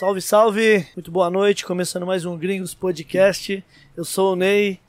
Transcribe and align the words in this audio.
Salve, 0.00 0.22
salve! 0.22 0.86
Muito 0.96 1.10
boa 1.10 1.28
noite, 1.28 1.66
começando 1.66 2.06
mais 2.06 2.24
um 2.24 2.34
Gringos 2.34 2.72
Podcast. 2.72 3.62
Eu 3.94 4.02
sou 4.02 4.32
o 4.32 4.34
Ney. 4.34 4.80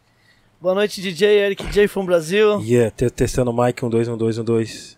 Boa 0.61 0.73
noite, 0.73 1.01
DJ 1.01 1.37
Eric 1.37 1.67
J 1.69 1.85
from 1.89 2.05
Brasil. 2.05 2.61
Yeah, 2.61 2.89
te- 2.91 3.09
testando 3.09 3.51
o 3.51 3.53
mic, 3.53 3.83
um, 3.83 3.89
dois, 3.89 4.07
um, 4.07 4.15
dois, 4.15 4.37
um, 4.37 4.43
dois. 4.45 4.97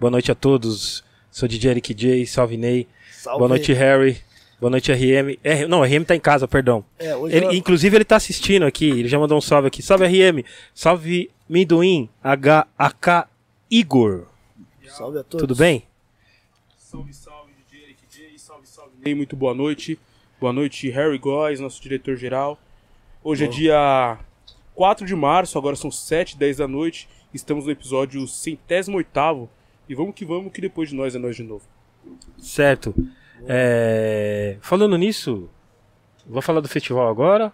Boa 0.00 0.10
noite 0.10 0.32
a 0.32 0.34
todos. 0.34 1.04
Sou 1.30 1.48
DJ 1.48 1.70
Eric 1.70 1.94
J, 1.94 2.26
salve 2.26 2.56
Ney. 2.56 2.88
Salve. 3.12 3.38
Boa 3.38 3.48
noite, 3.50 3.72
Harry. 3.72 4.20
Boa 4.60 4.68
noite, 4.68 4.90
RM. 4.92 5.38
R... 5.44 5.68
Não, 5.68 5.82
RM 5.84 6.02
tá 6.04 6.16
em 6.16 6.20
casa, 6.20 6.48
perdão. 6.48 6.84
É, 6.98 7.14
hoje 7.14 7.36
Ele- 7.36 7.46
eu- 7.46 7.52
Inclusive, 7.52 7.96
ele 7.96 8.04
tá 8.04 8.16
assistindo 8.16 8.64
aqui, 8.64 8.90
ele 8.90 9.06
já 9.06 9.16
mandou 9.16 9.38
um 9.38 9.40
salve 9.40 9.68
aqui. 9.68 9.80
Salve, 9.80 10.06
RM. 10.06 10.42
Salve, 10.74 11.30
Minduim, 11.48 12.08
HAK 12.20 13.28
Igor. 13.70 14.26
Salve 14.88 15.20
a 15.20 15.22
todos. 15.22 15.46
Tudo 15.46 15.54
bem? 15.54 15.84
Salve, 16.76 17.14
salve, 17.14 17.31
Ney, 19.04 19.14
muito 19.14 19.34
boa 19.36 19.54
noite. 19.54 19.98
Boa 20.40 20.52
noite, 20.52 20.88
Harry 20.90 21.18
Góes, 21.18 21.60
nosso 21.60 21.80
diretor-geral. 21.82 22.58
Hoje 23.22 23.44
é 23.44 23.48
dia 23.48 24.18
4 24.74 25.06
de 25.06 25.14
março, 25.14 25.58
agora 25.58 25.76
são 25.76 25.90
7, 25.90 26.36
10 26.36 26.56
da 26.58 26.68
noite. 26.68 27.08
Estamos 27.32 27.64
no 27.64 27.70
episódio 27.70 28.26
centésimo 28.26 28.96
oitavo. 28.96 29.48
E 29.88 29.94
vamos 29.94 30.14
que 30.14 30.24
vamos, 30.24 30.52
que 30.52 30.60
depois 30.60 30.88
de 30.90 30.94
nós 30.94 31.14
é 31.14 31.18
nós 31.18 31.36
de 31.36 31.42
novo. 31.42 31.64
Certo. 32.38 32.94
É, 33.46 34.56
Falando 34.60 34.96
nisso, 34.96 35.48
vou 36.26 36.42
falar 36.42 36.60
do 36.60 36.68
festival 36.68 37.08
agora. 37.08 37.52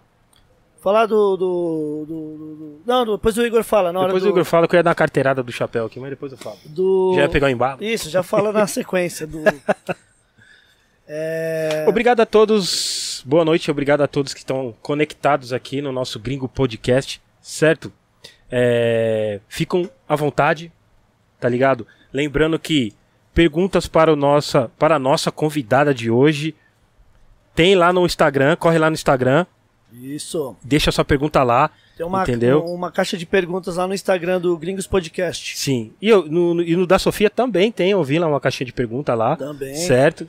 Falar 0.81 1.07
do, 1.07 1.35
do, 1.35 2.05
do- 2.07 2.37
do- 2.37 2.55
do- 2.55 2.81
Não, 2.85 3.05
depois 3.05 3.37
o 3.37 3.45
Igor 3.45 3.63
fala. 3.63 3.91
Na 3.91 3.99
hora 3.99 4.07
depois 4.09 4.23
do, 4.23 4.29
o 4.29 4.31
Igor 4.31 4.45
fala 4.45 4.67
que 4.67 4.75
eu 4.75 4.77
ia 4.79 4.83
dar 4.83 4.91
uma 4.91 4.95
carteirada 4.95 5.43
do 5.43 5.51
chapéu 5.51 5.85
aqui, 5.85 5.99
mas 5.99 6.09
depois 6.11 6.31
eu 6.31 6.37
falo. 6.37 6.57
do... 6.65 7.13
Já 7.15 7.23
ia 7.23 7.29
pegar 7.29 7.47
o 7.47 7.49
embalo. 7.49 7.83
Isso, 7.83 8.09
já 8.09 8.23
fala 8.23 8.51
na 8.53 8.65
sequência 8.67 9.25
do... 9.27 9.39
É... 11.11 11.85
Obrigado 11.87 12.19
a 12.21 12.25
todos. 12.25 13.23
Boa 13.25 13.43
noite, 13.43 13.71
obrigado 13.71 14.01
a 14.01 14.07
todos 14.07 14.31
que 14.33 14.39
estão 14.41 14.75
conectados 14.81 15.51
aqui 15.51 15.81
no 15.81 15.91
nosso 15.91 16.19
Gringo 16.19 16.47
Podcast, 16.47 17.19
certo? 17.41 17.91
É, 18.51 19.39
ficam 19.47 19.89
à 20.07 20.15
vontade, 20.15 20.71
tá 21.39 21.49
ligado? 21.49 21.85
Lembrando 22.13 22.57
que 22.59 22.93
perguntas 23.33 23.87
para, 23.87 24.13
o 24.13 24.15
nossa, 24.15 24.71
para 24.77 24.95
a 24.95 24.99
nossa 24.99 25.31
convidada 25.31 25.93
de 25.93 26.09
hoje 26.11 26.55
tem 27.55 27.75
lá 27.75 27.91
no 27.91 28.05
Instagram, 28.05 28.55
corre 28.55 28.77
lá 28.77 28.89
no 28.89 28.93
Instagram, 28.93 29.45
Isso. 29.91 30.55
deixa 30.63 30.91
sua 30.91 31.03
pergunta 31.05 31.43
lá, 31.43 31.69
Tem 31.97 32.05
uma, 32.05 32.21
Entendeu? 32.23 32.63
uma 32.65 32.91
caixa 32.91 33.17
de 33.17 33.25
perguntas 33.25 33.75
lá 33.77 33.85
no 33.87 33.93
Instagram 33.93 34.39
do 34.39 34.55
Gringos 34.57 34.87
Podcast. 34.87 35.57
sim. 35.57 35.91
E, 36.01 36.07
eu, 36.07 36.25
no, 36.25 36.53
no- 36.53 36.63
e 36.63 36.75
no 36.75 36.87
da 36.87 36.97
Sofia 36.99 37.29
também 37.29 37.71
tem, 37.71 37.91
eu 37.91 38.03
vi 38.03 38.17
lá 38.19 38.27
uma 38.27 38.39
caixinha 38.39 38.65
de 38.65 38.73
pergunta 38.73 39.13
lá, 39.13 39.35
Também. 39.35 39.75
certo? 39.75 40.27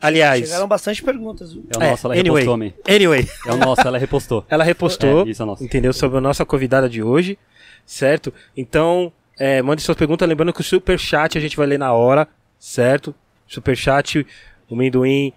Aliás, 0.00 0.46
Chegaram 0.46 0.68
bastante 0.68 1.02
perguntas. 1.02 1.52
viu? 1.52 1.64
É 1.72 1.76
o 1.76 1.90
nosso, 1.90 2.06
ela 2.06 2.14
anyway, 2.14 2.42
repostou, 2.44 2.56
man. 2.56 2.72
anyway, 2.94 3.28
É 3.46 3.52
o 3.52 3.56
nosso, 3.56 3.80
ela 3.86 3.98
repostou. 3.98 4.44
Ela 4.50 4.62
repostou, 4.64 5.26
É, 5.26 5.30
isso 5.30 5.42
é 5.42 5.46
nosso. 5.46 5.64
entendeu? 5.64 5.92
Sobre 5.92 6.18
a 6.18 6.20
nossa 6.20 6.44
convidada 6.44 6.88
de 6.88 7.02
hoje, 7.02 7.38
certo? 7.84 8.32
Então, 8.56 9.10
é, 9.38 9.62
mande 9.62 9.80
suas 9.82 9.96
perguntas, 9.96 10.28
lembrando 10.28 10.52
que 10.52 10.60
o 10.60 10.64
superchat 10.64 11.36
a 11.38 11.40
gente 11.40 11.56
vai 11.56 11.66
ler 11.66 11.78
na 11.78 11.92
hora, 11.92 12.28
certo? 12.58 13.14
Superchat, 13.46 14.26
o 14.68 14.76
Mendoim 14.76 15.32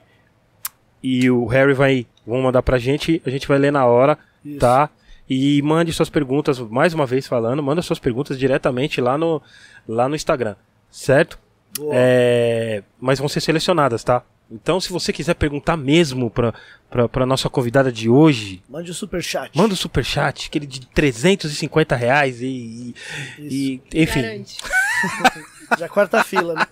e 1.01 1.29
o 1.29 1.45
Harry 1.45 1.73
vai, 1.73 2.05
vão 2.27 2.41
mandar 2.41 2.61
pra 2.61 2.77
gente, 2.77 3.21
a 3.25 3.29
gente 3.29 3.47
vai 3.47 3.57
ler 3.57 3.71
na 3.71 3.85
hora, 3.85 4.17
Isso. 4.43 4.59
tá? 4.59 4.89
E 5.29 5.61
mande 5.61 5.93
suas 5.93 6.09
perguntas, 6.09 6.59
mais 6.59 6.93
uma 6.93 7.05
vez 7.05 7.27
falando, 7.27 7.61
manda 7.63 7.81
suas 7.81 7.99
perguntas 7.99 8.37
diretamente 8.37 8.99
lá 8.99 9.17
no, 9.17 9.41
lá 9.87 10.09
no 10.09 10.15
Instagram, 10.15 10.55
certo? 10.89 11.39
Boa. 11.77 11.91
É, 11.95 12.83
mas 12.99 13.19
vão 13.19 13.29
ser 13.29 13.39
selecionadas, 13.39 14.03
tá? 14.03 14.23
Então, 14.51 14.79
se 14.81 14.91
você 14.91 15.13
quiser 15.13 15.35
perguntar 15.35 15.77
mesmo 15.77 16.29
pra, 16.31 16.53
pra, 16.89 17.07
pra 17.07 17.25
nossa 17.25 17.47
convidada 17.49 17.91
de 17.91 18.09
hoje, 18.09 18.63
Mande 18.67 18.89
o 18.89 18.93
superchat. 18.95 19.55
Manda 19.55 19.73
o 19.75 19.77
superchat, 19.77 20.47
aquele 20.47 20.65
de 20.65 20.81
350 20.87 21.95
reais 21.95 22.41
e. 22.41 22.95
e- 23.37 23.81
e- 23.93 24.03
enfim. 24.03 24.43
Já 25.77 25.87
quarta 25.87 26.23
fila, 26.23 26.55
né? 26.55 26.65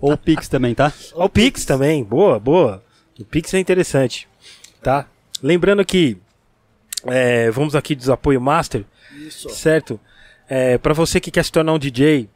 Ou 0.00 0.12
o 0.14 0.18
Pix 0.18 0.48
também, 0.48 0.74
tá? 0.74 0.90
Ó, 1.12 1.26
O 1.26 1.28
Pix 1.28 1.66
também, 1.66 2.02
boa, 2.02 2.40
boa. 2.40 2.82
O 3.20 3.24
Pix 3.24 3.52
é 3.52 3.58
interessante. 3.58 4.26
Tá? 4.82 5.06
Lembrando 5.42 5.84
que. 5.84 6.16
é, 7.06 7.50
vamos 7.50 7.74
aqui 7.76 7.94
dos 7.94 8.08
apoio 8.08 8.40
Master, 8.40 8.82
Isso. 9.14 9.50
certo? 9.50 10.00
É, 10.48 10.78
para 10.78 10.94
você 10.94 11.20
que 11.20 11.30
quer 11.30 11.44
se 11.44 11.52
tornar 11.52 11.74
um 11.74 11.78
DJ, 11.78 12.28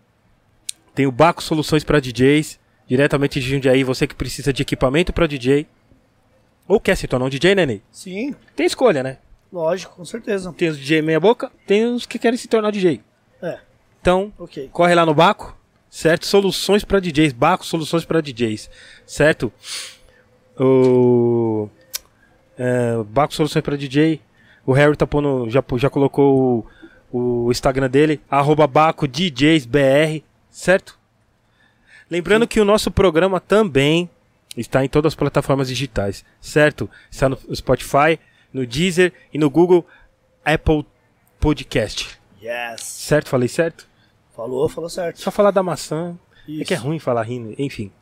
tem 0.94 1.06
o 1.06 1.12
Baco 1.12 1.42
Soluções 1.42 1.84
para 1.84 2.00
DJs, 2.00 2.58
diretamente 2.88 3.40
de 3.40 3.48
Jundiaí. 3.48 3.84
Você 3.84 4.06
que 4.06 4.14
precisa 4.14 4.52
de 4.52 4.62
equipamento 4.62 5.12
para 5.12 5.26
DJ, 5.26 5.66
ou 6.66 6.80
quer 6.80 6.96
se 6.96 7.06
tornar 7.06 7.26
um 7.26 7.30
DJ, 7.30 7.54
né, 7.54 7.66
Ney? 7.66 7.82
Sim, 7.92 8.34
Tem 8.56 8.66
escolha, 8.66 9.02
né? 9.02 9.18
lógico, 9.50 9.94
com 9.96 10.04
certeza. 10.04 10.52
Tem 10.52 10.68
os 10.68 10.78
DJ 10.78 11.00
meia-boca, 11.00 11.50
tem 11.66 11.86
os 11.86 12.04
que 12.04 12.18
querem 12.18 12.36
se 12.36 12.46
tornar 12.48 12.70
DJ. 12.70 13.00
É, 13.40 13.58
Então, 14.00 14.30
ok. 14.38 14.68
corre 14.72 14.94
lá 14.94 15.06
no 15.06 15.14
Baco, 15.14 15.56
certo? 15.88 16.26
Soluções 16.26 16.84
para 16.84 17.00
DJs, 17.00 17.32
Baco 17.32 17.64
Soluções 17.64 18.04
para 18.04 18.20
DJs, 18.20 18.68
certo? 19.06 19.50
O 20.60 21.68
é, 22.58 23.02
Baco 23.08 23.32
Soluções 23.34 23.62
para 23.62 23.76
DJ, 23.76 24.20
o 24.66 24.72
Harry 24.72 24.94
tá 24.96 25.06
pondo, 25.06 25.48
já, 25.48 25.64
já 25.76 25.88
colocou 25.88 26.66
o, 27.10 27.46
o 27.46 27.50
Instagram 27.50 27.88
dele, 27.88 28.20
arroba 28.30 28.66
Baco 28.66 29.08
DJsBR, 29.08 30.22
certo? 30.50 30.97
Lembrando 32.10 32.46
que 32.46 32.60
o 32.60 32.64
nosso 32.64 32.90
programa 32.90 33.38
também 33.40 34.08
está 34.56 34.84
em 34.84 34.88
todas 34.88 35.10
as 35.12 35.14
plataformas 35.16 35.68
digitais, 35.68 36.24
certo? 36.40 36.88
Está 37.10 37.28
no 37.28 37.38
Spotify, 37.54 38.18
no 38.52 38.66
Deezer 38.66 39.12
e 39.32 39.38
no 39.38 39.48
Google 39.50 39.86
Apple 40.44 40.84
Podcast, 41.38 42.18
Yes. 42.42 42.80
certo? 42.82 43.28
Falei 43.28 43.48
certo? 43.48 43.86
Falou, 44.34 44.68
falou 44.68 44.88
certo. 44.88 45.20
Só 45.20 45.30
falar 45.30 45.50
da 45.50 45.62
maçã. 45.62 46.16
É 46.48 46.50
Isso. 46.52 46.64
que 46.64 46.72
é 46.74 46.76
ruim 46.78 46.98
falar 46.98 47.22
rindo, 47.24 47.54
enfim. 47.58 47.92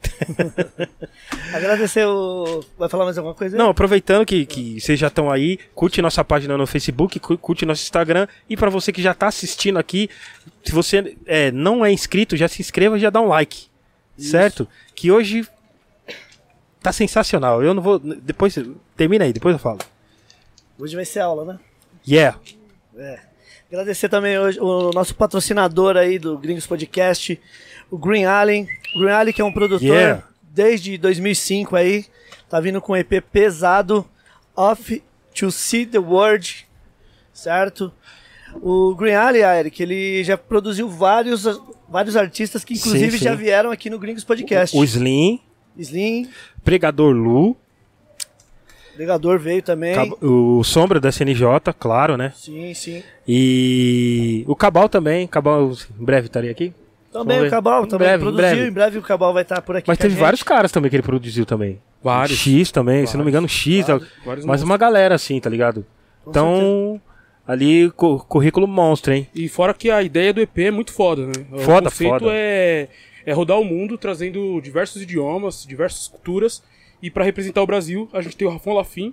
Agradecer 1.52 2.06
o. 2.06 2.64
Vai 2.78 2.88
falar 2.88 3.04
mais 3.04 3.18
alguma 3.18 3.34
coisa? 3.34 3.56
aí? 3.56 3.58
Não, 3.58 3.70
aproveitando 3.70 4.24
que, 4.24 4.46
que 4.46 4.80
vocês 4.80 4.98
já 4.98 5.08
estão 5.08 5.30
aí, 5.30 5.58
curte 5.74 6.00
nossa 6.00 6.24
página 6.24 6.56
no 6.56 6.66
Facebook, 6.66 7.18
cu- 7.18 7.38
curte 7.38 7.66
nosso 7.66 7.82
Instagram. 7.82 8.26
E 8.48 8.56
pra 8.56 8.70
você 8.70 8.92
que 8.92 9.02
já 9.02 9.14
tá 9.14 9.26
assistindo 9.28 9.78
aqui, 9.78 10.08
se 10.64 10.72
você 10.72 11.16
é, 11.26 11.50
não 11.50 11.84
é 11.84 11.90
inscrito, 11.92 12.36
já 12.36 12.46
se 12.48 12.62
inscreva 12.62 12.96
e 12.96 13.00
já 13.00 13.10
dá 13.10 13.20
um 13.20 13.26
like. 13.28 13.66
Certo? 14.18 14.68
Que 14.94 15.10
hoje 15.10 15.46
tá 16.82 16.92
sensacional. 16.92 17.62
Eu 17.62 17.74
não 17.74 17.82
vou. 17.82 17.98
Depois. 17.98 18.54
Termina 18.96 19.24
aí, 19.24 19.32
depois 19.32 19.54
eu 19.54 19.58
falo. 19.58 19.78
Hoje 20.78 20.94
vai 20.94 21.04
ser 21.04 21.20
aula, 21.20 21.44
né? 21.44 21.60
Yeah. 22.06 22.38
Agradecer 23.68 24.08
também 24.08 24.38
hoje 24.38 24.60
o 24.60 24.90
nosso 24.92 25.14
patrocinador 25.14 25.96
aí 25.96 26.18
do 26.18 26.38
Gringos 26.38 26.66
Podcast, 26.66 27.40
o 27.90 27.98
Green 27.98 28.24
Allen. 28.24 28.68
Green 28.94 29.10
Allen 29.10 29.34
que 29.34 29.42
é 29.42 29.44
um 29.44 29.52
produtor 29.52 29.88
Yeah. 29.88 30.22
desde 30.42 30.96
2005 30.96 31.74
aí, 31.74 32.06
tá 32.48 32.60
vindo 32.60 32.80
com 32.80 32.92
um 32.92 32.96
EP 32.96 33.20
pesado, 33.20 34.08
Off 34.54 35.02
to 35.34 35.50
See 35.50 35.84
the 35.84 35.98
World, 35.98 36.66
certo? 37.32 37.92
O 38.62 38.94
Green 38.94 39.14
Allen, 39.14 39.42
Eric, 39.42 39.82
ele 39.82 40.24
já 40.24 40.36
produziu 40.36 40.88
vários, 40.88 41.44
vários 41.88 42.16
artistas 42.16 42.64
que 42.64 42.74
inclusive 42.74 43.12
Sim, 43.12 43.18
sim. 43.18 43.24
já 43.24 43.34
vieram 43.34 43.70
aqui 43.70 43.88
no 43.90 43.98
Gringos 43.98 44.24
Podcast. 44.24 44.76
O 44.76 44.82
Slim, 44.84 45.40
Slim, 45.76 46.28
Pregador 46.64 47.12
Lu, 47.14 47.56
Legador 48.96 49.38
veio 49.38 49.62
também. 49.62 49.94
O 50.22 50.64
Sombra 50.64 50.98
da 50.98 51.10
SNJ, 51.10 51.44
claro, 51.78 52.16
né? 52.16 52.32
Sim, 52.34 52.72
sim. 52.72 53.02
E 53.28 54.42
o 54.48 54.56
Cabal 54.56 54.88
também. 54.88 55.26
Cabal 55.26 55.70
em 56.00 56.04
breve 56.04 56.26
estaria 56.28 56.50
aqui. 56.50 56.72
Também 57.12 57.46
o. 57.46 57.50
Cabal 57.50 57.84
Em 57.84 57.88
também 57.88 58.08
breve, 58.08 58.22
em 58.22 58.26
produziu, 58.26 58.50
breve. 58.50 58.68
em 58.68 58.72
breve 58.72 58.98
o 58.98 59.02
Cabal 59.02 59.32
vai 59.32 59.42
estar 59.42 59.60
por 59.62 59.76
aqui. 59.76 59.88
Mas 59.88 59.96
com 59.98 60.02
a 60.02 60.04
teve 60.04 60.14
gente. 60.14 60.22
vários 60.22 60.42
caras 60.42 60.72
também 60.72 60.90
que 60.90 60.96
ele 60.96 61.02
produziu 61.02 61.44
também. 61.44 61.78
Vários. 62.02 62.38
X 62.38 62.70
também, 62.70 63.06
se 63.06 63.16
não 63.16 63.24
me 63.24 63.30
engano, 63.30 63.48
X. 63.48 63.86
Vários. 63.86 64.08
Vários 64.24 64.44
mas 64.46 64.62
uma 64.62 64.76
galera 64.76 65.14
assim, 65.14 65.38
tá 65.40 65.50
ligado? 65.50 65.84
Com 66.24 66.30
então, 66.30 67.00
ali, 67.46 67.90
cu- 67.92 68.18
currículo 68.26 68.66
monstro, 68.66 69.12
hein? 69.14 69.26
E 69.34 69.48
fora 69.48 69.72
que 69.74 69.90
a 69.90 70.02
ideia 70.02 70.32
do 70.32 70.40
EP 70.40 70.58
é 70.58 70.70
muito 70.70 70.92
foda, 70.92 71.26
né? 71.26 71.32
Foda, 71.64 71.88
o 71.88 71.90
conceito 71.90 72.10
foda. 72.20 72.26
É, 72.30 72.88
é 73.24 73.32
rodar 73.32 73.58
o 73.60 73.64
mundo 73.64 73.96
trazendo 73.96 74.60
diversos 74.60 75.00
idiomas, 75.02 75.64
diversas 75.66 76.08
culturas. 76.08 76.62
E 77.02 77.10
pra 77.10 77.24
representar 77.24 77.62
o 77.62 77.66
Brasil, 77.66 78.08
a 78.12 78.20
gente 78.22 78.36
tem 78.36 78.48
o 78.48 78.50
Rafão 78.50 78.72
Lafim. 78.74 79.12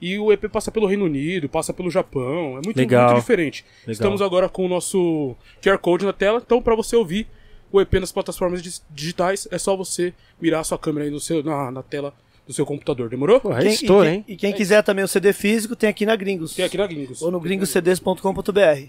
E 0.00 0.18
o 0.18 0.32
EP 0.32 0.48
passa 0.50 0.70
pelo 0.72 0.86
Reino 0.86 1.04
Unido, 1.04 1.48
passa 1.48 1.72
pelo 1.72 1.88
Japão. 1.90 2.58
É 2.58 2.60
muito, 2.64 2.76
Legal. 2.76 3.06
muito 3.10 3.20
diferente. 3.20 3.64
Legal. 3.82 3.92
Estamos 3.92 4.20
agora 4.20 4.48
com 4.48 4.66
o 4.66 4.68
nosso 4.68 5.36
QR 5.62 5.78
Code 5.78 6.04
na 6.04 6.12
tela. 6.12 6.42
Então, 6.44 6.60
pra 6.60 6.74
você 6.74 6.96
ouvir 6.96 7.26
o 7.70 7.80
EP 7.80 7.94
nas 7.94 8.10
plataformas 8.12 8.60
digitais, 8.90 9.46
é 9.50 9.58
só 9.58 9.76
você 9.76 10.12
mirar 10.40 10.60
a 10.60 10.64
sua 10.64 10.76
câmera 10.76 11.06
aí 11.06 11.10
no 11.10 11.20
seu, 11.20 11.42
na, 11.42 11.70
na 11.70 11.82
tela 11.84 12.12
do 12.46 12.52
seu 12.52 12.64
computador. 12.66 13.08
Demorou? 13.08 13.40
Pô, 13.40 13.54
Quem- 13.54 13.68
estouro, 13.72 14.06
e, 14.06 14.10
quem, 14.10 14.14
hein? 14.18 14.24
e 14.28 14.36
quem 14.36 14.52
quiser 14.52 14.82
também 14.82 15.04
o 15.04 15.08
CD 15.08 15.32
físico, 15.32 15.74
tem 15.76 15.88
aqui 15.88 16.04
na 16.06 16.16
Gringos. 16.16 16.54
Tem 16.54 16.64
aqui 16.64 16.76
na 16.76 16.86
Gringos. 16.86 17.22
Ou 17.22 17.30
no 17.30 17.38
gringoscds.com.br. 17.40 18.86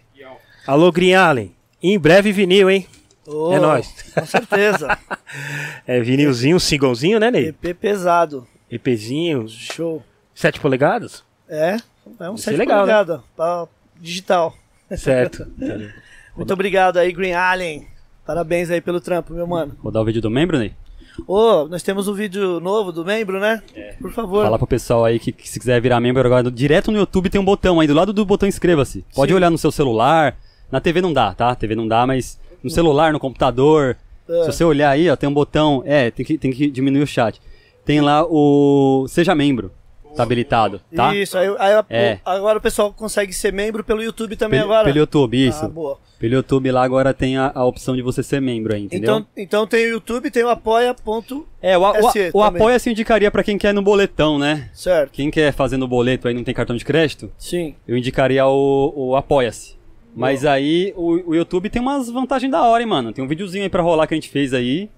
Alô, 0.66 0.92
Green 0.92 1.14
Allen. 1.14 1.54
Em 1.82 2.00
breve 2.00 2.32
vinil, 2.32 2.70
hein? 2.70 2.88
Oh, 3.28 3.54
É 3.54 3.60
nóis. 3.60 3.88
Com 4.14 4.26
certeza. 4.26 4.98
É 5.88 6.00
vinilzinho, 6.00 6.60
singlezinho, 6.60 7.20
né, 7.20 7.32
Ney? 7.32 7.48
EP 7.48 7.74
pesado. 7.74 8.48
EPzinho, 8.70 9.48
Show. 9.50 10.04
7 10.36 10.60
polegadas? 10.60 11.24
É, 11.50 11.78
é 12.20 12.30
um 12.30 12.36
Isso 12.36 12.50
é 12.50 12.54
7 12.54 12.58
legal, 12.60 12.86
né? 12.86 12.94
polegadas, 12.94 13.22
pra 13.36 13.68
digital. 14.00 14.56
Certo. 14.96 15.48
Muito 16.38 16.54
obrigado 16.54 16.98
aí, 16.98 17.12
Green 17.12 17.34
Allen. 17.34 17.88
Parabéns 18.26 18.70
aí 18.70 18.80
pelo 18.80 19.02
trampo, 19.02 19.34
meu 19.34 19.48
mano. 19.48 19.76
Rodar 19.82 20.02
o 20.04 20.06
vídeo 20.06 20.22
do 20.22 20.30
membro, 20.30 20.58
Ney? 20.60 20.74
Ô, 21.28 21.68
nós 21.68 21.84
temos 21.84 22.08
um 22.08 22.14
vídeo 22.14 22.60
novo 22.60 22.92
do 22.92 23.06
membro, 23.06 23.40
né? 23.40 23.62
Por 24.02 24.12
favor. 24.12 24.44
Falar 24.44 24.58
pro 24.58 24.68
pessoal 24.68 25.06
aí 25.06 25.20
que, 25.20 25.32
que 25.32 25.48
se 25.50 25.60
quiser 25.60 25.80
virar 25.82 26.00
membro 26.00 26.26
agora, 26.26 26.50
direto 26.50 26.92
no 26.92 26.98
YouTube 26.98 27.30
tem 27.30 27.40
um 27.40 27.46
botão 27.46 27.80
aí, 27.80 27.88
do 27.88 27.94
lado 27.94 28.12
do 28.12 28.26
botão 28.26 28.48
inscreva-se. 28.48 29.06
Pode 29.14 29.32
Sim. 29.32 29.36
olhar 29.36 29.50
no 29.50 29.58
seu 29.58 29.72
celular, 29.72 30.36
na 30.72 30.80
TV 30.82 31.02
não 31.02 31.14
dá, 31.14 31.34
tá? 31.34 31.54
TV 31.56 31.76
não 31.76 31.88
dá, 31.88 32.06
mas 32.08 32.40
no 32.64 32.70
celular, 32.70 33.14
no 33.14 33.20
computador. 33.20 33.96
Ah. 34.28 34.44
Se 34.46 34.54
você 34.54 34.64
olhar 34.64 34.90
aí, 34.90 35.10
ó, 35.10 35.16
tem 35.16 35.30
um 35.30 35.34
botão, 35.34 35.84
é, 35.86 36.10
tem 36.10 36.26
que, 36.26 36.38
tem 36.38 36.52
que 36.52 36.70
diminuir 36.70 37.04
o 37.04 37.08
chat. 37.08 37.40
Tem 37.86 38.02
lá 38.02 38.26
o 38.26 39.06
Seja 39.08 39.36
Membro, 39.36 39.72
tá 40.16 40.24
habilitado, 40.24 40.82
tá? 40.96 41.16
Isso, 41.16 41.38
aí, 41.38 41.48
aí 41.60 41.74
a- 41.74 41.86
É. 41.90 42.20
agora 42.26 42.58
o 42.58 42.62
pessoal 42.62 42.92
consegue 42.94 43.34
ser 43.34 43.52
membro 43.54 43.84
pelo 43.84 44.02
YouTube 44.04 44.36
também 44.36 44.60
Pelo, 44.60 44.72
agora. 44.72 44.86
pelo 44.86 44.98
YouTube, 45.00 45.48
isso. 45.48 45.66
Ah, 45.66 45.70
boa. 45.70 45.98
Pelo 46.20 46.36
YouTube 46.36 46.72
lá 46.72 46.84
agora 46.84 47.14
tem 47.14 47.38
a, 47.38 47.52
a 47.54 47.66
opção 47.66 47.96
de 47.96 48.02
você 48.02 48.24
ser 48.24 48.42
membro 48.42 48.74
aí, 48.74 48.84
entendeu? 48.84 49.16
Então, 49.18 49.28
então 49.36 49.68
tem 49.68 49.86
o 49.88 49.90
YouTube, 49.90 50.32
tem 50.32 50.44
o 50.44 50.50
apoia. 50.50 50.94
Ponto, 50.94 51.46
é, 51.62 51.78
o, 51.78 51.82
o, 51.82 52.12
o 52.36 52.44
apoia 52.44 52.80
se 52.80 52.90
indicaria 52.90 53.30
pra 53.30 53.44
quem 53.44 53.58
quer 53.58 53.74
no 53.74 53.82
boletão, 53.82 54.40
né? 54.40 54.70
certo. 54.74 55.12
Quem 55.12 55.30
quer 55.30 55.52
fazer 55.52 55.76
no 55.78 55.88
boleto 55.88 56.28
aí 56.28 56.34
não 56.34 56.44
tem 56.44 56.54
cartão 56.54 56.76
de 56.78 56.86
crédito, 56.86 57.30
Sim. 57.38 57.76
eu 57.88 57.98
indicaria 57.98 58.46
o, 58.48 58.94
o 58.96 59.16
Apoia-se. 59.16 59.76
Mas 60.16 60.46
aí 60.46 60.94
o, 60.96 61.32
o 61.32 61.36
YouTube 61.36 61.70
tem 61.70 61.82
umas 61.82 62.10
vantagens 62.10 62.52
da 62.52 62.62
hora, 62.64 62.84
hein, 62.84 62.88
mano. 62.88 63.12
Tem 63.12 63.24
um 63.26 63.28
videozinho 63.28 63.64
aí 63.64 63.70
pra 63.70 63.82
rolar 63.82 64.06
que 64.08 64.14
a 64.14 64.18
gente 64.18 64.30
fez 64.30 64.54
aí. 64.54 64.90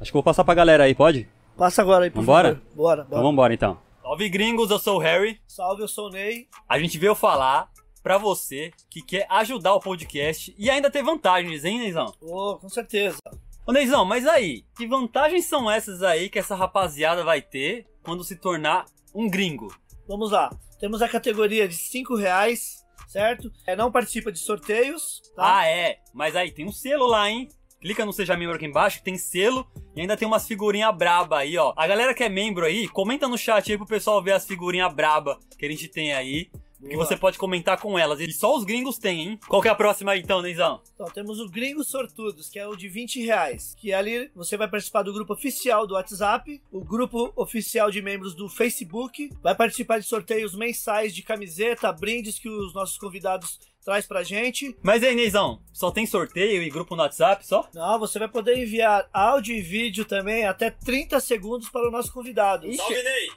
Acho 0.00 0.10
que 0.10 0.16
eu 0.16 0.20
vou 0.20 0.22
passar 0.22 0.44
pra 0.44 0.54
galera 0.54 0.84
aí, 0.84 0.94
pode? 0.94 1.28
Passa 1.58 1.82
agora 1.82 2.04
aí, 2.04 2.10
por 2.10 2.20
Vambora? 2.20 2.48
favor. 2.48 2.62
Bora, 2.74 3.00
Então 3.02 3.10
bora. 3.10 3.22
vambora 3.22 3.54
então. 3.54 3.76
Salve 4.02 4.28
gringos, 4.28 4.68
eu 4.68 4.80
sou 4.80 4.96
o 4.96 4.98
Harry. 4.98 5.40
Salve, 5.46 5.82
eu 5.82 5.86
sou 5.86 6.08
o 6.08 6.10
Ney. 6.10 6.48
A 6.68 6.76
gente 6.76 6.98
veio 6.98 7.14
falar 7.14 7.70
pra 8.02 8.18
você 8.18 8.72
que 8.90 9.00
quer 9.00 9.28
ajudar 9.30 9.74
o 9.74 9.80
podcast 9.80 10.52
e 10.58 10.68
ainda 10.68 10.90
ter 10.90 11.04
vantagens, 11.04 11.64
hein, 11.64 11.78
Neizão? 11.78 12.12
Ô, 12.20 12.56
com 12.56 12.68
certeza. 12.68 13.18
Ô, 13.64 13.70
Neizão, 13.70 14.04
mas 14.04 14.26
aí, 14.26 14.64
que 14.76 14.88
vantagens 14.88 15.44
são 15.44 15.70
essas 15.70 16.02
aí 16.02 16.28
que 16.28 16.40
essa 16.40 16.56
rapaziada 16.56 17.22
vai 17.22 17.40
ter 17.40 17.86
quando 18.02 18.24
se 18.24 18.34
tornar 18.34 18.86
um 19.14 19.30
gringo? 19.30 19.72
Vamos 20.08 20.32
lá. 20.32 20.50
Temos 20.80 21.00
a 21.00 21.08
categoria 21.08 21.68
de 21.68 21.76
5 21.76 22.16
reais, 22.16 22.84
certo? 23.06 23.52
É, 23.68 23.76
não 23.76 23.92
participa 23.92 24.32
de 24.32 24.40
sorteios, 24.40 25.22
tá? 25.36 25.58
Ah, 25.58 25.68
é, 25.68 26.00
mas 26.12 26.34
aí 26.34 26.50
tem 26.50 26.66
um 26.66 26.72
selo 26.72 27.06
lá, 27.06 27.30
hein? 27.30 27.48
Clica 27.80 28.04
no 28.04 28.12
Seja 28.12 28.36
Membro 28.36 28.56
aqui 28.56 28.66
embaixo, 28.66 28.98
que 28.98 29.04
tem 29.04 29.16
selo 29.16 29.64
e 29.94 30.00
ainda 30.00 30.16
tem 30.16 30.26
umas 30.26 30.46
figurinhas 30.46 30.94
braba 30.96 31.38
aí, 31.38 31.56
ó. 31.58 31.72
A 31.76 31.86
galera 31.86 32.14
que 32.14 32.24
é 32.24 32.28
membro 32.28 32.64
aí, 32.64 32.88
comenta 32.88 33.28
no 33.28 33.36
chat 33.36 33.70
aí 33.70 33.76
pro 33.76 33.86
pessoal 33.86 34.22
ver 34.22 34.32
as 34.32 34.46
figurinhas 34.46 34.92
braba 34.92 35.38
que 35.58 35.66
a 35.66 35.70
gente 35.70 35.88
tem 35.88 36.12
aí. 36.12 36.50
Que 36.82 36.96
Boa. 36.96 37.06
você 37.06 37.16
pode 37.16 37.38
comentar 37.38 37.78
com 37.78 37.96
elas. 37.96 38.20
E 38.20 38.32
só 38.32 38.56
os 38.56 38.64
gringos 38.64 38.98
têm, 38.98 39.20
hein? 39.20 39.40
Qual 39.46 39.62
que 39.62 39.68
é 39.68 39.70
a 39.70 39.74
próxima 39.74 40.12
aí 40.12 40.20
então, 40.20 40.42
Neizão? 40.42 40.82
Então, 40.94 41.06
temos 41.08 41.38
o 41.38 41.48
Gringos 41.48 41.88
Sortudos, 41.88 42.48
que 42.48 42.58
é 42.58 42.66
o 42.66 42.74
de 42.74 42.88
20 42.88 43.24
reais. 43.24 43.74
Que 43.78 43.92
ali 43.92 44.30
você 44.34 44.56
vai 44.56 44.68
participar 44.68 45.02
do 45.02 45.12
grupo 45.12 45.32
oficial 45.32 45.86
do 45.86 45.94
WhatsApp, 45.94 46.60
o 46.72 46.84
grupo 46.84 47.32
oficial 47.36 47.90
de 47.90 48.02
membros 48.02 48.34
do 48.34 48.48
Facebook, 48.48 49.30
vai 49.40 49.54
participar 49.54 50.00
de 50.00 50.06
sorteios 50.06 50.54
mensais 50.56 51.14
de 51.14 51.22
camiseta, 51.22 51.92
brindes 51.92 52.38
que 52.38 52.48
os 52.48 52.74
nossos 52.74 52.98
convidados 52.98 53.60
traz 53.84 54.06
pra 54.06 54.24
gente. 54.24 54.76
Mas 54.82 55.04
aí, 55.04 55.14
Neizão, 55.14 55.62
só 55.72 55.90
tem 55.90 56.04
sorteio 56.04 56.62
e 56.62 56.70
grupo 56.70 56.96
no 56.96 57.02
WhatsApp 57.02 57.46
só? 57.46 57.68
Não, 57.72 57.98
você 57.98 58.18
vai 58.18 58.28
poder 58.28 58.56
enviar 58.56 59.08
áudio 59.12 59.54
e 59.54 59.60
vídeo 59.60 60.04
também 60.04 60.46
até 60.46 60.70
30 60.70 61.20
segundos 61.20 61.68
para 61.68 61.86
o 61.86 61.90
nosso 61.90 62.12
convidado. 62.12 62.72
Salve, 62.74 63.02
Ney! 63.02 63.30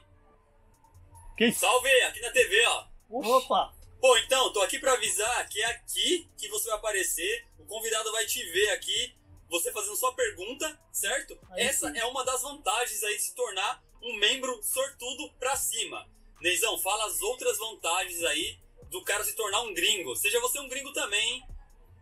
Que 1.36 1.46
isso? 1.46 1.60
Salve! 1.60 1.88
Aqui 2.08 2.20
na 2.20 2.30
TV, 2.30 2.64
ó. 2.66 2.95
Opa! 3.10 3.72
Pô, 4.00 4.16
então, 4.18 4.52
tô 4.52 4.60
aqui 4.62 4.78
pra 4.78 4.92
avisar 4.92 5.48
que 5.48 5.60
é 5.60 5.66
aqui 5.66 6.28
que 6.36 6.48
você 6.48 6.68
vai 6.68 6.78
aparecer. 6.78 7.46
O 7.58 7.64
convidado 7.64 8.12
vai 8.12 8.26
te 8.26 8.42
ver 8.50 8.70
aqui, 8.70 9.14
você 9.48 9.72
fazendo 9.72 9.96
sua 9.96 10.12
pergunta, 10.14 10.78
certo? 10.92 11.38
Aí 11.50 11.62
Essa 11.64 11.90
sim. 11.90 11.98
é 11.98 12.04
uma 12.04 12.24
das 12.24 12.42
vantagens 12.42 13.02
aí 13.02 13.16
de 13.16 13.22
se 13.22 13.34
tornar 13.34 13.82
um 14.02 14.16
membro 14.18 14.60
sortudo 14.62 15.30
pra 15.38 15.56
cima. 15.56 16.06
Neizão, 16.40 16.78
fala 16.78 17.06
as 17.06 17.22
outras 17.22 17.58
vantagens 17.58 18.22
aí 18.24 18.58
do 18.90 19.02
cara 19.02 19.24
se 19.24 19.34
tornar 19.34 19.62
um 19.62 19.74
gringo. 19.74 20.14
Seja 20.14 20.40
você 20.40 20.60
um 20.60 20.68
gringo 20.68 20.92
também, 20.92 21.34
hein? 21.34 21.42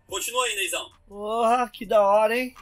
Continua 0.07 0.45
aí, 0.45 0.57
Neizão. 0.57 0.91
Porra, 1.09 1.71
que 1.71 1.87
da 1.87 2.03
hora, 2.07 2.37
hein? 2.37 2.55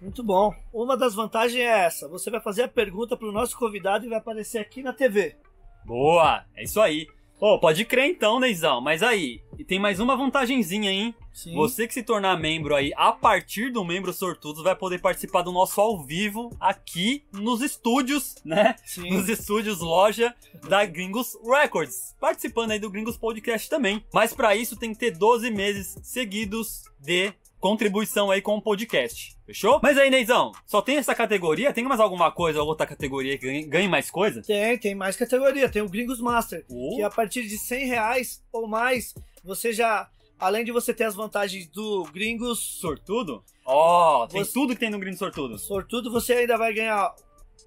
Muito 0.00 0.22
bom. 0.22 0.52
Uma 0.72 0.96
das 0.96 1.14
vantagens 1.14 1.60
é 1.60 1.84
essa: 1.86 2.08
você 2.08 2.30
vai 2.30 2.40
fazer 2.40 2.62
a 2.64 2.68
pergunta 2.68 3.16
para 3.16 3.28
o 3.28 3.32
nosso 3.32 3.56
convidado 3.56 4.04
e 4.04 4.08
vai 4.08 4.18
aparecer 4.18 4.58
aqui 4.58 4.82
na 4.82 4.92
TV. 4.92 5.36
Boa, 5.84 6.44
é 6.56 6.64
isso 6.64 6.80
aí. 6.80 7.06
Pô, 7.38 7.58
pode 7.58 7.84
crer 7.84 8.10
então, 8.10 8.38
Neizão. 8.38 8.80
Mas 8.80 9.02
aí, 9.02 9.40
e 9.58 9.64
tem 9.64 9.78
mais 9.78 10.00
uma 10.00 10.16
vantagenzinha, 10.16 10.90
hein? 10.90 11.14
Sim. 11.32 11.52
Você 11.54 11.86
que 11.86 11.92
se 11.92 12.02
tornar 12.02 12.38
membro 12.38 12.74
aí, 12.76 12.92
a 12.96 13.10
partir 13.10 13.72
do 13.72 13.84
membro 13.84 14.12
sortudo, 14.12 14.62
vai 14.62 14.76
poder 14.76 15.00
participar 15.00 15.42
do 15.42 15.50
nosso 15.50 15.80
ao 15.80 16.00
vivo 16.00 16.50
aqui 16.60 17.24
nos 17.32 17.60
estúdios, 17.60 18.36
né? 18.44 18.76
Sim. 18.84 19.10
Nos 19.10 19.28
estúdios 19.28 19.80
loja 19.80 20.32
da 20.68 20.86
Gringos 20.86 21.36
Records. 21.44 22.14
Participando 22.20 22.70
aí 22.70 22.78
do 22.78 22.88
Gringos 22.88 23.16
Podcast 23.16 23.68
também. 23.68 24.04
Mas 24.12 24.32
pra 24.32 24.54
isso 24.54 24.76
tem 24.76 24.92
que 24.92 25.00
ter 25.00 25.10
12 25.10 25.50
meses 25.50 25.96
seguidos 26.02 26.84
de 27.00 27.32
contribuição 27.68 28.30
aí 28.30 28.42
com 28.42 28.56
o 28.56 28.60
podcast. 28.60 29.34
Fechou? 29.46 29.80
Mas 29.82 29.96
aí, 29.96 30.10
Neizão, 30.10 30.52
só 30.66 30.82
tem 30.82 30.98
essa 30.98 31.14
categoria? 31.14 31.72
Tem 31.72 31.82
mais 31.82 31.98
alguma 31.98 32.30
coisa, 32.30 32.62
outra 32.62 32.86
categoria 32.86 33.38
que 33.38 33.62
ganhe, 33.62 33.88
mais 33.88 34.10
coisa? 34.10 34.42
Tem, 34.42 34.76
tem 34.76 34.94
mais 34.94 35.16
categoria. 35.16 35.66
Tem 35.66 35.80
o 35.80 35.88
Gringos 35.88 36.20
Master, 36.20 36.62
Oh. 36.70 36.96
que 36.96 37.02
a 37.02 37.08
partir 37.08 37.46
de 37.48 37.56
100 37.56 37.86
reais 37.86 38.44
ou 38.52 38.68
mais, 38.68 39.14
você 39.42 39.72
já, 39.72 40.06
além 40.38 40.62
de 40.62 40.72
você 40.72 40.92
ter 40.92 41.04
as 41.04 41.14
vantagens 41.14 41.66
do 41.68 42.04
Gringos 42.12 42.58
Sortudo? 42.80 43.42
Ó, 43.64 44.26
tem 44.26 44.44
Você- 44.44 44.52
tudo 44.52 44.74
que 44.74 44.80
tem 44.80 44.90
no 44.90 44.98
Gringos 44.98 45.18
Sortudo. 45.18 45.58
Sortudo, 45.58 46.12
você 46.12 46.34
ainda 46.34 46.58
vai 46.58 46.74
ganhar 46.74 47.14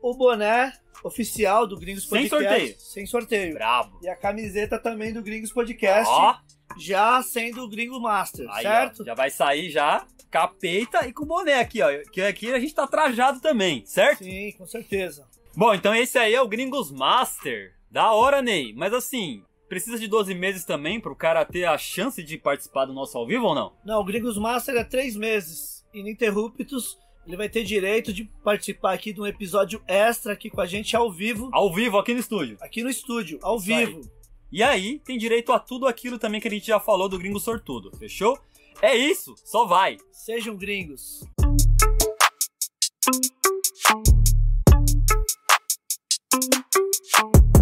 o 0.03 0.13
boné 0.15 0.73
oficial 1.03 1.65
do 1.65 1.75
Gringos 1.75 2.03
Sem 2.07 2.29
Podcast. 2.29 2.49
sorteio. 2.59 2.75
Sem 2.79 3.05
sorteio. 3.07 3.53
Brabo. 3.55 3.97
E 4.03 4.07
a 4.07 4.15
camiseta 4.15 4.77
também 4.77 5.11
do 5.11 5.23
Gringos 5.23 5.51
Podcast, 5.51 6.07
Ó, 6.07 6.35
já 6.79 7.21
sendo 7.23 7.63
o 7.63 7.69
Gringo 7.69 7.99
Master, 7.99 8.47
aí, 8.49 8.63
certo? 8.63 9.01
ó, 9.01 9.05
já 9.05 9.13
vai 9.13 9.29
sair 9.29 9.69
já 9.69 10.05
capeita 10.29 11.07
e 11.07 11.13
com 11.13 11.25
boné 11.25 11.59
aqui, 11.59 11.81
ó. 11.81 11.87
Que 12.11 12.21
aqui 12.21 12.51
a 12.51 12.59
gente 12.59 12.75
tá 12.75 12.85
trajado 12.85 13.39
também, 13.39 13.85
certo? 13.85 14.23
Sim, 14.23 14.51
com 14.57 14.65
certeza. 14.65 15.25
Bom, 15.55 15.73
então 15.73 15.95
esse 15.95 16.17
aí 16.17 16.35
é 16.35 16.41
o 16.41 16.47
Gringos 16.47 16.91
Master. 16.91 17.73
Da 17.89 18.11
hora, 18.11 18.41
Ney. 18.41 18.73
Mas 18.75 18.93
assim, 18.93 19.41
precisa 19.69 19.97
de 19.97 20.07
12 20.07 20.33
meses 20.35 20.65
também 20.65 20.99
pro 20.99 21.15
cara 21.15 21.45
ter 21.45 21.63
a 21.65 21.77
chance 21.77 22.21
de 22.21 22.37
participar 22.37 22.85
do 22.85 22.93
nosso 22.93 23.17
ao 23.17 23.25
vivo 23.25 23.45
ou 23.47 23.55
não? 23.55 23.73
Não, 23.85 24.01
o 24.01 24.03
Gringos 24.03 24.37
Master 24.37 24.75
é 24.75 24.83
três 24.83 25.15
meses 25.15 25.85
ininterruptos. 25.93 26.97
Ele 27.25 27.35
vai 27.37 27.49
ter 27.49 27.63
direito 27.63 28.13
de 28.13 28.23
participar 28.43 28.93
aqui 28.93 29.11
de 29.11 29.19
um 29.19 29.25
episódio 29.27 29.81
extra 29.87 30.33
aqui 30.33 30.49
com 30.49 30.61
a 30.61 30.65
gente 30.65 30.95
ao 30.95 31.11
vivo, 31.11 31.49
Ao 31.51 31.73
vivo 31.73 31.97
aqui 31.97 32.13
no 32.13 32.19
estúdio. 32.19 32.57
aqui 32.61 32.83
no 32.83 32.89
estúdio, 32.89 33.39
ao 33.41 33.57
Isso 33.57 33.73
aí. 33.73 34.01
E 34.49 34.63
aí, 34.63 34.99
tem 34.99 35.17
direito 35.17 35.51
a 35.51 35.59
tudo 35.59 35.87
aquilo 35.87 36.17
também 36.17 36.39
que 36.39 36.47
a 36.47 36.51
gente 36.51 36.67
já 36.67 36.79
falou 36.79 37.09
do 37.09 37.19
Gringo 37.19 37.37
Sortudo, 37.37 37.91
fechou? 37.97 38.39
É 38.81 38.95
isso, 38.95 39.35
só 39.43 39.65
vai. 39.65 39.97
Sejam 40.09 40.55
gringos. 40.55 41.25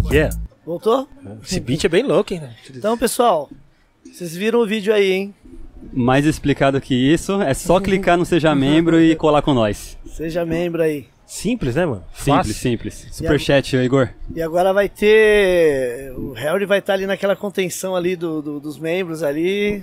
Yeah. 0.08 0.36
Voltou? 0.64 1.08
Esse 1.42 1.58
beat 1.58 1.84
é 1.84 1.88
bem 1.88 2.04
louco, 2.04 2.32
hein? 2.32 2.42
Então, 2.70 2.96
pessoal, 2.96 3.50
vocês 4.04 4.36
viram 4.36 4.60
o 4.60 4.66
vídeo 4.66 4.94
aí, 4.94 5.10
hein? 5.10 5.34
Mais 5.92 6.24
explicado 6.24 6.80
que 6.80 6.94
isso, 6.94 7.42
é 7.42 7.52
só 7.52 7.80
clicar 7.80 8.16
no 8.16 8.24
Seja 8.24 8.54
Membro 8.54 9.00
e 9.00 9.16
colar 9.16 9.42
com 9.42 9.52
nós. 9.52 9.98
Seja 10.06 10.44
membro 10.44 10.82
aí. 10.82 11.08
Simples, 11.26 11.74
né, 11.74 11.84
mano? 11.84 12.04
Simples, 12.14 12.24
Fácil. 12.36 12.54
simples. 12.54 13.06
Superchat, 13.10 13.76
Igor. 13.76 14.08
E 14.34 14.40
agora 14.40 14.72
vai 14.72 14.88
ter. 14.88 16.12
O 16.16 16.32
Harry 16.32 16.64
vai 16.66 16.78
estar 16.78 16.92
ali 16.94 17.06
naquela 17.06 17.34
contenção 17.34 17.96
ali 17.96 18.14
do, 18.14 18.40
do- 18.40 18.60
dos 18.60 18.78
membros 18.78 19.22
ali. 19.22 19.82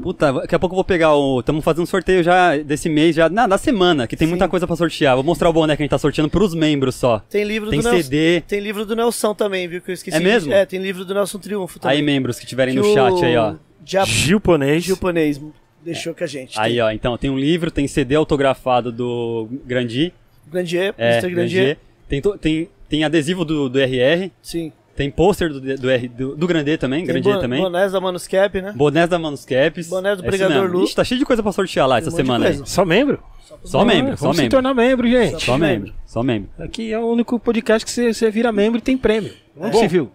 Puta, 0.00 0.32
daqui 0.32 0.54
a 0.54 0.58
pouco 0.58 0.74
eu 0.74 0.76
vou 0.76 0.84
pegar 0.84 1.14
o. 1.14 1.40
Estamos 1.40 1.64
fazendo 1.64 1.82
um 1.82 1.86
sorteio 1.86 2.22
já 2.22 2.56
desse 2.56 2.88
mês, 2.88 3.14
já. 3.14 3.28
Não, 3.28 3.48
da 3.48 3.58
semana, 3.58 4.06
que 4.06 4.16
tem 4.16 4.26
Sim. 4.26 4.30
muita 4.30 4.48
coisa 4.48 4.66
pra 4.66 4.74
sortear. 4.74 5.14
Vou 5.14 5.24
mostrar 5.24 5.48
o 5.50 5.52
boné 5.52 5.76
que 5.76 5.82
a 5.82 5.84
gente 5.84 5.90
tá 5.90 5.98
sorteando 5.98 6.30
pros 6.30 6.54
membros 6.54 6.94
só. 6.96 7.20
Tem 7.30 7.44
livro 7.44 7.70
Tem 7.70 7.80
do 7.80 7.84
Nelson. 7.84 8.02
CD. 8.02 8.40
Tem 8.42 8.58
livro 8.60 8.84
do 8.86 8.96
Nelson 8.96 9.34
também, 9.34 9.68
viu? 9.68 9.80
Que 9.80 9.90
eu 9.90 9.94
esqueci. 9.94 10.16
É 10.16 10.20
de- 10.20 10.24
mesmo? 10.26 10.52
É, 10.52 10.64
tem 10.66 10.80
livro 10.80 11.04
do 11.04 11.12
Nelson 11.14 11.38
Triunfo 11.38 11.78
também. 11.78 11.98
Aí, 11.98 12.02
membros 12.02 12.38
que 12.38 12.44
estiverem 12.44 12.74
Que 12.74 12.80
no 12.80 12.86
o 12.90 12.94
chat 12.94 13.24
aí, 13.24 13.36
ó. 13.36 13.54
Jap- 13.84 14.08
Gilponês. 14.08 14.84
japonês 14.84 15.40
deixou 15.84 16.14
com 16.14 16.22
a 16.24 16.26
gente. 16.28 16.58
Aí, 16.58 16.74
tem 16.74 16.80
ó. 16.82 16.90
Então, 16.90 17.18
tem 17.18 17.28
um 17.30 17.38
livro, 17.38 17.70
tem 17.70 17.86
CD 17.88 18.14
autografado 18.14 18.90
do 18.92 19.48
Grandi. 19.66 20.12
Grandier, 20.50 20.94
É, 20.98 21.18
Mr. 21.18 21.30
Grandier. 21.30 21.34
Grandier. 21.64 21.78
Tem, 22.08 22.20
to- 22.20 22.38
tem, 22.38 22.68
tem 22.88 23.04
adesivo 23.04 23.44
do, 23.44 23.68
do 23.68 23.78
RR. 23.78 24.30
Sim. 24.42 24.72
Tem 24.94 25.10
pôster 25.10 25.48
do, 25.48 25.58
do, 25.58 25.88
R- 25.90 26.08
do, 26.08 26.36
do 26.36 26.46
Grandê 26.46 26.76
também, 26.76 27.06
Tem 27.06 27.14
Grandê 27.14 27.32
bo- 27.32 27.40
também. 27.40 27.62
Bonés 27.62 27.92
da 27.92 28.00
Manuscap, 28.00 28.60
né? 28.60 28.72
Bonés 28.76 29.08
da 29.08 29.18
Manuscaps. 29.18 29.88
Boné 29.88 30.14
do 30.14 30.22
É 30.22 30.26
Brigador 30.26 30.62
mesmo. 30.64 30.78
Lu. 30.78 30.84
Ixi, 30.84 30.94
tá 30.94 31.02
cheio 31.02 31.18
de 31.18 31.24
coisa 31.24 31.42
pra 31.42 31.50
sortear 31.50 31.88
lá 31.88 31.98
essa 31.98 32.10
um 32.10 32.12
semana 32.12 32.46
aí. 32.48 32.60
Só 32.66 32.84
membro? 32.84 33.22
Só 33.64 33.84
membro, 33.86 34.16
só 34.18 34.22
Vamos 34.24 34.36
se 34.36 34.42
membro. 34.42 34.50
tornar 34.58 34.74
membro, 34.74 35.08
gente. 35.08 35.44
Só 35.44 35.56
membro, 35.56 35.94
só 36.06 36.22
membro. 36.22 36.50
Aqui 36.58 36.92
é 36.92 36.98
o 36.98 37.06
único 37.06 37.38
podcast 37.38 37.84
que 37.86 37.90
você, 37.90 38.12
você 38.12 38.30
vira 38.30 38.50
membro 38.52 38.78
e 38.78 38.82
tem 38.82 38.96
prêmio. 38.98 39.32
Não 39.56 39.70
Bom, 39.70 39.78
se 39.78 39.88
viu? 39.88 40.10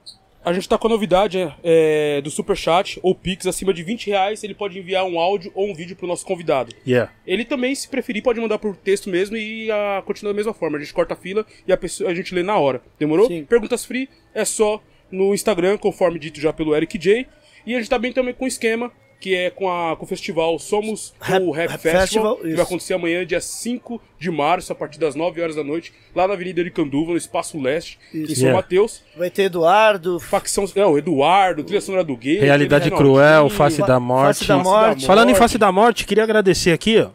A 0.47 0.53
gente 0.53 0.69
tá 0.69 0.77
com 0.77 0.87
a 0.87 0.89
novidade 0.89 1.37
é, 1.37 1.53
é, 1.61 2.21
do 2.21 2.31
Superchat 2.31 3.01
ou 3.03 3.13
Pix 3.13 3.45
acima 3.45 3.73
de 3.73 3.83
20 3.83 4.07
reais. 4.07 4.45
Ele 4.45 4.53
pode 4.53 4.79
enviar 4.79 5.03
um 5.03 5.19
áudio 5.19 5.51
ou 5.53 5.69
um 5.69 5.73
vídeo 5.73 5.93
pro 5.93 6.07
nosso 6.07 6.25
convidado. 6.25 6.73
Yeah. 6.87 7.11
Ele 7.25 7.43
também, 7.43 7.75
se 7.75 7.85
preferir, 7.89 8.23
pode 8.23 8.39
mandar 8.39 8.57
por 8.57 8.73
texto 8.77 9.09
mesmo 9.09 9.35
e 9.35 9.69
a, 9.69 10.01
continua 10.05 10.31
da 10.31 10.37
mesma 10.37 10.53
forma. 10.53 10.77
A 10.77 10.79
gente 10.79 10.93
corta 10.93 11.15
a 11.15 11.17
fila 11.17 11.45
e 11.67 11.73
a, 11.73 11.75
pessoa, 11.75 12.09
a 12.09 12.15
gente 12.15 12.33
lê 12.33 12.43
na 12.43 12.57
hora. 12.57 12.81
Demorou? 12.97 13.27
Sim. 13.27 13.43
Perguntas 13.43 13.83
free 13.83 14.07
é 14.33 14.45
só 14.45 14.81
no 15.11 15.33
Instagram, 15.33 15.77
conforme 15.77 16.17
dito 16.17 16.39
já 16.39 16.53
pelo 16.53 16.73
Eric 16.73 16.97
J. 16.97 17.27
E 17.65 17.75
a 17.75 17.79
gente 17.79 17.89
tá 17.89 17.99
bem 17.99 18.13
também 18.13 18.33
com 18.33 18.45
o 18.45 18.47
esquema, 18.47 18.89
que 19.19 19.33
é 19.35 19.49
com, 19.49 19.69
a, 19.69 19.95
com 19.95 20.05
o 20.05 20.07
festival 20.07 20.59
Somos 20.59 21.13
Rap- 21.19 21.41
o 21.43 21.51
Rap, 21.51 21.69
Rap 21.71 21.79
Festival, 21.81 22.01
Festival, 22.01 22.35
que 22.37 22.47
isso. 22.47 22.55
vai 22.55 22.65
acontecer 22.65 22.93
amanhã, 22.93 23.25
dia 23.25 23.41
5 23.41 23.99
de 24.19 24.29
março, 24.31 24.71
a 24.71 24.75
partir 24.75 24.99
das 24.99 25.15
9 25.15 25.41
horas 25.41 25.55
da 25.55 25.63
noite, 25.63 25.91
lá 26.15 26.27
na 26.27 26.33
Avenida 26.35 26.61
Aricanduva, 26.61 27.11
no 27.11 27.17
Espaço 27.17 27.59
Leste, 27.61 27.97
em 28.13 28.25
São 28.27 28.35
Yeah. 28.45 28.53
Mateus. 28.55 29.01
Vai 29.17 29.29
ter 29.31 29.43
Eduardo, 29.43 30.19
Facção. 30.19 30.65
É, 30.75 30.85
o 30.85 30.97
Eduardo, 30.97 31.63
trilha 31.63 31.81
sonora 31.81 32.03
do 32.03 32.15
Gay. 32.15 32.39
Realidade 32.39 32.91
cruel, 32.91 33.49
face 33.49 33.77
Fa- 33.77 33.87
da 33.87 33.99
morte. 33.99 34.37
Face 34.39 34.47
da 34.47 34.57
Morte. 34.57 35.05
Falando 35.05 35.29
em 35.31 35.35
face 35.35 35.57
da 35.57 35.71
morte, 35.71 36.05
queria 36.05 36.23
agradecer 36.23 36.71
aqui, 36.71 36.99
ó. 36.99 37.09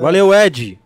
Valeu, 0.00 0.32
Ed. 0.32 0.78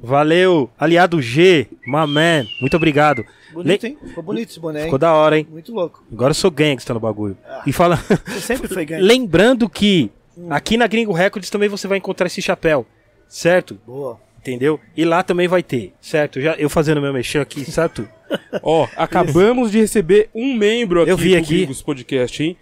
Valeu, 0.00 0.70
aliado 0.78 1.20
G, 1.22 1.66
my 1.86 2.06
man. 2.06 2.46
Muito 2.60 2.76
obrigado. 2.76 3.24
bonito, 3.52 3.82
Le- 3.84 3.88
hein? 3.90 3.98
Ficou 4.08 4.22
bonito 4.22 4.50
esse 4.50 4.60
boné, 4.60 4.80
hein? 4.80 4.84
Ficou 4.86 4.98
da 4.98 5.14
hora, 5.14 5.38
hein? 5.38 5.46
Muito 5.50 5.72
louco. 5.72 6.04
Agora 6.12 6.30
eu 6.30 6.34
sou 6.34 6.50
gangsta 6.50 6.92
no 6.92 7.00
bagulho. 7.00 7.36
E 7.66 7.72
fala... 7.72 7.96
Você 7.96 8.40
sempre 8.40 8.68
foi 8.68 8.84
ganho. 8.84 9.02
Lembrando 9.04 9.68
que 9.68 10.10
aqui 10.50 10.76
na 10.76 10.86
Gringo 10.86 11.12
Records 11.12 11.48
também 11.48 11.68
você 11.68 11.86
vai 11.88 11.98
encontrar 11.98 12.26
esse 12.26 12.42
chapéu, 12.42 12.86
certo? 13.28 13.78
Boa. 13.86 14.20
Entendeu? 14.40 14.78
E 14.94 15.06
lá 15.06 15.22
também 15.22 15.48
vai 15.48 15.62
ter, 15.62 15.94
certo? 16.02 16.38
Já 16.38 16.54
eu 16.56 16.68
fazendo 16.68 17.00
meu 17.00 17.12
mexer 17.14 17.38
aqui, 17.38 17.64
certo? 17.64 18.06
Ó, 18.62 18.86
acabamos 18.96 19.70
de 19.70 19.78
receber 19.78 20.28
um 20.34 20.52
membro 20.54 21.00
aqui 21.00 21.10
Eu 21.10 21.16
vi 21.16 21.30
do 21.30 21.36
aqui. 21.38 21.56
Gringos 21.58 21.80
Podcast, 21.80 22.42
hein? 22.42 22.56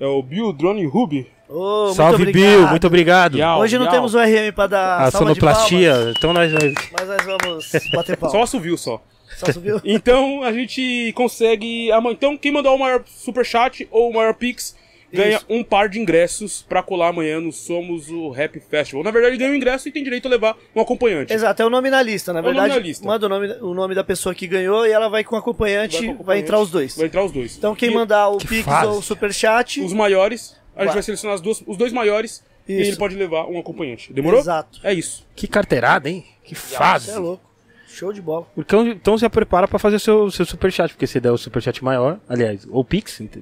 É 0.00 0.06
o 0.06 0.20
Bill 0.20 0.52
Drone 0.52 0.84
Ruby. 0.86 1.28
Muito 1.48 1.94
Salve, 1.94 2.22
obrigado. 2.22 2.32
Bill, 2.42 2.66
muito 2.68 2.86
obrigado. 2.86 3.38
Yau, 3.38 3.60
Hoje 3.60 3.78
não 3.78 3.86
yau. 3.86 3.94
temos 3.94 4.14
o 4.14 4.18
RM 4.18 4.52
pra 4.54 4.66
dar 4.66 5.00
A 5.02 5.10
sonoplastia, 5.10 6.12
então 6.16 6.32
nós... 6.32 6.52
nós- 6.52 6.74
mas 6.92 7.08
nós 7.08 7.24
vamos 7.24 7.70
bater 7.94 8.16
palma. 8.16 8.36
Só 8.36 8.42
assovio 8.42 8.76
só. 8.76 9.00
Só 9.36 9.52
subiu? 9.52 9.80
Então 9.84 10.42
a 10.42 10.52
gente 10.52 11.12
consegue. 11.14 11.88
Então, 12.10 12.36
quem 12.36 12.50
mandar 12.52 12.72
o 12.72 12.78
maior 12.78 13.02
superchat 13.06 13.86
ou 13.90 14.10
o 14.10 14.14
maior 14.14 14.34
pix 14.34 14.76
ganha 15.12 15.36
Isso. 15.36 15.46
um 15.48 15.62
par 15.64 15.88
de 15.88 15.98
ingressos 15.98 16.62
pra 16.68 16.82
colar 16.82 17.08
amanhã 17.08 17.40
no 17.40 17.50
Somos 17.52 18.10
o 18.10 18.28
Rap 18.30 18.60
Festival. 18.60 19.02
Na 19.02 19.10
verdade, 19.10 19.38
ganha 19.38 19.50
um 19.50 19.54
ingresso 19.54 19.88
e 19.88 19.92
tem 19.92 20.02
direito 20.04 20.26
a 20.26 20.30
levar 20.30 20.54
um 20.76 20.80
acompanhante. 20.82 21.32
Exato, 21.32 21.62
é 21.62 21.64
o 21.64 21.70
nome 21.70 21.88
na 21.88 22.02
lista, 22.02 22.30
na 22.32 22.40
o 22.40 22.42
nome 22.42 22.54
verdade. 22.56 22.74
na 22.80 22.86
lista. 22.86 23.06
Manda 23.06 23.24
o 23.24 23.28
nome, 23.28 23.48
o 23.62 23.72
nome 23.74 23.94
da 23.94 24.04
pessoa 24.04 24.34
que 24.34 24.46
ganhou 24.46 24.86
e 24.86 24.90
ela 24.92 25.08
vai 25.08 25.24
com 25.24 25.34
acompanhante, 25.36 25.92
Vai 25.96 26.00
vai, 26.00 26.08
com 26.08 26.14
acompanhante. 26.16 26.44
entrar 26.44 26.60
os 26.60 26.70
dois. 26.70 26.94
Vai 26.96 27.06
entrar 27.06 27.24
os 27.24 27.32
dois. 27.32 27.56
Então 27.56 27.74
quem 27.74 27.90
E 27.90 27.94
mandar 27.94 28.28
o 28.28 28.36
Que 28.36 28.48
Pix 28.48 28.64
fase. 28.64 28.86
ou 28.88 28.98
o 28.98 29.02
Superchat, 29.02 29.80
Os 29.80 29.94
maiores, 29.94 30.54
a 30.78 30.84
gente 30.84 30.94
Vai. 30.94 31.02
selecionar 31.02 31.34
as 31.34 31.40
duas, 31.40 31.62
os 31.66 31.76
dois 31.76 31.92
maiores 31.92 32.42
e 32.66 32.72
Isso. 32.80 32.90
ele 32.92 32.96
pode 32.96 33.14
levar 33.16 33.46
um 33.46 33.58
acompanhante. 33.58 34.12
Demorou? 34.12 34.40
Exato. 34.40 34.80
É 34.82 34.94
isso. 34.94 35.26
Que 35.36 35.46
carteirada, 35.46 36.08
hein? 36.08 36.24
Que 36.44 36.54
fase. 36.54 37.06
Você 37.06 37.12
é 37.12 37.18
louco. 37.18 37.42
Show 37.88 38.12
de 38.12 38.20
bola. 38.22 38.46
Então, 38.56 38.86
então 38.86 39.18
já 39.18 39.28
prepara 39.28 39.66
pra 39.66 39.78
fazer 39.78 39.96
o 39.96 40.00
seu, 40.00 40.30
seu 40.30 40.46
superchat, 40.46 40.92
porque 40.94 41.06
se 41.06 41.18
der 41.18 41.32
o 41.32 41.38
superchat 41.38 41.82
maior, 41.82 42.18
aliás, 42.28 42.66
ou 42.70 42.84
Pix, 42.84 43.20
ent- 43.20 43.38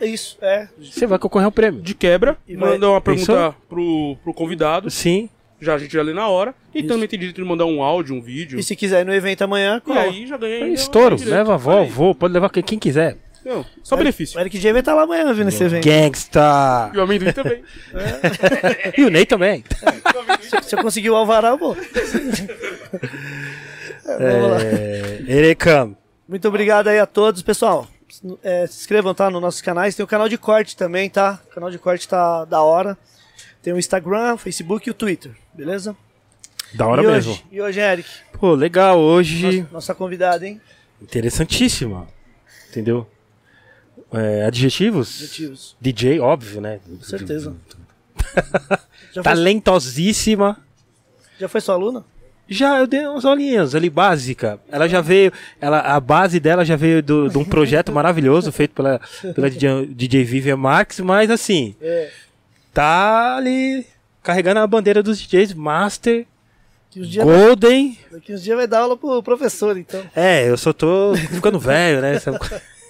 É 0.00 0.06
isso, 0.06 0.36
é. 0.42 0.66
você 0.80 1.06
vai 1.06 1.18
concorrer 1.18 1.44
ao 1.44 1.52
prêmio. 1.52 1.80
De 1.80 1.94
quebra, 1.94 2.36
E 2.48 2.56
vai- 2.56 2.70
manda 2.70 2.88
uma 2.90 3.00
pergunta 3.00 3.54
pro, 3.68 4.16
pro 4.24 4.34
convidado. 4.34 4.90
Sim. 4.90 5.28
Já 5.60 5.74
a 5.74 5.78
gente 5.78 5.92
já 5.92 6.02
lê 6.02 6.12
na 6.12 6.26
hora. 6.26 6.52
E 6.74 6.80
Isso. 6.80 6.88
também 6.88 7.06
tem 7.06 7.16
direito 7.18 7.40
de 7.40 7.46
mandar 7.48 7.66
um 7.66 7.80
áudio, 7.84 8.16
um 8.16 8.20
vídeo. 8.20 8.58
E 8.58 8.62
se 8.64 8.74
quiser 8.74 9.02
ir 9.02 9.04
no 9.04 9.14
evento 9.14 9.42
amanhã, 9.42 9.76
E 9.76 9.80
cola. 9.82 10.00
aí 10.00 10.26
já 10.26 10.36
ganha. 10.36 10.64
É 10.64 10.68
estouro, 10.70 11.14
leva 11.24 11.52
a 11.52 11.54
avó, 11.54 11.82
avô, 11.82 12.12
pode 12.16 12.34
levar 12.34 12.48
quem 12.50 12.78
quiser. 12.80 13.16
Não, 13.44 13.66
só 13.82 13.96
benefício. 13.96 14.38
O 14.38 14.40
Eric 14.40 14.58
J 14.58 14.72
vai 14.72 14.80
estar 14.80 14.94
lá 14.94 15.02
amanhã 15.02 15.32
vindo 15.32 15.48
esse 15.48 15.62
evento. 15.64 15.84
Gangsta! 15.84 16.90
E 16.94 16.98
o 16.98 17.02
amendoim 17.02 17.32
também. 17.32 17.62
E 18.96 19.04
o 19.04 19.10
Ney 19.10 19.26
também. 19.26 19.64
Se 20.62 20.76
eu 20.76 20.82
conseguir 20.82 21.10
o 21.10 21.16
Alvará, 21.16 21.48
eu 21.48 21.58
vou. 21.58 21.76
É, 24.04 24.32
vamos 24.32 24.50
lá. 24.50 24.62
É, 24.62 25.22
Erecam. 25.28 25.96
Muito 26.28 26.48
obrigado 26.48 26.88
aí 26.88 26.98
a 26.98 27.06
todos, 27.06 27.40
pessoal. 27.40 27.86
É, 28.42 28.66
se 28.66 28.80
inscrevam, 28.80 29.14
tá? 29.14 29.30
Nos 29.30 29.40
nossos 29.40 29.60
canais. 29.60 29.94
Tem 29.94 30.02
o 30.02 30.08
canal 30.08 30.28
de 30.28 30.36
corte 30.36 30.76
também, 30.76 31.08
tá? 31.08 31.40
O 31.46 31.54
canal 31.54 31.70
de 31.70 31.78
corte 31.78 32.08
tá 32.08 32.44
da 32.44 32.60
hora. 32.62 32.98
Tem 33.62 33.72
o 33.72 33.78
Instagram, 33.78 34.34
o 34.34 34.38
Facebook 34.38 34.88
e 34.88 34.90
o 34.90 34.94
Twitter, 34.94 35.30
beleza? 35.54 35.96
Da 36.74 36.86
hora 36.86 37.02
e 37.02 37.06
mesmo. 37.06 37.32
Hoje, 37.32 37.44
e 37.52 37.62
hoje, 37.62 37.80
Eric? 37.80 38.08
Pô, 38.32 38.54
legal, 38.54 38.98
hoje. 38.98 39.60
Nossa, 39.60 39.72
nossa 39.72 39.94
convidada, 39.94 40.46
hein? 40.46 40.60
Interessantíssima. 41.00 42.08
Entendeu? 42.68 43.06
É, 44.12 44.44
adjetivos? 44.44 45.16
Adjetivos. 45.22 45.76
DJ, 45.80 46.20
óbvio, 46.20 46.60
né? 46.60 46.80
Com 46.86 47.00
certeza. 47.02 47.54
Tá 48.34 48.78
Já 49.12 49.22
foi, 49.22 49.22
Talentosíssima. 49.24 50.56
já 51.38 51.48
foi 51.48 51.60
sua 51.60 51.74
aluna? 51.74 52.02
Já, 52.48 52.78
eu 52.78 52.86
dei 52.86 53.06
umas 53.06 53.24
olhinhas 53.26 53.74
ali, 53.74 53.90
básica. 53.90 54.58
Ela 54.70 54.88
já 54.88 55.00
veio, 55.02 55.30
ela, 55.60 55.80
a 55.80 56.00
base 56.00 56.40
dela 56.40 56.64
já 56.64 56.74
veio 56.76 57.02
do- 57.02 57.28
de 57.28 57.36
um 57.36 57.44
projeto 57.44 57.90
maravilhoso 57.92 58.50
feito 58.52 58.74
pela, 58.74 59.00
pela 59.34 59.50
DJ, 59.50 59.86
DJ 59.86 60.24
Vivian 60.24 60.56
Marx, 60.56 61.00
mas 61.00 61.30
assim, 61.30 61.74
É. 61.80 62.10
tá 62.72 63.36
ali 63.36 63.86
carregando 64.22 64.60
a 64.60 64.66
bandeira 64.66 65.02
dos 65.02 65.18
DJs 65.20 65.52
Master, 65.54 66.26
Golden. 67.22 67.98
daqui 68.10 68.32
uns 68.34 68.42
dias 68.42 68.56
vai 68.56 68.66
dar 68.66 68.80
aula 68.80 68.96
pro 68.96 69.22
professor, 69.22 69.76
então. 69.76 70.02
É, 70.16 70.48
eu 70.48 70.56
só 70.56 70.72
tô 70.72 71.14
ficando 71.16 71.58
velho, 71.58 72.00
né? 72.00 72.18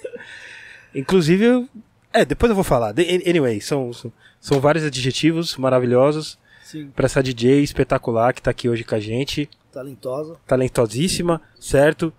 Inclusive, 0.95 1.43
eu- 1.45 1.69
é, 2.11 2.23
depois 2.25 2.49
eu 2.49 2.55
vou 2.55 2.63
falar. 2.63 2.91
De- 2.91 3.23
Anyway, 3.27 3.59
são, 3.61 3.91
são, 3.93 4.11
são 4.39 4.59
vários 4.59 4.83
adjetivos 4.83 5.55
maravilhosos 5.57 6.37
Sim, 6.63 6.89
pra 6.95 7.05
essa 7.05 7.21
DJ 7.23 7.61
espetacular 7.63 8.33
que 8.33 8.41
tá 8.41 8.51
aqui 8.51 8.67
hoje 8.69 8.83
com 8.83 8.95
a 8.95 8.99
gente. 8.99 9.49
talentosa. 9.71 10.35
talentosíssima, 10.45 11.41
certo? 11.59 12.13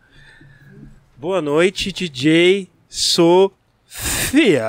Boa 1.16 1.40
noite, 1.40 1.92
DJ 1.92 2.68
Sofia. 2.88 4.64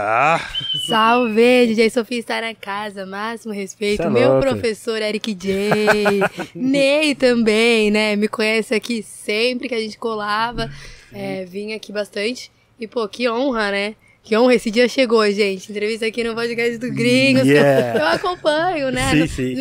Salve, 0.88 1.68
DJ 1.68 1.90
Sofia 1.90 2.20
está 2.20 2.42
na 2.42 2.54
casa, 2.54 3.06
máximo 3.06 3.52
respeito. 3.54 4.04
É 4.04 4.10
Meu 4.10 4.34
louca. 4.34 4.50
professor 4.52 5.02
Eric 5.02 5.34
J. 5.34 6.22
Ney 6.54 7.16
também, 7.16 7.90
né? 7.90 8.16
Me 8.16 8.28
conhece 8.28 8.74
aqui 8.76 9.02
sempre 9.02 9.68
que 9.68 9.74
a 9.76 9.80
gente 9.80 9.98
colava. 9.98 10.70
É, 11.12 11.46
vim 11.46 11.74
aqui 11.74 11.92
bastante. 11.92 12.52
E, 12.80 12.88
pô, 12.88 13.08
que 13.08 13.30
honra, 13.30 13.72
né? 13.72 13.96
Que 14.24 14.36
honra, 14.36 14.56
esse 14.56 14.72
dia 14.72 14.88
chegou, 14.88 15.24
gente. 15.32 15.72
Entrevista 15.72 16.06
aqui 16.08 16.24
no 16.24 16.34
podcast 16.34 16.78
do 16.80 16.92
Gringos. 16.92 17.44
que 17.44 17.50
eu- 17.50 17.56
Yeah. 17.56 18.00
Eu, 18.00 18.08
acompanho, 18.08 18.92
né? 18.92 19.12
Sim, 19.12 19.28
sim. 19.28 19.56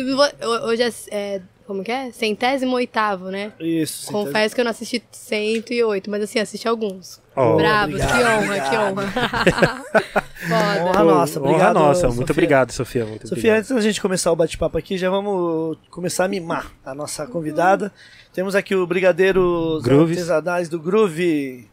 Hoje 0.65 0.81
é, 0.83 0.91
é, 1.11 1.41
como 1.67 1.83
que 1.83 1.91
é? 1.91 2.11
Centésimo 2.11 2.75
oitavo, 2.75 3.29
né? 3.29 3.53
Isso. 3.59 4.11
Confesso 4.11 4.55
que 4.55 4.61
eu 4.61 4.65
não 4.65 4.71
assisti 4.71 5.03
108, 5.11 6.09
mas 6.09 6.23
assim, 6.23 6.39
assisti 6.39 6.67
alguns. 6.67 7.21
Oh, 7.35 7.55
Bravos, 7.57 7.95
obrigado, 8.01 8.17
que 8.17 8.23
honra, 8.23 8.59
que 8.59 8.75
obrigado. 8.75 8.97
honra. 8.97 9.83
Foda. 10.45 10.83
Honra 10.85 11.03
nossa, 11.03 11.39
Honra 11.39 11.49
obrigado. 11.49 11.73
nossa, 11.75 12.01
Sofia. 12.01 12.15
muito 12.15 12.31
obrigado, 12.31 12.71
Sofia. 12.71 13.05
Muito 13.05 13.21
Sofia, 13.27 13.37
obrigado. 13.37 13.57
antes 13.59 13.69
da 13.71 13.81
gente 13.81 14.01
começar 14.01 14.31
o 14.31 14.35
bate-papo 14.35 14.77
aqui, 14.77 14.97
já 14.97 15.09
vamos 15.09 15.77
começar 15.89 16.25
a 16.25 16.27
mimar 16.27 16.71
a 16.83 16.93
nossa 16.95 17.25
convidada. 17.27 17.91
Temos 18.33 18.55
aqui 18.55 18.73
o 18.75 18.85
Brigadeiro 18.87 19.79
Grooves. 19.83 20.17
Artesanais 20.17 20.69
do 20.69 20.79
Groove. 20.79 21.67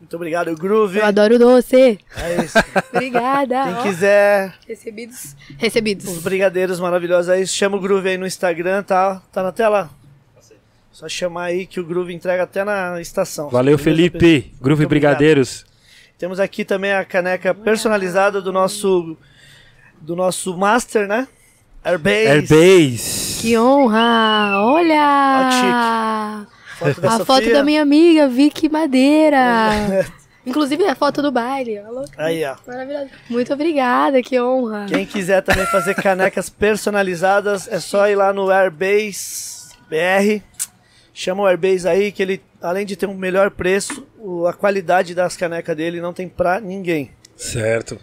Muito 0.00 0.16
obrigado, 0.16 0.54
Groove. 0.56 0.98
Eu 0.98 1.04
adoro 1.04 1.38
doce. 1.38 1.98
É 2.16 2.42
isso. 2.42 2.58
Obrigada. 2.92 3.64
Quem 3.64 3.74
Ó, 3.74 3.82
quiser 3.82 4.54
Recebidos. 4.66 5.24
os 5.24 5.36
Recebidos. 5.58 6.18
brigadeiros 6.22 6.80
maravilhosos 6.80 7.28
aí, 7.28 7.46
chama 7.46 7.76
o 7.76 7.80
Groove 7.80 8.08
aí 8.08 8.16
no 8.18 8.26
Instagram, 8.26 8.82
tá? 8.82 9.20
Tá 9.30 9.42
na 9.42 9.52
tela? 9.52 9.90
Só 10.90 11.08
chamar 11.08 11.44
aí 11.44 11.66
que 11.66 11.78
o 11.78 11.84
Groove 11.84 12.12
entrega 12.12 12.42
até 12.42 12.64
na 12.64 13.00
estação. 13.00 13.48
Valeu, 13.50 13.78
Felipe. 13.78 14.18
pessoal? 14.18 14.52
Groove 14.60 14.80
Muito 14.82 14.88
Brigadeiros. 14.90 15.64
Temos 16.18 16.40
aqui 16.40 16.64
também 16.64 16.92
a 16.92 17.04
caneca 17.04 17.54
personalizada 17.54 18.40
do 18.42 18.52
nosso 18.52 19.16
do 20.00 20.16
nosso 20.16 20.56
Master, 20.56 21.06
né? 21.06 21.28
Airbase. 21.84 22.26
Airbase. 22.54 23.40
Que 23.40 23.58
honra. 23.58 24.60
Olha. 24.64 26.46
Foto 26.80 27.00
da 27.00 27.16
A 27.16 27.24
foto 27.26 27.50
da 27.52 27.62
minha 27.62 27.82
amiga, 27.82 28.26
Vicky 28.26 28.68
Madeira. 28.70 30.08
Inclusive 30.46 30.82
a 30.86 30.94
foto 30.94 31.20
do 31.20 31.30
baile. 31.30 31.78
louca. 31.82 32.10
Aí, 32.16 32.42
ó. 32.42 32.56
Maravilhosa. 32.66 33.10
Muito 33.28 33.52
obrigada, 33.52 34.22
que 34.22 34.40
honra. 34.40 34.86
Quem 34.88 35.04
quiser 35.04 35.42
também 35.42 35.66
fazer 35.66 35.94
canecas 35.94 36.48
personalizadas, 36.48 37.68
é 37.68 37.78
só 37.78 38.08
ir 38.08 38.16
lá 38.16 38.32
no 38.32 38.50
Airbase 38.50 39.68
BR. 39.90 40.42
Chama 41.12 41.42
o 41.42 41.46
Airbase 41.46 41.86
aí, 41.86 42.10
que 42.10 42.22
ele, 42.22 42.42
além 42.62 42.86
de 42.86 42.96
ter 42.96 43.06
um 43.06 43.14
melhor 43.14 43.50
preço, 43.50 44.06
a 44.48 44.54
qualidade 44.54 45.14
das 45.14 45.36
canecas 45.36 45.76
dele 45.76 46.00
não 46.00 46.14
tem 46.14 46.26
pra 46.26 46.58
ninguém. 46.58 47.10
Certo. 47.36 48.00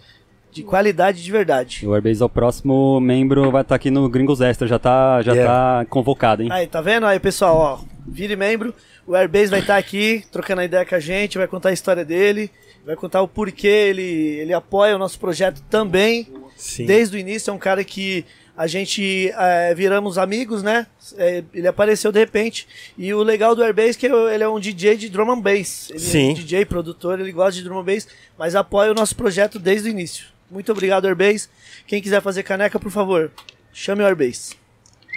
De 0.52 0.64
qualidade 0.64 1.24
de 1.24 1.32
verdade. 1.32 1.86
O 1.86 1.94
Airbase 1.94 2.22
é 2.22 2.26
o 2.26 2.30
próximo 2.30 3.00
membro, 3.00 3.52
vai 3.52 3.62
estar 3.62 3.76
aqui 3.76 3.92
no 3.92 4.10
Gringos 4.10 4.42
Extra, 4.42 4.68
já 4.68 4.80
tá, 4.80 5.22
já 5.22 5.34
Yeah. 5.34 5.54
tá 5.54 5.86
convocado, 5.86 6.42
hein? 6.42 6.50
Aí, 6.52 6.66
tá 6.66 6.82
vendo? 6.82 7.06
Aí, 7.06 7.20
pessoal, 7.20 7.58
ó, 7.58 7.80
vire 8.08 8.36
membro. 8.36 8.74
O 9.06 9.16
Airbase 9.16 9.52
vai 9.52 9.60
estar 9.60 9.78
aqui, 9.78 10.24
trocando 10.32 10.62
a 10.62 10.66
ideia 10.66 10.86
com 10.86 10.96
a 10.96 11.00
gente, 11.00 11.38
vai 11.38 11.48
contar 11.48 11.70
a 11.70 11.74
história 11.74 12.04
dele, 12.04 12.50
vai 12.86 12.96
contar 12.96 13.22
o 13.22 13.28
porquê 13.28 13.68
ele, 13.68 14.02
ele 14.02 14.54
apoia 14.54 14.96
o 14.96 15.00
nosso 15.00 15.20
projeto 15.20 15.62
também. 15.70 16.28
Sim. 16.56 16.86
Desde 16.86 17.16
o 17.16 17.20
início, 17.20 17.52
é 17.52 17.54
um 17.54 17.58
cara 17.60 17.84
que 17.84 18.26
a 18.58 18.66
gente 18.66 19.32
é, 19.38 19.76
viramos 19.76 20.18
amigos, 20.18 20.64
né? 20.64 20.88
É, 21.16 21.44
ele 21.54 21.68
apareceu 21.68 22.12
de 22.12 22.20
repente. 22.20 22.68
E 22.98 23.14
o 23.14 23.22
legal 23.22 23.56
do 23.56 23.64
Airbase 23.64 23.92
é 23.92 23.94
que 23.94 24.08
ele 24.08 24.44
é 24.44 24.50
um 24.50 24.60
DJ 24.60 24.98
de 24.98 25.10
drum 25.10 25.32
and 25.32 25.40
bass. 25.40 25.90
Ele 25.92 26.00
Sim. 26.00 26.30
é 26.30 26.32
um 26.32 26.34
DJ, 26.34 26.66
produtor, 26.66 27.20
ele 27.20 27.32
gosta 27.32 27.54
de 27.54 27.64
drum 27.64 27.80
and 27.80 27.84
bass, 27.84 28.08
mas 28.38 28.56
apoia 28.56 28.92
o 28.92 28.96
nosso 28.96 29.16
projeto 29.16 29.60
desde 29.60 29.88
o 29.88 29.92
início. 29.92 30.26
Muito 30.50 30.72
obrigado, 30.72 31.06
Airbase. 31.06 31.50
Quem 31.86 32.02
quiser 32.02 32.22
fazer 32.22 32.44
caneca, 32.44 32.80
por 32.80 32.92
favor, 32.92 33.32
chame 33.74 34.02
o 34.02 34.06
Airbase. 34.06 34.56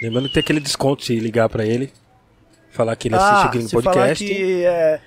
Lembrando 0.01 0.27
que 0.27 0.33
tem 0.33 0.41
aquele 0.41 0.59
desconto 0.59 1.05
se 1.05 1.15
ligar 1.19 1.47
pra 1.49 1.65
ele. 1.65 1.91
Falar 2.71 2.95
que 2.95 3.07
ele 3.07 3.15
assiste 3.15 3.47
o 3.47 3.51
Gringo 3.51 3.65
Ah, 3.65 3.69
se 3.69 3.81
falar 3.81 3.93
Podcast. 3.95 4.25
que 4.25 4.63
é, 4.65 4.99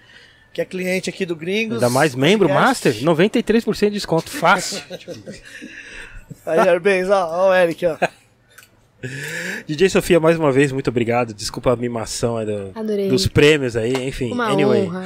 que 0.53 0.61
é 0.61 0.65
cliente 0.65 1.11
aqui 1.11 1.25
do 1.27 1.35
Gringos. 1.35 1.77
Ainda 1.83 1.91
mais 1.91 2.15
membro 2.15 2.49
podcast. 2.49 2.99
Master, 3.01 3.05
93% 3.05 3.87
de 3.89 3.91
desconto. 3.95 4.31
Fácil. 4.31 4.83
Aí, 6.47 6.59
Airbase, 6.69 7.11
ó, 7.11 7.27
ó 7.27 7.51
o 7.51 7.55
Eric, 7.55 7.85
ó. 7.87 7.97
DJ 9.67 9.91
Sofia, 9.91 10.19
mais 10.19 10.39
uma 10.39 10.51
vez, 10.51 10.73
muito 10.73 10.89
obrigado. 10.89 11.35
Desculpa 11.35 11.73
a 11.73 11.77
mimação 11.77 12.39
aí 12.39 12.47
do- 12.47 13.09
dos 13.11 13.27
prêmios 13.27 13.77
aí, 13.77 13.93
enfim. 14.09 14.33
Uma 14.33 14.49
anyway. 14.49 14.87
honra. 14.87 15.03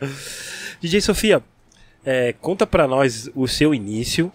DJ 0.80 1.00
Sofia, 1.00 1.42
é, 2.04 2.32
conta 2.34 2.66
pra 2.66 2.86
nós 2.86 3.30
o 3.34 3.46
seu 3.48 3.74
início. 3.74 4.32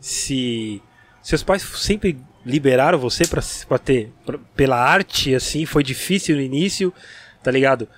Se 0.00 0.82
seus 1.22 1.42
pais 1.42 1.62
sempre 1.62 2.18
liberaram 2.44 2.98
você 2.98 3.24
pra 3.26 3.78
ter 3.78 4.12
pra- 4.26 4.38
pela 4.56 4.76
arte 4.76 5.34
assim, 5.34 5.64
foi 5.64 5.84
difícil 5.84 6.34
no 6.36 6.42
início, 6.42 6.92
tá 7.42 7.50
ligado? 7.50 7.88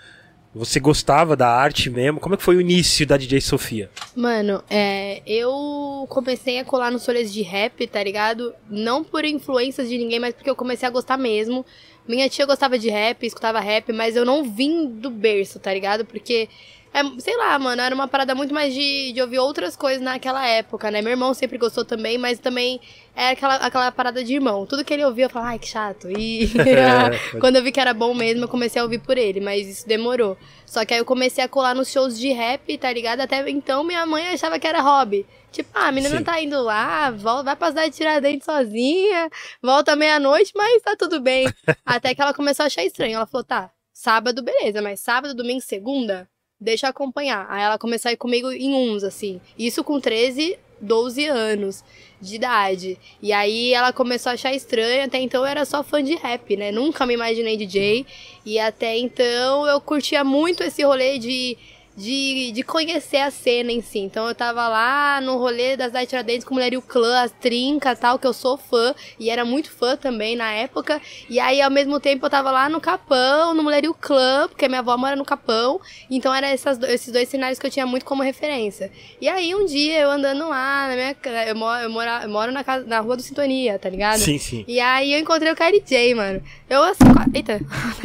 Você 0.54 0.78
gostava 0.78 1.34
da 1.34 1.48
arte 1.48 1.90
mesmo? 1.90 2.20
Como 2.20 2.34
é 2.34 2.38
que 2.38 2.44
foi 2.44 2.54
o 2.56 2.60
início 2.60 3.04
da 3.06 3.16
DJ 3.16 3.40
Sofia? 3.40 3.90
Mano, 4.14 4.62
é, 4.70 5.20
eu 5.26 6.06
comecei 6.08 6.60
a 6.60 6.64
colar 6.64 6.92
nos 6.92 7.04
rolês 7.04 7.32
de 7.32 7.42
rap, 7.42 7.84
tá 7.88 8.00
ligado? 8.04 8.54
Não 8.70 9.02
por 9.02 9.24
influências 9.24 9.88
de 9.88 9.98
ninguém, 9.98 10.20
mas 10.20 10.32
porque 10.34 10.48
eu 10.48 10.54
comecei 10.54 10.86
a 10.86 10.92
gostar 10.92 11.16
mesmo. 11.16 11.66
Minha 12.06 12.28
tia 12.28 12.46
gostava 12.46 12.78
de 12.78 12.88
rap, 12.88 13.26
escutava 13.26 13.58
rap, 13.58 13.92
mas 13.92 14.14
eu 14.14 14.24
não 14.24 14.44
vim 14.44 14.86
do 14.86 15.10
berço, 15.10 15.58
tá 15.58 15.72
ligado? 15.74 16.04
Porque, 16.04 16.48
é, 16.94 17.02
sei 17.20 17.36
lá, 17.36 17.58
mano, 17.58 17.82
era 17.82 17.92
uma 17.92 18.06
parada 18.06 18.36
muito 18.36 18.54
mais 18.54 18.72
de, 18.72 19.10
de 19.12 19.20
ouvir 19.20 19.40
outras 19.40 19.74
coisas 19.74 20.00
naquela 20.00 20.46
época, 20.46 20.92
né? 20.92 21.02
Meu 21.02 21.10
irmão 21.10 21.34
sempre 21.34 21.58
gostou 21.58 21.84
também, 21.84 22.16
mas 22.16 22.38
também 22.38 22.80
é 23.16 23.30
aquela, 23.30 23.56
aquela 23.56 23.90
parada 23.90 24.22
de 24.22 24.32
irmão. 24.32 24.64
Tudo 24.64 24.84
que 24.84 24.94
ele 24.94 25.04
ouvia, 25.04 25.24
eu 25.24 25.30
falava, 25.30 25.50
ai, 25.50 25.58
que 25.58 25.66
chato. 25.66 26.08
E 26.08 26.48
quando 27.40 27.56
eu 27.56 27.64
vi 27.64 27.72
que 27.72 27.80
era 27.80 27.92
bom 27.92 28.14
mesmo, 28.14 28.44
eu 28.44 28.48
comecei 28.48 28.80
a 28.80 28.84
ouvir 28.84 29.00
por 29.00 29.18
ele, 29.18 29.40
mas 29.40 29.66
isso 29.66 29.88
demorou. 29.88 30.38
Só 30.64 30.84
que 30.84 30.94
aí 30.94 31.00
eu 31.00 31.04
comecei 31.04 31.42
a 31.42 31.48
colar 31.48 31.74
nos 31.74 31.90
shows 31.90 32.16
de 32.16 32.28
rap, 32.28 32.78
tá 32.78 32.92
ligado? 32.92 33.22
Até 33.22 33.50
então 33.50 33.82
minha 33.82 34.06
mãe 34.06 34.28
achava 34.28 34.56
que 34.60 34.66
era 34.66 34.80
hobby. 34.80 35.26
Tipo, 35.50 35.70
ah, 35.74 35.88
a 35.88 35.92
menina 35.92 36.18
Sim. 36.18 36.24
tá 36.24 36.40
indo 36.40 36.62
lá, 36.62 37.10
volta, 37.10 37.42
vai 37.42 37.56
passar 37.56 37.88
de 37.88 37.96
Tiradentes 37.96 38.44
sozinha, 38.44 39.28
volta 39.60 39.96
meia-noite, 39.96 40.52
mas 40.54 40.80
tá 40.80 40.94
tudo 40.96 41.20
bem. 41.20 41.46
Até 41.84 42.14
que 42.14 42.22
ela 42.22 42.32
começou 42.32 42.62
a 42.62 42.66
achar 42.66 42.84
estranho. 42.84 43.16
Ela 43.16 43.26
falou, 43.26 43.44
tá, 43.44 43.72
sábado, 43.92 44.44
beleza, 44.44 44.80
mas 44.80 45.00
sábado, 45.00 45.34
domingo, 45.34 45.60
segunda, 45.60 46.28
deixa 46.64 46.88
acompanhar. 46.88 47.46
Aí 47.50 47.62
ela 47.62 47.78
começou 47.78 48.08
a 48.08 48.12
ir 48.12 48.16
comigo 48.16 48.50
em 48.50 48.74
uns, 48.74 49.04
assim. 49.04 49.38
Isso 49.58 49.84
com 49.84 50.00
13, 50.00 50.58
12 50.80 51.26
anos 51.26 51.84
de 52.20 52.36
idade. 52.36 52.98
E 53.20 53.32
aí 53.32 53.74
ela 53.74 53.92
começou 53.92 54.30
a 54.30 54.32
achar 54.32 54.54
estranho, 54.54 55.04
até 55.04 55.18
então 55.18 55.42
eu 55.42 55.46
era 55.46 55.64
só 55.66 55.84
fã 55.84 56.02
de 56.02 56.14
rap, 56.14 56.56
né? 56.56 56.72
Nunca 56.72 57.04
me 57.04 57.12
imaginei 57.12 57.56
DJ. 57.58 58.06
E 58.46 58.58
até 58.58 58.96
então 58.96 59.66
eu 59.66 59.78
curtia 59.78 60.24
muito 60.24 60.62
esse 60.62 60.82
rolê 60.82 61.18
de, 61.18 61.58
de, 61.96 62.50
de 62.52 62.62
conhecer 62.62 63.18
a 63.18 63.30
cena 63.30 63.70
em 63.70 63.80
si. 63.80 63.98
Então 64.00 64.26
eu 64.28 64.34
tava 64.34 64.66
lá 64.68 65.20
no 65.20 65.36
rolê 65.38 65.76
das 65.76 65.92
Night 65.92 66.08
Tiradentes 66.08 66.44
com 66.44 66.50
o 66.52 66.54
Mulher 66.54 66.72
e 66.72 66.76
o 66.76 66.82
Clã, 66.82 67.22
as 67.22 67.30
trincas 67.30 67.98
tal, 67.98 68.18
que 68.18 68.26
eu 68.26 68.32
sou 68.32 68.56
fã. 68.56 68.94
E 69.18 69.30
era 69.30 69.44
muito 69.44 69.70
fã 69.70 69.96
também 69.96 70.34
na 70.36 70.50
época. 70.52 71.00
E 71.28 71.38
aí 71.38 71.60
ao 71.60 71.70
mesmo 71.70 72.00
tempo 72.00 72.26
eu 72.26 72.30
tava 72.30 72.50
lá 72.50 72.68
no 72.68 72.80
Capão, 72.80 73.54
no 73.54 73.62
Mulher 73.62 73.84
e 73.84 73.88
o 73.88 73.94
Clã, 73.94 74.48
porque 74.48 74.66
minha 74.68 74.80
avó 74.80 74.96
mora 74.96 75.14
no 75.16 75.24
Capão. 75.24 75.80
Então 76.10 76.34
eram 76.34 76.48
essas, 76.48 76.80
esses 76.82 77.12
dois 77.12 77.28
cenários 77.28 77.58
que 77.58 77.66
eu 77.66 77.70
tinha 77.70 77.86
muito 77.86 78.04
como 78.04 78.22
referência. 78.22 78.90
E 79.20 79.28
aí 79.28 79.54
um 79.54 79.64
dia 79.66 80.00
eu 80.00 80.10
andando 80.10 80.48
lá, 80.48 80.88
na 80.88 80.94
minha, 80.94 81.16
eu, 81.46 81.54
moro, 81.56 81.80
eu, 81.82 81.90
mora, 81.90 82.20
eu 82.24 82.28
moro 82.28 82.52
na, 82.52 82.64
casa, 82.64 82.84
na 82.86 83.00
rua 83.00 83.16
do 83.16 83.22
Sintonia, 83.22 83.78
tá 83.78 83.88
ligado? 83.88 84.18
Sim, 84.18 84.38
sim. 84.38 84.64
E 84.66 84.80
aí 84.80 85.12
eu 85.12 85.20
encontrei 85.20 85.52
o 85.52 85.56
KLJ, 85.56 86.14
mano. 86.14 86.42
Eu 86.68 86.82
assim, 86.82 87.04
eita, 87.34 87.60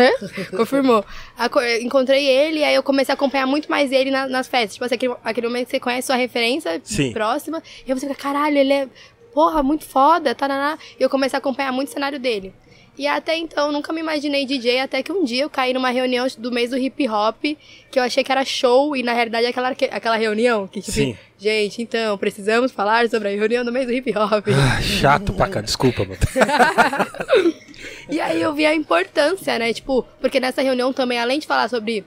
confirmou. 0.55 1.03
Aco- 1.37 1.59
eu 1.61 1.81
Encontrei 1.81 2.25
ele, 2.27 2.63
aí 2.63 2.75
eu 2.75 2.83
comecei 2.83 3.11
a 3.11 3.15
acompanhar 3.15 3.45
muito 3.47 3.69
mais 3.69 3.78
ele 3.91 4.11
na- 4.11 4.27
nas 4.27 4.47
festas. 4.47 4.73
Tipo 4.73 4.85
assim, 4.85 4.95
aquele, 4.95 5.13
aquele 5.23 5.47
momento 5.47 5.65
que 5.65 5.71
você 5.71 5.79
conhece 5.79 6.07
sua 6.07 6.15
referência 6.15 6.79
Sim. 6.83 7.11
próxima. 7.13 7.61
E 7.87 7.93
você 7.93 8.07
fica, 8.07 8.19
caralho, 8.21 8.57
ele 8.57 8.73
é, 8.73 8.87
porra, 9.33 9.61
muito 9.63 9.85
foda, 9.85 10.33
taraná. 10.35 10.77
E 10.99 11.03
eu 11.03 11.09
comecei 11.09 11.37
a 11.37 11.39
acompanhar 11.39 11.71
muito 11.71 11.89
o 11.89 11.91
cenário 11.91 12.19
dele. 12.19 12.53
E 12.97 13.07
até 13.07 13.37
então, 13.37 13.67
eu 13.67 13.71
nunca 13.71 13.93
me 13.93 14.01
imaginei 14.01 14.45
DJ, 14.45 14.81
até 14.81 15.01
que 15.01 15.09
um 15.09 15.23
dia 15.23 15.43
eu 15.43 15.49
caí 15.49 15.71
numa 15.73 15.89
reunião 15.89 16.27
do 16.37 16.51
mês 16.51 16.69
do 16.69 16.77
hip 16.77 17.07
hop, 17.07 17.41
que 17.89 17.97
eu 17.97 18.03
achei 18.03 18.25
que 18.25 18.29
era 18.31 18.43
show, 18.43 18.93
e 18.93 19.01
na 19.01 19.13
realidade 19.13 19.45
é 19.45 19.49
aquela, 19.51 19.69
aquela 19.69 20.17
reunião 20.17 20.67
que, 20.67 20.81
tipo, 20.81 20.91
Sim. 20.91 21.17
gente, 21.37 21.81
então, 21.81 22.17
precisamos 22.17 22.73
falar 22.73 23.07
sobre 23.09 23.29
a 23.29 23.31
reunião 23.31 23.63
do 23.63 23.71
mês 23.71 23.85
do 23.87 23.93
hip 23.93 24.11
hop. 24.17 24.45
Ah, 24.49 24.81
chato 24.81 25.31
pra 25.31 25.47
cá, 25.47 25.61
desculpa, 25.61 26.03
mano. 26.03 26.19
E 28.09 28.19
aí 28.19 28.41
eu 28.41 28.53
vi 28.53 28.65
a 28.65 28.73
importância, 28.73 29.57
né? 29.59 29.71
Tipo, 29.71 30.05
porque 30.19 30.39
nessa 30.39 30.61
reunião 30.61 30.91
também, 30.91 31.19
além 31.19 31.39
de 31.39 31.45
falar 31.47 31.69
sobre 31.69 32.03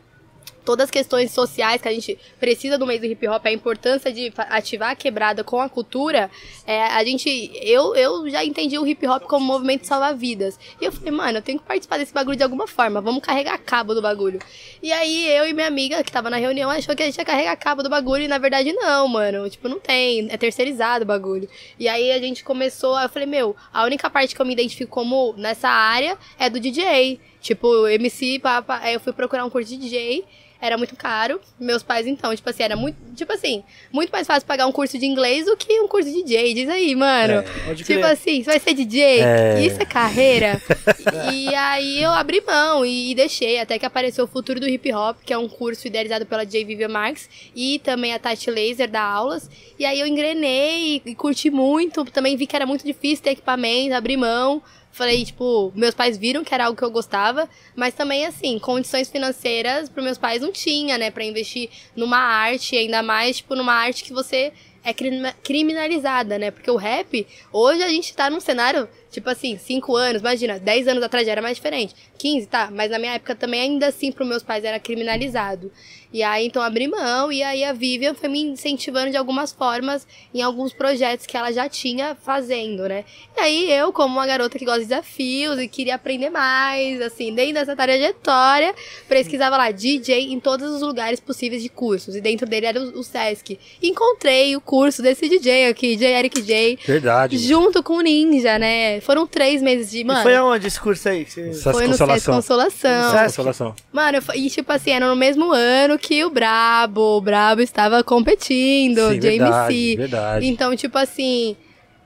todas 0.65 0.85
as 0.85 0.91
questões 0.91 1.31
sociais 1.31 1.81
que 1.81 1.89
a 1.89 1.93
gente 1.93 2.19
precisa 2.39 2.79
do 2.79 2.87
mês 2.87 3.01
do 3.01 3.07
hip 3.07 3.27
hop, 3.29 3.45
a 3.45 3.53
importância 3.53 4.13
de 4.13 4.33
ativar 4.37 4.91
a 4.91 4.95
quebrada 4.95 5.45
com 5.45 5.61
a 5.61 5.69
cultura, 5.69 6.31
é, 6.67 6.83
a 6.85 7.05
gente. 7.05 7.51
Eu, 7.63 7.95
eu 7.95 8.29
já 8.31 8.45
entendi 8.45 8.79
o 8.79 8.87
hip 8.87 9.07
hop 9.07 9.25
como 9.25 9.45
movimento 9.45 9.83
de 9.83 9.87
salvar 9.87 10.15
vidas. 10.15 10.59
E 10.81 10.85
eu 10.85 10.93
falei, 10.93 11.11
mano, 11.11 11.39
eu 11.39 11.43
tenho 11.43 11.59
que 11.59 11.67
participar 11.67 11.99
desse 11.99 12.13
bagulho 12.13 12.37
de 12.37 12.43
alguma 12.43 12.67
forma, 12.67 13.01
vamos 13.01 13.23
carregar 13.23 13.59
cabo 13.59 13.95
do 13.95 14.03
bagulho. 14.03 14.39
E 14.83 14.93
aí 14.93 15.29
eu 15.29 15.47
e 15.47 15.53
minha 15.53 15.67
amiga, 15.67 16.03
que 16.03 16.13
tava 16.13 16.31
na 16.31 16.37
reunião, 16.37 16.71
achou 16.71 16.95
que 16.95 17.03
a 17.03 17.07
gente 17.07 17.19
ia 17.19 17.25
carregar 17.25 17.57
cabo 17.57 17.83
do 17.83 17.89
bagulho, 17.89 18.25
e 18.25 18.29
na 18.29 18.39
verdade 18.39 18.73
não, 18.73 19.09
mano. 19.09 19.49
Tipo, 19.49 19.69
não 19.69 19.81
tem, 19.81 20.29
é 20.31 20.37
terceirizado 20.37 21.05
o 21.05 21.07
bagulho. 21.07 21.49
E 21.79 21.89
aí 21.89 22.13
a 22.13 22.19
gente 22.19 22.45
começou, 22.45 22.99
eu 22.99 23.09
falei, 23.09 23.27
meu, 23.27 23.57
a 23.73 23.85
única 23.85 24.09
parte 24.09 24.35
que 24.35 24.41
eu 24.41 24.47
me 24.47 24.53
identifico 24.53 24.91
como 24.91 25.35
nessa 25.37 25.69
área 25.69 26.17
é 26.39 26.49
do 26.49 26.61
DJ. 26.61 27.21
Tipo, 27.41 27.89
MC. 27.89 28.41
Aí 28.69 28.95
eu 28.95 29.01
fui 29.01 29.13
procurar 29.13 29.45
um 29.45 29.51
curso 29.51 29.69
de 29.69 29.77
DJ. 29.77 30.25
Era 30.63 30.79
muito 30.79 30.95
caro. 30.95 31.41
Meus 31.59 31.83
pais, 31.83 32.07
então, 32.07 32.33
tipo 32.37 32.49
assim, 32.49 32.63
era 32.63 32.77
muito. 32.77 32.97
Tipo 33.17 33.33
assim, 33.33 33.65
muito 33.91 34.11
mais 34.11 34.29
fácil 34.29 34.47
pagar 34.47 34.65
um 34.69 34.71
curso 34.71 34.97
de 34.97 35.05
inglês 35.05 35.45
do 35.47 35.57
que 35.57 35.81
um 35.81 35.89
curso 35.89 36.09
de 36.09 36.23
DJ. 36.23 36.55
Diz 36.55 36.69
aí, 36.69 36.95
mano. 36.95 37.43
Pode 37.67 37.83
Tipo 37.83 38.01
crer. 38.01 38.13
assim, 38.13 38.45
você 38.45 38.51
vai 38.51 38.61
ser 38.61 38.73
DJ? 38.75 39.03
É. 39.23 39.61
Isso 39.67 39.83
é 39.83 39.85
carreira? 39.85 40.63
e 41.35 41.53
aí 41.53 42.01
eu 42.01 42.11
abri 42.13 42.41
mão 42.47 42.87
e 42.87 43.13
deixei, 43.13 43.59
até 43.59 43.77
que 43.77 43.85
apareceu 43.85 44.25
o 44.25 44.29
Futuro 44.29 44.61
do 44.61 44.69
Hip 44.69 44.93
Hop, 44.95 45.17
que 45.27 45.33
é 45.33 45.37
um 45.39 45.49
curso 45.49 45.89
idealizado 45.89 46.25
pela 46.27 46.45
J. 46.47 46.65
Vivian 46.65 46.89
Marks, 46.89 47.29
e 47.57 47.81
também 47.81 48.15
a 48.15 48.19
Tati 48.21 48.49
Laser 48.49 48.89
dá 48.89 49.03
aulas. 49.03 49.51
E 49.77 49.85
aí 49.85 49.99
eu 49.99 50.07
engrenei 50.07 51.03
e 51.05 51.15
curti 51.17 51.51
muito, 51.51 52.05
também 52.05 52.37
vi 52.37 52.47
que 52.47 52.55
era 52.55 52.67
muito 52.67 52.85
difícil 52.87 53.25
ter 53.25 53.31
equipamento, 53.31 53.95
abri 53.97 54.17
mão. 54.17 54.63
Falei, 54.93 55.25
tipo, 55.25 55.73
meus 55.75 55.95
pais 55.95 56.19
viram 56.19 56.45
que 56.45 56.53
era 56.55 56.67
algo 56.67 56.77
que 56.77 56.85
eu 56.85 56.91
gostava, 56.91 57.49
mas 57.75 57.95
também, 57.95 58.27
assim, 58.27 58.59
condições 58.59 59.11
financeiras 59.11 59.89
para 59.89 60.03
meus 60.03 60.19
pais 60.19 60.43
não 60.43 60.53
tinha, 60.53 60.99
né, 60.99 61.11
Pra 61.11 61.25
investir 61.25 61.71
numa 61.97 62.19
arte, 62.19 62.77
ainda 62.77 63.03
mais, 63.03 63.39
tipo, 63.39 63.55
numa 63.55 63.73
arte 63.73 64.05
que 64.05 64.13
você 64.13 64.53
é 64.85 64.93
criminalizada, 64.93 66.39
né? 66.39 66.51
Porque 66.51 66.71
o 66.71 66.77
rap, 66.77 67.27
hoje 67.53 67.83
a 67.83 67.89
gente 67.89 68.15
tá 68.15 68.29
num 68.29 68.41
cenário, 68.41 68.89
tipo 69.11 69.31
assim, 69.31 69.57
5 69.57 69.97
anos, 69.97 70.21
imagina, 70.21 70.59
10 70.59 70.89
anos 70.89 71.03
atrás 71.03 71.25
já 71.25 71.33
era 71.33 71.43
mais 71.43 71.57
diferente. 71.57 71.95
15, 72.19 72.47
tá, 72.49 72.69
mas 72.71 72.91
na 72.91 72.99
minha 72.99 73.15
época 73.15 73.35
também, 73.35 73.61
ainda 73.61 73.87
assim, 73.87 74.11
pros 74.11 74.29
meus 74.29 74.43
pais 74.43 74.65
era 74.65 74.81
criminalizado. 74.81 75.71
E 76.13 76.23
aí, 76.23 76.47
então, 76.47 76.61
abri 76.63 76.87
mão. 76.89 77.33
E 77.33 77.43
aí, 77.43 77.65
a 77.65 77.73
Vivian 77.73 78.15
foi 78.15 78.29
me 78.29 78.41
incentivando 78.43 79.11
de 79.11 79.17
algumas 79.17 79.53
formas 79.53 80.07
em 80.35 80.43
alguns 80.43 80.73
projetos 80.73 81.25
que 81.27 81.37
ela 81.37 81.51
já 81.53 81.69
tinha 81.69 82.15
fazendo, 82.15 82.89
né? 82.89 83.05
E 83.37 83.41
aí, 83.41 83.73
eu, 83.73 83.93
como 83.93 84.15
uma 84.17 84.27
garota 84.27 84.59
que 84.59 84.65
gosta 84.65 84.81
de 84.81 84.87
desafios 84.87 85.59
e 85.59 85.67
queria 85.69 85.95
aprender 85.95 86.29
mais, 86.31 87.01
assim, 87.01 87.35
dentro 87.35 87.55
dessa 87.55 87.75
trajetória, 87.75 88.75
pesquisava 89.09 89.57
lá 89.57 89.71
DJ 89.71 90.33
em 90.33 90.39
todos 90.41 90.71
os 90.71 90.83
lugares 90.83 91.19
possíveis 91.21 91.63
de 91.63 91.69
cursos. 91.69 92.15
E 92.15 92.21
dentro 92.21 92.47
dele 92.47 92.67
era 92.67 92.81
o, 92.81 92.99
o 93.01 93.03
Sesc. 93.03 93.59
Encontrei 93.83 94.55
o 94.57 94.61
curso 94.61 95.03
desse 95.03 95.29
DJ 95.29 95.69
aqui, 95.69 95.97
DJ 95.97 96.13
Eric 96.15 96.43
J. 96.43 96.79
Verdade. 96.87 97.39
Junto 97.39 97.83
com 97.83 97.95
o 97.95 98.01
Ninja, 98.01 98.59
né? 98.59 99.01
Foram 99.01 99.27
três 99.27 99.63
meses 99.63 99.91
de. 99.91 100.01
E 100.01 100.05
Mano, 100.05 100.23
foi 100.23 100.37
aonde 100.37 100.67
esse 100.67 100.81
curso 100.81 101.09
aí? 101.09 101.25
você- 101.25 101.53
foi 101.73 101.87
no 101.87 101.95
Sesc 101.95 101.99
consolação. 101.99 102.35
Consolação. 102.37 103.11
Sesc. 103.13 103.25
Consolação. 103.27 103.75
Mano, 103.93 104.19
eu 104.19 104.35
e 104.35 104.51
tipo 104.51 104.73
assim, 104.73 104.91
era 104.91 105.09
no 105.09 105.17
mesmo 105.17 105.53
ano 105.53 105.99
que 106.03 106.25
o 106.25 106.31
Brabo, 106.31 107.17
o 107.17 107.21
Brabo 107.21 107.61
estava 107.63 108.03
competindo, 108.05 109.09
Sim, 109.13 109.19
de 109.19 109.29
verdade, 109.31 109.75
MC. 109.75 109.97
verdade. 109.97 110.47
Então, 110.47 110.75
tipo 110.77 110.99
assim, 110.99 111.57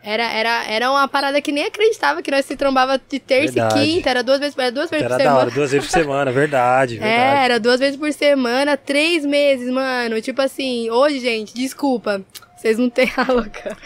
era, 0.02 0.22
era, 0.30 0.64
era 0.66 0.90
uma 0.90 1.08
parada 1.08 1.40
que 1.40 1.50
nem 1.50 1.64
acreditava 1.64 2.22
que 2.22 2.30
nós 2.30 2.44
se 2.44 2.54
trombava 2.54 3.00
de 3.08 3.18
terça 3.18 3.54
Verdade. 3.54 3.80
e 3.80 3.94
quinta, 3.96 4.10
era 4.10 4.22
duas 4.22 4.38
vezes, 4.38 4.56
era 4.56 4.70
duas 4.70 4.88
vezes 4.90 5.04
Era 5.06 5.14
por 5.16 5.20
semana. 5.22 5.38
hora, 5.40 5.50
duas 5.50 5.70
vezes 5.72 5.86
por 5.88 5.92
semana, 5.92 6.30
verdade, 6.30 6.96
É, 7.00 7.00
verdade. 7.00 7.44
era 7.44 7.58
duas 7.58 7.80
vezes 7.80 7.96
por 7.98 8.12
semana, 8.12 8.76
três 8.76 9.24
meses, 9.26 9.68
mano. 9.70 10.20
Tipo 10.20 10.42
assim, 10.42 10.90
hoje, 10.90 11.18
gente, 11.18 11.52
desculpa. 11.54 12.22
Vocês 12.56 12.78
não 12.78 12.88
têm 12.88 13.10
a 13.16 13.32
louca. 13.32 13.76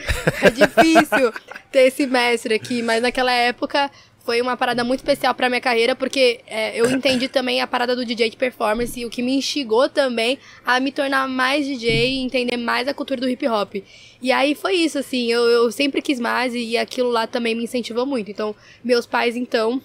É 0.42 0.50
difícil 0.50 1.32
ter 1.72 1.86
esse 1.86 2.06
mestre 2.06 2.54
aqui, 2.54 2.82
mas 2.82 3.00
naquela 3.02 3.32
época 3.32 3.90
foi 4.24 4.40
uma 4.40 4.56
parada 4.56 4.84
muito 4.84 5.00
especial 5.00 5.34
pra 5.34 5.48
minha 5.48 5.60
carreira, 5.60 5.96
porque 5.96 6.40
é, 6.46 6.78
eu 6.78 6.90
entendi 6.90 7.28
também 7.28 7.60
a 7.60 7.66
parada 7.66 7.96
do 7.96 8.04
DJ 8.04 8.30
de 8.30 8.36
performance 8.36 8.98
e 8.98 9.04
o 9.04 9.10
que 9.10 9.22
me 9.22 9.34
instigou 9.34 9.88
também 9.88 10.38
a 10.64 10.78
me 10.78 10.92
tornar 10.92 11.28
mais 11.28 11.66
DJ 11.66 12.10
e 12.10 12.18
entender 12.18 12.56
mais 12.56 12.86
a 12.86 12.94
cultura 12.94 13.20
do 13.20 13.28
hip 13.28 13.46
hop. 13.48 13.76
E 14.22 14.30
aí 14.30 14.54
foi 14.54 14.74
isso, 14.74 14.98
assim, 14.98 15.30
eu, 15.32 15.42
eu 15.44 15.72
sempre 15.72 16.02
quis 16.02 16.20
mais 16.20 16.54
e 16.54 16.76
aquilo 16.76 17.10
lá 17.10 17.26
também 17.26 17.54
me 17.54 17.64
incentivou 17.64 18.04
muito. 18.04 18.30
Então, 18.30 18.54
meus 18.84 19.06
pais, 19.06 19.36
então, 19.36 19.80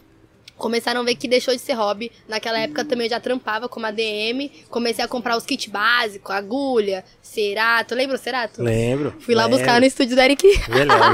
começaram 0.57 1.01
a 1.01 1.03
ver 1.03 1.15
que 1.15 1.27
deixou 1.27 1.53
de 1.53 1.59
ser 1.59 1.73
hobby. 1.73 2.11
Naquela 2.27 2.59
época 2.59 2.85
também 2.85 3.05
eu 3.07 3.11
já 3.11 3.19
trampava 3.19 3.67
como 3.67 3.85
ADM. 3.85 4.49
Comecei 4.69 5.03
a 5.03 5.07
comprar 5.07 5.37
os 5.37 5.45
kits 5.45 5.67
básicos, 5.67 6.33
agulha, 6.33 7.03
cerato. 7.21 7.93
Lembra 7.95 8.15
o 8.15 8.19
cerato? 8.19 8.61
Lembro. 8.61 9.13
Fui 9.19 9.35
lá 9.35 9.43
lembro. 9.43 9.57
buscar 9.57 9.79
no 9.79 9.85
estúdio 9.85 10.15
da 10.15 10.25
Eric. 10.25 10.45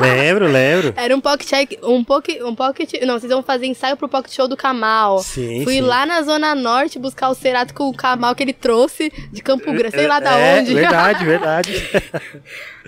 Lembro, 0.01 0.47
lembro. 0.47 0.93
Era 0.95 1.15
um 1.15 1.21
pocket, 1.21 1.77
um 1.84 2.04
pocket, 2.04 2.41
um 2.41 2.56
pocket, 2.56 2.93
não, 3.04 3.19
vocês 3.19 3.32
vão 3.32 3.43
fazer 3.43 3.65
ensaio 3.65 3.97
pro 3.97 4.10
pocket 4.10 4.34
show 4.34 4.47
do 4.47 4.58
Kamal. 4.58 5.19
Sim, 5.19 5.63
Fui 5.63 5.75
sim. 5.75 5.82
lá 5.82 6.06
na 6.06 6.21
Zona 6.21 6.56
Norte 6.56 6.99
buscar 6.99 7.30
o 7.30 7.34
cerato 7.34 7.73
com 7.73 7.89
o 7.89 7.93
Kamal 7.93 8.36
que 8.36 8.43
ele 8.43 8.54
trouxe 8.54 9.12
de 9.32 9.41
Campo 9.41 9.71
Grande, 9.71 9.95
sei 9.95 10.08
lá 10.08 10.19
da 10.19 10.38
é, 10.38 10.60
onde. 10.60 10.73
Verdade, 10.73 11.23
verdade. 11.25 11.71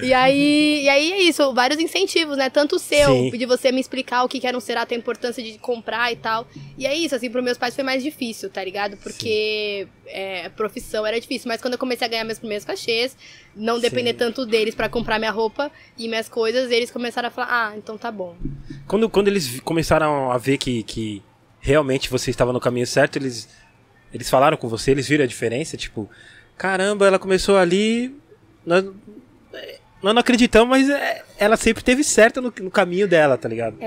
E 0.01 0.13
aí, 0.13 0.83
e 0.83 0.89
aí 0.89 1.11
é 1.11 1.21
isso, 1.21 1.53
vários 1.53 1.79
incentivos, 1.79 2.37
né? 2.37 2.49
Tanto 2.49 2.77
o 2.77 2.79
seu, 2.79 3.09
Sim. 3.09 3.29
de 3.31 3.45
você 3.45 3.71
me 3.71 3.79
explicar 3.79 4.23
o 4.23 4.27
que 4.27 4.39
que 4.39 4.47
era 4.47 4.57
um 4.57 4.59
cerato, 4.59 4.93
a 4.93 4.97
importância 4.97 5.43
de 5.43 5.57
comprar 5.59 6.11
e 6.11 6.15
tal. 6.15 6.42
E 6.77 6.85
é 6.85 6.95
isso, 6.95 7.15
assim, 7.15 7.29
pros 7.29 7.43
meus 7.43 7.57
pais 7.57 7.75
foi 7.75 7.83
mais 7.83 8.03
difícil, 8.03 8.49
tá 8.49 8.63
ligado? 8.63 8.97
Porque 8.97 9.87
é, 10.07 10.45
a 10.45 10.49
profissão 10.49 11.05
era 11.05 11.19
difícil. 11.19 11.47
Mas 11.47 11.61
quando 11.61 11.73
eu 11.73 11.79
comecei 11.79 12.05
a 12.05 12.09
ganhar 12.09 12.23
meus 12.23 12.39
primeiros 12.39 12.65
cachês, 12.65 13.15
não 13.55 13.79
depender 13.79 14.11
Sim. 14.11 14.17
tanto 14.17 14.45
deles 14.45 14.75
pra 14.75 14.89
comprar 14.89 15.19
minha 15.19 15.31
roupa 15.31 15.71
e 15.97 16.07
minhas 16.07 16.29
coisas, 16.29 16.71
eles 16.71 16.91
começaram 16.91 17.27
a 17.27 17.31
falar, 17.31 17.47
ah, 17.49 17.77
então 17.77 17.97
tá 17.97 18.11
bom. 18.11 18.35
Quando, 18.87 19.09
quando 19.09 19.27
eles 19.27 19.59
começaram 19.61 20.31
a 20.31 20.37
ver 20.37 20.57
que, 20.57 20.83
que 20.83 21.21
realmente 21.59 22.09
você 22.09 22.29
estava 22.29 22.51
no 22.51 22.59
caminho 22.59 22.85
certo, 22.85 23.17
eles, 23.17 23.47
eles 24.13 24.29
falaram 24.29 24.57
com 24.57 24.67
você, 24.67 24.91
eles 24.91 25.07
viram 25.07 25.23
a 25.23 25.27
diferença? 25.27 25.77
Tipo, 25.77 26.09
caramba, 26.57 27.07
ela 27.07 27.17
começou 27.17 27.57
ali. 27.57 28.15
Nós, 28.65 28.85
é, 29.53 29.79
nós 30.01 30.13
não 30.13 30.19
acreditamos, 30.19 30.69
mas 30.69 30.89
é, 30.89 31.23
ela 31.37 31.55
sempre 31.55 31.83
teve 31.83 32.03
certa 32.03 32.41
no, 32.41 32.53
no 32.61 32.69
caminho 32.69 33.07
dela, 33.07 33.37
tá 33.37 33.47
ligado? 33.47 33.77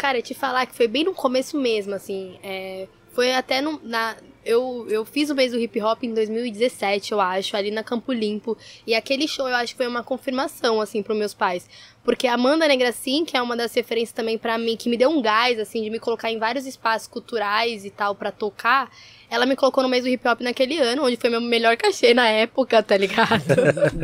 Cara, 0.00 0.22
te 0.22 0.32
falar 0.32 0.64
que 0.64 0.74
foi 0.74 0.88
bem 0.88 1.04
no 1.04 1.12
começo 1.12 1.58
mesmo, 1.60 1.94
assim. 1.94 2.38
é, 2.42 2.88
foi 3.12 3.34
até 3.34 3.60
no, 3.60 3.78
na. 3.82 4.16
Eu, 4.42 4.86
eu 4.88 5.04
fiz 5.04 5.28
o 5.28 5.34
mês 5.34 5.52
do 5.52 5.60
hip 5.60 5.78
hop 5.82 6.02
em 6.02 6.14
2017, 6.14 7.12
eu 7.12 7.20
acho, 7.20 7.54
ali 7.54 7.70
na 7.70 7.84
Campo 7.84 8.10
Limpo. 8.10 8.56
E 8.86 8.94
aquele 8.94 9.28
show 9.28 9.46
eu 9.46 9.54
acho 9.54 9.74
que 9.74 9.76
foi 9.76 9.86
uma 9.86 10.02
confirmação, 10.02 10.80
assim, 10.80 11.02
pros 11.02 11.18
meus 11.18 11.34
pais. 11.34 11.68
Porque 12.02 12.26
a 12.26 12.32
Amanda 12.32 12.66
Negracin, 12.66 13.26
que 13.26 13.36
é 13.36 13.42
uma 13.42 13.54
das 13.54 13.74
referências 13.74 14.14
também 14.14 14.38
pra 14.38 14.56
mim, 14.56 14.74
que 14.74 14.88
me 14.88 14.96
deu 14.96 15.10
um 15.10 15.20
gás, 15.20 15.58
assim, 15.58 15.82
de 15.82 15.90
me 15.90 16.00
colocar 16.00 16.30
em 16.30 16.38
vários 16.38 16.64
espaços 16.64 17.06
culturais 17.06 17.84
e 17.84 17.90
tal 17.90 18.14
pra 18.14 18.32
tocar, 18.32 18.90
ela 19.30 19.46
me 19.46 19.54
colocou 19.54 19.84
no 19.84 19.88
mês 19.88 20.02
do 20.02 20.10
hip 20.10 20.26
hop 20.26 20.40
naquele 20.40 20.76
ano, 20.78 21.04
onde 21.04 21.16
foi 21.16 21.30
meu 21.30 21.40
melhor 21.40 21.76
cachê 21.76 22.12
na 22.12 22.28
época, 22.28 22.82
tá 22.82 22.96
ligado? 22.96 23.44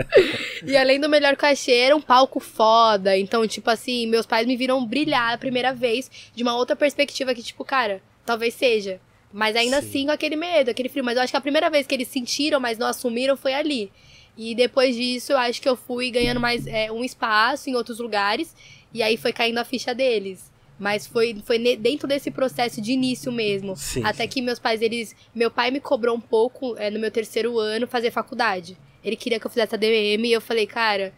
e 0.65 0.77
além 0.77 1.01
do 1.01 1.09
melhor 1.09 1.35
cachê, 1.35 1.73
era 1.73 1.97
um 1.97 2.01
palco 2.01 2.39
foda. 2.39 3.19
Então, 3.19 3.45
tipo 3.47 3.69
assim, 3.69 4.07
meus 4.07 4.25
pais 4.25 4.47
me 4.47 4.57
viram 4.57 4.87
brilhar 4.87 5.35
a 5.35 5.39
primeira 5.39 5.75
vez 5.75 6.09
de 6.33 6.45
uma 6.45 6.57
outra 6.57 6.77
perspectiva 6.77 7.35
que, 7.35 7.43
tipo, 7.43 7.65
cara, 7.65 8.01
talvez 8.25 8.55
seja. 8.55 9.01
Mas 9.33 9.57
ainda 9.57 9.83
Sim. 9.83 9.89
assim 9.89 10.07
com 10.07 10.13
aquele 10.13 10.37
medo, 10.37 10.71
aquele 10.71 10.89
frio. 10.89 11.05
Mas 11.05 11.17
eu 11.17 11.23
acho 11.25 11.33
que 11.33 11.37
a 11.37 11.41
primeira 11.41 11.69
vez 11.69 11.89
que 11.89 11.95
eles 11.95 12.07
sentiram, 12.07 12.61
mas 12.61 12.79
não 12.79 12.87
assumiram, 12.87 13.37
foi 13.37 13.53
ali. 13.53 13.91
E 14.39 14.55
depois 14.55 14.95
disso, 14.95 15.33
eu 15.33 15.39
acho 15.39 15.61
que 15.61 15.69
eu 15.69 15.75
fui 15.75 16.09
ganhando 16.09 16.39
mais 16.39 16.69
é, 16.69 16.93
um 16.93 17.03
espaço 17.03 17.69
em 17.69 17.75
outros 17.75 17.99
lugares. 17.99 18.55
E 18.95 19.03
aí 19.03 19.17
foi 19.17 19.33
caindo 19.33 19.59
a 19.59 19.65
ficha 19.65 19.93
deles. 19.93 20.53
Mas 20.79 21.07
foi, 21.07 21.37
foi 21.45 21.59
dentro 21.77 22.07
desse 22.07 22.31
processo 22.31 22.81
de 22.81 22.93
início 22.93 23.33
mesmo. 23.33 23.77
Sim, 23.77 24.05
Até 24.05 24.25
sim. 24.25 24.29
que 24.29 24.43
meus 24.43 24.59
pais, 24.59 24.83
eles. 24.83 25.17
Meu 25.35 25.51
pai 25.51 25.71
me 25.71 25.81
cobrou 25.81 26.15
um 26.15 26.21
pouco 26.21 26.77
é, 26.77 26.91
no 26.91 26.99
meu 26.99 27.11
terceiro 27.11 27.59
ano 27.59 27.87
fazer 27.87 28.11
faculdade. 28.11 28.77
Ele 29.03 29.17
queria 29.17 29.41
que 29.41 29.47
eu 29.47 29.51
fizesse 29.51 29.75
ADM 29.75 30.25
e 30.27 30.33
eu 30.33 30.41
falei, 30.41 30.67
cara, 30.67 31.15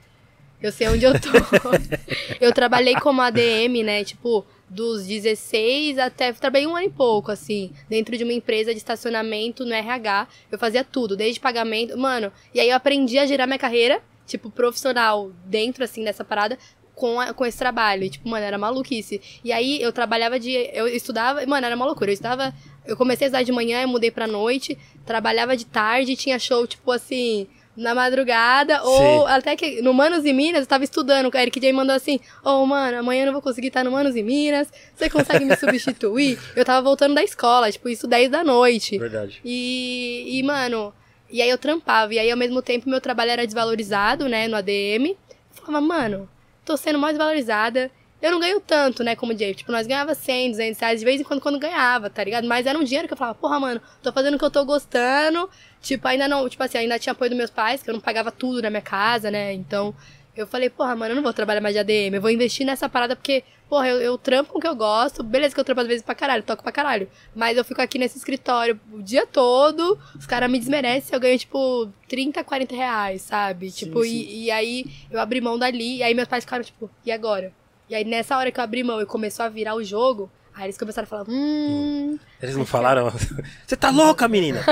eu 0.60 0.72
sei 0.72 0.88
onde 0.88 1.04
eu 1.04 1.12
tô. 1.12 1.30
eu 2.40 2.52
trabalhei 2.52 2.94
como 2.96 3.22
ADM, 3.22 3.82
né? 3.84 4.04
Tipo, 4.04 4.44
dos 4.68 5.06
16 5.06 5.98
até. 5.98 6.32
Trabalhei 6.32 6.66
um 6.66 6.76
ano 6.76 6.86
e 6.86 6.90
pouco, 6.90 7.30
assim, 7.30 7.72
dentro 7.88 8.16
de 8.16 8.24
uma 8.24 8.32
empresa 8.32 8.72
de 8.72 8.78
estacionamento 8.78 9.64
no 9.64 9.72
RH. 9.72 10.28
Eu 10.50 10.58
fazia 10.58 10.84
tudo, 10.84 11.16
desde 11.16 11.40
pagamento. 11.40 11.96
Mano, 11.96 12.32
e 12.52 12.60
aí 12.60 12.70
eu 12.70 12.76
aprendi 12.76 13.18
a 13.18 13.26
gerar 13.26 13.46
minha 13.46 13.58
carreira, 13.58 14.02
tipo, 14.26 14.50
profissional, 14.50 15.30
dentro, 15.44 15.84
assim, 15.84 16.02
dessa 16.02 16.24
parada. 16.24 16.58
Com, 16.98 17.20
a- 17.20 17.32
com 17.32 17.46
esse 17.46 17.56
trabalho, 17.56 18.02
e, 18.04 18.10
tipo, 18.10 18.28
mano, 18.28 18.44
era 18.44 18.58
maluquice. 18.58 19.20
E 19.44 19.52
aí 19.52 19.80
eu 19.80 19.92
trabalhava 19.92 20.38
de. 20.38 20.50
Eu 20.72 20.86
estudava, 20.88 21.44
mano, 21.46 21.64
era 21.66 21.76
uma 21.76 21.84
loucura. 21.86 22.10
Eu 22.10 22.14
estudava. 22.14 22.52
Eu 22.84 22.96
comecei 22.96 23.26
a 23.26 23.28
estudar 23.28 23.42
de 23.44 23.52
manhã, 23.52 23.82
eu 23.82 23.88
mudei 23.88 24.10
pra 24.10 24.26
noite, 24.26 24.76
trabalhava 25.06 25.56
de 25.56 25.64
tarde, 25.66 26.16
tinha 26.16 26.38
show, 26.38 26.66
tipo 26.66 26.90
assim, 26.90 27.46
na 27.76 27.94
madrugada, 27.94 28.82
ou 28.82 29.26
até 29.26 29.54
que 29.54 29.82
no 29.82 29.92
Manos 29.94 30.24
e 30.24 30.32
Minas, 30.32 30.62
eu 30.62 30.66
tava 30.66 30.82
estudando, 30.84 31.30
o 31.32 31.36
Eric 31.36 31.60
J 31.60 31.70
mandou 31.72 31.94
assim, 31.94 32.18
ô 32.42 32.64
mano, 32.66 32.98
amanhã 32.98 33.22
eu 33.22 33.26
não 33.26 33.32
vou 33.34 33.42
conseguir 33.42 33.68
estar 33.68 33.84
no 33.84 33.90
Manos 33.92 34.16
e 34.16 34.22
Minas, 34.22 34.72
você 34.94 35.08
consegue 35.10 35.44
me 35.44 35.54
substituir? 35.54 36.38
Eu 36.56 36.64
tava 36.64 36.82
voltando 36.82 37.14
da 37.14 37.22
escola, 37.22 37.70
tipo, 37.70 37.88
isso 37.90 38.06
10 38.08 38.30
da 38.30 38.42
noite. 38.42 38.98
Verdade. 38.98 39.40
E, 39.44 40.38
e, 40.38 40.42
mano, 40.42 40.92
e 41.30 41.40
aí 41.42 41.50
eu 41.50 41.58
trampava. 41.58 42.12
E 42.14 42.18
aí, 42.18 42.30
ao 42.30 42.36
mesmo 42.38 42.62
tempo, 42.62 42.88
meu 42.88 43.00
trabalho 43.02 43.30
era 43.32 43.44
desvalorizado, 43.46 44.28
né, 44.28 44.48
no 44.48 44.56
ADM. 44.56 45.10
Eu 45.10 45.16
falava, 45.64 45.80
mano, 45.86 46.28
tô 46.68 46.76
sendo 46.76 46.98
mais 46.98 47.16
valorizada. 47.16 47.90
Eu 48.20 48.32
não 48.32 48.40
ganho 48.40 48.60
tanto, 48.60 49.02
né, 49.02 49.16
como 49.16 49.32
DJ. 49.32 49.54
Tipo, 49.54 49.72
nós 49.72 49.86
ganhava 49.86 50.14
100, 50.14 50.50
200 50.50 50.80
reais 50.80 50.98
de 50.98 51.04
vez 51.04 51.20
em 51.20 51.24
quando, 51.24 51.40
quando 51.40 51.58
ganhava, 51.58 52.10
tá 52.10 52.22
ligado? 52.22 52.46
Mas 52.46 52.66
era 52.66 52.78
um 52.78 52.84
dinheiro 52.84 53.06
que 53.06 53.14
eu 53.14 53.16
falava, 53.16 53.38
porra, 53.38 53.58
mano, 53.60 53.80
tô 54.02 54.12
fazendo 54.12 54.34
o 54.34 54.38
que 54.38 54.44
eu 54.44 54.50
tô 54.50 54.64
gostando. 54.64 55.48
Tipo, 55.80 56.08
ainda 56.08 56.26
não, 56.28 56.48
tipo 56.48 56.62
assim, 56.62 56.78
ainda 56.78 56.98
tinha 56.98 57.12
apoio 57.12 57.30
dos 57.30 57.38
meus 57.38 57.50
pais, 57.50 57.82
que 57.82 57.88
eu 57.88 57.94
não 57.94 58.00
pagava 58.00 58.30
tudo 58.32 58.60
na 58.60 58.70
minha 58.70 58.82
casa, 58.82 59.30
né? 59.30 59.52
Então, 59.54 59.94
eu 60.38 60.46
falei, 60.46 60.70
porra, 60.70 60.94
mano, 60.94 61.12
eu 61.12 61.16
não 61.16 61.22
vou 61.22 61.32
trabalhar 61.32 61.60
mais 61.60 61.74
de 61.74 61.80
ADM, 61.80 62.14
eu 62.14 62.20
vou 62.20 62.30
investir 62.30 62.64
nessa 62.64 62.88
parada 62.88 63.16
porque, 63.16 63.42
porra, 63.68 63.88
eu, 63.88 64.00
eu 64.00 64.16
trampo 64.16 64.52
com 64.52 64.58
o 64.58 64.60
que 64.60 64.68
eu 64.68 64.74
gosto, 64.76 65.22
beleza 65.22 65.54
que 65.54 65.60
eu 65.60 65.64
trampo 65.64 65.80
às 65.80 65.86
vezes 65.86 66.02
pra 66.02 66.14
caralho, 66.14 66.42
toco 66.44 66.62
pra 66.62 66.70
caralho, 66.70 67.08
mas 67.34 67.56
eu 67.56 67.64
fico 67.64 67.82
aqui 67.82 67.98
nesse 67.98 68.18
escritório 68.18 68.78
o 68.92 69.02
dia 69.02 69.26
todo, 69.26 69.98
os 70.16 70.26
caras 70.26 70.48
me 70.50 70.58
desmerecem, 70.58 71.12
eu 71.12 71.20
ganho, 71.20 71.38
tipo, 71.38 71.88
30, 72.08 72.44
40 72.44 72.74
reais, 72.76 73.22
sabe? 73.22 73.70
Sim, 73.70 73.86
tipo, 73.86 74.04
sim. 74.04 74.10
E, 74.10 74.44
e 74.44 74.50
aí 74.50 74.84
eu 75.10 75.18
abri 75.20 75.40
mão 75.40 75.58
dali, 75.58 75.96
e 75.96 76.02
aí 76.02 76.14
meus 76.14 76.28
pais 76.28 76.44
ficaram, 76.44 76.62
tipo, 76.62 76.88
e 77.04 77.10
agora? 77.10 77.52
E 77.88 77.94
aí 77.94 78.04
nessa 78.04 78.36
hora 78.36 78.52
que 78.52 78.60
eu 78.60 78.64
abri 78.64 78.84
mão 78.84 79.00
e 79.00 79.06
começou 79.06 79.44
a 79.44 79.48
virar 79.48 79.74
o 79.74 79.82
jogo, 79.82 80.30
aí 80.58 80.64
eles 80.66 80.76
começaram 80.76 81.04
a 81.06 81.08
falar, 81.08 81.24
hum, 81.28 82.18
Eles 82.42 82.56
não 82.56 82.66
falaram. 82.66 83.10
Você 83.66 83.76
tá 83.76 83.90
louca, 83.90 84.26
menina? 84.28 84.62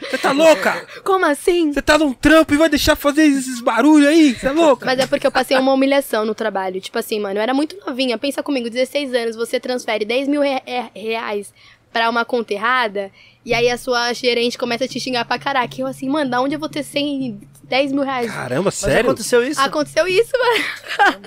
Você 0.00 0.18
tá 0.18 0.32
louca? 0.32 0.86
como 1.04 1.24
assim? 1.26 1.72
Você 1.72 1.82
tá 1.82 1.96
num 1.98 2.12
trampo 2.12 2.54
e 2.54 2.56
vai 2.56 2.68
deixar 2.68 2.94
fazer 2.96 3.22
esses 3.24 3.60
barulhos 3.60 4.08
aí? 4.08 4.34
Você 4.34 4.46
é 4.46 4.52
louca? 4.52 4.86
Mas 4.86 4.98
é 4.98 5.06
porque 5.06 5.26
eu 5.26 5.32
passei 5.32 5.56
uma 5.58 5.72
humilhação 5.72 6.24
no 6.24 6.34
trabalho. 6.34 6.80
Tipo 6.80 6.98
assim, 6.98 7.18
mano, 7.18 7.38
eu 7.38 7.42
era 7.42 7.54
muito 7.54 7.76
novinha. 7.86 8.16
Pensa 8.18 8.42
comigo, 8.42 8.68
16 8.70 9.14
anos, 9.14 9.36
você 9.36 9.58
transfere 9.58 10.04
10 10.04 10.28
mil 10.28 10.42
re- 10.42 10.62
re- 10.66 10.90
reais 10.94 11.52
pra 11.92 12.08
uma 12.08 12.24
conta 12.24 12.52
errada, 12.54 13.10
e 13.44 13.52
aí 13.52 13.68
a 13.68 13.76
sua 13.76 14.12
gerente 14.12 14.56
começa 14.56 14.84
a 14.84 14.88
te 14.88 15.00
xingar 15.00 15.24
pra 15.24 15.40
caraca. 15.40 15.74
E 15.76 15.80
eu 15.80 15.88
assim, 15.88 16.08
mano, 16.08 16.30
da 16.30 16.40
onde 16.40 16.54
eu 16.54 16.58
vou 16.60 16.68
ter 16.68 16.84
100, 16.84 17.40
10 17.70 17.92
mil 17.92 18.02
reais? 18.02 18.28
Caramba, 18.28 18.64
Mas 18.64 18.74
sério? 18.74 19.10
aconteceu 19.10 19.44
isso? 19.44 19.60
Aconteceu 19.60 20.06
isso, 20.08 20.32
mano. 20.32 21.20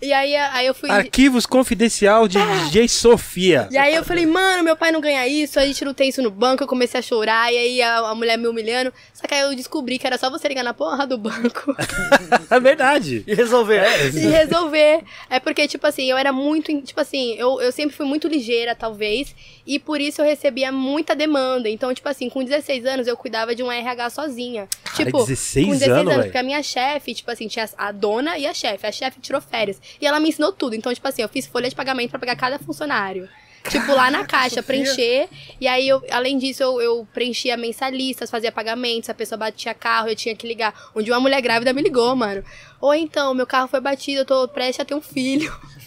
e 0.00 0.06
E 0.06 0.12
aí, 0.14 0.34
aí 0.34 0.66
eu 0.66 0.74
fui. 0.74 0.90
Arquivos 0.90 1.44
confidencial 1.44 2.26
de 2.26 2.38
DJ 2.64 2.88
Sofia. 2.88 3.68
E 3.70 3.76
aí 3.76 3.94
eu 3.94 4.02
falei, 4.02 4.24
mano, 4.24 4.64
meu 4.64 4.74
pai 4.76 4.90
não 4.90 5.00
ganha 5.00 5.28
isso, 5.28 5.60
a 5.60 5.66
gente 5.66 5.84
não 5.84 5.92
tem 5.92 6.08
isso 6.08 6.22
no 6.22 6.30
banco, 6.30 6.62
eu 6.62 6.66
comecei 6.66 6.98
a 6.98 7.02
chorar, 7.02 7.52
e 7.52 7.58
aí 7.58 7.82
a, 7.82 7.98
a 7.98 8.14
mulher 8.14 8.38
me 8.38 8.48
humilhando. 8.48 8.92
Só 9.20 9.26
que 9.28 9.34
aí 9.34 9.42
eu 9.42 9.54
descobri 9.54 9.98
que 9.98 10.06
era 10.06 10.16
só 10.16 10.30
você 10.30 10.48
ligar 10.48 10.64
na 10.64 10.72
porra 10.72 11.06
do 11.06 11.18
banco 11.18 11.76
É 12.50 12.58
verdade. 12.58 13.22
E 13.26 13.34
resolver. 13.34 13.82
e 14.14 14.26
resolver. 14.26 15.04
É 15.28 15.38
porque, 15.38 15.68
tipo 15.68 15.86
assim, 15.86 16.10
eu 16.10 16.16
era 16.16 16.32
muito. 16.32 16.80
Tipo 16.80 17.02
assim, 17.02 17.34
eu, 17.34 17.60
eu 17.60 17.70
sempre 17.70 17.94
fui 17.94 18.06
muito 18.06 18.26
ligeira, 18.26 18.74
talvez. 18.74 19.34
E 19.66 19.78
por 19.78 20.00
isso 20.00 20.22
eu 20.22 20.24
recebia 20.24 20.72
muita 20.72 21.14
demanda. 21.14 21.68
Então, 21.68 21.92
tipo 21.92 22.08
assim, 22.08 22.30
com 22.30 22.42
16 22.42 22.86
anos 22.86 23.06
eu 23.06 23.14
cuidava 23.14 23.54
de 23.54 23.62
um 23.62 23.70
RH 23.70 24.08
sozinha. 24.08 24.66
Cara, 24.84 25.04
tipo, 25.04 25.18
16 25.18 25.66
com 25.66 25.72
16 25.72 25.90
anos, 25.98 26.12
anos, 26.14 26.24
porque 26.24 26.38
a 26.38 26.42
minha 26.42 26.62
chefe, 26.62 27.14
tipo 27.14 27.30
assim, 27.30 27.46
tinha 27.46 27.68
a 27.76 27.92
dona 27.92 28.38
e 28.38 28.46
a 28.46 28.54
chefe. 28.54 28.86
A 28.86 28.92
chefe 28.92 29.20
tirou 29.20 29.42
férias. 29.42 29.78
E 30.00 30.06
ela 30.06 30.18
me 30.18 30.30
ensinou 30.30 30.50
tudo. 30.50 30.74
Então, 30.74 30.94
tipo 30.94 31.06
assim, 31.06 31.20
eu 31.20 31.28
fiz 31.28 31.46
folha 31.46 31.68
de 31.68 31.74
pagamento 31.76 32.08
pra 32.08 32.18
pegar 32.18 32.36
cada 32.36 32.58
funcionário. 32.58 33.28
Tipo, 33.68 33.92
lá 33.92 34.10
na 34.10 34.24
caixa, 34.24 34.62
preencher. 34.62 35.28
E 35.60 35.68
aí, 35.68 35.88
eu, 35.88 36.02
além 36.10 36.38
disso, 36.38 36.62
eu, 36.62 36.80
eu 36.80 37.08
preenchia 37.12 37.56
mensalistas, 37.56 38.30
fazia 38.30 38.50
pagamentos. 38.50 39.10
A 39.10 39.14
pessoa 39.14 39.38
batia 39.38 39.74
carro, 39.74 40.08
eu 40.08 40.16
tinha 40.16 40.34
que 40.34 40.46
ligar. 40.46 40.74
Um 40.94 41.02
dia 41.02 41.12
uma 41.12 41.20
mulher 41.20 41.40
grávida 41.42 41.72
me 41.72 41.82
ligou, 41.82 42.16
mano. 42.16 42.42
Ou 42.80 42.94
então, 42.94 43.34
meu 43.34 43.46
carro 43.46 43.68
foi 43.68 43.80
batido, 43.80 44.20
eu 44.20 44.24
tô 44.24 44.48
prestes 44.48 44.80
a 44.80 44.84
ter 44.84 44.94
um 44.94 45.02
filho. 45.02 45.54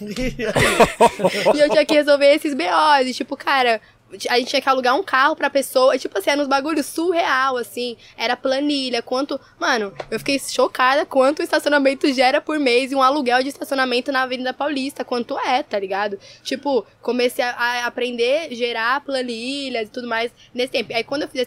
e 1.54 1.60
eu 1.60 1.68
tinha 1.68 1.84
que 1.84 1.94
resolver 1.94 2.32
esses 2.34 2.54
BOs. 2.54 3.06
E, 3.06 3.12
tipo, 3.14 3.36
cara, 3.36 3.80
a 4.28 4.38
gente 4.38 4.48
tinha 4.48 4.62
que 4.62 4.68
alugar 4.68 4.96
um 4.96 5.02
carro 5.02 5.34
pra 5.34 5.50
pessoa. 5.50 5.98
Tipo 5.98 6.18
assim, 6.18 6.30
era 6.30 6.40
uns 6.40 6.48
bagulhos 6.48 6.86
surreal, 6.86 7.56
assim. 7.56 7.96
Era 8.16 8.36
planilha, 8.36 9.02
quanto. 9.02 9.40
Mano, 9.58 9.92
eu 10.10 10.18
fiquei 10.18 10.38
chocada 10.38 11.04
quanto 11.04 11.40
o 11.40 11.42
estacionamento 11.42 12.12
gera 12.12 12.40
por 12.40 12.58
mês 12.58 12.92
e 12.92 12.94
um 12.94 13.02
aluguel 13.02 13.42
de 13.42 13.48
estacionamento 13.48 14.12
na 14.12 14.22
Avenida 14.22 14.52
Paulista. 14.52 15.04
Quanto 15.04 15.38
é, 15.38 15.62
tá 15.62 15.78
ligado? 15.78 16.18
Tipo, 16.42 16.86
comecei 17.02 17.44
a, 17.44 17.86
aprender 17.86 18.48
a 18.50 18.54
gerar 18.54 19.00
planilhas 19.00 19.88
e 19.88 19.90
tudo 19.90 20.06
mais 20.06 20.30
nesse 20.52 20.72
tempo. 20.72 20.94
Aí 20.94 21.04
quando 21.04 21.22
eu 21.22 21.28
fiz 21.28 21.46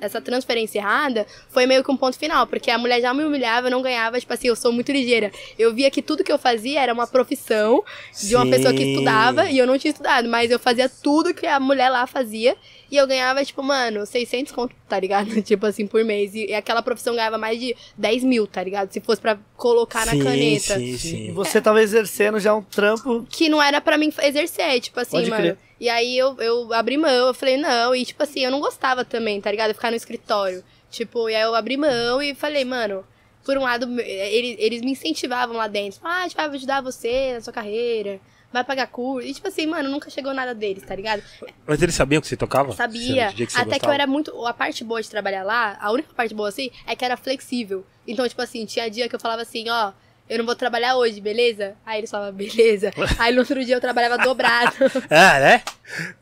essa 0.00 0.20
transferência 0.20 0.78
errada, 0.78 1.26
foi 1.48 1.66
meio 1.66 1.82
que 1.82 1.90
um 1.90 1.96
ponto 1.96 2.18
final, 2.18 2.46
porque 2.46 2.70
a 2.70 2.78
mulher 2.78 3.00
já 3.00 3.12
me 3.12 3.24
humilhava, 3.24 3.66
eu 3.66 3.70
não 3.70 3.82
ganhava, 3.82 4.18
tipo 4.18 4.32
assim, 4.32 4.48
eu 4.48 4.56
sou 4.56 4.72
muito 4.72 4.92
ligeira. 4.92 5.32
Eu 5.58 5.74
via 5.74 5.90
que 5.90 6.02
tudo 6.02 6.22
que 6.22 6.32
eu 6.32 6.38
fazia 6.38 6.80
era 6.80 6.92
uma 6.92 7.06
profissão 7.06 7.82
de 8.22 8.34
uma 8.34 8.44
Sim. 8.44 8.50
pessoa 8.50 8.74
que 8.74 8.82
estudava 8.82 9.50
e 9.50 9.58
eu 9.58 9.66
não 9.66 9.78
tinha 9.78 9.90
estudado, 9.90 10.28
mas 10.28 10.50
eu 10.50 10.58
fazia 10.58 10.88
tudo 10.88 11.34
que 11.34 11.46
a 11.46 11.58
mulher 11.58 11.85
lá 11.88 12.06
fazia 12.06 12.56
e 12.90 12.96
eu 12.96 13.06
ganhava, 13.06 13.44
tipo, 13.44 13.62
mano, 13.62 14.06
600 14.06 14.52
conto, 14.52 14.74
tá 14.88 14.98
ligado? 14.98 15.30
tipo 15.42 15.66
assim, 15.66 15.86
por 15.86 16.04
mês. 16.04 16.34
E, 16.34 16.46
e 16.46 16.54
aquela 16.54 16.82
profissão 16.82 17.14
ganhava 17.14 17.38
mais 17.38 17.58
de 17.58 17.74
10 17.96 18.24
mil, 18.24 18.46
tá 18.46 18.62
ligado? 18.62 18.92
Se 18.92 19.00
fosse 19.00 19.20
pra 19.20 19.38
colocar 19.56 20.06
sim, 20.08 20.18
na 20.18 20.24
caneta. 20.24 20.74
Sim, 20.78 20.84
E 20.84 20.98
sim. 20.98 21.32
você 21.32 21.60
tava 21.60 21.82
exercendo 21.82 22.38
já 22.38 22.54
um 22.54 22.62
trampo. 22.62 23.26
Que 23.30 23.48
não 23.48 23.62
era 23.62 23.80
pra 23.80 23.98
mim 23.98 24.12
exercer, 24.22 24.80
tipo 24.80 24.98
assim, 25.00 25.16
Pode 25.18 25.30
mano. 25.30 25.42
crer. 25.42 25.58
E 25.78 25.88
aí 25.88 26.16
eu, 26.16 26.34
eu 26.40 26.72
abri 26.72 26.96
mão, 26.96 27.10
eu 27.28 27.34
falei, 27.34 27.56
não, 27.58 27.94
e 27.94 28.04
tipo 28.04 28.22
assim, 28.22 28.40
eu 28.40 28.50
não 28.50 28.60
gostava 28.60 29.04
também, 29.04 29.40
tá 29.40 29.50
ligado? 29.50 29.74
Ficar 29.74 29.90
no 29.90 29.96
escritório. 29.96 30.64
Tipo, 30.90 31.28
e 31.28 31.34
aí 31.34 31.42
eu 31.42 31.54
abri 31.54 31.76
mão 31.76 32.22
e 32.22 32.34
falei, 32.34 32.64
mano, 32.64 33.04
por 33.44 33.58
um 33.58 33.62
lado, 33.62 33.86
eles, 34.00 34.56
eles 34.58 34.80
me 34.82 34.92
incentivavam 34.92 35.56
lá 35.56 35.66
dentro. 35.68 36.00
Ah, 36.02 36.20
a 36.20 36.22
gente 36.22 36.36
vai 36.36 36.46
ajudar 36.46 36.80
você 36.80 37.34
na 37.34 37.40
sua 37.42 37.52
carreira, 37.52 38.18
vai 38.56 38.64
pagar 38.64 38.86
curso. 38.88 39.26
E 39.26 39.34
tipo 39.34 39.48
assim, 39.48 39.66
mano, 39.66 39.88
nunca 39.90 40.10
chegou 40.10 40.32
nada 40.32 40.54
deles, 40.54 40.82
tá 40.82 40.94
ligado? 40.94 41.22
Mas 41.66 41.82
eles 41.82 41.94
sabiam 41.94 42.20
que 42.20 42.26
você 42.26 42.36
tocava? 42.36 42.72
Sabia. 42.72 43.28
DJ 43.28 43.46
você 43.46 43.58
Até 43.58 43.64
que 43.64 43.74
eu 43.74 43.78
gostava? 43.78 43.94
era 43.94 44.06
muito. 44.06 44.46
A 44.46 44.54
parte 44.54 44.82
boa 44.82 45.00
de 45.00 45.10
trabalhar 45.10 45.42
lá, 45.42 45.76
a 45.80 45.92
única 45.92 46.12
parte 46.14 46.34
boa 46.34 46.48
assim, 46.48 46.70
é 46.86 46.96
que 46.96 47.04
era 47.04 47.16
flexível. 47.16 47.84
Então, 48.06 48.28
tipo 48.28 48.40
assim, 48.40 48.64
tinha 48.64 48.90
dia 48.90 49.08
que 49.08 49.14
eu 49.14 49.20
falava 49.20 49.42
assim, 49.42 49.68
ó. 49.68 49.92
Eu 50.28 50.38
não 50.38 50.44
vou 50.46 50.56
trabalhar 50.56 50.96
hoje, 50.96 51.20
beleza? 51.20 51.74
Aí 51.86 51.98
eles 52.00 52.10
falavam, 52.10 52.32
beleza. 52.34 52.90
Aí 53.18 53.32
no 53.32 53.40
outro 53.40 53.64
dia 53.64 53.76
eu 53.76 53.80
trabalhava 53.80 54.18
dobrado. 54.18 54.74
Ah, 55.08 55.38
né? 55.40 55.62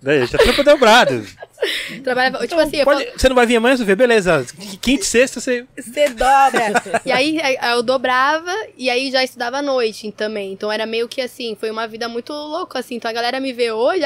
Daí, 0.02 0.26
já 0.26 0.36
trampo 0.36 0.62
dobrado. 0.62 1.26
trabalhava, 2.02 2.46
tipo 2.46 2.60
assim, 2.60 2.76
eu 2.76 2.84
Pode- 2.84 3.10
Você 3.16 3.28
não 3.30 3.34
vai 3.36 3.46
vir 3.46 3.56
amanhã, 3.56 3.76
Sofia? 3.78 3.96
Beleza. 3.96 4.44
Quinta 4.82 5.02
e 5.02 5.06
sexta 5.06 5.40
você... 5.40 5.64
Você 5.76 6.08
dobra. 6.10 7.00
e 7.06 7.10
aí 7.10 7.40
eu 7.72 7.82
dobrava 7.82 8.52
e 8.76 8.90
aí 8.90 9.10
já 9.10 9.24
estudava 9.24 9.58
à 9.58 9.62
noite 9.62 10.12
também. 10.12 10.52
Então 10.52 10.70
era 10.70 10.84
meio 10.84 11.08
que 11.08 11.22
assim, 11.22 11.56
foi 11.58 11.70
uma 11.70 11.86
vida 11.88 12.06
muito 12.06 12.32
louca, 12.32 12.78
assim. 12.80 12.96
Então 12.96 13.10
a 13.10 13.14
galera 13.14 13.40
me 13.40 13.54
vê 13.54 13.72
hoje, 13.72 14.04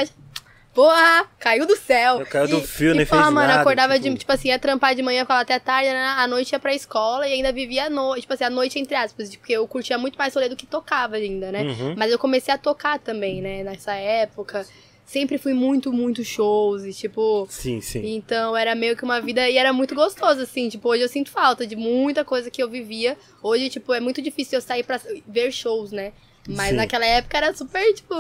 porra, 0.79 1.27
caiu 1.41 1.67
do 1.67 1.75
céu. 1.77 2.25
Caiu 2.31 2.47
do 2.47 2.61
fio, 2.61 2.95
nem 2.95 3.05
fez 3.05 3.21
mano, 3.21 3.33
nada, 3.33 3.61
acordava 3.61 3.95
tipo- 3.99 4.11
de, 4.11 4.19
tipo 4.21 4.33
assim, 4.33 4.49
ia 4.51 4.59
trampar 4.61 4.95
de 4.95 5.03
manhã, 5.03 5.23
ficava 5.23 5.41
até 5.41 5.59
tarde, 5.59 5.89
né? 5.91 6.15
à 6.17 6.25
noite 6.29 6.53
ia 6.53 6.59
pra 6.61 6.73
escola 6.73 7.27
e 7.27 7.33
ainda 7.33 7.51
vivia 7.53 7.87
à 7.87 7.91
noite. 7.91 8.21
Tipo 8.23 8.35
assim, 8.35 8.45
à 8.45 8.51
noite 8.51 8.79
entre 8.79 8.95
aspas, 8.95 9.35
porque 9.35 9.55
eu 9.55 9.67
curtia 9.67 9.99
muito 9.99 10.17
mais 10.17 10.33
rolê 10.33 10.49
do 10.49 10.55
que 10.55 10.67
tocava 10.67 11.17
ainda, 11.17 11.51
né? 11.51 11.63
Uhum. 11.63 11.95
Mas 11.97 12.13
eu 12.13 12.19
comecei 12.19 12.55
a 12.55 12.59
tocar 12.59 13.01
também, 13.01 13.43
né, 13.43 13.65
nessa 13.65 13.93
época. 13.95 14.65
Sempre 15.05 15.37
fui 15.37 15.53
muito, 15.53 15.93
muito 15.93 16.23
shows 16.23 16.85
e, 16.85 16.93
tipo, 16.93 17.49
Sim, 17.51 17.81
sim. 17.81 18.15
então 18.15 18.57
era 18.57 18.75
meio 18.77 18.95
que 18.97 19.03
uma 19.03 19.21
vida 19.21 19.49
e 19.49 19.57
era 19.57 19.73
muito 19.73 19.97
gostoso, 19.97 20.43
assim. 20.43 20.69
Tipo, 20.69 20.91
hoje 20.91 21.03
eu 21.03 21.09
sinto 21.09 21.31
falta 21.31 21.67
de 21.67 21.75
muita 21.75 22.25
coisa 22.25 22.51
que 22.53 22.63
eu 22.63 22.69
vivia. 22.69 23.17
Hoje, 23.43 23.69
tipo, 23.69 23.93
é 23.93 23.99
muito 23.99 24.23
difícil 24.23 24.59
eu 24.59 24.63
sair 24.63 24.85
pra 24.85 25.01
ver 25.27 25.51
shows, 25.51 25.91
né? 25.91 26.13
Mas 26.47 26.71
Sim. 26.71 26.77
naquela 26.77 27.05
época 27.05 27.37
era 27.37 27.55
super, 27.55 27.93
tipo, 27.95 28.15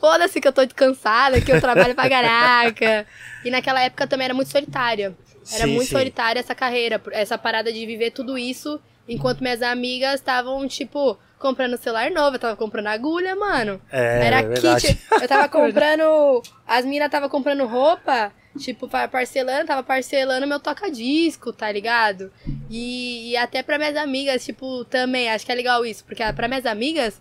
foda-se 0.00 0.40
que 0.40 0.48
eu 0.48 0.52
tô 0.52 0.66
cansada, 0.74 1.40
que 1.40 1.50
eu 1.52 1.60
trabalho 1.60 1.94
pra 1.94 2.08
caraca. 2.08 3.06
E 3.44 3.50
naquela 3.50 3.80
época 3.82 4.06
também 4.06 4.24
era 4.26 4.34
muito 4.34 4.50
solitária. 4.50 5.16
Era 5.52 5.64
Sim, 5.64 5.74
muito 5.74 5.86
sim. 5.88 5.94
solitária 5.96 6.40
essa 6.40 6.54
carreira, 6.54 7.00
essa 7.12 7.38
parada 7.38 7.72
de 7.72 7.86
viver 7.86 8.10
tudo 8.10 8.36
isso, 8.36 8.80
enquanto 9.08 9.40
minhas 9.40 9.62
amigas 9.62 10.14
estavam, 10.14 10.66
tipo, 10.66 11.16
comprando 11.38 11.76
celular 11.76 12.10
novo, 12.10 12.34
eu 12.36 12.40
tava 12.40 12.56
comprando 12.56 12.88
agulha, 12.88 13.36
mano. 13.36 13.80
É, 13.92 14.26
Era 14.26 14.40
é 14.40 14.42
verdade. 14.42 14.86
kit. 14.88 14.98
Eu 15.22 15.28
tava 15.28 15.48
comprando. 15.48 16.42
As 16.66 16.84
minas 16.84 17.08
tava 17.10 17.28
comprando 17.28 17.64
roupa, 17.64 18.32
tipo, 18.58 18.88
pa- 18.88 19.06
parcelando, 19.06 19.66
tava 19.66 19.84
parcelando 19.84 20.46
meu 20.48 20.58
toca-disco, 20.58 21.52
tá 21.52 21.70
ligado? 21.70 22.32
E, 22.68 23.30
e 23.30 23.36
até 23.36 23.62
pra 23.62 23.78
minhas 23.78 23.96
amigas, 23.96 24.44
tipo, 24.44 24.84
também, 24.86 25.30
acho 25.30 25.46
que 25.46 25.52
é 25.52 25.54
legal 25.54 25.86
isso, 25.86 26.04
porque 26.04 26.24
pra 26.32 26.48
minhas 26.48 26.66
amigas. 26.66 27.20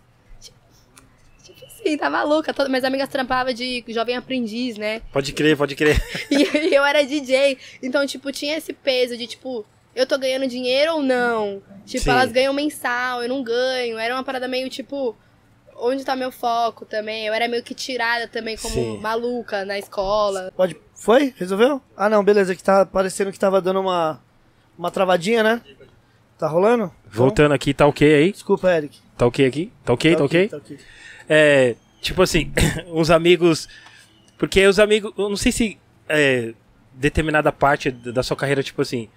Assim, 1.86 1.98
tava 1.98 2.24
louca. 2.24 2.52
Todas, 2.52 2.70
minhas 2.70 2.84
amigas 2.84 3.08
trampavam 3.08 3.54
de 3.54 3.84
jovem 3.90 4.18
aprendiz, 4.18 4.76
né? 4.76 5.02
Pode 5.14 5.32
crer, 5.34 5.56
pode 5.56 5.76
crer. 5.76 6.02
E 6.32 6.74
eu 6.74 6.84
era 6.84 7.06
DJ. 7.06 7.58
Então, 7.82 8.06
tipo, 8.08 8.32
tinha 8.32 8.58
esse 8.58 8.74
peso 8.74 9.16
de, 9.16 9.28
tipo, 9.28 9.64
eu 9.96 10.08
tô 10.08 10.18
ganhando 10.18 10.48
dinheiro 10.48 10.96
ou 10.96 11.04
não? 11.04 11.62
Tipo, 11.86 12.06
Sim. 12.06 12.10
elas 12.10 12.32
ganham 12.32 12.54
mensal, 12.54 13.22
eu 13.22 13.30
não 13.30 13.44
ganho. 13.44 14.00
Era 14.00 14.16
uma 14.16 14.24
parada 14.24 14.48
meio, 14.48 14.68
tipo, 14.68 15.16
onde 15.76 16.04
tá 16.04 16.16
meu 16.16 16.32
foco 16.32 16.86
também? 16.86 17.28
Eu 17.28 17.34
era 17.34 17.48
meio 17.48 17.62
que 17.62 17.76
tirada 17.76 18.28
também 18.28 18.58
como 18.58 18.74
Sim. 18.74 18.98
maluca 19.00 19.64
na 19.64 19.78
escola. 19.78 20.52
Pode. 20.58 20.76
Foi? 20.96 21.34
Resolveu? 21.38 21.80
Ah, 21.96 22.10
não, 22.10 22.24
beleza, 22.24 22.56
que 22.56 22.64
tá 22.64 22.84
parecendo 22.86 23.32
que 23.32 23.40
tava 23.40 23.62
dando 23.62 23.80
uma. 23.82 24.20
Uma 24.78 24.92
travadinha, 24.92 25.42
né? 25.42 25.62
Tá 26.38 26.48
rolando? 26.48 26.92
Voltando 27.10 27.54
aqui, 27.54 27.74
tá 27.74 27.88
ok 27.88 28.14
aí? 28.14 28.32
Desculpa, 28.34 28.70
Eric. 28.70 29.00
Tá 29.18 29.26
ok 29.26 29.46
aqui? 29.46 29.72
Tá 29.86 29.94
ok, 29.94 30.16
tá, 30.16 30.24
ok? 30.26 30.48
Tá 30.50 30.58
ok. 30.58 30.78
É, 31.30 31.76
tipo 32.02 32.22
assim, 32.22 32.52
uns 32.88 33.10
amigos. 33.10 33.68
Porque 34.38 34.66
os 34.66 34.80
amigos. 34.80 35.14
Eu 35.18 35.30
não 35.30 35.38
sei 35.38 35.52
se 35.52 35.78
é, 36.08 36.54
determinada 36.94 37.52
parte 37.52 37.92
da 37.92 38.24
sua 38.24 38.38
carreira, 38.38 38.64
tipo 38.64 38.82
assim. 38.82 39.10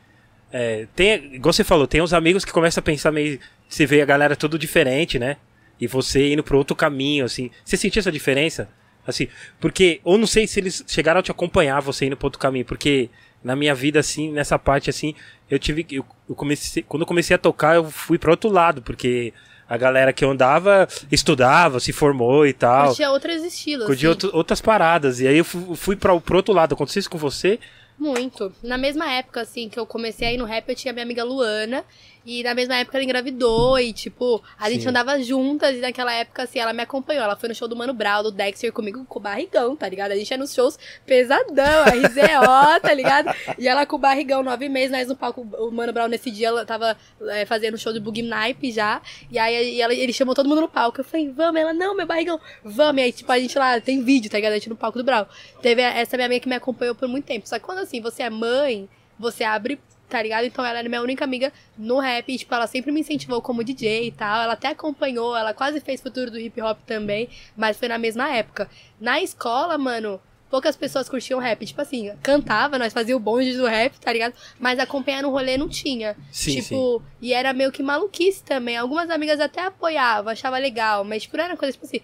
É, 0.50 0.86
tem, 0.96 1.34
igual 1.34 1.52
você 1.52 1.62
falou, 1.62 1.86
tem 1.86 2.00
uns 2.00 2.14
amigos 2.14 2.44
que 2.44 2.52
começam 2.52 2.80
a 2.80 2.84
pensar 2.84 3.12
meio. 3.12 3.38
Você 3.68 3.84
vê 3.84 4.00
a 4.00 4.06
galera 4.06 4.34
tudo 4.34 4.58
diferente, 4.58 5.18
né? 5.18 5.36
E 5.80 5.86
você 5.86 6.32
indo 6.32 6.42
pro 6.42 6.58
outro 6.58 6.74
caminho, 6.74 7.24
assim. 7.24 7.50
Você 7.64 7.76
sentiu 7.76 8.00
essa 8.00 8.12
diferença? 8.12 8.68
Assim, 9.06 9.28
porque. 9.60 10.00
Ou 10.04 10.18
não 10.18 10.26
sei 10.26 10.46
se 10.46 10.60
eles 10.60 10.84
chegaram 10.86 11.20
a 11.20 11.22
te 11.22 11.30
acompanhar 11.30 11.80
você 11.80 12.06
indo 12.06 12.16
pro 12.16 12.26
outro 12.26 12.40
caminho, 12.40 12.64
porque 12.64 13.10
na 13.42 13.54
minha 13.54 13.74
vida, 13.74 14.00
assim, 14.00 14.32
nessa 14.32 14.58
parte, 14.58 14.90
assim, 14.90 15.14
eu 15.50 15.58
tive. 15.58 15.86
Eu, 15.90 16.04
eu 16.28 16.34
comecei, 16.34 16.82
quando 16.82 17.02
eu 17.02 17.06
comecei 17.06 17.34
a 17.34 17.38
tocar, 17.38 17.76
eu 17.76 17.90
fui 17.90 18.18
pro 18.18 18.30
outro 18.30 18.50
lado, 18.50 18.82
porque 18.82 19.32
a 19.68 19.76
galera 19.76 20.12
que 20.12 20.24
eu 20.24 20.30
andava 20.30 20.88
estudava, 21.12 21.78
se 21.80 21.92
formou 21.92 22.46
e 22.46 22.52
tal. 22.52 22.86
Curtia 22.88 23.10
outros 23.10 23.42
estilos. 23.44 23.86
Curtia 23.86 24.08
assim. 24.10 24.24
outro- 24.26 24.36
outras 24.36 24.60
paradas. 24.60 25.20
E 25.20 25.26
aí 25.28 25.38
eu 25.38 25.44
fu- 25.44 25.74
fui 25.76 25.94
pra, 25.96 26.18
pro 26.20 26.36
outro 26.36 26.54
lado. 26.54 26.74
Aconteceu 26.74 27.00
isso 27.00 27.10
com 27.10 27.18
você? 27.18 27.58
Muito. 27.98 28.52
Na 28.62 28.78
mesma 28.78 29.10
época, 29.10 29.40
assim, 29.40 29.68
que 29.68 29.78
eu 29.78 29.84
comecei 29.84 30.28
a 30.28 30.32
ir 30.32 30.36
no 30.36 30.44
rap, 30.44 30.68
eu 30.68 30.74
tinha 30.76 30.92
minha 30.92 31.02
amiga 31.04 31.24
Luana. 31.24 31.84
E 32.30 32.42
na 32.42 32.52
mesma 32.54 32.76
época 32.76 32.98
ela 32.98 33.04
engravidou 33.04 33.78
e, 33.78 33.90
tipo, 33.90 34.44
a 34.60 34.68
gente 34.68 34.82
Sim. 34.82 34.88
andava 34.90 35.18
juntas 35.22 35.74
e 35.74 35.80
naquela 35.80 36.12
época, 36.12 36.42
assim, 36.42 36.58
ela 36.58 36.74
me 36.74 36.82
acompanhou. 36.82 37.24
Ela 37.24 37.36
foi 37.36 37.48
no 37.48 37.54
show 37.54 37.66
do 37.66 37.74
Mano 37.74 37.94
Brown, 37.94 38.22
do 38.22 38.30
Dexter 38.30 38.70
comigo 38.70 39.02
com 39.06 39.18
o 39.18 39.22
barrigão, 39.22 39.74
tá 39.74 39.88
ligado? 39.88 40.12
A 40.12 40.14
gente 40.16 40.30
ia 40.30 40.36
nos 40.36 40.52
shows 40.52 40.78
pesadão, 41.06 41.84
RZO, 41.86 42.80
tá 42.82 42.92
ligado? 42.92 43.34
E 43.58 43.66
ela 43.66 43.86
com 43.86 43.96
o 43.96 43.98
barrigão, 43.98 44.42
nove 44.42 44.68
meses, 44.68 44.90
nós 44.90 45.08
no 45.08 45.16
palco, 45.16 45.40
o 45.40 45.70
Mano 45.70 45.90
Brown 45.90 46.06
nesse 46.08 46.30
dia, 46.30 46.48
ela 46.48 46.66
tava 46.66 46.98
é, 47.28 47.46
fazendo 47.46 47.78
show 47.78 47.94
de 47.94 47.98
Boogie 48.00 48.22
Naipe 48.22 48.70
já. 48.70 49.00
E 49.30 49.38
aí 49.38 49.76
e 49.76 49.80
ela- 49.80 49.94
ele 49.94 50.12
chamou 50.12 50.34
todo 50.34 50.46
mundo 50.46 50.60
no 50.60 50.68
palco. 50.68 51.00
Eu 51.00 51.04
falei, 51.04 51.30
vamos, 51.30 51.58
ela, 51.58 51.72
não, 51.72 51.96
meu 51.96 52.06
barrigão, 52.06 52.38
vamos. 52.62 53.00
E 53.00 53.04
aí, 53.06 53.12
tipo, 53.12 53.32
a 53.32 53.38
gente 53.38 53.58
lá, 53.58 53.80
tem 53.80 54.02
vídeo, 54.02 54.30
tá 54.30 54.36
ligado? 54.36 54.52
A 54.52 54.56
gente 54.56 54.68
no 54.68 54.76
palco 54.76 54.98
do 54.98 55.04
Brown. 55.04 55.24
Teve 55.62 55.80
essa 55.80 56.14
minha 56.18 56.26
amiga 56.26 56.42
que 56.42 56.48
me 56.48 56.56
acompanhou 56.56 56.94
por 56.94 57.08
muito 57.08 57.24
tempo. 57.24 57.48
Só 57.48 57.58
que 57.58 57.64
quando, 57.64 57.78
assim, 57.78 58.02
você 58.02 58.22
é 58.24 58.28
mãe, 58.30 58.86
você 59.18 59.44
abre 59.44 59.80
tá 60.08 60.22
ligado? 60.22 60.44
Então 60.44 60.64
ela 60.64 60.78
era 60.78 60.88
minha 60.88 61.02
única 61.02 61.24
amiga 61.24 61.52
no 61.76 61.98
rap. 61.98 62.32
E, 62.32 62.38
tipo, 62.38 62.54
ela 62.54 62.66
sempre 62.66 62.90
me 62.90 63.00
incentivou 63.00 63.42
como 63.42 63.62
DJ 63.62 64.08
e 64.08 64.12
tal. 64.12 64.42
Ela 64.42 64.54
até 64.54 64.68
acompanhou, 64.68 65.36
ela 65.36 65.52
quase 65.52 65.80
fez 65.80 66.00
futuro 66.00 66.30
do 66.30 66.38
hip 66.38 66.60
hop 66.60 66.78
também, 66.86 67.28
mas 67.56 67.76
foi 67.76 67.88
na 67.88 67.98
mesma 67.98 68.28
época. 68.28 68.68
Na 69.00 69.20
escola, 69.20 69.76
mano, 69.76 70.20
poucas 70.50 70.76
pessoas 70.76 71.08
curtiam 71.08 71.38
rap. 71.38 71.64
Tipo 71.64 71.80
assim, 71.80 72.12
cantava, 72.22 72.78
nós 72.78 72.92
fazíamos 72.92 73.20
o 73.20 73.24
bonde 73.24 73.56
do 73.56 73.66
rap, 73.66 73.98
tá 74.00 74.12
ligado? 74.12 74.34
Mas 74.58 74.78
acompanhar 74.78 75.22
no 75.22 75.30
rolê 75.30 75.56
não 75.56 75.68
tinha. 75.68 76.16
Sim, 76.32 76.60
tipo, 76.60 77.02
e 77.20 77.32
era 77.32 77.52
meio 77.52 77.72
que 77.72 77.82
maluquice 77.82 78.42
também. 78.42 78.76
Algumas 78.76 79.10
amigas 79.10 79.40
até 79.40 79.64
apoiavam, 79.64 80.32
achava 80.32 80.58
legal, 80.58 81.04
mas 81.04 81.22
tipo, 81.22 81.36
não 81.36 81.44
era 81.44 81.56
coisa 81.56 81.72
tipo 81.72 81.84
assim, 81.84 82.00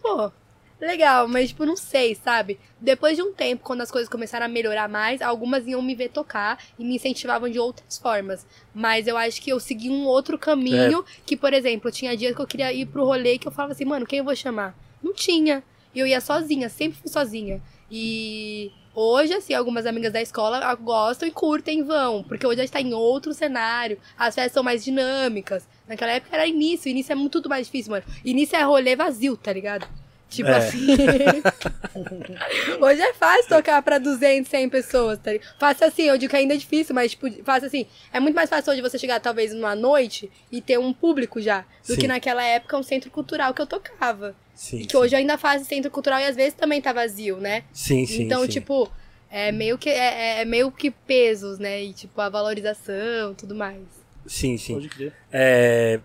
pô, 0.00 0.30
legal, 0.86 1.26
mas 1.28 1.48
tipo, 1.48 1.64
não 1.64 1.76
sei, 1.76 2.14
sabe? 2.14 2.58
Depois 2.80 3.16
de 3.16 3.22
um 3.22 3.32
tempo, 3.32 3.64
quando 3.64 3.80
as 3.80 3.90
coisas 3.90 4.08
começaram 4.08 4.46
a 4.46 4.48
melhorar 4.48 4.88
mais, 4.88 5.20
algumas 5.20 5.66
iam 5.66 5.82
me 5.82 5.94
ver 5.94 6.10
tocar 6.10 6.62
e 6.78 6.84
me 6.84 6.96
incentivavam 6.96 7.48
de 7.48 7.58
outras 7.58 7.98
formas. 7.98 8.46
Mas 8.74 9.06
eu 9.06 9.16
acho 9.16 9.42
que 9.42 9.50
eu 9.50 9.58
segui 9.58 9.90
um 9.90 10.04
outro 10.06 10.38
caminho, 10.38 11.04
que, 11.26 11.36
por 11.36 11.52
exemplo, 11.52 11.90
tinha 11.90 12.16
dias 12.16 12.34
que 12.34 12.40
eu 12.40 12.46
queria 12.46 12.72
ir 12.72 12.86
pro 12.86 13.04
rolê 13.04 13.38
que 13.38 13.48
eu 13.48 13.52
falava 13.52 13.72
assim, 13.72 13.84
mano, 13.84 14.06
quem 14.06 14.20
eu 14.20 14.24
vou 14.24 14.36
chamar? 14.36 14.76
Não 15.02 15.12
tinha. 15.12 15.62
E 15.94 15.98
eu 15.98 16.06
ia 16.06 16.20
sozinha, 16.20 16.68
sempre 16.68 16.98
fui 17.00 17.10
sozinha. 17.10 17.60
E 17.90 18.70
hoje, 18.94 19.32
assim, 19.32 19.54
algumas 19.54 19.86
amigas 19.86 20.12
da 20.12 20.20
escola 20.20 20.74
gostam 20.74 21.26
e 21.28 21.32
curtem, 21.32 21.82
vão. 21.82 22.22
Porque 22.22 22.46
hoje 22.46 22.60
a 22.60 22.64
gente 22.64 22.72
tá 22.72 22.80
em 22.80 22.92
outro 22.92 23.32
cenário. 23.34 23.98
As 24.16 24.34
festas 24.34 24.52
são 24.52 24.62
mais 24.62 24.84
dinâmicas. 24.84 25.66
Naquela 25.88 26.12
época 26.12 26.36
era 26.36 26.46
início. 26.46 26.90
Início 26.90 27.12
é 27.12 27.16
muito 27.16 27.32
tudo 27.32 27.48
mais 27.48 27.66
difícil, 27.66 27.90
mano. 27.90 28.04
Início 28.24 28.56
é 28.56 28.62
rolê 28.62 28.94
vazio, 28.94 29.36
tá 29.36 29.52
ligado? 29.52 29.88
Tipo 30.28 30.50
É. 30.50 30.56
assim. 30.58 30.86
Hoje 32.80 33.00
é 33.00 33.14
fácil 33.14 33.48
tocar 33.48 33.80
pra 33.82 33.98
200, 33.98 34.48
100 34.50 34.68
pessoas, 34.68 35.18
tá 35.18 35.32
ligado? 35.32 35.54
Fácil 35.58 35.86
assim, 35.86 36.02
eu 36.02 36.18
digo 36.18 36.30
que 36.30 36.36
ainda 36.36 36.54
é 36.54 36.56
difícil, 36.56 36.94
mas 36.94 37.12
tipo, 37.12 37.30
fácil 37.44 37.66
assim. 37.66 37.86
É 38.12 38.20
muito 38.20 38.34
mais 38.34 38.48
fácil 38.50 38.72
hoje 38.72 38.82
você 38.82 38.98
chegar 38.98 39.20
talvez 39.20 39.52
numa 39.54 39.74
noite 39.74 40.30
e 40.52 40.60
ter 40.60 40.78
um 40.78 40.92
público 40.92 41.40
já, 41.40 41.64
do 41.86 41.94
Sim. 41.94 42.00
que 42.00 42.08
naquela 42.08 42.44
época 42.44 42.76
um 42.76 42.82
centro 42.82 43.10
cultural 43.10 43.52
que 43.54 43.62
eu 43.62 43.66
tocava. 43.66 44.34
Sim, 44.54 44.78
E 44.80 44.86
que 44.86 44.92
sim. 44.92 44.98
hoje 44.98 45.14
eu 45.14 45.18
ainda 45.18 45.38
faço 45.38 45.64
centro 45.64 45.90
cultural 45.90 46.20
e 46.20 46.24
às 46.24 46.36
vezes 46.36 46.54
também 46.54 46.80
tá 46.80 46.92
vazio, 46.92 47.36
né? 47.38 47.64
Sim, 47.72 48.04
sim. 48.06 48.22
então, 48.24 48.42
sim. 48.42 48.48
tipo, 48.48 48.90
é 49.30 49.52
meio 49.52 49.78
que 49.78 49.88
é, 49.88 50.40
é 50.40 50.44
meio 50.44 50.70
que 50.72 50.90
pesos, 50.90 51.58
né? 51.58 51.82
E 51.84 51.92
tipo, 51.92 52.20
a 52.20 52.28
valorização 52.28 53.34
tudo 53.36 53.54
mais. 53.54 53.78
Sim, 54.26 54.58
sim. 54.58 54.74
Pode 54.74 54.88
crer. 54.88 55.12
É, 55.32 56.00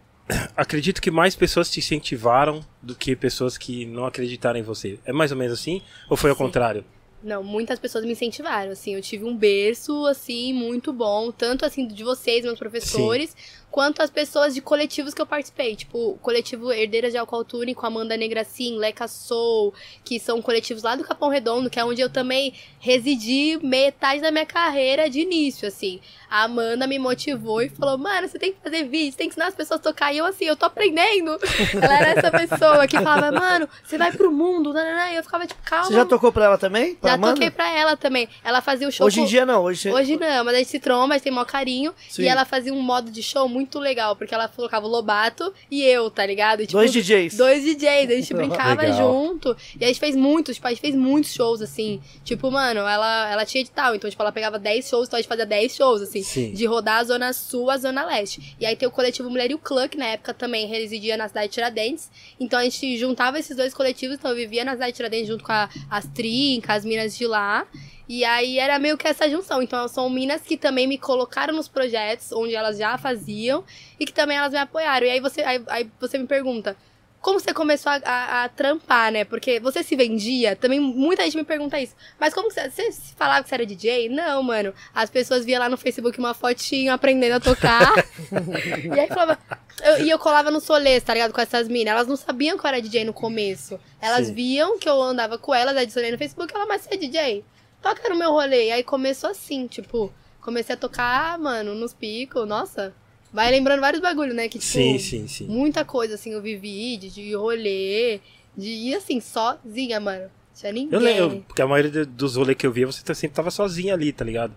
acredito 0.55 1.01
que 1.01 1.11
mais 1.11 1.35
pessoas 1.35 1.69
te 1.69 1.79
incentivaram 1.79 2.61
do 2.81 2.95
que 2.95 3.15
pessoas 3.15 3.57
que 3.57 3.85
não 3.85 4.05
acreditaram 4.05 4.59
em 4.59 4.63
você. 4.63 4.99
É 5.05 5.11
mais 5.11 5.31
ou 5.31 5.37
menos 5.37 5.59
assim? 5.59 5.81
Ou 6.09 6.17
foi 6.17 6.29
ao 6.29 6.35
Sim. 6.35 6.43
contrário? 6.43 6.85
Não, 7.23 7.41
muitas 7.41 7.79
pessoas 7.79 8.03
me 8.03 8.11
incentivaram, 8.11 8.71
assim, 8.73 8.95
eu 8.95 9.01
tive 9.01 9.23
um 9.23 9.35
berço, 9.35 10.05
assim, 10.07 10.51
muito 10.51 10.91
bom, 10.91 11.31
tanto, 11.31 11.65
assim, 11.65 11.87
de 11.87 12.03
vocês, 12.03 12.43
meus 12.43 12.59
professores, 12.59 13.33
quanto 13.73 14.03
as 14.03 14.11
pessoas 14.11 14.53
de 14.53 14.61
coletivos 14.61 15.15
que 15.15 15.21
eu 15.21 15.25
participei, 15.25 15.75
tipo, 15.75 16.11
o 16.11 16.17
coletivo 16.19 16.71
Herdeiras 16.71 17.11
de 17.11 17.17
Alcaltune 17.17 17.73
com 17.73 17.87
Amanda 17.87 18.15
Negracin, 18.15 18.77
Leca 18.77 19.07
Soul, 19.07 19.73
que 20.05 20.19
são 20.19 20.43
coletivos 20.43 20.83
lá 20.83 20.95
do 20.95 21.03
Capão 21.03 21.27
Redondo, 21.27 21.71
que 21.71 21.79
é 21.79 21.83
onde 21.83 21.99
eu 21.99 22.07
também 22.07 22.53
residi 22.79 23.57
metade 23.63 24.21
da 24.21 24.29
minha 24.29 24.45
carreira 24.45 25.09
de 25.09 25.21
início, 25.21 25.67
assim. 25.67 25.99
A 26.29 26.43
Amanda 26.43 26.85
me 26.85 26.99
motivou 26.99 27.63
e 27.63 27.69
falou, 27.69 27.97
mano, 27.97 28.27
você 28.27 28.37
tem 28.37 28.53
que 28.53 28.59
fazer 28.63 28.83
vídeo, 28.83 29.11
você 29.11 29.17
tem 29.17 29.27
que 29.27 29.31
ensinar 29.33 29.47
as 29.47 29.55
pessoas 29.55 29.79
a 29.79 29.83
tocar, 29.83 30.13
e 30.13 30.19
eu, 30.19 30.25
assim, 30.25 30.45
eu 30.45 30.55
tô 30.55 30.67
aprendendo. 30.67 31.31
Ela 31.73 31.97
era 31.99 32.09
essa 32.19 32.29
pessoa 32.31 32.85
que 32.87 32.97
falava, 32.99 33.31
mano, 33.31 33.67
você 33.83 33.97
vai 33.97 34.11
pro 34.11 34.31
mundo, 34.31 34.71
nananã, 34.71 35.11
e 35.13 35.15
eu 35.15 35.23
ficava, 35.23 35.47
tipo, 35.47 35.61
calma. 35.63 35.85
Você 35.87 35.93
já 35.95 36.05
tocou 36.05 36.31
pra 36.31 36.45
ela 36.45 36.57
também? 36.59 36.93
Pra 36.95 37.09
Já 37.11 37.15
Amanda? 37.15 37.33
toquei 37.33 37.49
pra 37.49 37.71
ela 37.75 37.97
também. 37.97 38.29
Ela 38.43 38.61
fazia 38.61 38.87
o 38.87 38.91
show. 38.91 39.07
Hoje 39.07 39.19
em 39.19 39.23
com- 39.23 39.29
dia 39.29 39.45
não, 39.47 39.63
hoje, 39.63 39.91
Hoje 39.91 40.15
não, 40.15 40.43
mas 40.43 40.53
a 40.53 40.57
gente 40.59 40.69
se 40.69 40.79
tromba, 40.79 41.15
a 41.15 41.17
gente 41.17 41.23
tem 41.23 41.33
maior 41.33 41.45
carinho. 41.45 41.93
Sim. 42.09 42.23
E 42.23 42.27
ela 42.27 42.45
fazia 42.45 42.71
um 42.73 42.81
modo 42.81 43.09
de 43.09 43.23
show 43.23 43.47
muito 43.49 43.62
legal, 43.79 44.15
porque 44.15 44.33
ela 44.33 44.47
colocava 44.47 44.85
o 44.85 44.89
Lobato 44.89 45.53
e 45.69 45.83
eu, 45.83 46.09
tá 46.09 46.25
ligado? 46.25 46.61
E, 46.61 46.67
tipo, 46.67 46.77
dois 46.77 46.91
DJs. 46.91 47.37
Dois 47.37 47.63
DJs, 47.63 48.09
a 48.09 48.15
gente 48.15 48.33
brincava 48.35 48.91
junto. 48.93 49.55
E 49.79 49.83
a 49.83 49.87
gente 49.87 49.99
fez 49.99 50.15
muitos, 50.15 50.55
tipo, 50.55 50.67
a 50.67 50.71
gente 50.71 50.81
fez 50.81 50.95
muitos 50.95 51.33
shows, 51.33 51.61
assim. 51.61 52.01
Tipo, 52.23 52.51
mano, 52.51 52.81
ela, 52.81 53.31
ela 53.31 53.45
tinha 53.45 53.61
edital, 53.61 53.95
então, 53.95 54.09
tipo, 54.09 54.21
ela 54.21 54.31
pegava 54.31 54.59
10 54.59 54.87
shows, 54.87 55.07
então 55.07 55.17
a 55.17 55.21
gente 55.21 55.29
fazia 55.29 55.45
10 55.45 55.75
shows, 55.75 56.01
assim. 56.01 56.23
Sim. 56.23 56.53
De 56.53 56.65
rodar 56.65 56.99
a 56.99 57.03
Zona 57.03 57.33
Sul, 57.33 57.69
a 57.69 57.77
Zona 57.77 58.05
Leste. 58.05 58.55
E 58.59 58.65
aí 58.65 58.75
tem 58.75 58.87
o 58.87 58.91
coletivo 58.91 59.29
Mulher 59.29 59.51
e 59.51 59.55
o 59.55 59.59
Clã, 59.59 59.87
que 59.87 59.97
na 59.97 60.07
época 60.07 60.33
também 60.33 60.67
residia 60.67 61.17
na 61.17 61.27
cidade 61.27 61.47
de 61.47 61.53
Tiradentes. 61.53 62.09
Então 62.39 62.59
a 62.59 62.63
gente 62.63 62.97
juntava 62.97 63.39
esses 63.39 63.55
dois 63.55 63.73
coletivos, 63.73 64.17
então 64.17 64.31
eu 64.31 64.37
vivia 64.37 64.63
na 64.63 64.73
cidade 64.73 64.91
de 64.91 64.97
Tiradentes 64.97 65.27
junto 65.27 65.43
com 65.43 65.51
a, 65.51 65.69
as 65.89 66.05
trincas, 66.07 66.77
as 66.77 66.85
minas 66.85 67.17
de 67.17 67.27
lá. 67.27 67.67
E 68.15 68.23
aí 68.25 68.59
era 68.59 68.77
meio 68.77 68.95
que 68.97 69.07
essa 69.07 69.27
junção. 69.29 69.61
Então 69.61 69.87
são 69.87 70.07
minas 70.09 70.41
que 70.43 70.55
também 70.55 70.85
me 70.87 70.97
colocaram 70.99 71.53
nos 71.55 71.67
projetos 71.67 72.31
onde 72.31 72.53
elas 72.53 72.77
já 72.77 72.95
faziam 72.97 73.63
e 73.99 74.05
que 74.05 74.13
também 74.13 74.37
elas 74.37 74.51
me 74.53 74.59
apoiaram. 74.59 75.07
E 75.07 75.09
aí 75.09 75.19
você, 75.19 75.41
aí, 75.41 75.63
aí 75.67 75.89
você 75.99 76.17
me 76.17 76.27
pergunta. 76.27 76.75
Como 77.19 77.39
você 77.39 77.53
começou 77.53 77.89
a, 77.89 78.01
a- 78.03 78.43
a 78.43 78.49
trampar, 78.49 79.09
né? 79.11 79.23
Porque 79.23 79.57
você 79.59 79.81
se 79.81 79.95
vendia, 79.95 80.57
também 80.57 80.79
muita 80.79 81.23
gente 81.23 81.37
me 81.37 81.43
pergunta 81.45 81.79
isso. 81.79 81.95
Mas 82.19 82.33
como 82.33 82.49
que 82.49 82.53
você, 82.53 82.69
você 82.69 82.91
falava 83.15 83.41
que 83.41 83.47
você 83.49 83.55
era 83.55 83.65
DJ? 83.65 84.09
Não, 84.09 84.43
mano. 84.43 84.73
As 84.93 85.09
pessoas 85.09 85.45
via 85.45 85.57
lá 85.57 85.69
no 85.69 85.77
Facebook 85.77 86.19
uma 86.19 86.33
fotinho 86.33 86.91
aprendendo 86.93 87.35
a 87.35 87.39
tocar. 87.39 87.93
e 88.93 88.99
aí 88.99 89.07
falava. 89.07 89.39
eu- 89.83 90.05
e 90.05 90.09
eu 90.09 90.19
colava 90.19 90.51
no 90.51 90.59
solês, 90.59 91.01
tá 91.01 91.13
ligado? 91.13 91.33
Com 91.33 91.41
essas 91.41 91.67
minas. 91.69 91.93
Elas 91.93 92.07
não 92.07 92.17
sabiam 92.17 92.57
que 92.59 92.65
eu 92.65 92.67
era 92.67 92.81
DJ 92.81 93.05
no 93.05 93.13
começo. 93.13 93.79
Elas 94.01 94.27
Sim. 94.27 94.33
viam 94.33 94.77
que 94.77 94.87
eu 94.89 95.01
andava 95.01 95.37
com 95.37 95.55
elas, 95.55 95.75
adicionei 95.77 96.11
no 96.11 96.17
Facebook, 96.17 96.53
ela, 96.53 96.65
mas 96.65 96.81
você 96.81 96.93
é 96.93 96.97
DJ? 96.97 97.45
Toca 97.83 98.09
no 98.09 98.15
meu 98.17 98.31
rolê. 98.31 98.69
E 98.69 98.71
aí 98.71 98.83
começou 98.83 99.29
assim, 99.29 99.67
tipo, 99.67 100.11
comecei 100.41 100.73
a 100.73 100.77
tocar, 100.77 101.37
mano, 101.37 101.75
nos 101.75 101.93
picos, 101.93 102.47
nossa. 102.47 102.93
Vai 103.31 103.51
lembrando 103.51 103.81
vários 103.81 104.01
bagulhos, 104.01 104.33
né? 104.35 104.47
Que, 104.47 104.57
tipo, 104.57 104.71
Sim, 104.71 104.97
sim, 104.97 105.27
sim. 105.27 105.45
muita 105.47 105.83
coisa, 105.83 106.15
assim, 106.15 106.31
eu 106.33 106.41
vivi, 106.41 106.97
de, 106.97 107.09
de 107.09 107.35
rolê, 107.35 108.21
de 108.55 108.69
ir 108.69 108.95
assim, 108.95 109.19
sozinha, 109.19 109.99
mano. 109.99 110.29
Tinha 110.55 110.71
ninguém. 110.71 110.93
Eu 110.97 110.99
lembro, 111.03 111.43
porque 111.47 111.61
a 111.61 111.67
maioria 111.67 112.05
dos 112.05 112.35
rolês 112.35 112.55
que 112.57 112.65
eu 112.65 112.71
via, 112.71 112.85
você 112.85 113.03
tá- 113.03 113.13
sempre 113.13 113.35
tava 113.35 113.49
sozinha 113.51 113.93
ali, 113.95 114.13
tá 114.13 114.23
ligado? 114.23 114.53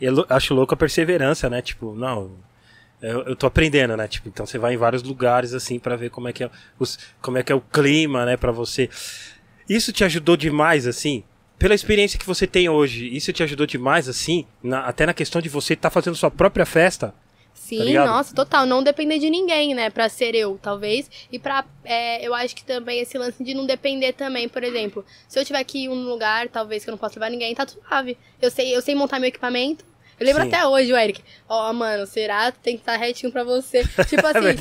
E 0.00 0.04
eu 0.04 0.12
lou- 0.12 0.26
acho 0.28 0.52
louco 0.54 0.74
a 0.74 0.76
perseverança, 0.76 1.48
né? 1.48 1.62
Tipo, 1.62 1.94
não. 1.94 2.32
Eu, 3.00 3.22
eu 3.22 3.36
tô 3.36 3.46
aprendendo, 3.46 3.96
né? 3.96 4.08
Tipo, 4.08 4.28
então 4.28 4.44
você 4.44 4.58
vai 4.58 4.74
em 4.74 4.76
vários 4.76 5.02
lugares, 5.04 5.54
assim, 5.54 5.78
pra 5.78 5.94
ver 5.96 6.10
como 6.10 6.28
é 6.28 6.32
que 6.32 6.42
é, 6.44 6.50
os, 6.78 6.98
como 7.22 7.38
é, 7.38 7.42
que 7.42 7.52
é 7.52 7.54
o 7.54 7.60
clima, 7.60 8.26
né, 8.26 8.36
pra 8.36 8.50
você. 8.50 8.90
Isso 9.68 9.92
te 9.92 10.02
ajudou 10.02 10.36
demais, 10.36 10.86
assim? 10.86 11.22
Pela 11.58 11.74
experiência 11.74 12.18
que 12.18 12.26
você 12.26 12.46
tem 12.46 12.68
hoje, 12.68 13.08
isso 13.14 13.32
te 13.32 13.42
ajudou 13.42 13.66
demais, 13.66 14.08
assim? 14.08 14.44
na- 14.62 14.80
até 14.86 15.06
na 15.06 15.14
questão 15.14 15.40
de 15.40 15.48
você 15.48 15.72
estar 15.74 15.90
fazendo 15.90 16.14
sua 16.16 16.30
própria 16.30 16.66
festa? 16.66 17.14
Sim, 17.54 17.94
Tá 17.94 18.04
nossa, 18.04 18.34
total. 18.34 18.66
Não 18.66 18.82
depender 18.82 19.18
de 19.18 19.28
ninguém, 19.30 19.74
né? 19.74 19.88
Pra 19.90 20.08
ser 20.08 20.34
eu, 20.34 20.58
talvez. 20.62 21.10
E 21.32 21.38
pra. 21.38 21.64
é, 21.84 22.24
eu 22.24 22.32
acho 22.34 22.54
que 22.54 22.62
também 22.64 23.00
esse 23.00 23.16
lance 23.18 23.42
de 23.42 23.54
não 23.54 23.64
depender 23.66 24.12
também, 24.12 24.48
por 24.48 24.62
exemplo. 24.62 25.04
Se 25.26 25.38
eu 25.38 25.44
tiver 25.44 25.58
aqui 25.58 25.84
em 25.84 25.88
um 25.88 26.04
lugar, 26.04 26.48
talvez 26.48 26.84
que 26.84 26.90
eu 26.90 26.92
não 26.92 26.98
possa 26.98 27.18
levar 27.18 27.30
ninguém, 27.30 27.54
tá 27.54 27.66
suave. 27.66 28.16
Eu 28.40 28.50
sei, 28.50 28.76
eu 28.76 28.80
sei 28.82 28.94
montar 28.94 29.18
meu 29.18 29.28
equipamento. 29.28 29.84
Eu 30.20 30.26
lembro 30.26 30.42
Sim. 30.42 30.48
até 30.48 30.66
hoje, 30.66 30.92
o 30.92 30.96
Eric. 30.96 31.22
Ó, 31.48 31.72
mano, 31.72 32.06
será 32.06 32.52
que 32.52 32.58
tem 32.60 32.76
que 32.76 32.82
estar 32.82 32.96
retinho 32.96 33.32
pra 33.32 33.42
você? 33.42 33.82
Tipo 34.08 34.26
assim, 34.26 34.56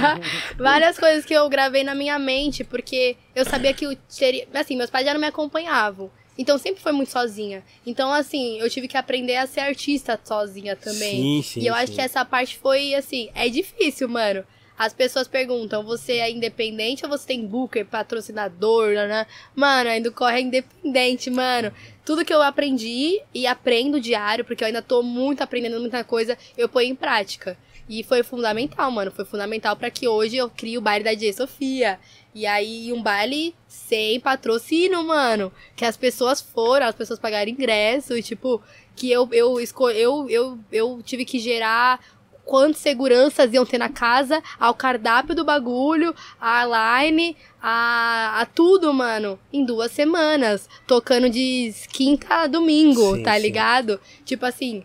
várias 0.56 0.98
coisas 0.98 1.24
que 1.24 1.34
eu 1.34 1.48
gravei 1.48 1.84
na 1.84 1.94
minha 1.94 2.18
mente, 2.18 2.64
porque 2.64 3.16
eu 3.34 3.44
sabia 3.44 3.72
que 3.74 3.84
eu 3.84 3.96
teria. 4.16 4.46
Assim, 4.54 4.76
meus 4.76 4.90
pais 4.90 5.04
já 5.04 5.12
não 5.12 5.20
me 5.20 5.26
acompanhavam. 5.26 6.10
Então 6.38 6.56
sempre 6.56 6.80
foi 6.80 6.92
muito 6.92 7.10
sozinha. 7.10 7.64
Então, 7.84 8.12
assim, 8.12 8.60
eu 8.60 8.70
tive 8.70 8.86
que 8.86 8.96
aprender 8.96 9.36
a 9.36 9.46
ser 9.46 9.60
artista 9.60 10.18
sozinha 10.22 10.76
também. 10.76 11.20
Sim, 11.20 11.42
sim. 11.42 11.60
E 11.60 11.66
eu 11.66 11.74
acho 11.74 11.88
sim. 11.88 11.94
que 11.94 12.00
essa 12.00 12.24
parte 12.24 12.56
foi 12.56 12.94
assim, 12.94 13.28
é 13.34 13.48
difícil, 13.48 14.08
mano. 14.08 14.44
As 14.78 14.92
pessoas 14.92 15.26
perguntam, 15.26 15.82
você 15.82 16.18
é 16.18 16.30
independente 16.30 17.04
ou 17.04 17.10
você 17.10 17.26
tem 17.26 17.44
booker, 17.44 17.84
patrocinador, 17.84 18.92
né? 18.92 19.26
Mano, 19.52 19.90
ainda 19.90 20.08
corre 20.12 20.36
é 20.36 20.40
independente, 20.40 21.28
mano. 21.28 21.72
Tudo 22.04 22.24
que 22.24 22.32
eu 22.32 22.40
aprendi 22.40 23.20
e 23.34 23.44
aprendo 23.44 24.00
diário, 24.00 24.44
porque 24.44 24.62
eu 24.62 24.68
ainda 24.68 24.80
tô 24.80 25.02
muito 25.02 25.42
aprendendo 25.42 25.80
muita 25.80 26.04
coisa, 26.04 26.38
eu 26.56 26.68
ponho 26.68 26.92
em 26.92 26.94
prática. 26.94 27.58
E 27.88 28.04
foi 28.04 28.22
fundamental, 28.22 28.88
mano. 28.90 29.10
Foi 29.10 29.24
fundamental 29.24 29.74
pra 29.74 29.90
que 29.90 30.06
hoje 30.06 30.36
eu 30.36 30.48
crie 30.48 30.78
o 30.78 30.80
baile 30.80 31.04
da 31.04 31.14
DJ 31.14 31.32
Sofia. 31.32 31.98
E 32.38 32.46
aí, 32.46 32.92
um 32.92 33.02
baile 33.02 33.52
sem 33.66 34.20
patrocínio, 34.20 35.02
mano. 35.02 35.52
Que 35.74 35.84
as 35.84 35.96
pessoas 35.96 36.40
foram, 36.40 36.86
as 36.86 36.94
pessoas 36.94 37.18
pagaram 37.18 37.50
ingresso 37.50 38.16
e, 38.16 38.22
tipo, 38.22 38.62
que 38.94 39.10
eu, 39.10 39.28
eu, 39.32 39.58
esco 39.58 39.90
eu, 39.90 40.30
eu, 40.30 40.56
eu 40.70 41.02
tive 41.04 41.24
que 41.24 41.40
gerar 41.40 41.98
quantas 42.44 42.80
seguranças 42.80 43.52
iam 43.52 43.66
ter 43.66 43.78
na 43.78 43.88
casa, 43.88 44.40
ao 44.56 44.72
cardápio 44.72 45.34
do 45.34 45.44
bagulho, 45.44 46.14
a 46.40 47.00
line, 47.02 47.36
a, 47.60 48.40
a 48.40 48.46
tudo, 48.46 48.94
mano, 48.94 49.36
em 49.52 49.64
duas 49.64 49.90
semanas. 49.90 50.68
Tocando 50.86 51.28
de 51.28 51.74
quinta 51.90 52.42
a 52.42 52.46
domingo, 52.46 53.16
Sim, 53.16 53.22
tá 53.24 53.34
sim. 53.34 53.40
ligado? 53.42 54.00
Tipo 54.24 54.46
assim, 54.46 54.84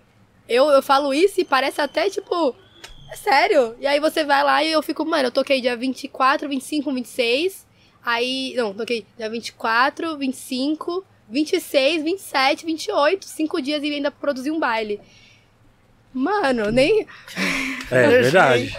eu, 0.50 0.72
eu 0.72 0.82
falo 0.82 1.14
isso 1.14 1.40
e 1.40 1.46
parece 1.46 1.80
até, 1.80 2.10
tipo, 2.10 2.56
sério. 3.16 3.76
E 3.80 3.88
aí 3.88 4.00
você 4.00 4.24
vai 4.24 4.44
lá 4.44 4.64
e 4.64 4.72
eu 4.72 4.82
fico, 4.82 5.06
mano, 5.06 5.28
eu 5.28 5.32
toquei 5.32 5.62
dia 5.62 5.76
24, 5.76 6.48
25, 6.50 6.92
26. 6.94 7.66
Aí, 8.06 8.54
não, 8.56 8.74
toquei 8.74 9.06
dia 9.18 9.30
24, 9.30 10.18
25, 10.18 11.06
26, 11.30 12.04
27, 12.04 12.66
28. 12.66 13.26
Cinco 13.26 13.62
dias 13.62 13.82
e 13.84 13.94
ainda 13.94 14.12
produzi 14.12 14.52
um 14.52 14.60
baile. 14.60 15.00
Mano, 16.14 16.72
nem. 16.72 17.08
É 17.90 18.08
verdade. 18.22 18.76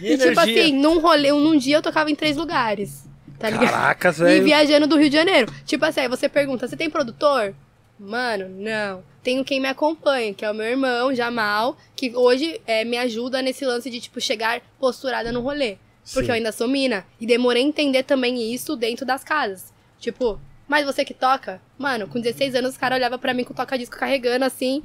E 0.00 0.18
tipo 0.18 0.40
assim, 0.40 0.72
num 0.72 0.98
rolê, 1.00 1.30
num 1.30 1.56
dia 1.56 1.76
eu 1.76 1.82
tocava 1.82 2.10
em 2.10 2.14
três 2.14 2.36
lugares. 2.36 3.04
Tá 3.38 3.50
ligado? 3.50 3.70
Caracas, 3.70 4.18
E 4.20 4.24
velho. 4.24 4.44
viajando 4.44 4.86
do 4.86 4.96
Rio 4.96 5.10
de 5.10 5.16
Janeiro. 5.16 5.52
Tipo 5.66 5.84
assim, 5.84 6.00
aí 6.00 6.08
você 6.08 6.28
pergunta, 6.28 6.66
você 6.66 6.76
tem 6.76 6.88
produtor? 6.88 7.54
Mano, 7.98 8.48
não. 8.48 9.04
Tenho 9.22 9.44
quem 9.44 9.60
me 9.60 9.68
acompanha, 9.68 10.34
que 10.34 10.44
é 10.44 10.50
o 10.50 10.54
meu 10.54 10.66
irmão, 10.66 11.14
Jamal, 11.14 11.76
que 11.94 12.14
hoje 12.14 12.60
é, 12.66 12.84
me 12.84 12.98
ajuda 12.98 13.40
nesse 13.40 13.64
lance 13.64 13.88
de, 13.88 14.00
tipo, 14.00 14.20
chegar 14.20 14.60
posturada 14.78 15.30
no 15.32 15.40
rolê. 15.40 15.78
Porque 16.12 16.26
Sim. 16.26 16.30
eu 16.30 16.34
ainda 16.34 16.52
sou 16.52 16.68
mina. 16.68 17.06
E 17.20 17.26
demorei 17.26 17.62
a 17.62 17.66
entender 17.66 18.02
também 18.02 18.52
isso 18.52 18.76
dentro 18.76 19.06
das 19.06 19.24
casas. 19.24 19.72
Tipo, 19.98 20.38
mas 20.68 20.84
você 20.84 21.04
que 21.04 21.14
toca? 21.14 21.62
Mano, 21.78 22.06
com 22.06 22.20
16 22.20 22.54
anos, 22.56 22.72
os 22.72 22.76
caras 22.76 22.98
olhavam 22.98 23.18
pra 23.18 23.32
mim 23.32 23.44
com 23.44 23.52
o 23.52 23.56
toca-disco 23.56 23.96
carregando 23.96 24.44
assim. 24.44 24.82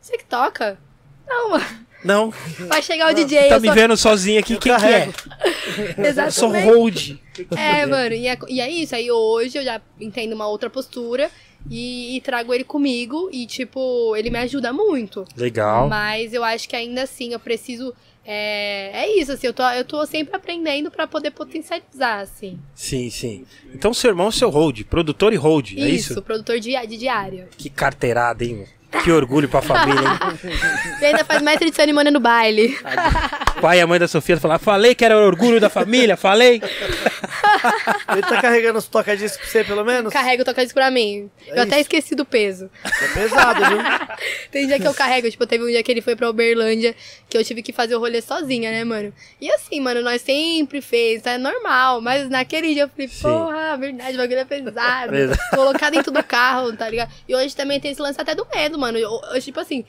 Você 0.00 0.16
que 0.16 0.24
toca? 0.24 0.78
Não, 1.26 1.50
mano. 1.50 1.86
Não, 2.04 2.34
Vai 2.66 2.82
chegar 2.82 3.12
o 3.12 3.14
DJ. 3.14 3.48
tá 3.48 3.54
eu 3.54 3.60
me 3.60 3.68
sou... 3.68 3.74
vendo 3.74 3.96
sozinho 3.96 4.40
aqui, 4.40 4.54
Eu 4.54 4.58
quem 4.58 4.76
que 4.76 4.84
é? 4.84 5.06
Eu 5.06 6.32
sou 6.32 6.52
Exatamente. 6.54 6.64
hold. 6.66 7.18
É, 7.56 7.86
mano, 7.86 8.14
e 8.14 8.26
é, 8.26 8.36
e 8.48 8.60
é 8.60 8.68
isso. 8.68 8.94
Aí 8.96 9.08
hoje 9.10 9.58
eu 9.58 9.62
já 9.62 9.80
entendo 10.00 10.32
uma 10.32 10.48
outra 10.48 10.68
postura 10.68 11.30
e, 11.70 12.16
e 12.16 12.20
trago 12.20 12.52
ele 12.52 12.64
comigo 12.64 13.28
e, 13.32 13.46
tipo, 13.46 14.14
ele 14.16 14.30
me 14.30 14.38
ajuda 14.38 14.72
muito. 14.72 15.24
Legal. 15.36 15.88
Mas 15.88 16.32
eu 16.32 16.44
acho 16.44 16.68
que 16.68 16.76
ainda 16.76 17.02
assim 17.02 17.32
eu 17.32 17.40
preciso. 17.40 17.94
É, 18.24 19.02
é 19.02 19.18
isso, 19.18 19.32
assim, 19.32 19.48
eu 19.48 19.52
tô, 19.52 19.64
eu 19.70 19.84
tô 19.84 20.06
sempre 20.06 20.36
aprendendo 20.36 20.90
pra 20.92 21.08
poder 21.08 21.32
potencializar, 21.32 22.20
assim. 22.20 22.58
Sim, 22.74 23.10
sim. 23.10 23.44
Então 23.74 23.92
seu 23.92 24.10
irmão 24.10 24.28
é 24.28 24.30
seu 24.32 24.48
hold, 24.48 24.82
produtor 24.84 25.32
e 25.32 25.36
hold, 25.36 25.72
é 25.76 25.88
isso? 25.88 26.22
produtor 26.22 26.60
de, 26.60 26.70
de 26.86 26.96
diário. 26.96 27.48
Que 27.56 27.68
carteirada, 27.68 28.44
hein? 28.44 28.64
Que 29.02 29.10
orgulho 29.10 29.48
pra 29.48 29.62
família, 29.62 30.00
hein? 30.00 30.50
E 31.00 31.04
ainda 31.04 31.24
faz 31.24 31.42
mestre 31.42 31.70
de 31.70 31.74
cerimônia 31.76 32.12
no 32.12 32.20
baile. 32.20 32.78
O 33.56 33.60
pai 33.60 33.78
e 33.78 33.80
a 33.80 33.86
mãe 33.86 33.98
da 33.98 34.06
Sofia 34.06 34.36
falaram, 34.36 34.60
falei 34.62 34.94
que 34.94 35.04
era 35.04 35.18
o 35.18 35.26
orgulho 35.26 35.60
da 35.60 35.68
família, 35.68 36.16
falei. 36.16 36.62
Ele 38.12 38.22
tá 38.22 38.40
carregando 38.40 38.78
os 38.78 38.86
toca-discos 38.86 39.40
pra 39.40 39.46
você, 39.50 39.64
pelo 39.64 39.84
menos? 39.84 40.12
Carrego 40.12 40.42
o 40.42 40.44
toca-disco 40.44 40.74
pra 40.74 40.90
mim. 40.90 41.30
É 41.48 41.58
eu 41.58 41.62
até 41.62 41.76
isso. 41.76 41.82
esqueci 41.82 42.14
do 42.14 42.24
peso. 42.24 42.70
É 42.84 43.08
pesado, 43.08 43.64
viu? 43.64 43.78
Tem 44.50 44.66
dia 44.66 44.78
que 44.78 44.86
eu 44.86 44.94
carrego, 44.94 45.30
tipo, 45.30 45.46
teve 45.46 45.64
um 45.64 45.68
dia 45.68 45.82
que 45.82 45.90
ele 45.90 46.00
foi 46.00 46.14
pra 46.14 46.28
Uberlândia, 46.30 46.94
que 47.28 47.36
eu 47.36 47.44
tive 47.44 47.62
que 47.62 47.72
fazer 47.72 47.94
o 47.96 47.98
rolê 47.98 48.20
sozinha, 48.20 48.70
né, 48.70 48.84
mano? 48.84 49.12
E 49.40 49.50
assim, 49.50 49.80
mano, 49.80 50.02
nós 50.02 50.22
sempre 50.22 50.80
fez, 50.80 51.22
tá? 51.22 51.32
É 51.32 51.38
normal. 51.38 52.00
Mas 52.00 52.28
naquele 52.28 52.74
dia 52.74 52.84
eu 52.84 52.88
falei, 52.88 53.08
Sim. 53.08 53.22
porra, 53.22 53.76
verdade, 53.76 54.14
o 54.14 54.18
bagulho 54.18 54.38
é 54.38 54.44
pesado. 54.44 55.10
Pesado. 55.10 55.40
Colocar 55.54 55.90
dentro 55.90 56.12
do 56.12 56.22
carro, 56.22 56.76
tá 56.76 56.88
ligado? 56.88 57.10
E 57.28 57.34
hoje 57.34 57.54
também 57.56 57.80
tem 57.80 57.92
esse 57.92 58.02
lance 58.02 58.20
até 58.20 58.34
do 58.34 58.46
medo, 58.54 58.78
mano. 58.82 58.98
Eu, 58.98 59.20
eu, 59.32 59.40
tipo 59.40 59.60
assim, 59.60 59.84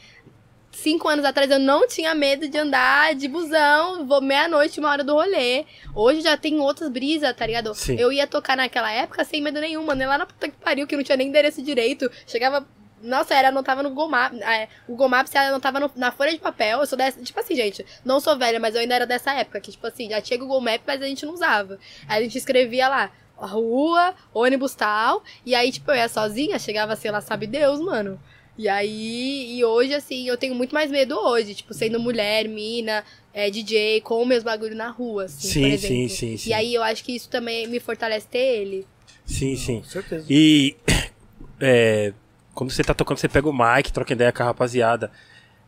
cinco 0.71 1.07
anos 1.07 1.25
atrás 1.25 1.49
eu 1.51 1.59
não 1.59 1.87
tinha 1.87 2.13
medo 2.15 2.47
de 2.47 2.57
andar 2.57 3.13
de 3.15 3.27
busão, 3.27 4.05
vou 4.05 4.21
meia-noite, 4.21 4.79
uma 4.79 4.89
hora 4.89 5.03
do 5.03 5.13
rolê. 5.13 5.65
Hoje 5.95 6.21
já 6.21 6.37
tem 6.37 6.59
outras 6.59 6.89
brisas, 6.89 7.35
tá 7.35 7.45
ligado? 7.45 7.73
Sim. 7.73 7.95
Eu 7.99 8.11
ia 8.11 8.27
tocar 8.27 8.55
naquela 8.57 8.91
época 8.91 9.23
sem 9.23 9.41
medo 9.41 9.59
nenhum, 9.59 9.83
mano. 9.83 9.99
Nem 9.99 10.07
lá 10.07 10.17
na 10.17 10.25
puta 10.25 10.47
que 10.47 10.55
pariu, 10.57 10.85
que 10.87 10.95
não 10.95 11.03
tinha 11.03 11.17
nem 11.17 11.27
endereço 11.27 11.61
direito. 11.61 12.09
Chegava. 12.27 12.65
Nossa, 13.01 13.35
era, 13.35 13.49
anotava 13.49 13.83
no 13.83 13.89
Google 13.89 14.07
Maps. 14.07 14.39
É, 14.39 14.69
o 14.87 14.91
Google 14.91 15.09
Maps 15.09 15.35
ela 15.35 15.49
anotava 15.49 15.77
no- 15.79 15.91
na 15.95 16.09
folha 16.11 16.31
de 16.31 16.39
papel. 16.39 16.79
Eu 16.79 16.85
sou 16.87 16.97
dessa. 16.97 17.21
Tipo 17.21 17.37
assim, 17.39 17.53
gente, 17.55 17.85
não 18.05 18.19
sou 18.21 18.37
velha, 18.37 18.61
mas 18.61 18.75
eu 18.75 18.81
ainda 18.81 18.95
era 18.95 19.05
dessa 19.05 19.33
época. 19.33 19.59
Que, 19.59 19.71
tipo 19.71 19.85
assim, 19.85 20.09
já 20.09 20.21
tinha 20.21 20.39
Google 20.39 20.61
Maps, 20.61 20.83
mas 20.87 21.01
a 21.01 21.05
gente 21.05 21.25
não 21.25 21.33
usava. 21.33 21.77
Aí 22.07 22.19
a 22.19 22.21
gente 22.21 22.37
escrevia 22.37 22.87
lá. 22.87 23.11
Rua, 23.35 24.13
ônibus 24.33 24.73
tal. 24.73 25.21
E 25.45 25.53
aí, 25.53 25.69
tipo, 25.71 25.91
eu 25.91 25.95
ia 25.95 26.07
sozinha, 26.07 26.57
chegava, 26.57 26.95
sei 26.95 27.11
lá, 27.11 27.19
sabe 27.19 27.45
Deus, 27.45 27.79
mano. 27.81 28.17
E 28.57 28.69
aí, 28.69 29.57
e 29.57 29.65
hoje, 29.65 29.93
assim, 29.93 30.27
eu 30.27 30.37
tenho 30.37 30.53
muito 30.53 30.73
mais 30.73 30.91
medo 30.91 31.17
hoje, 31.17 31.55
tipo, 31.55 31.73
sendo 31.73 31.99
mulher, 31.99 32.47
mina, 32.47 33.03
é, 33.33 33.49
DJ, 33.49 34.01
com 34.01 34.21
os 34.21 34.27
meus 34.27 34.43
bagulho 34.43 34.75
na 34.75 34.89
rua, 34.89 35.25
assim, 35.25 35.47
Sim, 35.47 35.77
sim, 35.77 36.07
sim, 36.07 36.37
sim. 36.37 36.49
E 36.49 36.53
aí 36.53 36.73
eu 36.73 36.83
acho 36.83 37.03
que 37.03 37.15
isso 37.15 37.27
também 37.29 37.67
me 37.67 37.79
fortalece 37.79 38.27
ter 38.27 38.61
ele. 38.61 38.85
Sim, 39.25 39.55
sim. 39.55 39.79
Com 39.81 39.89
certeza. 39.89 40.25
E 40.29 40.75
é, 41.59 42.13
quando 42.53 42.71
você 42.71 42.83
tá 42.83 42.93
tocando, 42.93 43.17
você 43.17 43.27
pega 43.27 43.49
o 43.49 43.53
mic, 43.53 43.91
troca 43.91 44.13
ideia 44.13 44.31
com 44.31 44.43
a 44.43 44.47
rapaziada. 44.47 45.11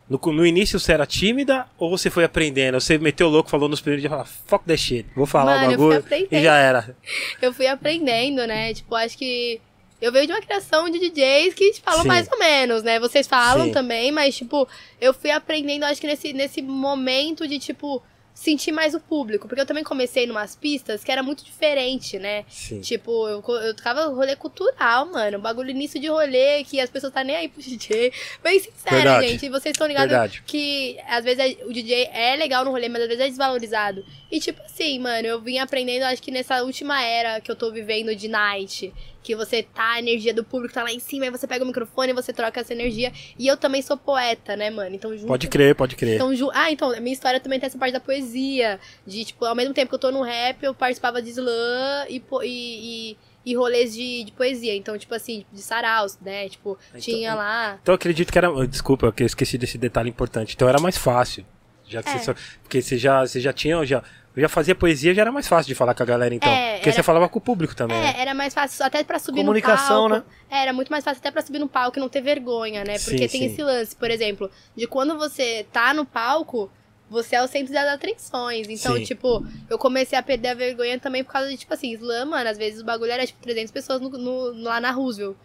No, 0.08 0.20
no 0.32 0.46
início 0.46 0.78
você 0.78 0.92
era 0.92 1.04
tímida 1.04 1.66
ou 1.76 1.90
você 1.90 2.08
foi 2.08 2.22
aprendendo? 2.22 2.80
Você 2.80 2.96
meteu 2.96 3.26
o 3.26 3.30
louco, 3.30 3.50
falou 3.50 3.68
nos 3.68 3.80
primeiros 3.80 4.02
dias, 4.02 4.10
falou, 4.10 4.26
fuck 4.46 4.64
that 4.64 4.80
shit, 4.80 5.04
vou 5.16 5.26
falar 5.26 5.62
Mano, 5.62 5.68
o 5.68 5.72
eu 5.72 5.78
fui 5.78 5.88
bagulho 5.88 5.98
aprendendo. 5.98 6.40
e 6.40 6.44
já 6.44 6.56
era. 6.56 6.96
Eu 7.42 7.52
fui 7.52 7.66
aprendendo, 7.66 8.46
né? 8.46 8.72
Tipo, 8.72 8.94
acho 8.94 9.18
que 9.18 9.60
eu 10.00 10.12
veio 10.12 10.26
de 10.26 10.32
uma 10.32 10.40
criação 10.40 10.88
de 10.90 10.98
DJs 10.98 11.54
que 11.54 11.74
falam 11.82 12.02
Sim. 12.02 12.08
mais 12.08 12.28
ou 12.30 12.38
menos, 12.38 12.82
né? 12.82 13.00
Vocês 13.00 13.26
falam 13.26 13.66
Sim. 13.66 13.72
também, 13.72 14.12
mas, 14.12 14.36
tipo, 14.36 14.68
eu 15.00 15.14
fui 15.14 15.30
aprendendo, 15.30 15.84
acho 15.84 16.00
que 16.00 16.06
nesse, 16.06 16.32
nesse 16.32 16.60
momento 16.62 17.46
de, 17.48 17.58
tipo, 17.58 18.02
sentir 18.36 18.70
mais 18.70 18.94
o 18.94 19.00
público. 19.00 19.48
Porque 19.48 19.62
eu 19.62 19.66
também 19.66 19.82
comecei 19.82 20.26
numas 20.26 20.54
pistas 20.54 21.02
que 21.02 21.10
era 21.10 21.22
muito 21.22 21.42
diferente, 21.42 22.18
né? 22.18 22.44
Sim. 22.48 22.80
Tipo, 22.80 23.26
eu, 23.26 23.42
eu 23.62 23.74
tocava 23.74 24.06
rolê 24.06 24.36
cultural, 24.36 25.06
mano. 25.06 25.38
Bagulho 25.38 25.70
início 25.70 25.98
de 25.98 26.08
rolê, 26.08 26.62
que 26.62 26.78
as 26.78 26.90
pessoas 26.90 27.12
tá 27.12 27.24
nem 27.24 27.34
aí 27.34 27.48
pro 27.48 27.62
DJ. 27.62 28.12
Bem 28.44 28.60
sincera, 28.60 28.96
Verdade. 28.96 29.28
gente. 29.28 29.48
Vocês 29.48 29.72
estão 29.72 29.86
ligados 29.86 30.10
Verdade. 30.10 30.42
que 30.46 30.98
às 31.08 31.24
vezes 31.24 31.56
o 31.64 31.72
DJ 31.72 32.10
é 32.12 32.36
legal 32.36 32.64
no 32.64 32.70
rolê, 32.70 32.88
mas 32.88 33.02
às 33.02 33.08
vezes 33.08 33.24
é 33.24 33.28
desvalorizado. 33.28 34.04
E 34.30 34.38
tipo 34.38 34.60
assim, 34.62 34.98
mano, 34.98 35.26
eu 35.26 35.40
vim 35.40 35.58
aprendendo, 35.58 36.02
acho 36.02 36.22
que 36.22 36.30
nessa 36.30 36.62
última 36.62 37.02
era 37.02 37.40
que 37.40 37.50
eu 37.50 37.56
tô 37.56 37.72
vivendo 37.72 38.14
de 38.14 38.28
night. 38.28 38.92
Que 39.26 39.34
você 39.34 39.60
tá, 39.64 39.94
a 39.94 39.98
energia 39.98 40.32
do 40.32 40.44
público 40.44 40.72
tá 40.72 40.84
lá 40.84 40.92
em 40.92 41.00
cima, 41.00 41.24
aí 41.24 41.30
você 41.32 41.48
pega 41.48 41.64
o 41.64 41.66
microfone 41.66 42.12
e 42.12 42.14
você 42.14 42.32
troca 42.32 42.60
essa 42.60 42.72
energia. 42.72 43.12
E 43.36 43.44
eu 43.48 43.56
também 43.56 43.82
sou 43.82 43.96
poeta, 43.96 44.54
né, 44.54 44.70
mano? 44.70 44.94
Então 44.94 45.10
junto 45.16 45.26
Pode 45.26 45.48
crer, 45.48 45.74
pode 45.74 45.96
crer. 45.96 46.14
então, 46.14 46.32
ju- 46.32 46.50
ah, 46.54 46.70
então, 46.70 46.92
a 46.92 47.00
minha 47.00 47.12
história 47.12 47.40
também 47.40 47.58
tem 47.58 47.66
essa 47.66 47.76
parte 47.76 47.92
da 47.92 47.98
poesia. 47.98 48.78
De, 49.04 49.24
tipo, 49.24 49.44
ao 49.44 49.56
mesmo 49.56 49.74
tempo 49.74 49.88
que 49.88 49.94
eu 49.96 49.98
tô 49.98 50.12
no 50.12 50.22
rap, 50.22 50.62
eu 50.62 50.72
participava 50.72 51.20
de 51.20 51.30
slam 51.30 52.06
e, 52.08 52.22
e, 52.44 53.10
e, 53.12 53.16
e 53.44 53.54
rolês 53.56 53.92
de, 53.92 54.22
de 54.22 54.30
poesia. 54.30 54.76
Então, 54.76 54.96
tipo 54.96 55.12
assim, 55.12 55.44
de 55.52 55.60
saraus, 55.60 56.16
né? 56.20 56.48
Tipo, 56.48 56.78
Então, 56.90 57.00
tinha 57.00 57.34
lá. 57.34 57.78
Então 57.82 57.92
eu 57.92 57.96
acredito 57.96 58.30
que 58.30 58.38
era. 58.38 58.48
Desculpa, 58.68 59.10
que 59.10 59.24
eu 59.24 59.26
esqueci 59.26 59.58
desse 59.58 59.76
detalhe 59.76 60.08
importante. 60.08 60.54
Então 60.54 60.68
era 60.68 60.78
mais 60.80 60.96
fácil. 60.96 61.44
Já 61.88 62.00
que 62.00 62.08
É. 62.10 62.18
você 62.18 62.24
só- 62.24 62.34
porque 62.62 62.80
você 62.80 62.96
já, 62.96 63.26
você 63.26 63.40
já 63.40 63.52
tinha. 63.52 63.84
Já, 63.84 64.04
eu 64.36 64.42
já 64.42 64.48
fazia 64.48 64.74
poesia, 64.74 65.14
já 65.14 65.22
era 65.22 65.32
mais 65.32 65.48
fácil 65.48 65.66
de 65.68 65.74
falar 65.74 65.94
com 65.94 66.02
a 66.02 66.06
galera, 66.06 66.34
então. 66.34 66.48
É, 66.52 66.74
porque 66.74 66.90
era- 66.90 66.96
você 66.96 67.02
falava 67.02 67.28
com 67.28 67.38
o 67.38 67.42
público 67.42 67.74
também. 67.74 67.98
né? 67.98 68.14
É, 68.16 68.20
era 68.20 68.34
mais 68.34 68.52
fácil 68.54 68.84
até 68.84 69.02
pra 69.02 69.18
subir 69.18 69.40
Comunicação, 69.40 70.08
no 70.08 70.16
né? 70.16 70.20
palco. 70.20 70.30
É, 70.50 70.62
era 70.62 70.72
muito 70.72 70.90
mais 70.90 71.02
fácil 71.02 71.18
até 71.20 71.30
pra 71.30 71.42
subir 71.42 71.58
no 71.58 71.66
palco 71.68 71.98
e 71.98 72.00
não 72.00 72.08
ter 72.08 72.20
vergonha, 72.20 72.84
né? 72.84 72.98
Porque 72.98 73.26
Sim, 73.28 73.38
tem 73.38 73.40
sim. 73.40 73.46
esse 73.46 73.62
lance, 73.62 73.96
por 73.96 74.10
exemplo, 74.10 74.50
de 74.76 74.86
quando 74.86 75.16
você 75.16 75.66
tá 75.72 75.92
no 75.94 76.04
palco, 76.04 76.70
você 77.08 77.36
é 77.36 77.42
o 77.42 77.46
centro 77.48 77.72
das 77.72 77.86
atenções. 77.88 78.68
Então, 78.68 78.96
Sim. 78.96 79.04
tipo, 79.04 79.44
eu 79.70 79.78
comecei 79.78 80.18
a 80.18 80.22
perder 80.22 80.48
a 80.48 80.54
vergonha 80.54 80.98
também 80.98 81.22
por 81.24 81.32
causa 81.32 81.48
de, 81.48 81.56
tipo 81.56 81.72
assim, 81.72 81.92
slam, 81.94 82.26
mano, 82.26 82.48
às 82.50 82.58
vezes 82.58 82.80
o 82.80 82.84
bagulho 82.84 83.12
era, 83.12 83.24
tipo, 83.26 83.40
300 83.40 83.70
pessoas 83.70 84.00
no, 84.00 84.10
no- 84.10 84.62
lá 84.62 84.80
na 84.80 84.90
Roosevelt. 84.90 85.36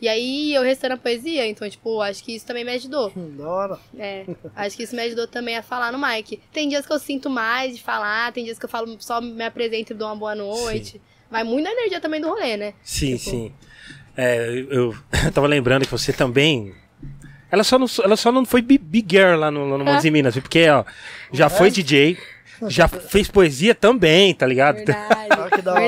E 0.00 0.08
aí 0.08 0.52
eu 0.54 0.62
restando 0.62 0.94
a 0.94 0.96
poesia, 0.98 1.46
então, 1.46 1.68
tipo, 1.70 2.00
acho 2.02 2.22
que 2.22 2.34
isso 2.34 2.44
também 2.46 2.64
me 2.64 2.72
ajudou. 2.72 3.10
Da 3.36 3.48
hora. 3.48 3.78
É, 3.98 4.26
acho 4.54 4.76
que 4.76 4.82
isso 4.82 4.94
me 4.94 5.02
ajudou 5.02 5.26
também 5.26 5.56
a 5.56 5.62
falar 5.62 5.90
no 5.92 5.98
mic. 5.98 6.40
Tem 6.52 6.68
dias 6.68 6.84
que 6.86 6.92
eu 6.92 6.98
sinto 6.98 7.30
mais 7.30 7.76
de 7.76 7.82
falar, 7.82 8.30
tem 8.32 8.44
dias 8.44 8.58
que 8.58 8.64
eu 8.64 8.68
falo 8.68 8.94
só 9.00 9.20
me 9.20 9.44
apresento 9.44 9.92
e 9.92 9.96
dou 9.96 10.08
uma 10.08 10.16
boa 10.16 10.34
noite. 10.34 11.00
Vai 11.30 11.42
muito 11.44 11.64
na 11.64 11.72
energia 11.72 12.00
também 12.00 12.20
do 12.20 12.28
rolê, 12.28 12.56
né? 12.56 12.74
Sim, 12.82 13.16
Tipo- 13.16 13.30
sim. 13.30 13.52
É, 14.16 14.48
eu, 14.48 14.70
eu 14.70 14.94
tava 15.32 15.46
lembrando 15.46 15.84
que 15.84 15.90
você 15.90 16.12
também. 16.12 16.74
Ela 17.50 17.62
só 17.64 17.78
não, 17.78 17.86
ela 18.04 18.16
só 18.16 18.30
não 18.32 18.44
foi 18.44 18.60
bi- 18.60 18.78
big 18.78 19.06
girl 19.16 19.38
lá 19.38 19.50
no, 19.50 19.78
no 19.78 19.84
Montes 19.84 20.04
e 20.04 20.10
Minas, 20.10 20.34
porque, 20.34 20.68
ó, 20.68 20.84
já 21.32 21.48
foi 21.48 21.70
DJ, 21.70 22.18
já 22.68 22.88
fez 22.88 23.28
poesia 23.28 23.74
também, 23.74 24.34
tá 24.34 24.46
ligado? 24.46 24.76
Verdade. 24.76 25.16
Ah, 25.36 25.78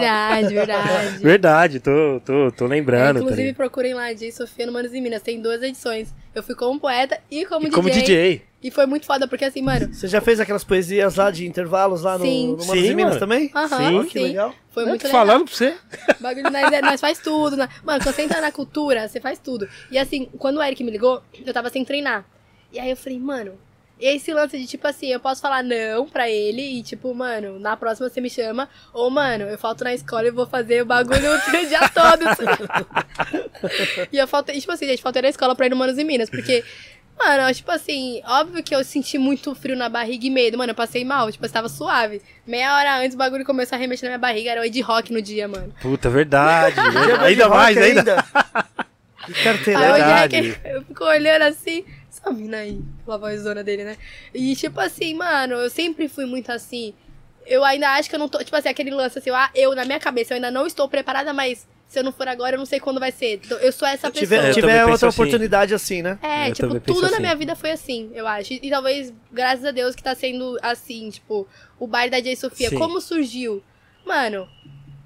verdade, 0.41 0.55
verdade. 0.55 1.19
Verdade, 1.19 1.81
tô, 1.81 2.21
tô, 2.25 2.51
tô 2.53 2.65
É, 2.67 2.69
lembrando. 2.69 3.15
tá 3.17 3.21
inclusive, 3.21 3.43
ligado? 3.43 3.57
procurem 3.57 3.95
lá, 3.95 4.13
DJ 4.13 4.33
Sofia 4.33 4.67
no 4.67 4.73
Manos 4.73 4.93
e 4.95 5.01
Minas. 5.01 5.23
Tem 5.23 5.41
duas 5.41 5.63
edições. 5.63 6.15
Eu 6.35 6.43
fui 6.43 6.55
como 6.55 6.79
poeta 6.81 7.19
e 7.31 7.45
como, 7.47 7.67
E 7.67 7.71
DJ, 7.71 7.75
como 7.75 7.91
DJ. 7.91 8.43
E 8.63 8.71
foi 8.71 8.87
muito 8.87 9.07
foda, 9.07 9.27
porque 9.29 9.45
assim, 9.45 9.63
mano. 9.63 9.93
Você 9.93 10.07
já 10.09 10.21
fez 10.21 10.41
aquelas 10.41 10.65
poesias 10.65 11.17
lá 11.17 11.31
de 11.31 11.47
intervalos 11.47 12.03
lá 12.03 12.19
no, 12.19 12.25
Sim. 12.25 12.47
no 12.49 12.53
Manos 12.59 12.67
Sim, 12.67 12.91
e 12.91 12.95
Minas 12.95 13.15
mano. 13.15 13.21
também? 13.21 13.51
Aham, 13.55 13.69
Sim. 13.69 13.99
Ó, 13.99 14.05
que 14.05 14.11
sim. 14.19 14.23
legal. 14.25 14.55
Foi 14.71 14.83
Eu 14.85 14.89
muito 14.89 15.03
tô 15.03 15.07
legal. 15.09 15.27
falando 15.27 15.45
pra 15.45 15.55
você. 15.55 15.75
Bagulho, 16.21 16.51
nós, 16.51 16.73
é- 16.73 16.83
nós 16.83 17.01
faz 17.01 17.19
tudo. 17.19 17.57
né? 17.57 17.69
Mano, 17.85 18.03
quando 18.03 18.15
você 18.15 18.23
entra 18.23 18.41
na 18.41 18.51
cultura, 18.53 19.09
você 19.09 19.21
faz 19.21 19.39
tudo. 19.39 19.69
E 19.91 19.99
assim, 19.99 20.29
quando 20.39 20.57
o 20.59 20.63
Eric 20.63 20.83
me 20.85 20.91
ligou, 20.91 21.23
eu 21.45 21.53
tava 21.53 21.71
sem 21.71 21.85
treinar. 21.85 22.25
E 22.73 22.79
aí 22.79 22.91
eu 22.91 22.97
falei, 22.97 23.19
mano, 23.19 23.53
esse 24.01 24.33
lance 24.33 24.59
de 24.59 24.67
tipo 24.67 24.87
assim, 24.87 25.09
eu 25.09 25.21
posso 25.21 25.41
falar 25.41 25.63
não 25.63 26.09
pra 26.09 26.31
ele 26.31 26.63
e 26.63 26.83
tipo, 26.83 27.13
mano, 27.15 27.59
na 27.59 27.77
próxima 27.77 28.09
você 28.09 28.21
me 28.21 28.31
chama. 28.31 28.69
Ou, 28.93 29.11
mano, 29.11 29.45
eu 29.45 29.59
falto 29.59 29.85
na 29.85 29.93
escola 29.93 30.29
e 30.29 30.31
vou 30.31 30.47
fazer 30.47 30.83
o 30.83 30.87
bagulho 30.87 31.33
o 31.35 31.39
dia 31.67 31.89
todo. 31.89 32.25
e 34.13 34.19
eu 34.19 34.29
faltei, 34.29 34.61
tipo 34.61 34.73
assim, 34.73 34.87
gente, 34.87 35.03
faltei 35.03 35.23
na 35.23 35.29
escola 35.29 35.55
pra 35.55 35.67
ir 35.67 35.71
no 35.71 35.77
Manos 35.77 35.99
e 35.99 36.05
Minas, 36.05 36.31
porque. 36.31 36.65
Mano, 37.19 37.53
tipo 37.53 37.69
assim, 37.73 38.23
óbvio 38.25 38.63
que 38.63 38.73
eu 38.73 38.85
senti 38.85 39.19
muito 39.19 39.53
frio 39.53 39.75
na 39.75 39.89
barriga 39.89 40.25
e 40.25 40.31
medo, 40.31 40.57
mano. 40.57 40.71
Eu 40.71 40.77
passei 40.77 41.05
mal, 41.05 41.33
tipo, 41.33 41.45
eu 41.45 41.49
estava 41.49 41.69
suave. 41.69 42.23
Meia 42.47 42.73
hora 42.77 42.99
antes 43.01 43.17
o 43.17 43.19
bagulho 43.19 43.45
começou 43.45 43.75
a 43.75 43.79
remexer 43.81 44.09
na 44.09 44.11
minha 44.11 44.21
barriga, 44.21 44.53
era 44.53 44.65
o 44.65 44.71
de 44.71 44.81
rock 44.81 45.13
no 45.13 45.21
dia, 45.21 45.49
mano. 45.49 45.75
Puta, 45.83 46.09
verdade. 46.09 46.79
ainda 46.79 47.47
rock 47.49 47.57
mais, 47.57 47.77
ainda. 47.77 48.25
Que 49.29 49.45
carteirão. 49.45 49.95
Aí 49.95 50.29
o 50.29 50.69
eu 50.69 50.83
fico 50.85 51.05
olhando 51.05 51.43
assim, 51.43 51.85
mina 52.31 52.59
aí, 52.59 52.81
a 53.07 53.17
vozona 53.17 53.63
dele, 53.65 53.85
né? 53.85 53.97
E 54.35 54.55
tipo 54.57 54.81
assim, 54.81 55.15
mano, 55.15 55.55
eu 55.55 55.71
sempre 55.71 56.09
fui 56.09 56.25
muito 56.27 56.51
assim. 56.53 56.95
Eu 57.47 57.65
ainda 57.65 57.89
acho 57.95 58.09
que 58.11 58.15
eu 58.15 58.19
não 58.19 58.29
tô. 58.29 58.39
Tipo 58.45 58.55
assim, 58.57 58.69
aquele 58.69 58.91
lance 58.91 59.19
assim, 59.19 59.31
ah, 59.31 59.51
eu 59.55 59.75
na 59.75 59.85
minha 59.85 59.99
cabeça, 59.99 60.33
eu 60.33 60.37
ainda 60.37 60.51
não 60.51 60.67
estou 60.67 60.89
preparada, 60.89 61.33
mas 61.33 61.67
se 61.87 61.99
eu 61.99 62.05
não 62.05 62.13
for 62.13 62.29
agora, 62.29 62.55
eu 62.57 62.59
não 62.59 62.67
sei 62.67 62.79
quando 62.79 63.01
vai 63.01 63.11
ser. 63.11 63.41
Então, 63.43 63.57
Eu 63.59 63.73
sou 63.73 63.89
essa 63.89 64.11
pessoa. 64.11 64.21
tiver, 64.27 64.49
eu 64.51 64.55
tiver 64.55 64.85
outra 64.85 65.09
assim. 65.09 65.17
oportunidade 65.23 65.73
assim, 65.73 66.03
né? 66.03 66.19
É, 66.23 66.51
Eu 66.51 66.55
tipo, 66.55 66.81
tudo 66.81 67.01
na 67.03 67.07
assim. 67.09 67.21
minha 67.21 67.35
vida 67.35 67.57
foi 67.57 67.71
assim, 67.71 68.11
eu 68.15 68.27
acho. 68.29 68.53
E, 68.53 68.69
talvez, 68.69 69.11
graças 69.33 69.65
a 69.65 69.71
Deus, 69.71 69.95
que 69.95 70.03
tá 70.03 70.15
sendo 70.15 70.59
assim, 70.63 71.09
tipo, 71.09 71.49
o 71.81 71.87
baile 71.87 72.11
da 72.11 72.21
Jay 72.21 72.37
Sofia. 72.37 72.69
Sim. 72.69 72.77
Como 72.79 73.01
surgiu? 73.01 73.63
Mano, 74.05 74.47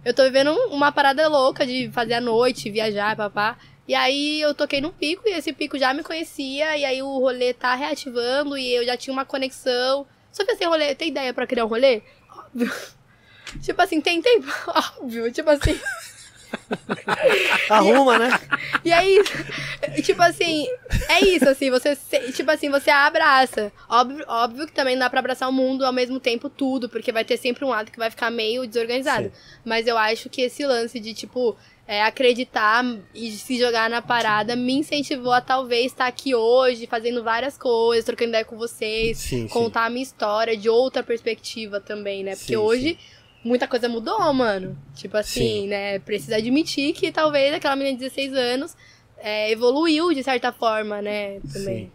eu 0.05 0.13
tô 0.13 0.25
vivendo 0.25 0.51
um- 0.51 0.75
uma 0.75 0.91
parada 0.91 1.29
louca 1.29 1.65
de 1.65 1.89
fazer 1.93 2.15
a 2.15 2.21
noite, 2.21 2.69
viajar, 2.69 3.15
papá. 3.15 3.57
E 3.87 3.95
aí 3.95 4.41
eu 4.41 4.55
toquei 4.55 4.81
num 4.81 4.91
pico 4.91 5.29
e 5.29 5.33
esse 5.33 5.53
pico 5.53 5.79
já 5.79 5.93
me 5.93 6.03
conhecia. 6.03 6.77
E 6.77 6.85
aí 6.85 7.03
o 7.03 7.19
rolê 7.19 7.53
tá 7.53 7.75
reativando 7.75 8.57
e 8.57 8.73
eu 8.75 8.85
já 8.85 8.97
tinha 8.97 9.13
uma 9.13 9.25
conexão. 9.25 10.07
Só 10.31 10.45
que 10.45 10.53
assim, 10.53 10.65
rolê, 10.65 10.95
tem 10.95 11.09
ideia 11.09 11.35
pra 11.35 11.47
criar 11.47 11.65
um 11.65 11.69
rolê? 11.69 12.03
Óbvio. 12.31 12.73
Tipo 13.61 13.83
assim, 13.83 14.01
tem 14.01 14.23
tempo? 14.23 14.47
Óbvio. 14.99 15.31
Tipo 15.31 15.51
assim. 15.51 15.79
Arruma, 17.69 18.17
né? 18.19 18.31
E 18.85 18.93
aí, 18.93 19.23
tipo 20.03 20.23
assim, 20.23 20.67
é 21.09 21.21
isso, 21.25 21.49
assim, 21.49 21.71
você, 21.71 21.97
tipo 22.35 22.51
assim, 22.51 22.71
você 22.71 22.91
abraça. 22.91 23.73
Óbvio, 23.89 24.25
óbvio 24.29 24.67
que 24.67 24.73
também 24.73 24.95
não 24.95 25.01
dá 25.01 25.11
pra 25.11 25.21
abraçar 25.21 25.49
o 25.49 25.53
mundo 25.53 25.85
ao 25.85 25.93
mesmo 25.93 26.21
tempo 26.21 26.49
tudo, 26.49 26.89
porque 26.89 27.13
vai 27.13 27.25
ter 27.25 27.37
sempre 27.37 27.65
um 27.65 27.69
lado 27.69 27.91
que 27.91 27.99
vai 27.99 28.11
ficar 28.11 28.31
meio 28.31 28.67
desorganizado. 28.67 29.27
Sim. 29.27 29.33
Mas 29.65 29.87
eu 29.87 29.97
acho 29.99 30.29
que 30.29 30.43
esse 30.43 30.65
lance 30.67 30.99
de, 31.01 31.15
tipo, 31.15 31.57
é, 31.87 32.03
acreditar 32.03 32.85
e 33.15 33.31
se 33.33 33.59
jogar 33.59 33.91
na 33.91 34.01
parada 34.01 34.55
me 34.57 34.73
incentivou 34.75 35.33
a 35.33 35.41
talvez 35.41 35.87
estar 35.87 36.07
aqui 36.07 36.35
hoje, 36.35 36.87
fazendo 36.87 37.23
várias 37.23 37.59
coisas, 37.59 38.05
trocando 38.05 38.31
ideia 38.31 38.45
com 38.45 38.57
vocês, 38.57 39.19
Sim, 39.19 39.43
sim. 39.43 39.49
contar 39.49 39.87
a 39.87 39.91
minha 39.91 40.03
história 40.03 40.57
de 40.57 40.69
outra 40.69 41.03
perspectiva 41.03 41.81
também, 41.81 42.23
né? 42.25 42.33
Porque 42.37 42.53
Sim, 42.53 42.57
hoje 42.57 42.99
muita 43.45 43.67
coisa 43.67 43.89
mudou, 43.89 44.33
mano. 44.33 44.79
Tipo 44.95 45.17
assim, 45.17 45.63
Sim. 45.63 45.67
né? 45.69 45.99
Precisa 45.99 46.37
admitir 46.37 46.93
que 46.95 47.11
talvez 47.11 47.53
aquela 47.53 47.75
menina 47.77 47.97
de 47.97 48.05
16 48.05 48.33
anos 48.35 48.77
é, 49.19 49.51
evoluiu 49.51 50.13
de 50.15 50.23
certa 50.23 50.53
forma, 50.53 51.03
né? 51.03 51.41
Também. 51.53 51.87
Sim. 51.87 51.93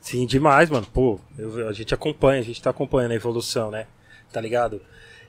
Sim, 0.00 0.26
demais, 0.26 0.70
mano. 0.70 0.86
Pô, 0.94 1.20
eu- 1.36 1.68
a 1.68 1.72
gente 1.72 1.92
acompanha, 1.92 2.40
a 2.40 2.44
gente 2.44 2.62
tá 2.62 2.70
acompanhando 2.70 3.10
a 3.12 3.16
evolução, 3.16 3.70
né? 3.70 3.86
Tá 4.32 4.40
ligado? 4.40 4.80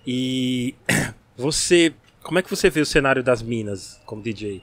E 0.07 0.75
você. 1.35 1.93
Como 2.23 2.39
é 2.39 2.41
que 2.41 2.49
você 2.49 2.69
vê 2.69 2.81
o 2.81 2.85
cenário 2.85 3.23
das 3.23 3.41
minas 3.41 3.99
como 4.05 4.21
DJ? 4.21 4.61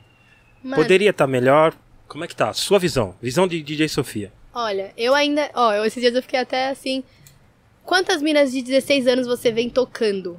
Mano, 0.62 0.76
Poderia 0.82 1.10
estar 1.10 1.26
melhor? 1.26 1.74
Como 2.06 2.24
é 2.24 2.28
que 2.28 2.34
tá? 2.36 2.52
Sua 2.52 2.78
visão. 2.78 3.14
Visão 3.20 3.46
de 3.46 3.62
DJ 3.62 3.88
Sofia. 3.88 4.32
olha, 4.54 4.92
eu 4.96 5.14
ainda. 5.14 5.50
Ó, 5.54 5.72
eu, 5.72 5.84
esses 5.84 6.00
dias 6.00 6.14
eu 6.14 6.22
fiquei 6.22 6.40
até 6.40 6.70
assim. 6.70 7.02
Quantas 7.84 8.20
minas 8.20 8.52
de 8.52 8.62
16 8.62 9.06
anos 9.06 9.26
você 9.26 9.50
vem 9.50 9.70
tocando? 9.70 10.38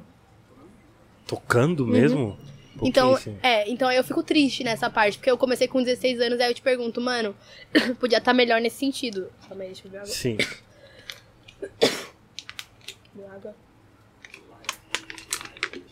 Tocando 1.26 1.86
mesmo? 1.86 2.38
Uhum. 2.80 2.86
Então, 2.86 3.18
é, 3.42 3.68
então 3.68 3.90
eu 3.90 4.02
fico 4.04 4.22
triste 4.22 4.64
nessa 4.64 4.88
parte, 4.88 5.18
porque 5.18 5.30
eu 5.30 5.36
comecei 5.36 5.68
com 5.68 5.82
16 5.82 6.20
anos, 6.20 6.40
aí 6.40 6.48
eu 6.50 6.54
te 6.54 6.62
pergunto, 6.62 7.00
mano, 7.00 7.34
podia 7.98 8.18
estar 8.18 8.32
melhor 8.32 8.60
nesse 8.60 8.76
sentido. 8.76 9.30
Calma 9.46 9.64
aí, 9.64 9.68
deixa 9.70 9.86
eu 9.86 9.90
ver 9.90 9.98
água. 9.98 10.10
Sim. 10.10 10.38
Água. 13.34 13.54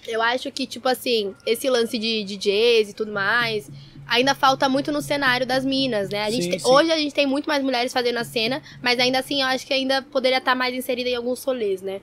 Eu 0.09 0.23
acho 0.23 0.51
que, 0.51 0.67
tipo 0.67 0.89
assim, 0.89 1.35
esse 1.47 1.69
lance 1.69 1.99
de 1.99 2.25
DJs 2.25 2.91
e 2.91 2.95
tudo 2.95 3.13
mais, 3.13 3.71
ainda 4.07 4.35
falta 4.35 4.69
muito 4.69 4.91
no 4.91 5.03
cenário 5.03 5.47
das 5.47 5.65
minas, 5.65 6.09
né? 6.09 6.25
A 6.25 6.31
gente 6.31 6.45
Sim, 6.45 6.51
tem- 6.51 6.59
sim. 6.59 6.69
Hoje 6.69 6.91
a 6.91 6.97
gente 6.97 7.15
tem 7.15 7.27
muito 7.27 7.47
mais 7.47 7.63
mulheres 7.63 7.93
fazendo 7.93 8.17
a 8.19 8.25
cena, 8.25 8.63
mas 8.83 8.99
ainda 8.99 9.19
assim 9.19 9.43
eu 9.43 9.49
acho 9.49 9.67
que 9.67 9.73
ainda 9.75 10.03
poderia 10.03 10.39
estar 10.39 10.55
mais 10.55 10.75
inserida 10.75 11.09
em 11.11 11.15
alguns 11.15 11.45
rolês, 11.45 11.83
né? 11.83 12.01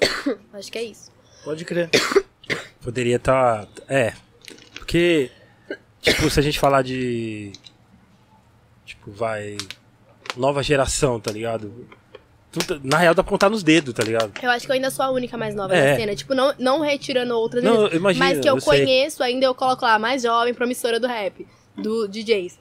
acho 0.54 0.72
que 0.72 0.78
é 0.78 0.82
isso. 0.82 1.10
Pode 1.44 1.64
crer. 1.64 1.90
Poderia 2.82 3.16
estar. 3.16 3.68
É. 3.88 4.12
Porque. 4.74 5.30
Tipo, 6.00 6.30
se 6.30 6.38
a 6.38 6.42
gente 6.42 6.58
falar 6.58 6.82
de. 6.82 7.50
Tipo, 8.84 9.10
vai. 9.10 9.56
Nova 10.36 10.62
geração, 10.62 11.18
tá 11.18 11.32
ligado? 11.32 11.88
Tudo- 12.64 12.80
na 12.84 12.96
real 12.98 13.14
dá 13.14 13.22
pra 13.22 13.30
contar 13.30 13.48
nos 13.50 13.62
dedos, 13.62 13.92
tá 13.94 14.02
ligado? 14.02 14.32
Eu 14.42 14.50
acho 14.50 14.64
que 14.66 14.72
eu 14.72 14.74
ainda 14.74 14.90
sou 14.90 15.04
a 15.04 15.10
única 15.10 15.36
mais 15.36 15.54
nova 15.54 15.74
É. 15.76 15.92
da 15.92 15.96
cena. 16.00 16.16
Tipo, 16.16 16.34
não, 16.34 16.52
não 16.58 16.80
retirando 16.80 17.34
outras 17.36 17.62
Não, 17.62 17.72
meninas, 17.72 17.92
eu 17.92 17.98
imagino, 17.98 18.24
mas 18.24 18.40
que 18.40 18.48
eu, 18.48 18.54
eu 18.56 18.60
sei. 18.60 18.84
conheço 18.84 19.22
ainda, 19.22 19.46
eu 19.46 19.54
coloco 19.54 19.84
lá, 19.84 19.98
mais 19.98 20.22
jovem, 20.22 20.54
promissora 20.54 20.98
do 21.00 21.06
rap, 21.06 21.46
do 21.76 22.06
DJs. 22.08 22.58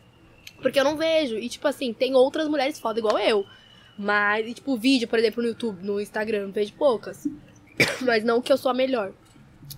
Porque 0.61 0.79
eu 0.79 0.83
não 0.83 0.97
vejo. 0.97 1.37
E, 1.37 1.47
tipo 1.49 1.67
assim, 1.67 1.93
tem 1.93 2.15
outras 2.15 2.47
mulheres 2.47 2.79
foda 2.79 2.99
igual 2.99 3.17
eu. 3.19 3.45
Mas, 3.97 4.47
e, 4.47 4.53
tipo, 4.53 4.75
vídeo, 4.77 5.07
por 5.07 5.19
exemplo, 5.19 5.41
no 5.43 5.49
YouTube, 5.49 5.83
no 5.85 6.01
Instagram, 6.01 6.51
vejo 6.51 6.73
poucas. 6.73 7.27
Mas 8.01 8.23
não 8.23 8.41
que 8.41 8.51
eu 8.51 8.57
sou 8.57 8.71
a 8.71 8.73
melhor. 8.73 9.11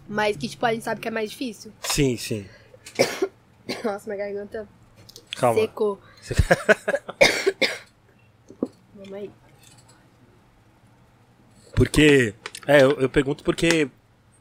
Mas 0.07 0.37
que, 0.37 0.47
tipo, 0.47 0.65
a 0.65 0.73
gente 0.73 0.83
sabe 0.83 1.01
que 1.01 1.07
é 1.07 1.11
mais 1.11 1.29
difícil. 1.29 1.71
Sim, 1.81 2.15
sim. 2.17 2.45
Nossa, 3.83 4.09
minha 4.09 4.17
garganta 4.25 4.67
Calma. 5.35 5.59
secou. 5.61 5.99
Vamos 8.95 9.13
aí. 9.13 9.29
Porque. 11.77 12.33
É, 12.65 12.81
eu, 12.81 12.99
eu 12.99 13.09
pergunto 13.09 13.43
porque. 13.43 13.87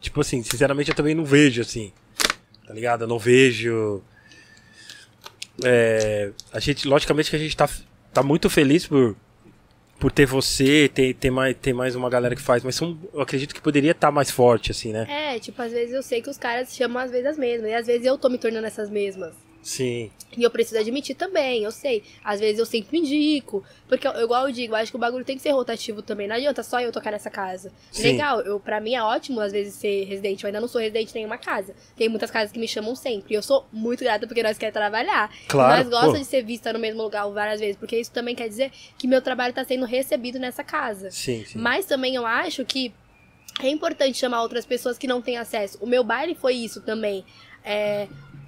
Tipo 0.00 0.22
assim, 0.22 0.42
sinceramente 0.42 0.90
eu 0.90 0.96
também 0.96 1.14
não 1.14 1.24
vejo 1.24 1.60
assim. 1.60 1.92
Tá 2.66 2.72
ligado? 2.72 3.02
Eu 3.02 3.08
não 3.08 3.18
vejo. 3.18 4.02
É, 5.64 6.32
a 6.52 6.58
gente, 6.58 6.88
logicamente 6.88 7.30
que 7.30 7.36
a 7.36 7.38
gente 7.38 7.56
tá, 7.56 7.68
tá 8.12 8.22
muito 8.22 8.48
feliz 8.50 8.86
por, 8.86 9.16
por 9.98 10.12
ter 10.12 10.26
você, 10.26 10.90
ter, 10.92 11.14
ter, 11.14 11.30
mais, 11.30 11.56
ter 11.56 11.72
mais 11.72 11.94
uma 11.94 12.10
galera 12.10 12.36
que 12.36 12.42
faz, 12.42 12.62
mas 12.62 12.74
são, 12.74 12.98
eu 13.12 13.22
acredito 13.22 13.54
que 13.54 13.60
poderia 13.60 13.92
estar 13.92 14.10
mais 14.10 14.30
forte, 14.30 14.70
assim, 14.70 14.92
né? 14.92 15.06
É, 15.08 15.38
tipo, 15.38 15.60
às 15.62 15.72
vezes 15.72 15.94
eu 15.94 16.02
sei 16.02 16.20
que 16.20 16.28
os 16.28 16.36
caras 16.36 16.74
chamam 16.74 17.02
às 17.02 17.10
vezes 17.10 17.26
as 17.26 17.38
mesmas. 17.38 17.70
E 17.70 17.74
às 17.74 17.86
vezes 17.86 18.06
eu 18.06 18.18
tô 18.18 18.28
me 18.28 18.38
tornando 18.38 18.66
essas 18.66 18.90
mesmas. 18.90 19.34
Sim, 19.66 20.12
E 20.38 20.44
eu 20.44 20.50
preciso 20.50 20.78
admitir 20.78 21.16
também, 21.16 21.64
eu 21.64 21.72
sei. 21.72 22.04
Às 22.22 22.38
vezes 22.38 22.60
eu 22.60 22.64
sempre 22.64 22.98
indico. 22.98 23.64
Porque, 23.88 24.06
eu, 24.06 24.12
igual 24.22 24.46
eu 24.46 24.52
digo, 24.52 24.74
eu 24.74 24.76
acho 24.76 24.92
que 24.92 24.96
o 24.96 25.00
bagulho 25.00 25.24
tem 25.24 25.34
que 25.36 25.42
ser 25.42 25.50
rotativo 25.50 26.02
também. 26.02 26.28
Não 26.28 26.36
adianta 26.36 26.62
só 26.62 26.80
eu 26.80 26.92
tocar 26.92 27.10
nessa 27.10 27.28
casa. 27.30 27.72
Sim. 27.90 28.12
Legal, 28.12 28.42
eu, 28.42 28.60
pra 28.60 28.80
mim 28.80 28.94
é 28.94 29.02
ótimo, 29.02 29.40
às 29.40 29.50
vezes, 29.50 29.74
ser 29.74 30.04
residente. 30.04 30.44
Eu 30.44 30.48
ainda 30.48 30.60
não 30.60 30.68
sou 30.68 30.80
residente 30.80 31.10
em 31.10 31.14
nenhuma 31.14 31.36
casa. 31.36 31.74
Tem 31.96 32.08
muitas 32.08 32.30
casas 32.30 32.52
que 32.52 32.60
me 32.60 32.68
chamam 32.68 32.94
sempre. 32.94 33.34
E 33.34 33.36
eu 33.36 33.42
sou 33.42 33.66
muito 33.72 34.04
grata 34.04 34.24
porque 34.24 34.40
nós 34.40 34.56
queremos 34.56 34.78
trabalhar. 34.78 35.34
Claro, 35.48 35.72
E 35.72 35.76
nós 35.78 35.88
gostamos 35.88 36.18
de 36.20 36.24
ser 36.26 36.44
vista 36.44 36.72
no 36.72 36.78
mesmo 36.78 37.02
lugar 37.02 37.28
várias 37.30 37.58
vezes. 37.58 37.74
Porque 37.76 37.98
isso 37.98 38.12
também 38.12 38.36
quer 38.36 38.48
dizer 38.48 38.70
que 38.96 39.08
meu 39.08 39.20
trabalho 39.20 39.52
tá 39.52 39.64
sendo 39.64 39.84
recebido 39.84 40.38
nessa 40.38 40.62
casa. 40.62 41.10
sim, 41.10 41.44
sim. 41.44 41.58
Mas 41.58 41.86
também 41.86 42.14
eu 42.14 42.24
acho 42.24 42.64
que 42.64 42.94
é 43.60 43.68
importante 43.68 44.16
chamar 44.16 44.42
outras 44.42 44.64
pessoas 44.64 44.96
que 44.96 45.08
não 45.08 45.20
têm 45.20 45.38
acesso. 45.38 45.76
O 45.80 45.86
meu 45.88 46.04
baile 46.04 46.36
foi 46.36 46.54
isso 46.54 46.80
também. 46.82 47.24
É, 47.68 48.06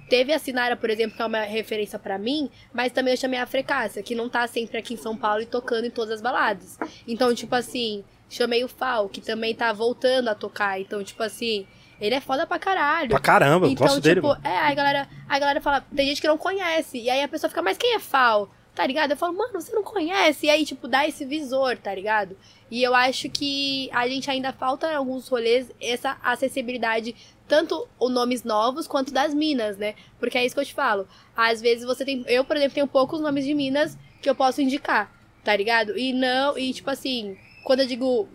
teve 0.09 0.33
a 0.33 0.39
Sinara, 0.39 0.75
por 0.75 0.89
exemplo, 0.89 1.15
que 1.15 1.21
é 1.21 1.25
uma 1.25 1.41
referência 1.41 1.99
pra 1.99 2.17
mim, 2.17 2.49
mas 2.73 2.91
também 2.91 3.13
eu 3.13 3.17
chamei 3.17 3.39
a 3.39 3.45
Frecácia, 3.45 4.01
que 4.03 4.15
não 4.15 4.27
tá 4.27 4.45
sempre 4.47 4.77
aqui 4.77 4.93
em 4.93 4.97
São 4.97 5.15
Paulo 5.15 5.41
e 5.41 5.45
tocando 5.45 5.85
em 5.85 5.89
todas 5.91 6.15
as 6.15 6.21
baladas. 6.21 6.77
Então, 7.07 7.33
tipo 7.33 7.55
assim, 7.55 8.03
chamei 8.29 8.63
o 8.63 8.67
Fal, 8.67 9.07
que 9.07 9.21
também 9.21 9.53
tá 9.55 9.71
voltando 9.71 10.27
a 10.29 10.35
tocar. 10.35 10.79
Então, 10.81 11.03
tipo 11.03 11.21
assim, 11.23 11.65
ele 12.01 12.15
é 12.15 12.21
foda 12.21 12.45
pra 12.47 12.57
caralho. 12.59 13.09
Pra 13.09 13.19
caramba, 13.19 13.65
eu 13.67 13.71
Então, 13.71 13.85
gosto 13.87 14.01
dele, 14.01 14.15
tipo, 14.15 14.27
mano. 14.27 14.41
é, 14.43 14.57
aí 14.57 14.71
a 14.71 14.75
galera, 14.75 15.09
a 15.27 15.39
galera 15.39 15.61
fala, 15.61 15.81
tem 15.95 16.07
gente 16.07 16.21
que 16.21 16.27
não 16.27 16.37
conhece. 16.37 16.97
E 16.97 17.09
aí 17.09 17.21
a 17.21 17.27
pessoa 17.27 17.49
fica, 17.49 17.61
mas 17.61 17.77
quem 17.77 17.95
é 17.95 17.99
Fal? 17.99 18.49
Tá 18.75 18.85
ligado? 18.87 19.11
Eu 19.11 19.17
falo, 19.17 19.35
mano, 19.37 19.53
você 19.59 19.73
não 19.73 19.83
conhece. 19.83 20.45
E 20.45 20.49
aí, 20.49 20.63
tipo, 20.65 20.87
dá 20.87 21.05
esse 21.05 21.25
visor, 21.25 21.77
tá 21.77 21.93
ligado? 21.93 22.37
E 22.71 22.81
eu 22.81 22.95
acho 22.95 23.27
que 23.29 23.89
a 23.91 24.07
gente 24.07 24.29
ainda 24.31 24.53
falta 24.53 24.89
em 24.89 24.95
alguns 24.95 25.27
rolês 25.27 25.69
essa 25.81 26.17
acessibilidade, 26.23 27.13
tanto 27.49 27.89
os 27.99 28.11
nomes 28.11 28.43
novos 28.43 28.87
quanto 28.87 29.11
das 29.11 29.33
minas, 29.33 29.75
né? 29.75 29.95
Porque 30.19 30.37
é 30.37 30.45
isso 30.45 30.55
que 30.55 30.61
eu 30.61 30.65
te 30.65 30.73
falo. 30.73 31.07
Às 31.35 31.59
vezes 31.59 31.83
você 31.83 32.05
tem. 32.05 32.23
Eu, 32.27 32.45
por 32.45 32.55
exemplo, 32.55 32.75
tenho 32.75 32.87
poucos 32.87 33.19
nomes 33.19 33.43
de 33.43 33.53
minas 33.53 33.97
que 34.21 34.29
eu 34.29 34.35
posso 34.35 34.61
indicar, 34.61 35.11
tá 35.43 35.55
ligado? 35.55 35.97
E 35.97 36.13
não. 36.13 36.57
E 36.57 36.71
tipo 36.71 36.89
assim. 36.89 37.37
Quando 37.65 37.81
eu 37.81 37.87
digo 37.87 38.27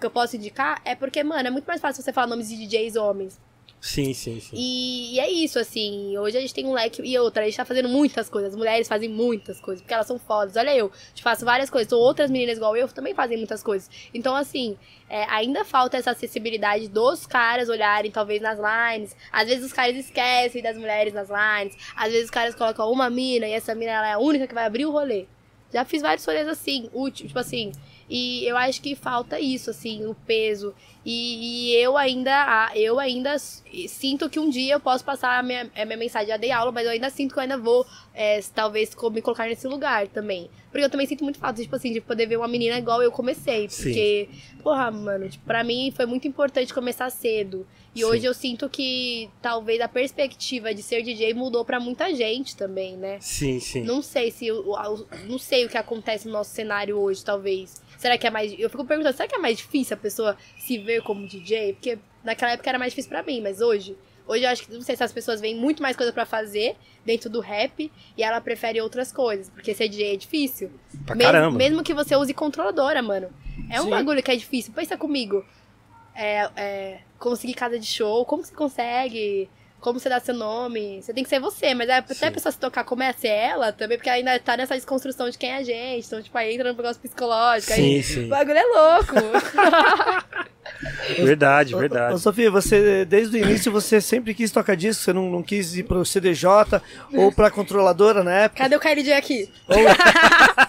que 0.00 0.04
eu 0.04 0.10
posso 0.10 0.36
indicar, 0.36 0.82
é 0.84 0.94
porque, 0.94 1.22
mano, 1.22 1.46
é 1.46 1.50
muito 1.50 1.64
mais 1.64 1.80
fácil 1.80 2.02
você 2.02 2.12
falar 2.12 2.26
nomes 2.26 2.48
de 2.48 2.56
DJs 2.66 2.96
homens. 2.96 3.40
Sim, 3.84 4.14
sim, 4.14 4.40
sim. 4.40 4.56
E, 4.56 5.14
e 5.14 5.20
é 5.20 5.30
isso, 5.30 5.58
assim. 5.58 6.16
Hoje 6.16 6.38
a 6.38 6.40
gente 6.40 6.54
tem 6.54 6.64
um 6.64 6.72
leque. 6.72 7.02
E 7.02 7.18
outra, 7.18 7.42
a 7.42 7.44
gente 7.44 7.54
tá 7.54 7.66
fazendo 7.66 7.86
muitas 7.86 8.30
coisas. 8.30 8.52
As 8.52 8.56
mulheres 8.56 8.88
fazem 8.88 9.10
muitas 9.10 9.60
coisas, 9.60 9.82
porque 9.82 9.92
elas 9.92 10.06
são 10.06 10.18
fodas. 10.18 10.56
Olha 10.56 10.74
eu, 10.74 10.90
te 11.12 11.22
faço 11.22 11.44
várias 11.44 11.68
coisas. 11.68 11.92
Outras 11.92 12.30
meninas 12.30 12.56
igual 12.56 12.74
eu 12.74 12.88
também 12.88 13.14
fazem 13.14 13.36
muitas 13.36 13.62
coisas. 13.62 13.90
Então, 14.14 14.34
assim, 14.34 14.78
é, 15.06 15.24
ainda 15.24 15.66
falta 15.66 15.98
essa 15.98 16.12
acessibilidade 16.12 16.88
dos 16.88 17.26
caras 17.26 17.68
olharem, 17.68 18.10
talvez, 18.10 18.40
nas 18.40 18.58
lines. 18.58 19.14
Às 19.30 19.48
vezes 19.48 19.66
os 19.66 19.72
caras 19.74 19.94
esquecem 19.96 20.62
das 20.62 20.78
mulheres 20.78 21.12
nas 21.12 21.28
lines. 21.28 21.76
Às 21.94 22.10
vezes 22.10 22.24
os 22.24 22.30
caras 22.30 22.54
colocam 22.54 22.90
uma 22.90 23.10
mina 23.10 23.46
e 23.46 23.52
essa 23.52 23.74
mina 23.74 23.92
ela 23.92 24.08
é 24.08 24.12
a 24.12 24.18
única 24.18 24.46
que 24.46 24.54
vai 24.54 24.64
abrir 24.64 24.86
o 24.86 24.92
rolê. 24.92 25.26
Já 25.70 25.84
fiz 25.84 26.00
vários 26.00 26.24
rolês 26.24 26.48
assim, 26.48 26.88
útil, 26.90 27.26
tipo 27.26 27.38
assim. 27.38 27.70
E 28.08 28.46
eu 28.46 28.56
acho 28.56 28.80
que 28.80 28.94
falta 28.94 29.40
isso, 29.40 29.70
assim, 29.70 30.06
o 30.06 30.14
peso. 30.14 30.74
E, 31.04 31.72
e 31.72 31.76
eu 31.76 31.96
ainda 31.96 32.70
eu 32.74 32.98
ainda 32.98 33.38
sinto 33.38 34.30
que 34.30 34.40
um 34.40 34.48
dia 34.48 34.74
eu 34.74 34.80
posso 34.80 35.04
passar 35.04 35.38
a 35.38 35.42
minha, 35.42 35.70
a 35.76 35.84
minha 35.84 35.96
mensagem. 35.98 36.28
Já 36.28 36.36
dei 36.36 36.50
aula, 36.50 36.72
mas 36.72 36.86
eu 36.86 36.92
ainda 36.92 37.10
sinto 37.10 37.32
que 37.32 37.38
eu 37.38 37.42
ainda 37.42 37.58
vou, 37.58 37.86
é, 38.14 38.40
talvez, 38.54 38.96
me 39.12 39.20
colocar 39.20 39.46
nesse 39.46 39.66
lugar 39.66 40.08
também. 40.08 40.48
Porque 40.70 40.84
eu 40.84 40.90
também 40.90 41.06
sinto 41.06 41.22
muito 41.22 41.38
falta, 41.38 41.62
tipo 41.62 41.76
assim, 41.76 41.92
de 41.92 42.00
poder 42.00 42.26
ver 42.26 42.36
uma 42.36 42.48
menina 42.48 42.78
igual 42.78 43.02
eu 43.02 43.12
comecei. 43.12 43.68
Sim. 43.68 43.82
Porque, 43.84 44.28
porra, 44.62 44.90
mano, 44.90 45.28
tipo, 45.28 45.44
pra 45.44 45.62
mim 45.62 45.92
foi 45.94 46.06
muito 46.06 46.26
importante 46.26 46.72
começar 46.74 47.10
cedo. 47.10 47.66
E 47.94 48.00
Sim. 48.00 48.04
hoje 48.06 48.24
eu 48.24 48.34
sinto 48.34 48.68
que 48.68 49.30
talvez 49.40 49.80
a 49.80 49.86
perspectiva 49.86 50.74
de 50.74 50.82
ser 50.82 51.02
DJ 51.02 51.32
mudou 51.32 51.64
pra 51.64 51.78
muita 51.78 52.12
gente 52.12 52.56
também, 52.56 52.96
né? 52.96 53.18
Sim, 53.20 53.60
sim. 53.60 53.84
Não 53.84 54.02
sei 54.02 54.32
se 54.32 54.48
não 55.28 55.38
sei 55.38 55.64
o 55.64 55.68
que 55.68 55.78
acontece 55.78 56.26
no 56.26 56.32
nosso 56.32 56.50
cenário 56.50 56.98
hoje, 56.98 57.24
talvez. 57.24 57.80
Será 57.96 58.18
que 58.18 58.26
é 58.26 58.30
mais. 58.30 58.54
Eu 58.58 58.68
fico 58.68 58.84
perguntando, 58.84 59.16
será 59.16 59.28
que 59.28 59.36
é 59.36 59.38
mais 59.38 59.56
difícil 59.56 59.94
a 59.94 59.96
pessoa 59.96 60.36
se 60.58 60.76
ver 60.78 60.93
como 61.02 61.26
DJ? 61.26 61.74
Porque 61.74 61.98
naquela 62.22 62.52
época 62.52 62.68
era 62.68 62.78
mais 62.78 62.92
difícil 62.92 63.10
pra 63.10 63.22
mim, 63.22 63.40
mas 63.40 63.60
hoje. 63.60 63.96
Hoje 64.26 64.44
eu 64.44 64.48
acho 64.50 64.62
que 64.62 64.72
não 64.72 64.80
sei 64.80 64.96
se 64.96 65.04
as 65.04 65.12
pessoas 65.12 65.40
veem 65.40 65.54
muito 65.54 65.82
mais 65.82 65.96
coisa 65.96 66.10
pra 66.12 66.24
fazer 66.24 66.76
dentro 67.04 67.28
do 67.28 67.40
rap 67.40 67.92
e 68.16 68.22
ela 68.22 68.40
prefere 68.40 68.80
outras 68.80 69.12
coisas, 69.12 69.50
porque 69.50 69.74
ser 69.74 69.88
DJ 69.88 70.14
é 70.14 70.16
difícil. 70.16 70.70
Pra 71.04 71.14
mesmo, 71.14 71.32
caramba. 71.32 71.58
mesmo 71.58 71.82
que 71.82 71.92
você 71.92 72.16
use 72.16 72.32
controladora, 72.32 73.02
mano. 73.02 73.28
É 73.70 73.80
um 73.80 73.84
Sim. 73.84 73.90
bagulho 73.90 74.22
que 74.22 74.30
é 74.30 74.36
difícil. 74.36 74.72
Pensa 74.72 74.96
comigo. 74.96 75.44
É, 76.14 76.48
é, 76.56 76.98
conseguir 77.18 77.54
casa 77.54 77.78
de 77.78 77.86
show, 77.86 78.24
como 78.24 78.42
você 78.42 78.54
consegue? 78.54 79.48
Como 79.78 80.00
você 80.00 80.08
dá 80.08 80.18
seu 80.18 80.34
nome? 80.34 81.02
Você 81.02 81.12
tem 81.12 81.22
que 81.22 81.28
ser 81.28 81.40
você, 81.40 81.74
mas 81.74 81.90
é, 81.90 81.96
até 81.98 82.14
Sim. 82.14 82.24
a 82.24 82.32
pessoa 82.32 82.50
se 82.50 82.58
tocar 82.58 82.84
como 82.84 83.02
é 83.02 83.12
ser 83.12 83.28
ela 83.28 83.72
também, 83.72 83.98
porque 83.98 84.08
ainda 84.08 84.38
tá 84.38 84.56
nessa 84.56 84.74
desconstrução 84.74 85.28
de 85.28 85.36
quem 85.36 85.50
é 85.50 85.56
a 85.56 85.62
gente. 85.62 86.06
Então, 86.06 86.22
tipo, 86.22 86.38
aí 86.38 86.54
entra 86.54 86.72
no 86.72 86.76
negócio 86.78 87.02
psicológico. 87.02 87.72
Sim, 87.72 87.96
aí, 87.96 88.02
sim. 88.02 88.24
O 88.24 88.28
bagulho 88.28 88.56
é 88.56 88.64
louco. 88.64 89.14
Verdade, 91.18 91.74
Ô, 91.74 91.78
verdade. 91.78 92.14
ô, 92.14 92.18
Sofia, 92.18 92.50
você, 92.50 93.04
desde 93.04 93.36
o 93.36 93.40
início, 93.44 93.70
você 93.70 94.00
sempre 94.00 94.34
quis 94.34 94.50
tocar 94.50 94.74
disco, 94.76 95.02
você 95.02 95.12
não, 95.12 95.30
não 95.30 95.42
quis 95.42 95.76
ir 95.76 95.84
pro 95.84 96.04
CDJ 96.04 96.80
ou 97.14 97.30
pra 97.32 97.50
controladora 97.50 98.22
na 98.24 98.32
época? 98.32 98.62
Cadê 98.62 98.76
o 98.76 98.80
KLJ 98.80 99.12
aqui? 99.14 99.50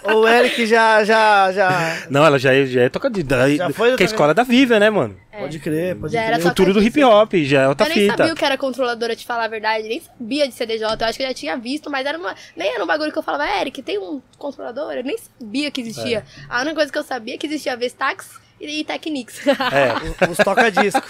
Ou 0.04 0.22
o 0.22 0.28
Eric 0.28 0.66
já, 0.66 1.04
já, 1.04 1.52
já... 1.52 2.04
Não, 2.10 2.26
ela 2.26 2.38
já 2.38 2.54
é, 2.54 2.66
já 2.66 2.82
é 2.84 2.90
tocadita. 2.90 3.56
Já 3.56 3.70
foi 3.72 3.96
Que 3.96 4.04
é 4.04 4.06
a 4.06 4.10
escola 4.10 4.34
da 4.34 4.44
Viva, 4.44 4.80
né, 4.80 4.90
mano? 4.90 5.18
Pode 5.38 5.60
crer, 5.60 5.96
pode 5.98 6.14
Já 6.14 6.22
crer. 6.22 6.34
era 6.34 6.42
Futuro 6.42 6.74
do 6.74 6.82
hip 6.82 7.04
hop, 7.04 7.34
já 7.44 7.64
é 7.64 7.68
outra 7.68 7.88
eu 7.88 7.90
nem 7.90 8.06
fita. 8.06 8.18
sabia 8.18 8.34
o 8.34 8.36
que 8.36 8.46
era 8.46 8.58
controladora, 8.58 9.16
te 9.16 9.26
falar 9.26 9.46
a 9.46 9.48
verdade. 9.50 9.88
Nem 9.88 10.00
sabia 10.00 10.48
de 10.48 10.54
CDJ. 10.54 10.84
Eu 10.84 11.08
acho 11.08 11.18
que 11.18 11.24
eu 11.24 11.28
já 11.28 11.34
tinha 11.34 11.58
visto, 11.58 11.90
mas 11.90 12.06
era 12.06 12.18
uma, 12.18 12.34
nem 12.56 12.74
era 12.74 12.82
um 12.84 12.88
bagulho 12.88 13.12
que 13.12 13.18
eu 13.18 13.24
falava, 13.24 13.46
Eric, 13.60 13.82
tem 13.82 13.98
um 14.00 14.22
controlador? 14.38 14.94
Eu 14.94 15.04
nem 15.04 15.18
sabia 15.18 15.70
que 15.72 15.82
existia. 15.82 16.24
A 16.48 16.62
única 16.62 16.76
coisa 16.76 16.92
que 16.92 16.98
eu 16.98 17.04
sabia 17.04 17.36
é 17.36 17.38
que 17.38 17.48
existia 17.48 17.76
Vestax 17.76 18.45
e 18.60 18.84
Technics. 18.84 19.42
É, 19.48 20.26
Os 20.30 20.38
toca-disco. 20.38 21.02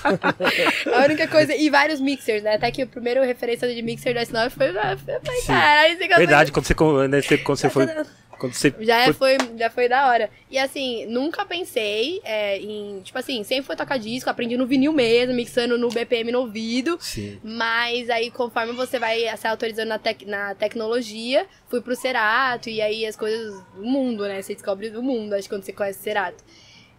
a 0.94 1.06
única 1.06 1.28
coisa. 1.28 1.56
E 1.56 1.70
vários 1.70 2.00
mixers, 2.00 2.44
né? 2.44 2.56
Até 2.56 2.72
que 2.72 2.84
o 2.84 2.88
primeiro 2.88 3.22
referência 3.24 3.74
de 3.74 3.82
mixer 3.82 4.14
da 4.14 4.22
S9 4.22 4.50
foi. 4.52 4.74
foi, 4.74 5.42
caralho, 5.46 5.98
verdade, 5.98 6.52
quando 6.52 6.66
você, 6.66 6.74
né, 7.08 7.22
você- 7.22 7.38
quando 7.38 7.58
você 7.58 7.70
foi. 7.70 7.88
Quando 8.38 8.52
você 8.54 8.74
Já 8.82 9.14
foi- 9.14 9.38
foi, 9.38 9.58
já 9.58 9.70
foi 9.70 9.88
da 9.88 10.10
hora. 10.10 10.30
E 10.52 10.60
assim, 10.60 11.06
nunca 11.06 11.46
pensei 11.46 12.20
é, 12.26 12.58
em. 12.60 13.00
Tipo 13.02 13.18
assim, 13.18 13.42
sempre 13.46 13.64
foi 13.66 13.78
tocar 13.78 13.98
disco, 13.98 14.30
aprendi 14.30 14.58
no 14.58 14.68
vinil 14.68 14.92
mesmo, 14.92 15.34
mixando 15.34 15.78
no 15.78 15.88
BPM 15.88 16.34
no 16.34 16.40
ouvido. 16.42 16.98
Sim. 17.00 17.40
Mas 17.42 18.10
aí, 18.10 18.30
conforme 18.30 18.74
você 18.74 19.00
vai 19.00 19.22
se 19.38 19.48
autorizando 19.48 19.88
na, 19.88 19.98
tec- 20.00 20.26
na 20.28 20.54
tecnologia, 20.54 21.46
fui 21.70 21.80
pro 21.80 21.96
Cerato, 21.96 22.70
e 22.70 22.82
aí 22.82 23.06
as 23.06 23.16
coisas. 23.16 23.56
O 23.78 23.84
mundo, 23.90 24.28
né? 24.28 24.42
Você 24.42 24.54
descobre 24.54 24.90
o 24.90 25.02
mundo, 25.02 25.32
acho 25.34 25.44
que 25.44 25.56
quando 25.56 25.64
você 25.64 25.72
conhece 25.72 26.00
o 26.02 26.04
Cerato. 26.04 26.44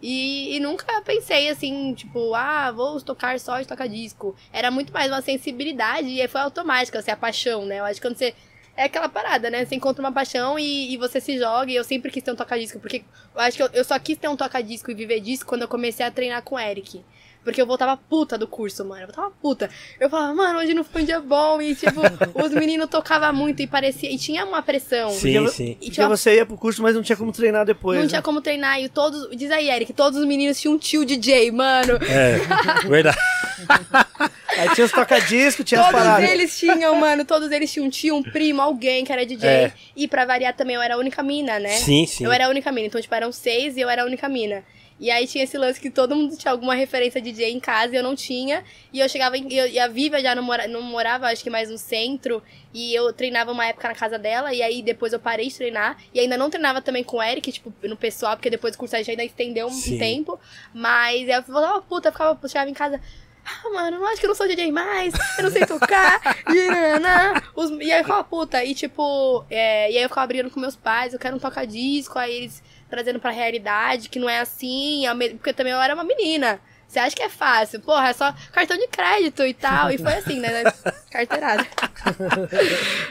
E, 0.01 0.55
e 0.55 0.59
nunca 0.59 1.01
pensei 1.01 1.49
assim, 1.49 1.93
tipo, 1.93 2.33
ah, 2.35 2.71
vou 2.71 3.01
tocar 3.01 3.39
só 3.39 3.59
de 3.59 3.67
tocar 3.67 3.87
disco. 3.87 4.35
Era 4.53 4.69
muito 4.69 4.93
mais 4.93 5.11
uma 5.11 5.21
sensibilidade 5.21 6.07
e 6.07 6.27
foi 6.27 6.41
automática, 6.41 6.99
assim, 6.99 7.11
a 7.11 7.17
paixão, 7.17 7.65
né? 7.65 7.79
Eu 7.79 7.85
acho 7.85 7.99
que 7.99 8.07
quando 8.07 8.17
você. 8.17 8.33
É 8.75 8.83
aquela 8.83 9.09
parada, 9.09 9.49
né? 9.49 9.65
Você 9.65 9.73
encontra 9.73 10.03
uma 10.03 10.11
paixão 10.11 10.59
e, 10.59 10.93
e 10.93 10.97
você 10.97 11.19
se 11.19 11.35
joga. 11.39 11.71
E 11.71 11.75
eu 11.75 11.83
sempre 11.83 12.11
quis 12.11 12.21
ter 12.21 12.31
um 12.31 12.35
toca-disco. 12.35 12.79
Porque 12.79 13.03
eu 13.33 13.41
acho 13.41 13.57
que 13.57 13.63
eu, 13.63 13.69
eu 13.73 13.83
só 13.83 13.97
quis 13.97 14.19
ter 14.19 14.27
um 14.27 14.35
toca-disco 14.35 14.91
e 14.91 14.93
viver 14.93 15.19
disso 15.19 15.43
quando 15.47 15.63
eu 15.63 15.67
comecei 15.67 16.05
a 16.05 16.11
treinar 16.11 16.43
com 16.43 16.53
o 16.53 16.59
Eric. 16.59 17.03
Porque 17.47 17.61
eu 17.61 17.65
voltava 17.65 17.95
puta 17.95 18.37
do 18.37 18.45
curso, 18.45 18.83
mano. 18.83 19.03
Eu 19.03 19.07
voltava 19.07 19.31
puta. 19.41 19.69
Eu 20.01 20.09
falava, 20.09 20.33
mano, 20.33 20.59
hoje 20.59 20.73
não 20.73 20.83
foi 20.83 21.03
um 21.03 21.05
dia 21.05 21.21
bom. 21.21 21.61
E, 21.61 21.73
tipo, 21.75 22.01
os 22.43 22.51
meninos 22.51 22.89
tocavam 22.89 23.33
muito 23.33 23.61
e 23.61 23.67
parecia. 23.67 24.11
E 24.11 24.17
tinha 24.17 24.43
uma 24.43 24.61
pressão. 24.61 25.09
Sim, 25.11 25.35
Porque- 25.43 25.51
sim. 25.55 25.69
E 25.71 25.75
Porque 25.75 25.91
tinha 25.91 26.09
você 26.09 26.35
ia 26.35 26.45
pro 26.45 26.57
curso, 26.57 26.81
mas 26.83 26.93
não 26.93 27.01
tinha 27.01 27.15
como 27.15 27.31
treinar 27.31 27.65
depois. 27.65 27.95
não 27.95 28.03
né? 28.03 28.09
tinha 28.09 28.21
como 28.21 28.41
treinar. 28.41 28.81
E 28.81 28.89
todos. 28.89 29.29
Diz 29.37 29.49
aí, 29.49 29.69
Eric, 29.69 29.93
todos 29.93 30.19
os 30.19 30.25
meninos 30.27 30.59
tinham 30.59 30.75
um 30.75 30.77
tio 30.77 31.05
DJ, 31.05 31.49
mano. 31.51 31.93
É, 32.03 32.37
verdade. 32.85 33.17
Aí 34.57 34.69
tinha 34.73 34.85
os 34.85 34.91
toca-disco, 34.91 35.63
tinha 35.63 35.79
as 35.81 35.87
Todos 35.87 36.01
paradas. 36.01 36.29
eles 36.31 36.57
tinham, 36.57 36.95
mano. 36.95 37.23
Todos 37.23 37.51
eles 37.51 37.71
tinham 37.71 37.85
um 37.85 37.89
tio, 37.91 38.15
um 38.15 38.23
primo, 38.23 38.59
alguém 38.61 39.05
que 39.05 39.11
era 39.11 39.23
DJ. 39.25 39.47
É. 39.47 39.73
E 39.95 40.07
pra 40.07 40.25
variar 40.25 40.53
também, 40.55 40.75
eu 40.75 40.81
era 40.81 40.95
a 40.95 40.97
única 40.97 41.21
mina, 41.21 41.59
né? 41.59 41.69
Sim, 41.69 42.05
sim. 42.07 42.25
Eu 42.25 42.31
era 42.31 42.47
a 42.47 42.49
única 42.49 42.71
mina. 42.71 42.87
Então, 42.87 42.99
tipo, 42.99 43.13
eram 43.13 43.31
seis 43.31 43.77
e 43.77 43.81
eu 43.81 43.89
era 43.89 44.01
a 44.01 44.05
única 44.05 44.27
mina. 44.27 44.63
E 44.99 45.11
aí 45.11 45.27
tinha 45.27 45.43
esse 45.43 45.55
lance 45.57 45.79
que 45.79 45.91
todo 45.91 46.15
mundo 46.15 46.35
tinha 46.35 46.51
alguma 46.51 46.73
referência 46.73 47.21
de 47.21 47.31
DJ 47.31 47.51
em 47.51 47.59
casa 47.59 47.93
e 47.93 47.97
eu 47.97 48.01
não 48.03 48.15
tinha. 48.15 48.63
E 48.91 48.99
eu 48.99 49.07
chegava 49.07 49.37
em, 49.37 49.51
eu- 49.53 49.67
e 49.67 49.77
a 49.77 49.87
Viva 49.87 50.19
já 50.19 50.33
não, 50.33 50.41
mora, 50.41 50.67
não 50.67 50.81
morava, 50.81 51.27
acho 51.27 51.43
que 51.43 51.49
mais 51.51 51.69
no 51.69 51.77
centro. 51.77 52.41
E 52.73 52.95
eu 52.95 53.13
treinava 53.13 53.51
uma 53.51 53.65
época 53.67 53.87
na 53.87 53.93
casa 53.95 54.17
dela. 54.17 54.53
E 54.53 54.61
aí 54.63 54.81
depois 54.81 55.13
eu 55.13 55.19
parei 55.19 55.47
de 55.49 55.55
treinar. 55.55 55.97
E 56.13 56.19
ainda 56.19 56.35
não 56.35 56.49
treinava 56.49 56.81
também 56.81 57.03
com 57.03 57.17
o 57.17 57.23
Eric, 57.23 57.51
tipo, 57.51 57.71
no 57.83 57.95
pessoal, 57.95 58.35
porque 58.35 58.49
depois 58.49 58.75
do 58.75 58.79
curso 58.79 58.95
a 58.95 58.97
gente 58.99 59.11
ainda 59.11 59.23
estendeu 59.23 59.67
um, 59.67 59.71
Sim. 59.71 59.99
tempo. 59.99 60.39
Mas 60.73 61.29
eu 61.29 61.43
falava, 61.43 61.79
puta, 61.81 62.07
eu 62.09 62.11
ficava, 62.11 62.47
chegava 62.47 62.69
em 62.69 62.73
casa. 62.73 62.99
Ah, 63.45 63.69
mano, 63.69 63.97
eu 63.97 64.05
acho 64.07 64.19
que 64.19 64.25
eu 64.25 64.29
não 64.29 64.35
sou 64.35 64.45
DJ 64.47 64.71
mais, 64.73 65.13
eu 65.37 65.43
não 65.45 65.49
sei 65.49 65.65
tocar, 65.65 66.19
e, 66.53 66.69
nananã. 66.69 67.41
Os- 67.55 67.69
e 67.79 67.89
aí 67.91 67.99
eu 67.99 68.03
ficava 68.03 68.21
puta, 68.25 68.61
e 68.65 68.75
tipo, 68.75 69.45
é, 69.49 69.89
e 69.89 69.95
aí 69.97 70.03
eu 70.03 70.09
ficava 70.09 70.27
brigando 70.27 70.49
com 70.49 70.59
meus 70.59 70.75
pais, 70.75 71.13
eu 71.13 71.19
quero 71.19 71.37
um 71.37 71.39
toca-disco, 71.39 72.19
aí 72.19 72.35
eles 72.35 72.61
trazendo 72.89 73.19
pra 73.19 73.31
realidade, 73.31 74.09
que 74.09 74.19
não 74.19 74.29
é 74.29 74.39
assim, 74.39 75.03
porque 75.37 75.53
também 75.53 75.73
eu 75.73 75.81
era 75.81 75.93
uma 75.93 76.03
menina. 76.03 76.59
Você 76.87 76.99
acha 76.99 77.15
que 77.15 77.21
é 77.23 77.27
fácil? 77.29 77.81
Porra, 77.81 78.09
é 78.09 78.13
só 78.13 78.33
cartão 78.53 78.77
de 78.77 78.87
crédito 78.87 79.43
e 79.45 79.53
tal. 79.53 79.91
E 79.91 79.97
foi 79.97 80.13
assim, 80.13 80.39
né? 80.39 80.63
Carteirada. 81.11 81.67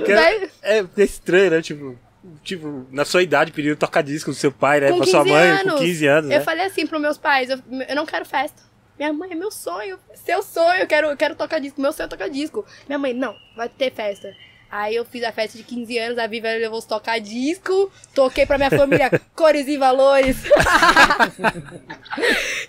Daí- 0.06 0.50
É, 0.62 0.78
é 0.78 1.02
estranho, 1.04 1.50
né? 1.50 1.62
Tipo, 1.62 1.98
tipo, 2.42 2.86
na 2.90 3.04
sua 3.04 3.22
idade, 3.22 3.52
pedindo 3.52 3.76
tocar 3.76 4.02
disco 4.02 4.30
do 4.30 4.36
seu 4.36 4.50
pai, 4.50 4.80
né? 4.80 4.90
Com 4.90 4.98
pra 4.98 5.06
sua 5.06 5.22
15 5.22 5.34
mãe, 5.34 5.48
anos. 5.48 5.72
com 5.74 5.78
15 5.80 6.06
anos, 6.06 6.30
Eu 6.30 6.38
né? 6.38 6.44
falei 6.44 6.64
assim 6.66 6.86
pros 6.86 7.00
meus 7.00 7.18
pais, 7.18 7.50
eu, 7.50 7.58
eu 7.88 7.94
não 7.96 8.06
quero 8.06 8.24
festa. 8.24 8.62
Minha 8.98 9.12
mãe, 9.12 9.30
é 9.32 9.34
meu 9.34 9.50
sonho, 9.50 9.98
seu 10.14 10.42
sonho, 10.42 10.80
eu 10.80 10.86
quero, 10.86 11.08
eu 11.08 11.16
quero 11.18 11.34
tocar 11.34 11.58
disco, 11.60 11.78
meu 11.80 11.92
sonho 11.92 12.06
é 12.06 12.08
tocar 12.08 12.30
disco. 12.30 12.64
Minha 12.88 12.98
mãe, 12.98 13.12
não, 13.12 13.36
vai 13.54 13.68
ter 13.68 13.92
festa. 13.92 14.34
Aí 14.70 14.96
eu 14.96 15.04
fiz 15.04 15.22
a 15.22 15.32
festa 15.32 15.56
de 15.56 15.64
15 15.64 15.98
anos, 15.98 16.18
a 16.18 16.26
Viva 16.26 16.48
levou 16.48 16.78
os 16.78 16.84
tocar 16.84 17.18
disco, 17.20 17.90
toquei 18.14 18.44
pra 18.44 18.58
minha 18.58 18.70
família 18.70 19.10
cores 19.34 19.68
e 19.68 19.76
valores. 19.76 20.36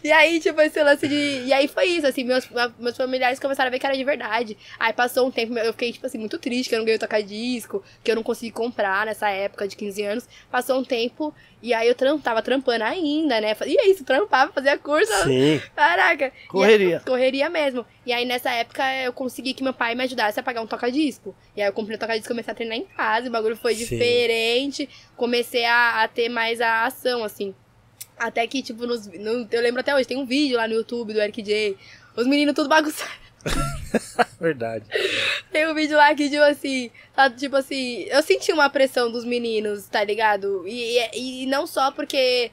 e 0.04 0.12
aí, 0.12 0.40
tipo, 0.40 0.60
esse 0.62 0.82
lance 0.82 1.08
de. 1.08 1.44
E 1.46 1.54
aí 1.54 1.68
foi 1.68 1.86
isso, 1.86 2.08
assim, 2.08 2.24
meus, 2.24 2.48
meus 2.80 2.96
familiares 2.96 3.40
começaram 3.40 3.68
a 3.68 3.72
ver 3.72 3.80
que 3.80 3.86
era 3.86 3.96
de 3.96 4.04
verdade. 4.04 4.58
Aí 4.80 4.94
passou 4.94 5.28
um 5.28 5.32
tempo, 5.32 5.58
eu 5.58 5.74
fiquei, 5.74 5.92
tipo 5.92 6.06
assim, 6.06 6.18
muito 6.18 6.38
triste 6.38 6.70
que 6.70 6.76
eu 6.76 6.80
não 6.80 6.86
ganhei 6.86 7.00
tocar 7.00 7.22
disco, 7.22 7.84
que 8.04 8.12
eu 8.12 8.16
não 8.16 8.24
consegui 8.24 8.52
comprar 8.52 9.06
nessa 9.06 9.30
época 9.30 9.68
de 9.68 9.76
15 9.76 10.04
anos. 10.04 10.30
Passou 10.52 10.80
um 10.80 10.84
tempo, 10.84 11.34
e 11.62 11.74
aí 11.74 11.88
eu 11.88 11.96
tram, 11.96 12.20
tava 12.20 12.42
trampando 12.42 12.84
ainda, 12.84 13.42
né? 13.42 13.56
E 13.66 13.80
é 13.80 13.90
isso, 13.90 14.04
trampava, 14.04 14.52
fazia 14.52 14.78
curso. 14.78 15.12
Sim. 15.24 15.62
Caraca. 15.76 16.32
Correria. 16.48 16.98
Aí- 16.98 17.04
correria 17.06 17.50
mesmo. 17.50 17.86
E 18.08 18.14
aí, 18.14 18.24
nessa 18.24 18.50
época, 18.52 18.82
eu 19.04 19.12
consegui 19.12 19.54
que 19.54 19.62
meu 19.62 19.74
pai 19.74 19.94
me 19.94 20.02
ajudasse 20.04 20.40
a 20.40 20.44
pagar 20.44 20.62
um 20.62 20.66
toca-disco. 20.68 21.36
E 21.56 21.62
aí, 21.62 21.68
eu 21.68 21.74
comprei 21.74 21.98
um 21.98 22.00
toca-disco 22.00 22.28
e 22.28 22.34
comecei 22.34 22.52
a 22.54 22.56
treinar 22.56 22.78
em 22.78 22.86
casa. 22.86 23.28
O 23.28 23.32
bagulho 23.32 23.58
foi 23.58 23.76
Sim. 23.76 23.82
diferente. 23.84 24.90
Comecei 25.18 25.66
a, 25.66 26.04
a 26.04 26.08
ter 26.08 26.30
mais 26.30 26.62
a 26.62 26.86
ação, 26.86 27.22
assim. 27.24 27.54
Até 28.18 28.48
que, 28.48 28.64
tipo, 28.64 28.88
nos, 28.88 29.06
no- 29.08 29.46
eu 29.52 29.62
lembro 29.62 29.82
até 29.82 29.94
hoje, 29.94 30.08
tem 30.08 30.16
um 30.18 30.26
vídeo 30.26 30.56
lá 30.56 30.68
no 30.70 30.74
YouTube 30.76 31.12
do 31.14 31.20
Eric 31.22 31.42
J. 31.44 31.76
Os 32.16 32.26
meninos 32.26 32.56
tudo 32.56 32.70
bagunçados. 32.70 33.14
Verdade. 34.40 34.86
Tem 35.52 35.68
um 35.68 35.74
vídeo 35.76 35.98
lá 35.98 36.14
que, 36.16 36.30
tipo 36.30 36.42
assim, 36.44 36.90
tá, 37.16 37.30
tipo 37.30 37.56
assim, 37.58 38.04
eu 38.10 38.22
senti 38.24 38.52
uma 38.52 38.70
pressão 38.70 39.12
dos 39.12 39.26
meninos, 39.26 39.86
tá 39.88 40.04
ligado? 40.04 40.66
E, 40.68 40.98
e, 41.14 41.44
e 41.44 41.46
não 41.46 41.68
só 41.68 41.92
porque. 41.92 42.52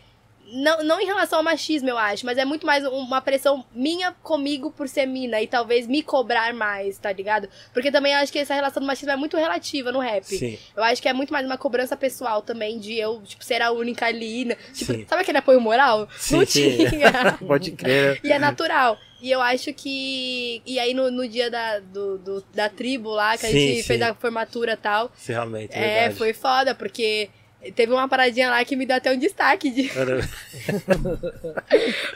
Não, 0.53 0.84
não 0.84 1.01
em 1.01 1.07
relação 1.07 1.38
ao 1.38 1.45
machismo, 1.45 1.88
eu 1.88 1.99
acho, 1.99 2.24
mas 2.26 2.38
é 2.38 2.45
muito 2.45 2.66
mais 2.66 2.84
uma 2.86 3.20
pressão 3.20 3.64
minha 3.74 4.12
comigo 4.22 4.70
por 4.70 4.88
ser 4.88 5.07
mina 5.07 5.40
e 5.40 5.47
talvez 5.47 5.86
me 5.86 6.03
cobrar 6.03 6.53
mais, 6.55 6.99
tá 6.99 7.11
ligado? 7.12 7.49
Porque 7.72 7.90
também 7.90 8.12
eu 8.12 8.18
acho 8.18 8.30
que 8.30 8.38
essa 8.38 8.55
relação 8.55 8.80
do 8.80 8.86
machismo 8.86 9.11
é 9.11 9.16
muito 9.16 9.36
relativa 9.36 9.90
no 9.90 9.99
rap. 9.99 10.24
Sim. 10.24 10.59
Eu 10.76 10.84
acho 10.84 11.01
que 11.03 11.09
é 11.09 11.12
muito 11.12 11.32
mais 11.32 11.45
uma 11.47 11.57
cobrança 11.59 11.97
pessoal 11.97 12.42
também, 12.42 12.78
de 12.78 12.95
eu, 12.99 13.22
tipo, 13.22 13.42
ser 13.45 13.62
a 13.62 13.70
única 13.72 14.07
ali. 14.07 14.45
né? 14.45 14.57
Tipo, 14.72 14.92
Sim. 14.92 15.07
sabe 15.09 15.22
aquele 15.22 15.38
apoio 15.38 15.61
moral? 15.61 16.09
Sim, 16.16 16.36
não 16.36 16.45
tinha. 16.47 17.32
Pode 17.47 17.70
crer. 17.72 18.20
E 18.22 18.30
é 18.30 18.38
natural. 18.38 18.99
E 19.22 19.30
eu 19.30 19.40
acho 19.40 19.72
que. 19.72 20.61
E 20.66 20.78
aí 20.78 20.92
no, 20.92 21.11
no 21.11 21.26
dia 21.26 21.51
da, 21.51 21.78
do, 21.80 22.18
do- 22.18 22.45
da 22.55 22.68
tribo 22.68 23.09
lá, 23.11 23.38
que 23.38 23.47
a 23.47 23.49
Sim, 23.51 23.59
gente 23.59 23.76
sim. 23.80 23.82
fez 23.88 24.03
a 24.03 24.14
formatura 24.14 24.74
e 24.74 24.76
tal. 24.76 25.11
Sim, 25.16 25.32
realmente, 25.32 25.74
É, 25.74 25.80
verdade. 25.80 26.14
foi 26.16 26.34
foda, 26.34 26.74
porque 26.74 27.30
teve 27.73 27.93
uma 27.93 28.09
paradinha 28.09 28.51
lá 28.51 28.65
que 28.65 28.77
me 28.77 28.87
deu 28.87 28.97
até 28.97 29.12
um 29.12 29.19
destaque 29.19 29.71
de 29.71 29.91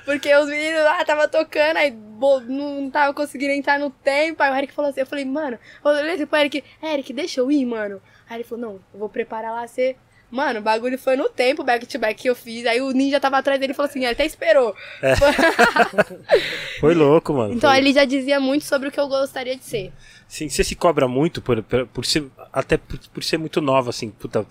Porque 0.05 0.35
os 0.37 0.49
meninos 0.49 0.83
lá 0.85 1.05
tava 1.05 1.29
tocando, 1.29 1.77
aí 1.77 1.91
bo- 1.91 2.41
não 2.41 2.91
tava 2.91 3.13
conseguindo 3.15 3.53
entrar 3.53 3.79
no 3.79 3.91
tempo. 3.91 4.43
Aí 4.43 4.51
o 4.51 4.57
Eric 4.57 4.73
falou 4.73 4.91
assim, 4.91 5.01
eu 5.01 5.07
falei, 5.07 5.25
mano, 5.25 5.59
eu 5.85 5.91
olhei 5.91 6.27
pro 6.27 6.39
Eric, 6.39 6.65
Eric, 6.83 7.13
deixa 7.13 7.41
eu 7.41 7.51
ir, 7.51 7.65
mano. 7.65 8.01
Aí 8.29 8.37
ele 8.39 8.45
falou, 8.45 8.65
não, 8.65 8.75
eu 8.93 9.01
vou 9.01 9.09
preparar 9.09 9.53
lá, 9.53 9.67
você. 9.67 9.97
Mano, 10.31 10.61
o 10.61 10.63
bagulho 10.63 10.99
foi 10.99 11.17
no 11.17 11.27
tempo, 11.31 11.65
back 11.65 11.87
to 11.87 11.99
back 11.99 12.21
que 12.21 12.29
eu 12.29 12.35
fiz. 12.35 12.67
Aí 12.67 12.83
o 12.83 12.91
ninja 12.91 13.19
tava 13.19 13.39
atrás 13.39 13.59
dele 13.59 13.73
e 13.73 13.75
falou 13.75 13.89
assim, 13.89 14.01
ele 14.01 14.13
até 14.13 14.27
esperou. 14.27 14.75
Foi 16.81 16.95
louco, 16.95 17.33
mano. 17.33 17.55
então 17.55 17.71
Foi- 17.71 17.79
ele 17.79 17.95
já 17.95 18.05
dizia 18.05 18.39
muito 18.39 18.67
sobre 18.67 18.89
o 18.89 18.93
que 18.93 19.01
eu 19.01 19.09
gostaria 19.09 19.57
de 19.57 19.65
ser. 19.65 19.91
Sim, 20.29 20.51
você 20.51 20.63
se 20.63 20.75
cobra 20.75 21.09
muito 21.09 21.41
por, 21.41 21.63
por, 21.63 21.87
por 21.87 22.05
ser. 22.05 22.27
Até 22.53 22.77
por, 22.77 22.99
por 23.15 23.25
ser 23.25 23.39
muito 23.39 23.63
nova, 23.63 23.89
assim, 23.89 24.11
puta. 24.11 24.45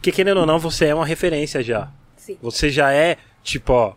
Porque 0.00 0.10
querendo 0.12 0.38
ou 0.40 0.46
não, 0.46 0.58
você 0.58 0.86
é 0.86 0.94
uma 0.94 1.04
referência 1.04 1.62
já. 1.62 1.90
Sim. 2.16 2.38
Você 2.40 2.70
já 2.70 2.90
é, 2.90 3.18
tipo, 3.42 3.70
ó. 3.70 3.92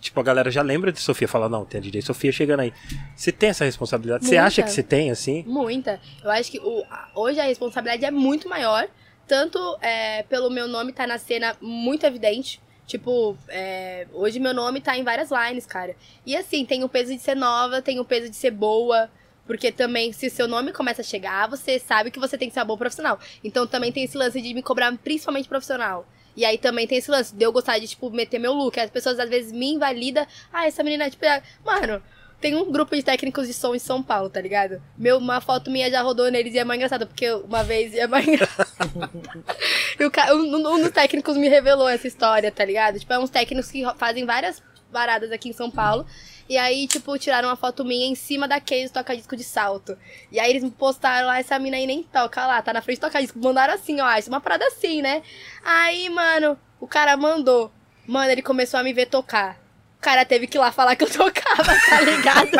Tipo, 0.00 0.20
a 0.20 0.22
galera 0.22 0.50
já 0.50 0.62
lembra 0.62 0.92
de 0.92 1.00
Sofia, 1.00 1.26
fala, 1.28 1.48
não, 1.48 1.64
tem 1.64 1.78
a 1.78 1.82
DJ 1.82 2.00
Sofia 2.02 2.30
chegando 2.30 2.60
aí. 2.60 2.72
Você 3.16 3.30
tem 3.32 3.50
essa 3.50 3.64
responsabilidade? 3.64 4.24
Você 4.24 4.30
Muita. 4.36 4.46
acha 4.46 4.62
que 4.62 4.70
você 4.70 4.82
tem, 4.84 5.10
assim? 5.10 5.44
Muita. 5.46 6.00
Eu 6.24 6.30
acho 6.30 6.50
que 6.50 6.58
o- 6.60 6.84
hoje 7.14 7.40
a 7.40 7.44
responsabilidade 7.44 8.04
é 8.04 8.10
muito 8.10 8.48
maior. 8.48 8.86
Tanto 9.26 9.58
é, 9.80 10.22
pelo 10.24 10.48
meu 10.50 10.66
nome 10.68 10.92
tá 10.92 11.06
na 11.06 11.18
cena 11.18 11.56
muito 11.60 12.04
evidente. 12.06 12.60
Tipo, 12.86 13.36
é, 13.48 14.06
hoje 14.12 14.40
meu 14.40 14.52
nome 14.54 14.80
tá 14.80 14.96
em 14.98 15.04
várias 15.04 15.30
lines, 15.30 15.66
cara. 15.66 15.94
E 16.26 16.36
assim, 16.36 16.64
tem 16.64 16.82
o 16.84 16.88
peso 16.88 17.12
de 17.12 17.20
ser 17.20 17.36
nova, 17.36 17.80
tem 17.80 18.00
o 18.00 18.04
peso 18.04 18.28
de 18.28 18.34
ser 18.36 18.50
boa. 18.50 19.08
Porque 19.50 19.72
também, 19.72 20.12
se 20.12 20.30
seu 20.30 20.46
nome 20.46 20.72
começa 20.72 21.00
a 21.00 21.04
chegar, 21.04 21.48
você 21.48 21.76
sabe 21.76 22.08
que 22.12 22.20
você 22.20 22.38
tem 22.38 22.46
que 22.46 22.54
ser 22.54 22.60
uma 22.60 22.66
boa 22.66 22.78
profissional. 22.78 23.18
Então 23.42 23.66
também 23.66 23.90
tem 23.90 24.04
esse 24.04 24.16
lance 24.16 24.40
de 24.40 24.54
me 24.54 24.62
cobrar 24.62 24.96
principalmente 24.98 25.48
profissional. 25.48 26.06
E 26.36 26.44
aí 26.44 26.56
também 26.56 26.86
tem 26.86 26.98
esse 26.98 27.10
lance 27.10 27.34
de 27.34 27.44
eu 27.44 27.50
gostar 27.50 27.80
de, 27.80 27.88
tipo, 27.88 28.08
meter 28.12 28.38
meu 28.38 28.52
look. 28.52 28.78
As 28.78 28.90
pessoas 28.90 29.18
às 29.18 29.28
vezes 29.28 29.50
me 29.50 29.72
invalidam. 29.72 30.24
Ah, 30.52 30.68
essa 30.68 30.84
menina, 30.84 31.10
tipo, 31.10 31.24
é... 31.24 31.42
mano, 31.64 32.00
tem 32.40 32.54
um 32.54 32.70
grupo 32.70 32.94
de 32.94 33.02
técnicos 33.02 33.48
de 33.48 33.52
som 33.52 33.74
em 33.74 33.80
São 33.80 34.00
Paulo, 34.00 34.30
tá 34.30 34.40
ligado? 34.40 34.80
Meu, 34.96 35.18
uma 35.18 35.40
foto 35.40 35.68
minha 35.68 35.90
já 35.90 36.00
rodou 36.00 36.30
neles 36.30 36.54
e 36.54 36.58
é 36.60 36.62
mais 36.62 36.78
engraçado, 36.78 37.08
porque 37.08 37.28
uma 37.32 37.64
vez 37.64 37.92
é 37.92 38.06
mais 38.06 38.28
engraçado. 38.28 39.10
e 39.98 40.04
o 40.04 40.12
ca... 40.12 40.32
um, 40.32 40.54
um 40.54 40.80
dos 40.80 40.92
técnicos 40.92 41.36
me 41.36 41.48
revelou 41.48 41.88
essa 41.88 42.06
história, 42.06 42.52
tá 42.52 42.64
ligado? 42.64 43.00
Tipo, 43.00 43.14
é 43.14 43.18
uns 43.18 43.30
técnicos 43.30 43.68
que 43.68 43.82
fazem 43.96 44.24
várias 44.24 44.62
paradas 44.92 45.32
aqui 45.32 45.48
em 45.48 45.52
São 45.52 45.68
Paulo. 45.68 46.06
E 46.50 46.58
aí, 46.58 46.88
tipo, 46.88 47.16
tiraram 47.16 47.48
uma 47.48 47.54
foto 47.54 47.84
minha 47.84 48.08
em 48.08 48.16
cima 48.16 48.48
da 48.48 48.58
case 48.58 48.92
toca-disco 48.92 49.36
de 49.36 49.44
salto. 49.44 49.96
E 50.32 50.40
aí 50.40 50.50
eles 50.50 50.68
postaram 50.76 51.28
lá, 51.28 51.38
essa 51.38 51.56
mina 51.60 51.76
aí 51.76 51.86
nem 51.86 52.02
toca 52.02 52.44
lá, 52.44 52.60
tá 52.60 52.72
na 52.72 52.82
frente 52.82 52.98
do 52.98 53.02
toca-disco. 53.02 53.38
Mandaram 53.38 53.72
assim, 53.72 54.00
ó, 54.00 54.12
isso 54.18 54.28
é 54.28 54.32
uma 54.32 54.40
parada 54.40 54.66
assim, 54.66 55.00
né? 55.00 55.22
Aí, 55.64 56.10
mano, 56.10 56.58
o 56.80 56.88
cara 56.88 57.16
mandou. 57.16 57.70
Mano, 58.04 58.32
ele 58.32 58.42
começou 58.42 58.80
a 58.80 58.82
me 58.82 58.92
ver 58.92 59.06
tocar. 59.06 59.60
O 59.96 60.00
cara 60.00 60.24
teve 60.24 60.48
que 60.48 60.58
ir 60.58 60.60
lá 60.60 60.72
falar 60.72 60.96
que 60.96 61.04
eu 61.04 61.08
tocava, 61.08 61.72
tá 61.88 62.00
ligado? 62.00 62.50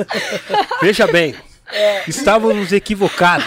Veja 0.80 1.06
bem. 1.06 1.36
Estávamos 2.08 2.72
equivocados. 2.72 3.46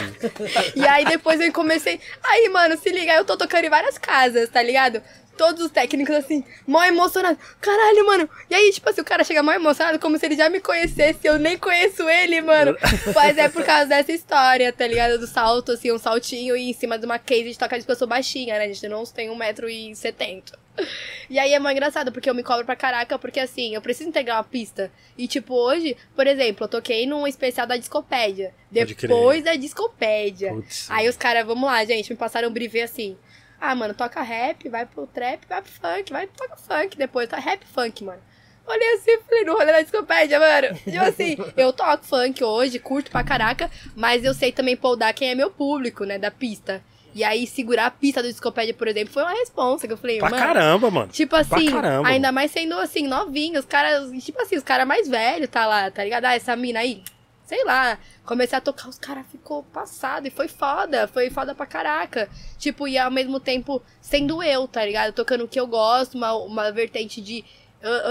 E 0.76 0.86
aí 0.86 1.04
depois 1.04 1.42
eu 1.42 1.52
comecei. 1.52 2.00
Aí, 2.24 2.48
mano, 2.50 2.78
se 2.78 2.92
liga, 2.92 3.14
eu 3.14 3.26
tô 3.26 3.36
tocando 3.36 3.66
em 3.66 3.72
várias 3.72 3.98
casas, 3.98 4.50
tá 4.50 4.62
ligado? 4.62 5.02
Todos 5.38 5.64
os 5.64 5.72
técnicos 5.72 6.16
assim, 6.16 6.44
mó 6.66 6.84
emocionados. 6.84 7.40
Caralho, 7.62 8.06
mano. 8.06 8.30
E 8.50 8.56
aí, 8.56 8.72
tipo 8.72 8.90
assim, 8.90 9.02
o 9.02 9.06
cara 9.06 9.24
chega 9.24 9.44
mó 9.44 9.52
emocionado, 9.52 10.00
como 10.00 10.18
se 10.18 10.26
ele 10.26 10.36
já 10.36 10.50
me 10.50 10.60
conhecesse. 10.60 11.20
Eu 11.24 11.38
nem 11.38 11.58
conheço 11.58 12.08
ele, 12.10 12.42
mano. 12.42 12.76
Mas 13.14 13.38
é 13.38 13.48
por 13.48 13.64
causa 13.64 13.86
dessa 13.86 14.12
história, 14.12 14.74
tá 14.74 14.88
ligado? 14.88 15.18
Do 15.20 15.28
salto, 15.28 15.74
assim, 15.74 15.92
um 15.92 15.98
saltinho 15.98 16.56
e 16.56 16.70
em 16.70 16.74
cima 16.74 16.98
de 16.98 17.06
uma 17.06 17.20
case 17.20 17.52
de 17.52 17.58
tocar 17.58 17.78
de 17.80 17.96
sou 17.96 18.08
baixinha, 18.08 18.58
né? 18.58 18.66
A 18.66 18.68
gente 18.68 18.88
não 18.88 19.04
tem 19.06 19.30
1,70m. 19.30 20.44
E 21.30 21.40
aí 21.40 21.54
é 21.54 21.60
mó 21.60 21.70
engraçado, 21.70 22.12
porque 22.12 22.30
eu 22.30 22.36
me 22.36 22.44
cobro 22.44 22.66
pra 22.66 22.76
caraca, 22.76 23.18
porque 23.18 23.40
assim, 23.40 23.74
eu 23.74 23.82
preciso 23.82 24.10
integrar 24.10 24.38
uma 24.38 24.44
pista. 24.44 24.92
E 25.18 25.28
tipo, 25.28 25.54
hoje, 25.56 25.98
por 26.16 26.28
exemplo, 26.28 26.66
eu 26.66 26.68
toquei 26.68 27.06
num 27.06 27.28
especial 27.28 27.66
da 27.66 27.78
Discopédia. 27.78 28.54
Depois 28.72 29.44
da 29.44 29.56
Discopédia. 29.56 30.54
Putz. 30.54 30.90
Aí 30.90 31.10
os 31.10 31.18
caras, 31.18 31.46
vamos 31.46 31.68
lá, 31.68 31.84
gente, 31.84 32.12
me 32.12 32.18
passaram 32.18 32.50
um 32.50 32.54
briefing 32.54 32.82
assim. 32.82 33.18
Ah, 33.60 33.74
mano, 33.76 33.94
toca 33.94 34.22
rap, 34.22 34.70
vai 34.70 34.86
pro 34.86 35.08
trap, 35.08 35.42
vai 35.48 35.62
pro 35.62 35.72
funk, 35.72 36.12
vai 36.14 36.28
toca 36.28 36.56
funk 36.58 36.96
depois, 36.98 37.28
tá 37.28 37.38
rap 37.38 37.66
funk, 37.66 38.04
mano. 38.04 38.22
Olhei 38.68 38.96
assim 38.96 39.18
falei, 39.20 39.46
no 39.46 39.54
rolê 39.54 39.72
da 39.72 39.82
discopédia, 39.82 40.40
mano. 40.40 40.76
Tipo 40.80 41.00
assim, 41.04 41.38
eu 41.56 41.72
toco 41.74 42.04
funk 42.04 42.44
hoje, 42.44 42.80
curto 42.80 43.10
pra 43.10 43.24
caraca, 43.24 43.72
mas 43.96 44.24
eu 44.24 44.34
sei 44.34 44.52
também 44.52 44.76
poldar 44.76 45.14
quem 45.14 45.30
é 45.30 45.36
meu 45.36 45.50
público, 45.50 46.04
né, 46.04 46.20
da 46.20 46.30
pista. 46.30 46.84
E 47.16 47.24
aí, 47.24 47.48
segurar 47.48 47.88
a 47.88 47.92
pista 47.92 48.22
do 48.22 48.28
discopédia, 48.28 48.74
por 48.76 48.88
exemplo, 48.88 49.12
foi 49.12 49.24
uma 49.24 49.32
responsa 49.32 49.88
que 49.88 49.94
eu 49.94 49.98
falei, 49.98 50.20
Pra 50.20 50.30
mano. 50.30 50.44
caramba, 50.44 50.92
mano. 50.92 51.12
Tipo 51.12 51.36
assim, 51.36 51.72
caramba, 51.72 52.08
ainda 52.08 52.32
mais 52.32 52.52
sendo 52.52 52.76
assim, 52.78 53.08
novinho, 53.08 53.58
os 53.60 53.66
caras, 53.66 54.12
tipo 54.24 54.40
assim, 54.40 54.56
os 54.58 54.64
caras 54.64 54.86
mais 54.86 55.08
velhos 55.08 55.50
tá 55.50 55.66
lá, 55.66 55.90
tá 55.90 56.04
ligado? 56.04 56.26
Ah, 56.26 56.36
essa 56.36 56.56
mina 56.56 56.80
aí, 56.82 57.02
sei 57.48 57.64
lá, 57.66 57.98
comecei 58.24 58.56
a 58.56 58.62
tocar, 58.62 58.88
os 58.90 59.00
caras 59.00 59.26
ficou 59.32 59.64
passado 59.64 60.28
e 60.28 60.30
foi 60.30 60.48
foda, 60.48 61.08
foi 61.08 61.32
foda 61.32 61.56
pra 61.56 61.66
caraca. 61.66 62.30
Tipo, 62.60 62.88
e 62.88 62.98
ao 62.98 63.10
mesmo 63.10 63.40
tempo 63.40 63.82
sendo 64.00 64.44
eu, 64.44 64.68
tá 64.68 64.86
ligado? 64.86 65.14
Tocando 65.14 65.46
o 65.46 65.48
que 65.48 65.60
eu 65.60 65.66
gosto, 65.66 66.14
uma, 66.16 66.34
uma 66.36 66.72
vertente 66.72 67.20
de 67.22 67.44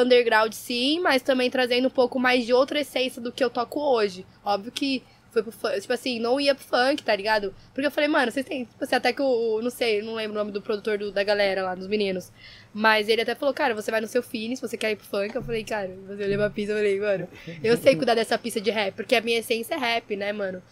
underground 0.01 0.53
sim, 0.53 1.01
mas 1.01 1.23
também 1.23 1.51
trazendo 1.51 1.89
um 1.89 1.91
pouco 1.91 2.19
mais 2.19 2.45
de 2.47 2.53
outra 2.53 2.81
essência 2.81 3.21
do 3.21 3.31
que 3.33 3.45
eu 3.45 3.51
toco 3.51 3.81
hoje. 3.81 4.25
Óbvio 4.45 4.73
que 4.73 5.03
foi 5.31 5.43
pro 5.43 5.53
funk, 5.53 5.81
tipo 5.83 5.93
assim, 5.93 6.19
não 6.19 6.41
ia 6.41 6.55
pro 6.55 6.65
funk, 6.65 7.03
tá 7.03 7.15
ligado? 7.15 7.55
Porque 7.75 7.87
eu 7.87 7.91
falei, 7.91 8.09
mano, 8.09 8.33
vocês 8.33 8.47
têm, 8.47 8.65
tipo 8.65 8.83
assim, 8.83 8.95
até 8.95 9.13
que 9.13 9.21
o- 9.21 9.61
não 9.63 9.69
sei, 9.71 10.01
não 10.01 10.15
lembro 10.15 10.33
o 10.33 10.39
nome 10.39 10.51
do 10.51 10.63
produtor 10.63 10.97
do- 10.97 11.13
da 11.13 11.23
galera 11.23 11.63
lá, 11.63 11.75
dos 11.75 11.87
meninos. 11.89 12.33
Mas 12.79 13.09
ele 13.09 13.23
até 13.23 13.35
falou, 13.35 13.55
cara, 13.55 13.75
você 13.75 13.91
vai 13.91 14.03
no 14.03 14.07
seu 14.07 14.23
se 14.23 14.61
você 14.61 14.77
quer 14.77 14.91
ir 14.91 14.97
pro 14.97 15.07
funk. 15.07 15.35
Eu 15.35 15.43
falei, 15.43 15.65
cara, 15.65 15.89
você 16.07 16.25
olhou 16.25 16.37
pra 16.37 16.51
pista, 16.51 16.73
eu 16.73 16.77
falei, 16.77 17.01
mano, 17.01 17.27
eu 17.65 17.75
sei 17.79 17.97
cuidar 17.97 18.15
dessa 18.15 18.37
pista 18.37 18.61
de 18.61 18.71
rap, 18.71 18.95
porque 18.97 19.15
a 19.17 19.23
minha 19.23 19.39
essência 19.39 19.77
é 19.77 19.79
rap, 19.79 20.15
né, 20.15 20.31
mano? 20.31 20.63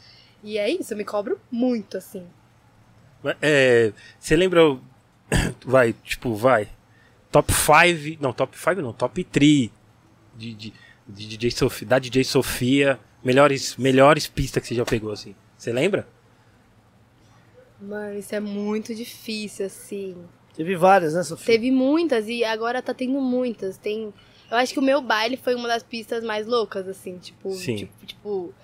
E 0.43 0.59
é 0.59 0.69
isso, 0.69 0.93
eu 0.93 0.99
me 0.99 1.05
cobro 1.05 1.41
muito, 1.51 1.97
assim. 1.97 2.27
É, 3.41 3.91
você 4.21 4.37
lembra. 4.37 4.69
o- 4.69 4.83
Vai, 5.65 5.95
tipo, 6.05 6.35
vai. 6.35 6.69
Top 7.33 7.51
5. 7.51 8.23
Não, 8.23 8.35
top 8.35 8.55
5 8.59 8.83
não, 8.83 8.93
top 8.93 9.25
3 9.25 9.71
de, 10.37 10.53
de, 10.53 10.75
de 11.09 11.27
DJ 11.27 11.51
Sofia, 11.53 11.89
da 11.89 11.99
DJ 11.99 12.23
Sofia. 12.23 13.01
Melhores, 13.25 13.77
melhores 13.79 14.27
pistas 14.27 14.63
que 14.63 14.69
você 14.69 14.75
já 14.75 14.85
pegou, 14.85 15.11
assim. 15.11 15.35
Você 15.57 15.73
lembra? 15.73 16.07
Mano, 17.81 18.19
isso 18.19 18.35
é 18.35 18.41
muito 18.41 18.95
difícil, 18.95 19.65
assim. 19.65 20.17
Teve 20.55 20.77
várias, 20.77 21.15
né, 21.15 21.23
Sofia? 21.23 21.47
Teve 21.47 21.71
muitas 21.71 22.29
e 22.29 22.45
agora 22.45 22.81
tá 22.81 22.95
tendo 22.95 23.21
muitas. 23.21 23.77
Tem. 23.77 24.13
Eu 24.51 24.57
acho 24.57 24.73
que 24.73 24.79
o 24.79 24.83
meu 24.83 25.01
baile 25.01 25.37
foi 25.37 25.55
uma 25.55 25.67
das 25.67 25.83
pistas 25.83 26.23
mais 26.23 26.47
loucas, 26.47 26.87
assim, 26.89 27.19
tipo. 27.19 27.51
Sim. 27.53 27.77
Tipo, 27.77 28.07
tipo, 28.07 28.55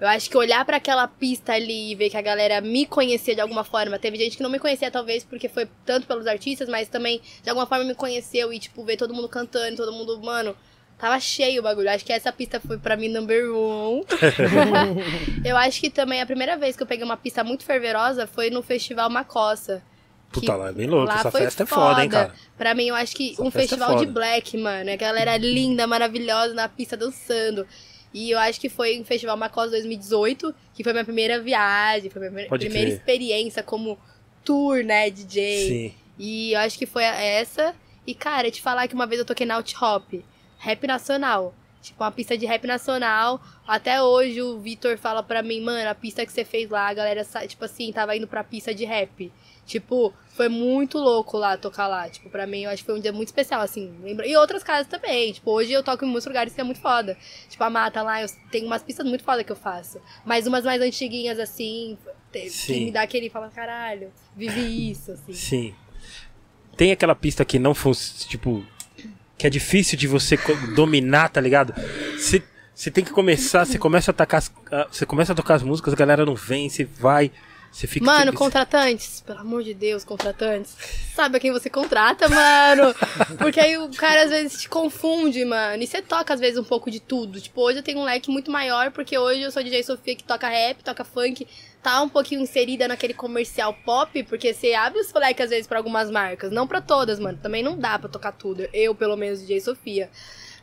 eu 0.00 0.08
acho 0.08 0.30
que 0.30 0.36
olhar 0.36 0.64
pra 0.64 0.78
aquela 0.78 1.06
pista 1.08 1.52
ali 1.52 1.90
e 1.90 1.94
ver 1.94 2.08
que 2.08 2.16
a 2.16 2.22
galera 2.22 2.60
me 2.60 2.86
conhecia 2.86 3.34
de 3.34 3.40
alguma 3.40 3.64
forma. 3.64 3.98
Teve 3.98 4.16
gente 4.16 4.36
que 4.36 4.42
não 4.42 4.48
me 4.48 4.58
conhecia, 4.58 4.90
talvez, 4.90 5.24
porque 5.24 5.48
foi 5.48 5.68
tanto 5.84 6.06
pelos 6.06 6.26
artistas, 6.26 6.68
mas 6.68 6.88
também 6.88 7.20
de 7.42 7.50
alguma 7.50 7.66
forma 7.66 7.84
me 7.84 7.94
conheceu 7.94 8.52
e, 8.52 8.58
tipo, 8.58 8.84
ver 8.84 8.96
todo 8.96 9.12
mundo 9.12 9.28
cantando, 9.28 9.76
todo 9.76 9.92
mundo, 9.92 10.18
mano. 10.22 10.56
Tava 10.96 11.18
cheio 11.18 11.60
o 11.60 11.62
bagulho. 11.62 11.90
Acho 11.90 12.04
que 12.04 12.12
essa 12.12 12.30
pista 12.30 12.60
foi 12.60 12.78
pra 12.78 12.96
mim 12.96 13.08
number 13.08 13.52
one. 13.52 14.04
eu 15.44 15.56
acho 15.56 15.80
que 15.80 15.90
também 15.90 16.20
a 16.20 16.26
primeira 16.26 16.56
vez 16.56 16.76
que 16.76 16.82
eu 16.82 16.86
peguei 16.86 17.04
uma 17.04 17.16
pista 17.16 17.42
muito 17.42 17.64
fervorosa 17.64 18.26
foi 18.26 18.50
no 18.50 18.62
Festival 18.62 19.08
Macossa. 19.10 19.82
Puta 20.32 20.54
lá, 20.54 20.68
é 20.68 20.72
bem 20.72 20.86
louco. 20.86 21.12
Essa 21.12 21.30
festa 21.30 21.64
é 21.64 21.66
foda, 21.66 22.02
hein, 22.04 22.08
cara. 22.08 22.32
Pra 22.56 22.74
mim, 22.74 22.86
eu 22.86 22.94
acho 22.94 23.16
que 23.16 23.32
Essa 23.32 23.42
um 23.42 23.48
é 23.48 23.50
festival 23.50 23.90
de 23.96 24.06
foda. 24.06 24.12
black, 24.12 24.56
mano. 24.56 24.90
A 24.90 24.96
galera 24.96 25.36
linda, 25.36 25.86
maravilhosa 25.86 26.54
na 26.54 26.68
pista 26.68 26.96
dançando. 26.96 27.66
E 28.14 28.30
eu 28.30 28.38
acho 28.38 28.60
que 28.60 28.68
foi 28.68 29.00
um 29.00 29.04
festival 29.04 29.36
Macos 29.36 29.70
2018, 29.70 30.54
que 30.74 30.82
foi 30.84 30.92
minha 30.92 31.04
primeira 31.04 31.40
viagem, 31.40 32.10
foi 32.10 32.20
minha 32.20 32.30
primeira- 32.30 32.48
Pode 32.48 32.64
primeira 32.66 32.88
crer. 32.90 32.98
experiência 32.98 33.62
como 33.62 33.98
tour, 34.44 34.82
né, 34.84 35.10
DJ. 35.10 35.68
Sim. 35.68 35.94
E 36.18 36.52
eu 36.52 36.60
acho 36.60 36.78
que 36.78 36.86
foi 36.86 37.02
essa. 37.04 37.74
E, 38.06 38.14
cara, 38.14 38.50
te 38.50 38.60
falar 38.60 38.88
que 38.88 38.94
uma 38.94 39.06
vez 39.06 39.18
eu 39.20 39.24
toquei 39.24 39.46
na 39.46 39.54
Out 39.56 39.74
Hop, 39.82 40.12
rap 40.58 40.86
nacional. 40.86 41.54
Tipo, 41.82 42.04
uma 42.04 42.10
pista 42.10 42.36
de 42.36 42.44
rap 42.46 42.66
nacional. 42.66 43.40
Até 43.66 44.02
hoje 44.02 44.42
o 44.42 44.58
Vitor 44.58 44.98
fala 44.98 45.22
pra 45.22 45.42
mim, 45.42 45.60
mano, 45.60 45.88
a 45.88 45.94
pista 45.94 46.26
que 46.26 46.32
você 46.32 46.44
fez 46.44 46.68
lá, 46.68 46.88
a 46.88 46.94
galera, 46.94 47.24
tipo 47.48 47.64
assim, 47.64 47.90
tava 47.92 48.14
indo 48.16 48.26
pra 48.26 48.44
pista 48.44 48.74
de 48.74 48.84
rap. 48.84 49.32
Tipo, 49.70 50.12
foi 50.34 50.48
muito 50.48 50.98
louco 50.98 51.38
lá 51.38 51.56
tocar 51.56 51.86
lá. 51.86 52.08
Tipo, 52.08 52.28
pra 52.28 52.44
mim, 52.44 52.62
eu 52.62 52.70
acho 52.70 52.82
que 52.82 52.86
foi 52.86 52.98
um 52.98 53.00
dia 53.00 53.12
muito 53.12 53.28
especial, 53.28 53.60
assim. 53.60 53.94
Lembra? 54.02 54.26
E 54.26 54.36
outras 54.36 54.64
casas 54.64 54.88
também. 54.88 55.32
Tipo, 55.32 55.52
hoje 55.52 55.70
eu 55.70 55.80
toco 55.80 56.04
em 56.04 56.08
muitos 56.08 56.26
lugares 56.26 56.52
que 56.52 56.60
é 56.60 56.64
muito 56.64 56.80
foda. 56.80 57.16
Tipo, 57.48 57.62
a 57.62 57.70
mata 57.70 58.02
lá, 58.02 58.20
eu 58.20 58.26
tenho 58.50 58.66
umas 58.66 58.82
pistas 58.82 59.06
muito 59.06 59.22
foda 59.22 59.44
que 59.44 59.52
eu 59.52 59.56
faço. 59.56 60.00
Mas 60.24 60.44
umas 60.44 60.64
mais 60.64 60.82
antiguinhas, 60.82 61.38
assim, 61.38 61.96
que 62.32 62.50
Sim. 62.50 62.86
me 62.86 62.90
dá 62.90 63.02
aquele 63.02 63.30
fala, 63.30 63.48
caralho, 63.48 64.10
vivi 64.36 64.90
isso, 64.90 65.12
assim. 65.12 65.32
Sim. 65.34 65.74
Tem 66.76 66.90
aquela 66.90 67.14
pista 67.14 67.44
que 67.44 67.56
não 67.56 67.72
funciona, 67.72 68.28
tipo, 68.28 68.66
que 69.38 69.46
é 69.46 69.50
difícil 69.50 69.96
de 69.96 70.08
você 70.08 70.36
dominar, 70.74 71.28
tá 71.28 71.40
ligado? 71.40 71.72
Você 72.18 72.42
você 72.74 72.90
tem 72.90 73.04
que 73.04 73.10
começar, 73.10 73.66
você 73.66 73.78
começa 73.78 74.10
a 74.10 74.14
tocar, 74.14 74.42
você 74.90 75.04
começa 75.04 75.32
a 75.32 75.36
tocar 75.36 75.56
as 75.56 75.62
músicas, 75.62 75.92
a 75.92 75.96
galera 75.96 76.24
não 76.24 76.34
vem, 76.34 76.66
você 76.66 76.82
vai, 76.82 77.30
Você 77.72 77.86
fica. 77.86 78.04
Mano, 78.04 78.32
você- 78.32 78.36
contratantes, 78.38 79.20
pelo 79.20 79.38
amor 79.38 79.62
de 79.62 79.72
Deus, 79.74 80.02
contratantes. 80.04 80.76
Sabe 81.14 81.36
a 81.36 81.40
quem 81.40 81.52
você 81.52 81.70
contrata, 81.70 82.28
mano? 82.28 82.94
Porque 83.38 83.60
aí 83.60 83.78
o 83.78 83.88
cara 83.90 84.24
às 84.24 84.30
vezes 84.30 84.62
te 84.62 84.68
confunde, 84.68 85.44
mano. 85.44 85.82
E 85.82 85.86
você 85.86 86.02
toca 86.02 86.34
às 86.34 86.40
vezes 86.40 86.58
um 86.58 86.64
pouco 86.64 86.90
de 86.90 86.98
tudo. 87.00 87.40
Tipo, 87.40 87.60
hoje 87.62 87.78
eu 87.78 87.82
tenho 87.82 88.00
um 88.00 88.04
leque 88.04 88.30
muito 88.30 88.50
maior, 88.50 88.90
porque 88.90 89.16
hoje 89.16 89.42
eu 89.42 89.50
sou 89.52 89.62
DJ 89.62 89.82
Sofia 89.84 90.16
que 90.16 90.24
toca 90.24 90.48
rap, 90.48 90.82
toca 90.82 91.04
funk, 91.04 91.46
tá 91.82 92.02
um 92.02 92.08
pouquinho 92.08 92.40
inserida 92.40 92.88
naquele 92.88 93.14
comercial 93.14 93.72
pop, 93.84 94.20
porque 94.24 94.52
você 94.52 94.74
abre 94.74 94.98
o 95.00 95.04
seu 95.04 95.20
leque 95.20 95.42
às 95.42 95.50
vezes 95.50 95.66
pra 95.66 95.78
algumas 95.78 96.10
marcas. 96.10 96.50
Não 96.50 96.66
pra 96.66 96.80
todas, 96.80 97.20
mano. 97.20 97.38
Também 97.40 97.62
não 97.62 97.78
dá 97.78 97.98
pra 97.98 98.08
tocar 98.08 98.32
tudo. 98.32 98.68
Eu, 98.72 98.94
pelo 98.96 99.16
menos, 99.16 99.40
DJ 99.40 99.60
Sofia. 99.60 100.10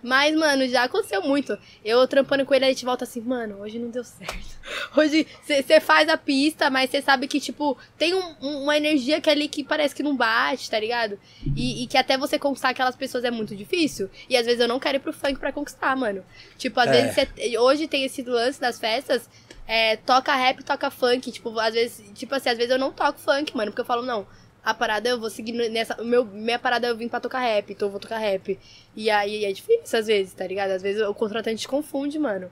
Mas, 0.03 0.35
mano, 0.35 0.67
já 0.67 0.83
aconteceu 0.83 1.21
muito. 1.21 1.57
Eu 1.83 2.07
trampando 2.07 2.45
com 2.45 2.53
ele, 2.53 2.65
a 2.65 2.69
gente 2.69 2.85
volta 2.85 3.03
assim, 3.03 3.21
mano, 3.21 3.59
hoje 3.61 3.79
não 3.79 3.89
deu 3.89 4.03
certo. 4.03 4.57
Hoje 4.97 5.25
você 5.45 5.79
faz 5.79 6.09
a 6.09 6.17
pista, 6.17 6.69
mas 6.69 6.89
você 6.89 7.01
sabe 7.01 7.27
que, 7.27 7.39
tipo, 7.39 7.77
tem 7.97 8.13
um- 8.13 8.35
um- 8.41 8.63
uma 8.63 8.75
energia 8.75 9.21
que 9.21 9.29
ali 9.29 9.47
que 9.47 9.63
parece 9.63 9.95
que 9.95 10.03
não 10.03 10.15
bate, 10.15 10.69
tá 10.69 10.77
ligado? 10.79 11.17
E, 11.55 11.83
e 11.83 11.87
que 11.87 11.97
até 11.97 12.17
você 12.17 12.37
conquistar 12.37 12.69
aquelas 12.69 12.95
pessoas 12.95 13.23
é 13.23 13.31
muito 13.31 13.55
difícil. 13.55 14.09
E 14.29 14.35
às 14.35 14.45
vezes 14.45 14.59
eu 14.59 14.67
não 14.67 14.79
quero 14.79 14.97
ir 14.97 14.99
pro 14.99 15.13
funk 15.13 15.35
pra 15.39 15.53
conquistar, 15.53 15.95
mano. 15.95 16.23
Tipo, 16.57 16.79
às 16.81 16.87
É. 16.89 16.91
vezes 16.91 17.15
cê- 17.15 17.57
hoje 17.57 17.87
tem 17.87 18.03
esse 18.03 18.21
lance 18.23 18.59
das 18.59 18.77
festas. 18.79 19.29
é, 19.69 19.97
toca 19.97 20.33
rap, 20.33 20.63
toca 20.63 20.89
funk. 20.89 21.29
Tipo, 21.29 21.59
às 21.59 21.73
vezes, 21.73 22.01
tipo 22.15 22.33
assim, 22.33 22.47
às 22.49 22.57
vezes 22.57 22.71
eu 22.71 22.79
não 22.79 22.89
toco 22.89 23.19
funk, 23.19 23.53
mano, 23.55 23.69
porque 23.71 23.81
eu 23.81 23.85
falo, 23.85 24.01
não. 24.01 24.25
A 24.68 24.74
parada 24.74 25.07
eu 25.07 25.18
vou 25.18 25.30
seguir 25.30 25.53
nessa. 25.53 25.95
Meu, 26.03 26.26
minha 26.26 26.59
parada 26.59 26.88
eu 26.88 26.97
vim 26.97 27.07
pra 27.07 27.22
tocar 27.22 27.39
rap, 27.39 27.72
então 27.72 27.88
eu 27.88 27.91
vou 27.91 28.01
tocar 28.01 28.18
rap. 28.18 28.59
E 28.93 29.09
aí 29.09 29.45
é 29.45 29.51
difícil 29.53 29.97
às 29.97 30.07
vezes, 30.07 30.34
tá 30.34 30.45
ligado? 30.45 30.72
Às 30.72 30.82
vezes 30.82 31.01
o 31.01 31.13
contratante 31.13 31.61
te 31.61 31.68
confunde, 31.70 32.20
mano. 32.20 32.51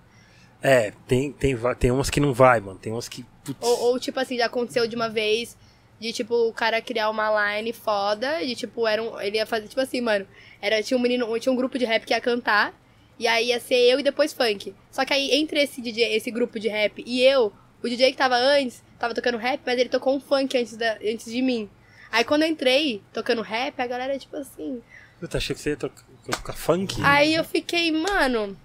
É, 0.61 0.93
tem, 1.05 1.33
tem, 1.33 1.57
tem 1.77 1.91
umas 1.91 2.09
que 2.09 2.21
não 2.21 2.33
vai, 2.33 2.61
mano. 2.61 2.79
Tem 2.79 2.93
umas 2.93 3.09
que. 3.09 3.25
putz, 3.43 3.57
Ou, 3.59 3.79
ou, 3.87 3.99
tipo 3.99 4.17
assim, 4.17 4.37
já 4.37 4.45
aconteceu 4.45 4.87
de 4.87 4.95
uma 4.95 5.09
vez 5.09 5.57
de, 5.99 6.13
tipo, 6.13 6.33
o 6.47 6.53
cara 6.53 6.81
criar 6.81 7.09
uma 7.09 7.57
line 7.57 7.73
foda, 7.73 8.39
de, 8.45 8.55
tipo, 8.55 8.87
era 8.87 9.03
um, 9.03 9.19
ele 9.19 9.35
ia 9.35 9.45
fazer, 9.45 9.67
tipo 9.67 9.81
assim, 9.81 9.99
mano, 9.99 10.25
era, 10.61 10.81
tinha 10.81 10.97
um 10.97 11.01
menino, 11.01 11.37
tinha 11.37 11.51
um 11.51 11.55
grupo 11.55 11.77
de 11.77 11.83
rap 11.83 12.05
que 12.05 12.13
ia 12.13 12.21
cantar, 12.21 12.73
e 13.19 13.27
aí 13.27 13.47
ia 13.47 13.59
ser 13.59 13.75
eu 13.75 13.99
e 13.99 14.03
depois 14.03 14.31
funk. 14.31 14.73
Só 14.89 15.03
que 15.03 15.13
aí, 15.13 15.31
entre 15.31 15.61
esse 15.61 15.81
DJ, 15.81 16.15
esse 16.15 16.31
grupo 16.31 16.59
de 16.61 16.69
rap 16.69 17.03
e 17.05 17.21
eu, 17.21 17.51
o 17.83 17.89
DJ 17.89 18.11
que 18.11 18.17
tava 18.17 18.35
antes, 18.35 18.81
tava 18.97 19.13
tocando 19.13 19.37
rap, 19.37 19.61
mas 19.65 19.77
ele 19.77 19.89
tocou 19.89 20.15
um 20.15 20.19
funk 20.19 20.57
antes, 20.57 20.77
da, 20.77 20.93
antes 20.95 21.31
de 21.31 21.41
mim. 21.41 21.69
Aí 22.11 22.23
quando 22.23 22.43
eu 22.43 22.47
entrei, 22.47 23.01
tocando 23.13 23.41
rap, 23.41 23.79
a 23.79 23.87
galera, 23.87 24.17
tipo 24.17 24.37
assim, 24.37 24.81
Puta, 25.19 25.37
achei 25.37 25.55
que 25.55 25.61
você 25.61 25.71
ia 25.71 25.77
tocar, 25.77 26.53
funk. 26.53 27.01
Aí 27.03 27.33
eu 27.33 27.43
fiquei, 27.43 27.91
mano. 27.91 28.57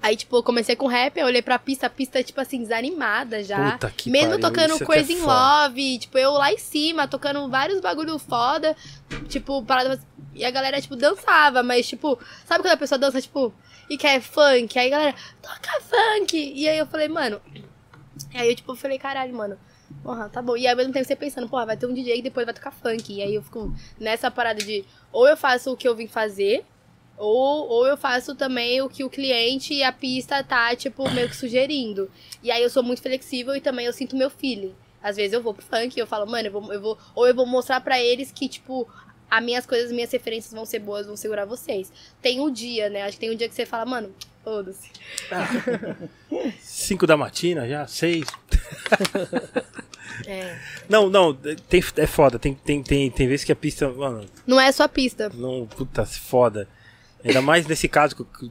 Aí, 0.00 0.16
tipo, 0.16 0.36
eu 0.36 0.42
comecei 0.44 0.76
com 0.76 0.86
rap, 0.86 1.16
eu 1.18 1.26
olhei 1.26 1.42
pra 1.42 1.58
pista, 1.58 1.88
a 1.88 1.90
pista, 1.90 2.22
tipo 2.22 2.40
assim, 2.40 2.62
desanimada 2.62 3.42
já. 3.42 3.72
Puta 3.72 3.90
que 3.90 4.08
Mesmo 4.08 4.30
pariu, 4.30 4.40
tocando 4.40 4.74
é 4.74 4.76
que 4.76 4.82
é 4.84 4.86
Crazy 4.86 5.12
in. 5.14 5.22
Love, 5.22 5.98
tipo, 5.98 6.18
eu 6.18 6.32
lá 6.32 6.52
em 6.52 6.58
cima, 6.58 7.08
tocando 7.08 7.48
vários 7.48 7.80
bagulho 7.80 8.16
foda, 8.18 8.76
tipo, 9.28 9.60
parada. 9.64 10.00
E 10.34 10.44
a 10.44 10.50
galera, 10.52 10.80
tipo, 10.80 10.94
dançava, 10.94 11.64
mas, 11.64 11.88
tipo, 11.88 12.16
sabe 12.46 12.62
quando 12.62 12.74
a 12.74 12.76
pessoa 12.76 12.98
dança, 12.98 13.20
tipo, 13.20 13.52
e 13.90 13.98
quer 13.98 14.20
funk? 14.20 14.78
Aí 14.78 14.86
a 14.86 14.90
galera, 14.90 15.14
toca 15.42 15.80
funk! 15.80 16.36
E 16.36 16.68
aí 16.68 16.78
eu 16.78 16.86
falei, 16.86 17.08
mano. 17.08 17.40
Aí 18.32 18.48
eu, 18.48 18.54
tipo, 18.54 18.76
falei, 18.76 18.98
caralho, 18.98 19.34
mano. 19.34 19.58
Porra, 20.02 20.28
tá 20.28 20.42
bom. 20.42 20.56
E 20.56 20.66
aí, 20.66 20.72
ao 20.72 20.76
mesmo 20.76 20.92
tempo 20.92 21.06
você 21.06 21.14
pensando, 21.14 21.48
porra, 21.48 21.66
vai 21.66 21.76
ter 21.76 21.86
um 21.86 21.94
DJ 21.94 22.16
que 22.16 22.22
depois 22.22 22.44
vai 22.44 22.54
tocar 22.54 22.72
funk. 22.72 23.12
E 23.12 23.22
aí 23.22 23.34
eu 23.34 23.42
fico 23.42 23.72
nessa 24.00 24.30
parada 24.30 24.62
de 24.62 24.84
ou 25.12 25.28
eu 25.28 25.36
faço 25.36 25.72
o 25.72 25.76
que 25.76 25.86
eu 25.86 25.94
vim 25.94 26.08
fazer, 26.08 26.64
ou, 27.16 27.68
ou 27.68 27.86
eu 27.86 27.96
faço 27.96 28.34
também 28.34 28.82
o 28.82 28.88
que 28.88 29.04
o 29.04 29.10
cliente 29.10 29.74
e 29.74 29.82
a 29.82 29.92
pista 29.92 30.42
tá, 30.42 30.74
tipo, 30.74 31.08
meio 31.10 31.28
que 31.28 31.36
sugerindo. 31.36 32.10
E 32.42 32.50
aí 32.50 32.62
eu 32.62 32.70
sou 32.70 32.82
muito 32.82 33.00
flexível 33.00 33.54
e 33.54 33.60
também 33.60 33.86
eu 33.86 33.92
sinto 33.92 34.16
meu 34.16 34.28
feeling. 34.28 34.74
Às 35.00 35.16
vezes 35.16 35.32
eu 35.32 35.42
vou 35.42 35.54
pro 35.54 35.64
funk 35.64 35.96
e 35.96 36.00
eu 36.00 36.06
falo, 36.06 36.26
mano, 36.26 36.48
eu 36.48 36.52
vou, 36.52 36.72
eu 36.72 36.80
vou. 36.80 36.98
Ou 37.14 37.26
eu 37.26 37.34
vou 37.34 37.46
mostrar 37.46 37.80
pra 37.80 38.00
eles 38.00 38.32
que, 38.32 38.48
tipo, 38.48 38.88
as 39.30 39.42
minhas 39.42 39.66
coisas, 39.66 39.86
as 39.86 39.92
minhas 39.92 40.10
referências 40.10 40.52
vão 40.52 40.64
ser 40.64 40.78
boas, 40.80 41.06
vão 41.06 41.16
segurar 41.16 41.44
vocês. 41.44 41.92
Tem 42.20 42.40
o 42.40 42.50
dia, 42.50 42.90
né? 42.90 43.02
Acho 43.02 43.12
que 43.12 43.20
tem 43.20 43.30
um 43.30 43.36
dia 43.36 43.48
que 43.48 43.54
você 43.54 43.66
fala, 43.66 43.84
mano, 43.84 44.12
foda-se. 44.42 44.90
Cinco 46.60 47.06
da 47.06 47.16
matina 47.16 47.68
já, 47.68 47.86
seis. 47.86 48.26
É. 50.26 50.58
Não, 50.88 51.08
não, 51.08 51.34
tem, 51.34 51.82
é 51.96 52.06
foda. 52.06 52.38
Tem, 52.38 52.54
tem, 52.54 52.82
tem, 52.82 53.10
tem 53.10 53.28
vezes 53.28 53.44
que 53.44 53.52
a 53.52 53.56
pista, 53.56 53.88
mano, 53.90 54.26
Não 54.46 54.60
é 54.60 54.70
só 54.70 54.86
pista. 54.86 55.30
não, 55.34 55.66
puta, 55.66 56.04
foda. 56.04 56.68
Ainda 57.24 57.40
mais 57.40 57.66
nesse 57.66 57.88
caso. 57.88 58.16
que 58.16 58.50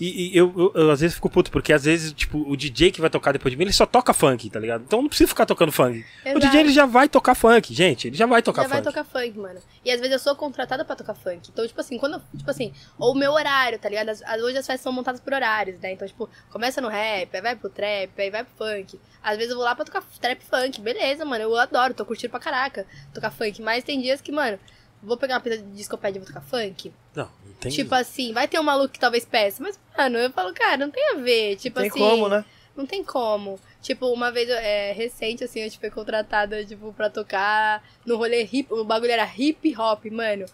E, 0.00 0.32
e 0.32 0.36
eu, 0.36 0.72
eu, 0.74 0.90
às 0.90 1.00
vezes 1.00 1.14
fico 1.14 1.28
puto, 1.28 1.50
porque 1.50 1.72
às 1.72 1.84
vezes, 1.84 2.12
tipo, 2.14 2.38
o 2.50 2.56
DJ 2.56 2.90
que 2.90 3.00
vai 3.02 3.10
tocar 3.10 3.32
depois 3.32 3.52
de 3.52 3.56
mim, 3.58 3.64
ele 3.64 3.72
só 3.72 3.84
toca 3.84 4.14
funk, 4.14 4.48
tá 4.48 4.58
ligado? 4.58 4.82
Então 4.82 5.02
não 5.02 5.08
precisa 5.08 5.28
ficar 5.28 5.44
tocando 5.44 5.70
funk. 5.70 5.98
O 6.24 6.28
Exato. 6.28 6.40
DJ 6.40 6.60
ele 6.60 6.72
já 6.72 6.86
vai 6.86 7.06
tocar 7.08 7.34
funk, 7.34 7.74
gente. 7.74 8.08
Ele 8.08 8.16
já 8.16 8.24
vai 8.24 8.40
tocar 8.42 8.62
já 8.62 8.68
funk. 8.68 8.82
vai 8.82 8.92
tocar 8.92 9.04
funk, 9.04 9.38
mano. 9.38 9.60
E 9.84 9.90
às 9.90 9.98
vezes 10.00 10.12
eu 10.14 10.18
sou 10.18 10.34
contratada 10.34 10.84
pra 10.86 10.96
tocar 10.96 11.14
funk. 11.14 11.50
Então, 11.52 11.66
tipo 11.66 11.80
assim, 11.80 11.98
quando. 11.98 12.14
eu- 12.14 12.22
Tipo 12.38 12.50
assim, 12.50 12.72
ou 12.98 13.12
o 13.12 13.14
meu 13.14 13.32
horário, 13.32 13.78
tá 13.78 13.88
ligado? 13.90 14.08
As- 14.08 14.22
as- 14.22 14.40
hoje 14.42 14.56
as 14.56 14.66
festas 14.66 14.80
são 14.80 14.92
montadas 14.92 15.20
por 15.20 15.34
horários, 15.34 15.78
né? 15.80 15.92
Então, 15.92 16.08
tipo, 16.08 16.28
começa 16.50 16.80
no 16.80 16.88
rap, 16.88 17.28
aí 17.34 17.42
vai 17.42 17.54
pro 17.54 17.68
trap, 17.68 18.10
aí 18.18 18.30
vai 18.30 18.42
pro 18.44 18.54
funk. 18.56 18.98
Às 19.22 19.36
vezes 19.36 19.50
eu 19.50 19.56
vou 19.56 19.64
lá 19.66 19.74
pra 19.74 19.84
tocar 19.84 20.02
trap 20.18 20.40
funk. 20.44 20.80
Beleza, 20.80 21.24
mano. 21.26 21.44
Eu 21.44 21.56
adoro, 21.56 21.92
tô 21.92 22.06
curtindo 22.06 22.30
pra 22.30 22.40
caraca 22.40 22.86
tocar 23.12 23.30
funk. 23.30 23.60
Mas 23.60 23.84
tem 23.84 24.00
dias 24.00 24.20
que, 24.22 24.32
mano, 24.32 24.58
vou 25.02 25.16
pegar 25.16 25.34
uma 25.34 25.40
pista 25.40 25.58
de 25.58 25.70
discopédia 25.72 26.18
e 26.18 26.20
vou 26.20 26.26
tocar 26.26 26.42
funk. 26.42 26.92
Não, 27.14 27.28
não 27.44 27.52
tem. 27.54 27.72
Tipo 27.72 27.94
assim, 27.94 28.32
vai 28.32 28.46
ter 28.46 28.58
um 28.58 28.62
maluco 28.62 28.92
que 28.92 28.98
talvez 29.00 29.24
peça. 29.24 29.62
Mas, 29.62 29.78
mano, 29.96 30.18
eu 30.18 30.30
falo, 30.30 30.52
cara, 30.54 30.76
não 30.76 30.90
tem 30.90 31.12
a 31.12 31.14
ver. 31.14 31.56
Tipo 31.56 31.80
Tem 31.80 31.88
assim. 31.88 31.98
como, 31.98 32.28
né? 32.28 32.44
Não 32.76 32.86
tem 32.86 33.02
como. 33.02 33.58
Tipo, 33.82 34.06
uma 34.06 34.30
vez, 34.30 34.48
é, 34.48 34.92
recente, 34.92 35.42
assim, 35.42 35.60
eu 35.60 35.70
fui 35.72 35.90
contratada, 35.90 36.64
tipo, 36.64 36.92
pra 36.92 37.08
tocar 37.08 37.82
no 38.04 38.16
rolê 38.16 38.42
hip, 38.50 38.72
o 38.72 38.84
bagulho 38.84 39.12
era 39.12 39.30
hip 39.36 39.74
hop, 39.76 40.04
mano. 40.06 40.46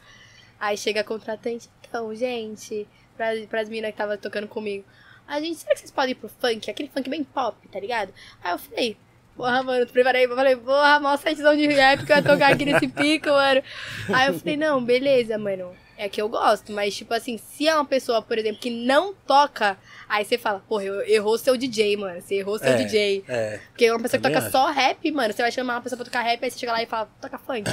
Aí 0.59 0.76
chega 0.76 1.01
a 1.01 1.05
contratante, 1.05 1.68
então, 1.80 2.14
gente, 2.14 2.86
pra, 3.16 3.32
pras 3.49 3.68
meninas 3.68 3.90
que 3.90 3.99
tava 3.99 4.16
tocando 4.16 4.49
comigo. 4.49 4.84
A 5.26 5.40
gente, 5.40 5.57
será 5.57 5.74
que 5.74 5.80
vocês 5.80 5.90
podem 5.90 6.12
ir 6.12 6.14
pro 6.14 6.28
funk? 6.28 6.70
Aquele 6.70 6.88
funk 6.88 7.11
bem 7.11 7.24
pop, 7.24 7.57
tá 7.68 7.80
ligado? 7.80 8.12
Aí 8.42 8.53
eu 8.53 8.59
falei, 8.59 8.97
porra, 9.37 9.62
mano, 9.62 9.80
eu 9.82 9.87
preparei, 9.87 10.24
eu 10.24 10.34
falei, 10.34 10.57
porra, 10.57 10.99
mó 11.01 11.16
setzão 11.16 11.55
de 11.57 11.66
rap 11.66 12.05
que 12.05 12.12
eu 12.12 12.16
ia 12.16 12.22
tocar 12.22 12.53
aqui 12.53 12.64
nesse 12.64 12.89
pico, 12.89 13.28
mano. 13.28 13.62
Aí 14.12 14.28
eu 14.28 14.39
falei, 14.39 14.57
não, 14.57 14.82
beleza, 14.82 15.37
mano. 15.39 15.74
É 15.99 16.11
que 16.11 16.20
eu 16.20 16.28
gosto, 16.28 16.72
mas, 16.72 16.95
tipo 16.95 17.14
assim, 17.14 17.39
se 17.39 17.66
é 17.66 17.74
uma 17.74 17.84
pessoa, 17.84 18.20
por 18.20 18.37
exemplo, 18.37 18.61
que 18.61 18.68
não 18.68 19.14
toca, 19.14 19.78
aí 20.07 20.26
você 20.26 20.37
fala, 20.37 20.62
porra, 20.68 20.84
errou 21.07 21.39
seu 21.39 21.57
DJ, 21.57 21.97
mano. 21.97 22.20
Você 22.20 22.34
errou 22.34 22.59
seu 22.59 22.68
É, 22.68 22.74
DJ. 22.76 23.24
É. 23.26 23.61
Porque 23.70 23.91
uma 23.91 23.99
pessoa 24.01 24.18
que 24.20 24.22
Também 24.24 24.34
toca 24.34 24.47
acho. 24.47 24.53
só 24.53 24.70
rap, 24.70 25.11
mano, 25.11 25.32
você 25.32 25.41
vai 25.41 25.51
chamar 25.51 25.76
uma 25.76 25.80
pessoa 25.80 25.97
pra 25.97 26.05
tocar 26.05 26.20
rap, 26.20 26.45
aí 26.45 26.51
você 26.51 26.59
chega 26.59 26.72
lá 26.72 26.82
e 26.82 26.87
fala, 26.87 27.09
toca 27.18 27.39
funk. 27.39 27.70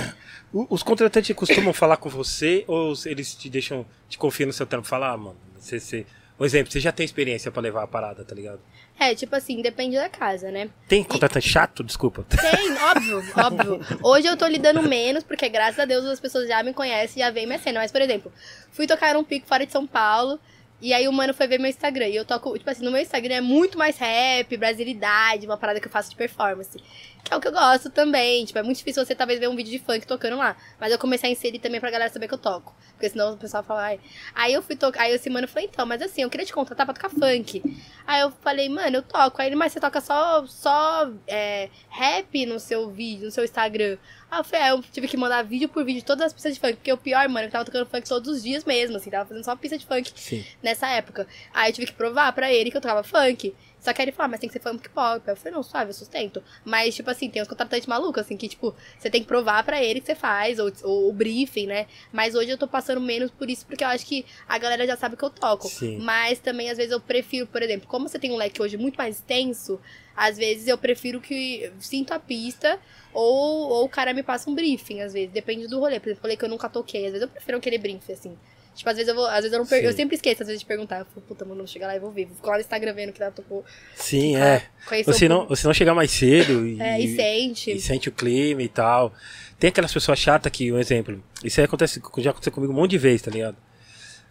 Os 0.54 0.82
contratantes 0.82 1.36
costumam 1.36 1.74
falar 1.74 1.98
com 1.98 2.08
você 2.10 2.64
ou 2.66 2.94
eles 3.06 3.36
te 3.36 3.50
deixam, 3.50 3.86
te 4.08 4.18
confiam 4.18 4.48
no 4.48 4.54
seu 4.54 4.66
trampo? 4.66 4.88
Falar, 4.88 5.12
ah, 5.12 5.18
mano, 5.18 5.38
você, 5.60 5.78
você... 5.80 6.06
Um 6.40 6.46
exemplo, 6.46 6.72
você 6.72 6.80
já 6.80 6.92
tem 6.92 7.04
experiência 7.06 7.52
pra 7.52 7.62
levar 7.62 7.84
a 7.84 7.88
parada, 7.88 8.24
tá 8.24 8.34
ligado? 8.34 8.60
É, 9.00 9.14
tipo 9.16 9.36
assim, 9.36 9.62
depende 9.62 9.96
da 9.96 10.08
casa, 10.08 10.52
né? 10.52 10.70
Tem 10.88 11.04
contratante 11.04 11.50
chato? 11.50 11.84
Desculpa. 11.84 12.26
Tem, 12.30 12.74
óbvio, 12.84 13.24
óbvio. 13.36 14.00
Hoje 14.02 14.28
eu 14.28 14.38
tô 14.38 14.48
lidando 14.48 14.82
menos, 14.84 15.24
porque 15.24 15.50
graças 15.50 15.80
a 15.80 15.86
Deus 15.86 16.06
as 16.06 16.20
pessoas 16.20 16.48
já 16.48 16.62
me 16.64 16.74
conhecem, 16.74 17.22
já 17.22 17.30
veem 17.30 17.46
minha 17.46 17.60
cena. 17.60 17.80
Mas, 17.80 17.92
por 17.92 18.02
exemplo, 18.02 18.32
fui 18.72 18.88
tocar 18.88 19.14
num 19.16 19.24
pico 19.24 19.48
fora 19.48 19.66
de 19.66 19.72
São 19.72 19.86
Paulo, 19.86 20.40
e 20.82 20.94
aí 20.94 21.08
o 21.08 21.14
mano 21.14 21.34
foi 21.34 21.48
ver 21.48 21.60
meu 21.60 21.70
Instagram. 21.70 22.08
E 22.08 22.16
eu 22.16 22.26
toco, 22.26 22.58
tipo 22.58 22.70
assim, 22.70 22.84
no 22.84 22.92
meu 22.92 23.02
Instagram 23.02 23.36
é 23.36 23.42
muito 23.42 23.78
mais 23.78 23.98
rap, 23.98 24.56
brasilidade, 24.58 25.46
uma 25.46 25.58
parada 25.58 25.80
que 25.80 25.88
eu 25.88 25.92
faço 25.92 26.10
de 26.10 26.16
performance. 26.16 26.78
Que 27.24 27.34
é 27.34 27.38
o 27.38 27.40
que 27.40 27.48
eu 27.48 27.54
gosto 27.54 27.90
também. 27.90 28.44
Tipo, 28.44 28.60
é 28.60 28.64
muito 28.64 28.78
difícil 28.78 29.04
você 29.06 29.16
talvez 29.16 29.40
ver 29.40 29.48
um 29.48 29.56
vídeo 29.56 29.72
de 29.72 29.80
funk 29.80 30.06
tocando 30.06 30.36
lá. 30.36 30.58
Mas 30.80 30.92
eu 30.92 31.00
comecei 31.00 31.30
a 31.30 31.32
inserir 31.32 31.60
também 31.60 31.80
pra 31.80 31.90
galera 31.90 32.12
saber 32.12 32.28
que 32.28 32.34
eu 32.34 32.38
toco. 32.38 32.76
Porque 32.92 33.10
senão 33.10 33.34
o 33.34 33.38
pessoal 33.38 33.64
fala, 33.64 33.84
ai. 33.84 34.00
Aí 34.36 34.54
eu 34.54 34.62
fui 34.62 34.76
tocar, 34.76 35.04
aí 35.04 35.14
esse 35.14 35.30
mano 35.30 35.48
falou, 35.48 35.68
então, 35.68 35.86
mas 35.86 36.02
assim, 36.02 36.22
eu 36.22 36.30
queria 36.30 36.46
te 36.46 36.52
contratar 36.52 36.86
pra 36.86 36.94
tocar 36.94 37.10
funk. 37.10 37.64
Aí 38.06 38.22
eu 38.22 38.32
falei, 38.42 38.68
mano, 38.68 38.98
eu 38.98 39.02
toco. 39.02 39.42
Aí 39.42 39.48
ele, 39.48 39.56
mas 39.56 39.72
você 39.72 39.80
toca 39.80 40.02
só, 40.02 40.46
só 40.48 41.10
é, 41.26 41.70
rap 41.90 42.46
no 42.46 42.60
seu 42.60 42.90
vídeo, 42.90 43.26
no 43.26 43.32
seu 43.32 43.46
Instagram. 43.46 43.98
Aí 44.30 44.40
eu 44.40 44.44
falei, 44.44 44.62
ah, 44.66 44.70
eu 44.70 44.82
tive 44.82 45.08
que 45.08 45.16
mandar 45.16 45.44
vídeo 45.44 45.70
por 45.70 45.86
vídeo 45.86 46.04
todas 46.04 46.26
as 46.26 46.34
pistas 46.34 46.56
de 46.56 46.60
funk. 46.60 46.76
Porque 46.76 46.92
o 46.92 46.98
pior, 46.98 47.28
mano, 47.30 47.46
é 47.46 47.48
eu 47.48 47.52
tava 47.52 47.64
tocando 47.64 47.86
funk 47.86 48.08
todos 48.08 48.28
os 48.28 48.44
dias 48.44 48.66
mesmo, 48.66 48.98
assim, 48.98 49.10
tava 49.10 49.26
fazendo 49.26 49.46
só 49.46 49.56
pista 49.56 49.78
de 49.78 49.86
funk 49.86 50.12
Sim. 50.14 50.44
nessa 50.62 50.90
época. 50.90 51.26
Aí 51.54 51.70
eu 51.70 51.74
tive 51.74 51.88
que 51.88 51.94
provar 51.94 52.34
pra 52.34 52.52
ele 52.52 52.70
que 52.70 52.76
eu 52.76 52.82
tocava 52.82 53.02
funk. 53.02 53.56
Só 53.84 53.92
que 53.92 54.02
aí 54.02 54.06
ele 54.06 54.14
falou, 54.14 54.28
ah, 54.28 54.30
mas 54.30 54.40
tem 54.40 54.48
que 54.48 54.54
ser 54.54 54.62
funk 54.62 54.88
pop. 54.90 55.22
Eu 55.28 55.36
falei, 55.36 55.54
não, 55.54 55.62
suave, 55.62 55.90
eu 55.90 55.94
sustento. 55.94 56.42
Mas, 56.64 56.96
tipo 56.96 57.10
assim, 57.10 57.30
tem 57.30 57.42
uns 57.42 57.50
contratantes 57.50 57.86
malucos, 57.86 58.24
assim, 58.24 58.38
que, 58.38 58.48
tipo, 58.48 58.74
você 58.98 59.10
tem 59.10 59.22
que 59.22 59.28
provar 59.28 59.62
pra 59.66 59.84
ele 59.84 60.00
que 60.00 60.06
você 60.06 60.16
faz, 60.16 60.58
ou, 60.58 60.72
ou 60.84 61.10
o 61.10 61.14
briefing, 61.14 61.68
né? 61.68 61.88
Mas 62.10 62.34
hoje 62.34 62.50
eu 62.50 62.58
tô 62.58 62.66
passando 62.66 63.02
menos 63.02 63.30
por 63.30 63.50
isso, 63.50 63.66
porque 63.66 63.84
eu 63.84 63.90
acho 63.90 64.06
que 64.06 64.26
a 64.48 64.58
galera 64.58 64.88
já 64.88 64.96
sabe 64.96 65.18
que 65.18 65.24
eu 65.24 65.30
toco. 65.30 65.68
Sim. 65.68 65.98
Mas 66.00 66.40
também, 66.40 66.70
às 66.70 66.78
vezes, 66.78 66.94
eu 66.94 67.02
prefiro, 67.02 67.46
por 67.46 67.62
exemplo, 67.62 67.86
como 67.90 68.08
você 68.08 68.18
tem 68.18 68.32
um 68.32 68.38
leque 68.38 68.62
hoje 68.62 68.78
muito 68.78 68.96
mais 68.96 69.18
extenso, 69.18 69.82
às 70.16 70.38
vezes 70.38 70.68
eu 70.68 70.78
prefiro 70.78 71.20
que 71.20 71.70
sinto 71.80 72.14
a 72.14 72.20
pista 72.20 72.80
ou, 73.12 73.70
ou 73.70 73.84
o 73.84 73.90
cara 73.90 74.14
me 74.14 74.24
passa 74.24 74.50
um 74.50 74.56
briefing, 74.56 75.02
às 75.02 75.12
vezes. 75.12 75.32
Depende 75.32 75.68
do 75.68 75.80
rolê. 75.80 76.00
Por 76.00 76.08
exemplo, 76.08 76.24
rolê 76.24 76.38
que 76.38 76.46
eu 76.46 76.50
nunca 76.50 76.70
toquei. 76.70 77.06
Às 77.06 77.12
vezes 77.12 77.22
eu 77.24 77.28
prefiro 77.28 77.58
aquele 77.58 77.78
briefing, 77.78 78.14
assim. 78.14 78.38
Tipo, 78.76 78.90
às 78.90 78.96
vezes 78.96 79.10
eu 79.10 79.16
vou. 79.16 79.26
Às 79.28 79.36
vezes 79.38 79.54
eu 79.54 79.60
não 79.60 79.66
per... 79.68 79.84
Eu 79.84 79.94
sempre 79.94 80.16
esqueço, 80.16 80.42
às 80.42 80.48
vezes, 80.48 80.62
de 80.62 80.66
perguntar. 80.66 81.00
Eu 81.00 81.06
falo, 81.06 81.22
puta, 81.28 81.46
mano, 81.46 81.60
vou 81.60 81.68
chegar 81.68 81.88
lá 81.88 81.96
e 81.96 82.00
vou 82.00 82.12
ver. 82.12 82.26
Vou 82.26 82.36
ficar 82.36 82.50
lá 82.50 82.56
no 82.56 82.62
Instagram 82.62 82.94
vendo 82.94 83.14
que 83.14 83.22
ela 83.22 83.32
tocou. 83.32 83.64
Sim, 83.96 84.36
é. 84.36 84.64
Conhecer 84.88 85.14
Você 85.14 85.30
não, 85.30 85.48
você 85.48 85.68
não 85.68 85.74
chegar 85.74 85.94
mais 85.94 86.10
cedo 86.12 86.66
e, 86.68 86.82
É, 86.82 87.00
e 87.00 87.16
sente. 87.16 87.72
e 87.72 87.80
sente 87.80 88.10
o 88.10 88.12
clima 88.12 88.62
e 88.64 88.68
tal. 88.68 89.14
Tem 89.60 89.70
aquelas 89.70 89.94
pessoas 89.94 90.18
chatas 90.18 90.52
que, 90.52 90.72
um 90.72 90.80
exemplo, 90.80 91.24
isso 91.44 91.60
aí 91.62 91.66
acontece, 91.66 92.02
já 92.18 92.32
aconteceu 92.32 92.52
comigo 92.52 92.74
um 92.74 92.76
monte 92.76 92.92
de 92.92 92.98
vezes, 92.98 93.22
tá 93.22 93.32
ligado? 93.32 93.56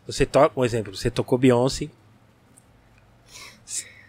Você 0.06 0.26
toca, 0.26 0.58
um 0.60 0.64
exemplo, 0.64 0.94
você 0.94 1.10
tocou 1.10 1.38
Beyoncé, 1.38 1.88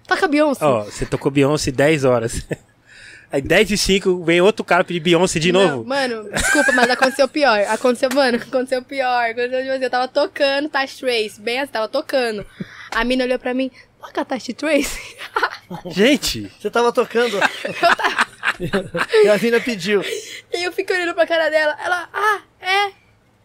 Toca 0.07 0.27
Beyoncé. 0.27 0.65
ó, 0.65 0.84
você 0.84 1.05
tocou 1.05 1.31
Beyoncé 1.31 1.71
10 1.71 2.03
horas. 2.03 2.45
Aí 3.34 3.41
10 3.41 3.71
e 3.71 3.77
5 3.79 4.23
vem 4.23 4.41
outro 4.41 4.63
cara 4.63 4.84
pedir 4.84 4.99
Beyoncé 4.99 5.39
de 5.39 5.51
Não, 5.51 5.67
novo. 5.77 5.86
mano, 5.89 6.29
desculpa, 6.31 6.71
mas 6.71 6.88
aconteceu 6.88 7.27
pior. 7.27 7.59
Aconteceu, 7.67 8.09
mano, 8.13 8.38
aconteceu 8.47 8.84
pior. 8.84 9.23
Aconteceu, 9.31 9.59
tipo 9.59 9.71
assim, 9.71 9.84
eu 9.84 9.89
tava 9.89 10.07
tocando 10.07 10.69
Tash 10.69 10.97
Trace, 10.97 11.41
bem 11.41 11.59
assim, 11.59 11.71
tava 11.71 11.88
tocando. 11.88 12.45
A 12.91 13.03
mina 13.03 13.23
olhou 13.23 13.39
pra 13.39 13.55
mim, 13.55 13.71
toca 13.99 14.23
Tash 14.23 14.49
Trace? 14.55 15.17
Gente, 15.89 16.51
Você 16.61 16.69
tava 16.69 16.93
tocando. 16.93 17.39
e 19.23 19.27
a 19.27 19.38
mina 19.39 19.59
pediu. 19.59 20.03
E 20.53 20.63
eu 20.63 20.71
fiquei 20.71 20.95
olhando 20.95 21.15
pra 21.15 21.25
cara 21.25 21.49
dela. 21.49 21.75
Ela, 21.84 22.07
ah, 22.13 22.39
é? 22.61 22.91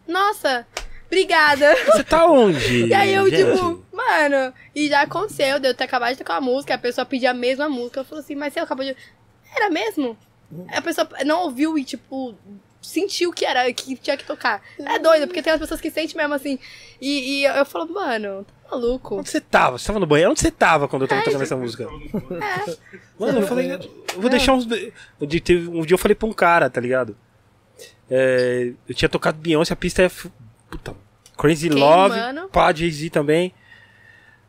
Nossa, 0.07 0.67
obrigada. 1.07 1.75
você 1.87 2.03
tá 2.03 2.27
onde? 2.27 2.85
E 2.85 2.93
aí 2.93 3.11
eu, 3.13 3.27
gente? 3.27 3.43
tipo, 3.43 3.83
mano, 3.91 4.53
e 4.75 4.87
já 4.87 5.01
aconteceu, 5.01 5.59
de 5.59 5.67
eu 5.67 5.73
ter 5.73 5.85
acabado 5.85 6.11
de 6.11 6.17
tocar 6.19 6.35
uma 6.35 6.41
música, 6.41 6.75
a 6.75 6.77
pessoa 6.77 7.05
pedir 7.05 7.25
a 7.25 7.33
mesma 7.33 7.67
música. 7.67 8.01
Eu 8.01 8.05
falei 8.05 8.23
assim, 8.23 8.35
mas 8.35 8.53
você 8.53 8.59
acabou 8.59 8.85
de. 8.85 8.95
Era 9.55 9.69
mesmo? 9.69 10.17
A 10.69 10.81
pessoa 10.81 11.07
não 11.25 11.43
ouviu 11.43 11.77
e, 11.77 11.83
tipo, 11.83 12.35
sentiu 12.81 13.31
que 13.31 13.45
era, 13.45 13.71
que 13.73 13.95
tinha 13.95 14.17
que 14.17 14.23
tocar. 14.25 14.61
É 14.79 14.97
doido, 14.97 15.27
porque 15.27 15.41
tem 15.43 15.53
as 15.53 15.59
pessoas 15.59 15.79
que 15.81 15.91
sentem 15.91 16.17
mesmo 16.17 16.33
assim. 16.33 16.57
E, 16.99 17.41
e 17.41 17.43
eu, 17.45 17.53
eu 17.53 17.65
falo, 17.65 17.87
mano, 17.93 18.45
tá 18.45 18.71
maluco. 18.71 19.17
Onde 19.19 19.29
você 19.29 19.39
tava? 19.41 19.77
Você 19.77 19.87
tava 19.87 19.99
no 19.99 20.05
banheiro? 20.07 20.31
Onde 20.31 20.39
você 20.39 20.49
tava 20.51 20.87
quando 20.87 21.03
eu 21.03 21.07
tava 21.07 21.21
tocando 21.23 21.43
essa 21.43 21.55
música? 21.55 21.87
Mano, 23.19 23.39
eu 23.41 23.47
falei, 23.47 23.71
eu 23.73 23.79
vou 24.21 24.29
deixar 24.29 24.53
uns. 24.53 24.65
Um 25.21 25.25
dia, 25.27 25.41
teve- 25.41 25.67
um 25.67 25.81
dia 25.85 25.93
eu 25.93 25.97
falei 25.99 26.15
pra 26.15 26.27
um 26.27 26.33
cara, 26.33 26.69
tá 26.69 26.79
ligado? 26.81 27.15
É, 28.09 28.73
eu 28.87 28.95
tinha 28.95 29.09
tocado 29.09 29.37
Beyoncé, 29.37 29.73
a 29.73 29.75
pista 29.75 30.01
é. 30.03 30.09
Puta, 30.69 30.95
Crazy 31.37 31.69
Love, 31.69 32.15
Queimando. 32.15 32.49
pá, 32.49 32.73
Jay-Z 32.73 33.09
também. 33.11 33.53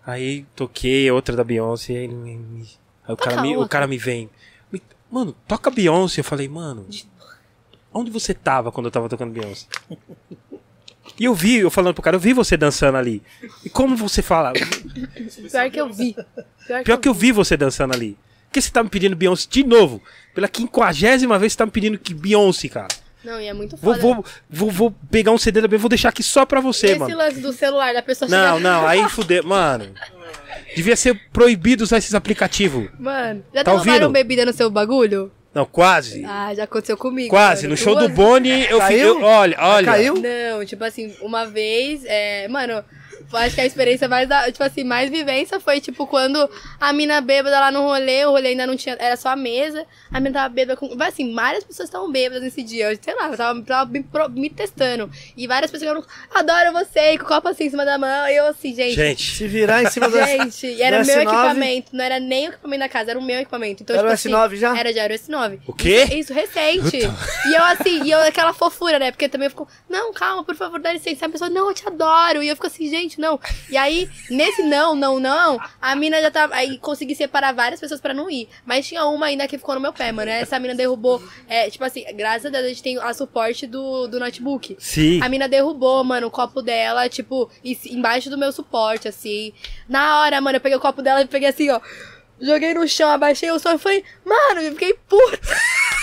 Aí 0.06 0.46
toquei 0.56 1.10
outra 1.10 1.36
da 1.36 1.44
Beyoncé. 1.44 1.92
Aí, 1.92 2.08
aí 2.08 3.12
o, 3.12 3.16
Toca 3.16 3.30
cara 3.30 3.42
me, 3.42 3.56
o 3.56 3.68
cara 3.68 3.86
me 3.86 3.98
vem. 3.98 4.30
"Me- 5.10 5.18
Mano, 5.18 5.34
toca 5.46 5.70
Beyoncé. 5.70 6.20
Eu 6.20 6.24
falei, 6.24 6.48
mano, 6.48 6.86
onde 7.92 8.10
você 8.10 8.32
tava 8.34 8.70
quando 8.70 8.86
eu 8.86 8.90
tava 8.92 9.08
tocando 9.08 9.32
Beyoncé? 9.32 9.66
E 11.18 11.24
eu 11.24 11.34
vi, 11.34 11.56
eu 11.56 11.70
falando 11.70 11.94
pro 11.94 12.02
cara, 12.02 12.16
eu 12.16 12.20
vi 12.20 12.32
você 12.32 12.56
dançando 12.56 12.96
ali. 12.96 13.22
E 13.64 13.68
como 13.68 13.96
você 13.96 14.22
fala? 14.22 14.52
Pior 14.52 15.70
que 15.70 15.80
eu 15.80 15.92
vi. 15.92 16.14
Pior, 16.14 16.84
Pior 16.84 16.98
que 16.98 17.08
eu 17.08 17.14
vi 17.14 17.32
você 17.32 17.56
dançando 17.56 17.92
ali. 17.94 18.16
Por 18.46 18.52
que 18.54 18.62
você 18.62 18.70
tá 18.70 18.82
me 18.82 18.88
pedindo 18.88 19.14
Beyoncé 19.16 19.46
de 19.50 19.62
novo? 19.64 20.00
Pela 20.34 20.48
quinquagésima 20.48 21.38
vez 21.38 21.52
você 21.52 21.58
tá 21.58 21.66
me 21.66 21.72
pedindo 21.72 21.98
que 21.98 22.14
Beyoncé, 22.14 22.68
cara. 22.68 22.88
Não, 23.24 23.40
e 23.40 23.46
é 23.46 23.52
muito 23.52 23.76
Vou, 23.76 23.94
foda. 23.94 24.02
vou, 24.02 24.24
vou, 24.48 24.70
vou 24.70 24.94
pegar 25.10 25.30
um 25.32 25.38
CD 25.38 25.60
da 25.60 25.68
Beyoncé, 25.68 25.82
vou 25.82 25.88
deixar 25.90 26.08
aqui 26.08 26.22
só 26.22 26.46
pra 26.46 26.60
você, 26.60 26.88
Esse 26.88 26.98
mano. 26.98 27.16
lance 27.16 27.40
do 27.40 27.52
celular 27.52 27.92
da 27.92 28.02
pessoa 28.02 28.28
Não, 28.30 28.56
chegar- 28.56 28.60
não, 28.60 28.86
aí 28.86 29.06
fudeu. 29.08 29.42
Mano, 29.44 29.86
devia 30.74 30.96
ser 30.96 31.14
proibido 31.32 31.84
usar 31.84 31.98
esses 31.98 32.14
aplicativos. 32.14 32.88
Mano, 32.98 33.44
já 33.54 33.62
Tá 33.64 33.72
ouvindo? 33.72 34.08
bebida 34.10 34.44
no 34.46 34.52
seu 34.52 34.70
bagulho? 34.70 35.30
Não, 35.52 35.66
quase. 35.66 36.24
Ah, 36.24 36.54
já 36.54 36.62
aconteceu 36.64 36.96
comigo. 36.96 37.28
Quase. 37.28 37.62
mano. 37.64 37.72
No 37.72 37.76
show 37.76 37.96
do 37.96 38.08
Boni, 38.08 38.50
eu 38.70 38.80
fiquei. 38.82 38.98
Caiu? 39.00 39.20
Olha, 39.22 39.56
olha. 39.58 39.84
Caiu? 39.86 40.14
Não, 40.14 40.64
tipo 40.64 40.84
assim, 40.84 41.12
uma 41.20 41.44
vez, 41.44 42.02
é, 42.06 42.46
mano, 42.48 42.84
acho 43.36 43.54
que 43.54 43.60
a 43.60 43.66
experiência 43.66 44.08
mais 44.08 44.28
da, 44.28 44.50
tipo 44.50 44.62
assim, 44.64 44.84
mais 44.84 45.10
vivência 45.10 45.58
foi 45.60 45.80
tipo 45.80 46.06
quando 46.06 46.48
a 46.80 46.92
mina 46.92 47.20
bêbada 47.20 47.58
lá 47.60 47.70
no 47.70 47.82
rolê, 47.82 48.24
o 48.26 48.30
rolê 48.30 48.48
ainda 48.48 48.66
não 48.66 48.76
tinha, 48.76 48.96
era 48.98 49.16
só 49.16 49.30
a 49.30 49.36
mesa, 49.36 49.84
a 50.10 50.20
mina 50.20 50.32
tava 50.34 50.48
bêbada 50.54 50.76
com, 50.78 50.94
mas, 50.96 51.08
assim, 51.14 51.34
várias 51.34 51.64
pessoas 51.64 51.88
estavam 51.88 52.10
bêbadas 52.10 52.42
nesse 52.42 52.62
dia, 52.62 52.90
eu, 52.92 52.98
sei 53.00 53.14
lá, 53.14 53.28
eu 53.28 53.36
tava, 53.36 53.62
tava 53.62 53.90
me, 53.90 54.02
pro- 54.02 54.28
me 54.30 54.50
testando, 54.50 55.10
e 55.36 55.46
várias 55.46 55.70
pessoas 55.70 55.90
falaram, 55.90 56.06
adoro 56.34 56.72
você, 56.84 57.12
e 57.14 57.18
com 57.18 57.24
o 57.24 57.28
copo 57.28 57.48
assim 57.48 57.64
em 57.64 57.70
cima 57.70 57.84
da 57.84 57.98
mão, 57.98 58.28
e 58.28 58.36
eu 58.36 58.46
assim, 58.46 58.74
gente, 58.74 58.94
Gente, 58.94 59.36
Se 59.36 59.46
virar 59.48 59.82
em 59.82 59.90
cima 59.90 60.08
da. 60.08 60.26
Gente, 60.26 60.66
e 60.66 60.82
era 60.82 61.04
meu 61.04 61.16
S9? 61.16 61.22
equipamento, 61.22 61.96
não 61.96 62.04
era 62.04 62.18
nem 62.20 62.48
o 62.48 62.50
equipamento 62.50 62.80
da 62.80 62.88
casa, 62.88 63.10
era 63.10 63.18
o 63.18 63.22
meu 63.22 63.38
equipamento. 63.40 63.82
Então, 63.82 63.96
Era 63.96 64.16
tipo 64.16 64.28
o 64.28 64.38
S9 64.38 64.46
assim, 64.46 64.56
já? 64.56 64.76
Era 64.78 64.92
já, 64.92 65.02
era 65.02 65.14
o 65.14 65.16
S9. 65.16 65.58
O 65.66 65.72
quê? 65.72 66.04
Isso, 66.04 66.14
isso, 66.18 66.32
recente. 66.34 66.98
E 66.98 67.54
eu 67.54 67.62
assim, 67.64 68.02
e 68.04 68.10
eu 68.10 68.20
aquela 68.20 68.52
fofura, 68.52 68.98
né? 68.98 69.10
Porque 69.10 69.28
também 69.28 69.46
eu 69.46 69.50
fico, 69.50 69.68
não, 69.88 70.12
calma, 70.12 70.44
por 70.44 70.54
favor, 70.54 70.80
dá 70.80 70.92
licença. 70.92 71.26
A 71.26 71.28
pessoa, 71.28 71.48
não, 71.50 71.68
eu 71.68 71.74
te 71.74 71.86
adoro. 71.86 72.42
E 72.42 72.48
eu 72.48 72.54
fico 72.56 72.66
assim, 72.66 72.88
gente, 72.88 73.19
não. 73.20 73.38
E 73.68 73.76
aí, 73.76 74.08
nesse 74.28 74.62
não, 74.62 74.94
não, 74.96 75.20
não, 75.20 75.60
a 75.80 75.94
mina 75.94 76.20
já 76.20 76.30
tava. 76.30 76.54
Aí 76.54 76.78
consegui 76.78 77.14
separar 77.14 77.52
várias 77.52 77.78
pessoas 77.78 78.00
pra 78.00 78.12
não 78.12 78.28
ir. 78.30 78.48
Mas 78.66 78.86
tinha 78.88 79.04
uma 79.06 79.26
ainda 79.26 79.46
que 79.46 79.58
ficou 79.58 79.74
no 79.76 79.80
meu 79.80 79.92
pé, 79.92 80.10
mano. 80.10 80.30
Essa 80.30 80.58
mina 80.58 80.74
derrubou. 80.74 81.22
É, 81.48 81.70
tipo 81.70 81.84
assim, 81.84 82.04
graças 82.16 82.46
a 82.46 82.48
Deus 82.48 82.64
a 82.64 82.68
gente 82.68 82.82
tem 82.82 82.98
a 82.98 83.12
suporte 83.14 83.66
do, 83.66 84.08
do 84.08 84.18
notebook. 84.18 84.76
sim. 84.80 85.20
A 85.22 85.28
mina 85.28 85.46
derrubou, 85.48 86.02
mano, 86.02 86.26
o 86.26 86.30
copo 86.30 86.62
dela, 86.62 87.08
tipo, 87.08 87.50
em- 87.64 87.78
embaixo 87.90 88.30
do 88.30 88.38
meu 88.38 88.50
suporte, 88.50 89.06
assim. 89.06 89.52
Na 89.88 90.20
hora, 90.20 90.40
mano, 90.40 90.56
eu 90.56 90.60
peguei 90.60 90.76
o 90.76 90.80
copo 90.80 91.02
dela 91.02 91.20
e 91.20 91.26
peguei 91.26 91.48
assim, 91.48 91.68
ó. 91.70 91.80
Joguei 92.40 92.72
no 92.74 92.88
chão, 92.88 93.10
abaixei 93.10 93.50
o 93.50 93.58
som 93.58 93.72
e 93.74 93.78
falei, 93.78 94.02
mano, 94.24 94.60
eu 94.62 94.72
fiquei 94.72 94.94
puta. 95.08 95.38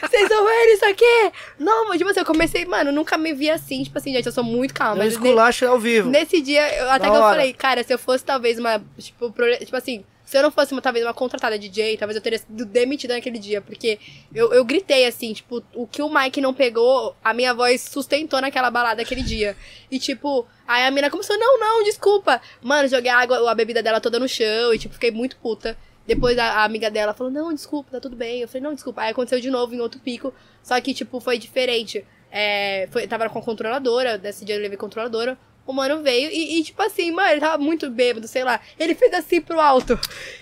Vocês 0.00 0.22
estão 0.22 0.44
vendo 0.44 0.68
isso 0.74 0.84
aqui? 0.84 1.32
Não, 1.58 1.90
tipo 1.96 2.08
assim, 2.08 2.20
eu 2.20 2.26
comecei, 2.26 2.64
mano, 2.64 2.92
nunca 2.92 3.18
me 3.18 3.32
vi 3.32 3.50
assim, 3.50 3.82
tipo 3.82 3.98
assim, 3.98 4.12
gente, 4.12 4.26
eu 4.26 4.32
sou 4.32 4.44
muito 4.44 4.72
calma. 4.72 4.94
Um 4.94 4.98
Mas 4.98 5.16
ne- 5.18 5.26
esculacho 5.26 5.66
ao 5.66 5.78
vivo. 5.78 6.08
nesse 6.08 6.40
dia, 6.40 6.62
eu, 6.76 6.88
até 6.90 7.06
Da 7.06 7.10
que 7.10 7.16
eu 7.16 7.22
hora. 7.22 7.34
falei, 7.36 7.52
cara, 7.52 7.82
se 7.82 7.92
eu 7.92 7.98
fosse 7.98 8.24
talvez 8.24 8.58
uma, 8.58 8.80
tipo, 8.98 9.30
pro- 9.32 9.58
tipo 9.58 9.76
assim, 9.76 10.04
se 10.28 10.36
eu 10.36 10.42
não 10.42 10.50
fosse 10.50 10.78
talvez 10.82 11.02
uma 11.06 11.14
contratada 11.14 11.58
DJ, 11.58 11.96
talvez 11.96 12.14
eu 12.14 12.20
teria 12.20 12.38
sido 12.38 12.66
demitida 12.66 13.14
naquele 13.14 13.38
dia, 13.38 13.62
porque 13.62 13.98
eu, 14.34 14.52
eu 14.52 14.62
gritei 14.62 15.06
assim, 15.06 15.32
tipo, 15.32 15.64
o 15.74 15.86
que 15.86 16.02
o 16.02 16.12
Mike 16.12 16.38
não 16.42 16.52
pegou, 16.52 17.16
a 17.24 17.32
minha 17.32 17.54
voz 17.54 17.80
sustentou 17.80 18.38
naquela 18.38 18.70
balada 18.70 19.00
aquele 19.00 19.22
dia. 19.22 19.56
E 19.90 19.98
tipo, 19.98 20.46
aí 20.66 20.84
a 20.84 20.90
mina 20.90 21.08
começou, 21.08 21.38
não, 21.38 21.58
não, 21.58 21.82
desculpa. 21.82 22.42
Mano, 22.60 22.86
joguei 22.88 23.10
a 23.10 23.16
água, 23.16 23.50
a 23.50 23.54
bebida 23.54 23.82
dela 23.82 24.02
toda 24.02 24.18
no 24.18 24.28
chão 24.28 24.74
e 24.74 24.78
tipo, 24.78 24.92
fiquei 24.92 25.10
muito 25.10 25.34
puta. 25.38 25.78
Depois 26.06 26.36
a, 26.38 26.60
a 26.60 26.64
amiga 26.64 26.90
dela 26.90 27.14
falou, 27.14 27.32
não, 27.32 27.54
desculpa, 27.54 27.92
tá 27.92 27.98
tudo 27.98 28.14
bem. 28.14 28.42
Eu 28.42 28.48
falei, 28.48 28.60
não, 28.60 28.74
desculpa. 28.74 29.00
Aí 29.00 29.12
aconteceu 29.12 29.40
de 29.40 29.48
novo 29.48 29.74
em 29.74 29.80
outro 29.80 29.98
pico, 29.98 30.34
só 30.62 30.78
que 30.78 30.92
tipo, 30.92 31.20
foi 31.20 31.38
diferente. 31.38 32.04
É, 32.30 32.86
foi, 32.90 33.06
tava 33.06 33.30
com 33.30 33.38
a 33.38 33.42
controladora, 33.42 34.18
desse 34.18 34.44
dia 34.44 34.56
eu 34.56 34.60
levei 34.60 34.76
controladora. 34.76 35.38
O 35.68 35.72
mano 35.74 36.02
veio 36.02 36.30
e, 36.30 36.58
e, 36.58 36.64
tipo 36.64 36.80
assim, 36.80 37.10
mano, 37.10 37.28
ele 37.30 37.40
tava 37.40 37.58
muito 37.62 37.90
bêbado, 37.90 38.26
sei 38.26 38.42
lá. 38.42 38.58
Ele 38.80 38.94
fez 38.94 39.12
assim 39.12 39.38
pro 39.38 39.60
alto. 39.60 40.00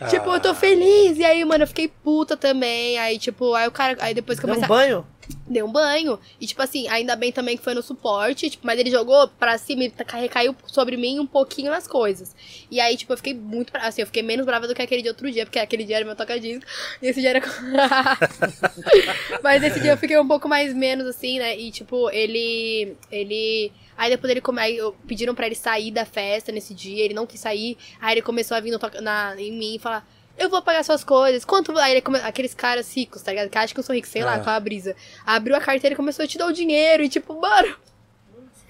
Tipo, 0.09 0.31
eu 0.31 0.39
tô 0.39 0.55
feliz. 0.55 1.19
E 1.19 1.25
aí, 1.25 1.45
mano, 1.45 1.65
eu 1.65 1.67
fiquei 1.67 1.89
puta 1.89 2.37
também. 2.37 2.97
Aí, 2.97 3.19
tipo, 3.19 3.53
aí 3.53 3.67
o 3.67 3.73
cara. 3.73 3.97
Aí 4.01 4.15
depois 4.15 4.39
Deu 4.39 4.49
um 4.49 4.55
começa. 4.55 4.69
banho? 4.69 5.05
Deu 5.49 5.67
um 5.67 5.73
banho. 5.73 6.19
E, 6.41 6.47
tipo 6.47 6.61
assim, 6.63 6.89
ainda 6.89 7.17
bem 7.17 7.33
também 7.33 7.57
que 7.57 7.63
foi 7.63 7.75
no 7.75 7.83
suporte. 7.83 8.51
Tipo, 8.51 8.67
mas 8.67 8.79
ele 8.79 8.91
jogou 8.91 9.29
pra 9.29 9.57
cima 9.59 9.85
e 9.85 9.93
recaiu 10.13 10.55
sobre 10.67 10.97
mim 10.97 11.19
um 11.21 11.27
pouquinho 11.27 11.71
nas 11.71 11.87
coisas. 11.87 12.35
E 12.71 12.81
aí, 12.81 12.97
tipo, 12.97 13.13
eu 13.13 13.17
fiquei 13.17 13.35
muito. 13.35 13.73
bra- 13.73 13.87
Assim, 13.87 14.03
eu 14.03 14.07
fiquei 14.07 14.23
menos 14.23 14.45
brava 14.47 14.67
do 14.67 14.75
que 14.75 14.83
aquele 14.83 15.03
de 15.03 15.09
outro 15.09 15.31
dia, 15.31 15.45
porque 15.47 15.59
aquele 15.59 15.85
dia 15.85 15.97
era 15.97 16.05
meu 16.05 16.17
toca-disco. 16.17 16.65
E 17.01 17.07
esse 17.09 17.21
dia 17.21 17.31
era. 17.31 17.41
mas 19.43 19.63
esse 19.63 19.81
dia 19.81 19.93
eu 19.93 19.97
fiquei 19.97 20.19
um 20.19 20.27
pouco 20.27 20.49
mais 20.49 20.75
menos, 20.75 21.07
assim, 21.07 21.39
né? 21.39 21.57
E, 21.59 21.71
tipo, 21.71 22.11
ele. 22.11 22.97
Ele. 23.11 23.73
Aí 23.97 24.11
depois 24.11 24.31
ele 24.31 24.41
come... 24.43 24.61
aí 24.61 24.79
pediram 25.07 25.35
pra 25.35 25.47
ele 25.47 25.55
sair 25.55 25.91
da 25.91 26.05
festa 26.05 26.53
nesse 26.53 26.75
dia, 26.75 27.05
ele 27.05 27.15
não 27.15 27.27
quis 27.27 27.41
sair. 27.41 27.79
Aí 28.01 28.15
ele 28.15 28.23
começou 28.23 28.57
a 28.57 28.61
vir 28.61 28.71
no 28.71 28.79
na... 29.01 29.35
em 29.41 29.53
mim 29.53 29.77
e 29.77 29.79
falar. 29.79 30.07
Eu 30.39 30.51
vou 30.51 30.61
pagar 30.63 30.85
suas 30.85 31.03
coisas. 31.03 31.45
Quanto. 31.45 31.77
Aí 31.79 31.93
ele 31.93 32.01
come... 32.03 32.19
aqueles 32.19 32.55
caras 32.55 32.95
ricos, 32.95 33.23
tá 33.23 33.31
ligado? 33.33 33.49
Que 33.49 33.57
acham 33.59 33.73
que 33.75 33.81
eu 33.81 33.85
sou 33.85 33.95
rico, 33.95 34.07
sei 34.07 34.23
lá, 34.23 34.37
é 34.37 34.43
a 34.51 34.61
brisa. 34.61 34.95
Abriu 35.25 35.57
a 35.57 35.61
carteira 35.61 35.95
e 35.95 35.97
começou 35.97 36.25
a 36.25 36.29
te 36.29 36.37
dar 36.37 36.47
o 36.47 36.53
dinheiro. 36.53 37.03
E 37.03 37.09
tipo, 37.09 37.41
mano. 37.41 37.75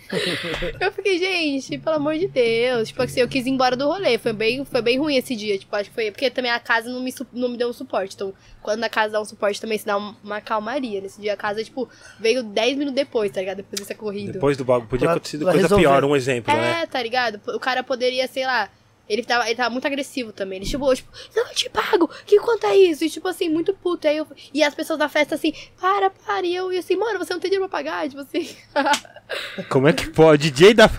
eu 0.81 0.93
fiquei, 0.93 1.19
gente, 1.19 1.79
pelo 1.79 1.97
amor 1.97 2.17
de 2.17 2.29
Deus. 2.29 2.89
Tipo 2.89 3.03
assim, 3.03 3.19
eu 3.21 3.27
quis 3.29 3.45
ir 3.45 3.51
embora 3.51 3.75
do 3.77 3.87
rolê. 3.89 4.17
Foi 4.19 4.33
bem, 4.33 4.65
foi 4.65 4.81
bem 4.81 4.99
ruim 4.99 5.17
esse 5.17 5.35
dia. 5.35 5.59
Tipo, 5.59 5.75
acho 5.75 5.89
que 5.91 5.95
foi. 5.97 6.11
Porque 6.13 6.31
também 6.31 6.51
a 6.53 6.61
casa 6.61 6.89
não 6.89 7.01
me, 7.01 7.11
su- 7.11 7.27
não 7.33 7.49
me 7.49 7.57
deu 7.57 7.69
um 7.69 7.73
suporte. 7.73 8.15
Então, 8.15 8.33
quando 8.63 8.85
a 8.85 8.89
casa 8.89 9.15
dá 9.15 9.21
um 9.21 9.25
suporte, 9.25 9.61
também 9.61 9.77
se 9.79 9.85
dá 9.85 9.99
um- 9.99 10.15
uma 10.23 10.41
calmaria. 10.41 11.01
Nesse 11.01 11.21
dia 11.21 11.33
a 11.33 11.37
casa, 11.37 11.65
tipo, 11.65 11.89
veio 12.21 12.45
10 12.45 12.77
minutos 12.77 12.95
depois, 12.95 13.33
tá 13.33 13.41
ligado? 13.41 13.57
Depois 13.57 13.81
dessa 13.81 13.95
corrida. 13.97 14.33
Depois 14.35 14.57
do 14.57 14.65
bagulho, 14.65 14.89
podia 14.89 15.07
Pra- 15.07 15.15
ter 15.15 15.19
acontecido 15.19 15.43
pra 15.43 15.53
coisa 15.53 15.65
resolver. 15.67 15.83
pior, 15.83 16.05
um 16.05 16.15
exemplo, 16.15 16.53
É, 16.53 16.57
né? 16.57 16.87
tá 16.87 17.03
ligado? 17.03 17.41
O 17.49 17.59
cara 17.59 17.83
poderia, 17.83 18.29
sei 18.29 18.47
lá. 18.47 18.71
Ele 19.09 19.23
tava, 19.23 19.47
ele 19.47 19.55
tava 19.55 19.71
muito 19.71 19.87
agressivo 19.87 20.33
também. 20.33 20.59
Ele 20.59 20.67
chegou, 20.67 20.95
tipo, 20.95 21.11
não, 21.35 21.47
eu 21.47 21.55
te 21.55 21.71
pago. 21.71 22.11
Que 22.27 22.39
quanto 22.41 22.67
é 22.67 22.77
isso? 22.77 23.05
E, 23.05 23.11
tipo 23.11 23.29
assim, 23.29 23.49
muito 23.49 23.73
puto. 23.73 24.09
Aí 24.09 24.17
eu, 24.17 24.27
e 24.53 24.63
as 24.63 24.75
pessoas 24.75 24.99
da 24.99 25.09
festa 25.09 25.35
assim, 25.37 25.53
para, 25.81 26.11
para. 26.11 26.47
E 26.47 26.55
eu, 26.55 26.73
e 26.73 26.79
assim, 26.79 26.97
mano, 26.97 27.19
você 27.19 27.33
não 27.33 27.41
tem 27.41 27.51
dinheiro 27.51 27.69
pra 27.69 27.79
pagar? 27.79 28.09
Tipo 28.09 28.23
assim. 28.23 28.49
Como 29.69 29.87
é 29.89 29.93
que 29.93 30.09
pode? 30.09 30.51
DJ 30.51 30.75
da. 30.75 30.91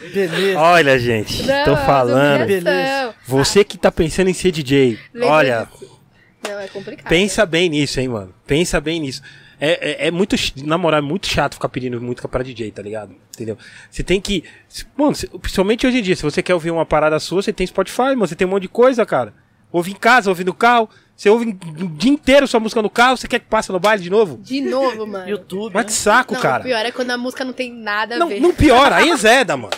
Beleza. 0.00 0.58
Olha, 0.58 0.98
gente, 0.98 1.42
Não, 1.42 1.64
tô 1.64 1.76
falando. 1.76 2.46
Beleza. 2.46 3.14
Você 3.26 3.62
que 3.62 3.76
tá 3.76 3.92
pensando 3.92 4.30
em 4.30 4.34
ser 4.34 4.50
DJ, 4.50 4.98
Lembra 5.12 5.28
olha. 5.28 5.68
Não, 6.42 6.58
é 6.58 6.68
complicado. 6.68 7.06
pensa 7.06 7.44
bem 7.44 7.68
nisso, 7.68 8.00
hein, 8.00 8.08
mano. 8.08 8.34
Pensa 8.46 8.80
bem 8.80 8.98
nisso. 9.00 9.20
É, 9.60 10.04
é, 10.04 10.08
é 10.08 10.10
muito. 10.10 10.36
ch- 10.36 10.54
Na 10.64 10.78
moral, 10.78 10.98
é 10.98 11.02
muito 11.02 11.26
chato 11.26 11.54
ficar 11.54 11.68
pedindo 11.68 12.00
música 12.00 12.26
pra 12.26 12.42
DJ, 12.42 12.70
tá 12.72 12.80
ligado? 12.82 13.14
Entendeu? 13.34 13.58
Você 13.90 14.02
tem 14.02 14.20
que. 14.20 14.42
Mano, 14.96 15.12
principalmente 15.40 15.86
hoje 15.86 15.98
em 15.98 16.02
dia, 16.02 16.16
se 16.16 16.22
você 16.22 16.42
quer 16.42 16.54
ouvir 16.54 16.70
uma 16.70 16.86
parada 16.86 17.18
sua, 17.20 17.42
você 17.42 17.52
tem 17.52 17.66
Spotify, 17.66 18.14
mano. 18.16 18.26
Você 18.26 18.34
tem 18.34 18.46
um 18.46 18.50
monte 18.50 18.62
de 18.62 18.68
coisa, 18.68 19.04
cara. 19.04 19.34
Ouve 19.70 19.90
em 19.92 19.94
casa, 19.96 20.30
ouve 20.30 20.42
no 20.44 20.54
carro. 20.54 20.88
Você 21.14 21.28
ouve 21.28 21.50
o 21.50 21.88
dia 21.88 22.10
inteiro 22.10 22.48
sua 22.48 22.58
música 22.58 22.80
no 22.80 22.88
carro, 22.88 23.18
você 23.18 23.28
quer 23.28 23.38
que 23.40 23.44
passe 23.46 23.70
no 23.70 23.78
baile 23.78 24.02
de 24.02 24.08
novo? 24.08 24.38
De 24.38 24.62
novo, 24.62 25.06
mano. 25.06 25.28
YouTube. 25.28 25.74
Mas 25.74 25.84
né? 25.84 25.86
que 25.88 25.92
saco, 25.92 26.32
não, 26.34 26.40
cara. 26.40 26.62
o 26.62 26.64
pior 26.64 26.86
é 26.86 26.90
quando 26.90 27.10
a 27.10 27.18
música 27.18 27.44
não 27.44 27.52
tem 27.52 27.70
nada 27.70 28.14
a 28.14 28.18
Não, 28.18 28.28
ver. 28.28 28.40
não 28.40 28.54
piora, 28.54 28.96
aí 28.96 29.10
é 29.10 29.16
Zeda, 29.18 29.54
mano. 29.54 29.74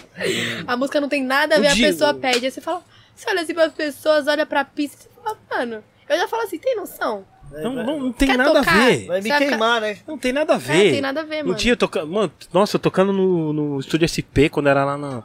A 0.69 0.77
música 0.77 1.01
não 1.01 1.09
tem 1.09 1.25
nada 1.25 1.57
a 1.57 1.59
O 1.59 1.61
ver, 1.61 1.67
a 1.67 1.75
dia- 1.75 1.89
pessoa 1.89 2.15
pede. 2.15 2.45
Aí 2.47 2.51
você 2.53 2.61
fala, 2.61 2.81
você 3.15 3.29
olha 3.29 3.43
assim 3.43 3.55
pras 3.55 3.73
pessoas, 3.73 4.29
olha 4.29 4.47
pra 4.47 4.65
pista 4.65 4.97
e 4.97 5.03
você 5.03 5.09
fala, 5.21 5.37
mano. 5.51 5.83
Eu 6.09 6.17
já 6.17 6.29
falo 6.29 6.43
assim, 6.45 6.59
tem 6.59 6.77
noção? 6.77 7.25
Não, 7.61 7.73
não, 7.75 8.01
não 8.01 8.13
tem 8.13 8.29
Quer 8.29 8.39
nada 8.39 8.61
tocar? 8.61 8.75
a 8.83 8.87
ver. 8.87 9.07
Vai 9.07 9.21
me 9.21 9.31
queimar, 9.39 9.81
né? 9.81 9.99
Não 10.07 10.17
tem 10.17 10.33
nada 10.33 10.53
a 10.55 10.57
É, 10.57 10.59
ver. 10.59 10.93
tem 10.93 11.01
nada 11.01 11.21
a 11.21 11.25
ver, 11.25 11.43
Um 11.43 11.49
mano. 11.49 11.59
dia 11.59 11.73
eu 11.73 11.77
tocando. 11.77 12.11
Mano, 12.11 12.33
nossa, 12.53 12.77
eu 12.77 12.81
tocando 12.81 13.13
no, 13.13 13.53
no 13.53 13.81
estúdio 13.81 14.09
SP 14.09 14.49
quando 14.51 14.69
era 14.69 14.85
lá 14.85 14.97
na. 14.97 15.23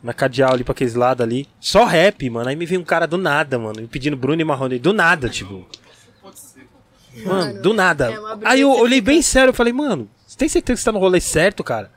Na 0.00 0.12
Cadeal 0.12 0.52
ali 0.52 0.62
pra 0.62 0.70
aqueles 0.72 0.94
lados 0.94 1.24
ali. 1.24 1.48
Só 1.58 1.84
rap, 1.84 2.30
mano. 2.30 2.48
Aí 2.48 2.54
me 2.54 2.64
veio 2.66 2.80
um 2.80 2.84
cara 2.84 3.04
do 3.06 3.18
nada, 3.18 3.58
mano. 3.58 3.80
Me 3.80 3.88
pedindo 3.88 4.16
Bruno 4.16 4.40
e 4.40 4.44
Marrone. 4.44 4.78
Do 4.78 4.92
nada, 4.92 5.28
tipo. 5.28 5.66
Mano, 7.24 7.60
do 7.60 7.74
nada. 7.74 8.12
é 8.12 8.18
Aí 8.44 8.60
eu 8.60 8.70
olhei 8.70 9.00
bem 9.00 9.20
sério. 9.22 9.50
Eu 9.50 9.54
falei, 9.54 9.72
mano, 9.72 10.08
você 10.26 10.36
tem 10.38 10.48
certeza 10.48 10.76
que 10.76 10.80
você 10.80 10.84
tá 10.84 10.92
no 10.92 11.00
rolê 11.00 11.20
certo, 11.20 11.64
cara? 11.64 11.90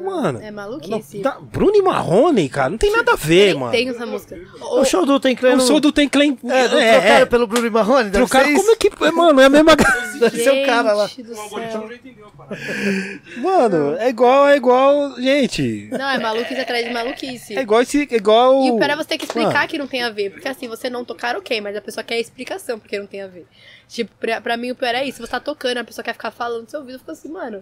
Falei, 0.00 0.06
mano. 0.06 0.40
É 0.42 0.50
maluquice. 0.50 1.18
não, 1.18 1.22
tá- 1.22 1.38
Bruno 1.40 1.76
e 1.76 1.82
Marrone, 1.82 2.48
cara, 2.48 2.70
não 2.70 2.78
tem 2.78 2.90
nada 2.90 3.12
a 3.12 3.16
ver, 3.16 3.46
Nem 3.52 3.54
mano. 3.60 3.72
tem 3.72 3.88
essa 3.88 4.06
música. 4.06 4.38
O 4.60 4.84
show 4.84 5.04
do 5.06 5.18
Tem 5.20 5.34
O 5.34 5.36
Clã 5.36 5.58
som 5.60 5.78
do 5.80 5.92
Tem 5.92 6.08
Clan. 6.08 6.36
É, 6.44 6.68
não 6.68 6.78
é, 6.78 6.92
trocaram 6.92 7.22
é. 7.22 7.26
pelo 7.26 7.46
Bruno 7.46 7.66
e 7.66 7.70
Marrone? 7.70 8.10
Deve 8.10 8.26
Trocaram, 8.26 8.54
como 8.54 8.70
é 8.72 8.76
que. 8.76 8.90
Mano, 9.12 9.40
é 9.40 9.44
a 9.44 9.48
mesma. 9.48 9.76
Deve 10.18 10.42
ser 10.42 10.62
o 10.62 10.66
cara 10.66 10.92
lá. 10.92 11.06
Do 11.06 11.32
O 11.32 11.34
céu. 11.34 11.88
a. 11.88 13.40
Mano, 13.40 13.96
é 13.98 14.08
igual, 14.08 14.48
é 14.48 14.56
igual. 14.56 15.14
Gente. 15.20 15.88
Não, 15.90 16.08
é 16.08 16.18
maluquice 16.18 16.60
atrás 16.60 16.84
de 16.84 16.92
maluquice. 16.92 17.56
É 17.56 17.60
igual 17.62 17.82
esse. 17.82 18.08
É 18.10 18.16
igual. 18.16 18.62
E 18.64 18.70
o 18.70 18.76
pior 18.78 18.90
é 18.90 18.96
você 18.96 19.08
ter 19.10 19.18
que 19.18 19.24
explicar 19.24 19.52
Mano. 19.54 19.68
que 19.68 19.78
não 19.78 19.86
tem 19.86 20.02
a 20.02 20.10
ver. 20.10 20.30
Porque 20.30 20.48
assim, 20.48 20.68
você 20.68 20.88
não 20.90 21.04
tocar, 21.04 21.36
ok, 21.36 21.60
mas 21.60 21.76
a 21.76 21.80
pessoa 21.80 22.04
quer 22.04 22.18
explicação 22.20 22.78
porque 22.78 22.98
não 22.98 23.06
tem 23.06 23.22
a 23.22 23.26
ver. 23.26 23.46
Tipo, 23.88 24.10
pra, 24.18 24.40
pra 24.40 24.56
mim 24.56 24.70
o 24.70 24.74
pior 24.76 24.94
é 24.94 25.04
isso. 25.04 25.20
Você 25.20 25.30
tá 25.30 25.40
tocando, 25.40 25.78
a 25.78 25.84
pessoa 25.84 26.04
quer 26.04 26.12
ficar 26.12 26.30
falando 26.30 26.62
no 26.62 26.70
seu 26.70 26.80
ouvido, 26.80 26.94
eu 26.96 26.98
fico 27.00 27.10
assim, 27.10 27.28
mano. 27.30 27.60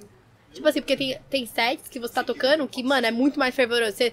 Tipo 0.52 0.68
assim, 0.68 0.80
porque 0.80 0.96
tem, 0.96 1.18
tem 1.30 1.46
sets 1.46 1.88
que 1.88 1.98
você 2.00 2.12
tá 2.14 2.24
tocando 2.24 2.66
que, 2.66 2.82
mano, 2.82 3.06
é 3.06 3.10
muito 3.10 3.38
mais 3.38 3.54
fervoroso. 3.54 3.92
Você, 3.96 4.12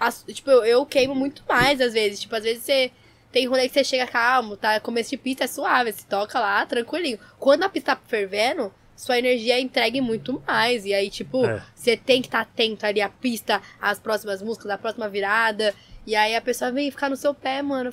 as- 0.00 0.24
tipo, 0.28 0.50
eu, 0.50 0.64
eu 0.64 0.86
queimo 0.86 1.14
muito 1.14 1.42
mais 1.48 1.80
às 1.80 1.92
vezes. 1.92 2.20
Tipo, 2.20 2.36
às 2.36 2.44
vezes 2.44 2.62
você. 2.62 2.90
Tem 3.32 3.46
rolê 3.46 3.68
que 3.68 3.74
você 3.74 3.84
chega 3.84 4.06
calmo, 4.06 4.56
tá? 4.56 4.80
Começo 4.80 5.10
de 5.10 5.16
pista 5.18 5.44
é 5.44 5.46
suave, 5.46 5.92
você 5.92 6.04
toca 6.08 6.40
lá, 6.40 6.64
tranquilinho. 6.64 7.18
Quando 7.38 7.64
a 7.64 7.68
pista 7.68 7.94
tá 7.94 8.00
fervendo, 8.06 8.72
sua 8.96 9.18
energia 9.18 9.56
é 9.56 9.60
entregue 9.60 10.00
muito 10.00 10.42
mais. 10.46 10.86
E 10.86 10.94
aí, 10.94 11.10
tipo, 11.10 11.44
É. 11.44 11.62
você 11.74 11.96
tem 11.98 12.22
que 12.22 12.28
estar 12.28 12.40
atento 12.40 12.86
ali 12.86 13.02
à 13.02 13.10
pista, 13.10 13.60
às 13.82 13.98
próximas 13.98 14.40
músicas, 14.40 14.70
à 14.70 14.78
próxima 14.78 15.06
virada. 15.08 15.74
E 16.06 16.16
aí 16.16 16.34
a 16.34 16.40
pessoa 16.40 16.72
vem 16.72 16.90
ficar 16.90 17.10
no 17.10 17.16
seu 17.16 17.34
pé, 17.34 17.60
mano. 17.60 17.92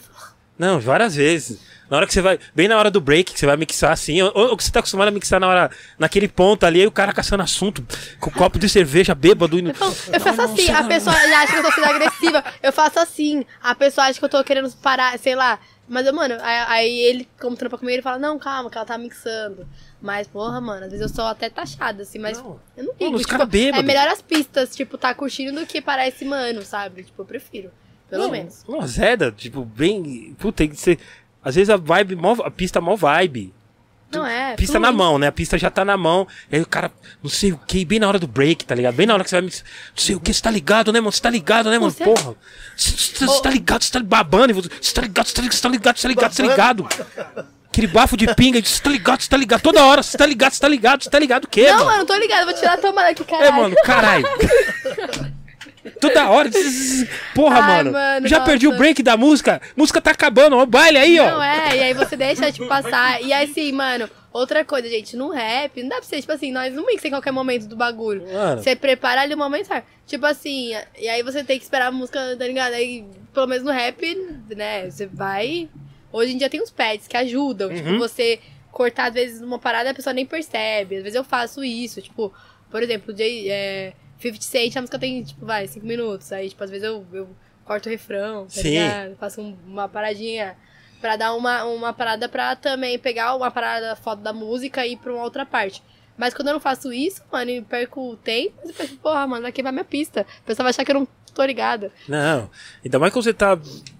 Não, 0.58 0.80
várias 0.80 1.16
vezes. 1.16 1.60
Na 1.90 1.98
hora 1.98 2.08
que 2.08 2.14
você 2.14 2.22
vai. 2.22 2.40
Bem 2.56 2.68
na 2.68 2.78
hora 2.78 2.90
do 2.90 3.02
break, 3.02 3.34
que 3.34 3.40
você 3.40 3.46
vai 3.46 3.58
mixar 3.58 3.92
assim. 3.92 4.22
Ou, 4.22 4.32
ou 4.36 4.58
que 4.58 4.64
você 4.64 4.72
tá 4.72 4.80
acostumado 4.80 5.10
a 5.10 5.12
mixar 5.12 5.40
na 5.40 5.48
hora. 5.48 5.72
Naquele 6.00 6.28
ponto 6.28 6.66
ali, 6.66 6.82
aí 6.82 6.88
o 6.88 6.92
cara 6.92 7.14
caçando 7.14 7.44
assunto. 7.44 7.86
Com 8.20 8.30
um 8.30 8.34
copo 8.34 8.58
de 8.58 8.70
cerveja, 8.70 9.14
bêbado. 9.14 9.60
E... 9.60 9.66
Eu, 9.66 9.74
eu 10.14 10.20
faço 10.20 10.42
assim, 10.42 10.70
a 10.72 10.84
pessoa 10.86 11.16
acha 11.16 11.54
que 11.54 11.60
eu 11.60 11.64
tô 11.64 11.72
sendo 11.72 11.86
agressiva. 11.86 12.44
Eu 12.64 12.74
faço 12.74 13.00
assim. 13.00 13.46
A 13.62 13.76
pessoa 13.76 14.08
acha 14.08 14.18
que 14.18 14.26
eu 14.26 14.30
tô 14.30 14.44
querendo 14.44 14.72
parar, 14.78 15.18
sei 15.20 15.36
lá. 15.36 15.60
Mas, 15.88 16.08
eu, 16.08 16.14
mano, 16.14 16.36
aí, 16.42 16.66
aí 16.68 17.00
ele, 17.02 17.28
como 17.40 17.58
trampa 17.58 17.78
comigo, 17.78 17.94
ele 17.96 18.02
fala, 18.02 18.18
não, 18.18 18.40
calma, 18.40 18.70
que 18.70 18.78
ela 18.78 18.86
tá 18.86 18.98
mixando. 18.98 19.68
Mas, 20.02 20.28
porra, 20.28 20.62
mano, 20.62 20.86
às 20.86 20.92
vezes 20.92 21.02
eu 21.02 21.14
sou 21.14 21.26
até 21.26 21.50
taxada, 21.50 22.04
assim, 22.04 22.20
mas 22.20 22.38
Não. 22.38 22.60
eu 22.78 22.84
não 22.86 22.94
Mano, 22.94 22.98
ligo. 23.00 23.16
os 23.18 23.26
Tipo, 23.26 23.78
é 23.78 23.84
melhor 23.84 24.08
as 24.08 24.22
pistas, 24.22 24.76
tipo, 24.76 24.98
tá 24.98 25.14
curtindo 25.14 25.60
do 25.60 25.66
que 25.68 25.82
parar 25.82 26.08
esse 26.08 26.24
mano, 26.24 26.62
sabe? 26.64 27.04
Tipo, 27.04 27.22
eu 27.22 27.26
prefiro. 27.26 27.72
Pelo 28.14 28.26
Não, 28.26 28.32
menos. 28.32 28.64
Uma 28.68 28.86
Zeda, 28.86 29.32
tipo, 29.36 29.66
bem. 29.66 30.36
Puta, 30.38 30.58
tem 30.58 30.70
que 30.70 30.76
ser. 30.76 31.00
Às 31.44 31.56
vezes 31.56 31.72
a 31.72 31.78
vibe, 31.78 32.16
a 32.46 32.52
pista 32.52 32.78
é 32.78 32.82
mó 32.82 32.96
vibe. 32.96 33.52
Não 34.12 34.24
é. 34.24 34.56
Pista 34.56 34.80
na 34.80 34.92
mão, 34.92 35.18
né? 35.18 35.26
A 35.26 35.32
pista 35.32 35.58
já 35.58 35.72
tá 35.72 35.84
na 35.84 35.98
mão. 35.98 36.28
E 36.52 36.56
aí 36.58 36.62
o 36.62 36.68
cara, 36.68 36.92
não 37.24 37.30
sei 37.32 37.52
o 37.52 37.58
que, 37.58 37.84
bem 37.84 37.98
na 37.98 38.08
hora 38.08 38.20
do 38.20 38.28
break, 38.28 38.66
tá 38.66 38.76
ligado? 38.76 38.94
Bem 38.94 39.08
na 39.08 39.16
hora 39.16 39.24
que 39.24 39.32
você 39.32 39.38
vai. 39.38 39.42
mix- 39.46 39.64
Não 39.64 40.04
sei 40.04 40.16
o 40.16 40.20
que, 40.20 40.32
você 40.32 40.40
tá 40.44 40.52
ligado, 40.52 40.94
né, 40.94 41.00
mano? 41.00 41.12
Você 41.12 41.20
tá 41.24 41.32
ligado, 41.32 41.72
né, 41.72 41.80
mano? 41.80 41.92
Você- 41.92 42.04
Porra. 42.04 42.36
Você 42.78 43.42
tá 43.42 43.50
ligado, 43.50 43.82
você 43.84 43.92
tá 43.92 44.00
babando. 44.00 44.52
e 44.52 44.54
Você 44.54 44.94
tá 44.94 45.02
ligado, 45.02 45.26
você 45.26 45.34
tá 45.34 45.42
ligado, 45.42 45.56
você 45.56 45.62
tá 45.62 45.70
ligado, 45.70 45.98
você 45.98 46.44
tá 46.44 46.48
ligado, 46.48 46.84
tá. 46.84 47.46
Aquele 47.68 47.88
bafo 47.88 48.16
de 48.16 48.32
pinga, 48.36 48.62
você 48.64 48.80
tá 48.80 48.90
ligado, 48.92 49.22
você 49.24 49.30
tá 49.30 49.36
ligado. 49.36 49.62
Toda 49.62 49.84
hora, 49.84 50.04
você 50.04 50.16
tá 50.16 50.28
ligado, 50.28 50.54
você 50.54 50.60
tá 50.62 50.68
ligado, 50.68 51.04
você 51.04 51.10
tá 51.10 51.18
ligado 51.18 51.46
o 51.46 51.48
quê, 51.48 51.64
Não, 51.72 51.78
mano? 51.80 51.86
mano, 51.90 52.06
tô 52.06 52.14
ligado, 52.16 52.46
vou 52.46 52.54
tirar 52.54 52.74
a 52.74 52.78
tomada 52.78 53.10
aqui, 53.10 53.24
É, 53.24 53.26
caralho. 53.26 53.56
mano, 53.56 53.76
caralho. 53.84 54.26
Toda 56.00 56.30
hora. 56.30 56.50
Porra, 57.36 57.60
Ai, 57.60 57.78
mano. 57.78 57.92
mano, 57.92 58.28
Já 58.28 58.42
perdi 58.42 58.68
o 58.68 58.72
nossa. 58.72 58.80
break 58.80 59.04
da 59.04 59.18
música. 59.18 59.62
Música 59.76 60.02
tá 60.02 60.12
acabando, 60.12 60.58
ó. 60.58 60.66
Baile 60.66 60.98
aí, 60.98 61.20
ó. 61.20 61.32
Não 61.32 61.44
é, 61.44 61.78
e 61.78 61.84
aí 61.84 61.94
você 61.94 62.16
deixa, 62.16 62.52
tipo, 62.52 62.68
passar. 62.68 63.22
E 63.22 63.34
aí, 63.34 63.50
assim, 63.50 63.72
mano, 63.72 64.10
outra 64.32 64.64
coisa, 64.64 64.88
gente, 64.88 65.16
no 65.16 65.30
rap, 65.30 65.82
não 65.82 65.90
dá 65.90 65.96
pra 65.98 66.06
ser, 66.06 66.22
tipo 66.22 66.32
assim, 66.32 66.52
nós 66.52 66.74
não 66.74 66.86
mixa 66.86 67.08
em 67.08 67.12
qualquer 67.12 67.32
momento 67.32 67.68
do 67.68 67.76
bagulho. 67.76 68.24
Mano. 68.32 68.62
Você 68.62 68.76
prepara 68.76 69.22
ali 69.22 69.34
o 69.34 69.38
momento 69.38 69.68
certo. 69.68 69.86
Tipo 70.08 70.26
assim, 70.26 70.74
e 71.00 71.08
aí 71.08 71.22
você 71.24 71.44
tem 71.44 71.58
que 71.58 71.64
esperar 71.64 71.88
a 71.88 71.92
música, 71.92 72.20
tá 72.38 72.46
ligado? 72.46 72.74
Aí, 72.74 73.06
pelo 73.34 73.48
menos 73.48 73.64
no 73.64 73.72
rap, 73.72 74.16
né, 74.56 74.90
você 74.90 75.06
vai. 75.06 75.70
Hoje 76.12 76.34
em 76.34 76.38
dia 76.38 76.50
tem 76.50 76.62
uns 76.62 76.72
pads 76.72 77.08
que 77.08 77.18
ajudam. 77.18 77.70
Uhum. 77.70 77.76
Tipo, 77.76 77.98
você 77.98 78.40
cortar, 78.72 79.08
às 79.10 79.14
vezes, 79.14 79.42
numa 79.42 79.60
parada 79.60 79.90
a 79.92 79.94
pessoa 79.94 80.14
nem 80.14 80.26
percebe. 80.26 80.98
Às 80.98 81.04
vezes 81.04 81.16
eu 81.16 81.24
faço 81.24 81.64
isso, 81.64 82.02
tipo, 82.02 82.34
por 82.70 82.82
exemplo, 82.84 83.16
Jay, 83.16 83.50
é, 83.50 83.94
50 84.32 84.42
Cent, 84.44 84.76
a 84.78 84.82
música 84.82 85.00
tem, 85.00 85.24
tipo, 85.24 85.46
vai, 85.46 85.68
5 85.68 85.86
minutos. 85.86 86.32
Aí, 86.32 86.50
tipo, 86.50 86.64
às 86.64 86.70
vezes 86.70 86.86
eu, 86.86 87.06
eu 87.14 87.30
corto 87.66 87.88
o 87.88 87.92
refrão, 87.92 88.44
tá 88.46 88.50
Sim. 88.62 88.70
ligado? 88.72 89.16
Faço 89.18 89.42
um- 89.42 89.58
uma 89.68 89.88
paradinha 89.88 90.56
pra 91.02 91.16
dar 91.16 91.34
uma, 91.34 91.64
uma 91.66 91.94
parada 91.94 92.28
pra 92.30 92.56
também 92.56 92.98
pegar 92.98 93.36
uma 93.36 93.52
parada 93.52 93.96
foto 93.96 94.22
da 94.22 94.32
música 94.34 94.86
e 94.86 94.94
ir 94.94 94.98
pra 94.98 95.14
uma 95.14 95.24
outra 95.24 95.46
parte. 95.46 95.84
Mas 96.18 96.34
quando 96.34 96.50
eu 96.50 96.54
não 96.54 96.60
faço 96.60 96.94
isso, 96.94 97.22
mano, 97.32 97.50
e 97.52 97.62
perco 97.62 98.12
o 98.12 98.16
tempo, 98.16 98.54
eu 98.64 98.74
penso, 98.74 98.98
porra, 98.98 99.26
mano, 99.28 99.42
vai 99.42 99.52
queimar 99.52 99.74
minha 99.74 99.84
pista. 99.86 100.22
A 100.22 100.46
pessoa 100.46 100.64
vai 100.64 100.70
achar 100.70 100.86
que 100.86 100.92
eu 100.92 100.96
não 101.00 101.08
tô 101.34 101.44
ligada. 101.44 101.92
Não. 102.08 102.50
Ainda 102.86 103.00
mais 103.00 103.12
quando 103.12 103.24
você 103.26 103.34
tá. 103.34 103.58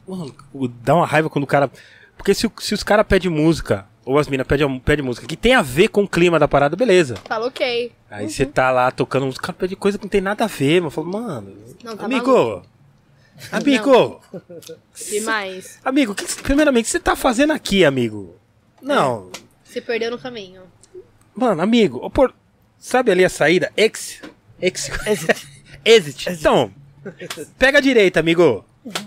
Mano, 0.08 0.36
o- 0.54 0.68
dá 0.68 0.94
uma 0.96 1.06
raiva 1.08 1.30
quando 1.30 1.44
o 1.44 1.48
cara. 1.48 1.72
Porque 2.16 2.34
se, 2.36 2.46
o- 2.46 2.52
se 2.60 2.74
os 2.74 2.84
caras 2.84 3.06
pedem 3.08 3.32
música, 3.32 3.88
ou 4.06 4.20
as 4.20 4.28
minas 4.28 4.46
pedem 4.48 4.80
pede 4.80 5.02
música, 5.02 5.26
que 5.28 5.38
tem 5.38 5.54
a 5.54 5.62
ver 5.62 5.88
com 5.90 6.04
o 6.04 6.08
clima 6.08 6.38
da 6.40 6.48
parada, 6.48 6.76
beleza. 6.76 7.16
Fala, 7.26 7.48
ok. 7.48 7.92
Aí 8.10 8.30
você 8.30 8.46
tá 8.46 8.72
lá 8.72 8.92
tocando, 8.92 9.28
os 9.28 9.38
caras 9.38 9.58
pedem 9.58 9.78
coisa 9.78 9.98
que 9.98 10.04
não 10.06 10.10
tem 10.10 10.22
nada 10.22 10.44
a 10.44 10.48
ver, 10.48 10.76
mano. 10.82 10.88
Eu 10.88 10.92
falo, 10.92 11.08
mano. 11.08 11.56
Não, 11.84 11.96
tá 11.98 12.06
amigo! 12.06 12.62
Amigo! 13.52 14.22
Demais. 15.10 15.80
Amigo, 15.84 16.14
que, 16.14 16.26
primeiramente, 16.42 16.84
o 16.84 16.86
que 16.86 16.92
você 16.92 17.00
tá 17.00 17.16
fazendo 17.16 17.52
aqui, 17.54 17.84
amigo? 17.84 18.36
Não. 18.82 19.30
Se 19.64 19.82
perdeu 19.82 20.12
no 20.12 20.20
caminho. 20.20 20.62
Mano, 21.36 21.62
amigo, 21.62 22.10
por- 22.12 22.34
sabe 22.78 23.12
ali 23.12 23.26
a 23.26 23.30
saída? 23.30 23.72
Ex. 23.76 24.22
Ex. 24.62 24.90
Exit. 25.84 26.30
Então, 26.40 26.72
pega 27.58 27.80
a 27.80 27.82
direita, 27.82 28.20
amigo. 28.20 28.64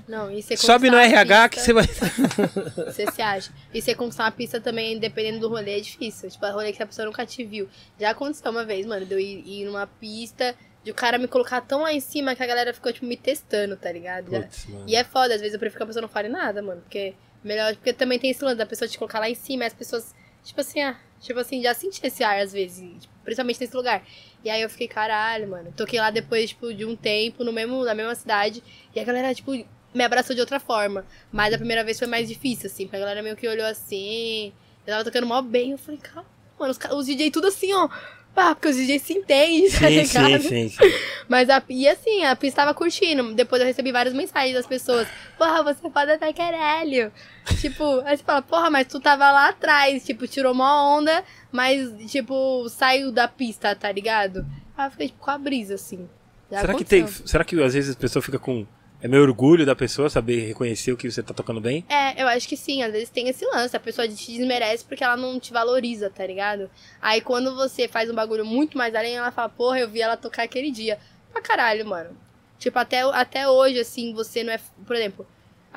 Não, 0.08 0.30
e 0.30 0.42
você 0.42 0.56
Sobe 0.56 0.88
no 0.90 0.96
RH 0.96 1.48
que 1.50 1.56
pista- 1.56 1.72
você 1.72 1.72
vai. 1.72 1.86
Você 2.92 3.10
se 3.12 3.20
acha. 3.20 3.52
E 3.74 3.82
você 3.82 3.94
conquistar 3.94 4.24
uma 4.24 4.30
pista 4.32 4.58
também, 4.60 4.98
dependendo 4.98 5.40
do 5.40 5.48
rolê, 5.48 5.76
é 5.78 5.80
difícil. 5.80 6.30
Tipo, 6.30 6.46
a 6.46 6.50
rolê 6.50 6.72
que 6.72 6.82
a 6.82 6.86
pessoa 6.86 7.04
nunca 7.04 7.26
te 7.26 7.44
viu. 7.44 7.68
Já 8.00 8.10
aconteceu 8.10 8.50
uma 8.50 8.64
vez, 8.64 8.86
mano, 8.86 9.04
de 9.04 9.12
eu 9.12 9.18
ir, 9.20 9.42
ir 9.46 9.64
numa 9.66 9.86
pista, 9.86 10.54
de 10.82 10.90
o 10.90 10.94
cara 10.94 11.18
me 11.18 11.28
colocar 11.28 11.60
tão 11.60 11.82
lá 11.82 11.92
em 11.92 12.00
cima 12.00 12.34
que 12.34 12.42
a 12.42 12.46
galera 12.46 12.72
ficou, 12.72 12.90
tipo, 12.92 13.04
me 13.04 13.16
testando, 13.18 13.76
tá 13.76 13.92
ligado? 13.92 14.32
Mano. 14.32 14.48
E 14.86 14.96
é 14.96 15.04
foda, 15.04 15.34
às 15.34 15.40
vezes 15.40 15.52
eu 15.54 15.60
prefiro 15.60 15.78
que 15.78 15.82
a 15.82 15.86
pessoa 15.86 16.02
não 16.02 16.08
fale 16.08 16.28
nada, 16.28 16.62
mano. 16.62 16.80
Porque 16.80 17.14
melhor. 17.44 17.74
Porque 17.74 17.92
também 17.92 18.18
tem 18.18 18.30
esse 18.30 18.42
lance 18.42 18.56
da 18.56 18.64
pessoa 18.66 18.88
te 18.88 18.96
colocar 18.96 19.18
lá 19.18 19.28
em 19.28 19.34
cima 19.34 19.64
e 19.64 19.66
as 19.66 19.74
pessoas, 19.74 20.14
tipo 20.42 20.60
assim, 20.60 20.80
ah, 20.80 20.96
tipo 21.20 21.38
assim, 21.38 21.62
já 21.62 21.74
senti 21.74 22.00
esse 22.02 22.24
ar 22.24 22.40
às 22.40 22.52
vezes, 22.52 22.78
tipo, 23.00 23.14
principalmente 23.26 23.60
nesse 23.60 23.76
lugar. 23.76 24.02
E 24.42 24.48
aí 24.48 24.62
eu 24.62 24.70
fiquei, 24.70 24.88
caralho, 24.88 25.48
mano. 25.48 25.72
Toquei 25.76 26.00
lá 26.00 26.10
depois, 26.10 26.50
tipo, 26.50 26.72
de 26.72 26.84
um 26.84 26.96
tempo, 26.96 27.44
no 27.44 27.52
mesmo, 27.52 27.84
na 27.84 27.94
mesma 27.94 28.14
cidade. 28.14 28.62
E 28.94 29.00
a 29.00 29.04
galera, 29.04 29.34
tipo, 29.34 29.52
me 29.92 30.04
abraçou 30.04 30.34
de 30.34 30.40
outra 30.40 30.58
forma. 30.58 31.04
Mas 31.30 31.52
a 31.52 31.58
primeira 31.58 31.84
vez 31.84 31.98
foi 31.98 32.08
mais 32.08 32.28
difícil, 32.28 32.68
assim, 32.68 32.84
porque 32.84 32.96
a 32.96 33.00
galera 33.00 33.22
meio 33.22 33.36
que 33.36 33.46
olhou 33.46 33.66
assim. 33.66 34.52
Eu 34.86 34.92
tava 34.92 35.04
tocando 35.04 35.26
mó 35.26 35.42
bem. 35.42 35.72
Eu 35.72 35.78
falei, 35.78 36.00
calma, 36.00 36.28
mano, 36.58 36.70
os, 36.70 36.78
os 36.92 37.06
DJ 37.06 37.30
tudo 37.30 37.48
assim, 37.48 37.74
ó. 37.74 37.90
Pá, 38.36 38.54
porque 38.54 38.68
os 38.68 38.76
DJ 38.76 38.98
se 38.98 39.14
entendem, 39.14 39.70
tá 39.70 39.78
Sim, 39.78 39.86
ligado? 39.88 40.42
sim, 40.42 40.68
sim, 40.68 40.68
sim. 40.68 40.98
Mas 41.26 41.48
a, 41.48 41.62
e 41.70 41.88
assim, 41.88 42.22
a 42.22 42.36
pista 42.36 42.60
tava 42.60 42.74
curtindo. 42.74 43.32
Depois 43.34 43.62
eu 43.62 43.66
recebi 43.66 43.90
várias 43.90 44.14
mensagens 44.14 44.52
das 44.52 44.66
pessoas. 44.66 45.08
Porra, 45.38 45.62
você 45.62 45.86
é 45.86 45.90
foda 45.90 46.18
pra 46.18 46.30
caralho. 46.34 47.10
tipo, 47.58 48.02
aí 48.04 48.14
você 48.14 48.22
fala, 48.22 48.42
porra, 48.42 48.68
mas 48.68 48.86
tu 48.88 49.00
tava 49.00 49.32
lá 49.32 49.48
atrás. 49.48 50.04
Tipo, 50.04 50.26
tirou 50.28 50.52
uma 50.52 50.86
onda, 50.98 51.24
mas, 51.50 51.90
tipo, 52.12 52.68
saiu 52.68 53.10
da 53.10 53.26
pista, 53.26 53.74
tá 53.74 53.90
ligado? 53.90 54.44
Aí 54.76 54.86
eu 54.86 54.90
fiquei, 54.90 55.06
tipo, 55.08 55.18
com 55.20 55.30
a 55.30 55.38
brisa, 55.38 55.76
assim. 55.76 56.06
Já 56.52 56.60
Será 56.60 56.74
que, 56.74 56.84
tem, 56.84 57.06
será 57.06 57.42
que 57.42 57.62
às 57.62 57.72
vezes 57.72 57.96
a 57.96 57.98
pessoa 57.98 58.22
fica 58.22 58.38
com 58.38 58.66
É 59.00 59.06
meu 59.06 59.22
orgulho 59.22 59.66
da 59.66 59.76
pessoa 59.76 60.08
saber 60.08 60.46
reconhecer 60.46 60.90
o 60.90 60.96
que 60.96 61.10
você 61.10 61.22
tá 61.22 61.34
tocando 61.34 61.60
bem. 61.60 61.84
É, 61.88 62.20
eu 62.22 62.26
acho 62.28 62.48
que 62.48 62.56
sim, 62.56 62.82
às 62.82 62.92
vezes 62.92 63.10
tem 63.10 63.28
esse 63.28 63.44
lance, 63.46 63.76
a 63.76 63.80
pessoa 63.80 64.08
te 64.08 64.32
desmerece 64.32 64.84
porque 64.84 65.04
ela 65.04 65.16
não 65.16 65.38
te 65.38 65.52
valoriza, 65.52 66.08
tá 66.08 66.26
ligado? 66.26 66.70
Aí 67.00 67.20
quando 67.20 67.54
você 67.54 67.86
faz 67.86 68.10
um 68.10 68.14
bagulho 68.14 68.44
muito 68.44 68.78
mais 68.78 68.94
além, 68.94 69.16
ela 69.16 69.30
fala, 69.30 69.48
porra, 69.48 69.78
eu 69.78 69.88
vi 69.88 70.00
ela 70.00 70.16
tocar 70.16 70.44
aquele 70.44 70.70
dia. 70.70 70.98
Pra 71.32 71.42
caralho, 71.42 71.86
mano. 71.86 72.16
Tipo, 72.58 72.78
até, 72.78 73.02
até 73.02 73.48
hoje, 73.48 73.80
assim, 73.80 74.14
você 74.14 74.42
não 74.42 74.52
é. 74.52 74.60
Por 74.86 74.96
exemplo, 74.96 75.26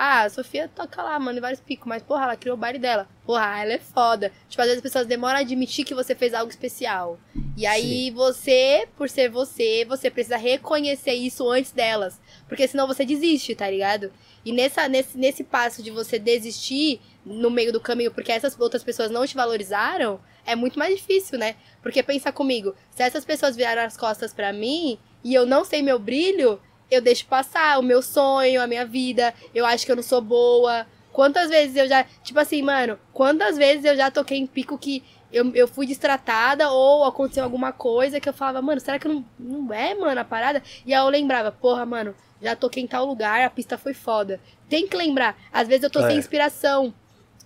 ah, 0.01 0.21
a 0.21 0.29
Sofia 0.29 0.69
toca 0.73 1.03
lá, 1.03 1.19
mano, 1.19 1.39
em 1.39 1.41
vários 1.41 1.59
picos, 1.59 1.85
mas, 1.85 2.01
porra, 2.01 2.23
ela 2.23 2.37
criou 2.37 2.55
o 2.55 2.57
baile 2.57 2.79
dela. 2.79 3.05
Porra, 3.25 3.61
ela 3.61 3.73
é 3.73 3.79
foda. 3.79 4.31
Tipo, 4.47 4.61
às 4.61 4.67
vezes 4.69 4.77
as 4.77 4.81
pessoas 4.81 5.05
demoram 5.05 5.35
a 5.35 5.41
admitir 5.41 5.83
que 5.83 5.93
você 5.93 6.15
fez 6.15 6.33
algo 6.33 6.49
especial. 6.49 7.19
E 7.57 7.65
aí 7.65 8.09
você, 8.09 8.87
por 8.95 9.09
ser 9.09 9.29
você, 9.29 9.83
você 9.83 10.09
precisa 10.09 10.37
reconhecer 10.37 11.11
isso 11.11 11.49
antes 11.49 11.73
delas. 11.73 12.17
Porque 12.47 12.65
senão 12.65 12.87
você 12.87 13.05
desiste, 13.05 13.53
tá 13.53 13.69
ligado? 13.69 14.09
E 14.45 14.53
nessa, 14.53 14.87
nesse, 14.87 15.17
nesse 15.17 15.43
passo 15.43 15.83
de 15.83 15.91
você 15.91 16.17
desistir 16.17 17.01
no 17.25 17.51
meio 17.51 17.73
do 17.73 17.81
caminho 17.81 18.11
porque 18.11 18.31
essas 18.31 18.57
outras 18.57 18.83
pessoas 18.83 19.11
não 19.11 19.27
te 19.27 19.35
valorizaram, 19.35 20.21
é 20.45 20.55
muito 20.55 20.79
mais 20.79 20.95
difícil, 20.95 21.37
né? 21.37 21.57
Porque 21.81 22.01
pensa 22.01 22.31
comigo, 22.31 22.73
se 22.89 23.03
essas 23.03 23.25
pessoas 23.25 23.57
viraram 23.57 23.81
as 23.81 23.97
costas 23.97 24.33
pra 24.33 24.53
mim 24.53 24.97
e 25.25 25.33
eu 25.33 25.45
não 25.45 25.65
sei 25.65 25.81
meu 25.81 25.99
brilho, 25.99 26.57
eu 26.89 27.01
deixo 27.01 27.25
passar 27.25 27.79
o 27.79 27.83
meu 27.83 28.01
sonho, 28.01 28.61
a 28.61 28.67
minha 28.67 28.85
vida, 28.85 29.33
eu 29.53 29.65
acho 29.65 29.85
que 29.85 29.91
eu 29.91 29.95
não 29.95 30.03
sou 30.03 30.21
boa. 30.21 30.85
Quantas 31.11 31.49
vezes 31.49 31.75
eu 31.75 31.87
já. 31.87 32.03
Tipo 32.23 32.39
assim, 32.39 32.61
mano, 32.61 32.97
quantas 33.13 33.57
vezes 33.57 33.83
eu 33.85 33.95
já 33.95 34.09
toquei 34.11 34.37
em 34.37 34.47
pico 34.47 34.77
que 34.77 35.03
eu, 35.31 35.53
eu 35.55 35.67
fui 35.67 35.85
destratada 35.85 36.69
ou 36.71 37.03
aconteceu 37.03 37.43
alguma 37.43 37.71
coisa 37.71 38.19
que 38.19 38.29
eu 38.29 38.33
falava, 38.33 38.61
mano, 38.61 38.79
será 38.79 38.97
que 38.97 39.07
não, 39.07 39.25
não 39.37 39.73
é, 39.73 39.93
mano, 39.95 40.19
a 40.21 40.25
parada? 40.25 40.61
E 40.85 40.93
aí 40.93 40.99
eu 41.01 41.09
lembrava, 41.09 41.51
porra, 41.51 41.85
mano, 41.85 42.15
já 42.41 42.55
toquei 42.55 42.81
em 42.83 42.87
tal 42.87 43.05
lugar, 43.05 43.41
a 43.43 43.49
pista 43.49 43.77
foi 43.77 43.93
foda. 43.93 44.39
Tem 44.69 44.87
que 44.87 44.95
lembrar, 44.95 45.35
às 45.51 45.67
vezes 45.67 45.83
eu 45.83 45.89
tô 45.89 45.99
É. 45.99 46.07
sem 46.07 46.17
inspiração. 46.17 46.93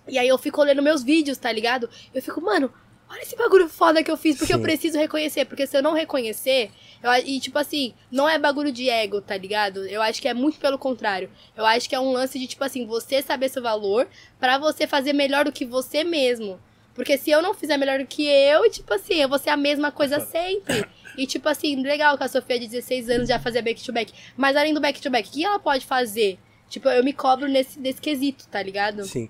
E 0.06 0.18
aí 0.18 0.28
eu 0.28 0.36
fico 0.38 0.60
olhando 0.60 0.82
meus 0.82 1.02
vídeos, 1.02 1.38
tá 1.38 1.50
ligado? 1.50 1.88
Eu 2.14 2.20
fico, 2.22 2.40
mano, 2.40 2.70
olha 3.14 3.22
esse 3.22 3.36
bagulho 3.36 3.68
foda 3.68 4.02
que 4.02 4.10
eu 4.10 4.16
fiz, 4.16 4.36
porque 4.36 4.52
eu 4.52 4.58
Sim. 4.58 4.62
preciso 4.62 4.98
reconhecer. 4.98 5.44
Porque 5.44 5.66
se 5.66 5.76
eu 5.76 5.82
não 5.82 5.92
reconhecer, 5.94 6.70
eu, 7.02 7.12
e 7.24 7.40
tipo 7.40 7.58
assim, 7.58 7.94
não 8.10 8.28
é 8.28 8.38
bagulho 8.38 8.72
de 8.72 8.88
ego, 8.90 9.20
tá 9.20 9.36
ligado? 9.36 9.86
Eu 9.86 10.02
acho 10.02 10.20
que 10.20 10.28
é 10.28 10.34
muito 10.34 10.58
pelo 10.58 10.78
contrário. 10.78 11.30
Eu 11.56 11.64
acho 11.64 11.88
que 11.88 11.94
é 11.94 12.00
um 12.00 12.12
lance 12.12 12.38
de, 12.38 12.46
tipo 12.46 12.64
assim, 12.64 12.86
você 12.86 13.22
saber 13.22 13.48
seu 13.48 13.62
valor 13.62 14.06
pra 14.38 14.58
você 14.58 14.86
fazer 14.86 15.12
melhor 15.12 15.44
do 15.44 15.52
que 15.52 15.64
você 15.64 16.02
mesmo. 16.04 16.60
Porque 16.94 17.18
se 17.18 17.30
eu 17.30 17.42
não 17.42 17.54
fizer 17.54 17.76
melhor 17.76 17.98
do 17.98 18.06
que 18.06 18.24
eu, 18.26 18.70
tipo 18.70 18.92
assim, 18.94 19.14
eu 19.14 19.28
vou 19.28 19.38
ser 19.38 19.50
a 19.50 19.56
mesma 19.56 19.90
coisa 19.90 20.20
sempre. 20.20 20.84
E 21.16 21.26
tipo 21.26 21.48
assim, 21.48 21.80
legal 21.82 22.16
que 22.18 22.24
a 22.24 22.28
Sofia 22.28 22.58
de 22.58 22.66
16 22.68 23.08
anos 23.10 23.28
já 23.28 23.38
fazia 23.38 23.62
back-to-back. 23.62 24.12
Mas 24.36 24.56
além 24.56 24.74
do 24.74 24.80
back-to-back, 24.80 25.28
o 25.28 25.32
que 25.32 25.44
ela 25.44 25.58
pode 25.58 25.86
fazer? 25.86 26.38
Tipo, 26.68 26.88
eu 26.88 27.04
me 27.04 27.12
cobro 27.12 27.46
nesse, 27.46 27.78
nesse 27.78 28.00
quesito, 28.00 28.48
tá 28.48 28.60
ligado? 28.62 29.04
Sim. 29.04 29.28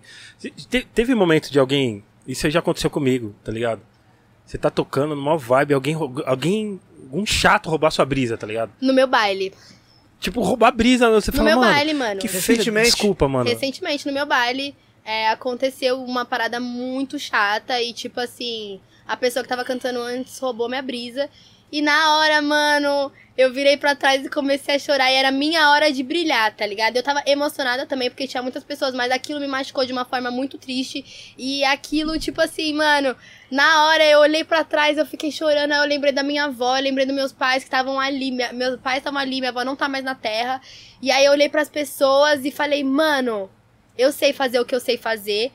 Te- 0.70 0.86
teve 0.94 1.15
momento 1.15 1.51
de 1.51 1.59
alguém. 1.59 2.02
Isso 2.27 2.49
já 2.51 2.59
aconteceu 2.61 2.89
comigo, 2.91 3.35
tá 3.45 3.53
ligado? 3.53 3.81
Você 4.47 4.59
tá 4.59 4.71
tocando 4.71 5.15
numa 5.15 5.37
vibe, 5.37 5.75
alguém, 5.75 5.95
alguém. 6.27 6.81
Um 7.13 7.25
chato 7.25 7.69
roubar 7.69 7.91
sua 7.91 8.05
brisa, 8.05 8.37
tá 8.37 8.47
ligado? 8.47 8.73
No 8.81 8.93
meu 8.93 9.07
baile. 9.07 9.53
Tipo, 10.19 10.43
roubar 10.43 10.73
brisa, 10.73 11.11
você 11.11 11.31
No 11.31 11.37
fala, 11.37 11.49
meu 11.51 11.59
mano. 11.61 11.73
baile, 11.75 11.95
mano. 11.95 12.21
Que 12.21 12.27
Recentemente- 12.27 12.91
desculpa, 12.91 13.29
mano. 13.29 13.49
Recentemente, 13.49 14.07
no 14.07 14.13
meu 14.13 14.25
baile, 14.27 14.75
é, 15.05 15.29
aconteceu 15.29 16.03
uma 16.03 16.25
parada 16.25 16.59
muito 16.59 17.19
chata 17.19 17.81
e, 17.81 17.93
tipo 17.93 18.19
assim, 18.21 18.81
a 19.07 19.17
pessoa 19.17 19.43
que 19.43 19.49
tava 19.49 19.65
cantando 19.65 20.01
antes 20.01 20.39
roubou 20.39 20.69
minha 20.69 20.83
brisa. 20.83 21.29
E 21.71 21.83
na 21.83 22.17
hora, 22.19 22.41
mano, 22.41 23.13
eu 23.36 23.52
virei 23.52 23.77
pra 23.77 23.97
trás 23.97 24.24
e 24.24 24.28
comecei 24.28 24.77
a 24.77 24.78
chorar. 24.78 25.11
E 25.11 25.15
era 25.15 25.31
minha 25.31 25.70
hora 25.70 25.90
de 25.90 26.02
brilhar, 26.02 26.55
tá 26.55 26.65
ligado? 26.65 26.97
Eu 26.97 27.02
tava 27.02 27.23
emocionada 27.27 27.85
também, 27.85 28.09
porque 28.09 28.28
tinha 28.28 28.43
muitas 28.43 28.62
pessoas, 28.62 28.94
mas 28.94 29.11
aquilo 29.11 29.40
me 29.40 29.47
machucou 29.48 29.85
de 29.85 29.93
uma 29.93 30.05
forma 30.05 30.31
muito 30.31 30.56
triste. 30.56 31.35
E 31.36 31.65
aquilo, 31.65 32.19
tipo 32.19 32.40
assim, 32.40 32.73
mano, 32.74 33.16
na 33.51 33.86
hora 33.86 34.05
eu 34.05 34.20
olhei 34.20 34.44
pra 34.44 34.62
trás, 34.62 34.97
eu 34.97 35.05
fiquei 35.05 35.32
chorando. 35.32 35.73
Eu 35.73 35.85
lembrei 35.85 36.12
da 36.12 36.23
minha 36.23 36.44
avó, 36.44 36.78
lembrei 36.78 37.06
dos 37.06 37.15
meus 37.15 37.32
pais 37.32 37.65
que 37.65 37.69
estavam 37.69 37.98
ali. 37.98 38.31
minha- 38.31 38.52
meus 38.52 38.78
pais 38.81 38.98
estavam 38.98 39.19
ali, 39.20 39.40
minha 39.40 39.51
avó 39.51 39.65
não 39.65 39.74
tá 39.74 39.89
mais 39.89 40.05
na 40.05 40.15
terra. 40.15 40.61
E 41.02 41.11
aí 41.11 41.24
eu 41.24 41.32
olhei 41.32 41.48
pras 41.48 41.69
pessoas 41.69 42.44
e 42.44 42.51
falei, 42.52 42.85
mano, 42.85 43.51
eu 43.98 44.12
sei 44.12 44.32
fazer 44.32 44.61
o 44.61 44.65
que 44.65 44.74
eu 44.74 44.81
sei 44.81 44.97
fazer. 44.97 45.51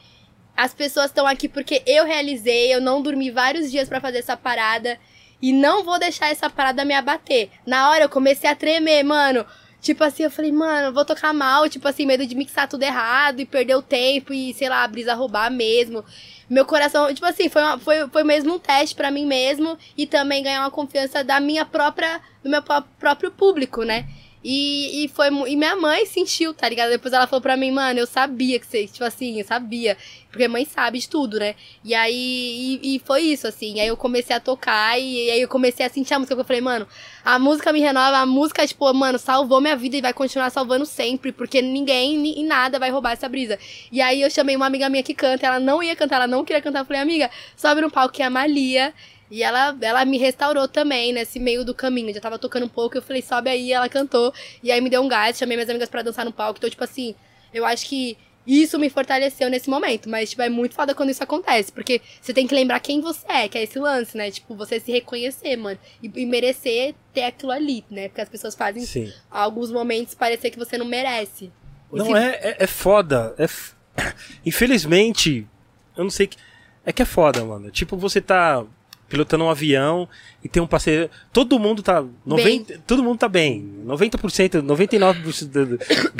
As 0.55 0.73
pessoas 0.73 1.05
estão 1.05 1.25
aqui 1.25 1.47
porque 1.47 1.81
eu 1.85 2.05
realizei, 2.05 2.73
eu 2.73 2.81
não 2.81 3.01
dormi 3.01 3.31
vários 3.31 3.71
dias 3.71 3.87
pra 3.87 4.01
fazer 4.01 4.17
essa 4.17 4.35
parada 4.35 4.99
e 5.41 5.51
não 5.53 5.83
vou 5.83 5.99
deixar 5.99 6.29
essa 6.29 6.49
parada 6.49 6.83
me 6.85 6.93
abater. 6.93 7.49
Na 7.65 7.89
hora 7.89 8.03
eu 8.05 8.09
comecei 8.09 8.49
a 8.49 8.55
tremer, 8.55 9.03
mano. 9.03 9.45
Tipo 9.81 10.03
assim, 10.03 10.23
eu 10.23 10.31
falei, 10.31 10.51
mano, 10.51 10.93
vou 10.93 11.05
tocar 11.05 11.33
mal, 11.33 11.69
tipo 11.69 11.87
assim, 11.87 12.05
medo 12.05 12.25
de 12.27 12.35
mixar 12.35 12.67
tudo 12.67 12.83
errado 12.83 13.39
e 13.39 13.45
perder 13.45 13.75
o 13.75 13.81
tempo 13.81 14.33
e, 14.33 14.53
sei 14.53 14.67
lá, 14.67 14.83
a 14.83 14.87
brisa 14.87 15.13
roubar 15.13 15.49
mesmo. 15.49 16.03
Meu 16.49 16.65
coração, 16.65 17.13
tipo 17.13 17.25
assim, 17.25 17.47
foi, 17.47 17.61
uma- 17.61 17.79
foi, 17.79 18.09
foi 18.09 18.23
mesmo 18.25 18.55
um 18.55 18.59
teste 18.59 18.93
pra 18.93 19.09
mim 19.09 19.25
mesmo 19.25 19.77
e 19.97 20.05
também 20.05 20.43
ganhar 20.43 20.61
uma 20.61 20.71
confiança 20.71 21.23
da 21.23 21.39
minha 21.39 21.65
própria, 21.65 22.19
do 22.43 22.49
meu 22.49 22.61
pró- 22.61 22.83
próprio 22.99 23.31
público, 23.31 23.83
né? 23.83 24.05
E, 24.41 25.03
e 25.03 25.07
foi 25.09 25.27
e 25.49 25.55
minha 25.57 25.75
mãe 25.75 26.05
sentiu, 26.05 26.53
tá 26.53 26.69
ligado? 26.69 26.89
Depois 26.89 27.13
ela 27.13 27.27
falou 27.27 27.41
pra 27.41 27.57
mim, 27.57 27.71
mano, 27.71 27.99
eu 27.99 28.07
sabia 28.07 28.57
que 28.57 28.65
você, 28.65 28.87
tipo 28.87 29.03
assim, 29.03 29.37
eu 29.39 29.45
sabia. 29.45 29.97
Porque 30.31 30.47
mãe 30.47 30.63
sabe 30.63 30.97
de 30.99 31.09
tudo, 31.09 31.39
né? 31.39 31.55
E 31.83 31.93
aí, 31.93 32.79
e, 32.81 32.95
e 32.95 32.99
foi 32.99 33.21
isso, 33.23 33.47
assim. 33.47 33.79
Aí 33.81 33.87
eu 33.87 33.97
comecei 33.97 34.33
a 34.35 34.39
tocar 34.39 34.97
e, 34.97 35.25
e 35.27 35.31
aí 35.31 35.41
eu 35.41 35.47
comecei 35.49 35.85
a 35.85 35.89
sentir 35.89 36.13
a 36.13 36.19
música. 36.19 36.39
Eu 36.39 36.45
falei, 36.45 36.61
mano, 36.61 36.87
a 37.25 37.37
música 37.37 37.73
me 37.73 37.81
renova, 37.81 38.17
a 38.19 38.25
música, 38.25 38.65
tipo, 38.65 38.93
mano, 38.93 39.19
salvou 39.19 39.59
minha 39.59 39.75
vida 39.75 39.97
e 39.97 40.01
vai 40.01 40.13
continuar 40.13 40.49
salvando 40.51 40.85
sempre. 40.85 41.31
Porque 41.33 41.61
ninguém 41.61 42.17
ni- 42.17 42.39
e 42.39 42.43
nada 42.43 42.79
vai 42.79 42.91
roubar 42.91 43.11
essa 43.13 43.27
brisa. 43.27 43.59
E 43.91 44.01
aí 44.01 44.21
eu 44.21 44.29
chamei 44.29 44.55
uma 44.55 44.67
amiga 44.67 44.87
minha 44.87 45.03
que 45.03 45.13
canta, 45.13 45.47
ela 45.47 45.59
não 45.59 45.83
ia 45.83 45.95
cantar, 45.95 46.17
ela 46.17 46.27
não 46.27 46.45
queria 46.45 46.61
cantar. 46.61 46.79
Eu 46.79 46.85
falei, 46.85 47.01
amiga, 47.01 47.29
sobe 47.57 47.81
no 47.81 47.91
palco 47.91 48.13
que 48.13 48.21
é 48.21 48.25
a 48.25 48.29
Malia. 48.29 48.93
E 49.31 49.43
ela, 49.43 49.77
ela 49.81 50.03
me 50.05 50.17
restaurou 50.17 50.67
também 50.67 51.13
nesse 51.13 51.39
meio 51.39 51.63
do 51.63 51.73
caminho. 51.73 52.13
Já 52.13 52.19
tava 52.19 52.39
tocando 52.39 52.65
um 52.65 52.69
pouco, 52.69 52.97
eu 52.97 53.01
falei, 53.01 53.21
sobe 53.21 53.49
aí, 53.49 53.71
ela 53.71 53.87
cantou. 53.87 54.33
E 54.63 54.71
aí 54.71 54.81
me 54.81 54.89
deu 54.89 55.01
um 55.01 55.07
gás, 55.07 55.37
chamei 55.37 55.55
minhas 55.55 55.69
amigas 55.69 55.87
pra 55.89 56.01
dançar 56.01 56.25
no 56.25 56.31
palco. 56.33 56.57
Então, 56.57 56.69
tipo 56.69 56.83
assim, 56.83 57.13
eu 57.53 57.63
acho 57.65 57.85
que 57.85 58.17
isso 58.47 58.79
me 58.79 58.89
fortaleceu 58.89 59.47
nesse 59.49 59.69
momento. 59.69 60.09
Mas, 60.09 60.31
tipo, 60.31 60.41
é 60.41 60.49
muito 60.49 60.73
foda 60.73 60.95
quando 60.95 61.09
isso 61.11 61.23
acontece. 61.23 61.71
Porque 61.71 62.01
você 62.19 62.33
tem 62.33 62.47
que 62.47 62.55
lembrar 62.55 62.79
quem 62.79 63.01
você 63.01 63.23
é, 63.31 63.47
que 63.47 63.55
é 63.57 63.63
esse 63.63 63.77
lance, 63.77 64.17
né? 64.17 64.31
Tipo, 64.31 64.55
você 64.55 64.79
se 64.79 64.91
reconhecer, 64.91 65.55
mano. 65.57 65.77
E, 66.01 66.09
e 66.15 66.25
merecer 66.25 66.95
ter 67.13 67.23
aquilo 67.25 67.51
ali, 67.51 67.85
né? 67.91 68.07
Porque 68.07 68.21
as 68.21 68.29
pessoas 68.29 68.55
fazem 68.55 68.81
Sim. 68.83 69.13
alguns 69.29 69.71
momentos 69.71 70.15
parecer 70.15 70.49
que 70.49 70.57
você 70.57 70.75
não 70.77 70.85
merece. 70.87 71.51
Não 71.91 72.05
Se- 72.07 72.13
é, 72.13 72.39
é, 72.41 72.55
é 72.63 72.67
foda. 72.67 73.35
É 73.37 73.43
f- 73.43 73.73
Infelizmente, 74.43 75.47
eu 75.95 76.03
não 76.03 76.11
sei 76.11 76.25
que. 76.27 76.37
É 76.85 76.91
que 76.91 77.01
é 77.03 77.05
foda, 77.05 77.43
mano. 77.45 77.69
Tipo, 77.69 77.95
você 77.95 78.19
tá 78.19 78.65
pilotando 79.09 79.43
um 79.43 79.49
avião 79.49 80.07
e 80.43 80.47
tem 80.47 80.61
um 80.61 80.67
parceiro. 80.67 81.09
Todo 81.33 81.59
mundo 81.59 81.81
tá. 81.81 82.03
90, 82.25 82.79
todo 82.87 83.03
mundo 83.03 83.17
tá 83.17 83.27
bem. 83.27 83.67
90%, 83.85 84.61
99% 84.61 85.45
do, 85.47 85.65
do, 85.65 85.77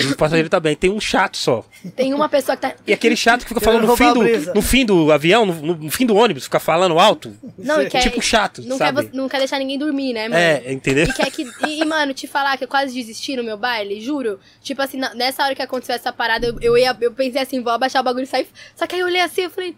do 0.10 0.16
passageiro 0.18 0.50
tá 0.50 0.60
bem. 0.60 0.76
Tem 0.76 0.90
um 0.90 1.00
chato 1.00 1.38
só. 1.38 1.64
Tem 1.96 2.14
uma 2.14 2.28
pessoa 2.28 2.56
que 2.58 2.64
tá. 2.64 2.74
E 2.86 2.92
aquele 2.92 3.16
chato 3.16 3.44
que 3.44 3.48
fica 3.50 3.62
falando 3.62 3.86
no 3.88 3.96
fim, 3.96 4.12
do, 4.14 4.54
no 4.56 4.62
fim 4.62 4.86
do 4.86 5.12
avião, 5.12 5.46
no, 5.46 5.76
no 5.76 5.92
fim 5.92 6.06
do 6.06 6.16
ônibus, 6.16 6.46
fica 6.46 6.60
falando 6.60 6.98
alto. 7.00 7.34
Não, 7.58 7.82
e 7.82 7.90
quer, 7.90 8.02
tipo 8.02 8.22
chato, 8.22 8.62
não 8.64 8.78
quer, 8.78 8.86
sabe? 8.86 9.02
vo- 9.04 9.10
não 9.14 9.30
quer 9.30 9.38
deixar 9.38 9.60
ninguém 9.60 9.78
dormir, 9.78 10.14
né, 10.14 10.28
mano? 10.28 10.42
É, 10.42 10.74
entendeu? 10.74 11.06
E 11.06 11.14
quer 11.14 11.32
que. 11.32 11.44
E, 11.68 11.82
e, 11.82 11.86
mano, 11.86 12.14
te 12.14 12.28
falar 12.28 12.58
que 12.58 12.64
eu 12.64 12.68
quase 12.68 12.94
desisti 12.94 13.36
no 13.36 13.44
meu 13.44 13.58
baile, 13.58 14.02
juro. 14.02 14.40
Tipo 14.62 14.82
assim, 14.82 15.00
nessa 15.16 15.44
hora 15.44 15.54
que 15.56 15.62
aconteceu 15.62 15.96
essa 15.96 16.12
parada, 16.12 16.48
eu, 16.48 16.58
eu, 16.60 16.78
ia, 16.78 16.98
eu 17.00 17.12
pensei 17.14 17.42
assim, 17.42 17.62
vou 17.62 17.72
abaixar 17.72 18.02
o 18.02 18.06
bagulho 18.06 18.24
e 18.24 18.28
sair. 18.28 18.48
Só 18.76 18.88
que 18.88 18.96
aí 18.96 19.02
eu 19.02 19.08
olhei 19.08 19.22
assim 19.22 19.44
e 19.44 19.50
falei, 19.50 19.76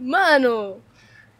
mano, 0.00 0.76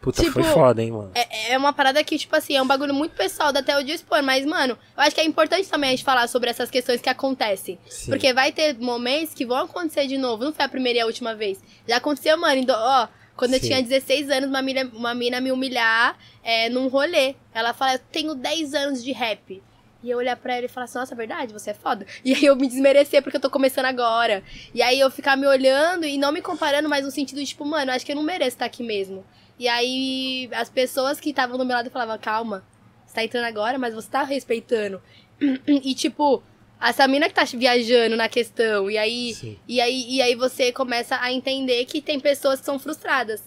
Puta, 0.05 0.21
tipo, 0.21 0.33
foi 0.33 0.43
foda, 0.43 0.81
hein, 0.81 0.91
mano. 0.91 1.11
é, 1.15 1.51
é 1.53 1.57
uma 1.57 1.73
parada 1.73 2.01
que, 2.03 2.17
tipo 2.17 2.33
assim, 2.35 2.55
é 2.55 2.61
um 2.61 2.67
bagulho 2.67 2.93
muito 2.93 3.13
pessoal, 3.15 3.51
dá 3.51 3.59
até 3.59 3.77
o 3.77 3.83
dia 3.83 3.95
expor, 3.95 4.21
mas, 4.23 4.45
mano, 4.45 4.77
eu 4.95 5.03
acho 5.03 5.13
que 5.15 5.19
é 5.19 5.25
importante 5.25 5.67
também 5.67 5.89
a 5.89 5.91
gente 5.91 6.03
falar 6.05 6.27
sobre 6.29 6.49
essas 6.49 6.69
questões 6.71 7.01
que 7.01 7.09
acontecem. 7.09 7.77
Sim. 7.89 8.11
Porque 8.11 8.31
vai 8.31 8.51
ter 8.51 8.77
momentos 8.79 9.33
que 9.33 9.45
vão 9.45 9.57
acontecer 9.57 10.07
de 10.07 10.17
novo. 10.17 10.43
Não 10.45 10.53
foi 10.53 10.63
a 10.63 10.69
primeira 10.69 10.99
e 10.99 11.01
a 11.01 11.05
última 11.05 11.35
vez. 11.35 11.59
Já 11.87 11.97
aconteceu, 11.97 12.37
mano. 12.37 12.55
indo- 12.61 12.71
Ó, 12.73 13.07
quando 13.35 13.55
eu 13.55 13.59
Sim. 13.59 13.67
tinha 13.67 13.81
16 13.83 14.29
anos, 14.29 14.47
uma 14.49 14.61
mina, 14.61 14.89
uma 14.93 15.13
mina 15.15 15.41
me 15.41 15.51
humilhar 15.51 16.15
é, 16.43 16.69
num 16.69 16.87
rolê. 16.87 17.35
Ela 17.53 17.73
fala, 17.73 17.95
eu 17.95 17.99
tenho 18.11 18.35
10 18.35 18.73
anos 18.73 19.03
de 19.03 19.11
rap. 19.11 19.61
E 20.03 20.09
eu 20.11 20.19
olhar 20.19 20.35
pra 20.35 20.55
ela 20.55 20.65
e 20.67 20.69
falar 20.69 20.83
assim, 20.83 20.99
nossa, 20.99 21.15
é 21.15 21.17
verdade, 21.17 21.51
você 21.51 21.71
é 21.71 21.73
foda. 21.73 22.05
E 22.23 22.31
aí 22.35 22.45
eu 22.45 22.55
me 22.55 22.67
desmerecer 22.67 23.23
porque 23.23 23.37
eu 23.37 23.41
tô 23.41 23.49
começando 23.49 23.85
agora. 23.85 24.43
E 24.71 24.81
aí 24.83 24.99
eu 24.99 25.09
ficar 25.09 25.35
me 25.35 25.47
olhando 25.47 26.05
e 26.05 26.15
não 26.15 26.31
me 26.31 26.43
comparando, 26.43 26.87
mas 26.87 27.03
no 27.03 27.09
sentido 27.09 27.39
de, 27.39 27.47
tipo, 27.47 27.65
mano, 27.65 27.91
acho 27.91 28.05
que 28.05 28.11
eu 28.11 28.15
não 28.15 28.21
mereço 28.21 28.49
estar 28.55 28.65
aqui 28.65 28.83
mesmo. 28.83 29.25
E 29.57 29.67
aí 29.67 30.49
as 30.53 30.69
pessoas 30.69 31.19
que 31.19 31.29
estavam 31.29 31.57
do 31.57 31.65
meu 31.65 31.75
lado 31.75 31.89
falavam, 31.89 32.17
calma, 32.17 32.63
você 33.05 33.15
tá 33.15 33.23
entrando 33.23 33.45
agora, 33.45 33.77
mas 33.77 33.93
você 33.93 34.09
tá 34.09 34.23
respeitando. 34.23 35.01
E 35.67 35.93
tipo, 35.93 36.41
essa 36.81 37.07
mina 37.07 37.27
que 37.27 37.35
tá 37.35 37.43
viajando 37.43 38.15
na 38.15 38.29
questão, 38.29 38.89
e 38.89 38.97
aí, 38.97 39.33
Sim. 39.33 39.57
e 39.67 39.81
aí, 39.81 40.05
e 40.09 40.21
aí 40.21 40.35
você 40.35 40.71
começa 40.71 41.17
a 41.19 41.31
entender 41.31 41.83
que 41.85 42.01
tem 42.01 42.19
pessoas 42.19 42.59
que 42.59 42.65
são 42.65 42.79
frustradas. 42.79 43.41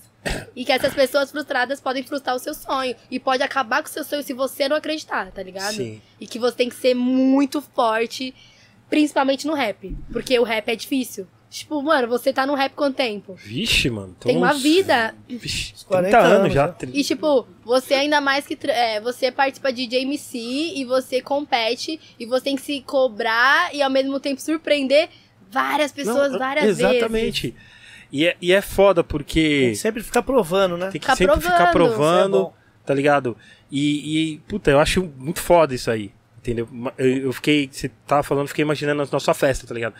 E 0.54 0.64
que 0.64 0.72
essas 0.72 0.92
pessoas 0.92 1.30
frustradas 1.30 1.80
podem 1.80 2.02
frustrar 2.02 2.34
o 2.34 2.38
seu 2.38 2.52
sonho. 2.52 2.94
E 3.10 3.18
pode 3.18 3.42
acabar 3.42 3.82
com 3.82 3.88
o 3.88 3.92
seu 3.92 4.04
sonho 4.04 4.22
se 4.22 4.34
você 4.34 4.68
não 4.68 4.76
acreditar, 4.76 5.30
tá 5.30 5.42
ligado? 5.42 5.76
Sim. 5.76 6.02
E 6.20 6.26
que 6.26 6.38
você 6.38 6.56
tem 6.56 6.68
que 6.68 6.74
ser 6.74 6.92
muito 6.92 7.62
forte 7.62 8.34
Principalmente 8.88 9.46
no 9.46 9.54
rap. 9.54 9.96
Porque 10.12 10.38
o 10.38 10.42
rap 10.42 10.68
é 10.68 10.76
difícil. 10.76 11.26
Tipo, 11.50 11.82
mano, 11.82 12.06
você 12.08 12.30
tá 12.32 12.44
no 12.46 12.54
rap 12.54 12.74
quanto 12.74 12.96
tempo? 12.96 13.34
Vixe, 13.34 13.88
mano. 13.88 14.14
tô 14.20 14.28
Tem 14.28 14.36
uma 14.36 14.52
uns- 14.52 14.62
vida. 14.62 15.14
Vixe, 15.26 15.72
40 15.86 16.08
30 16.10 16.18
anos 16.26 16.38
anos 16.40 16.52
já. 16.52 16.66
já. 16.66 16.72
tri- 16.74 16.90
E, 16.94 17.02
tipo, 17.02 17.46
você 17.64 17.94
ainda 17.94 18.20
mais 18.20 18.46
que. 18.46 18.58
É, 18.68 19.00
você 19.00 19.32
participa 19.32 19.72
de 19.72 19.86
JMC 19.86 20.38
e 20.76 20.84
você 20.84 21.22
compete 21.22 21.98
e 22.20 22.26
você 22.26 22.44
tem 22.44 22.56
que 22.56 22.60
se 22.62 22.80
cobrar 22.82 23.74
e 23.74 23.80
ao 23.80 23.88
mesmo 23.90 24.20
tempo 24.20 24.40
surpreender 24.42 25.08
várias 25.50 25.90
pessoas 25.90 26.32
Não, 26.32 26.38
várias 26.38 26.66
vezes. 26.76 26.82
Exatamente. 26.82 27.54
E 28.12 28.26
é, 28.26 28.36
e 28.42 28.52
é 28.52 28.60
foda 28.60 29.02
Tem 29.02 29.08
porque 29.08 29.70
que 29.70 29.76
sempre 29.76 30.02
ficar 30.02 30.22
provando, 30.22 30.76
né? 30.76 30.90
tem 30.90 31.00
que 31.00 31.06
Ficar 31.06 31.16
sempre 31.16 31.40
ficar 31.40 31.70
provando, 31.70 31.94
é 31.94 31.96
provando, 31.96 32.38
bom. 32.44 32.54
tá 32.84 32.92
ligado? 32.94 33.36
E, 33.70 34.34
e, 34.34 34.38
puta, 34.48 34.70
eu 34.70 34.78
acho 34.80 35.02
muito 35.16 35.40
foda 35.40 35.74
isso 35.74 35.90
aí. 35.90 36.12
Entendeu? 36.38 36.68
Eu, 36.98 37.06
eu 37.18 37.32
fiquei, 37.32 37.68
você 37.72 37.90
tava 38.06 38.22
falando, 38.22 38.48
fiquei 38.48 38.62
imaginando 38.62 39.02
a 39.02 39.06
nossa 39.10 39.32
festa, 39.34 39.66
tá 39.66 39.74
ligado? 39.74 39.94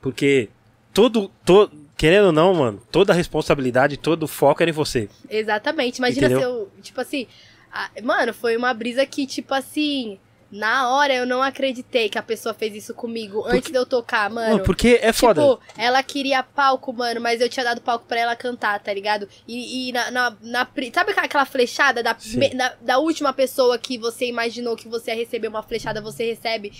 Porque 0.00 0.48
todo, 0.92 1.30
todo, 1.44 1.72
querendo 1.96 2.26
ou 2.26 2.32
não, 2.32 2.54
mano, 2.54 2.82
toda 2.90 3.12
a 3.12 3.16
responsabilidade, 3.16 3.96
todo 3.96 4.24
o 4.24 4.28
foco 4.28 4.62
era 4.62 4.70
em 4.70 4.74
você. 4.74 5.08
Exatamente. 5.28 5.98
Imagina 5.98 6.26
Entendeu? 6.26 6.38
se 6.40 6.44
eu, 6.78 6.82
tipo 6.82 7.00
assim, 7.00 7.26
a- 7.72 7.90
mano, 8.02 8.32
foi 8.34 8.56
uma 8.56 8.72
brisa 8.74 9.04
que, 9.06 9.26
tipo 9.26 9.54
assim, 9.54 10.18
na 10.50 10.90
hora 10.94 11.14
eu 11.14 11.24
não 11.24 11.42
acreditei 11.42 12.10
que 12.10 12.18
a 12.18 12.22
pessoa 12.22 12.52
fez 12.52 12.74
isso 12.74 12.92
comigo 12.92 13.42
antes 13.46 13.70
de 13.72 13.78
eu 13.78 13.86
tocar, 13.86 14.28
mano. 14.28 14.62
Porque 14.62 14.98
é 15.00 15.10
foda. 15.10 15.40
Tipo, 15.40 15.58
ela 15.78 16.02
queria 16.02 16.42
palco, 16.42 16.92
mano, 16.92 17.22
mas 17.22 17.40
eu 17.40 17.48
tinha 17.48 17.64
dado 17.64 17.80
palco 17.80 18.04
pra 18.06 18.20
ela 18.20 18.36
cantar, 18.36 18.78
tá 18.80 18.92
ligado? 18.92 19.26
E, 19.48 19.88
e 19.88 19.92
na, 19.92 20.10
na, 20.10 20.36
na 20.42 20.68
Sabe 20.92 21.12
aquela 21.16 21.46
flechada 21.46 22.02
da, 22.02 22.14
me- 22.34 22.52
na- 22.52 22.74
da 22.82 22.98
última 22.98 23.32
pessoa 23.32 23.78
que 23.78 23.96
você 23.96 24.26
imaginou 24.26 24.76
que 24.76 24.88
você 24.88 25.12
ia 25.12 25.16
receber 25.16 25.48
uma 25.48 25.62
flechada, 25.62 26.02
você 26.02 26.26
recebe? 26.26 26.70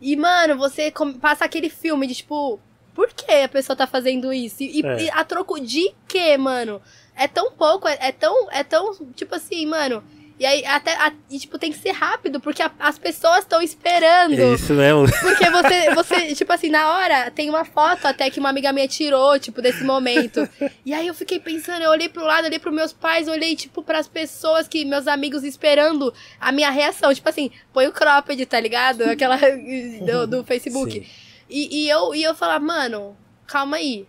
E, 0.00 0.16
mano, 0.16 0.56
você 0.56 0.92
passa 1.20 1.44
aquele 1.44 1.68
filme 1.70 2.08
de 2.08 2.16
tipo. 2.16 2.58
Por 3.00 3.14
que 3.14 3.32
a 3.32 3.48
pessoa 3.48 3.74
tá 3.74 3.86
fazendo 3.86 4.30
isso? 4.30 4.62
E, 4.62 4.84
É. 4.84 5.02
e 5.04 5.10
a 5.10 5.24
troco 5.24 5.58
de 5.58 5.90
quê, 6.06 6.36
mano? 6.36 6.82
É 7.16 7.26
tão 7.26 7.50
pouco, 7.52 7.88
é, 7.88 7.96
é 7.98 8.12
tão. 8.12 8.50
É 8.50 8.62
tão. 8.62 8.94
Tipo 9.16 9.36
assim, 9.36 9.64
mano. 9.64 10.04
E 10.38 10.44
aí, 10.44 10.64
até. 10.66 10.92
a- 10.96 11.12
e, 11.30 11.38
tipo, 11.38 11.58
tem 11.58 11.70
que 11.72 11.78
ser 11.78 11.92
rápido, 11.92 12.40
porque 12.40 12.62
a- 12.62 12.70
as 12.78 12.98
pessoas 12.98 13.38
estão 13.40 13.62
esperando. 13.62 14.38
É 14.38 14.52
isso 14.54 14.74
mesmo. 14.74 15.06
Porque 15.20 15.48
você, 15.50 15.94
você, 15.94 16.34
tipo 16.34 16.52
assim, 16.52 16.68
na 16.68 16.94
hora, 16.96 17.30
tem 17.30 17.48
uma 17.48 17.64
foto 17.64 18.04
até 18.06 18.28
que 18.30 18.38
uma 18.40 18.48
amiga 18.50 18.70
minha 18.72 18.86
tirou, 18.88 19.38
tipo, 19.38 19.60
desse 19.62 19.82
momento. 19.84 20.46
E 20.84 20.92
aí 20.94 21.06
eu 21.06 21.14
fiquei 21.14 21.38
pensando, 21.40 21.82
eu 21.82 21.90
olhei 21.90 22.08
pro 22.08 22.24
lado, 22.24 22.44
olhei 22.46 22.58
pros 22.58 22.74
meus 22.74 22.92
pais, 22.92 23.28
olhei, 23.28 23.54
tipo, 23.56 23.82
pras 23.82 24.08
pessoas 24.08 24.66
que, 24.68 24.84
meus 24.84 25.06
amigos 25.06 25.42
esperando 25.42 26.12
a 26.38 26.50
minha 26.52 26.70
reação. 26.70 27.12
Tipo 27.14 27.28
assim, 27.30 27.50
põe 27.72 27.86
o 27.86 27.92
cropped, 27.92 28.44
tá 28.46 28.60
ligado? 28.60 29.02
Aquela 29.04 29.36
do, 30.06 30.26
do 30.26 30.44
Facebook. 30.44 30.90
Sim. 30.92 31.06
E, 31.50 31.84
e 31.84 31.88
eu, 31.88 32.14
e 32.14 32.22
eu 32.22 32.34
falar, 32.34 32.60
mano, 32.60 33.16
calma 33.46 33.76
aí. 33.78 34.06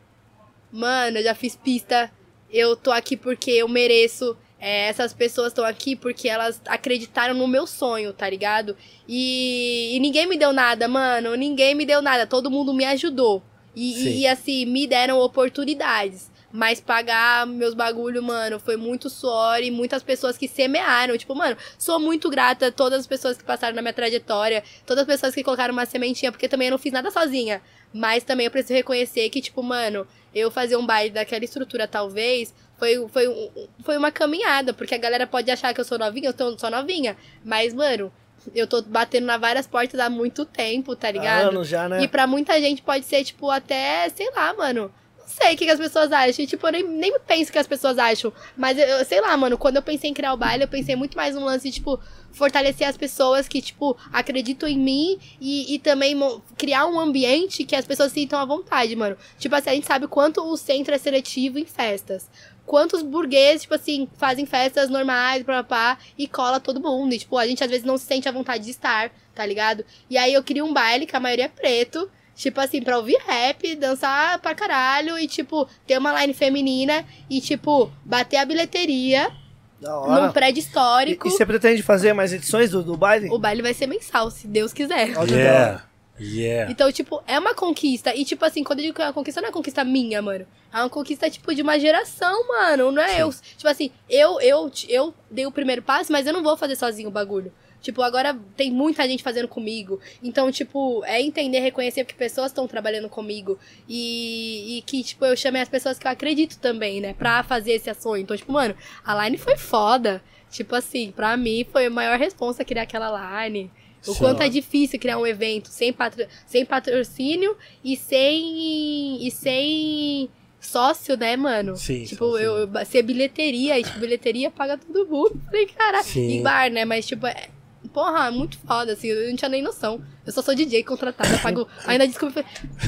Mano, 0.71 1.17
eu 1.17 1.23
já 1.23 1.35
fiz 1.35 1.55
pista. 1.55 2.11
Eu 2.49 2.75
tô 2.75 2.91
aqui 2.91 3.17
porque 3.17 3.51
eu 3.51 3.67
mereço. 3.67 4.37
É, 4.59 4.87
essas 4.87 5.11
pessoas 5.11 5.47
estão 5.47 5.65
aqui 5.65 5.95
porque 5.95 6.29
elas 6.29 6.61
acreditaram 6.67 7.33
no 7.33 7.47
meu 7.47 7.65
sonho, 7.65 8.13
tá 8.13 8.29
ligado? 8.29 8.77
E, 9.07 9.95
e 9.95 9.99
ninguém 9.99 10.27
me 10.27 10.37
deu 10.37 10.53
nada, 10.53 10.87
mano. 10.87 11.35
Ninguém 11.35 11.73
me 11.73 11.85
deu 11.85 12.01
nada. 12.01 12.27
Todo 12.27 12.51
mundo 12.51 12.73
me 12.73 12.85
ajudou. 12.85 13.41
E, 13.75 14.21
e, 14.21 14.27
assim, 14.27 14.65
me 14.65 14.85
deram 14.85 15.19
oportunidades. 15.19 16.29
Mas 16.51 16.81
pagar 16.81 17.47
meus 17.47 17.73
bagulho, 17.73 18.21
mano, 18.21 18.59
foi 18.59 18.75
muito 18.75 19.09
suor 19.09 19.61
e 19.61 19.71
muitas 19.71 20.03
pessoas 20.03 20.37
que 20.37 20.47
semearam. 20.47 21.17
Tipo, 21.17 21.33
mano, 21.33 21.55
sou 21.77 21.99
muito 21.99 22.29
grata 22.29 22.67
a 22.67 22.71
todas 22.71 23.01
as 23.01 23.07
pessoas 23.07 23.37
que 23.37 23.43
passaram 23.43 23.75
na 23.75 23.81
minha 23.81 23.93
trajetória, 23.93 24.63
todas 24.85 25.01
as 25.03 25.07
pessoas 25.07 25.33
que 25.33 25.43
colocaram 25.43 25.73
uma 25.73 25.85
sementinha, 25.85 26.31
porque 26.31 26.49
também 26.49 26.67
eu 26.67 26.71
não 26.71 26.77
fiz 26.77 26.91
nada 26.91 27.09
sozinha. 27.09 27.61
Mas 27.93 28.23
também 28.23 28.45
eu 28.45 28.51
preciso 28.51 28.73
reconhecer 28.73 29.29
que, 29.29 29.41
tipo, 29.41 29.61
mano, 29.63 30.05
eu 30.33 30.49
fazer 30.51 30.75
um 30.75 30.85
baile 30.85 31.09
daquela 31.11 31.43
estrutura, 31.43 31.87
talvez, 31.87 32.53
foi, 32.77 33.07
foi, 33.09 33.51
foi 33.83 33.97
uma 33.97 34.11
caminhada, 34.11 34.73
porque 34.73 34.95
a 34.95 34.97
galera 34.97 35.27
pode 35.27 35.51
achar 35.51 35.73
que 35.73 35.79
eu 35.79 35.85
sou 35.85 35.99
novinha, 35.99 36.29
eu 36.29 36.33
tô, 36.33 36.57
sou 36.57 36.69
novinha. 36.69 37.15
Mas, 37.43 37.73
mano, 37.73 38.11
eu 38.55 38.65
tô 38.65 38.81
batendo 38.81 39.25
na 39.25 39.37
várias 39.37 39.67
portas 39.67 39.99
há 39.99 40.09
muito 40.09 40.45
tempo, 40.45 40.95
tá 40.95 41.11
ligado? 41.11 41.49
Anos 41.49 41.67
já, 41.67 41.87
né? 41.87 42.01
E 42.01 42.07
pra 42.07 42.25
muita 42.25 42.59
gente 42.59 42.81
pode 42.81 43.05
ser, 43.05 43.23
tipo, 43.23 43.49
até, 43.49 44.09
sei 44.09 44.31
lá, 44.31 44.53
mano. 44.53 44.91
Sei 45.31 45.53
o 45.53 45.57
que, 45.57 45.65
que 45.65 45.71
as 45.71 45.79
pessoas 45.79 46.11
acham. 46.11 46.45
Tipo, 46.45 46.67
eu 46.67 46.71
nem, 46.73 46.83
nem 46.83 47.19
penso 47.19 47.49
o 47.49 47.53
que 47.53 47.59
as 47.59 47.67
pessoas 47.67 47.97
acham. 47.97 48.33
Mas 48.57 48.77
eu, 48.77 48.85
eu 48.85 49.05
sei 49.05 49.21
lá, 49.21 49.35
mano, 49.37 49.57
quando 49.57 49.77
eu 49.77 49.81
pensei 49.81 50.09
em 50.09 50.13
criar 50.13 50.33
o 50.33 50.37
baile, 50.37 50.63
eu 50.63 50.67
pensei 50.67 50.95
muito 50.95 51.15
mais 51.15 51.33
num 51.35 51.45
lance 51.45 51.71
tipo, 51.71 51.99
fortalecer 52.33 52.87
as 52.87 52.97
pessoas 52.97 53.47
que, 53.47 53.61
tipo, 53.61 53.97
acreditam 54.11 54.67
em 54.67 54.77
mim 54.77 55.17
e, 55.39 55.73
e 55.73 55.79
também 55.79 56.17
criar 56.57 56.85
um 56.85 56.99
ambiente 56.99 57.63
que 57.63 57.75
as 57.75 57.85
pessoas 57.85 58.11
sintam 58.11 58.39
à 58.39 58.45
vontade, 58.45 58.93
mano. 58.95 59.15
Tipo 59.39 59.55
assim, 59.55 59.69
a 59.69 59.73
gente 59.73 59.87
sabe 59.87 60.07
quanto 60.07 60.41
o 60.43 60.57
centro 60.57 60.93
é 60.93 60.97
seletivo 60.97 61.57
em 61.57 61.65
festas. 61.65 62.29
Quantos 62.65 63.01
burgueses, 63.01 63.63
tipo 63.63 63.73
assim, 63.73 64.07
fazem 64.17 64.45
festas 64.45 64.89
normais, 64.89 65.43
pá, 65.43 65.63
pá, 65.63 65.97
e 66.17 66.27
cola 66.27 66.59
todo 66.59 66.81
mundo. 66.81 67.13
E, 67.13 67.19
tipo, 67.19 67.37
a 67.37 67.47
gente 67.47 67.63
às 67.63 67.69
vezes 67.69 67.85
não 67.85 67.97
se 67.97 68.05
sente 68.05 68.27
à 68.27 68.31
vontade 68.33 68.65
de 68.65 68.71
estar, 68.71 69.11
tá 69.33 69.45
ligado? 69.45 69.85
E 70.09 70.17
aí 70.17 70.33
eu 70.33 70.43
queria 70.43 70.63
um 70.65 70.73
baile 70.73 71.05
que 71.05 71.15
a 71.15 71.19
maioria 71.19 71.45
é 71.45 71.49
preto, 71.49 72.09
tipo 72.35 72.59
assim, 72.59 72.81
pra 72.81 72.97
ouvir 72.97 73.17
rap, 73.25 73.75
dançar 73.75 74.39
pra 74.39 74.53
caralho 74.55 75.17
e, 75.19 75.27
tipo, 75.27 75.67
ter 75.85 75.97
uma 75.97 76.19
line 76.21 76.33
feminina 76.33 77.05
e, 77.29 77.39
tipo, 77.41 77.91
bater 78.03 78.37
a 78.37 78.45
bilheteria 78.45 79.31
Da 79.79 79.89
num 79.91 79.97
hora. 79.97 80.31
prédio 80.31 80.59
E, 80.59 80.63
histórico. 80.63 81.27
e 81.27 81.31
você 81.31 81.45
pretende 81.45 81.81
fazer 81.83 82.13
mais 82.13 82.33
edições 82.33 82.71
do, 82.71 82.81
do 82.83 82.97
baile? 82.97 83.29
O 83.29 83.37
baile 83.39 83.61
vai 83.61 83.73
ser 83.73 83.87
mensal, 83.87 84.29
se 84.31 84.47
Deus 84.47 84.73
quiser. 84.73 85.09
Yeah. 85.27 85.83
Yeah. 86.19 86.71
Então, 86.71 86.91
tipo, 86.91 87.21
é 87.25 87.39
uma 87.39 87.55
conquista. 87.55 88.13
E, 88.15 88.23
tipo 88.23 88.45
assim, 88.45 88.63
quando 88.63 88.79
eu 88.79 88.83
digo 88.85 88.95
que 88.95 89.01
é 89.01 89.05
uma 89.05 89.13
conquista, 89.13 89.41
não 89.41 89.47
é 89.47 89.49
uma 89.49 89.53
conquista 89.53 89.83
minha, 89.83 90.21
mano. 90.21 90.45
É 90.71 90.77
uma 90.77 90.89
conquista, 90.89 91.27
tipo, 91.31 91.53
de 91.55 91.63
uma 91.63 91.79
geração, 91.79 92.47
mano. 92.47 92.91
Não 92.91 93.01
é 93.01 93.21
eu. 93.23 93.29
Tipo 93.57 93.67
assim, 93.67 93.89
eu, 94.07 94.39
eu, 94.39 94.71
eu 94.87 95.13
dei 95.31 95.47
o 95.47 95.51
primeiro 95.51 95.81
passo, 95.81 96.11
mas 96.11 96.27
eu 96.27 96.33
não 96.33 96.43
vou 96.43 96.55
fazer 96.55 96.75
sozinho 96.75 97.09
o 97.09 97.11
bagulho. 97.11 97.51
Tipo, 97.81 98.01
agora 98.03 98.37
tem 98.55 98.71
muita 98.71 99.07
gente 99.07 99.23
fazendo 99.23 99.47
comigo. 99.47 99.99
Então, 100.21 100.51
tipo, 100.51 101.03
é 101.05 101.21
entender, 101.21 101.59
reconhecer 101.59 102.05
que 102.05 102.13
pessoas 102.13 102.47
estão 102.47 102.67
trabalhando 102.67 103.09
comigo. 103.09 103.57
E, 103.89 104.77
e 104.77 104.81
que, 104.83 105.03
tipo, 105.03 105.25
eu 105.25 105.35
chamei 105.35 105.61
as 105.61 105.69
pessoas 105.69 105.97
que 105.97 106.05
eu 106.07 106.11
acredito 106.11 106.59
também, 106.59 107.01
né? 107.01 107.13
Pra 107.13 107.43
fazer 107.43 107.71
esse 107.73 107.91
sonho. 107.95 108.21
Então, 108.21 108.37
tipo, 108.37 108.51
mano, 108.51 108.75
a 109.03 109.25
line 109.25 109.37
foi 109.37 109.57
foda. 109.57 110.21
Tipo 110.51 110.75
assim, 110.75 111.11
pra 111.11 111.35
mim 111.37 111.65
foi 111.71 111.85
a 111.85 111.89
maior 111.89 112.19
responsa 112.19 112.63
criar 112.65 112.83
aquela 112.83 113.45
line. 113.45 113.71
O 114.05 114.13
Sim. 114.13 114.19
quanto 114.19 114.41
é 114.43 114.49
difícil 114.49 114.99
criar 114.99 115.17
um 115.17 115.25
evento 115.25 115.69
sem, 115.69 115.93
patro... 115.93 116.25
sem 116.45 116.65
patrocínio 116.65 117.55
e 117.83 117.95
sem. 117.95 119.25
e 119.25 119.31
sem 119.31 120.29
sócio, 120.59 121.17
né, 121.17 121.35
mano? 121.35 121.75
Sim, 121.75 122.03
Tipo, 122.03 122.37
sim, 122.37 122.43
eu 122.43 122.69
ser 122.85 123.01
bilheteria, 123.01 123.79
e 123.79 123.83
tipo, 123.83 123.99
bilheteria 123.99 124.51
paga 124.51 124.77
todo 124.77 125.07
mundo. 125.07 125.41
Falei, 125.45 125.65
cara, 125.65 126.03
Sim. 126.03 126.37
em 126.37 126.43
bar, 126.43 126.69
né? 126.69 126.85
Mas, 126.85 127.07
tipo, 127.07 127.25
é. 127.25 127.49
Porra, 127.93 128.31
muito 128.31 128.57
foda, 128.59 128.93
assim, 128.93 129.07
eu 129.07 129.29
não 129.29 129.35
tinha 129.35 129.49
nem 129.49 129.61
noção. 129.61 130.01
Eu 130.25 130.31
só 130.31 130.41
sou 130.41 130.55
DJ 130.55 130.83
contratada, 130.83 131.37
pago. 131.39 131.67
Ainda 131.85 132.07
desculpa. 132.07 132.43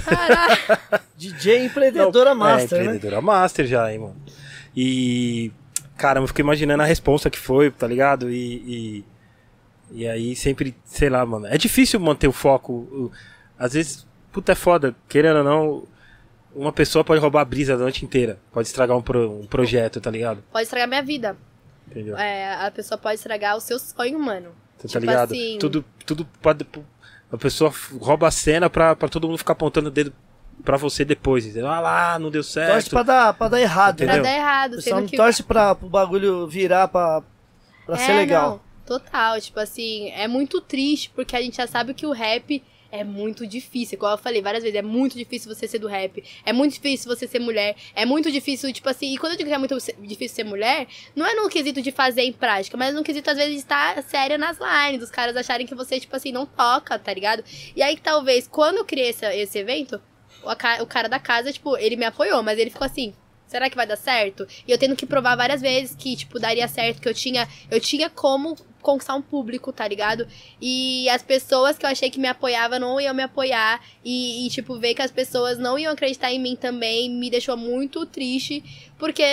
Caraca, 0.05 1.01
DJ 1.17 1.65
empreendedora 1.65 2.31
é, 2.31 2.33
master, 2.33 2.77
né? 2.79 2.83
empreendedora 2.85 3.21
master 3.21 3.65
já, 3.67 3.91
hein, 3.91 3.99
mano. 3.99 4.15
E. 4.75 5.51
Caramba, 5.97 6.23
eu 6.23 6.27
fiquei 6.29 6.43
imaginando 6.43 6.81
a 6.83 6.85
responsa 6.85 7.29
que 7.29 7.37
foi, 7.37 7.69
tá 7.69 7.85
ligado? 7.87 8.29
E. 8.31 9.03
E, 9.91 10.01
e 10.03 10.07
aí 10.07 10.35
sempre, 10.35 10.75
sei 10.85 11.09
lá, 11.09 11.25
mano. 11.25 11.45
É 11.47 11.57
difícil 11.57 11.99
manter 11.99 12.27
o 12.27 12.31
foco. 12.31 13.11
Às 13.59 13.73
vezes, 13.73 14.07
puta, 14.31 14.53
é 14.53 14.55
foda. 14.55 14.95
Querendo 15.07 15.37
ou 15.39 15.43
não, 15.43 15.87
uma 16.55 16.71
pessoa 16.71 17.03
pode 17.03 17.21
roubar 17.21 17.41
a 17.41 17.45
brisa 17.45 17.75
a 17.75 17.77
noite 17.77 18.03
inteira. 18.05 18.39
Pode 18.51 18.67
estragar 18.67 18.97
um, 18.97 19.01
pro- 19.01 19.39
um 19.41 19.45
projeto, 19.45 19.99
tá 20.01 20.09
ligado? 20.09 20.43
pode 20.51 20.63
estragar 20.63 20.87
minha 20.87 21.03
vida. 21.03 21.37
Entendeu? 21.87 22.17
É, 22.17 22.65
a 22.65 22.71
pessoa 22.71 22.97
pode 22.97 23.15
estragar 23.15 23.55
o 23.55 23.59
seu 23.59 23.77
sonho, 23.77 24.17
mano. 24.17 24.49
Você 24.87 24.93
tá 24.93 24.99
tipo 24.99 25.11
ligado? 25.11 25.31
assim- 25.33 25.57
Tudo, 25.59 25.85
tudo 26.05 26.27
pode. 26.41 26.65
A 27.31 27.37
pessoa 27.37 27.73
rouba 27.99 28.27
a 28.27 28.31
cena 28.31 28.69
pra, 28.69 28.95
pra 28.95 29.09
todo 29.09 29.27
mundo 29.27 29.37
ficar 29.39 29.53
apontando 29.53 29.87
o 29.87 29.91
dedo 29.91 30.13
pra 30.63 30.77
você 30.77 31.03
depois. 31.03 31.43
Dizendo, 31.43 31.67
ah 31.67 31.79
lá, 31.79 32.19
não 32.19 32.29
deu 32.29 32.43
certo. 32.43 32.73
Torce 32.73 32.89
pra 32.91 33.03
dar, 33.03 33.33
pra 33.33 33.47
dar 33.47 33.59
errado, 33.61 33.97
Pra 33.97 34.05
né? 34.05 34.13
Entendeu? 34.13 34.31
dar 34.31 34.37
errado, 34.37 34.81
sendo 34.81 34.99
não 35.01 35.07
que. 35.07 35.17
torce 35.17 35.41
pra, 35.43 35.73
pro 35.73 35.89
bagulho 35.89 36.47
virar 36.47 36.87
pra, 36.89 37.23
pra 37.85 37.97
ser 37.97 38.11
É, 38.11 38.17
legal. 38.17 38.49
não, 38.51 38.61
total, 38.99 39.41
tipo 39.41 39.59
assim, 39.59 40.09
é 40.11 40.27
muito 40.27 40.61
triste 40.61 41.09
porque 41.15 41.35
a 41.35 41.41
gente 41.41 41.57
já 41.57 41.65
sabe 41.65 41.93
que 41.95 42.05
o 42.05 42.11
rap 42.11 42.61
é 42.93 43.03
muito 43.03 43.47
difícil. 43.47 43.95
Igual 43.95 44.11
eu 44.11 44.17
falei 44.19 44.39
várias 44.39 44.61
vezes, 44.61 44.77
é 44.77 44.83
muito 44.83 45.17
difícil 45.17 45.53
você 45.53 45.67
ser 45.67 45.79
do 45.79 45.87
rap. 45.87 46.23
É 46.45 46.53
muito 46.53 46.73
difícil 46.73 47.13
você 47.13 47.27
ser 47.27 47.39
mulher. 47.39 47.75
É 47.95 48.05
muito 48.05 48.31
difícil, 48.31 48.71
tipo 48.71 48.87
assim, 48.87 49.15
e 49.15 49.17
quando 49.17 49.31
eu 49.31 49.37
digo 49.39 49.49
que 49.49 49.55
é 49.55 49.57
muito 49.57 49.75
difícil 49.99 50.35
ser 50.35 50.43
mulher, 50.43 50.87
não 51.15 51.25
é 51.25 51.33
no 51.33 51.49
quesito 51.49 51.81
de 51.81 51.91
fazer 51.91 52.21
em 52.21 52.31
prática, 52.31 52.77
mas 52.77 52.93
no 52.93 53.03
quesito, 53.03 53.31
às 53.31 53.37
vezes, 53.37 53.53
de 53.53 53.59
estar 53.59 54.01
séria 54.03 54.37
nas 54.37 54.59
lines, 54.59 54.99
dos 54.99 55.09
caras 55.09 55.35
acharem 55.35 55.65
que 55.65 55.73
você, 55.73 55.99
tipo 55.99 56.15
assim, 56.15 56.31
não 56.31 56.45
toca, 56.45 56.99
tá 56.99 57.11
ligado? 57.11 57.43
E 57.75 57.81
aí, 57.81 57.97
talvez, 57.97 58.47
quando 58.47 58.77
eu 58.77 58.85
criei 58.85 59.09
esse, 59.09 59.25
esse 59.25 59.57
evento, 59.57 59.99
o, 60.43 60.83
o 60.83 60.85
cara 60.85 61.09
da 61.09 61.19
casa, 61.19 61.51
tipo, 61.51 61.75
ele 61.77 61.95
me 61.95 62.05
apoiou, 62.05 62.43
mas 62.43 62.59
ele 62.59 62.69
ficou 62.69 62.85
assim. 62.85 63.15
Será 63.53 63.69
que 63.69 63.75
vai 63.75 63.85
dar 63.85 63.97
certo? 63.97 64.47
E 64.67 64.71
eu 64.71 64.79
tendo 64.79 64.95
que 64.95 65.05
provar 65.05 65.35
várias 65.35 65.61
vezes 65.61 65.95
que, 65.95 66.15
tipo, 66.15 66.39
daria 66.39 66.67
certo, 66.67 66.99
que 66.99 67.07
eu 67.07 67.13
tinha, 67.13 67.47
eu 67.69 67.79
tinha 67.79 68.09
como 68.09 68.57
conquistar 68.81 69.13
um 69.13 69.21
público, 69.21 69.71
tá 69.71 69.87
ligado? 69.87 70.27
E 70.59 71.07
as 71.09 71.21
pessoas 71.21 71.77
que 71.77 71.85
eu 71.85 71.89
achei 71.91 72.09
que 72.09 72.19
me 72.19 72.27
apoiavam 72.27 72.79
não 72.79 72.99
iam 72.99 73.13
me 73.13 73.21
apoiar. 73.21 73.79
E, 74.03 74.47
e, 74.47 74.49
tipo, 74.49 74.79
ver 74.79 74.95
que 74.95 75.03
as 75.03 75.11
pessoas 75.11 75.59
não 75.59 75.77
iam 75.77 75.93
acreditar 75.93 76.31
em 76.31 76.39
mim 76.39 76.55
também 76.55 77.11
me 77.11 77.29
deixou 77.29 77.55
muito 77.55 78.07
triste. 78.07 78.63
Porque 78.97 79.23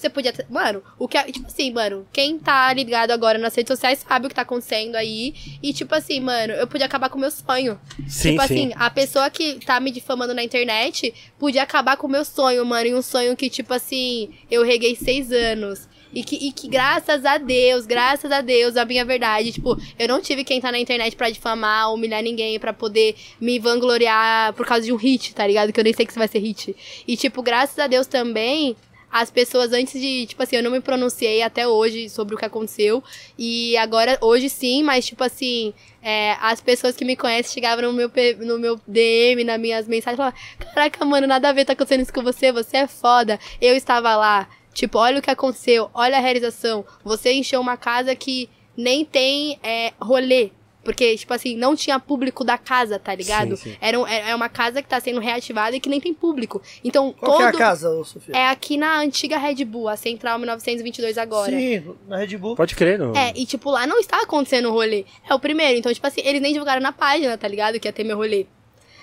você 0.00 0.08
podia. 0.10 0.32
ter- 0.32 0.46
Mano, 0.50 0.82
o 0.98 1.06
que. 1.06 1.16
é- 1.18 1.24
Tipo 1.30 1.46
assim, 1.46 1.70
mano, 1.72 2.06
quem 2.12 2.38
tá 2.38 2.72
ligado 2.72 3.10
agora 3.10 3.38
nas 3.38 3.54
redes 3.54 3.68
sociais 3.68 4.04
sabe 4.06 4.26
o 4.26 4.28
que 4.28 4.34
tá 4.34 4.42
acontecendo 4.42 4.96
aí. 4.96 5.34
E, 5.62 5.72
tipo 5.72 5.94
assim, 5.94 6.20
mano, 6.20 6.52
eu 6.54 6.66
podia 6.66 6.86
acabar 6.86 7.08
com 7.08 7.16
o 7.18 7.20
meu 7.20 7.30
sonho. 7.30 7.80
Sim, 8.08 8.32
tipo 8.32 8.46
sim. 8.46 8.54
assim, 8.54 8.72
a 8.76 8.90
pessoa 8.90 9.30
que 9.30 9.54
tá 9.64 9.78
me 9.80 9.90
difamando 9.90 10.34
na 10.34 10.42
internet 10.42 11.12
podia 11.38 11.62
acabar 11.62 11.96
com 11.96 12.06
o 12.06 12.10
meu 12.10 12.24
sonho, 12.24 12.64
mano. 12.66 12.86
E 12.88 12.94
um 12.94 13.02
sonho 13.02 13.36
que, 13.36 13.48
tipo 13.50 13.72
assim, 13.74 14.30
eu 14.50 14.64
reguei 14.64 14.96
seis 14.96 15.30
anos. 15.32 15.88
E 16.12 16.24
que, 16.24 16.34
e 16.34 16.50
que 16.50 16.66
graças 16.66 17.24
a 17.24 17.38
Deus, 17.38 17.86
graças 17.86 18.32
a 18.32 18.40
Deus, 18.40 18.76
a 18.76 18.84
minha 18.84 19.04
verdade, 19.04 19.52
tipo, 19.52 19.80
eu 19.96 20.08
não 20.08 20.20
tive 20.20 20.42
quem 20.42 20.60
tá 20.60 20.72
na 20.72 20.78
internet 20.80 21.14
pra 21.14 21.30
difamar, 21.30 21.94
humilhar 21.94 22.20
ninguém, 22.20 22.58
pra 22.58 22.72
poder 22.72 23.14
me 23.40 23.60
vangloriar 23.60 24.52
por 24.54 24.66
causa 24.66 24.84
de 24.84 24.92
um 24.92 24.96
hit, 24.96 25.32
tá 25.32 25.46
ligado? 25.46 25.72
Que 25.72 25.78
eu 25.78 25.84
nem 25.84 25.92
sei 25.92 26.04
que 26.04 26.10
isso 26.10 26.18
vai 26.18 26.26
ser 26.26 26.40
hit. 26.40 26.74
E, 27.06 27.16
tipo, 27.16 27.42
graças 27.44 27.78
a 27.78 27.86
Deus 27.86 28.08
também, 28.08 28.74
as 29.10 29.30
pessoas 29.30 29.72
antes 29.72 30.00
de, 30.00 30.26
tipo 30.26 30.42
assim, 30.42 30.56
eu 30.56 30.62
não 30.62 30.70
me 30.70 30.80
pronunciei 30.80 31.42
até 31.42 31.66
hoje 31.66 32.08
sobre 32.08 32.34
o 32.34 32.38
que 32.38 32.44
aconteceu. 32.44 33.02
E 33.38 33.76
agora, 33.76 34.18
hoje 34.20 34.48
sim, 34.48 34.82
mas 34.82 35.06
tipo 35.06 35.24
assim, 35.24 35.74
é, 36.02 36.36
as 36.40 36.60
pessoas 36.60 36.96
que 36.96 37.04
me 37.04 37.16
conhecem 37.16 37.52
chegavam 37.52 37.90
no 37.90 37.92
meu, 37.92 38.10
no 38.38 38.58
meu 38.58 38.80
DM, 38.86 39.44
nas 39.44 39.60
minhas 39.60 39.88
mensagens, 39.88 40.16
falavam, 40.16 40.38
caraca, 40.58 41.04
mano, 41.04 41.26
nada 41.26 41.48
a 41.48 41.52
ver, 41.52 41.64
tá 41.64 41.72
acontecendo 41.72 42.02
isso 42.02 42.12
com 42.12 42.22
você, 42.22 42.52
você 42.52 42.78
é 42.78 42.86
foda. 42.86 43.38
Eu 43.60 43.74
estava 43.74 44.14
lá, 44.16 44.48
tipo, 44.72 44.98
olha 44.98 45.18
o 45.18 45.22
que 45.22 45.30
aconteceu, 45.30 45.90
olha 45.92 46.16
a 46.16 46.20
realização. 46.20 46.84
Você 47.04 47.32
encheu 47.32 47.60
uma 47.60 47.76
casa 47.76 48.14
que 48.14 48.48
nem 48.76 49.04
tem 49.04 49.58
é, 49.62 49.92
rolê. 50.00 50.50
Porque, 50.82 51.16
tipo 51.16 51.32
assim, 51.34 51.54
não 51.56 51.76
tinha 51.76 51.98
público 52.00 52.42
da 52.42 52.56
casa, 52.56 52.98
tá 52.98 53.14
ligado? 53.14 53.56
Sim, 53.56 53.70
sim. 53.72 53.76
Era, 53.80 53.98
um- 54.00 54.06
é 54.06 54.30
é 54.30 54.34
uma 54.34 54.48
casa 54.48 54.80
que 54.82 54.88
tá 54.88 54.98
sendo 54.98 55.20
reativada 55.20 55.76
e 55.76 55.80
que 55.80 55.88
nem 55.88 56.00
tem 56.00 56.14
público. 56.14 56.62
Então, 56.82 57.12
Qual 57.12 57.32
todo... 57.32 57.38
que 57.38 57.44
é 57.44 57.48
a 57.48 57.52
casa, 57.52 57.90
ô, 57.90 58.04
Sofia? 58.04 58.34
É 58.34 58.48
aqui 58.48 58.76
na 58.76 58.98
antiga 58.98 59.36
Red 59.36 59.64
Bull, 59.64 59.88
a 59.88 59.96
Central 59.96 60.38
1922 60.38 61.18
agora. 61.18 61.50
Sim, 61.50 61.94
na 62.08 62.16
Red 62.16 62.36
Bull. 62.38 62.56
Pode 62.56 62.74
crer, 62.74 62.98
não. 62.98 63.14
É, 63.14 63.32
e 63.36 63.44
tipo, 63.44 63.70
lá 63.70 63.86
não 63.86 63.98
está 63.98 64.22
acontecendo 64.22 64.68
o 64.68 64.72
rolê. 64.72 65.04
É 65.28 65.34
o 65.34 65.38
primeiro. 65.38 65.78
Então, 65.78 65.92
tipo 65.92 66.06
assim, 66.06 66.22
eles 66.24 66.40
nem 66.40 66.52
divulgaram 66.52 66.80
na 66.80 66.92
página, 66.92 67.36
tá 67.36 67.46
ligado? 67.46 67.78
Que 67.78 67.86
ia 67.88 67.92
ter 67.92 68.04
meu 68.04 68.16
rolê. 68.16 68.46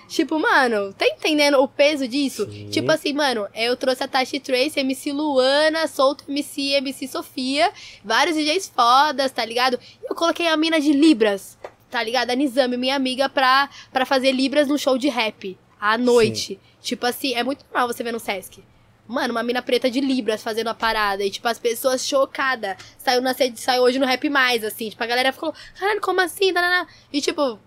Tipo, 0.08 0.38
mano, 0.38 0.92
tá 0.94 1.06
entendendo 1.06 1.60
o 1.60 1.68
peso 1.68 2.08
disso? 2.08 2.50
Sim. 2.50 2.70
Tipo 2.70 2.90
assim, 2.90 3.12
mano, 3.12 3.46
eu 3.54 3.76
trouxe 3.76 4.02
a 4.02 4.08
Tashi 4.08 4.40
Trace, 4.40 4.80
MC 4.80 5.12
Luana, 5.12 5.86
Solto 5.86 6.24
MC, 6.28 6.72
MC 6.78 7.06
Sofia, 7.06 7.70
vários 8.02 8.34
DJs 8.36 8.72
fodas, 8.74 9.30
tá 9.30 9.44
ligado? 9.44 9.78
Eu 10.08 10.14
coloquei 10.14 10.48
a 10.48 10.56
mina 10.56 10.80
de 10.80 10.92
Libras, 10.92 11.58
tá 11.90 12.02
ligado? 12.02 12.30
A 12.30 12.34
Nizami, 12.34 12.76
minha 12.76 12.96
amiga, 12.96 13.28
pra, 13.28 13.68
pra 13.92 14.06
fazer 14.06 14.32
Libras 14.32 14.66
no 14.66 14.78
show 14.78 14.96
de 14.96 15.08
rap, 15.08 15.58
à 15.80 15.98
noite. 15.98 16.58
Tipo 16.80 17.04
assim, 17.06 17.34
é 17.34 17.44
muito 17.44 17.64
normal 17.66 17.88
você 17.88 18.02
ver 18.02 18.12
no 18.12 18.18
Sesc. 18.20 18.64
Mano, 19.06 19.32
uma 19.32 19.42
mina 19.42 19.62
preta 19.62 19.90
de 19.90 20.00
Libras 20.00 20.42
fazendo 20.42 20.68
a 20.68 20.74
parada. 20.74 21.24
E, 21.24 21.30
tipo, 21.30 21.48
as 21.48 21.58
pessoas 21.58 22.06
chocadas. 22.06 22.76
Saiu, 22.98 23.22
na, 23.22 23.32
sede- 23.32 23.58
saiu 23.58 23.82
hoje 23.82 23.98
no 23.98 24.04
Rap 24.04 24.28
Mais, 24.28 24.62
assim. 24.62 24.90
Tipo, 24.90 25.02
a 25.02 25.06
galera 25.06 25.32
ficou, 25.32 25.52
caralho, 25.80 26.00
como 26.02 26.20
assim? 26.20 26.52
Danana. 26.52 26.86
E, 27.10 27.20
tipo, 27.22 27.58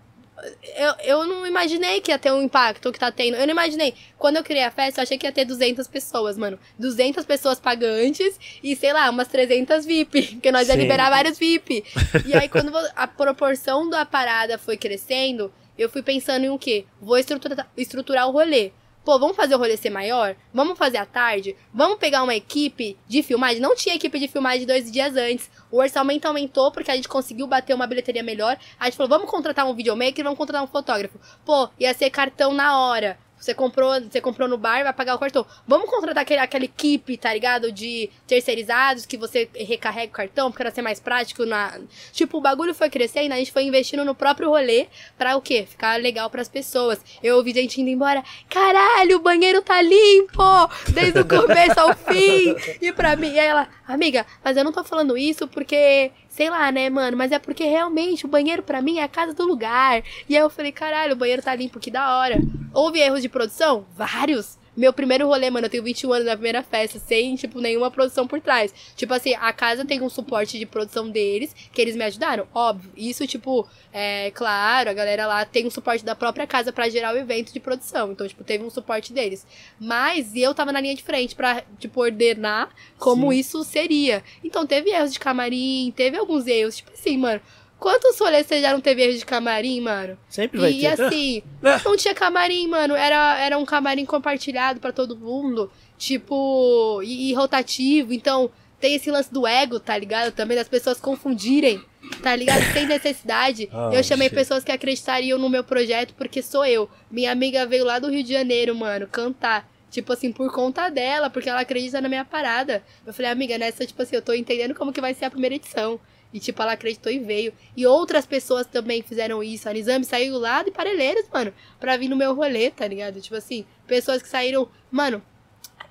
eu, 0.76 0.94
eu 1.04 1.26
não 1.26 1.46
imaginei 1.46 2.00
que 2.00 2.10
ia 2.10 2.18
ter 2.18 2.32
um 2.32 2.42
impacto 2.42 2.90
que 2.92 2.98
tá 2.98 3.10
tendo. 3.10 3.36
Eu 3.36 3.46
não 3.46 3.52
imaginei. 3.52 3.94
Quando 4.18 4.36
eu 4.36 4.42
criei 4.44 4.64
a 4.64 4.70
festa, 4.70 5.00
eu 5.00 5.02
achei 5.02 5.16
que 5.18 5.26
ia 5.26 5.32
ter 5.32 5.44
200 5.44 5.86
pessoas, 5.88 6.36
mano. 6.36 6.58
200 6.78 7.24
pessoas 7.24 7.60
pagantes 7.60 8.38
e, 8.62 8.74
sei 8.76 8.92
lá, 8.92 9.08
umas 9.10 9.28
300 9.28 9.84
VIP. 9.86 10.22
Porque 10.34 10.52
nós 10.52 10.68
ia 10.68 10.74
Sim. 10.74 10.80
liberar 10.80 11.10
vários 11.10 11.38
VIP. 11.38 11.84
E 12.26 12.34
aí, 12.34 12.48
quando 12.48 12.72
a 12.96 13.06
proporção 13.06 13.88
da 13.88 14.04
parada 14.04 14.58
foi 14.58 14.76
crescendo, 14.76 15.52
eu 15.78 15.88
fui 15.88 16.02
pensando 16.02 16.44
em 16.44 16.50
o 16.50 16.58
quê? 16.58 16.84
Vou 17.00 17.16
estrutura- 17.16 17.66
estruturar 17.76 18.28
o 18.28 18.32
rolê. 18.32 18.72
Pô, 19.04 19.18
vamos 19.18 19.36
fazer 19.36 19.56
o 19.56 19.58
rolê 19.58 19.76
ser 19.76 19.90
maior? 19.90 20.36
Vamos 20.54 20.78
fazer 20.78 20.98
à 20.98 21.04
tarde? 21.04 21.56
Vamos 21.74 21.98
pegar 21.98 22.22
uma 22.22 22.36
equipe 22.36 22.96
de 23.08 23.20
filmagem? 23.20 23.60
Não 23.60 23.74
tinha 23.74 23.96
equipe 23.96 24.16
de 24.16 24.28
filmagem 24.28 24.64
dois 24.64 24.92
dias 24.92 25.16
antes. 25.16 25.50
O 25.72 25.78
orçamento 25.78 26.26
aumentou 26.26 26.70
porque 26.70 26.88
a 26.88 26.94
gente 26.94 27.08
conseguiu 27.08 27.48
bater 27.48 27.74
uma 27.74 27.88
bilheteria 27.88 28.22
melhor. 28.22 28.56
A 28.78 28.84
gente 28.84 28.96
falou, 28.96 29.10
vamos 29.10 29.28
contratar 29.28 29.66
um 29.66 29.74
videomaker, 29.74 30.22
vamos 30.22 30.38
contratar 30.38 30.62
um 30.62 30.68
fotógrafo. 30.68 31.18
Pô, 31.44 31.68
ia 31.80 31.92
ser 31.94 32.10
cartão 32.10 32.54
na 32.54 32.78
hora. 32.78 33.18
Você 33.42 33.52
comprou, 33.54 34.00
você 34.00 34.20
comprou 34.20 34.46
no 34.46 34.56
bar, 34.56 34.84
vai 34.84 34.92
pagar 34.92 35.16
o 35.16 35.18
cartão. 35.18 35.44
Vamos 35.66 35.90
contratar 35.90 36.22
aquele, 36.22 36.38
aquela 36.38 36.64
equipe, 36.64 37.16
tá 37.16 37.34
ligado? 37.34 37.72
De 37.72 38.08
terceirizados 38.24 39.04
que 39.04 39.16
você 39.16 39.50
recarrega 39.52 40.12
o 40.12 40.14
cartão, 40.14 40.48
porque 40.48 40.62
era 40.62 40.70
ser 40.70 40.80
mais 40.80 41.00
prático 41.00 41.44
na. 41.44 41.76
Tipo, 42.12 42.38
o 42.38 42.40
bagulho 42.40 42.72
foi 42.72 42.88
crescendo, 42.88 43.32
a 43.32 43.36
gente 43.36 43.50
foi 43.50 43.64
investindo 43.64 44.04
no 44.04 44.14
próprio 44.14 44.48
rolê 44.48 44.86
pra 45.18 45.36
o 45.36 45.42
quê? 45.42 45.66
Ficar 45.68 46.00
legal 46.00 46.30
pras 46.30 46.48
pessoas. 46.48 47.00
Eu 47.20 47.36
ouvi 47.36 47.52
gente 47.52 47.80
indo 47.80 47.90
embora. 47.90 48.22
Caralho, 48.48 49.16
o 49.16 49.20
banheiro 49.20 49.60
tá 49.60 49.82
limpo! 49.82 50.70
Desde 50.94 51.18
o 51.18 51.26
começo 51.26 51.80
ao 51.80 51.96
fim! 51.96 52.54
E 52.80 52.92
pra 52.92 53.16
mim, 53.16 53.32
e 53.32 53.38
ela, 53.40 53.68
amiga, 53.88 54.24
mas 54.44 54.56
eu 54.56 54.62
não 54.62 54.70
tô 54.70 54.84
falando 54.84 55.18
isso 55.18 55.48
porque. 55.48 56.12
Sei 56.42 56.50
lá, 56.50 56.72
né, 56.72 56.90
mano? 56.90 57.16
Mas 57.16 57.30
é 57.30 57.38
porque 57.38 57.62
realmente 57.62 58.26
o 58.26 58.28
banheiro 58.28 58.64
pra 58.64 58.82
mim 58.82 58.98
é 58.98 59.04
a 59.04 59.08
casa 59.08 59.32
do 59.32 59.46
lugar. 59.46 60.02
E 60.28 60.36
aí 60.36 60.42
eu 60.42 60.50
falei, 60.50 60.72
caralho, 60.72 61.12
o 61.12 61.16
banheiro 61.16 61.40
tá 61.40 61.54
limpo, 61.54 61.78
que 61.78 61.88
da 61.88 62.18
hora. 62.18 62.36
Houve 62.74 62.98
erros 62.98 63.22
de 63.22 63.28
produção? 63.28 63.86
Vários. 63.94 64.58
Meu 64.74 64.92
primeiro 64.92 65.26
rolê, 65.26 65.50
mano, 65.50 65.66
eu 65.66 65.70
tenho 65.70 65.82
21 65.82 66.12
anos 66.12 66.26
na 66.26 66.32
primeira 66.32 66.62
festa, 66.62 66.98
sem, 66.98 67.36
tipo, 67.36 67.60
nenhuma 67.60 67.90
produção 67.90 68.26
por 68.26 68.40
trás. 68.40 68.72
Tipo 68.96 69.12
assim, 69.12 69.34
a 69.34 69.52
casa 69.52 69.84
tem 69.84 70.00
um 70.00 70.08
suporte 70.08 70.58
de 70.58 70.64
produção 70.64 71.10
deles, 71.10 71.54
que 71.72 71.80
eles 71.80 71.94
me 71.94 72.04
ajudaram, 72.04 72.48
óbvio. 72.54 72.90
Isso, 72.96 73.26
tipo, 73.26 73.68
é 73.92 74.30
claro, 74.30 74.88
a 74.88 74.92
galera 74.94 75.26
lá 75.26 75.44
tem 75.44 75.66
um 75.66 75.70
suporte 75.70 76.04
da 76.04 76.14
própria 76.14 76.46
casa 76.46 76.72
pra 76.72 76.88
gerar 76.88 77.14
o 77.14 77.18
evento 77.18 77.52
de 77.52 77.60
produção. 77.60 78.12
Então, 78.12 78.26
tipo, 78.26 78.42
teve 78.42 78.64
um 78.64 78.70
suporte 78.70 79.12
deles. 79.12 79.46
Mas 79.78 80.34
eu 80.34 80.54
tava 80.54 80.72
na 80.72 80.80
linha 80.80 80.94
de 80.94 81.02
frente 81.02 81.34
pra, 81.34 81.62
tipo, 81.78 82.00
ordenar 82.00 82.70
como 82.98 83.32
isso 83.32 83.62
seria. 83.64 84.24
Então, 84.42 84.66
teve 84.66 84.90
erros 84.90 85.12
de 85.12 85.20
camarim, 85.20 85.92
teve 85.94 86.16
alguns 86.16 86.46
erros. 86.46 86.76
Tipo 86.76 86.92
assim, 86.92 87.18
mano, 87.18 87.42
quantos 87.82 88.16
rolês 88.20 88.46
você 88.46 88.60
já 88.60 88.72
não 88.72 88.80
teve 88.80 89.02
erros 89.02 89.18
de 89.18 89.26
camarim, 89.26 89.80
mano? 89.80 90.16
Sempre 90.28 90.60
vai 90.60 90.70
E 90.72 90.80
ter. 90.82 90.86
assim, 91.02 91.42
não 91.84 91.96
tinha 91.96 92.14
camarim, 92.14 92.68
mano. 92.68 92.94
Era, 92.94 93.38
era 93.40 93.58
um 93.58 93.64
camarim 93.64 94.04
compartilhado 94.06 94.78
pra 94.78 94.92
todo 94.92 95.16
mundo. 95.16 95.68
Tipo, 95.98 97.02
e, 97.02 97.30
e 97.30 97.34
rotativo. 97.34 98.12
Então, 98.12 98.50
tem 98.80 98.94
esse 98.94 99.10
lance 99.10 99.32
do 99.32 99.46
ego, 99.46 99.80
tá 99.80 99.96
ligado? 99.98 100.32
Também 100.32 100.56
das 100.56 100.68
pessoas 100.68 101.00
confundirem, 101.00 101.82
tá 102.22 102.34
ligado? 102.36 102.62
Sem 102.72 102.86
necessidade. 102.86 103.68
Ah, 103.72 103.90
eu 103.92 104.02
chamei 104.04 104.28
shit. 104.28 104.34
pessoas 104.36 104.62
que 104.62 104.70
acreditariam 104.70 105.38
no 105.38 105.48
meu 105.48 105.64
projeto 105.64 106.14
porque 106.14 106.40
sou 106.40 106.64
eu. 106.64 106.88
Minha 107.10 107.32
amiga 107.32 107.66
veio 107.66 107.84
lá 107.84 107.98
do 107.98 108.08
Rio 108.10 108.22
de 108.22 108.32
Janeiro, 108.32 108.74
mano, 108.74 109.06
cantar. 109.08 109.68
Tipo 109.90 110.12
assim, 110.12 110.32
por 110.32 110.50
conta 110.52 110.88
dela, 110.88 111.28
porque 111.28 111.48
ela 111.50 111.60
acredita 111.60 112.00
na 112.00 112.08
minha 112.08 112.24
parada. 112.24 112.82
Eu 113.06 113.12
falei, 113.12 113.30
amiga, 113.30 113.58
nessa, 113.58 113.84
tipo 113.84 114.00
assim, 114.02 114.16
eu 114.16 114.22
tô 114.22 114.32
entendendo 114.32 114.74
como 114.74 114.92
que 114.92 115.00
vai 115.00 115.14
ser 115.14 115.26
a 115.26 115.30
primeira 115.30 115.54
edição. 115.56 116.00
E, 116.32 116.40
tipo, 116.40 116.62
ela 116.62 116.72
acreditou 116.72 117.12
e 117.12 117.18
veio. 117.18 117.52
E 117.76 117.86
outras 117.86 118.24
pessoas 118.24 118.66
também 118.66 119.02
fizeram 119.02 119.42
isso. 119.42 119.68
A 119.68 119.72
Nizami 119.72 120.04
saiu 120.04 120.38
lá 120.38 120.62
de 120.62 120.70
Parelheiros, 120.70 121.26
mano, 121.32 121.52
pra 121.78 121.96
vir 121.96 122.08
no 122.08 122.16
meu 122.16 122.34
rolê, 122.34 122.70
tá 122.70 122.86
ligado? 122.86 123.20
Tipo 123.20 123.36
assim, 123.36 123.66
pessoas 123.86 124.22
que 124.22 124.28
saíram. 124.28 124.68
Mano, 124.90 125.22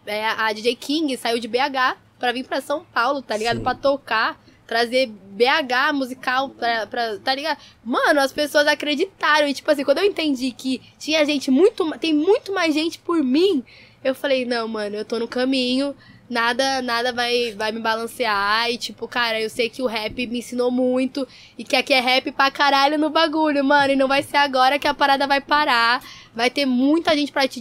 é, 0.05 0.25
a 0.25 0.51
DJ 0.51 0.75
King 0.75 1.15
saiu 1.17 1.39
de 1.39 1.47
BH 1.47 1.97
pra 2.17 2.31
vir 2.31 2.43
pra 2.43 2.61
São 2.61 2.83
Paulo, 2.83 3.21
tá 3.21 3.37
ligado? 3.37 3.57
Sim. 3.57 3.63
Pra 3.63 3.75
tocar, 3.75 4.41
trazer 4.65 5.07
BH 5.07 5.93
musical 5.93 6.49
pra, 6.49 6.87
pra. 6.87 7.19
Tá 7.19 7.35
ligado? 7.35 7.59
Mano, 7.83 8.19
as 8.19 8.31
pessoas 8.31 8.65
acreditaram. 8.67 9.47
E, 9.47 9.53
tipo 9.53 9.69
assim, 9.69 9.83
quando 9.83 9.99
eu 9.99 10.05
entendi 10.05 10.51
que 10.51 10.81
tinha 10.97 11.23
gente 11.23 11.51
muito. 11.51 11.89
Tem 11.99 12.13
muito 12.13 12.51
mais 12.51 12.73
gente 12.73 12.97
por 12.97 13.23
mim, 13.23 13.63
eu 14.03 14.15
falei, 14.15 14.45
não, 14.45 14.67
mano, 14.67 14.95
eu 14.95 15.05
tô 15.05 15.19
no 15.19 15.27
caminho. 15.27 15.95
Nada, 16.31 16.81
nada 16.81 17.11
vai, 17.11 17.51
vai 17.57 17.73
me 17.73 17.81
balancear. 17.81 18.71
E, 18.71 18.77
tipo, 18.77 19.05
cara, 19.05 19.41
eu 19.41 19.49
sei 19.49 19.69
que 19.69 19.81
o 19.81 19.85
rap 19.85 20.25
me 20.27 20.39
ensinou 20.39 20.71
muito. 20.71 21.27
E 21.57 21.63
que 21.65 21.75
aqui 21.75 21.93
é 21.93 21.99
rap 21.99 22.31
pra 22.31 22.49
caralho 22.49 22.97
no 22.97 23.09
bagulho, 23.09 23.61
mano. 23.65 23.91
E 23.91 23.97
não 23.97 24.07
vai 24.07 24.23
ser 24.23 24.37
agora 24.37 24.79
que 24.79 24.87
a 24.87 24.93
parada 24.93 25.27
vai 25.27 25.41
parar. 25.41 26.01
Vai 26.33 26.49
ter 26.49 26.65
muita 26.65 27.13
gente 27.17 27.33
pra 27.33 27.45
te 27.49 27.59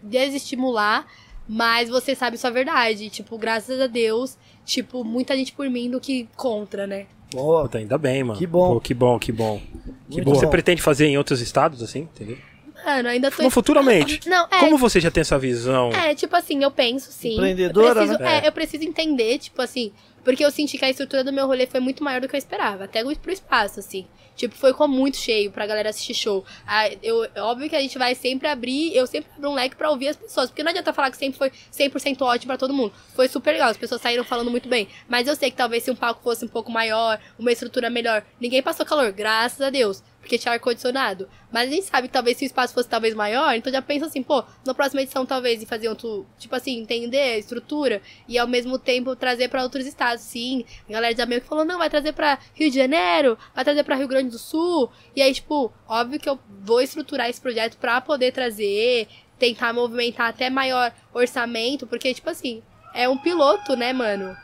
desestimular. 0.00 1.04
Mas 1.48 1.88
você 1.88 2.14
sabe 2.14 2.38
sua 2.38 2.50
verdade. 2.50 3.10
Tipo, 3.10 3.36
graças 3.36 3.80
a 3.80 3.88
Deus, 3.88 4.38
tipo, 4.64 5.02
muita 5.02 5.36
gente 5.36 5.52
por 5.52 5.68
mim 5.68 5.90
do 5.90 5.98
que 5.98 6.28
contra, 6.36 6.86
né? 6.86 7.06
Boa. 7.32 7.68
Ainda 7.74 7.98
bem, 7.98 8.22
mano. 8.22 8.38
Que 8.38 8.46
bom. 8.46 8.74
Pô, 8.74 8.80
que 8.80 8.94
bom, 8.94 9.18
que 9.18 9.32
bom. 9.32 9.60
Que 10.08 10.22
bom. 10.22 10.32
Você 10.32 10.46
pretende 10.46 10.80
fazer 10.80 11.06
em 11.06 11.18
outros 11.18 11.40
estados, 11.40 11.82
assim, 11.82 12.02
entendeu? 12.02 12.38
Mano, 12.84 13.08
ainda 13.08 13.30
tô. 13.30 13.42
Não, 13.42 13.50
futuramente. 13.50 14.20
Não, 14.28 14.46
é. 14.50 14.60
Como 14.60 14.76
você 14.76 15.00
já 15.00 15.10
tem 15.10 15.20
essa 15.20 15.38
visão? 15.38 15.90
É, 15.92 16.14
tipo 16.14 16.34
assim, 16.34 16.62
eu 16.62 16.70
penso 16.70 17.12
sim. 17.12 17.34
Empreendedora, 17.34 17.88
eu 17.88 17.94
preciso, 17.94 18.18
né? 18.18 18.40
É, 18.42 18.48
eu 18.48 18.52
preciso 18.52 18.84
entender, 18.84 19.38
tipo 19.38 19.60
assim, 19.62 19.92
porque 20.24 20.44
eu 20.44 20.50
senti 20.50 20.78
que 20.78 20.84
a 20.84 20.90
estrutura 20.90 21.24
do 21.24 21.32
meu 21.32 21.46
rolê 21.46 21.66
foi 21.66 21.80
muito 21.80 22.02
maior 22.02 22.20
do 22.20 22.28
que 22.28 22.34
eu 22.34 22.38
esperava, 22.38 22.84
até 22.84 23.02
pro 23.16 23.32
espaço, 23.32 23.80
assim. 23.80 24.06
Tipo, 24.34 24.54
foi 24.54 24.72
com 24.72 24.88
muito 24.88 25.18
cheio 25.18 25.50
pra 25.50 25.66
galera 25.66 25.90
assistir 25.90 26.14
show. 26.14 26.44
Ah, 26.66 26.88
eu, 27.02 27.24
é 27.34 27.42
óbvio 27.42 27.68
que 27.68 27.76
a 27.76 27.80
gente 27.80 27.98
vai 27.98 28.14
sempre 28.14 28.48
abrir, 28.48 28.94
eu 28.96 29.06
sempre 29.06 29.30
abro 29.36 29.50
um 29.50 29.54
leque 29.54 29.76
pra 29.76 29.90
ouvir 29.90 30.08
as 30.08 30.16
pessoas, 30.16 30.48
porque 30.48 30.62
não 30.62 30.70
adianta 30.70 30.92
falar 30.92 31.10
que 31.10 31.16
sempre 31.16 31.38
foi 31.38 31.50
100% 31.72 32.22
ótimo 32.22 32.48
pra 32.48 32.56
todo 32.56 32.72
mundo. 32.72 32.92
Foi 33.14 33.28
super 33.28 33.52
legal, 33.52 33.68
as 33.68 33.76
pessoas 33.76 34.00
saíram 34.00 34.24
falando 34.24 34.50
muito 34.50 34.68
bem. 34.68 34.88
Mas 35.08 35.28
eu 35.28 35.36
sei 35.36 35.50
que 35.50 35.56
talvez 35.56 35.82
se 35.82 35.90
um 35.90 35.96
palco 35.96 36.22
fosse 36.22 36.44
um 36.44 36.48
pouco 36.48 36.70
maior, 36.72 37.20
uma 37.38 37.52
estrutura 37.52 37.90
melhor, 37.90 38.24
ninguém 38.40 38.62
passou 38.62 38.86
calor, 38.86 39.12
graças 39.12 39.60
a 39.60 39.70
Deus 39.70 40.02
porque 40.22 40.38
tinha 40.38 40.54
ar-condicionado. 40.54 41.28
Mas 41.50 41.68
a 41.68 41.74
gente 41.74 41.86
sabe 41.86 42.06
que 42.06 42.12
talvez 42.14 42.38
se 42.38 42.44
o 42.44 42.46
espaço 42.46 42.72
fosse 42.72 42.88
talvez 42.88 43.12
maior, 43.12 43.54
então 43.54 43.70
já 43.70 43.82
pensa 43.82 44.06
assim, 44.06 44.22
pô, 44.22 44.42
na 44.64 44.72
próxima 44.72 45.02
edição 45.02 45.26
talvez 45.26 45.60
e 45.60 45.66
fazer 45.66 45.88
outro, 45.88 46.24
tipo 46.38 46.54
assim, 46.54 46.78
entender 46.78 47.18
a 47.18 47.38
estrutura 47.38 48.00
e 48.28 48.38
ao 48.38 48.46
mesmo 48.46 48.78
tempo 48.78 49.14
trazer 49.16 49.48
pra 49.48 49.64
outros 49.64 49.84
estados, 49.84 50.22
sim. 50.22 50.64
A 50.88 50.92
galera 50.92 51.14
de 51.14 51.20
América 51.20 51.48
falou, 51.48 51.64
não, 51.64 51.76
vai 51.76 51.90
trazer 51.90 52.12
pra 52.12 52.38
Rio 52.54 52.70
de 52.70 52.76
Janeiro, 52.76 53.36
vai 53.54 53.64
trazer 53.64 53.82
pra 53.82 53.96
Rio 53.96 54.08
Grande 54.08 54.30
do 54.30 54.38
Sul. 54.38 54.90
E 55.14 55.20
aí, 55.20 55.34
tipo, 55.34 55.72
óbvio 55.88 56.20
que 56.20 56.28
eu 56.28 56.38
vou 56.62 56.80
estruturar 56.80 57.28
esse 57.28 57.40
projeto 57.40 57.76
pra 57.76 58.00
poder 58.00 58.32
trazer, 58.32 59.08
tentar 59.38 59.72
movimentar 59.72 60.28
até 60.28 60.48
maior 60.48 60.94
orçamento, 61.12 61.84
porque, 61.84 62.14
tipo 62.14 62.30
assim, 62.30 62.62
é 62.94 63.08
um 63.08 63.18
piloto, 63.18 63.74
né, 63.74 63.92
mano? 63.92 64.36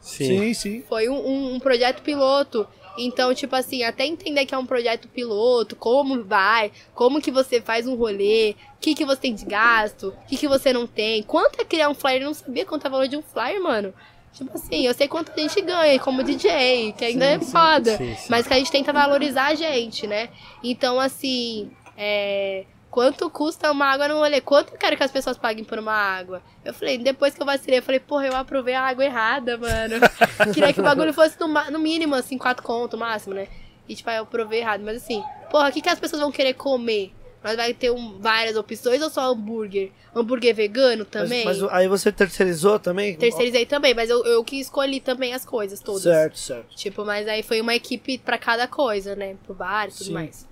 Sim, 0.00 0.54
sim. 0.54 0.84
Foi 0.88 1.08
um, 1.08 1.16
um, 1.16 1.54
um 1.54 1.60
projeto 1.60 2.00
piloto. 2.00 2.66
Então, 2.98 3.34
tipo 3.34 3.54
assim, 3.54 3.82
até 3.82 4.06
entender 4.06 4.46
que 4.46 4.54
é 4.54 4.58
um 4.58 4.66
projeto 4.66 5.08
piloto, 5.08 5.76
como 5.76 6.24
vai, 6.24 6.72
como 6.94 7.20
que 7.20 7.30
você 7.30 7.60
faz 7.60 7.86
um 7.86 7.94
rolê, 7.94 8.54
o 8.76 8.80
que, 8.80 8.94
que 8.94 9.04
você 9.04 9.20
tem 9.20 9.34
de 9.34 9.44
gasto, 9.44 10.08
o 10.08 10.26
que, 10.26 10.36
que 10.36 10.48
você 10.48 10.72
não 10.72 10.86
tem, 10.86 11.22
quanto 11.22 11.60
é 11.60 11.64
criar 11.64 11.88
um 11.88 11.94
flyer, 11.94 12.22
eu 12.22 12.26
não 12.26 12.34
sabia 12.34 12.64
quanto 12.64 12.84
é 12.84 12.88
o 12.88 12.90
valor 12.90 13.08
de 13.08 13.16
um 13.16 13.22
flyer, 13.22 13.62
mano. 13.62 13.92
Tipo 14.32 14.54
assim, 14.54 14.86
eu 14.86 14.92
sei 14.92 15.08
quanto 15.08 15.32
a 15.32 15.40
gente 15.40 15.60
ganha 15.62 15.98
como 15.98 16.22
DJ, 16.22 16.92
que 16.92 17.04
ainda 17.06 17.24
é 17.24 17.38
foda, 17.40 17.96
sim, 17.96 18.14
sim. 18.14 18.26
mas 18.28 18.46
que 18.46 18.52
a 18.52 18.58
gente 18.58 18.70
tenta 18.70 18.92
valorizar 18.92 19.46
a 19.46 19.54
gente, 19.54 20.06
né? 20.06 20.28
Então, 20.62 21.00
assim, 21.00 21.70
é... 21.96 22.64
Quanto 22.96 23.28
custa 23.28 23.70
uma 23.70 23.84
água 23.84 24.08
no 24.08 24.14
rolê? 24.14 24.40
Quanto 24.40 24.72
eu 24.72 24.78
quero 24.78 24.96
que 24.96 25.02
as 25.02 25.10
pessoas 25.10 25.36
paguem 25.36 25.62
por 25.62 25.78
uma 25.78 25.92
água? 25.92 26.40
Eu 26.64 26.72
falei, 26.72 26.96
depois 26.96 27.34
que 27.34 27.42
eu 27.42 27.44
vacilei, 27.44 27.80
eu 27.80 27.82
falei, 27.82 28.00
porra, 28.00 28.26
eu 28.26 28.34
aprovei 28.34 28.72
a 28.72 28.80
água 28.80 29.04
errada, 29.04 29.58
mano. 29.58 29.96
Queria 30.54 30.72
que 30.72 30.80
o 30.80 30.82
bagulho 30.82 31.12
fosse 31.12 31.38
no, 31.38 31.46
no 31.46 31.78
mínimo, 31.78 32.14
assim, 32.14 32.38
quatro 32.38 32.62
conto, 32.62 32.96
máximo, 32.96 33.34
né? 33.34 33.48
E, 33.86 33.94
tipo, 33.94 34.08
aí 34.08 34.16
eu 34.16 34.24
provei 34.24 34.60
errado. 34.60 34.80
Mas, 34.82 34.96
assim, 34.96 35.22
porra, 35.50 35.68
o 35.68 35.72
que, 35.72 35.82
que 35.82 35.90
as 35.90 36.00
pessoas 36.00 36.22
vão 36.22 36.32
querer 36.32 36.54
comer? 36.54 37.12
Nós 37.44 37.54
vai 37.54 37.74
ter 37.74 37.90
um- 37.90 38.18
várias 38.18 38.56
opções 38.56 39.02
ou 39.02 39.10
só 39.10 39.30
hambúrguer? 39.30 39.92
Hambúrguer 40.14 40.54
vegano 40.54 41.04
também? 41.04 41.44
Mas, 41.44 41.60
mas 41.60 41.72
aí 41.74 41.88
você 41.88 42.10
terceirizou 42.10 42.78
também? 42.78 43.14
Terceirizei 43.14 43.66
também, 43.66 43.92
mas 43.92 44.08
eu, 44.08 44.24
eu 44.24 44.42
que 44.42 44.58
escolhi 44.58 45.00
também 45.00 45.34
as 45.34 45.44
coisas 45.44 45.80
todas. 45.80 46.02
Certo, 46.02 46.38
certo. 46.38 46.74
Tipo, 46.74 47.04
mas 47.04 47.28
aí 47.28 47.42
foi 47.42 47.60
uma 47.60 47.74
equipe 47.74 48.16
pra 48.16 48.38
cada 48.38 48.66
coisa, 48.66 49.14
né? 49.14 49.36
Pro 49.44 49.54
bar 49.54 49.88
e 49.88 49.92
tudo 49.92 50.06
Sim. 50.06 50.12
mais. 50.14 50.46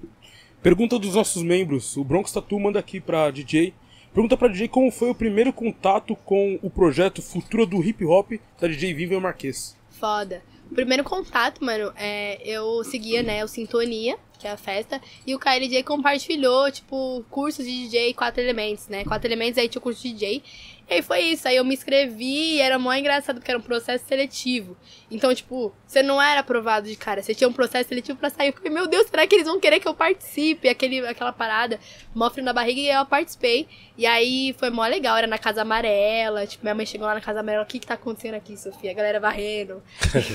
Pergunta 0.64 0.98
dos 0.98 1.14
nossos 1.14 1.42
membros. 1.42 1.94
O 1.94 2.02
Bronx 2.02 2.32
Tatu 2.32 2.58
manda 2.58 2.78
aqui 2.78 2.98
pra 2.98 3.30
DJ. 3.30 3.74
Pergunta 4.14 4.34
pra 4.34 4.48
DJ 4.48 4.66
como 4.66 4.90
foi 4.90 5.10
o 5.10 5.14
primeiro 5.14 5.52
contato 5.52 6.16
com 6.16 6.58
o 6.62 6.70
projeto 6.70 7.20
Futuro 7.20 7.66
do 7.66 7.84
Hip 7.84 8.02
Hop 8.06 8.32
da 8.58 8.66
DJ 8.66 8.94
Vivian 8.94 9.20
Marques. 9.20 9.76
Foda. 9.90 10.42
O 10.70 10.74
primeiro 10.74 11.04
contato, 11.04 11.62
mano, 11.62 11.92
é, 11.96 12.40
eu 12.42 12.82
seguia, 12.82 13.22
né, 13.22 13.44
o 13.44 13.48
Sintonia, 13.48 14.16
que 14.38 14.46
é 14.46 14.52
a 14.52 14.56
festa, 14.56 15.02
e 15.26 15.34
o 15.34 15.38
KLJ 15.38 15.82
compartilhou, 15.82 16.72
tipo, 16.72 17.22
cursos 17.30 17.66
de 17.66 17.82
DJ 17.84 18.14
quatro 18.14 18.42
elementos, 18.42 18.88
né? 18.88 19.04
Quatro 19.04 19.28
elementos 19.28 19.58
aí 19.58 19.68
tinha 19.68 19.80
o 19.80 19.82
curso 19.82 20.02
de 20.02 20.14
DJ. 20.14 20.42
E 20.88 20.94
aí 20.94 21.02
foi 21.02 21.20
isso, 21.20 21.46
aí 21.46 21.56
eu 21.56 21.64
me 21.64 21.74
inscrevi 21.74 22.54
e 22.54 22.60
era 22.62 22.78
mó 22.78 22.92
engraçado 22.94 23.36
porque 23.36 23.50
era 23.50 23.58
um 23.58 23.62
processo 23.62 24.06
seletivo. 24.06 24.76
Então, 25.14 25.32
tipo, 25.32 25.72
você 25.86 26.02
não 26.02 26.20
era 26.20 26.40
aprovado 26.40 26.88
de 26.88 26.96
cara, 26.96 27.22
você 27.22 27.32
tinha 27.32 27.46
um 27.48 27.52
processo 27.52 27.88
seletivo 27.88 28.18
pra 28.18 28.30
sair. 28.30 28.48
Eu 28.48 28.52
falei, 28.52 28.70
meu 28.70 28.88
Deus, 28.88 29.06
será 29.06 29.24
que 29.28 29.36
eles 29.36 29.46
vão 29.46 29.60
querer 29.60 29.78
que 29.78 29.86
eu 29.86 29.94
participe? 29.94 30.68
Aquele, 30.68 31.06
aquela 31.06 31.32
parada, 31.32 31.78
mó 32.12 32.28
frio 32.28 32.44
na 32.44 32.52
barriga, 32.52 32.80
e 32.80 32.88
eu 32.88 33.06
participei. 33.06 33.68
E 33.96 34.06
aí 34.06 34.52
foi 34.58 34.70
mó 34.70 34.84
legal, 34.84 35.16
era 35.16 35.28
na 35.28 35.38
Casa 35.38 35.62
Amarela, 35.62 36.44
tipo, 36.48 36.64
minha 36.64 36.74
mãe 36.74 36.84
chegou 36.84 37.06
lá 37.06 37.14
na 37.14 37.20
Casa 37.20 37.40
Amarela, 37.40 37.62
o 37.62 37.66
que 37.66 37.78
que 37.78 37.86
tá 37.86 37.94
acontecendo 37.94 38.34
aqui, 38.34 38.56
Sofia? 38.56 38.90
A 38.90 38.94
galera 38.94 39.20
varrendo, 39.20 39.80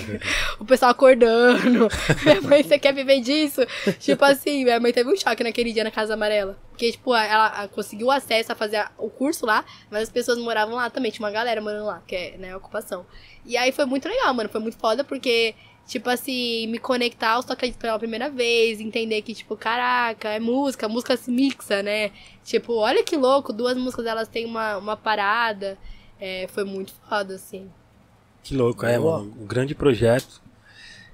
o 0.58 0.64
pessoal 0.64 0.92
acordando. 0.92 1.90
minha 2.24 2.42
mãe, 2.42 2.64
você 2.64 2.80
quer 2.80 2.94
viver 2.94 3.20
disso? 3.20 3.62
tipo 4.00 4.24
assim, 4.24 4.64
minha 4.64 4.80
mãe 4.80 4.94
teve 4.94 5.12
um 5.12 5.18
choque 5.18 5.44
naquele 5.44 5.74
dia 5.74 5.84
na 5.84 5.92
Casa 5.92 6.14
Amarela. 6.14 6.58
Porque, 6.70 6.94
tipo, 6.94 7.14
ela, 7.14 7.68
conseguiu 7.68 8.10
acesso 8.10 8.54
a 8.54 8.56
fazer 8.56 8.88
o 8.98 9.10
curso 9.10 9.46
lá, 9.46 9.66
mas 9.92 10.04
as 10.04 10.10
pessoas 10.10 10.38
moravam 10.38 10.76
lá 10.76 10.90
também. 10.90 11.12
Tinha 11.12 11.28
uma 11.28 11.32
galera 11.32 11.60
morando 11.60 11.86
lá, 11.86 12.02
que 12.08 12.16
é, 12.16 12.38
né, 12.38 12.56
ocupação. 12.56 13.06
E 13.50 13.58
aí 13.58 13.72
foi 13.72 13.86
muito 13.86 14.08
legal, 14.08 14.32
mano. 14.32 14.48
Foi 14.48 14.62
muito 14.62 14.78
foda 14.78 15.04
porque, 15.04 15.56
tipo 15.88 16.08
assim, 16.08 16.68
me 16.68 16.78
conectar 16.78 17.32
aos 17.32 17.46
toques 17.46 17.76
pela 17.76 17.98
primeira 17.98 18.30
vez, 18.30 18.80
entender 18.80 19.24
que, 19.24 19.34
tipo, 19.34 19.58
caraca, 19.58 20.30
é 20.30 20.40
música, 20.40 20.86
a 20.86 20.90
música 20.90 21.18
se 21.18 21.32
mixa, 21.32 21.82
né? 21.82 22.12
Tipo, 22.44 22.76
olha 22.76 23.04
que 23.04 23.18
louco, 23.18 23.52
duas 23.52 23.76
músicas 23.76 24.06
elas 24.06 24.28
têm 24.28 24.46
uma, 24.46 24.78
uma 24.78 24.96
parada. 24.96 25.80
É, 26.22 26.48
foi 26.50 26.64
muito 26.64 26.94
foda, 27.10 27.34
assim. 27.34 27.68
Que 28.44 28.56
louco, 28.56 28.86
é, 28.86 29.00
Boa. 29.00 29.18
mano. 29.18 29.36
Um 29.42 29.48
grande 29.48 29.74
projeto 29.74 30.42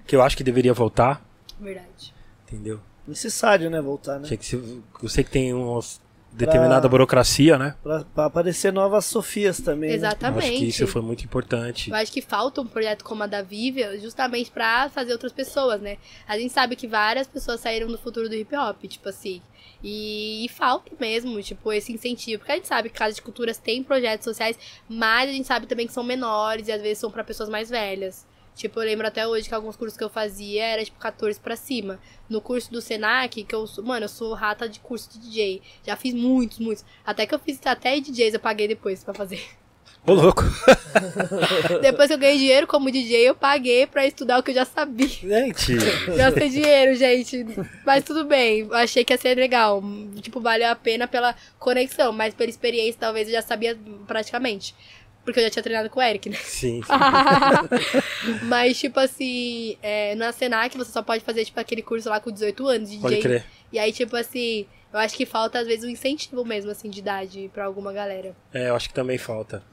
que 0.06 0.14
eu 0.14 0.22
acho 0.22 0.36
que 0.36 0.44
deveria 0.44 0.74
voltar, 0.74 1.26
Verdade. 1.58 2.14
entendeu? 2.44 2.82
Necessário, 3.08 3.70
né, 3.70 3.80
voltar, 3.80 4.20
né? 4.20 4.28
Que 4.28 4.56
eu 5.02 5.10
sei 5.10 5.24
que 5.24 5.32
tem 5.32 5.54
uma 5.54 5.80
determinada 6.36 6.88
burocracia, 6.88 7.58
né? 7.58 7.76
Pra, 7.82 8.04
pra 8.04 8.26
aparecer 8.26 8.72
novas 8.72 9.06
Sofias 9.06 9.60
também. 9.60 9.90
né? 9.90 9.96
Eu 9.96 9.98
Exatamente. 10.00 10.48
acho 10.48 10.58
que 10.58 10.66
isso 10.68 10.88
foi 10.88 11.02
muito 11.02 11.24
importante. 11.24 11.90
Eu 11.90 11.96
acho 11.96 12.12
que 12.12 12.22
falta 12.22 12.62
um 12.62 12.68
projeto 12.68 13.04
como 13.04 13.24
a 13.24 13.28
da 13.28 13.42
Vivian 13.42 13.98
justamente 14.00 14.52
pra 14.52 14.90
fazer 14.90 15.12
outras 15.14 15.32
pessoas, 15.32 15.82
né? 15.82 15.98
A 16.28 16.38
gente 16.38 16.54
sabe 16.54 16.76
que 16.76 16.88
várias 16.88 17.28
pessoas 17.28 17.60
saíram 17.60 17.88
do 17.88 17.98
futuro 17.98 18.28
do 18.30 18.36
hip 18.36 18.56
hop, 18.56 18.84
tipo 18.86 19.10
assim. 19.10 19.42
E, 19.84 20.46
e 20.46 20.50
falta 20.50 20.92
mesmo, 21.00 21.42
tipo, 21.44 21.72
esse 21.72 21.92
incentivo. 21.94 22.40
Porque 22.40 22.52
a 22.52 22.56
gente 22.56 22.68
sabe 22.68 22.90
que 22.90 22.98
Casa 22.98 23.14
de 23.16 23.22
Culturas 23.22 23.58
tem 23.58 23.84
projetos 23.84 24.24
sociais, 24.26 24.58
mas 24.90 25.30
a 25.30 25.34
gente 25.34 25.48
sabe 25.48 25.68
também 25.68 25.86
que 25.88 25.94
são 25.94 26.04
menores 26.04 26.68
e 26.68 26.72
às 26.72 26.82
vezes 26.82 26.98
são 26.98 27.12
pra 27.12 27.24
pessoas 27.24 27.50
mais 27.50 27.70
velhas. 27.70 28.26
Tipo, 28.56 28.80
eu 28.80 28.86
lembro 28.86 29.06
até 29.06 29.28
hoje 29.28 29.50
que 29.50 29.54
alguns 29.54 29.76
cursos 29.76 29.98
que 29.98 30.04
eu 30.04 30.10
fazia 30.10 30.64
era 30.64 30.84
tipo 30.84 30.98
14 30.98 31.40
pra 31.40 31.58
cima. 31.58 32.00
No 32.30 32.40
curso 32.40 32.72
do 32.72 32.82
Senac, 32.82 33.44
que 33.44 33.54
eu 33.54 33.68
sou, 33.68 33.84
mano, 33.84 34.06
eu 34.06 34.10
sou 34.10 34.34
rata 34.34 34.68
de 34.70 34.80
curso 34.80 35.10
de 35.12 35.20
DJ. 35.20 35.62
Já 35.86 35.96
fiz 35.98 36.14
muitos, 36.14 36.60
muitos. 36.60 36.86
Até 37.06 37.26
que 37.26 37.36
eu 37.36 37.40
fiz 37.40 37.60
até 37.66 38.00
DJs, 38.00 38.34
eu 38.34 38.40
paguei 38.40 38.68
depois 38.68 39.04
pra 39.04 39.14
fazer. 39.14 39.46
Ô, 40.08 40.14
louco. 40.14 40.44
Depois 41.82 42.08
que 42.08 42.14
eu 42.14 42.18
ganhei 42.20 42.38
dinheiro 42.38 42.68
como 42.68 42.92
DJ, 42.92 43.28
eu 43.28 43.34
paguei 43.34 43.88
pra 43.88 44.06
estudar 44.06 44.38
o 44.38 44.44
que 44.44 44.52
eu 44.52 44.56
já 44.56 44.64
sabia. 44.64 45.08
Gente, 45.08 45.76
Gastei 46.16 46.48
dinheiro, 46.48 46.96
gente. 46.96 47.44
Mas 47.84 48.04
tudo 48.04 48.24
bem. 48.24 48.70
Achei 48.72 49.04
que 49.04 49.12
ia 49.12 49.18
ser 49.18 49.36
legal. 49.36 49.84
Tipo, 50.22 50.40
valeu 50.40 50.70
a 50.70 50.76
pena 50.76 51.08
pela 51.08 51.36
conexão. 51.58 52.14
Mas 52.14 52.36
pela 52.36 52.50
experiência, 52.52 53.00
talvez 53.00 53.28
eu 53.28 53.34
já 53.34 53.42
sabia 53.42 53.76
praticamente. 54.06 54.76
Porque 55.26 55.40
eu 55.40 55.44
já 55.44 55.50
tinha 55.50 55.64
treinado 55.64 55.90
com 55.90 56.00
o 56.00 56.04
Eric, 56.04 56.30
né? 56.30 56.38
sim. 56.38 56.82
Mas, 58.48 58.78
tipo 58.80 59.00
assim, 59.00 59.76
é, 59.82 60.14
na 60.16 60.32
Senac 60.32 60.78
você 60.78 60.92
só 60.92 61.02
pode 61.02 61.24
fazer, 61.24 61.44
tipo, 61.46 61.60
aquele 61.60 61.82
curso 61.82 62.08
lá 62.10 62.20
com 62.20 62.32
18 62.32 62.68
anos 62.68 62.90
de 62.92 62.98
Pode 63.00 63.16
DJ. 63.16 63.22
crer. 63.24 63.46
E 63.74 63.80
aí, 63.80 63.92
tipo 63.92 64.16
assim, 64.16 64.68
eu 64.94 65.00
acho 65.00 65.16
que 65.16 65.26
falta, 65.26 65.60
às 65.60 65.68
vezes, 65.68 65.84
um 65.84 65.90
incentivo 65.90 66.46
mesmo, 66.46 66.70
assim, 66.72 66.90
de 66.90 67.00
idade 67.00 67.50
pra 67.54 67.66
alguma 67.66 67.92
galera. 67.92 68.36
É, 68.54 68.70
eu 68.70 68.76
acho 68.76 68.88
que 68.88 68.94
também 68.94 69.18
falta. 69.18 69.64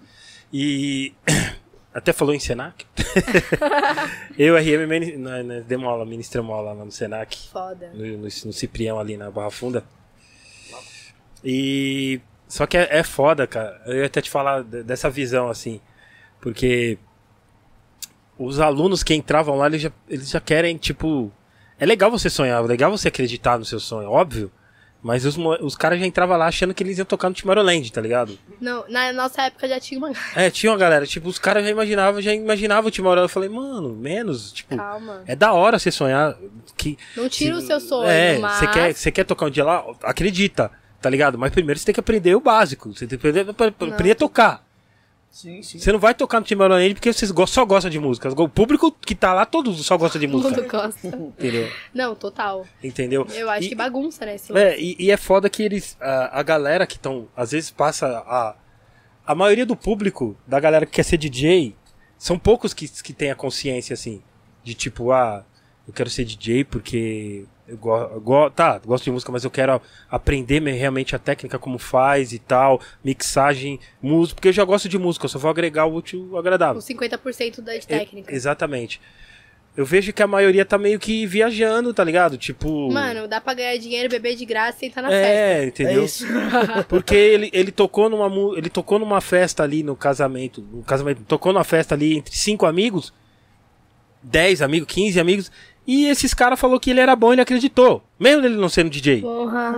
E 0.53 1.13
até 1.95 2.13
falou 2.13 2.35
em 2.35 2.41
Senac. 2.41 2.87
eu 4.39 4.57
RM 4.57 5.19
nós- 5.19 5.45
nós 5.47 5.65
demos 5.67 5.87
aula, 5.87 6.07
ministramos 6.07 6.51
aula 6.55 6.73
lá 6.73 6.85
no 6.85 6.91
Senac, 6.93 7.37
Foda. 7.51 7.91
no, 7.95 8.05
no, 8.07 8.23
no 8.23 8.29
Ciprião 8.53 8.99
ali 8.99 9.17
na 9.19 9.31
Barra 9.31 9.51
Funda. 9.51 9.85
E 11.45 12.21
só 12.55 12.67
que 12.67 12.77
é, 12.77 12.87
é 12.99 13.03
foda, 13.03 13.47
cara. 13.47 13.81
Eu 13.87 13.97
ia 14.01 14.07
até 14.07 14.21
te 14.21 14.29
falar 14.31 14.63
de- 14.63 14.83
dessa 14.83 15.09
visão 15.09 15.49
assim, 15.49 15.81
porque 16.41 16.99
os 18.39 18.61
alunos 18.61 19.03
que 19.03 19.15
entravam 19.15 19.57
lá, 19.57 19.67
eles 19.67 19.83
já, 19.83 19.93
eles 20.09 20.29
já 20.31 20.41
querem, 20.41 20.77
tipo, 20.77 21.33
é 21.79 21.87
legal 21.87 22.11
você 22.11 22.29
sonhar, 22.29 22.63
é 22.63 22.67
legal 22.67 22.91
você 22.91 23.09
acreditar 23.09 23.59
no 23.59 23.65
seu 23.65 23.79
sonho, 23.81 24.11
óbvio. 24.11 24.51
Mas 25.05 25.25
os, 25.25 25.37
os 25.37 25.75
caras 25.75 25.99
já 25.99 26.07
entravam 26.07 26.37
lá 26.37 26.47
achando 26.47 26.73
que 26.73 26.81
eles 26.81 26.97
iam 26.97 27.05
tocar 27.05 27.29
no 27.29 27.35
Tomorrowland, 27.35 27.91
tá 27.91 28.01
ligado? 28.01 28.39
Não, 28.61 28.85
na 28.89 29.13
nossa 29.13 29.43
época 29.43 29.67
já 29.67 29.81
tinha 29.81 29.99
uma. 29.99 30.13
É, 30.37 30.49
tinha 30.49 30.71
uma 30.71 30.79
galera, 30.79 31.05
tipo, 31.05 31.29
os 31.29 31.41
caras 31.41 31.65
já 31.65 31.71
imaginavam, 31.71 32.21
já 32.23 32.33
imaginavam 32.33 32.89
o 32.89 32.93
Tomorrowland. 32.93 33.25
Eu 33.25 33.29
falei, 33.29 33.49
mano, 33.49 33.97
menos, 33.97 34.53
tipo, 34.53 34.77
Calma. 34.77 35.25
é 35.27 35.35
da 35.35 35.53
hora 35.55 35.77
você 35.77 35.91
sonhar. 35.91 36.37
Que, 36.77 36.97
Não 37.17 37.29
tira 37.29 37.57
o 37.57 37.61
se- 37.61 37.67
seu 37.67 37.81
sonho, 37.81 38.09
É, 38.09 38.39
mas. 38.39 38.53
você 38.59 38.67
quer, 38.69 38.95
você 38.95 39.11
quer 39.11 39.25
tocar 39.25 39.47
um 39.47 39.51
dia 39.51 39.65
lá? 39.65 39.85
Acredita, 40.05 40.71
tá 41.03 41.11
ligado? 41.11 41.37
Mas 41.37 41.53
primeiro 41.53 41.79
você 41.79 41.85
tem 41.87 41.93
que 41.93 42.01
aprender 42.01 42.35
o 42.35 42.41
básico. 42.41 42.93
Você 42.95 43.07
tem 43.07 43.19
que 43.19 43.27
aprender, 43.29 43.51
aprender 43.51 44.13
a 44.13 44.15
tocar. 44.15 44.67
Sim, 45.31 45.63
sim. 45.63 45.79
Você 45.79 45.91
não 45.91 45.99
vai 45.99 46.15
tocar 46.15 46.41
no 46.41 46.47
Timbaland 46.47 46.93
porque 46.95 47.11
vocês 47.11 47.31
go- 47.31 47.47
só 47.47 47.65
gostam 47.65 47.91
de 47.91 47.99
música. 47.99 48.29
O 48.39 48.49
público 48.49 48.93
que 48.93 49.15
tá 49.15 49.33
lá, 49.33 49.47
todos 49.47 49.85
só 49.87 49.97
gosta 49.97 50.19
de 50.19 50.27
Todo 50.29 50.43
mundo 50.43 50.51
música. 50.57 50.83
gosta. 50.83 51.07
Entendeu? 51.09 51.69
Não, 51.95 52.15
total. 52.15 52.67
Entendeu? 52.85 53.27
Eu 53.33 53.49
acho 53.49 53.65
E- 53.65 53.69
que 53.71 53.75
bagunça, 53.75 54.27
né? 54.27 54.35
Esse 54.35 54.53
É, 54.57 54.79
e, 54.79 54.95
e 54.99 55.11
é 55.11 55.17
foda 55.17 55.49
que 55.49 55.63
eles. 55.63 55.97
A, 56.01 56.41
a 56.41 56.43
galera 56.43 56.87
que 56.87 56.97
estão. 56.97 57.29
Às 57.35 57.53
vezes 57.53 57.71
passa. 57.71 58.07
A, 58.27 58.55
a 59.27 59.35
maioria 59.35 59.65
do 59.65 59.75
público, 59.75 60.37
da 60.47 60.61
galera 60.61 60.85
que 60.85 60.93
quer 60.93 61.03
ser 61.05 61.17
DJ, 61.17 61.75
são 62.19 62.39
poucos 62.39 62.75
que, 62.75 62.87
que 62.87 63.15
tem 63.15 63.31
a 63.31 63.35
consciência 63.35 63.95
assim. 63.95 64.23
De 64.63 64.75
tipo, 64.75 65.13
ah, 65.13 65.47
eu 65.89 65.95
quero 65.95 66.11
ser 66.11 66.27
DJ 66.27 66.63
porque. 66.65 67.47
Eu 67.67 67.77
go, 67.79 68.21
go- 68.21 68.51
tá, 68.51 68.79
gosto 68.85 69.05
de 69.05 69.11
música, 69.13 69.31
mas 69.31 69.45
eu 69.45 69.51
quero 69.51 69.81
aprender 70.11 70.61
me- 70.61 70.73
realmente 70.73 71.15
a 71.15 71.19
técnica, 71.19 71.59
como 71.59 71.79
faz 71.79 72.33
e 72.33 72.39
tal, 72.39 72.81
mixagem, 73.05 73.79
música, 74.03 74.35
porque 74.35 74.49
eu 74.49 74.53
já 74.53 74.65
gosto 74.65 74.89
de 74.89 74.99
música, 74.99 75.25
eu 75.27 75.29
só 75.29 75.39
vou 75.39 75.51
agregar 75.51 75.87
o 75.87 75.95
útil 75.95 76.29
ao 76.33 76.39
agradável. 76.39 76.79
Os 76.79 76.85
50% 76.85 77.61
da 77.61 77.73
técnica. 77.79 78.33
E- 78.33 78.35
exatamente. 78.35 79.01
Eu 79.75 79.87
vejo 79.87 80.13
que 80.13 80.23
a 80.23 80.27
maioria 80.27 80.67
tá 80.67 80.77
meio 80.77 80.99
que 80.99 81.25
viajando, 81.25 81.95
tá 81.95 82.05
ligado? 82.05 82.37
Tipo. 82.37 82.93
Mano, 82.93 83.27
dá 83.27 83.41
pra 83.41 83.55
ganhar 83.55 83.75
dinheiro, 83.79 84.07
beber 84.11 84.37
de 84.37 84.45
graça 84.45 84.85
e 84.85 84.89
entrar 84.89 85.01
na 85.01 85.09
festa. 85.09 85.27
é, 85.29 85.65
entendeu? 85.65 86.03
É 86.03 86.05
isso. 86.05 86.27
Porque 86.91 87.15
ele, 87.15 87.49
ele 87.55 87.73
tocou 87.73 88.11
numa 88.11 88.29
ele 88.59 88.69
tocou 88.69 88.99
numa 88.99 89.23
festa 89.23 89.63
ali 89.63 89.83
no 89.83 89.97
casamento, 89.97 90.61
no 90.61 90.83
casamento, 90.83 91.23
tocou 91.25 91.55
numa 91.55 91.65
festa 91.65 91.95
ali 91.95 92.19
entre 92.19 92.37
cinco 92.37 92.67
amigos, 92.67 93.15
10 94.23 94.61
amigos, 94.63 94.87
15 94.93 95.19
amigos, 95.19 95.51
e 95.87 96.07
esses 96.07 96.33
caras 96.35 96.59
falou 96.61 96.79
que 96.81 96.91
ele 96.91 97.01
era 97.01 97.15
bom, 97.17 97.33
ele 97.33 97.41
acreditou, 97.43 98.03
mesmo 98.19 98.45
ele 98.47 98.57
não 98.57 98.69
sendo 98.69 98.91
DJ. 98.91 99.21
Porra. 99.23 99.75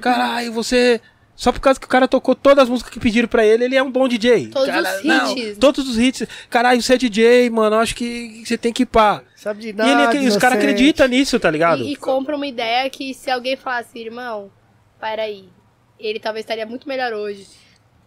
Caralho, 0.00 0.52
você 0.52 1.00
só 1.34 1.52
por 1.52 1.60
causa 1.60 1.78
que 1.78 1.84
o 1.84 1.88
cara 1.88 2.08
tocou 2.08 2.34
todas 2.34 2.64
as 2.64 2.68
músicas 2.70 2.92
que 2.94 2.98
pediram 3.00 3.28
pra 3.28 3.44
ele, 3.44 3.64
ele 3.64 3.76
é 3.76 3.82
um 3.82 3.90
bom 3.90 4.08
DJ. 4.08 4.48
Todos 4.48 4.68
Cara, 4.68 4.96
os 4.98 5.04
não, 5.04 5.36
hits. 5.36 5.58
todos 5.58 5.86
os 5.88 5.98
hits. 5.98 6.26
Caralho, 6.48 6.80
você 6.80 6.94
é 6.94 6.96
DJ, 6.98 7.50
mano, 7.50 7.76
eu 7.76 7.80
acho 7.80 7.94
que 7.94 8.42
você 8.44 8.56
tem 8.56 8.72
que 8.72 8.84
ir 8.84 8.86
pá. 8.86 9.22
Sabe 9.34 9.60
de 9.60 9.68
E 9.68 9.72
nada. 9.74 9.90
ele, 9.92 10.02
acre- 10.02 10.26
os 10.28 10.36
caras 10.38 10.56
acreditam 10.58 11.06
nisso, 11.08 11.38
tá 11.38 11.50
ligado? 11.50 11.82
E, 11.82 11.92
e 11.92 11.96
compra 11.96 12.34
uma 12.36 12.46
ideia 12.46 12.88
que 12.88 13.12
se 13.12 13.30
alguém 13.30 13.54
falasse, 13.54 13.98
irmão, 13.98 14.50
para 14.98 15.22
aí, 15.22 15.44
ele 16.00 16.18
talvez 16.18 16.42
estaria 16.44 16.64
muito 16.64 16.88
melhor 16.88 17.12
hoje. 17.12 17.46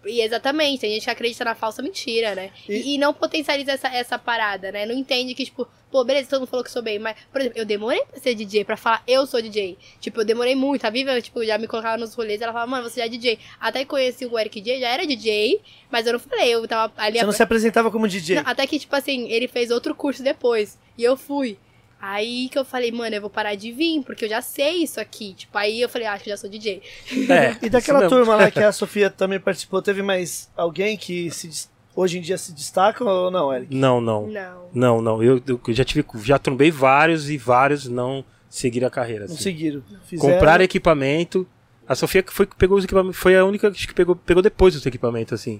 E 0.06 0.22
exatamente, 0.22 0.80
tem 0.80 0.94
gente 0.94 1.04
que 1.04 1.10
acredita 1.10 1.44
na 1.44 1.54
falsa 1.56 1.82
mentira, 1.82 2.34
né? 2.34 2.52
E, 2.68 2.96
e 2.96 2.98
não 2.98 3.14
potencializa 3.14 3.74
essa, 3.74 3.88
essa 3.90 4.18
parada, 4.18 4.72
né? 4.72 4.86
Não 4.86 4.96
entende 4.96 5.34
que, 5.36 5.44
tipo, 5.44 5.68
pô, 5.92 6.06
beleza, 6.06 6.30
todo 6.30 6.40
mundo 6.40 6.50
falou 6.50 6.64
que 6.64 6.72
sou 6.72 6.82
bem, 6.82 6.98
mas, 6.98 7.18
por 7.32 7.42
exemplo, 7.42 7.60
eu 7.60 7.66
demorei 7.66 8.02
pra 8.06 8.18
ser 8.20 8.34
DJ, 8.34 8.64
pra 8.64 8.78
falar 8.78 9.04
eu 9.06 9.28
sou 9.28 9.42
DJ. 9.42 9.78
Tipo, 10.00 10.22
eu 10.22 10.26
demorei 10.26 10.56
muito. 10.56 10.86
A 10.86 10.90
Viva, 10.90 11.20
tipo, 11.22 11.44
já 11.44 11.58
me 11.58 11.68
colocava 11.68 11.98
nos 11.98 12.14
rolês, 12.14 12.42
ela 12.42 12.54
falava, 12.54 12.72
mano, 12.72 12.90
você 12.90 13.02
já 13.02 13.08
é 13.08 13.10
DJ. 13.10 13.40
Até 13.60 13.80
que 13.80 13.88
conheci 13.88 14.26
o 14.26 14.40
Eric 14.40 14.62
J, 14.62 14.80
já 14.80 14.88
era 14.88 15.06
DJ, 15.06 15.60
mas 15.92 16.08
eu 16.08 16.14
não 16.14 16.20
falei, 16.20 16.50
eu 16.54 16.66
tava 16.66 16.94
ali 16.96 17.20
Você 17.20 17.26
não 17.26 17.34
se 17.34 17.44
apresentava 17.44 17.92
como 17.92 18.08
DJ. 18.08 18.38
não, 18.38 18.44
até 18.46 18.66
que, 18.66 18.80
tipo 18.80 18.96
assim, 18.96 19.30
ele 19.30 19.50
fez 19.50 19.70
outro 19.70 19.94
curso 19.94 20.24
depois. 20.24 20.78
E 20.98 21.04
eu 21.04 21.18
fui. 21.18 21.58
Aí 22.02 22.48
que 22.50 22.58
eu 22.58 22.64
falei, 22.64 22.92
mano, 22.92 23.16
eu 23.16 23.22
vou 23.22 23.30
parar 23.30 23.56
de 23.56 23.72
vir, 23.72 24.02
porque 24.04 24.26
eu 24.26 24.30
já 24.30 24.42
sei 24.42 24.84
isso 24.84 25.02
aqui. 25.02 25.34
Tipo, 25.34 25.58
aí 25.58 25.82
eu 25.82 25.90
falei, 25.90 26.08
ah, 26.08 26.14
acho 26.14 26.24
que 26.24 26.30
eu 26.30 26.34
já 26.34 26.38
sou 26.38 26.50
DJ. 26.50 26.82
É, 27.30 27.58
E 27.66 27.70
daquela 27.70 28.08
turma 28.08 28.36
lá 28.36 28.50
que 28.50 28.64
a 28.64 28.72
Sofia 28.74 29.10
também 29.10 29.40
participou, 29.40 29.82
teve 29.82 30.02
mais 30.02 30.50
alguém 30.56 30.98
que 30.98 31.30
se, 31.30 31.68
hoje 31.94 32.18
em 32.18 32.22
dia 32.22 32.38
se 32.38 32.54
destaca 32.54 33.04
ou 33.04 33.30
não, 33.30 33.54
Eric? 33.54 33.76
Não, 33.76 34.00
não. 34.00 34.28
Não. 34.28 34.70
Não, 34.74 35.02
não. 35.02 35.24
Eu, 35.24 35.42
eu 35.46 35.62
já 35.70 35.84
tive, 35.84 36.06
já 36.24 36.40
trombei 36.40 36.72
vários 36.72 37.30
e 37.30 37.38
vários 37.38 37.88
não 37.88 38.24
seguiram 38.50 38.88
a 38.88 38.92
carreira. 38.92 39.26
Não 39.26 39.34
assim. 39.34 39.44
seguiram. 39.44 39.84
Fizeram. 40.06 40.36
Compraram 40.36 40.64
equipamento. 40.64 41.46
A 41.88 41.96
Sofia 41.96 42.22
que 42.22 42.32
foi 42.32 42.46
pegou 42.46 42.78
os 42.78 42.84
equipamentos, 42.84 43.20
foi 43.20 43.36
a 43.36 43.44
única 43.44 43.72
que 43.72 43.94
pegou, 43.94 44.16
pegou 44.16 44.44
depois 44.44 44.76
os 44.76 44.86
equipamentos, 44.86 45.34
assim. 45.34 45.60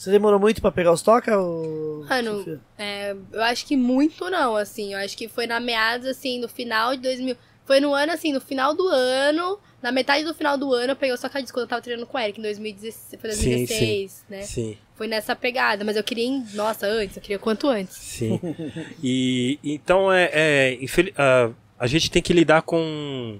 Você 0.00 0.10
demorou 0.10 0.40
muito 0.40 0.62
pra 0.62 0.72
pegar 0.72 0.92
os 0.92 1.02
toca? 1.02 1.38
Ou... 1.38 2.06
Mano? 2.08 2.58
É, 2.78 3.14
eu 3.30 3.42
acho 3.42 3.66
que 3.66 3.76
muito 3.76 4.30
não, 4.30 4.56
assim. 4.56 4.94
Eu 4.94 4.98
acho 5.00 5.14
que 5.14 5.28
foi 5.28 5.46
na 5.46 5.60
meados, 5.60 6.06
assim, 6.06 6.40
no 6.40 6.48
final 6.48 6.96
de 6.96 7.02
2000. 7.02 7.36
Foi 7.66 7.80
no 7.80 7.92
ano, 7.92 8.10
assim, 8.10 8.32
no 8.32 8.40
final 8.40 8.72
do 8.74 8.88
ano. 8.88 9.58
Na 9.82 9.92
metade 9.92 10.24
do 10.24 10.32
final 10.32 10.56
do 10.56 10.72
ano, 10.72 10.92
eu 10.92 10.96
peguei 10.96 11.14
o 11.14 11.18
Soca 11.18 11.42
Disco 11.42 11.54
quando 11.58 11.64
eu 11.64 11.68
tava 11.68 11.82
treinando 11.82 12.06
com 12.06 12.16
o 12.16 12.20
Eric, 12.20 12.38
em 12.40 12.42
2016. 12.42 13.20
Foi 13.20 13.30
Sim, 13.32 13.50
2016, 13.50 14.24
né? 14.30 14.40
Sim, 14.42 14.78
Foi 14.94 15.06
nessa 15.06 15.36
pegada. 15.36 15.84
Mas 15.84 15.96
eu 15.98 16.02
queria, 16.02 16.24
em- 16.24 16.46
nossa, 16.54 16.86
antes, 16.86 17.16
eu 17.18 17.22
queria 17.22 17.38
quanto 17.38 17.68
antes. 17.68 17.94
sim. 17.94 18.40
e 19.04 19.58
então 19.62 20.10
é, 20.10 20.30
é 20.32 20.78
infeli- 20.82 21.12
ah, 21.18 21.50
a 21.78 21.86
gente 21.86 22.10
tem 22.10 22.22
que 22.22 22.32
lidar 22.32 22.62
com 22.62 23.38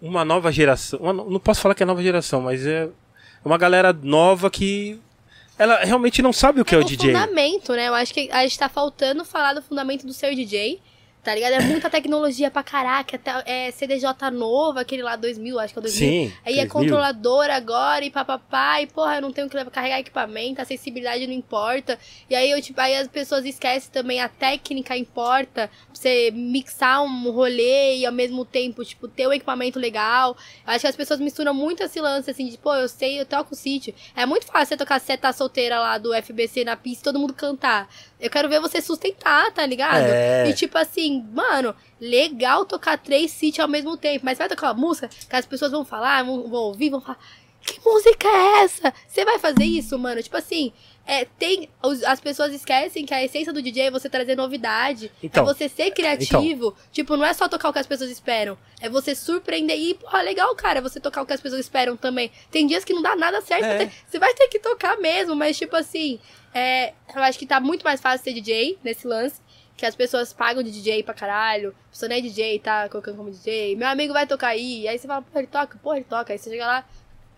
uma 0.00 0.24
nova 0.24 0.50
geração. 0.50 0.98
uma 1.00 1.12
não 1.12 1.38
posso 1.38 1.60
falar 1.60 1.74
que 1.74 1.82
é 1.82 1.86
nova 1.86 2.02
geração, 2.02 2.40
mas 2.40 2.66
é 2.66 2.88
uma 3.44 3.58
galera 3.58 3.92
nova 3.92 4.50
que 4.50 4.98
ela 5.58 5.84
realmente 5.84 6.22
não 6.22 6.32
sabe 6.32 6.60
o 6.60 6.64
que 6.64 6.74
é, 6.74 6.78
o 6.78 6.84
DJ. 6.84 7.12
fundamento, 7.12 7.72
né? 7.72 7.88
Eu 7.88 7.94
acho 7.94 8.14
que 8.14 8.30
a 8.30 8.42
gente 8.42 8.58
tá 8.58 8.68
faltando 8.68 9.24
falar 9.24 9.54
do 9.54 9.62
fundamento 9.62 10.06
do 10.06 10.12
ser 10.12 10.34
DJ. 10.34 10.80
Tá 11.28 11.34
ligado? 11.34 11.52
É 11.52 11.60
muita 11.60 11.90
tecnologia 11.90 12.50
pra 12.50 12.62
caraca. 12.62 13.16
até- 13.16 13.42
É 13.66 13.70
CDJ 13.70 14.30
novo, 14.32 14.78
aquele 14.78 15.02
lá 15.02 15.14
2000, 15.14 15.58
acho 15.58 15.74
que 15.74 15.78
é 15.78 15.80
o 15.80 15.82
2000. 15.82 16.08
Sim. 16.08 16.32
Aí 16.42 16.54
é 16.54 16.56
3000. 16.64 16.68
controlador 16.70 17.50
agora 17.50 18.02
e 18.02 18.10
papapá, 18.10 18.80
e 18.80 18.86
porra, 18.86 19.16
eu 19.16 19.20
não 19.20 19.30
tenho 19.30 19.46
que 19.46 19.54
levar, 19.54 19.70
carregar 19.70 20.00
equipamento, 20.00 20.58
a 20.60 20.62
acessibilidade 20.62 21.26
não 21.26 21.34
importa. 21.34 21.98
E 22.30 22.34
aí, 22.34 22.50
eu, 22.50 22.62
tipo, 22.62 22.80
aí 22.80 22.96
as 22.96 23.06
pessoas 23.08 23.44
esquecem 23.44 23.90
também, 23.92 24.20
a 24.22 24.28
técnica 24.28 24.96
importa, 24.96 25.68
pra 25.68 25.72
você 25.92 26.30
mixar 26.32 27.02
um 27.02 27.30
rolê 27.30 27.96
e 27.98 28.06
ao 28.06 28.12
mesmo 28.12 28.46
tempo, 28.46 28.82
tipo, 28.82 29.06
ter 29.06 29.26
um 29.28 29.32
equipamento 29.34 29.78
legal. 29.78 30.34
Eu 30.66 30.72
acho 30.72 30.80
que 30.80 30.86
as 30.86 30.96
pessoas 30.96 31.20
misturam 31.20 31.52
muito 31.52 31.82
esse 31.82 32.00
lance, 32.00 32.30
assim, 32.30 32.48
de, 32.48 32.56
pô, 32.56 32.74
eu 32.74 32.88
sei, 32.88 33.20
eu 33.20 33.26
toco 33.26 33.54
sítio. 33.54 33.94
É 34.16 34.24
muito 34.24 34.46
fácil 34.46 34.68
você 34.68 34.76
tocar 34.78 34.98
seta 34.98 35.30
solteira 35.34 35.78
lá 35.78 35.98
do 35.98 36.14
FBC 36.14 36.64
na 36.64 36.74
pista 36.74 37.02
e 37.02 37.04
todo 37.04 37.18
mundo 37.18 37.34
cantar. 37.34 37.86
Eu 38.18 38.30
quero 38.30 38.48
ver 38.48 38.60
você 38.60 38.80
sustentar, 38.80 39.52
tá 39.52 39.64
ligado? 39.66 40.04
É. 40.08 40.48
E 40.48 40.52
tipo 40.54 40.76
assim, 40.78 41.17
mano, 41.18 41.74
legal 42.00 42.64
tocar 42.64 42.96
três 42.98 43.30
sítios 43.30 43.60
ao 43.60 43.68
mesmo 43.68 43.96
tempo, 43.96 44.24
mas 44.24 44.38
vai 44.38 44.48
tocar 44.48 44.68
uma 44.72 44.74
música 44.88 45.08
que 45.08 45.36
as 45.36 45.46
pessoas 45.46 45.70
vão 45.72 45.84
falar, 45.84 46.22
vão, 46.24 46.48
vão 46.48 46.60
ouvir, 46.62 46.90
vão 46.90 47.00
falar. 47.00 47.18
Que 47.60 47.80
música 47.84 48.26
é 48.28 48.62
essa? 48.64 48.94
Você 49.06 49.24
vai 49.24 49.38
fazer 49.38 49.64
isso, 49.64 49.98
mano? 49.98 50.22
Tipo 50.22 50.36
assim, 50.36 50.72
é, 51.04 51.24
tem. 51.24 51.68
as 52.06 52.20
pessoas 52.20 52.54
esquecem 52.54 53.04
que 53.04 53.12
a 53.12 53.22
essência 53.22 53.52
do 53.52 53.60
DJ 53.60 53.86
é 53.86 53.90
você 53.90 54.08
trazer 54.08 54.36
novidade. 54.36 55.10
Então, 55.22 55.42
é 55.42 55.46
você 55.54 55.68
ser 55.68 55.90
criativo. 55.90 56.74
Tipo, 56.92 57.16
não 57.16 57.24
é 57.26 57.32
só 57.34 57.48
tocar 57.48 57.68
o 57.68 57.72
que 57.72 57.78
as 57.78 57.86
pessoas 57.86 58.10
esperam. 58.10 58.56
É 58.80 58.88
você 58.88 59.14
surpreender. 59.14 59.76
E, 59.78 59.94
porra, 59.94 60.22
legal, 60.22 60.54
cara, 60.54 60.80
você 60.80 61.00
tocar 61.00 61.20
o 61.22 61.26
que 61.26 61.32
as 61.32 61.40
pessoas 61.40 61.60
esperam 61.60 61.96
também. 61.96 62.30
Tem 62.50 62.66
dias 62.66 62.84
que 62.84 62.94
não 62.94 63.02
dá 63.02 63.14
nada 63.16 63.40
certo. 63.42 63.64
É. 63.64 63.78
você- 63.86 63.92
Você 64.06 64.18
vai 64.18 64.32
ter 64.34 64.48
que 64.48 64.60
tocar 64.60 64.96
mesmo, 64.98 65.34
mas, 65.34 65.58
tipo 65.58 65.74
assim, 65.76 66.20
é, 66.54 66.94
eu 67.14 67.22
acho 67.22 67.38
que 67.38 67.44
tá 67.46 67.58
muito 67.60 67.82
mais 67.82 68.00
fácil 68.00 68.24
ser 68.24 68.32
DJ 68.32 68.78
nesse 68.84 69.06
lance. 69.06 69.40
Que 69.78 69.86
as 69.86 69.96
pessoas 69.96 70.32
pagam 70.32 70.62
de 70.62 70.70
DJ 70.70 71.02
pra 71.02 71.14
caralho. 71.14 71.74
A 71.86 71.90
pessoa 71.90 72.08
não 72.08 72.16
é 72.16 72.20
DJ, 72.20 72.58
tá 72.58 72.88
colocando 72.90 73.16
como 73.16 73.30
DJ. 73.30 73.76
Meu 73.76 73.88
amigo 73.88 74.12
vai 74.12 74.26
tocar 74.26 74.48
aí. 74.48 74.82
E 74.82 74.88
aí 74.88 74.98
você 74.98 75.06
fala, 75.06 75.22
pô, 75.22 75.38
ele 75.38 75.46
toca, 75.46 75.78
pô, 75.82 75.94
ele 75.94 76.04
toca. 76.04 76.32
Aí 76.32 76.38
você 76.38 76.50
chega 76.50 76.66
lá, 76.66 76.84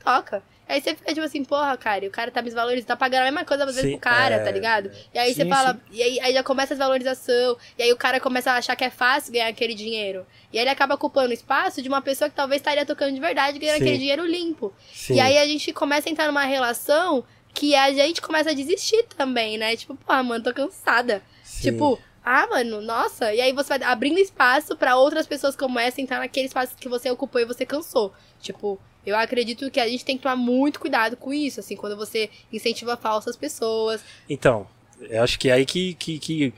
toca. 0.02 0.42
Aí 0.70 0.80
você 0.80 0.94
fica 0.94 1.12
tipo 1.12 1.26
assim, 1.26 1.44
porra, 1.44 1.76
cara, 1.76 2.04
e 2.04 2.08
o 2.08 2.12
cara 2.12 2.30
tá 2.30 2.40
me 2.40 2.46
desvalorizando, 2.46 2.86
tá 2.86 2.96
pagando 2.96 3.22
a 3.22 3.24
mesma 3.24 3.44
coisa 3.44 3.64
às 3.64 3.74
vezes 3.74 3.90
pro 3.90 4.00
cara, 4.00 4.36
é, 4.36 4.38
tá 4.38 4.52
ligado? 4.52 4.88
E 5.12 5.18
aí 5.18 5.34
você 5.34 5.42
sim, 5.42 5.48
fala, 5.48 5.74
sim. 5.74 5.80
e 5.90 6.00
aí, 6.00 6.20
aí 6.20 6.32
já 6.32 6.44
começa 6.44 6.72
a 6.72 6.76
desvalorização, 6.76 7.56
e 7.76 7.82
aí 7.82 7.92
o 7.92 7.96
cara 7.96 8.20
começa 8.20 8.52
a 8.52 8.56
achar 8.56 8.76
que 8.76 8.84
é 8.84 8.90
fácil 8.90 9.32
ganhar 9.32 9.48
aquele 9.48 9.74
dinheiro. 9.74 10.24
E 10.52 10.58
aí 10.58 10.62
ele 10.62 10.70
acaba 10.70 10.94
ocupando 10.94 11.30
o 11.30 11.32
espaço 11.32 11.82
de 11.82 11.88
uma 11.88 12.00
pessoa 12.00 12.30
que 12.30 12.36
talvez 12.36 12.60
estaria 12.60 12.86
tocando 12.86 13.12
de 13.12 13.18
verdade, 13.18 13.58
ganhando 13.58 13.78
Sim. 13.78 13.82
aquele 13.82 13.98
dinheiro 13.98 14.24
limpo. 14.24 14.72
E 15.10 15.18
aí 15.18 15.38
a 15.38 15.44
gente 15.44 15.72
começa 15.72 16.08
a 16.08 16.12
entrar 16.12 16.28
numa 16.28 16.44
relação 16.44 17.24
que 17.52 17.74
a 17.74 17.92
gente 17.92 18.22
começa 18.22 18.50
a 18.50 18.54
desistir 18.54 19.02
também, 19.16 19.58
né? 19.58 19.74
Tipo, 19.74 19.96
pô, 19.96 20.22
mano, 20.22 20.44
tô 20.44 20.54
cansada. 20.54 21.20
Tipo, 21.60 21.98
ah, 22.24 22.47
mano, 22.48 22.80
nossa. 22.80 23.32
E 23.34 23.40
aí 23.40 23.52
você 23.52 23.78
vai 23.78 23.88
abrindo 23.88 24.18
espaço 24.18 24.76
pra 24.76 24.97
outras 24.97 25.26
pessoas 25.26 25.56
como 25.56 25.78
essa 25.78 26.01
entrar 26.01 26.18
naquele 26.18 26.47
espaço 26.47 26.76
que 26.76 26.88
você 26.88 27.10
ocupou 27.10 27.40
e 27.40 27.47
você 27.47 27.64
cansou. 27.64 28.12
Tipo, 28.40 28.78
eu 29.05 29.16
acredito 29.16 29.70
que 29.70 29.80
a 29.80 29.88
gente 29.88 30.05
tem 30.05 30.16
que 30.16 30.22
tomar 30.22 30.36
muito 30.36 30.80
cuidado 30.80 31.16
com 31.16 31.32
isso, 31.32 31.60
assim, 31.60 31.76
quando 31.76 31.97
você 31.97 32.28
incentiva 32.52 32.97
falsas 32.97 33.36
pessoas. 33.36 34.02
Então, 34.28 34.66
eu 35.01 35.22
acho 35.22 35.38
que 35.38 35.48
é 35.48 35.52
aí 35.55 35.64
que, 35.64 35.94
que, 35.94 36.18
que, 36.18 36.55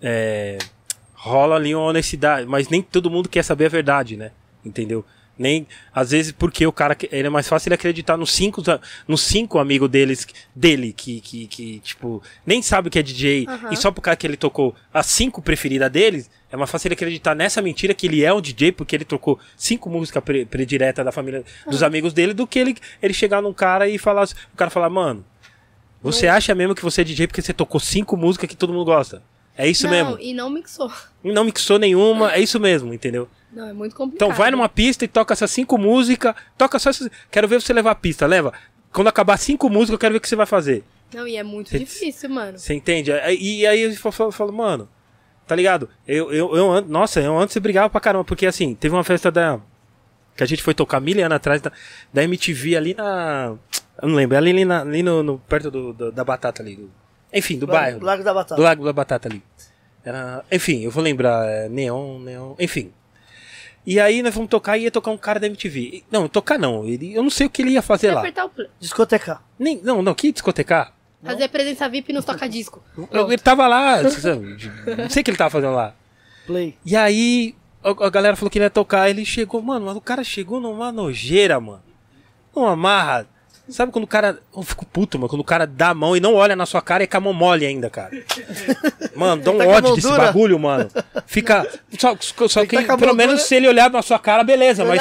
é, 0.00 0.58
rola 1.14 1.56
ali 1.56 1.74
uma 1.74 1.84
honestidade, 1.84 2.46
mas 2.46 2.68
nem 2.68 2.80
todo 2.80 3.10
mundo 3.10 3.28
quer 3.28 3.42
saber 3.42 3.66
a 3.66 3.70
verdade, 3.70 4.16
né? 4.16 4.32
Entendeu? 4.64 5.04
Nem, 5.38 5.66
às 5.94 6.10
vezes, 6.10 6.32
porque 6.32 6.66
o 6.66 6.72
cara, 6.72 6.96
ele 7.12 7.28
é 7.28 7.30
mais 7.30 7.48
fácil 7.48 7.68
ele 7.68 7.74
acreditar 7.76 8.16
nos 8.16 8.32
cinco, 8.32 8.60
nos 9.06 9.20
cinco 9.22 9.58
amigos 9.58 9.88
deles, 9.88 10.26
dele, 10.54 10.92
que, 10.92 11.20
que, 11.20 11.46
que, 11.46 11.78
tipo, 11.80 12.20
nem 12.44 12.60
sabe 12.60 12.88
o 12.88 12.90
que 12.90 12.98
é 12.98 13.02
DJ, 13.02 13.46
Aham. 13.46 13.72
e 13.72 13.76
só 13.76 13.92
por 13.92 14.00
causa 14.00 14.16
que 14.16 14.26
ele 14.26 14.36
tocou 14.36 14.74
as 14.92 15.06
cinco 15.06 15.40
preferidas 15.40 15.90
deles, 15.92 16.28
é 16.50 16.56
mais 16.56 16.68
fácil 16.68 16.88
ele 16.88 16.94
acreditar 16.94 17.36
nessa 17.36 17.62
mentira 17.62 17.94
que 17.94 18.06
ele 18.06 18.24
é 18.24 18.32
um 18.32 18.40
DJ, 18.40 18.72
porque 18.72 18.96
ele 18.96 19.04
trocou 19.04 19.38
cinco 19.56 19.88
músicas 19.88 20.24
pre, 20.24 20.44
prediletas 20.44 21.04
da 21.04 21.12
família, 21.12 21.44
dos 21.70 21.82
amigos 21.84 22.12
dele, 22.12 22.34
do 22.34 22.46
que 22.46 22.58
ele, 22.58 22.76
ele 23.00 23.14
chegar 23.14 23.40
num 23.40 23.52
cara 23.52 23.88
e 23.88 23.96
falar, 23.96 24.24
o 24.24 24.56
cara 24.56 24.70
falar, 24.70 24.90
mano, 24.90 25.24
você 26.02 26.26
acha 26.26 26.54
mesmo 26.54 26.74
que 26.74 26.82
você 26.82 27.02
é 27.02 27.04
DJ 27.04 27.26
porque 27.26 27.42
você 27.42 27.52
tocou 27.52 27.80
cinco 27.80 28.16
músicas 28.16 28.48
que 28.48 28.56
todo 28.56 28.72
mundo 28.72 28.84
gosta? 28.84 29.22
É 29.56 29.66
isso 29.68 29.84
não, 29.84 29.90
mesmo. 29.90 30.18
e 30.20 30.32
não 30.32 30.48
mixou. 30.48 30.90
E 31.24 31.32
Não 31.32 31.44
mixou 31.44 31.78
nenhuma, 31.80 32.32
é 32.32 32.40
isso 32.40 32.60
mesmo, 32.60 32.94
entendeu? 32.94 33.28
Não, 33.52 33.68
é 33.68 33.72
muito 33.72 33.94
complicado. 33.96 34.28
Então 34.28 34.36
vai 34.36 34.50
numa 34.50 34.68
pista 34.68 35.04
e 35.04 35.08
toca 35.08 35.32
essas 35.32 35.50
cinco 35.50 35.78
músicas, 35.78 36.34
toca 36.56 36.78
só 36.78 36.90
essas. 36.90 37.08
Quero 37.30 37.48
ver 37.48 37.60
você 37.60 37.72
levar 37.72 37.92
a 37.92 37.94
pista, 37.94 38.26
leva. 38.26 38.52
Quando 38.92 39.08
acabar 39.08 39.36
cinco 39.38 39.68
músicas, 39.68 39.92
eu 39.92 39.98
quero 39.98 40.12
ver 40.14 40.18
o 40.18 40.20
que 40.20 40.28
você 40.28 40.36
vai 40.36 40.46
fazer. 40.46 40.84
Não, 41.14 41.26
e 41.26 41.36
é 41.36 41.42
muito 41.42 41.70
Cê- 41.70 41.78
difícil, 41.78 42.28
mano. 42.28 42.58
Você 42.58 42.74
entende? 42.74 43.10
E, 43.10 43.60
e 43.60 43.66
aí 43.66 43.80
eu 43.82 43.94
falo, 43.96 44.30
falo- 44.30 44.52
mano, 44.52 44.88
tá 45.46 45.54
ligado? 45.56 45.88
Eu, 46.06 46.30
eu, 46.32 46.54
eu, 46.54 46.82
nossa, 46.82 47.20
eu 47.20 47.38
antes 47.38 47.56
eu 47.56 47.62
brigava 47.62 47.88
pra 47.88 48.00
caramba, 48.00 48.24
porque 48.24 48.46
assim, 48.46 48.74
teve 48.74 48.94
uma 48.94 49.04
festa 49.04 49.30
da. 49.30 49.58
Que 50.36 50.42
a 50.42 50.46
gente 50.46 50.62
foi 50.62 50.74
tocar 50.74 51.00
mil 51.00 51.18
anos 51.24 51.36
atrás 51.36 51.60
da, 51.60 51.72
da 52.12 52.22
MTV 52.22 52.76
ali 52.76 52.94
na. 52.94 53.54
Eu 54.00 54.08
não 54.08 54.14
lembro, 54.14 54.36
ali, 54.36 54.50
ali, 54.50 54.64
na- 54.64 54.82
ali 54.82 55.02
no, 55.02 55.22
no- 55.22 55.38
perto 55.38 55.70
do, 55.70 55.92
do- 55.92 56.12
da 56.12 56.22
batata 56.24 56.62
ali. 56.62 56.76
do- 56.76 56.90
enfim, 57.32 57.58
do 57.58 57.66
bairro. 57.66 58.02
Lago 58.04 58.22
da 58.22 58.32
Batata. 58.32 58.54
Do 58.56 58.62
Lago 58.62 58.84
da 58.84 58.92
Batata 58.92 59.28
ali. 59.28 59.42
Era, 60.04 60.42
enfim, 60.50 60.82
eu 60.84 60.90
vou 60.90 61.02
lembrar, 61.02 61.44
é, 61.46 61.68
Neon, 61.68 62.18
Neon, 62.20 62.54
enfim. 62.58 62.90
E 63.86 63.98
aí 63.98 64.22
nós 64.22 64.34
fomos 64.34 64.50
tocar 64.50 64.76
e 64.76 64.82
ia 64.82 64.90
tocar 64.90 65.10
um 65.10 65.16
cara 65.16 65.40
da 65.40 65.46
MTV. 65.46 66.04
Não, 66.10 66.28
tocar 66.28 66.58
não, 66.58 66.84
ele, 66.84 67.14
eu 67.14 67.22
não 67.22 67.30
sei 67.30 67.46
o 67.46 67.50
que 67.50 67.62
ele 67.62 67.70
ia 67.70 67.82
fazer 67.82 68.12
lá. 68.12 68.20
Apertar 68.20 68.44
o 68.44 68.50
play. 68.50 68.68
Discotecar. 68.78 69.42
Nem, 69.58 69.80
não, 69.82 70.02
não, 70.02 70.14
que 70.14 70.30
discotecar? 70.32 70.92
Fazer 71.22 71.48
presença 71.48 71.88
VIP 71.88 72.12
nos 72.12 72.24
toca-disco. 72.24 72.82
Eu- 73.10 73.28
Ele 73.28 73.38
tava 73.38 73.66
lá, 73.66 74.02
não 74.02 74.10
sei 75.10 75.20
o 75.22 75.24
que 75.24 75.30
ele 75.30 75.36
tava 75.38 75.50
fazendo 75.50 75.74
lá. 75.74 75.94
Play. 76.46 76.76
E 76.84 76.94
aí, 76.96 77.54
a, 77.82 77.90
a 78.06 78.10
galera 78.10 78.36
falou 78.36 78.50
que 78.50 78.58
ele 78.58 78.66
ia 78.66 78.70
tocar, 78.70 79.08
ele 79.10 79.24
chegou, 79.24 79.60
mano, 79.62 79.86
mas 79.86 79.96
o 79.96 80.00
cara 80.00 80.22
chegou 80.22 80.60
numa 80.60 80.92
nojeira, 80.92 81.58
mano. 81.58 81.82
Numa 82.54 82.76
marra. 82.76 83.26
Sabe 83.68 83.92
quando 83.92 84.04
o 84.04 84.08
cara. 84.08 84.38
Eu 84.56 84.62
fico 84.62 84.86
puto, 84.86 85.18
mano, 85.18 85.28
quando 85.28 85.40
o 85.40 85.44
cara 85.44 85.66
dá 85.66 85.90
a 85.90 85.94
mão 85.94 86.16
e 86.16 86.20
não 86.20 86.34
olha 86.34 86.56
na 86.56 86.64
sua 86.64 86.80
cara 86.80 87.04
e 87.04 87.06
com 87.06 87.16
a 87.16 87.20
mão 87.20 87.32
mole 87.32 87.66
ainda, 87.66 87.90
cara. 87.90 88.10
Mano, 89.14 89.42
dá 89.42 89.50
um 89.50 89.58
Tá 89.58 89.66
ódio 89.66 89.94
desse 89.94 90.08
bagulho, 90.08 90.58
mano. 90.58 90.90
Fica. 91.26 91.66
Só, 91.98 92.16
só 92.48 92.64
que, 92.64 92.82
tá 92.82 92.96
pelo 92.96 93.14
menos 93.14 93.42
se 93.42 93.54
ele 93.56 93.68
olhar 93.68 93.90
na 93.90 94.00
sua 94.02 94.18
cara, 94.18 94.42
beleza, 94.42 94.84
mas. 94.84 94.98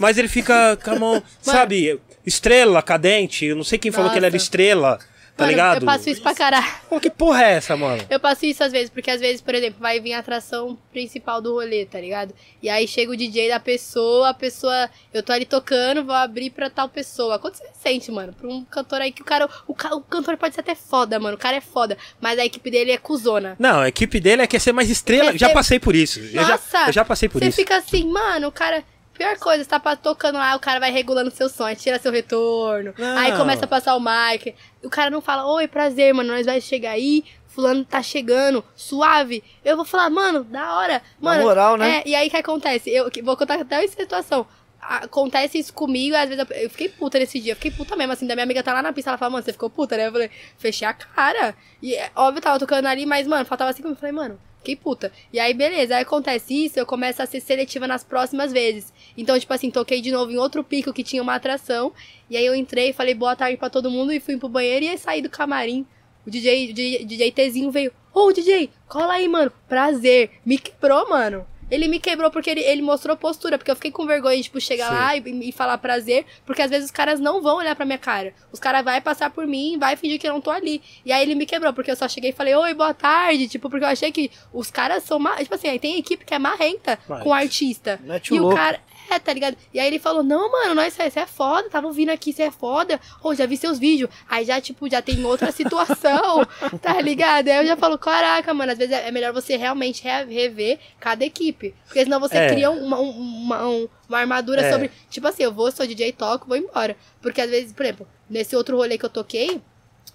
Mas 0.00 0.18
ele 0.18 0.28
fica 0.28 0.76
com 0.76 0.90
a 0.92 0.98
mão, 0.98 1.22
sabe, 1.42 2.00
estrela, 2.24 2.82
cadente. 2.82 3.46
Eu 3.46 3.56
não 3.56 3.64
sei 3.64 3.78
quem 3.78 3.90
falou 3.90 4.10
que 4.10 4.18
ele 4.18 4.26
era 4.26 4.32
Nossa. 4.34 4.44
estrela, 4.44 4.98
tá 5.36 5.44
Mano, 5.44 5.50
ligado? 5.50 5.80
Eu 5.82 5.86
passo 5.86 6.08
isso 6.10 6.22
pra 6.22 6.34
caralho. 6.34 6.66
Pô, 6.88 7.00
que 7.00 7.10
porra 7.10 7.42
é 7.44 7.52
essa, 7.54 7.76
mano? 7.76 8.02
Eu 8.08 8.20
passo 8.20 8.46
isso 8.46 8.62
às 8.62 8.70
vezes, 8.72 8.88
porque 8.90 9.10
às 9.10 9.20
vezes, 9.20 9.40
por 9.42 9.54
exemplo, 9.54 9.78
vai 9.80 9.98
vir 10.00 10.12
a 10.12 10.20
atração 10.20 10.78
principal 10.92 11.40
do 11.42 11.52
rolê, 11.54 11.84
tá 11.86 12.00
ligado? 12.00 12.32
E 12.62 12.68
aí 12.68 12.86
chega 12.86 13.10
o 13.10 13.16
DJ 13.16 13.48
da 13.48 13.58
pessoa, 13.58 14.30
a 14.30 14.34
pessoa. 14.34 14.88
Eu 15.12 15.22
tô 15.22 15.32
ali 15.32 15.44
tocando, 15.44 16.04
vou 16.04 16.14
abrir 16.14 16.50
pra 16.50 16.70
tal 16.70 16.88
pessoa. 16.88 17.38
Quanto 17.38 17.58
você 17.58 17.66
sente, 17.82 18.10
mano? 18.12 18.32
Pra 18.32 18.48
um 18.48 18.64
cantor 18.64 19.00
aí 19.00 19.10
que 19.12 19.22
o 19.22 19.24
cara. 19.24 19.48
O, 19.66 19.72
o 19.72 20.00
cantor 20.02 20.36
pode 20.36 20.54
ser 20.54 20.60
até 20.60 20.74
foda, 20.74 21.18
mano. 21.18 21.34
O 21.36 21.38
cara 21.40 21.56
é 21.56 21.60
foda. 21.60 21.98
Mas 22.20 22.38
a 22.38 22.44
equipe 22.44 22.70
dele 22.70 22.92
é 22.92 22.98
cuzona. 22.98 23.56
Não, 23.58 23.80
a 23.80 23.88
equipe 23.88 24.20
dele 24.20 24.42
é 24.42 24.46
quer 24.46 24.60
ser 24.60 24.72
mais 24.72 24.88
estrela. 24.88 25.32
Quer 25.32 25.38
Já 25.38 25.48
ser- 25.48 25.54
passei 25.54 25.78
por 25.80 25.94
isso. 25.96 26.20
Eu 26.20 26.30
já, 26.30 26.48
Nossa! 26.48 26.84
eu 26.86 26.92
já 26.92 27.04
passei 27.04 27.28
por 27.28 27.40
Você 27.40 27.48
isso. 27.48 27.56
fica 27.56 27.76
assim, 27.76 28.04
mano, 28.08 28.48
o 28.48 28.52
cara. 28.52 28.84
Pior 29.14 29.38
coisa, 29.38 29.62
você 29.62 29.70
tá 29.70 29.96
tocando 29.96 30.36
lá, 30.36 30.56
o 30.56 30.60
cara 30.60 30.80
vai 30.80 30.90
regulando 30.90 31.30
seu 31.30 31.48
som, 31.48 31.64
aí 31.64 31.76
tira 31.76 31.98
seu 32.00 32.10
retorno. 32.10 32.92
Não. 32.98 33.16
Aí 33.16 33.36
começa 33.36 33.64
a 33.64 33.68
passar 33.68 33.94
o 33.94 34.00
mic. 34.00 34.54
O 34.82 34.90
cara 34.90 35.08
não 35.08 35.20
fala, 35.20 35.46
oi, 35.46 35.68
prazer, 35.68 36.12
mano, 36.12 36.32
nós 36.32 36.44
vai 36.44 36.60
chegar 36.60 36.90
aí, 36.90 37.24
fulano 37.46 37.84
tá 37.84 38.02
chegando, 38.02 38.64
suave. 38.74 39.42
Eu 39.64 39.76
vou 39.76 39.84
falar, 39.84 40.10
mano, 40.10 40.42
da 40.42 40.74
hora. 40.76 41.00
Mano, 41.20 41.42
moral, 41.42 41.76
né? 41.76 41.98
É, 41.98 42.08
e 42.08 42.14
aí 42.14 42.26
o 42.26 42.30
que 42.30 42.36
acontece? 42.36 42.90
Eu 42.90 43.08
vou 43.22 43.36
contar 43.36 43.54
até 43.60 43.78
uma 43.78 43.88
situação. 43.88 44.46
Acontece 44.80 45.58
isso 45.58 45.72
comigo, 45.72 46.14
às 46.14 46.28
vezes 46.28 46.44
eu, 46.46 46.56
eu 46.56 46.68
fiquei 46.68 46.90
puta 46.90 47.18
nesse 47.18 47.40
dia, 47.40 47.52
eu 47.52 47.56
fiquei 47.56 47.70
puta 47.70 47.96
mesmo, 47.96 48.12
assim, 48.12 48.26
da 48.26 48.34
minha 48.34 48.44
amiga 48.44 48.62
tá 48.62 48.74
lá 48.74 48.82
na 48.82 48.92
pista, 48.92 49.08
ela 49.10 49.16
fala, 49.16 49.30
mano, 49.30 49.42
você 49.42 49.52
ficou 49.52 49.70
puta, 49.70 49.96
né? 49.96 50.08
Eu 50.08 50.12
falei, 50.12 50.30
fechei 50.58 50.86
a 50.86 50.92
cara. 50.92 51.54
E 51.80 51.94
é, 51.94 52.10
óbvio, 52.14 52.38
eu 52.38 52.42
tava 52.42 52.58
tocando 52.58 52.86
ali, 52.86 53.06
mas, 53.06 53.26
mano, 53.26 53.46
faltava 53.46 53.72
minutos, 53.72 53.92
eu 53.92 53.96
falei, 53.96 54.12
mano, 54.12 54.38
fiquei 54.64 54.74
puta. 54.74 55.12
E 55.30 55.38
aí, 55.38 55.52
beleza, 55.52 55.94
aí 55.94 56.02
acontece 56.02 56.64
isso, 56.64 56.78
eu 56.78 56.86
começo 56.86 57.22
a 57.22 57.26
ser 57.26 57.40
seletiva 57.40 57.86
nas 57.86 58.02
próximas 58.02 58.50
vezes. 58.50 58.92
Então, 59.16 59.38
tipo 59.38 59.52
assim, 59.52 59.70
toquei 59.70 60.00
de 60.00 60.10
novo 60.10 60.32
em 60.32 60.38
outro 60.38 60.64
pico 60.64 60.92
que 60.92 61.04
tinha 61.04 61.22
uma 61.22 61.34
atração, 61.34 61.92
e 62.30 62.36
aí 62.36 62.46
eu 62.46 62.54
entrei, 62.54 62.94
falei 62.94 63.14
boa 63.14 63.36
tarde 63.36 63.58
pra 63.58 63.68
todo 63.68 63.90
mundo 63.90 64.12
e 64.12 64.18
fui 64.18 64.38
pro 64.38 64.48
banheiro 64.48 64.86
e 64.86 64.88
aí 64.88 64.98
saí 64.98 65.20
do 65.20 65.28
camarim. 65.28 65.86
O 66.26 66.30
DJ, 66.30 66.70
o 66.70 66.74
DJ, 66.74 67.04
DJ 67.04 67.32
Tzinho 67.32 67.70
veio, 67.70 67.92
ô 68.12 68.32
DJ, 68.32 68.70
cola 68.88 69.12
aí, 69.12 69.28
mano, 69.28 69.52
prazer. 69.68 70.30
Me 70.44 70.56
quebrou, 70.56 71.08
mano. 71.10 71.46
Ele 71.70 71.88
me 71.88 71.98
quebrou 71.98 72.30
porque 72.30 72.50
ele, 72.50 72.60
ele 72.60 72.82
mostrou 72.82 73.16
postura, 73.16 73.56
porque 73.58 73.70
eu 73.70 73.76
fiquei 73.76 73.90
com 73.90 74.06
vergonha 74.06 74.36
de, 74.36 74.44
tipo, 74.44 74.60
chegar 74.60 74.88
Sim. 74.88 74.94
lá 74.94 75.16
e, 75.16 75.48
e 75.48 75.52
falar 75.52 75.78
prazer, 75.78 76.24
porque 76.46 76.62
às 76.62 76.70
vezes 76.70 76.86
os 76.86 76.90
caras 76.90 77.18
não 77.20 77.40
vão 77.42 77.56
olhar 77.56 77.74
pra 77.74 77.84
minha 77.84 77.98
cara. 77.98 78.34
Os 78.52 78.60
caras 78.60 78.84
vão 78.84 79.00
passar 79.00 79.30
por 79.30 79.46
mim, 79.46 79.76
vai 79.78 79.96
fingir 79.96 80.18
que 80.20 80.26
eu 80.28 80.32
não 80.32 80.40
tô 80.40 80.50
ali. 80.50 80.82
E 81.04 81.12
aí 81.12 81.22
ele 81.22 81.34
me 81.34 81.46
quebrou, 81.46 81.72
porque 81.72 81.90
eu 81.90 81.96
só 81.96 82.08
cheguei 82.08 82.30
e 82.30 82.32
falei, 82.34 82.54
oi, 82.54 82.74
boa 82.74 82.92
tarde, 82.94 83.48
tipo, 83.48 83.68
porque 83.70 83.84
eu 83.84 83.88
achei 83.88 84.12
que 84.12 84.30
os 84.52 84.70
caras 84.70 85.02
são, 85.04 85.18
ma- 85.18 85.36
tipo 85.36 85.54
assim, 85.54 85.68
aí 85.68 85.78
tem 85.78 85.98
equipe 85.98 86.24
que 86.24 86.34
é 86.34 86.38
marrenta 86.38 86.98
Mas- 87.08 87.22
com 87.22 87.30
o 87.30 87.32
artista. 87.32 87.98
Mete 88.04 88.32
o 88.32 88.36
E 88.36 88.38
o 88.38 88.42
louco. 88.42 88.56
cara, 88.56 88.80
é, 89.10 89.18
tá 89.18 89.32
ligado? 89.32 89.56
E 89.72 89.78
aí 89.80 89.86
ele 89.86 89.98
falou, 89.98 90.22
não, 90.22 90.50
mano, 90.50 90.74
nós, 90.74 90.94
você 90.94 91.20
é 91.20 91.26
foda, 91.26 91.68
tava 91.70 91.90
vindo 91.92 92.10
aqui, 92.10 92.32
você 92.32 92.44
é 92.44 92.50
foda. 92.50 93.00
Ô, 93.22 93.34
já 93.34 93.46
vi 93.46 93.56
seus 93.56 93.78
vídeos. 93.78 94.10
Aí 94.28 94.44
já, 94.44 94.60
tipo, 94.60 94.88
já 94.90 95.00
tem 95.02 95.24
outra 95.24 95.50
situação, 95.52 96.44
tá 96.80 97.00
ligado? 97.00 97.48
Aí 97.48 97.56
eu 97.58 97.66
já 97.66 97.76
falo, 97.76 97.98
caraca, 97.98 98.52
mano, 98.54 98.72
às 98.72 98.78
vezes 98.78 98.94
é 98.94 99.08
é 99.08 99.10
melhor 99.10 99.32
você 99.32 99.56
realmente 99.56 100.02
re- 100.02 100.24
rever 100.24 100.78
cada 100.98 101.24
equipe. 101.24 101.74
Porque 101.86 102.02
senão 102.04 102.18
você 102.20 102.36
É. 102.38 102.48
cria 102.48 102.70
uma, 102.70 102.98
um- 102.98 103.10
uma, 103.10 103.66
um- 103.68 103.88
uma 104.08 104.18
armadura 104.18 104.62
É. 104.62 104.70
sobre, 104.72 104.90
tipo 105.10 105.26
assim, 105.28 105.42
eu 105.42 105.52
vou, 105.52 105.70
sou 105.70 105.86
DJ, 105.86 106.12
toco, 106.12 106.46
vou 106.48 106.56
embora. 106.56 106.96
Porque 107.20 107.40
às 107.40 107.50
vezes, 107.50 107.72
por 107.72 107.84
exemplo, 107.84 108.08
nesse 108.28 108.56
outro 108.56 108.76
rolê 108.76 108.96
que 108.98 109.04
eu 109.04 109.10
toquei, 109.10 109.60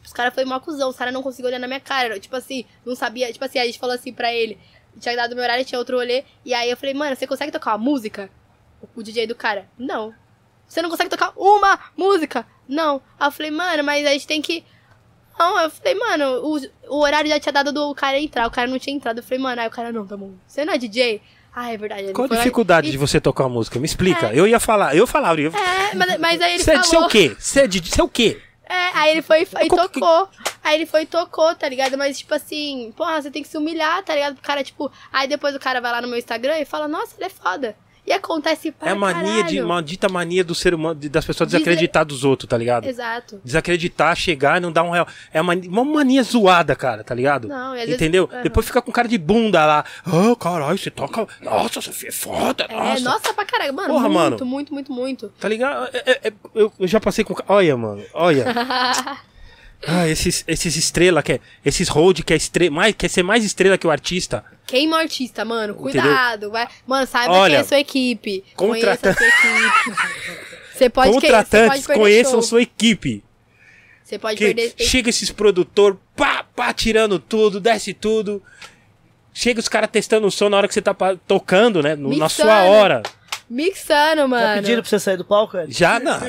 os 0.06 0.12
caras 0.14 0.34
foi 0.34 0.44
uma 0.44 0.60
cuzão, 0.60 0.90
os 0.90 0.96
caras 0.96 1.14
não 1.14 1.22
conseguiam 1.22 1.50
olhar 1.50 1.60
na 1.60 1.68
minha 1.68 1.80
cara. 1.80 2.20
Tipo 2.20 2.36
assim, 2.36 2.66
não 2.86 2.96
sabia. 2.96 3.32
Tipo 3.32 3.46
assim, 3.46 3.60
a 3.60 3.66
gente 3.66 3.78
falou 3.78 3.94
assim 3.96 4.12
pra 4.12 4.34
ele. 4.34 4.58
Tinha 5.00 5.16
dado 5.16 5.36
meu 5.36 5.44
horário, 5.44 5.64
tinha 5.64 5.78
outro 5.78 5.98
rolê. 5.98 6.24
E 6.44 6.54
aí 6.54 6.70
eu 6.70 6.76
falei, 6.76 6.94
mano, 6.96 7.16
você 7.16 7.28
consegue 7.28 7.52
tocar 7.52 7.72
uma 7.72 7.78
música? 7.78 8.30
O 8.96 9.04
DJ 9.04 9.28
do 9.28 9.36
cara, 9.36 9.68
não. 9.78 10.14
Você 10.68 10.82
não 10.82 10.90
consegue 10.90 11.10
tocar 11.10 11.34
uma 11.36 11.80
música? 11.98 12.46
Não. 12.68 13.02
Aí 13.20 13.28
eu 13.28 13.32
falei, 13.32 13.52
mano, 13.52 13.84
mas 13.84 14.06
a 14.06 14.12
gente 14.12 14.28
tem 14.28 14.42
que. 14.42 14.64
Não, 15.38 15.60
eu 15.60 15.70
falei, 15.70 15.96
mano, 15.96 16.26
o, 16.44 16.60
o 16.96 17.02
horário 17.02 17.30
já 17.30 17.40
tinha 17.40 17.54
dado 17.54 17.72
do 17.72 17.96
cara 17.96 18.20
entrar, 18.20 18.46
o 18.46 18.52
cara 18.52 18.68
não 18.68 18.78
tinha 18.78 18.96
entrado. 18.96 19.20
Eu 19.20 19.24
falei, 19.24 19.40
mano, 19.40 19.62
aí 19.62 19.68
o 19.68 19.72
cara, 19.72 19.92
não, 19.92 20.06
tá 20.06 20.16
bom. 20.16 20.34
Você 20.46 20.64
não 20.66 20.74
é 20.74 20.78
DJ? 20.78 21.22
Ah, 21.56 21.74
é 21.74 21.78
verdade. 21.78 22.14
Qual 22.14 22.26
a 22.26 22.30
lá 22.30 22.38
dificuldade 22.38 22.92
de 22.92 22.98
você 22.98 23.20
tocar 23.20 23.46
uma 23.46 23.50
música? 23.50 23.80
Me 23.80 23.86
explica. 23.86 24.32
Eu 24.34 24.46
ia 24.48 24.60
falar, 24.60 24.96
eu 24.96 25.08
falava. 25.08 25.42
Eu... 25.42 25.52
É, 25.52 25.96
mas, 25.96 26.20
mas 26.20 26.42
aí 26.42 26.54
ele 26.54 26.62
é, 26.62 26.66
falou... 26.66 26.84
você 26.84 26.96
é 26.96 27.00
o 27.00 27.08
quê? 27.08 27.36
Você 27.40 27.60
é, 27.62 27.68
de, 27.68 28.00
é 28.00 28.04
o 28.04 28.08
quê? 28.10 28.42
É, 28.70 28.98
aí 28.98 29.12
ele 29.12 29.22
foi 29.24 29.42
e 29.42 29.46
que- 29.46 29.76
tocou. 29.76 30.30
Aí 30.64 30.76
ele 30.76 30.86
foi 30.86 31.02
e 31.02 31.06
tocou, 31.08 31.56
tá 31.56 31.68
ligado? 31.68 31.98
Mas, 31.98 32.20
tipo 32.20 32.34
assim, 32.36 32.94
porra, 32.96 33.20
você 33.20 33.32
tem 33.32 33.42
que 33.42 33.50
se 33.50 33.58
humilhar, 33.58 34.04
tá 34.04 34.14
ligado? 34.14 34.38
O 34.38 34.42
cara, 34.42 34.64
tipo. 34.64 34.92
Aí 35.12 35.28
depois 35.28 35.56
o 35.56 35.60
cara 35.60 35.82
vai 35.82 35.92
lá 35.92 36.02
no 36.02 36.08
meu 36.08 36.20
Instagram 36.20 36.60
e 36.60 36.66
fala, 36.66 36.88
nossa, 36.88 37.16
ele 37.18 37.26
é 37.26 37.30
foda. 37.30 37.76
E 38.10 38.14
acontece 38.14 38.72
para 38.72 38.90
É 38.90 38.92
a 38.94 38.96
mania 38.96 39.44
de. 39.44 39.62
Maldita 39.62 40.10
mania 40.10 40.44
do 40.44 40.56
ser 40.56 40.74
humano, 40.74 41.00
de- 41.00 41.10
das 41.10 41.24
pessoas 41.24 41.52
desacreditar 41.52 42.04
dos 42.04 42.24
outros, 42.24 42.50
tá 42.50 42.58
ligado? 42.58 42.88
Exato. 42.88 43.40
Desacreditar, 43.46 44.16
chegar 44.16 44.58
e 44.58 44.60
não 44.60 44.72
dar 44.72 44.82
um 44.82 44.90
real. 44.90 45.08
É 45.32 45.40
uma, 45.40 45.54
uma 45.54 45.86
mania 45.86 46.24
zoada, 46.24 46.76
cara, 46.76 47.04
tá 47.04 47.14
ligado? 47.14 47.48
Não, 47.48 47.76
e 47.76 47.80
às 47.80 47.86
vezes- 47.86 48.02
Entendeu? 48.02 48.28
Aham. 48.34 48.42
Depois 48.42 48.66
fica 48.66 48.82
com 48.82 48.92
cara 48.92 49.08
de 49.08 49.18
bunda 49.20 49.64
lá. 49.64 49.86
Ah, 50.08 50.36
caralho, 50.40 50.76
você 50.76 50.90
toca. 50.90 51.28
Nossa, 51.40 51.82
você 51.82 52.08
é 52.08 52.12
foda, 52.12 52.66
É, 52.68 52.74
nossa. 52.76 53.04
nossa, 53.04 53.32
pra 53.34 53.46
caralho. 53.46 53.76
Mano, 53.76 53.90
Porra, 53.94 54.10
muito, 54.10 54.20
mano. 54.20 54.46
muito, 54.46 54.74
muito, 54.74 54.92
muito. 54.92 55.30
Tá 55.40 55.48
ligado? 55.48 55.90
É- 55.94 56.04
é- 56.12 56.28
é- 56.30 56.34
eu, 56.56 56.74
eu 56.80 56.88
já 56.88 57.00
passei 57.00 57.24
com. 57.24 57.36
Olha, 57.48 57.78
mano, 57.78 58.04
olha. 58.12 58.44
ah, 59.88 60.08
esses, 60.08 60.44
esses 60.48 60.76
estrela, 60.76 61.22
que 61.24 61.34
é, 61.34 61.40
esses 61.64 61.88
hold 61.90 62.22
que 62.22 62.34
é 62.34 62.36
estre, 62.36 62.70
mais, 62.70 62.94
quer 62.96 63.10
ser 63.10 63.24
mais 63.24 63.44
estrela 63.46 63.78
que 63.78 63.88
o 63.88 63.92
artista. 63.92 64.44
Queima 64.68 64.98
o 64.98 65.00
artista, 65.00 65.44
mano. 65.46 65.74
Cuidado. 65.74 66.52
Vai... 66.52 66.68
Mano, 66.86 67.08
saiba 67.08 67.34
Olha, 67.34 67.50
quem 67.52 67.58
é 67.58 67.62
a 67.62 67.64
sua 67.66 67.80
equipe. 67.80 68.44
contrata- 68.56 69.16
Conheça 69.16 69.34
a 69.38 69.42
sua 69.42 69.68
equipe. 69.68 70.50
Você 70.76 70.90
pode, 70.90 71.10
que... 71.10 71.16
Contratantes, 71.16 71.88
perder 71.88 72.00
conheçam 72.02 72.32
show. 72.34 72.42
sua 72.44 72.62
equipe. 72.62 73.24
Você 74.04 74.18
pode 74.20 74.38
Que 74.38 74.54
perder... 74.54 74.74
chega 74.78 75.10
esses 75.10 75.30
produtor, 75.32 76.00
pá, 76.16 76.44
pá, 76.56 76.74
tirando 76.74 77.20
tudo, 77.20 77.60
desce 77.60 77.94
tudo. 77.94 78.42
Chega 79.34 79.60
os 79.60 79.68
caras 79.68 79.90
testando 79.92 80.28
o 80.28 80.32
som 80.32 80.50
na 80.50 80.58
hora 80.58 80.68
que 80.68 80.74
você 80.74 80.82
tá 80.82 80.96
tocando, 81.28 81.82
né? 81.82 81.96
no- 81.96 82.16
na 82.18 82.28
sua 82.30 82.64
hora. 82.64 83.04
Mixando, 83.50 84.22
Já 84.22 84.28
mano. 84.28 84.62
pediram 84.62 84.82
pra 84.82 84.90
você 84.90 85.00
sair 85.00 85.18
do 85.18 85.26
palco? 85.26 85.58
Já 85.68 86.00
não. 86.00 86.20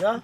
Já? 0.00 0.22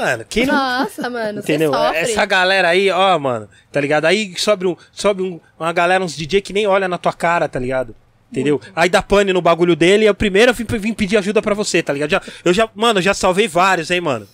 Mano, 0.00 0.24
quem 0.28 0.44
não. 0.44 0.54
Nossa, 0.54 1.08
mano, 1.08 1.38
Entendeu? 1.38 1.72
sofre. 1.72 1.98
Essa 1.98 2.24
galera 2.24 2.68
aí, 2.68 2.90
ó, 2.90 3.16
mano, 3.18 3.48
tá 3.70 3.80
ligado? 3.80 4.06
Aí 4.06 4.34
sobe, 4.36 4.66
um, 4.66 4.76
sobe 4.90 5.22
um- 5.22 5.38
uma 5.58 5.72
galera, 5.72 6.02
uns 6.02 6.16
DJ 6.16 6.40
que 6.40 6.52
nem 6.52 6.66
olha 6.66 6.88
na 6.88 6.98
tua 6.98 7.12
cara, 7.12 7.48
tá 7.48 7.58
ligado? 7.60 7.94
Entendeu? 8.32 8.60
Aí 8.74 8.88
dá 8.88 9.00
pane 9.00 9.32
no 9.32 9.40
bagulho 9.40 9.76
dele 9.76 10.06
e 10.06 10.08
a 10.08 10.14
primeira 10.14 10.50
eu 10.50 10.54
vim, 10.54 10.64
vim 10.64 10.92
pedir 10.92 11.16
ajuda 11.16 11.40
pra 11.40 11.54
você, 11.54 11.80
tá 11.80 11.92
ligado? 11.92 12.10
Já, 12.10 12.20
eu 12.44 12.52
já, 12.52 12.68
mano, 12.74 13.00
já 13.00 13.14
salvei 13.14 13.46
vários, 13.46 13.90
hein, 13.92 14.00
mano. 14.00 14.26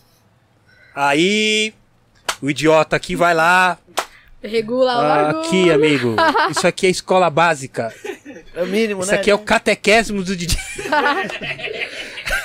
Aí, 0.95 1.75
o 2.41 2.49
idiota 2.51 2.97
aqui 2.97 3.15
vai 3.15 3.35
lá. 3.35 3.77
Regula 4.43 4.97
o 4.97 5.01
Ah, 5.01 5.25
bagulho. 5.25 5.41
aqui, 5.47 5.71
amigo. 5.71 6.17
Isso 6.51 6.67
aqui 6.67 6.87
é 6.87 6.91
escola 6.91 7.29
básica. 7.29 7.95
É 8.55 8.63
o 8.63 8.67
mínimo, 8.67 9.03
Isso 9.03 9.13
né? 9.13 9.19
aqui 9.19 9.31
é 9.31 9.35
o 9.35 9.39
catequésimo 9.39 10.23
do 10.23 10.35
DJ. 10.35 10.57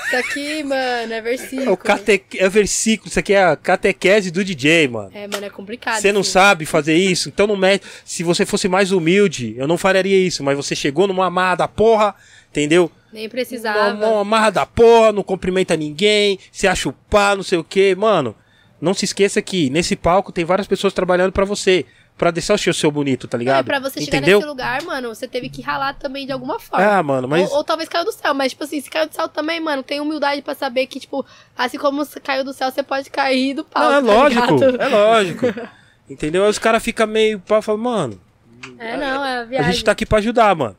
Isso 0.07 0.15
aqui, 0.17 0.63
mano, 0.63 1.13
é 1.13 1.17
É 1.17 1.21
versículo. 1.21 1.71
o 1.71 1.77
cate... 1.77 2.23
é 2.37 2.49
versículo. 2.49 3.09
Isso 3.09 3.19
aqui 3.19 3.33
é 3.33 3.43
a 3.43 3.55
catequese 3.55 4.29
do 4.29 4.43
DJ, 4.43 4.87
mano. 4.87 5.11
É, 5.13 5.27
mano, 5.27 5.45
é 5.45 5.49
complicado. 5.49 5.99
Você 6.01 6.11
não 6.11 6.23
sabe 6.23 6.65
fazer 6.65 6.95
isso, 6.95 7.29
então 7.29 7.47
não 7.47 7.55
mete. 7.55 7.85
Se 8.03 8.23
você 8.23 8.45
fosse 8.45 8.67
mais 8.67 8.91
humilde, 8.91 9.55
eu 9.57 9.67
não 9.67 9.77
faria 9.77 10.01
isso, 10.05 10.43
mas 10.43 10.55
você 10.57 10.75
chegou 10.75 11.07
numa 11.07 11.25
amarra 11.27 11.55
da 11.55 11.67
porra, 11.67 12.13
entendeu? 12.51 12.91
Nem 13.11 13.23
Uma, 13.25 13.29
precisava. 13.29 14.07
uma 14.07 14.21
amarra 14.21 14.49
da 14.51 14.65
porra, 14.65 15.11
não 15.11 15.23
cumprimenta 15.23 15.75
ninguém, 15.77 16.37
se 16.51 16.67
acha 16.67 16.89
o 16.89 16.93
pá, 16.93 17.35
não 17.35 17.43
sei 17.43 17.57
o 17.57 17.63
que, 17.63 17.95
mano. 17.95 18.35
Não 18.85 18.93
se 18.93 19.03
esqueça 19.05 19.41
que 19.41 19.69
nesse 19.69 19.95
palco 19.95 20.31
tem 20.31 20.45
várias 20.45 20.67
pessoas 20.67 20.93
trabalhando 20.93 21.31
pra 21.31 21.43
você. 21.43 21.85
Pra 22.17 22.31
deixar 22.31 22.53
o 22.53 22.57
seu, 22.57 22.73
seu 22.73 22.89
bonito, 22.89 23.27
tá 23.27 23.37
ligado? 23.37 23.65
pra 23.65 23.77
você 23.77 23.99
chegar 23.99 24.19
Entendeu? 24.19 24.37
nesse 24.37 24.47
lugar, 24.47 24.81
mano, 24.83 25.09
você 25.13 25.27
teve 25.27 25.49
que 25.49 25.61
ralar 25.61 25.95
também 25.95 26.25
de 26.25 26.31
alguma 26.31 26.57
forma. 26.61 26.85
Ah, 26.85 27.03
mano, 27.03 27.27
mas. 27.27 27.51
Ou, 27.51 27.57
ou 27.57 27.63
talvez 27.65 27.89
caiu 27.89 28.05
do 28.05 28.11
céu, 28.13 28.33
mas, 28.33 28.53
tipo 28.53 28.63
assim, 28.63 28.79
se 28.79 28.89
caiu 28.89 29.09
do 29.09 29.13
céu 29.13 29.27
também, 29.27 29.59
mano, 29.59 29.83
tem 29.83 29.99
humildade 29.99 30.41
pra 30.41 30.55
saber 30.55 30.85
que, 30.87 30.97
tipo, 30.97 31.25
assim 31.57 31.77
como 31.77 32.07
caiu 32.23 32.45
do 32.45 32.53
céu, 32.53 32.71
você 32.71 32.81
pode 32.81 33.09
cair 33.09 33.53
do 33.53 33.65
palco. 33.65 33.89
Não, 33.89 33.97
é 33.97 34.01
tá 34.01 34.07
lógico, 34.21 34.53
ligado? 34.55 34.81
é 34.81 34.87
lógico. 34.87 35.45
Entendeu? 36.09 36.45
Aí 36.45 36.49
os 36.49 36.57
caras 36.57 36.81
ficam 36.81 37.05
meio 37.05 37.37
pá, 37.37 37.61
falam, 37.61 37.81
mano, 37.81 38.21
É, 38.79 38.95
não, 38.95 39.25
é 39.25 39.37
a 39.39 39.41
a 39.41 39.43
viagem. 39.43 39.73
gente 39.73 39.83
tá 39.83 39.91
aqui 39.91 40.05
pra 40.05 40.19
ajudar, 40.19 40.55
mano. 40.55 40.77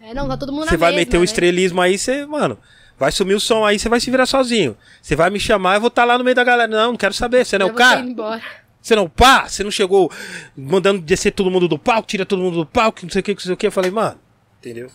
É, 0.00 0.14
não, 0.14 0.26
tá 0.26 0.38
todo 0.38 0.52
mundo 0.52 0.64
na 0.64 0.70
Você 0.70 0.76
vai 0.78 0.92
mesma, 0.92 1.00
meter 1.04 1.16
o 1.18 1.20
né? 1.20 1.24
estrelismo 1.26 1.82
aí, 1.82 1.98
você, 1.98 2.24
mano, 2.24 2.56
vai 2.98 3.12
sumir 3.12 3.34
o 3.34 3.40
som 3.40 3.64
aí, 3.64 3.78
você 3.78 3.88
vai 3.88 4.00
se 4.00 4.10
virar 4.10 4.26
sozinho. 4.26 4.76
Você 5.00 5.14
vai 5.16 5.30
me 5.30 5.38
chamar, 5.40 5.74
eu 5.76 5.80
vou 5.80 5.88
estar 5.88 6.04
lá 6.04 6.18
no 6.18 6.24
meio 6.24 6.34
da 6.34 6.44
galera. 6.44 6.68
Não, 6.70 6.92
não 6.92 6.96
quero 6.96 7.14
saber, 7.14 7.44
você 7.44 7.58
não 7.58 7.68
é 7.68 7.70
o 7.70 7.74
cara? 7.74 8.00
embora. 8.00 8.42
Você 8.80 8.94
não, 8.94 9.08
pá, 9.08 9.46
você 9.48 9.62
não 9.62 9.70
chegou 9.70 10.10
mandando 10.56 11.00
descer 11.00 11.32
todo 11.32 11.50
mundo 11.50 11.68
do 11.68 11.78
palco, 11.78 12.08
tira 12.08 12.24
todo 12.24 12.40
mundo 12.40 12.58
do 12.58 12.66
palco, 12.66 13.00
não 13.02 13.10
sei 13.10 13.20
o 13.20 13.22
que, 13.22 13.34
não 13.34 13.40
sei 13.40 13.52
o 13.52 13.56
que. 13.56 13.66
Eu 13.66 13.72
falei, 13.72 13.90
mano, 13.90 14.18
entendeu? 14.60 14.88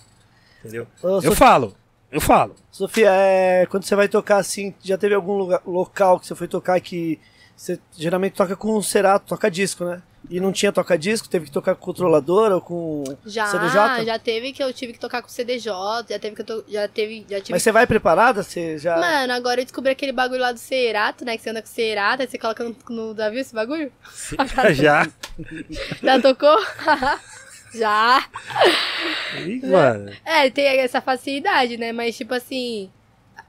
Entendeu? 0.59 0.87
Ô, 1.01 1.07
Eu 1.07 1.21
Sofia, 1.21 1.35
falo, 1.35 1.75
eu 2.11 2.21
falo. 2.21 2.55
Sofia, 2.71 3.09
é, 3.11 3.65
quando 3.67 3.83
você 3.83 3.95
vai 3.95 4.07
tocar 4.07 4.37
assim, 4.37 4.73
já 4.81 4.97
teve 4.97 5.13
algum 5.13 5.33
lugar, 5.33 5.61
local 5.65 6.19
que 6.19 6.25
você 6.25 6.33
foi 6.33 6.47
tocar 6.47 6.79
que 6.79 7.19
você 7.55 7.79
geralmente 7.91 8.33
toca 8.33 8.55
com 8.55 8.75
um 8.77 8.81
Cerato, 8.81 9.27
toca 9.27 9.51
disco, 9.51 9.85
né? 9.85 10.01
E 10.29 10.39
não 10.39 10.51
tinha 10.51 10.71
toca 10.71 10.97
disco, 10.97 11.27
teve 11.27 11.45
que 11.45 11.51
tocar 11.51 11.75
com 11.75 11.81
controlador 11.81 12.51
ou 12.51 12.61
com 12.61 13.03
Já, 13.25 13.47
CDJ? 13.47 14.05
já 14.05 14.17
teve 14.17 14.53
que 14.53 14.63
eu 14.63 14.71
tive 14.73 14.93
que 14.93 14.99
tocar 14.99 15.21
com 15.21 15.27
CDJ, 15.27 15.71
já 16.09 16.17
teve 16.17 16.35
que 16.35 16.41
eu 16.41 16.45
to... 16.45 16.65
já 16.67 16.87
teve, 16.87 17.25
já 17.29 17.39
tive 17.39 17.51
Mas 17.51 17.63
você 17.63 17.71
vai 17.71 17.85
preparada? 17.85 18.41
Você 18.41 18.77
já. 18.77 18.97
Mano, 18.97 19.33
agora 19.33 19.61
eu 19.61 19.65
descobri 19.65 19.91
aquele 19.91 20.11
bagulho 20.11 20.41
lá 20.41 20.51
do 20.51 20.59
Cerato, 20.59 21.25
né? 21.25 21.35
Que 21.35 21.43
você 21.43 21.49
anda 21.49 21.61
com 21.61 21.67
Cerato, 21.67 22.21
aí 22.21 22.27
você 22.27 22.37
coloca 22.37 22.63
no, 22.63 22.75
no 22.89 23.13
Davi 23.13 23.39
esse 23.39 23.53
bagulho? 23.53 23.91
Já. 24.73 25.07
Já 26.01 26.21
tocou? 26.21 26.57
Já. 27.73 28.25
Ih, 29.45 29.65
mano. 29.65 30.11
É, 30.23 30.49
tem 30.49 30.65
essa 30.79 31.01
facilidade, 31.01 31.75
né? 31.75 31.91
Mas, 31.91 32.15
tipo 32.15 32.33
assim, 32.33 32.89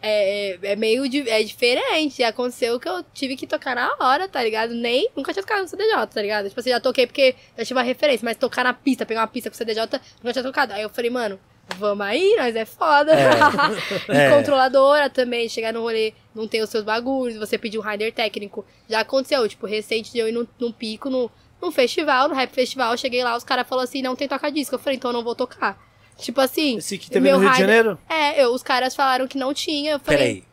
é, 0.06 0.58
é- 0.62 0.72
é 0.72 0.76
meio 0.76 1.08
di- 1.08 1.28
é 1.28 1.42
diferente. 1.42 2.22
Aconteceu 2.22 2.78
que 2.78 2.88
eu 2.88 3.02
tive 3.14 3.36
que 3.36 3.46
tocar 3.46 3.74
na 3.74 3.90
hora, 3.98 4.28
tá 4.28 4.42
ligado? 4.42 4.74
Nem, 4.74 5.08
nunca 5.16 5.32
tinha 5.32 5.42
tocado 5.42 5.62
no 5.62 5.68
CDJ, 5.68 6.06
tá 6.06 6.20
ligado? 6.22 6.48
Tipo 6.48 6.60
assim, 6.60 6.70
já 6.70 6.80
toquei 6.80 7.06
porque 7.06 7.34
já 7.56 7.64
tive 7.64 7.78
uma 7.78 7.82
referência, 7.84 8.24
mas 8.24 8.36
tocar 8.36 8.64
na 8.64 8.74
pista, 8.74 9.06
pegar 9.06 9.20
uma 9.22 9.26
pista 9.26 9.48
com 9.50 9.56
CDJ, 9.56 9.80
nunca 10.22 10.32
tinha 10.32 10.42
tocado. 10.42 10.72
Aí 10.74 10.82
eu 10.82 10.90
falei, 10.90 11.10
mano, 11.10 11.40
vamos 11.78 12.06
aí, 12.06 12.36
nós 12.36 12.54
é 12.54 12.64
foda. 12.64 13.12
e 14.08 14.12
É. 14.16 14.30
controladora 14.36 15.08
também, 15.08 15.48
chegar 15.48 15.72
no 15.72 15.80
rolê, 15.80 16.12
não 16.34 16.46
tem 16.46 16.62
os 16.62 16.68
seus 16.70 16.84
bagulhos, 16.84 17.38
você 17.38 17.56
pedir 17.56 17.78
um 17.78 17.82
rider 17.82 18.12
técnico. 18.12 18.64
Já 18.88 19.00
aconteceu, 19.00 19.48
tipo, 19.48 19.66
recente 19.66 20.12
de 20.12 20.18
eu 20.18 20.28
ir 20.28 20.32
num, 20.32 20.46
num 20.58 20.70
pico, 20.72 21.08
no, 21.08 21.30
num 21.62 21.70
festival, 21.72 22.28
no 22.28 22.34
rap 22.34 22.50
festival, 22.50 22.96
cheguei 22.98 23.24
lá, 23.24 23.34
os 23.36 23.44
caras 23.44 23.66
falaram 23.66 23.84
assim, 23.88 24.02
não 24.02 24.14
tem 24.14 24.28
toca-disco. 24.28 24.74
Eu 24.74 24.78
falei, 24.78 24.96
então 24.98 25.10
eu 25.10 25.14
não 25.14 25.24
vou 25.24 25.34
tocar. 25.34 25.78
Tipo 26.18 26.40
assim, 26.40 26.78
Esse 26.78 26.96
que 26.98 27.10
teve 27.10 27.20
meu 27.28 27.36
no 27.38 27.42
Rio 27.44 27.52
de 27.52 27.58
Janeiro? 27.58 27.98
é, 28.08 28.42
eu, 28.42 28.52
os 28.54 28.62
caras 28.62 28.94
falaram 28.94 29.26
que 29.26 29.36
não 29.36 29.52
tinha. 29.52 29.92
Eu 29.92 30.00
falei, 30.00 30.44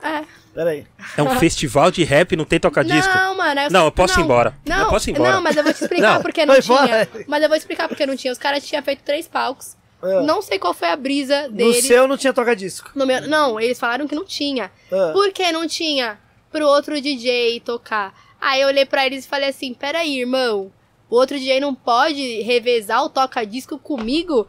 Peraí. 0.00 0.12
é. 0.20 0.24
Peraí. 0.54 0.86
É 1.16 1.22
um 1.22 1.30
festival 1.40 1.90
de 1.90 2.04
rap, 2.04 2.36
não 2.36 2.44
tem 2.44 2.60
toca-disco? 2.60 3.14
Não, 3.16 3.34
mano. 3.36 3.66
os- 3.66 3.72
Não, 3.72 3.84
eu 3.86 3.92
posso 3.92 4.20
ir 4.20 4.22
embora. 4.22 4.54
Não, 4.66 4.80
Eu 4.80 4.88
posso 4.90 5.08
ir 5.08 5.14
embora. 5.14 5.32
Não, 5.32 5.40
mas 5.40 5.56
eu 5.56 5.62
vou 5.64 5.72
te 5.72 5.82
explicar 5.82 6.14
Não, 6.14 6.22
porque 6.22 6.44
não 6.44 6.60
tinha. 6.60 7.08
Mas 7.26 7.42
eu 7.42 7.48
vou 7.48 7.56
te 7.56 7.60
explicar 7.60 7.88
porque 7.88 8.04
não 8.04 8.14
tinha. 8.16 8.30
Os 8.32 8.38
caras 8.38 8.62
tinham 8.66 8.82
feito 8.82 9.02
três 9.02 9.26
palcos. 9.26 9.76
Ah. 10.02 10.20
Não 10.22 10.42
sei 10.42 10.58
qual 10.58 10.74
foi 10.74 10.88
a 10.88 10.96
brisa 10.96 11.42
No 11.48 11.56
deles. 11.56 11.86
seu 11.86 12.06
não 12.06 12.16
tinha 12.18 12.32
toca 12.34 12.54
disco. 12.54 12.90
No 12.94 13.06
meu, 13.06 13.22
não, 13.28 13.58
eles 13.58 13.78
falaram 13.78 14.06
que 14.06 14.14
não 14.14 14.24
tinha. 14.26 14.70
Ah. 14.92 15.10
Por 15.14 15.32
que 15.32 15.50
não 15.52 15.66
tinha? 15.66 16.18
Pro 16.50 16.66
outro 16.66 17.00
DJ 17.00 17.60
tocar. 17.60 18.12
Aí 18.38 18.60
eu 18.60 18.68
olhei 18.68 18.84
pra 18.84 19.06
eles 19.06 19.24
e 19.24 19.28
falei 19.28 19.48
assim: 19.48 19.72
peraí, 19.72 20.20
irmão. 20.20 20.70
O 21.08 21.14
outro 21.16 21.38
DJ 21.38 21.60
não 21.60 21.74
pode 21.74 22.42
revezar 22.42 23.02
o 23.04 23.08
toca-disco 23.08 23.78
comigo? 23.78 24.46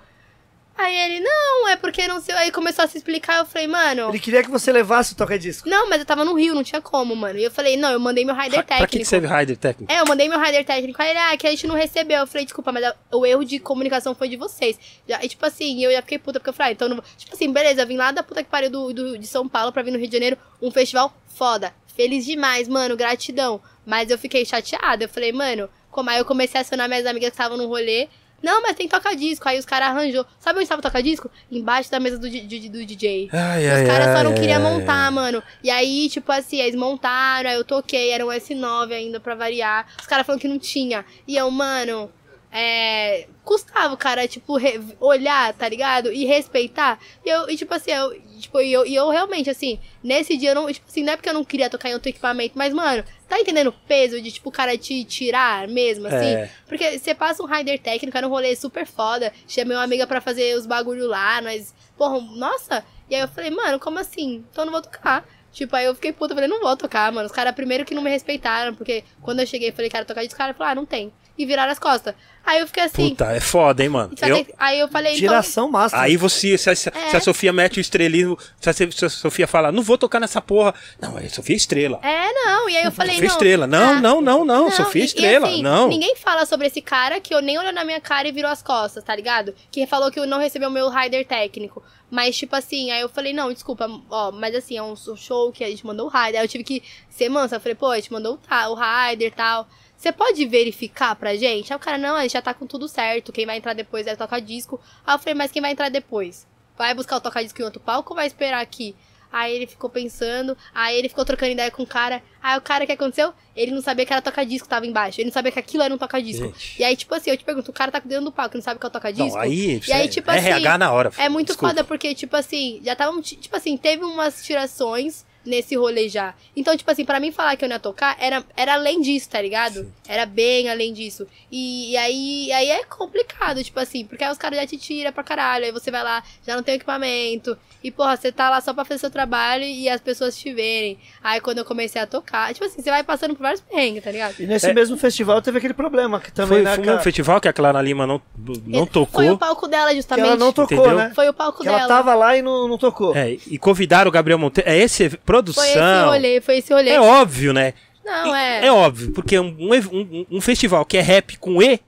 Aí 0.76 0.96
ele, 0.98 1.20
não, 1.20 1.68
é 1.70 1.76
porque 1.76 2.08
não 2.08 2.20
sei. 2.20 2.34
Aí 2.36 2.52
começou 2.52 2.84
a 2.84 2.88
se 2.88 2.98
explicar. 2.98 3.38
Eu 3.40 3.46
falei, 3.46 3.68
mano. 3.68 4.10
Ele 4.10 4.20
queria 4.20 4.42
que 4.44 4.50
você 4.50 4.72
levasse 4.72 5.14
o 5.14 5.16
toca 5.16 5.38
disco. 5.38 5.70
Não, 5.70 5.88
mas 5.88 6.00
eu 6.00 6.06
tava 6.06 6.26
no 6.26 6.34
Rio, 6.34 6.56
não 6.56 6.64
tinha 6.64 6.82
como, 6.82 7.16
mano. 7.16 7.38
E 7.38 7.44
eu 7.44 7.52
falei, 7.52 7.78
não, 7.78 7.92
eu 7.92 8.00
mandei 8.00 8.26
meu 8.26 8.34
rider 8.34 8.64
Pra 8.64 8.64
que, 8.64 8.74
que 8.74 8.80
técnico. 8.80 9.06
serve 9.10 9.28
rider 9.28 9.56
técnico? 9.58 9.92
É, 9.94 10.00
eu 10.02 10.06
mandei 10.08 10.28
meu 10.28 10.40
rider 10.40 10.66
técnico. 10.66 11.00
Aí 11.02 11.12
ele, 11.12 11.20
ah, 11.20 11.38
que 11.38 11.46
a 11.46 11.52
gente 11.52 11.68
não 11.68 11.76
recebeu. 11.76 12.20
Eu 12.22 12.28
falei, 12.28 12.44
desculpa, 12.46 12.72
mas 12.72 12.84
o 13.12 13.26
erro 13.26 13.44
de 13.46 13.60
comunicação 13.60 14.16
foi 14.16 14.28
de 14.28 14.36
vocês. 14.36 14.80
Já, 15.08 15.24
e 15.24 15.30
tipo 15.30 15.46
assim, 15.46 15.84
eu 15.84 15.92
já 15.92 16.02
fiquei 16.02 16.18
puta, 16.18 16.40
porque 16.40 16.50
eu 16.50 16.54
falei, 16.54 16.72
ah, 16.72 16.74
então 16.74 16.90
não 16.90 16.96
vou. 16.98 17.06
Tipo 17.18 17.36
assim, 17.36 17.52
beleza, 17.54 17.82
eu 17.84 17.88
vim 17.88 17.98
lá 17.98 18.12
da 18.12 18.24
puta 18.24 18.44
que 18.44 18.50
pariu 18.50 18.72
do, 18.72 18.92
do- 18.94 19.18
de 19.18 19.28
São 19.28 19.48
Paulo 19.48 19.72
pra 19.72 19.84
vir 19.84 19.92
no 19.92 20.00
Rio 20.00 20.08
de 20.08 20.14
Janeiro, 20.14 20.38
um 20.62 20.72
festival 20.72 21.14
foda. 21.28 21.72
Feliz 21.96 22.26
demais, 22.26 22.68
mano, 22.68 22.98
gratidão. 22.98 23.62
Mas 23.86 24.10
eu 24.10 24.18
fiquei 24.18 24.44
chateada. 24.44 25.04
Eu 25.04 25.10
falei, 25.10 25.32
mano, 25.32 25.70
como 25.92 26.10
aí 26.10 26.18
eu 26.18 26.26
comecei 26.26 26.58
a 26.60 26.62
acionar 26.62 26.90
minhas 26.90 27.06
amigas 27.06 27.30
que 27.30 27.34
estavam 27.36 27.58
no 27.58 27.68
rolê. 27.68 28.08
Não, 28.44 28.62
mas 28.62 28.76
tem 28.76 28.88
toca-disco. 28.90 29.48
Aí 29.48 29.58
os 29.58 29.66
caras 29.66 29.88
arranjou. 29.88 30.26
Sabe 30.38 30.60
onde 30.60 30.68
tava 30.68 30.80
o 30.80 30.84
toca-disco? 30.84 31.32
Embaixo 31.50 31.90
da 31.90 32.00
mesa 32.00 32.20
do, 32.20 32.30
di- 32.30 32.70
do 32.70 32.86
DJ. 32.86 33.30
Ai, 33.32 33.82
Os 33.82 33.88
caras 33.88 34.18
só 34.18 34.24
não 34.24 34.36
queriam 34.36 34.62
montar, 34.62 35.06
ai. 35.06 35.12
mano. 35.12 35.42
E 35.64 35.72
aí, 35.72 36.10
tipo 36.10 36.30
assim, 36.32 36.58
eles 36.60 36.76
montaram, 36.76 37.50
aí 37.50 37.56
eu 37.56 37.64
toquei, 37.64 38.10
era 38.12 38.26
um 38.26 38.30
S9 38.30 38.92
ainda 38.94 39.20
pra 39.20 39.34
variar. 39.34 39.88
Os 40.00 40.06
caras 40.06 40.26
falaram 40.26 40.42
que 40.42 40.48
não 40.50 40.60
tinha. 40.60 41.06
E 41.28 41.36
eu, 41.38 41.50
mano, 41.50 42.12
é. 42.52 43.28
Custava 43.44 43.94
o 43.94 43.98
cara, 43.98 44.26
tipo, 44.28 44.58
olhar, 45.00 45.54
tá 45.54 45.68
ligado? 45.68 46.12
E 46.14 46.24
respeitar. 46.26 46.98
E 47.26 47.30
eu, 47.30 47.50
e, 47.50 47.58
tipo 47.58 47.74
assim, 47.74 47.92
eu, 47.92 48.14
tipo, 48.44 48.62
e 48.62 48.72
eu, 48.72 48.86
e 48.86 48.94
eu 48.94 49.10
realmente, 49.10 49.50
assim, 49.50 49.80
nesse 50.04 50.38
dia 50.38 50.52
eu 50.52 50.56
não. 50.56 50.72
Tipo 50.72 50.88
assim, 50.88 51.04
não 51.04 51.14
é 51.14 51.16
porque 51.16 51.30
eu 51.30 51.34
não 51.34 51.44
queria 51.44 51.70
tocar 51.70 51.90
em 51.90 51.94
outro 51.94 52.10
equipamento, 52.10 52.54
mas, 52.56 52.74
mano, 52.74 53.04
tá 53.28 53.40
entendendo 53.40 53.68
o 53.68 53.74
peso 53.74 54.22
de, 54.22 54.32
tipo, 54.32 54.50
o 54.50 54.52
cara 54.52 54.78
te 54.78 55.04
tirar 55.04 55.68
mesmo, 55.68 56.08
assim? 56.08 56.36
É. 56.36 56.50
Porque 56.68 57.00
você 57.00 57.16
passa 57.16 57.42
um 57.42 57.46
rider 57.46 57.80
técnico, 57.80 58.18
era 58.18 58.28
um 58.28 58.30
rolê 58.30 58.56
super 58.56 58.86
foda. 58.86 59.34
Chamei 59.48 59.76
uma 59.76 59.84
amiga 59.84 60.06
pra 60.06 60.22
fazer 60.22 60.56
os 60.56 60.66
bagulho 60.66 61.08
lá, 61.08 61.42
nós. 61.42 61.74
Porra, 61.98 62.20
nossa! 62.36 62.86
E 63.10 63.16
aí 63.16 63.22
eu 63.22 63.28
falei, 63.28 63.50
mano, 63.50 63.80
como 63.80 64.00
assim? 64.00 64.44
Então 64.52 64.64
eu 64.64 64.66
não 64.66 64.74
vou 64.74 64.82
tocar. 64.82 65.28
Tipo, 65.52 65.76
aí 65.76 65.86
eu 65.86 65.94
fiquei 65.94 66.12
puta, 66.12 66.34
falei, 66.34 66.50
não 66.50 66.62
vou 66.62 66.76
tocar, 66.76 67.12
mano. 67.12 67.28
Os 67.28 67.32
caras 67.32 67.54
primeiro 67.54 67.86
que 67.86 67.94
não 67.94 68.02
me 68.02 68.10
respeitaram, 68.10 68.74
porque 68.74 69.04
quando 69.22 69.40
eu 69.40 69.48
cheguei 69.48 69.70
e 69.70 69.72
falei, 69.72 69.90
cara, 69.90 70.04
tocar 70.04 70.22
disso, 70.22 70.34
os 70.34 70.38
caras 70.38 70.58
falaram, 70.58 70.80
ah, 70.80 70.82
não 70.82 70.86
tem. 70.86 71.14
E 71.38 71.46
viraram 71.46 71.72
as 71.72 71.80
costas. 71.80 72.14
Aí 72.46 72.60
eu 72.60 72.68
fiquei 72.68 72.84
assim. 72.84 73.10
Puta, 73.12 73.32
é 73.32 73.40
foda, 73.40 73.82
hein, 73.82 73.90
mano. 73.90 74.14
Eu- 74.22 74.44
que- 74.46 74.54
aí 74.60 74.78
eu 74.78 74.88
falei, 74.90 75.14
então. 75.14 75.22
Geração 75.30 75.72
massa. 75.72 75.98
Aí 75.98 76.18
você, 76.18 76.58
se 76.58 76.70
a, 76.70 76.76
se 76.76 76.90
a- 76.90 76.94
É. 76.94 77.10
se 77.10 77.16
a 77.18 77.22
Sofia 77.22 77.54
mete 77.54 77.78
o 77.78 77.82
estrelismo, 77.82 78.38
se 78.60 78.70
a, 78.70 78.74
se 78.74 79.06
a 79.06 79.10
Sofia 79.10 79.48
fala, 79.48 79.72
não 79.72 79.82
vou 79.82 79.98
tocar 79.98 80.20
nessa 80.20 80.42
porra. 80.42 80.76
Não, 81.02 81.18
é 81.18 81.28
Sofia 81.30 81.56
Estrela. 81.56 82.00
É, 82.04 82.32
não. 82.34 82.70
E 82.70 82.76
aí 82.78 82.84
eu 82.84 82.92
falei, 82.92 83.14
Sofia 83.16 83.28
não. 83.30 83.34
Estrela. 83.34 83.66
Não, 83.68 83.90
ah, 83.98 84.02
não, 84.02 84.22
não, 84.22 84.46
não. 84.46 84.70
Sofia 84.72 85.02
e- 85.02 85.06
e 85.06 85.08
Estrela. 85.08 85.48
assim, 85.48 85.64
não. 85.64 85.88
Ninguém 85.88 86.16
fala 86.18 86.46
sobre 86.46 86.68
esse 86.68 86.82
cara 86.82 87.20
que 87.22 87.34
eu 87.34 87.42
nem 87.42 87.58
olhou 87.58 87.72
na 87.74 87.86
minha 87.86 88.02
cara 88.02 88.28
e 88.28 88.32
virou 88.34 88.52
as 88.52 88.62
costas, 88.62 89.04
tá 89.04 89.16
ligado? 89.16 89.56
Que 89.72 89.88
falou 89.88 90.12
que 90.12 90.20
eu 90.20 90.28
não 90.28 90.38
recebeu 90.38 90.68
o 90.70 90.72
meu 90.72 90.90
rider 90.90 91.26
técnico. 91.26 91.82
Mas, 92.12 92.38
tipo 92.38 92.56
assim, 92.56 92.92
aí 92.92 93.02
eu 93.02 93.10
falei, 93.10 93.34
não, 93.34 93.52
desculpa, 93.52 93.90
ó, 94.12 94.32
mas 94.32 94.54
assim, 94.54 94.78
é 94.78 94.84
um 94.84 94.96
show 95.16 95.52
que 95.52 95.64
a 95.64 95.68
gente 95.70 95.84
mandou 95.86 96.08
o 96.08 96.10
rider. 96.10 96.42
Aí 96.42 96.46
eu 96.46 96.50
tive 96.50 96.64
que 96.66 96.84
ser 97.10 97.28
mansa. 97.30 97.56
Eu 97.56 97.60
falei, 97.62 97.74
pô, 97.74 97.88
a 97.90 97.96
gente 97.96 98.12
mandou 98.14 98.34
o, 98.36 98.38
ta- 98.38 98.70
o 98.70 98.76
rider 98.76 99.30
e 99.30 99.32
tal. 99.32 99.66
Você 100.04 100.12
pode 100.12 100.46
verificar 100.46 101.16
pra 101.16 101.34
gente? 101.34 101.72
Aí 101.72 101.78
o 101.78 101.80
cara, 101.80 101.98
não, 101.98 102.20
gente 102.24 102.34
já 102.34 102.42
tá 102.42 102.54
com 102.54 102.68
tudo 102.68 102.90
certo. 102.90 103.32
Quem 103.32 103.46
vai 103.46 103.56
entrar 103.56 103.72
depois 103.72 104.06
é 104.06 104.18
tocar 104.18 104.42
disco. 104.42 104.78
Aí 105.08 105.16
eu 105.16 105.20
falei, 105.20 105.34
mas 105.34 105.50
quem 105.50 105.62
vai 105.62 105.72
entrar 105.72 105.88
depois? 105.88 106.46
Vai 106.78 106.94
buscar 106.94 107.16
o 107.16 107.22
tocar 107.22 107.42
disco 107.42 107.62
em 107.62 107.64
outro 107.64 107.80
palco 107.80 108.12
ou 108.12 108.18
vai 108.18 108.28
esperar 108.28 108.62
aqui? 108.62 108.94
Aí 109.32 109.56
ele 109.56 109.66
ficou 109.66 109.90
pensando, 109.90 110.58
aí 110.76 110.98
ele 111.00 111.08
ficou 111.08 111.24
trocando 111.24 111.54
ideia 111.54 111.72
com 111.72 111.84
o 111.84 111.88
cara. 111.88 112.22
Aí 112.42 112.58
o 112.58 112.62
cara, 112.62 112.84
o 112.84 112.86
que 112.86 112.92
aconteceu? 112.92 113.34
Ele 113.56 113.72
não 113.72 113.82
sabia 113.82 114.06
que 114.06 114.12
era 114.12 114.22
toca-disco 114.22 114.68
tava 114.68 114.86
embaixo. 114.86 115.22
Ele 115.22 115.28
não 115.28 115.34
sabia 115.34 115.54
que 115.54 115.60
aquilo 115.60 115.84
era 115.84 115.96
um 115.96 115.98
toca-disco. 115.98 116.54
E 116.78 116.84
aí, 116.84 116.98
tipo 116.98 117.16
assim, 117.16 117.30
eu 117.30 117.38
te 117.38 117.46
pergunto, 117.46 117.72
o 117.72 117.74
cara 117.74 117.90
tá 117.90 118.00
dentro 118.00 118.26
do 118.26 118.32
palco, 118.34 118.58
não 118.58 118.62
sabe 118.62 118.82
que 118.82 118.86
é 118.86 118.90
o 118.90 118.92
toca-disco? 118.92 119.38
Não, 119.38 119.40
aí, 119.40 119.80
E 119.88 119.94
aí, 119.94 120.10
tipo 120.10 120.30
RH 120.30 120.70
assim, 120.70 120.78
na 120.80 120.92
hora. 120.92 121.14
É 121.18 121.30
muito 121.30 121.48
Desculpa. 121.48 121.76
foda 121.76 121.84
porque, 121.86 122.14
tipo 122.14 122.36
assim, 122.36 122.82
já 122.84 122.94
tava. 122.94 123.20
Tipo 123.22 123.56
assim, 123.56 123.78
teve 123.78 124.04
umas 124.04 124.44
tirações 124.44 125.24
nesse 125.46 125.76
rolê 125.76 126.08
já. 126.10 126.34
Então, 126.56 126.76
tipo 126.78 126.90
assim, 126.90 127.04
pra 127.06 127.20
mim 127.20 127.32
falar 127.32 127.56
que 127.56 127.66
eu 127.66 127.70
não 127.70 127.76
ia 127.76 127.80
tocar, 127.80 128.16
era, 128.20 128.44
era 128.56 128.74
além 128.76 129.02
disso, 129.02 129.30
tá 129.30 129.42
ligado? 129.42 129.92
Era 130.08 130.26
bem 130.26 130.70
além 130.70 130.94
disso. 130.94 131.28
E, 131.52 131.92
e 131.92 131.98
aí, 131.98 132.52
aí 132.52 132.70
é 132.70 132.84
complicado, 132.86 133.64
tipo 133.64 133.80
assim, 133.80 134.06
porque 134.06 134.24
aí 134.24 134.32
os 134.32 134.38
caras 134.38 134.58
já 134.60 134.66
te 134.68 134.78
tiram 134.78 135.12
pra 135.12 135.24
caralho. 135.24 135.66
Aí 135.66 135.72
você 135.72 135.92
vai 135.92 136.04
lá, 136.04 136.24
já 136.46 136.56
não 136.56 136.64
tem 136.64 136.76
equipamento. 136.76 137.58
E, 137.84 137.92
porra, 137.92 138.16
você 138.16 138.32
tá 138.32 138.50
lá 138.50 138.62
só 138.62 138.74
pra 138.74 138.86
fazer 138.86 139.00
seu 139.00 139.12
trabalho 139.12 139.64
e 139.66 139.90
as 139.90 140.00
pessoas 140.00 140.38
te 140.38 140.54
verem. 140.54 140.98
Aí 141.22 141.42
quando 141.42 141.58
eu 141.58 141.66
comecei 141.66 142.02
a 142.02 142.08
tocar, 142.08 142.54
tipo 142.54 142.66
assim, 142.66 142.82
você 142.82 142.90
vai 142.90 143.04
passando 143.04 143.36
por 143.36 143.42
vários 143.44 143.60
perrengues, 143.62 144.02
tá 144.04 144.10
ligado? 144.12 144.36
E 144.40 144.46
nesse 144.48 144.68
É. 144.70 144.74
mesmo 144.74 144.96
festival 144.98 145.42
teve 145.42 145.58
aquele 145.58 145.74
problema 145.74 146.20
que 146.20 146.32
também, 146.32 146.64
Foi, 146.64 146.64
né, 146.64 146.76
foi 146.86 146.96
um 146.96 147.00
festival 147.00 147.42
que 147.42 147.48
a 147.50 147.54
Clara 147.54 147.82
Lima 147.82 148.08
não, 148.08 148.22
não 148.66 148.86
tocou. 148.86 149.22
Foi 149.22 149.30
o 149.30 149.38
palco 149.38 149.68
dela, 149.68 149.90
que 149.90 149.98
justamente. 149.98 150.26
ela 150.26 150.38
não 150.38 150.54
tocou, 150.54 150.78
Entendeu? 150.78 150.98
né? 150.98 151.12
Foi 151.14 151.28
o 151.28 151.34
palco 151.34 151.58
Que 151.60 151.66
dela. 151.66 151.80
ela 151.80 151.88
tava 151.90 152.16
lá 152.16 152.38
e 152.38 152.42
não, 152.42 152.70
não 152.70 152.78
tocou. 152.78 153.14
É, 153.16 153.32
e 153.48 153.58
convidaram 153.58 154.08
o 154.08 154.12
Gabriel 154.12 154.40
Monteiro. 154.40 154.70
É 154.70 154.78
esse 154.78 155.10
produção. 155.34 155.64
Foi 155.64 155.72
esse 155.72 156.06
rolê, 156.06 156.42
foi 156.42 156.58
esse 156.58 156.74
rolê. 156.74 156.90
É 156.92 157.02
óbvio, 157.02 157.54
né? 157.54 157.74
Não, 158.06 158.36
é. 158.36 158.66
É 158.68 158.72
óbvio, 158.72 159.12
porque 159.14 159.40
um, 159.40 159.56
um, 159.60 160.26
um- 160.32 160.42
festival 160.42 160.86
que 160.86 160.98
é 160.98 161.02
rap 161.02 161.38
com 161.38 161.62
E. 161.62 161.80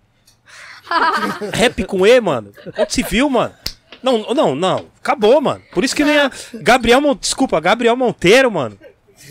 rap 1.54 1.84
com 1.84 2.06
E, 2.08 2.20
mano. 2.22 2.52
Onde 2.78 2.94
se 2.94 3.04
viu, 3.04 3.30
mano? 3.30 3.54
Não, 4.02 4.34
não, 4.34 4.56
não. 4.56 4.86
Acabou, 5.00 5.40
mano. 5.42 5.62
Por 5.74 5.84
isso 5.84 5.96
que 5.96 6.04
nem 6.04 6.18
a. 6.18 6.32
Gabriel 6.54 7.02
Mon... 7.02 7.16
Desculpa, 7.16 7.60
Gabriel 7.60 7.96
Monteiro, 7.96 8.50
mano. 8.52 8.78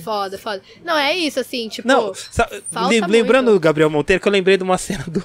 Foda, 0.02 0.38
foda. 0.38 0.62
Não, 0.84 0.96
é 0.96 1.14
isso, 1.16 1.38
assim, 1.38 1.68
tipo. 1.68 1.86
Não, 1.86 2.12
sa- 2.14 2.48
falta 2.70 2.88
lem- 2.88 3.00
muito. 3.00 3.12
lembrando 3.12 3.52
do 3.52 3.60
Gabriel 3.60 3.90
Monteiro, 3.90 4.20
que 4.20 4.26
eu 4.26 4.32
lembrei 4.32 4.56
de 4.56 4.62
uma 4.62 4.76
cena 4.78 5.04
do. 5.06 5.22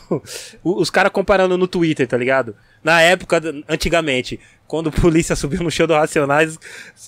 Os 0.63 0.89
caras 0.89 1.11
comparando 1.11 1.57
no 1.57 1.67
Twitter, 1.67 2.07
tá 2.07 2.17
ligado? 2.17 2.55
Na 2.83 3.01
época, 3.01 3.41
antigamente, 3.67 4.39
quando 4.67 4.89
a 4.89 4.91
polícia 4.91 5.35
subiu 5.35 5.61
no 5.63 5.71
show 5.71 5.85
do 5.87 5.93
Racionais, 5.93 6.57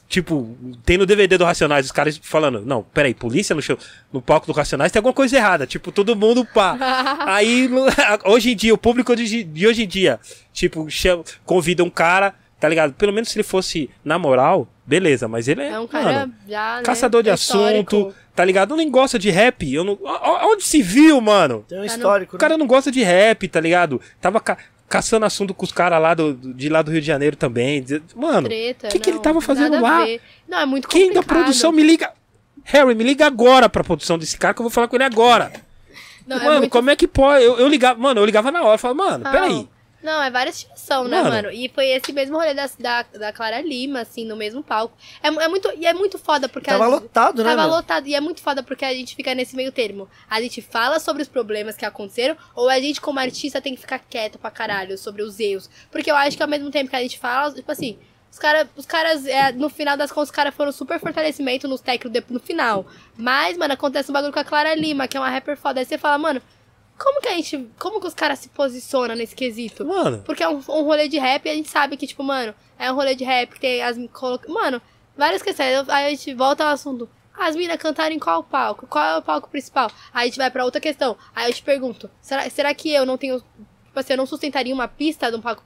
tipo, 0.10 0.58
tem 0.86 0.98
no 0.98 1.06
DVD 1.06 1.38
do 1.38 1.46
Racionais 1.46 1.86
os 1.86 1.92
caras 1.92 2.20
falando: 2.24 2.62
Não, 2.66 2.84
peraí, 2.84 3.14
polícia 3.14 3.56
no 3.56 3.62
show, 3.62 3.78
no 4.12 4.22
palco 4.22 4.48
do 4.48 4.54
Racionais 4.54 4.92
tem 4.92 5.00
alguma 5.00 5.14
coisa 5.14 5.36
errada. 5.38 5.66
Tipo, 5.68 5.92
todo 5.92 6.16
mundo 6.16 6.46
pá. 6.46 6.78
Aí, 7.28 7.70
hoje 8.26 8.52
em 8.52 8.56
dia, 8.56 8.74
o 8.74 8.78
público 8.78 9.16
de, 9.16 9.44
de 9.44 9.68
hoje 9.68 9.84
em 9.84 9.88
dia, 9.88 10.20
tipo, 10.54 10.90
chama- 10.90 11.24
convida 11.46 11.84
um 11.84 11.90
cara, 11.90 12.34
tá 12.62 12.70
ligado? 12.70 12.94
Pelo 12.94 13.12
menos 13.12 13.28
se 13.30 13.38
ele 13.38 13.44
fosse 13.44 13.90
na 14.06 14.18
moral, 14.18 14.68
beleza, 14.86 15.28
mas 15.28 15.50
ele 15.50 15.62
é. 15.64 15.72
É 15.72 15.80
um 15.80 15.88
cara 15.88 16.14
mano, 16.14 16.34
já. 16.48 16.78
né, 16.78 16.84
Caçador 16.84 17.24
de 17.24 17.30
histórico. 17.32 17.98
assunto, 17.98 18.16
tá 18.34 18.46
ligado? 18.46 18.72
Eu 18.72 18.78
nem 18.78 18.90
gosta 18.90 19.18
de 19.20 19.30
rap. 19.30 19.70
Eu 19.74 19.84
não... 19.84 19.98
Onde 20.44 20.64
se 20.64 20.82
viu, 20.82 21.20
mano? 21.20 21.66
Tem 21.68 21.80
um 21.80 21.84
histórico, 21.84 22.36
O 22.36 22.40
cara 22.40 22.54
né? 22.54 22.60
não 22.60 22.68
gosta 22.68 22.90
de 22.92 23.02
rap, 23.04 23.48
tá 23.50 23.60
ligado? 23.60 24.00
Tava 24.22 24.40
ca- 24.40 24.58
caçando 24.88 25.26
assunto 25.26 25.54
com 25.54 25.66
os 25.66 25.72
caras 25.72 26.02
lá 26.02 26.14
do, 26.14 26.34
de 26.34 26.70
lá 26.70 26.82
do 26.82 26.92
Rio 26.92 27.02
de 27.02 27.08
Janeiro 27.08 27.36
também. 27.36 27.84
Mano, 28.16 28.48
Treta, 28.48 28.88
que 28.90 29.00
que 29.00 29.10
ele 29.10 29.20
tava 29.20 29.42
fazendo 29.42 29.82
lá? 29.82 30.06
Não, 30.48 30.60
é 30.60 30.66
muito 30.66 30.88
quem 30.88 31.08
da 31.10 31.16
complicado. 31.16 31.38
produção 31.44 31.72
me 31.72 31.82
liga? 31.84 32.12
Harry, 32.64 32.94
me 32.94 33.04
liga 33.04 33.26
agora 33.26 33.68
pra 33.68 33.84
produção 33.84 34.20
desse 34.20 34.38
cara 34.38 34.54
que 34.54 34.62
eu 34.62 34.64
vou 34.66 34.70
falar 34.70 34.88
com 34.88 34.96
ele 34.96 35.04
agora. 35.04 35.52
Não, 36.28 36.38
é 36.38 36.44
mano, 36.44 36.60
muito 36.60 36.72
como 36.72 36.90
é 36.92 36.96
que 36.96 37.08
pode? 37.08 37.44
Eu, 37.44 37.58
eu 37.58 37.68
ligava, 37.68 38.00
mano, 38.00 38.22
eu 38.22 38.26
ligava 38.26 38.52
na 38.52 38.62
hora, 38.62 38.78
falava, 38.78 39.04
mano, 39.04 39.24
peraí. 39.32 39.50
Não, 39.54 39.70
é 40.04 40.32
várias 40.32 40.56
situação, 40.56 41.04
né, 41.08 41.18
Mano. 41.22 41.30
mano? 41.36 41.52
E 41.52 41.70
foi 41.70 41.88
esse 41.90 42.12
mesmo 42.12 42.38
rolê 42.38 42.54
da, 42.54 42.70
da, 42.80 43.04
da 43.04 43.32
Clara 43.34 43.62
Lima, 43.62 44.02
assim, 44.02 44.26
no 44.26 44.36
mesmo 44.36 44.64
palco. 44.64 44.98
É, 45.22 45.28
é 45.28 45.48
muito, 45.48 45.72
e 45.78 45.86
é 45.86 45.94
muito 45.94 46.18
foda, 46.18 46.50
porque... 46.50 46.70
Tava 46.70 46.86
as- 46.86 46.92
lotado, 46.92 47.44
né, 47.44 47.50
Tava 47.52 47.62
meu? 47.68 47.72
lotado, 47.76 48.08
e 48.08 48.16
é 48.16 48.20
muito 48.20 48.42
foda 48.42 48.64
porque 48.64 48.84
a 48.84 48.94
gente 48.94 49.16
fica 49.16 49.36
nesse 49.36 49.56
meio 49.56 49.72
termo. 49.72 50.10
A 50.30 50.42
gente 50.42 50.62
fala 50.62 51.00
sobre 51.00 51.22
os 51.22 51.28
problemas 51.30 51.76
que 51.78 51.86
aconteceram, 51.86 52.36
ou 52.56 52.70
a 52.70 52.80
gente, 52.80 53.00
como 53.00 53.20
artista, 53.20 53.62
tem 53.62 53.76
que 53.76 53.82
ficar 53.82 54.00
quieto 54.00 54.40
pra 54.40 54.50
caralho 54.50 54.98
sobre 54.98 55.22
os 55.22 55.40
erros. 55.40 55.70
Porque 55.92 56.10
eu 56.10 56.16
acho 56.16 56.36
que 56.36 56.44
ao 56.44 56.50
mesmo 56.50 56.72
tempo 56.72 56.90
que 56.90 56.96
a 56.96 57.02
gente 57.02 57.20
fala, 57.20 57.54
tipo 57.54 57.72
assim... 57.72 57.98
Os, 58.32 58.40
cara, 58.40 58.70
os 58.78 58.86
caras, 58.86 59.26
é, 59.26 59.52
no 59.52 59.68
final 59.70 59.98
das 59.98 60.10
contas, 60.10 60.30
os 60.30 60.34
caras 60.36 60.56
foram 60.56 60.72
super 60.72 60.98
fortalecimento 61.02 61.68
nos 61.68 61.82
técnicos 61.82 62.24
no 62.30 62.40
final. 62.40 62.86
Mas, 63.18 63.58
mano, 63.58 63.74
acontece 63.74 64.10
um 64.10 64.14
bagulho 64.14 64.32
com 64.32 64.40
a 64.40 64.44
Clara 64.46 64.74
Lima, 64.74 65.06
que 65.06 65.18
é 65.18 65.20
uma 65.20 65.30
rapper 65.30 65.58
foda. 65.58 65.82
Aí 65.82 65.86
você 65.86 65.98
fala, 65.98 66.18
mano, 66.18 66.42
como 67.02 67.20
que 67.20 67.28
a 67.28 67.34
gente. 67.34 67.68
Como 67.80 68.00
que 68.00 68.08
os 68.08 68.14
caras 68.14 68.40
se 68.40 68.50
posicionam 68.50 69.16
nesse 69.16 69.36
quesito? 69.36 69.84
Mano, 69.84 70.22
Porque 70.24 70.44
é 70.44 70.48
um, 70.48 70.58
um 70.58 70.84
rolê 70.84 71.08
de 71.08 71.18
rap 71.18 71.46
e 71.46 71.50
a 71.50 71.56
gente 71.56 71.70
sabe 71.70 71.98
que, 71.98 72.06
tipo, 72.06 72.24
mano, 72.24 72.54
é 72.78 72.92
um 72.92 72.96
rolê 72.96 73.16
de 73.16 73.24
rap 73.24 73.54
que 73.54 73.60
tem 73.60 73.82
as. 73.82 73.98
Mano, 74.48 74.82
várias 75.18 75.42
questões. 75.42 75.90
Aí 75.90 76.06
a 76.06 76.10
gente 76.10 76.34
volta 76.34 76.64
ao 76.64 76.70
assunto. 76.70 77.10
As 77.38 77.56
minas 77.56 77.78
cantaram 77.78 78.14
em 78.14 78.20
qual 78.20 78.44
palco? 78.44 78.86
Qual 78.86 79.04
é 79.04 79.18
o 79.18 79.22
palco 79.22 79.50
principal? 79.50 79.90
Aí 80.14 80.24
a 80.24 80.26
gente 80.26 80.38
vai 80.38 80.52
pra 80.52 80.64
outra 80.64 80.80
questão. 80.80 81.18
Aí 81.36 81.50
eu 81.50 81.54
te 81.54 81.64
pergunto: 81.64 82.10
será, 82.22 82.48
será 82.50 82.74
que 82.74 82.92
eu 82.94 83.06
não 83.06 83.18
tenho. 83.18 83.40
Tipo 83.40 84.00
assim, 84.00 84.14
eu 84.14 84.18
não 84.18 84.28
sustentaria 84.28 84.74
uma 84.74 84.88
pista 84.88 85.32
de 85.32 85.38
um 85.38 85.42
palco? 85.42 85.64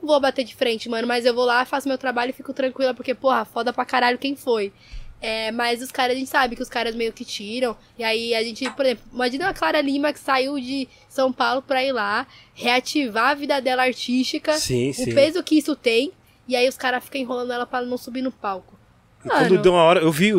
Vou 0.00 0.20
bater 0.20 0.44
de 0.44 0.54
frente, 0.54 0.88
mano, 0.88 1.08
mas 1.08 1.24
eu 1.26 1.34
vou 1.34 1.44
lá, 1.44 1.64
faço 1.64 1.88
meu 1.88 1.98
trabalho 1.98 2.30
e 2.30 2.32
fico 2.32 2.52
tranquila, 2.52 2.94
porque, 2.94 3.14
porra, 3.14 3.44
foda 3.44 3.72
pra 3.72 3.84
caralho 3.84 4.18
quem 4.18 4.36
foi. 4.36 4.72
É, 5.28 5.50
mas 5.50 5.82
os 5.82 5.90
caras, 5.90 6.14
a 6.14 6.18
gente 6.20 6.30
sabe 6.30 6.54
que 6.54 6.62
os 6.62 6.68
caras 6.68 6.94
meio 6.94 7.12
que 7.12 7.24
tiram. 7.24 7.76
E 7.98 8.04
aí 8.04 8.32
a 8.32 8.44
gente, 8.44 8.70
por 8.70 8.86
exemplo, 8.86 9.04
imagina 9.12 9.48
a 9.48 9.52
Clara 9.52 9.80
Lima 9.80 10.12
que 10.12 10.20
saiu 10.20 10.54
de 10.60 10.88
São 11.08 11.32
Paulo 11.32 11.60
pra 11.60 11.82
ir 11.82 11.90
lá, 11.90 12.28
reativar 12.54 13.30
a 13.30 13.34
vida 13.34 13.60
dela 13.60 13.82
artística, 13.82 14.52
sim, 14.52 14.90
o 14.90 14.94
sim. 14.94 15.12
peso 15.12 15.42
que 15.42 15.58
isso 15.58 15.74
tem, 15.74 16.12
e 16.46 16.54
aí 16.54 16.68
os 16.68 16.76
caras 16.76 17.02
ficam 17.02 17.20
enrolando 17.20 17.52
ela 17.52 17.66
pra 17.66 17.82
não 17.82 17.98
subir 17.98 18.22
no 18.22 18.30
palco. 18.30 18.78
Quando 19.20 19.58
deu 19.58 19.72
uma 19.72 19.82
hora, 19.82 19.98
eu 19.98 20.12
vi 20.12 20.30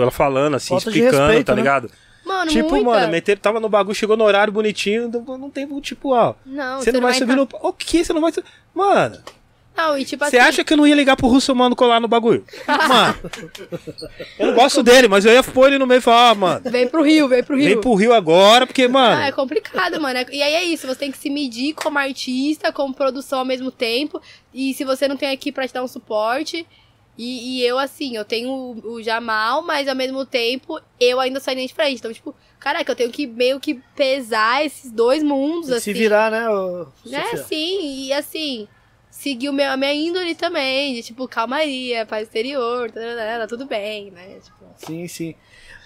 ela 0.00 0.12
falando 0.12 0.54
assim, 0.54 0.76
explicando, 0.76 1.16
respeito, 1.16 1.46
tá 1.46 1.56
né? 1.56 1.60
ligado? 1.60 1.90
mano, 2.24 2.48
tipo, 2.48 2.70
muita. 2.70 2.84
mano, 2.84 3.08
meteram, 3.10 3.40
tava 3.40 3.58
no 3.58 3.68
bagulho, 3.68 3.96
chegou 3.96 4.16
no 4.16 4.22
horário 4.22 4.52
bonitinho, 4.52 5.08
não 5.08 5.36
não 5.36 5.50
tem, 5.50 5.66
tipo, 5.80 6.14
ó, 6.14 6.34
Não, 6.46 6.80
você 6.80 6.92
não 6.92 7.00
vai 7.00 7.14
subir 7.14 7.34
no. 7.34 7.48
O 7.60 7.72
que? 7.72 8.04
Você 8.04 8.12
não 8.12 8.20
vai 8.20 8.30
subir. 8.30 8.46
Mano, 8.72 9.18
Não, 9.78 9.96
e 9.96 10.04
tipo 10.04 10.24
você 10.24 10.36
assim, 10.36 10.48
acha 10.48 10.64
que 10.64 10.72
eu 10.72 10.76
não 10.76 10.86
ia 10.86 10.94
ligar 10.94 11.16
pro 11.16 11.28
Russo 11.28 11.54
Mano 11.54 11.76
colar 11.76 12.00
no 12.00 12.08
bagulho? 12.08 12.44
Mano, 12.88 13.18
eu 14.38 14.46
não 14.48 14.54
gosto 14.54 14.82
dele, 14.82 15.06
mas 15.08 15.24
eu 15.24 15.32
ia 15.32 15.42
pôr 15.42 15.68
ele 15.68 15.78
no 15.78 15.86
meio 15.86 15.98
e 15.98 16.02
falar, 16.02 16.32
ó, 16.32 16.34
mano, 16.34 16.70
vem 16.70 16.88
pro 16.88 17.02
Rio, 17.02 17.28
vem 17.28 17.42
pro 17.44 17.56
Rio. 17.56 17.64
vem 17.66 17.80
pro 17.80 17.94
Rio 17.94 18.12
agora, 18.12 18.66
porque, 18.66 18.82
Ah, 18.82 18.84
é 18.86 18.88
mano. 18.88 19.32
complicado, 19.36 20.00
mano. 20.00 20.18
É- 20.18 20.26
E 20.32 20.42
aí 20.42 20.54
é 20.54 20.64
isso, 20.64 20.86
você 20.86 20.96
tem 20.96 21.12
que 21.12 21.18
se 21.18 21.30
medir 21.30 21.74
como 21.74 21.98
artista, 21.98 22.72
como 22.72 22.92
produção 22.92 23.38
ao 23.40 23.44
mesmo 23.44 23.70
tempo. 23.70 24.20
E 24.52 24.74
se 24.74 24.84
você 24.84 25.06
não 25.06 25.16
tem 25.16 25.30
aqui 25.30 25.52
pra 25.52 25.66
te 25.66 25.72
dar 25.74 25.82
um 25.84 25.88
suporte. 25.88 26.66
E, 27.16 27.58
e 27.58 27.66
eu, 27.66 27.78
assim, 27.80 28.14
eu 28.16 28.24
tenho 28.24 28.48
o, 28.48 28.92
o 28.94 29.02
Jamal, 29.02 29.60
mas 29.62 29.88
ao 29.88 29.94
mesmo 29.96 30.24
tempo 30.24 30.80
eu 31.00 31.18
ainda 31.18 31.40
sou 31.40 31.52
de 31.52 31.66
frente. 31.74 31.98
Então, 31.98 32.12
tipo, 32.12 32.32
caraca, 32.60 32.92
eu 32.92 32.94
tenho 32.96 33.10
que 33.10 33.26
meio 33.26 33.58
que 33.58 33.74
pesar 33.96 34.64
esses 34.64 34.92
dois 34.92 35.20
mundos, 35.20 35.66
que 35.68 35.74
assim. 35.74 35.92
se 35.92 35.92
virar, 35.94 36.30
né, 36.30 36.48
ô, 36.48 36.86
né, 37.04 37.24
Sofia? 37.24 37.42
sim, 37.44 38.04
e 38.06 38.12
assim, 38.12 38.68
seguir 39.18 39.48
o 39.48 39.52
meu, 39.52 39.68
a 39.68 39.76
minha 39.76 39.92
índole 39.92 40.32
também, 40.34 40.94
de 40.94 41.02
tipo, 41.02 41.26
calmaria, 41.26 42.06
paz 42.06 42.22
exterior, 42.22 42.88
tá 42.92 43.46
tudo 43.48 43.66
bem, 43.66 44.12
né? 44.12 44.38
Tipo, 44.40 44.64
Sim, 44.76 45.08
sim. 45.08 45.34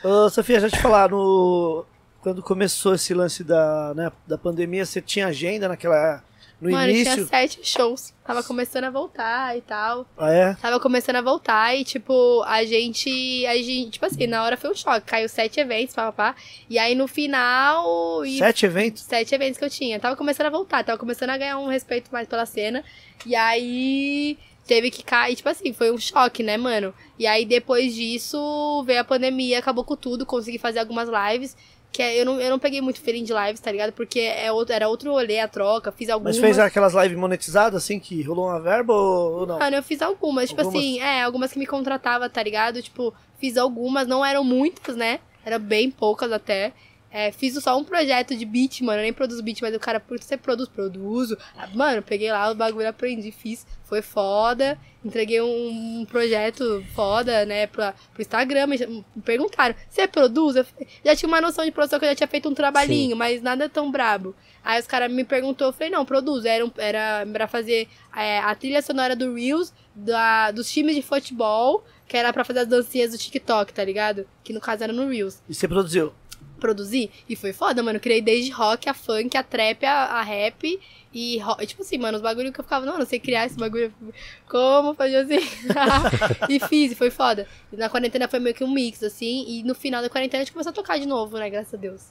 Ô, 0.04 0.28
Sofia, 0.28 0.60
já 0.60 0.68
te 0.68 0.78
falar, 0.78 1.08
no... 1.08 1.86
quando 2.20 2.42
começou 2.42 2.94
esse 2.94 3.14
lance 3.14 3.42
da, 3.42 3.94
né, 3.94 4.12
da 4.26 4.36
pandemia, 4.36 4.84
você 4.84 5.00
tinha 5.00 5.28
agenda 5.28 5.66
naquela. 5.66 6.22
No 6.62 6.70
mano, 6.70 6.92
tinha 6.92 7.02
início? 7.02 7.26
sete 7.26 7.60
shows. 7.62 8.14
Tava 8.24 8.42
começando 8.42 8.84
a 8.84 8.90
voltar 8.90 9.56
e 9.58 9.60
tal. 9.62 10.06
Ah, 10.16 10.30
é? 10.32 10.54
Tava 10.54 10.78
começando 10.78 11.16
a 11.16 11.20
voltar 11.20 11.74
e, 11.76 11.84
tipo, 11.84 12.42
a 12.44 12.64
gente. 12.64 13.44
A 13.46 13.54
gente, 13.56 13.90
tipo 13.90 14.06
assim, 14.06 14.26
na 14.28 14.44
hora 14.44 14.56
foi 14.56 14.70
um 14.70 14.74
choque. 14.74 15.00
Caiu 15.06 15.28
sete 15.28 15.58
eventos, 15.58 15.94
papapá. 15.94 16.36
E 16.70 16.78
aí 16.78 16.94
no 16.94 17.08
final. 17.08 18.24
E 18.24 18.38
Sete 18.38 18.64
eventos? 18.66 19.02
sete 19.02 19.34
eventos 19.34 19.58
que 19.58 19.64
eu 19.64 19.70
tinha. 19.70 19.98
Tava 19.98 20.14
começando 20.16 20.46
a 20.46 20.50
voltar, 20.50 20.84
tava 20.84 20.98
começando 20.98 21.30
a 21.30 21.36
ganhar 21.38 21.58
um 21.58 21.66
respeito 21.66 22.10
mais 22.12 22.28
pela 22.28 22.46
cena. 22.46 22.84
E 23.26 23.34
aí 23.34 24.38
teve 24.66 24.90
que 24.92 25.02
cair, 25.02 25.34
tipo 25.34 25.48
assim, 25.48 25.72
foi 25.72 25.90
um 25.90 25.98
choque, 25.98 26.42
né, 26.42 26.56
mano? 26.56 26.94
E 27.18 27.26
aí 27.26 27.44
depois 27.44 27.92
disso 27.94 28.82
veio 28.86 29.00
a 29.00 29.04
pandemia, 29.04 29.58
acabou 29.58 29.84
com 29.84 29.96
tudo, 29.96 30.24
consegui 30.24 30.58
fazer 30.58 30.78
algumas 30.78 31.08
lives. 31.08 31.56
Que 31.92 32.02
é- 32.02 32.18
eu 32.20 32.24
não, 32.24 32.40
eu 32.40 32.48
não 32.50 32.58
peguei 32.58 32.80
muito 32.80 33.00
feeling 33.00 33.22
de 33.22 33.34
lives, 33.34 33.60
tá 33.60 33.70
ligado? 33.70 33.92
Porque 33.92 34.20
é 34.20 34.50
outro, 34.50 34.74
era 34.74 34.88
outro 34.88 35.10
rolê 35.12 35.38
a 35.38 35.46
troca, 35.46 35.92
fiz 35.92 36.08
algumas. 36.08 36.36
Mas 36.36 36.42
fez 36.44 36.58
aquelas 36.58 36.94
lives 36.94 37.18
monetizadas, 37.18 37.84
assim, 37.84 38.00
que 38.00 38.22
rolou 38.22 38.46
uma 38.46 38.58
verba 38.58 38.94
ou, 38.94 39.46
não? 39.46 39.58
Mano, 39.58 39.76
eu 39.76 39.82
fiz 39.82 40.00
algumas, 40.00 40.48
tipo 40.48 40.62
Algumas? 40.62 40.82
assim, 40.82 41.00
é, 41.00 41.22
algumas 41.22 41.52
que 41.52 41.58
me 41.58 41.66
contratava, 41.66 42.30
tá 42.30 42.42
ligado? 42.42 42.80
Tipo, 42.80 43.12
fiz 43.38 43.58
algumas, 43.58 44.08
não 44.08 44.24
eram 44.24 44.42
muitas, 44.42 44.96
né? 44.96 45.20
Eram 45.44 45.58
bem 45.60 45.90
poucas 45.90 46.32
até. 46.32 46.72
É, 47.10 47.30
fiz 47.30 47.62
só 47.62 47.76
um 47.76 47.84
projeto 47.84 48.34
de 48.34 48.46
beat, 48.46 48.80
mano. 48.80 49.00
Eu 49.00 49.02
nem 49.02 49.12
produzo 49.12 49.42
beat, 49.42 49.60
mas 49.60 49.74
o 49.74 49.78
cara, 49.78 50.00
por 50.00 50.18
você 50.18 50.34
produz, 50.34 50.66
produzo. 50.70 51.36
Ah, 51.54 51.68
Mano, 51.74 52.00
peguei 52.02 52.32
lá 52.32 52.50
o 52.50 52.54
bagulho, 52.54 52.88
aprendi, 52.88 53.30
fiz. 53.30 53.66
Foi 53.92 54.00
foda. 54.00 54.78
Entreguei 55.04 55.42
um, 55.42 56.00
um 56.00 56.06
projeto 56.06 56.82
foda, 56.94 57.44
né, 57.44 57.66
pra, 57.66 57.92
pro 58.14 58.22
Instagram. 58.22 58.66
Me 58.66 58.78
me 58.86 59.04
perguntaram, 59.22 59.74
você 59.86 60.08
produz? 60.08 60.56
Eu 60.56 60.64
já 61.04 61.14
tinha 61.14 61.28
uma 61.28 61.42
noção 61.42 61.62
de 61.62 61.70
produção 61.70 61.98
que 61.98 62.06
eu 62.06 62.08
já 62.08 62.14
tinha 62.14 62.26
feito 62.26 62.48
um 62.48 62.54
trabalhinho, 62.54 63.14
mas 63.14 63.42
nada 63.42 63.68
tão 63.68 63.90
brabo. 63.92 64.34
Aí 64.64 64.80
os 64.80 64.86
caras 64.86 65.12
me 65.12 65.24
perguntou, 65.24 65.66
eu 65.66 65.72
falei, 65.74 65.90
não, 65.90 66.06
produzo. 66.06 66.48
Era, 66.48 66.64
um- 66.64 66.72
era 66.78 67.26
pra 67.30 67.46
fazer 67.46 67.86
é, 68.16 68.38
a 68.38 68.54
trilha 68.54 68.80
sonora 68.80 69.14
do 69.14 69.34
Reels, 69.34 69.74
da, 69.94 70.50
dos 70.52 70.72
times 70.72 70.94
de 70.96 71.02
futebol, 71.02 71.84
que 72.08 72.16
era 72.16 72.32
pra 72.32 72.44
fazer 72.44 72.60
as 72.60 72.68
dancinhas 72.68 73.10
do 73.10 73.18
TikTok, 73.18 73.74
tá 73.74 73.84
ligado? 73.84 74.26
Que 74.42 74.54
no 74.54 74.60
caso 74.60 74.84
era 74.84 74.92
no 74.94 75.06
Reels 75.06 75.42
E 75.46 75.52
você 75.54 75.68
produziu? 75.68 76.14
produzir. 76.58 77.10
E 77.28 77.34
foi 77.36 77.52
foda, 77.52 77.82
mano. 77.82 77.96
Eu 77.96 78.00
criei 78.00 78.22
desde 78.22 78.52
rock, 78.52 78.88
a 78.88 78.94
funk, 78.94 79.36
a 79.36 79.42
trap, 79.42 79.84
a, 79.84 80.04
a 80.04 80.22
rap. 80.22 80.80
E, 81.14 81.38
tipo 81.66 81.82
assim, 81.82 81.98
mano, 81.98 82.16
os 82.16 82.22
bagulho 82.22 82.52
que 82.52 82.60
eu 82.60 82.64
ficava, 82.64 82.86
não, 82.86 82.98
não 82.98 83.04
sei 83.06 83.18
criar 83.20 83.46
esse 83.46 83.56
bagulho. 83.56 83.92
Como 84.48 84.94
fazer 84.94 85.16
assim? 85.16 85.40
e 86.48 86.58
fiz, 86.60 86.92
e 86.92 86.94
foi 86.94 87.10
foda. 87.10 87.46
E 87.72 87.76
na 87.76 87.88
quarentena 87.88 88.28
foi 88.28 88.38
meio 88.38 88.54
que 88.54 88.64
um 88.64 88.70
mix, 88.70 89.02
assim. 89.02 89.44
E 89.46 89.62
no 89.62 89.74
final 89.74 90.00
da 90.00 90.08
quarentena 90.08 90.42
a 90.42 90.44
gente 90.44 90.52
começou 90.52 90.70
a 90.70 90.74
tocar 90.74 90.98
de 90.98 91.06
novo, 91.06 91.36
né? 91.38 91.50
Graças 91.50 91.74
a 91.74 91.76
Deus. 91.76 92.02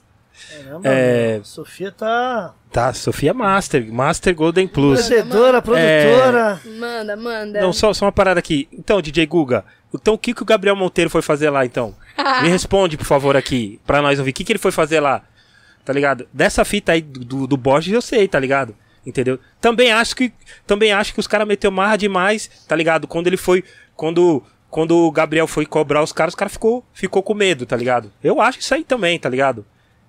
Caramba, 0.50 0.88
É. 0.88 1.40
Sofia 1.44 1.92
tá. 1.92 2.54
Tá, 2.70 2.92
Sofia 2.92 3.34
Master, 3.34 3.92
Master 3.92 4.34
Golden 4.34 4.66
Plus. 4.66 5.04
Empreendedora, 5.04 5.60
produtora. 5.60 6.60
Manda, 6.78 7.16
manda. 7.16 7.60
Não, 7.60 7.72
só, 7.72 7.92
só 7.92 8.06
uma 8.06 8.12
parada 8.12 8.40
aqui. 8.40 8.66
Então, 8.72 9.02
DJ 9.02 9.26
Guga, 9.26 9.64
então 9.94 10.14
o 10.14 10.18
que, 10.18 10.32
que 10.32 10.42
o 10.42 10.46
Gabriel 10.46 10.74
Monteiro 10.74 11.10
foi 11.10 11.20
fazer 11.20 11.50
lá, 11.50 11.66
então? 11.66 11.94
Me 12.42 12.48
responde, 12.50 12.96
por 12.96 13.04
favor, 13.04 13.36
aqui, 13.36 13.78
pra 13.86 14.00
nós 14.00 14.18
ouvir. 14.18 14.30
O 14.30 14.34
que, 14.34 14.44
que 14.44 14.52
ele 14.52 14.58
foi 14.58 14.72
fazer 14.72 15.00
lá? 15.00 15.22
Tá 15.84 15.92
ligado? 15.92 16.26
Dessa 16.32 16.64
fita 16.64 16.92
aí 16.92 17.02
do, 17.02 17.20
do, 17.20 17.46
do 17.46 17.56
Borges 17.56 17.92
eu 17.92 18.02
sei, 18.02 18.26
tá 18.26 18.38
ligado? 18.38 18.74
Entendeu? 19.04 19.38
Também 19.60 19.90
acho 19.90 20.14
que, 20.14 20.32
também 20.66 20.92
acho 20.92 21.12
que 21.12 21.20
os 21.20 21.26
caras 21.26 21.46
meteu 21.46 21.70
marra 21.70 21.96
demais, 21.96 22.48
tá 22.68 22.76
ligado? 22.76 23.08
Quando 23.08 23.26
ele 23.26 23.36
foi. 23.36 23.64
Quando, 23.96 24.42
quando 24.70 24.96
o 24.96 25.10
Gabriel 25.10 25.46
foi 25.46 25.66
cobrar 25.66 26.02
os 26.02 26.12
caras, 26.12 26.32
os 26.32 26.38
caras 26.38 26.52
ficou, 26.52 26.84
ficou 26.92 27.22
com 27.22 27.34
medo, 27.34 27.66
tá 27.66 27.76
ligado? 27.76 28.12
Eu 28.22 28.40
acho 28.40 28.60
isso 28.60 28.74
aí 28.74 28.84
também, 28.84 29.18
tá 29.18 29.28
ligado? 29.28 29.66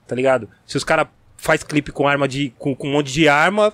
Tá 0.07 0.15
ligado? 0.15 0.47
Se 0.65 0.77
os 0.77 0.83
caras 0.83 1.07
faz 1.37 1.63
clipe 1.63 1.91
com 1.91 2.07
arma 2.07 2.27
de. 2.27 2.53
Com, 2.57 2.75
com 2.75 2.87
um 2.87 2.91
monte 2.93 3.11
de 3.11 3.27
arma. 3.27 3.73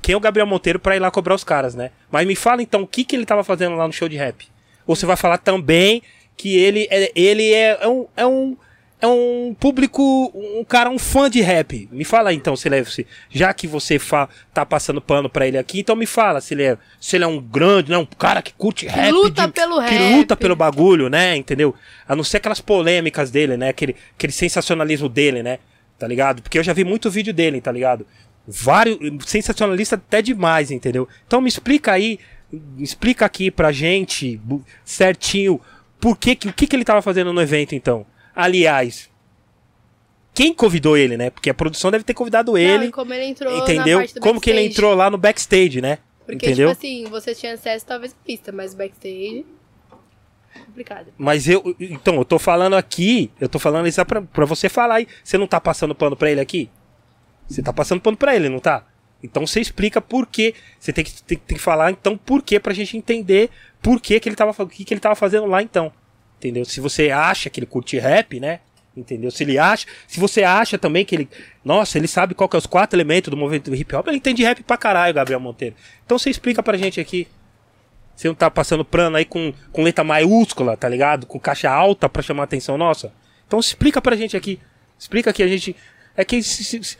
Quem 0.00 0.14
é 0.14 0.16
o 0.16 0.20
Gabriel 0.20 0.46
Monteiro 0.46 0.78
pra 0.78 0.96
ir 0.96 1.00
lá 1.00 1.10
cobrar 1.10 1.34
os 1.34 1.44
caras, 1.44 1.74
né? 1.74 1.90
Mas 2.10 2.26
me 2.26 2.34
fala 2.34 2.62
então 2.62 2.82
o 2.82 2.86
que, 2.86 3.04
que 3.04 3.14
ele 3.14 3.26
tava 3.26 3.44
fazendo 3.44 3.76
lá 3.76 3.86
no 3.86 3.92
show 3.92 4.08
de 4.08 4.16
rap. 4.16 4.48
Ou 4.86 4.96
você 4.96 5.04
vai 5.04 5.16
falar 5.16 5.36
também 5.36 6.02
que 6.36 6.56
ele 6.56 6.88
é, 6.90 7.12
ele 7.14 7.52
é, 7.52 7.78
é 7.82 7.88
um, 7.88 8.06
é 8.16 8.26
um 8.26 8.56
é 9.00 9.06
um 9.06 9.54
público, 9.58 10.30
um 10.34 10.62
cara, 10.64 10.90
um 10.90 10.98
fã 10.98 11.30
de 11.30 11.40
rap. 11.40 11.88
Me 11.90 12.04
fala 12.04 12.32
então, 12.34 12.54
se 12.56 12.68
ele 12.68 12.76
é, 12.76 12.84
se, 12.84 13.06
já 13.30 13.52
que 13.54 13.66
você 13.66 13.98
fa, 13.98 14.28
tá 14.52 14.64
passando 14.66 15.00
pano 15.00 15.28
pra 15.30 15.46
ele 15.46 15.56
aqui, 15.58 15.80
então 15.80 15.96
me 15.96 16.06
fala 16.06 16.40
se 16.40 16.54
ele 16.54 16.62
é, 16.64 16.78
se 17.00 17.16
ele 17.16 17.24
é 17.24 17.26
um 17.26 17.40
grande, 17.40 17.90
né, 17.90 17.96
um 17.98 18.04
cara 18.06 18.42
que 18.42 18.52
curte 18.52 18.86
rap, 18.86 19.10
luta 19.10 19.46
de- 19.46 19.52
pelo 19.52 19.82
que 19.84 19.94
rap. 19.94 20.16
luta 20.16 20.36
pelo 20.36 20.54
bagulho, 20.54 21.08
né, 21.08 21.36
entendeu? 21.36 21.74
A 22.06 22.14
não 22.14 22.22
ser 22.24 22.36
aquelas 22.38 22.60
polêmicas 22.60 23.30
dele, 23.30 23.56
né, 23.56 23.70
aquele, 23.70 23.96
aquele 24.16 24.32
sensacionalismo 24.32 25.08
dele, 25.08 25.42
né, 25.42 25.58
tá 25.98 26.06
ligado? 26.06 26.42
Porque 26.42 26.58
eu 26.58 26.62
já 26.62 26.72
vi 26.72 26.84
muito 26.84 27.10
vídeo 27.10 27.32
dele, 27.32 27.60
tá 27.60 27.72
ligado? 27.72 28.06
Vários, 28.46 28.98
sensacionalista 29.26 29.96
até 29.96 30.20
demais, 30.22 30.70
entendeu? 30.70 31.08
Então 31.26 31.40
me 31.40 31.48
explica 31.48 31.92
aí, 31.92 32.18
me 32.52 32.82
explica 32.82 33.24
aqui 33.24 33.50
pra 33.50 33.70
gente, 33.72 34.40
certinho, 34.84 35.60
por 36.00 36.16
que, 36.18 36.34
que- 36.34 36.48
o 36.48 36.52
que, 36.52 36.66
que 36.66 36.74
ele 36.76 36.84
tava 36.84 37.00
fazendo 37.02 37.32
no 37.32 37.40
evento, 37.40 37.74
então. 37.74 38.04
Aliás, 38.40 39.10
quem 40.32 40.54
convidou 40.54 40.96
ele, 40.96 41.16
né? 41.16 41.30
Porque 41.30 41.50
a 41.50 41.54
produção 41.54 41.90
deve 41.90 42.04
ter 42.04 42.14
convidado 42.14 42.52
Não, 42.52 42.58
ele, 42.58 42.86
e 42.86 42.90
como 42.90 43.12
ele 43.12 43.24
entrou 43.24 43.58
entendeu? 43.58 44.00
Como 44.20 44.40
que 44.40 44.50
ele 44.50 44.62
entrou 44.62 44.94
lá 44.94 45.10
no 45.10 45.18
backstage, 45.18 45.80
né? 45.80 45.98
Porque, 46.24 46.46
entendeu? 46.46 46.68
tipo 46.68 46.78
assim, 46.78 47.04
você 47.10 47.34
tinha 47.34 47.54
acesso 47.54 47.84
talvez 47.84 48.12
à 48.12 48.24
pista, 48.24 48.52
mas 48.52 48.72
backstage. 48.72 49.44
Complicado. 50.66 51.06
Mas 51.18 51.48
eu, 51.48 51.76
então, 51.78 52.16
eu 52.16 52.24
tô 52.24 52.38
falando 52.38 52.74
aqui, 52.74 53.30
eu 53.40 53.48
tô 53.48 53.58
falando 53.58 53.86
isso 53.86 54.04
pra, 54.04 54.22
pra 54.22 54.44
você 54.44 54.68
falar 54.68 54.96
aí. 54.96 55.08
Você 55.22 55.36
não 55.36 55.46
tá 55.46 55.60
passando 55.60 55.94
pano 55.94 56.16
pra 56.16 56.30
ele 56.30 56.40
aqui? 56.40 56.70
Você 57.48 57.62
tá 57.62 57.72
passando 57.72 58.00
pano 58.00 58.16
pra 58.16 58.34
ele, 58.34 58.48
não 58.48 58.60
tá? 58.60 58.86
Então 59.22 59.46
você 59.46 59.60
explica 59.60 60.00
por 60.00 60.26
quê. 60.26 60.54
Você 60.78 60.92
tem 60.92 61.04
que, 61.04 61.22
tem, 61.22 61.38
tem 61.38 61.56
que 61.56 61.62
falar, 61.62 61.90
então, 61.90 62.16
por 62.16 62.42
quê 62.42 62.58
pra 62.58 62.72
gente 62.72 62.96
entender 62.96 63.50
por 63.82 64.00
que, 64.00 64.18
que 64.20 64.28
ele 64.28 64.36
tava, 64.36 64.62
o 64.62 64.68
que, 64.68 64.84
que 64.84 64.94
ele 64.94 65.00
tava 65.00 65.14
fazendo 65.14 65.46
lá, 65.46 65.62
então. 65.62 65.92
Entendeu? 66.40 66.64
Se 66.64 66.80
você 66.80 67.10
acha 67.10 67.50
que 67.50 67.60
ele 67.60 67.66
curte 67.66 67.98
rap, 67.98 68.40
né? 68.40 68.60
Entendeu? 68.96 69.30
Se 69.30 69.44
ele 69.44 69.58
acha. 69.58 69.86
Se 70.08 70.18
você 70.18 70.42
acha 70.42 70.78
também 70.78 71.04
que 71.04 71.14
ele. 71.14 71.28
Nossa, 71.62 71.98
ele 71.98 72.08
sabe 72.08 72.34
qual 72.34 72.48
que 72.48 72.56
é 72.56 72.58
os 72.58 72.64
quatro 72.64 72.96
elementos 72.96 73.30
do 73.30 73.36
movimento 73.36 73.68
do 73.70 73.76
hip 73.76 73.94
hop, 73.94 74.08
ele 74.08 74.16
entende 74.16 74.42
rap 74.42 74.62
pra 74.62 74.78
caralho, 74.78 75.12
Gabriel 75.14 75.38
Monteiro. 75.38 75.76
Então 76.04 76.18
você 76.18 76.30
explica 76.30 76.62
pra 76.62 76.78
gente 76.78 76.98
aqui. 76.98 77.28
Você 78.16 78.26
não 78.28 78.34
tá 78.34 78.50
passando 78.50 78.84
plano 78.84 79.16
aí 79.16 79.24
com, 79.26 79.52
com 79.70 79.82
letra 79.82 80.02
maiúscula, 80.02 80.76
tá 80.78 80.88
ligado? 80.88 81.26
Com 81.26 81.38
caixa 81.38 81.70
alta 81.70 82.08
pra 82.08 82.22
chamar 82.22 82.42
a 82.42 82.44
atenção 82.44 82.76
nossa? 82.78 83.12
Então 83.46 83.60
explica 83.60 84.00
pra 84.00 84.16
gente 84.16 84.36
aqui. 84.36 84.58
Explica 84.98 85.30
que 85.32 85.42
a 85.42 85.46
gente. 85.48 85.76
É 86.16 86.24
que 86.24 86.42
se, 86.42 86.64
se, 86.64 86.82
se- 86.82 86.96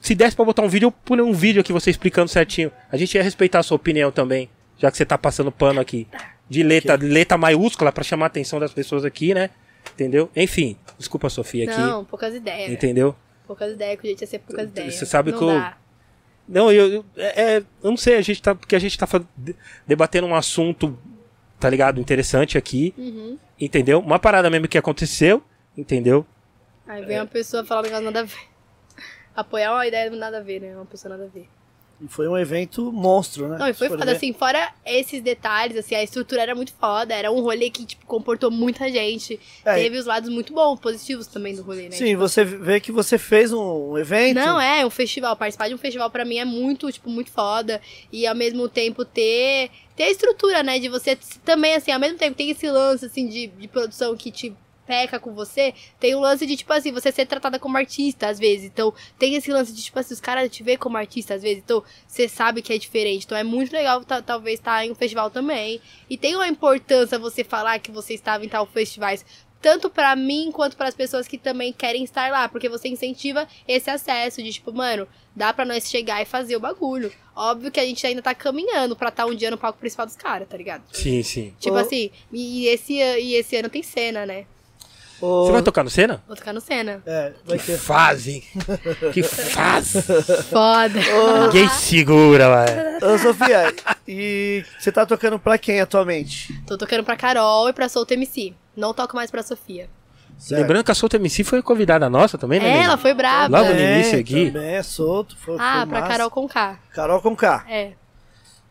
se 0.00 0.14
desse 0.14 0.34
pra 0.34 0.44
botar 0.44 0.62
um 0.62 0.68
vídeo, 0.68 0.86
eu 0.86 0.92
punha 0.92 1.22
um 1.24 1.32
vídeo 1.32 1.60
aqui 1.60 1.72
você 1.72 1.90
explicando 1.90 2.28
certinho. 2.28 2.72
A 2.90 2.96
gente 2.96 3.14
ia 3.14 3.22
respeitar 3.22 3.58
a 3.60 3.62
sua 3.62 3.76
opinião 3.76 4.10
também, 4.10 4.48
já 4.78 4.90
que 4.90 4.96
você 4.96 5.04
tá 5.04 5.16
passando 5.18 5.52
pano 5.52 5.80
aqui. 5.80 6.08
De 6.50 6.62
letra, 6.64 6.96
letra 7.00 7.38
maiúscula 7.38 7.90
pra 7.92 8.02
chamar 8.04 8.26
a 8.26 8.28
atenção 8.28 8.58
das 8.60 8.72
pessoas 8.74 9.04
aqui, 9.04 9.32
né? 9.32 9.48
Entendeu? 9.94 10.28
Enfim, 10.36 10.76
desculpa, 10.98 11.30
Sofia, 11.30 11.64
aqui. 11.70 11.80
Não, 11.80 12.04
poucas 12.04 12.34
ideias. 12.34 12.70
Entendeu? 12.70 13.14
Poucas 13.46 13.72
ideias, 13.72 13.94
que 14.00 14.02
o 14.02 14.06
jeito 14.08 14.20
ia 14.20 14.26
ser 14.26 14.40
poucas 14.40 14.66
ideias. 14.66 14.94
Você 14.96 15.06
sabe 15.06 15.30
não 15.30 15.38
que 15.38 15.44
eu- 15.44 15.48
dá. 15.48 15.76
Não, 16.48 16.72
eu, 16.72 16.88
eu, 16.92 17.04
é, 17.16 17.42
é, 17.42 17.56
eu 17.58 17.90
não 17.90 17.96
sei, 17.96 18.16
a 18.16 18.20
gente 18.20 18.42
tá, 18.42 18.54
porque 18.54 18.74
a 18.74 18.78
gente 18.80 18.98
tá 18.98 19.06
debatendo 19.86 20.26
um 20.26 20.34
assunto, 20.34 20.98
tá 21.60 21.70
ligado? 21.70 22.00
Interessante 22.00 22.58
aqui, 22.58 22.92
Uhum. 22.98 23.38
entendeu? 23.60 24.00
Uma 24.00 24.18
parada 24.18 24.50
mesmo 24.50 24.66
que 24.66 24.76
aconteceu, 24.76 25.40
entendeu? 25.78 26.26
Aí 26.88 27.02
É. 27.02 27.06
vem 27.06 27.18
uma 27.20 27.26
pessoa 27.26 27.64
falar 27.64 27.82
um 27.82 27.84
negócio 27.84 28.04
nada 28.04 28.20
a 28.20 28.24
ver. 28.24 28.34
Apoiar 29.36 29.72
uma 29.72 29.86
ideia 29.86 30.10
nada 30.10 30.38
a 30.38 30.42
ver, 30.42 30.60
né? 30.60 30.74
Uma 30.74 30.86
pessoa 30.86 31.16
nada 31.16 31.24
a 31.24 31.32
ver. 31.32 31.48
E 32.02 32.08
foi 32.08 32.26
um 32.26 32.36
evento 32.36 32.90
monstro, 32.90 33.48
né? 33.48 33.58
Não, 33.58 33.68
e 33.68 33.74
foi 33.74 33.88
foda, 33.88 34.06
ver. 34.06 34.12
assim, 34.12 34.32
fora 34.32 34.72
esses 34.86 35.20
detalhes, 35.20 35.76
assim, 35.76 35.94
a 35.94 36.02
estrutura 36.02 36.42
era 36.42 36.54
muito 36.54 36.72
foda, 36.72 37.14
era 37.14 37.30
um 37.30 37.40
rolê 37.40 37.68
que, 37.68 37.84
tipo, 37.84 38.06
comportou 38.06 38.50
muita 38.50 38.90
gente. 38.90 39.38
É, 39.64 39.74
Teve 39.74 39.98
os 39.98 40.06
lados 40.06 40.30
muito 40.30 40.54
bons, 40.54 40.80
positivos 40.80 41.26
também 41.26 41.54
do 41.54 41.62
rolê, 41.62 41.84
né? 41.84 41.92
Sim, 41.92 42.16
você 42.16 42.44
vê 42.44 42.80
que 42.80 42.90
você 42.90 43.18
fez 43.18 43.52
um 43.52 43.98
evento. 43.98 44.36
Não, 44.36 44.60
é, 44.60 44.84
um 44.84 44.90
festival. 44.90 45.36
Participar 45.36 45.68
de 45.68 45.74
um 45.74 45.78
festival 45.78 46.10
pra 46.10 46.24
mim 46.24 46.38
é 46.38 46.44
muito, 46.44 46.90
tipo, 46.90 47.10
muito 47.10 47.30
foda. 47.30 47.80
E 48.10 48.26
ao 48.26 48.34
mesmo 48.34 48.68
tempo 48.68 49.04
ter, 49.04 49.70
ter 49.94 50.04
a 50.04 50.10
estrutura, 50.10 50.62
né? 50.62 50.78
De 50.78 50.88
você 50.88 51.18
também, 51.44 51.74
assim, 51.74 51.92
ao 51.92 52.00
mesmo 52.00 52.16
tempo 52.16 52.36
tem 52.36 52.50
esse 52.50 52.70
lance, 52.70 53.04
assim, 53.04 53.28
de, 53.28 53.48
de 53.48 53.68
produção 53.68 54.16
que 54.16 54.30
te 54.30 54.54
peca 54.90 55.20
com 55.20 55.32
você. 55.32 55.72
Tem 56.00 56.16
o 56.16 56.20
lance 56.20 56.44
de, 56.44 56.56
tipo 56.56 56.72
assim, 56.72 56.90
você 56.90 57.12
ser 57.12 57.24
tratada 57.24 57.60
como 57.60 57.76
artista, 57.76 58.26
às 58.28 58.40
vezes. 58.40 58.64
Então, 58.66 58.92
tem 59.16 59.36
esse 59.36 59.52
lance 59.52 59.72
de, 59.72 59.80
tipo 59.84 59.96
assim, 60.00 60.12
os 60.14 60.20
caras 60.20 60.50
te 60.50 60.64
veem 60.64 60.76
como 60.76 60.96
artista, 60.96 61.34
às 61.34 61.42
vezes. 61.42 61.58
Então, 61.64 61.84
você 62.08 62.28
sabe 62.28 62.60
que 62.60 62.72
é 62.72 62.78
diferente. 62.78 63.24
Então, 63.24 63.38
é 63.38 63.44
muito 63.44 63.72
legal, 63.72 64.04
ta- 64.04 64.20
talvez, 64.20 64.58
estar 64.58 64.84
em 64.84 64.90
um 64.90 64.94
festival 64.96 65.30
também. 65.30 65.80
E 66.08 66.18
tem 66.18 66.34
uma 66.34 66.48
importância 66.48 67.20
você 67.20 67.44
falar 67.44 67.78
que 67.78 67.92
você 67.92 68.14
estava 68.14 68.44
em 68.44 68.48
tal 68.48 68.66
festivais 68.66 69.24
tanto 69.62 69.90
pra 69.90 70.16
mim 70.16 70.50
quanto 70.50 70.74
para 70.74 70.88
as 70.88 70.94
pessoas 70.94 71.28
que 71.28 71.36
também 71.36 71.70
querem 71.70 72.02
estar 72.02 72.30
lá, 72.30 72.48
porque 72.48 72.66
você 72.66 72.88
incentiva 72.88 73.46
esse 73.68 73.90
acesso 73.90 74.42
de 74.42 74.50
tipo, 74.54 74.72
mano, 74.72 75.06
dá 75.36 75.52
pra 75.52 75.66
nós 75.66 75.86
chegar 75.90 76.22
e 76.22 76.24
fazer 76.24 76.56
o 76.56 76.60
bagulho. 76.60 77.12
Óbvio 77.36 77.70
que 77.70 77.78
a 77.78 77.84
gente 77.84 78.06
ainda 78.06 78.22
tá 78.22 78.34
caminhando 78.34 78.96
pra 78.96 79.10
estar 79.10 79.26
um 79.26 79.34
dia 79.34 79.50
no 79.50 79.58
palco 79.58 79.78
principal 79.78 80.06
dos 80.06 80.16
caras, 80.16 80.48
tá 80.48 80.56
ligado? 80.56 80.84
Sim, 80.90 81.22
sim. 81.22 81.54
Tipo 81.60 81.76
assim, 81.76 82.10
e 82.32 82.68
esse, 82.68 82.94
e 82.94 83.34
esse 83.34 83.54
ano 83.56 83.68
tem 83.68 83.82
cena, 83.82 84.24
né? 84.24 84.46
Ô, 85.20 85.44
Você 85.46 85.52
vai 85.52 85.62
tocar 85.62 85.84
no 85.84 85.90
cena? 85.90 86.22
Vou 86.26 86.34
tocar 86.36 86.52
no 86.52 86.60
cena. 86.60 87.02
É, 87.04 87.32
vai 87.44 87.58
Que 87.58 87.66
ter. 87.66 87.78
fase! 87.78 88.42
que 89.12 89.22
fase! 89.22 90.00
Foda. 90.50 91.00
Ninguém 91.46 91.68
segura, 91.68 92.64
velho. 92.64 93.14
Ô, 93.14 93.18
Sofia, 93.18 93.74
e 94.08 94.64
você 94.78 94.90
tá 94.90 95.04
tocando 95.04 95.38
pra 95.38 95.58
quem 95.58 95.80
atualmente? 95.80 96.58
Tô 96.66 96.78
tocando 96.78 97.04
pra 97.04 97.16
Carol 97.16 97.68
e 97.68 97.72
pra 97.72 97.88
Solta 97.88 98.14
MC. 98.14 98.54
Não 98.76 98.94
toco 98.94 99.14
mais 99.14 99.30
pra 99.30 99.42
Sofia. 99.42 99.88
Certo. 100.38 100.58
Lembrando 100.62 100.84
que 100.84 100.90
a 100.90 100.94
Solta 100.94 101.16
MC 101.16 101.44
foi 101.44 101.60
convidada 101.60 102.08
nossa 102.08 102.38
também, 102.38 102.58
né? 102.60 102.78
É, 102.78 102.82
ela 102.84 102.96
foi 102.96 103.12
braba. 103.12 103.58
Logo 103.58 103.68
no 103.70 103.76
Também, 103.76 103.94
início 103.96 104.18
aqui. 104.18 104.50
Também 104.50 104.70
é 104.76 104.82
solto. 104.82 105.36
Foi, 105.36 105.56
Ah, 105.60 105.80
foi 105.80 105.86
pra 105.90 106.00
massa. 106.00 106.12
Carol 106.12 106.30
com 106.30 106.48
K. 106.48 106.78
Carol 106.94 107.20
com 107.20 107.36
K. 107.36 107.64
É, 107.68 107.92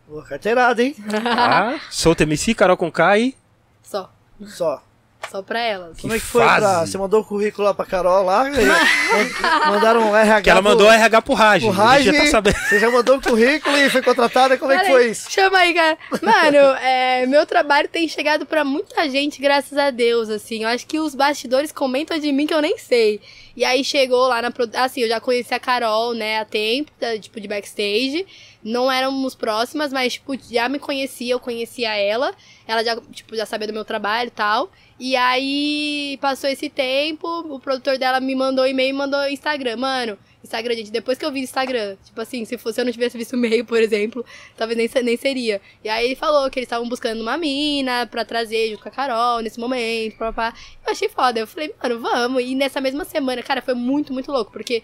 Pô, 0.08 0.20
carteirada, 0.24 0.82
hein? 0.82 0.96
Ah, 1.24 1.80
Solta 1.92 2.24
MC, 2.24 2.56
Carol 2.56 2.76
com 2.76 2.92
K 2.92 3.20
e... 3.20 3.36
só. 3.84 4.12
Só. 4.48 4.82
Só 5.30 5.44
pra 5.44 5.60
elas. 5.60 6.00
Como 6.00 6.14
é 6.14 6.18
que 6.18 6.26
foi 6.26 6.44
fase. 6.44 6.60
pra... 6.66 6.86
Você 6.86 6.98
mandou 6.98 7.22
o 7.22 7.24
currículo 7.24 7.68
lá 7.68 7.74
pra 7.74 7.86
Carol 7.86 8.24
lá? 8.26 8.50
e- 8.50 8.66
mand- 8.66 9.68
Mandaram 9.70 10.10
um 10.10 10.16
RH 10.16 10.42
Que 10.42 10.50
ela 10.50 10.62
pro- 10.62 10.72
mandou 10.72 10.88
o 10.88 10.92
RH 10.92 11.22
pro 11.22 11.34
Raj. 11.36 11.62
pro 11.64 11.72
A 11.72 11.74
Raj, 11.76 12.06
já 12.06 12.14
tá 12.14 12.26
sabendo. 12.28 12.58
Você 12.58 12.80
já 12.80 12.90
mandou 12.90 13.18
o 13.18 13.22
currículo 13.22 13.78
e 13.78 13.90
foi 13.90 14.02
contratada? 14.02 14.58
Como 14.58 14.72
é 14.72 14.78
que 14.78 14.82
Pera 14.84 14.94
foi 14.94 15.04
aí, 15.06 15.12
isso? 15.12 15.30
Chama 15.30 15.58
aí, 15.60 15.74
cara. 15.74 15.98
Mano, 16.22 16.58
é, 16.82 17.26
meu 17.28 17.46
trabalho 17.46 17.88
tem 17.88 18.08
chegado 18.08 18.46
pra 18.46 18.64
muita 18.64 19.08
gente, 19.10 19.40
graças 19.42 19.78
a 19.78 19.92
Deus, 19.92 20.30
assim. 20.30 20.64
Eu 20.64 20.70
acho 20.70 20.88
que 20.88 21.00
os 21.00 21.14
bastidores 21.14 21.72
comentam 21.72 22.18
de 22.18 22.32
mim 22.32 22.48
que 22.48 22.54
eu 22.54 22.62
nem 22.62 22.78
sei. 22.78 23.22
E 23.60 23.66
aí 23.66 23.84
chegou 23.84 24.26
lá 24.30 24.42
na... 24.42 24.54
Assim, 24.76 25.02
eu 25.02 25.10
já 25.10 25.20
conheci 25.20 25.54
a 25.54 25.60
Carol, 25.60 26.14
né, 26.14 26.40
há 26.40 26.46
tempo, 26.46 26.94
tipo, 27.20 27.42
de 27.42 27.46
backstage. 27.46 28.26
Não 28.64 28.90
éramos 28.90 29.36
próximas, 29.36 29.92
mas, 29.92 30.14
tipo, 30.14 30.34
já 30.50 30.70
me 30.70 30.80
conhecia, 30.80 31.34
eu 31.34 31.42
conhecia 31.42 31.94
ela. 31.94 32.34
Ela 32.66 32.86
já, 32.86 32.96
tipo, 33.12 33.36
já 33.36 33.46
sabia 33.46 33.68
do 33.68 33.74
meu 33.74 33.84
trabalho 33.84 34.30
e 34.30 34.32
tal. 34.32 34.72
E 34.98 35.14
aí, 35.14 36.18
passou 36.22 36.50
esse 36.50 36.70
tempo, 36.70 37.28
o 37.54 37.60
produtor 37.60 37.98
dela 37.98 38.22
me 38.22 38.34
mandou 38.34 38.66
e-mail 38.66 38.92
e 38.92 38.94
mandou 38.94 39.28
Instagram. 39.28 39.76
Mano, 39.76 40.18
Instagram, 40.50 40.74
gente, 40.76 40.92
depois 40.92 41.18
que 41.18 41.24
eu 41.24 41.32
vi 41.32 41.42
Instagram, 41.42 41.96
tipo 42.04 42.20
assim, 42.20 42.44
se 42.44 42.58
fosse 42.58 42.82
eu 42.82 42.86
não 42.86 42.92
tivesse 42.92 43.16
visto 43.18 43.34
o 43.34 43.36
e-mail, 43.38 43.64
por 43.64 43.80
exemplo, 43.82 44.26
talvez 44.58 44.76
nem, 44.78 45.04
nem 45.04 45.16
seria. 45.16 45.62
E 45.84 45.88
aí 45.90 46.06
ele 46.08 46.16
falou 46.16 46.50
que 46.50 46.58
eles 46.60 46.66
estavam 46.66 46.90
buscando 46.90 47.22
uma 47.22 47.38
mina 47.38 48.08
pra 48.08 48.26
trazer 48.26 48.72
junto 48.72 48.82
com 48.82 48.90
a 48.90 48.92
Carol 48.92 49.42
nesse 49.42 49.60
momento, 49.60 50.18
papá. 50.18 50.54
Eu 50.86 50.92
achei 50.92 51.08
foda. 51.08 51.40
Eu 51.40 51.48
falei, 51.48 51.74
mano, 51.82 52.00
vamos. 52.00 52.44
E 52.44 52.56
nessa 52.56 52.82
mesma 52.82 53.06
semana, 53.06 53.44
cara, 53.44 53.62
foi 53.62 53.76
muito, 53.76 54.12
muito 54.12 54.32
louco, 54.32 54.52
porque 54.52 54.82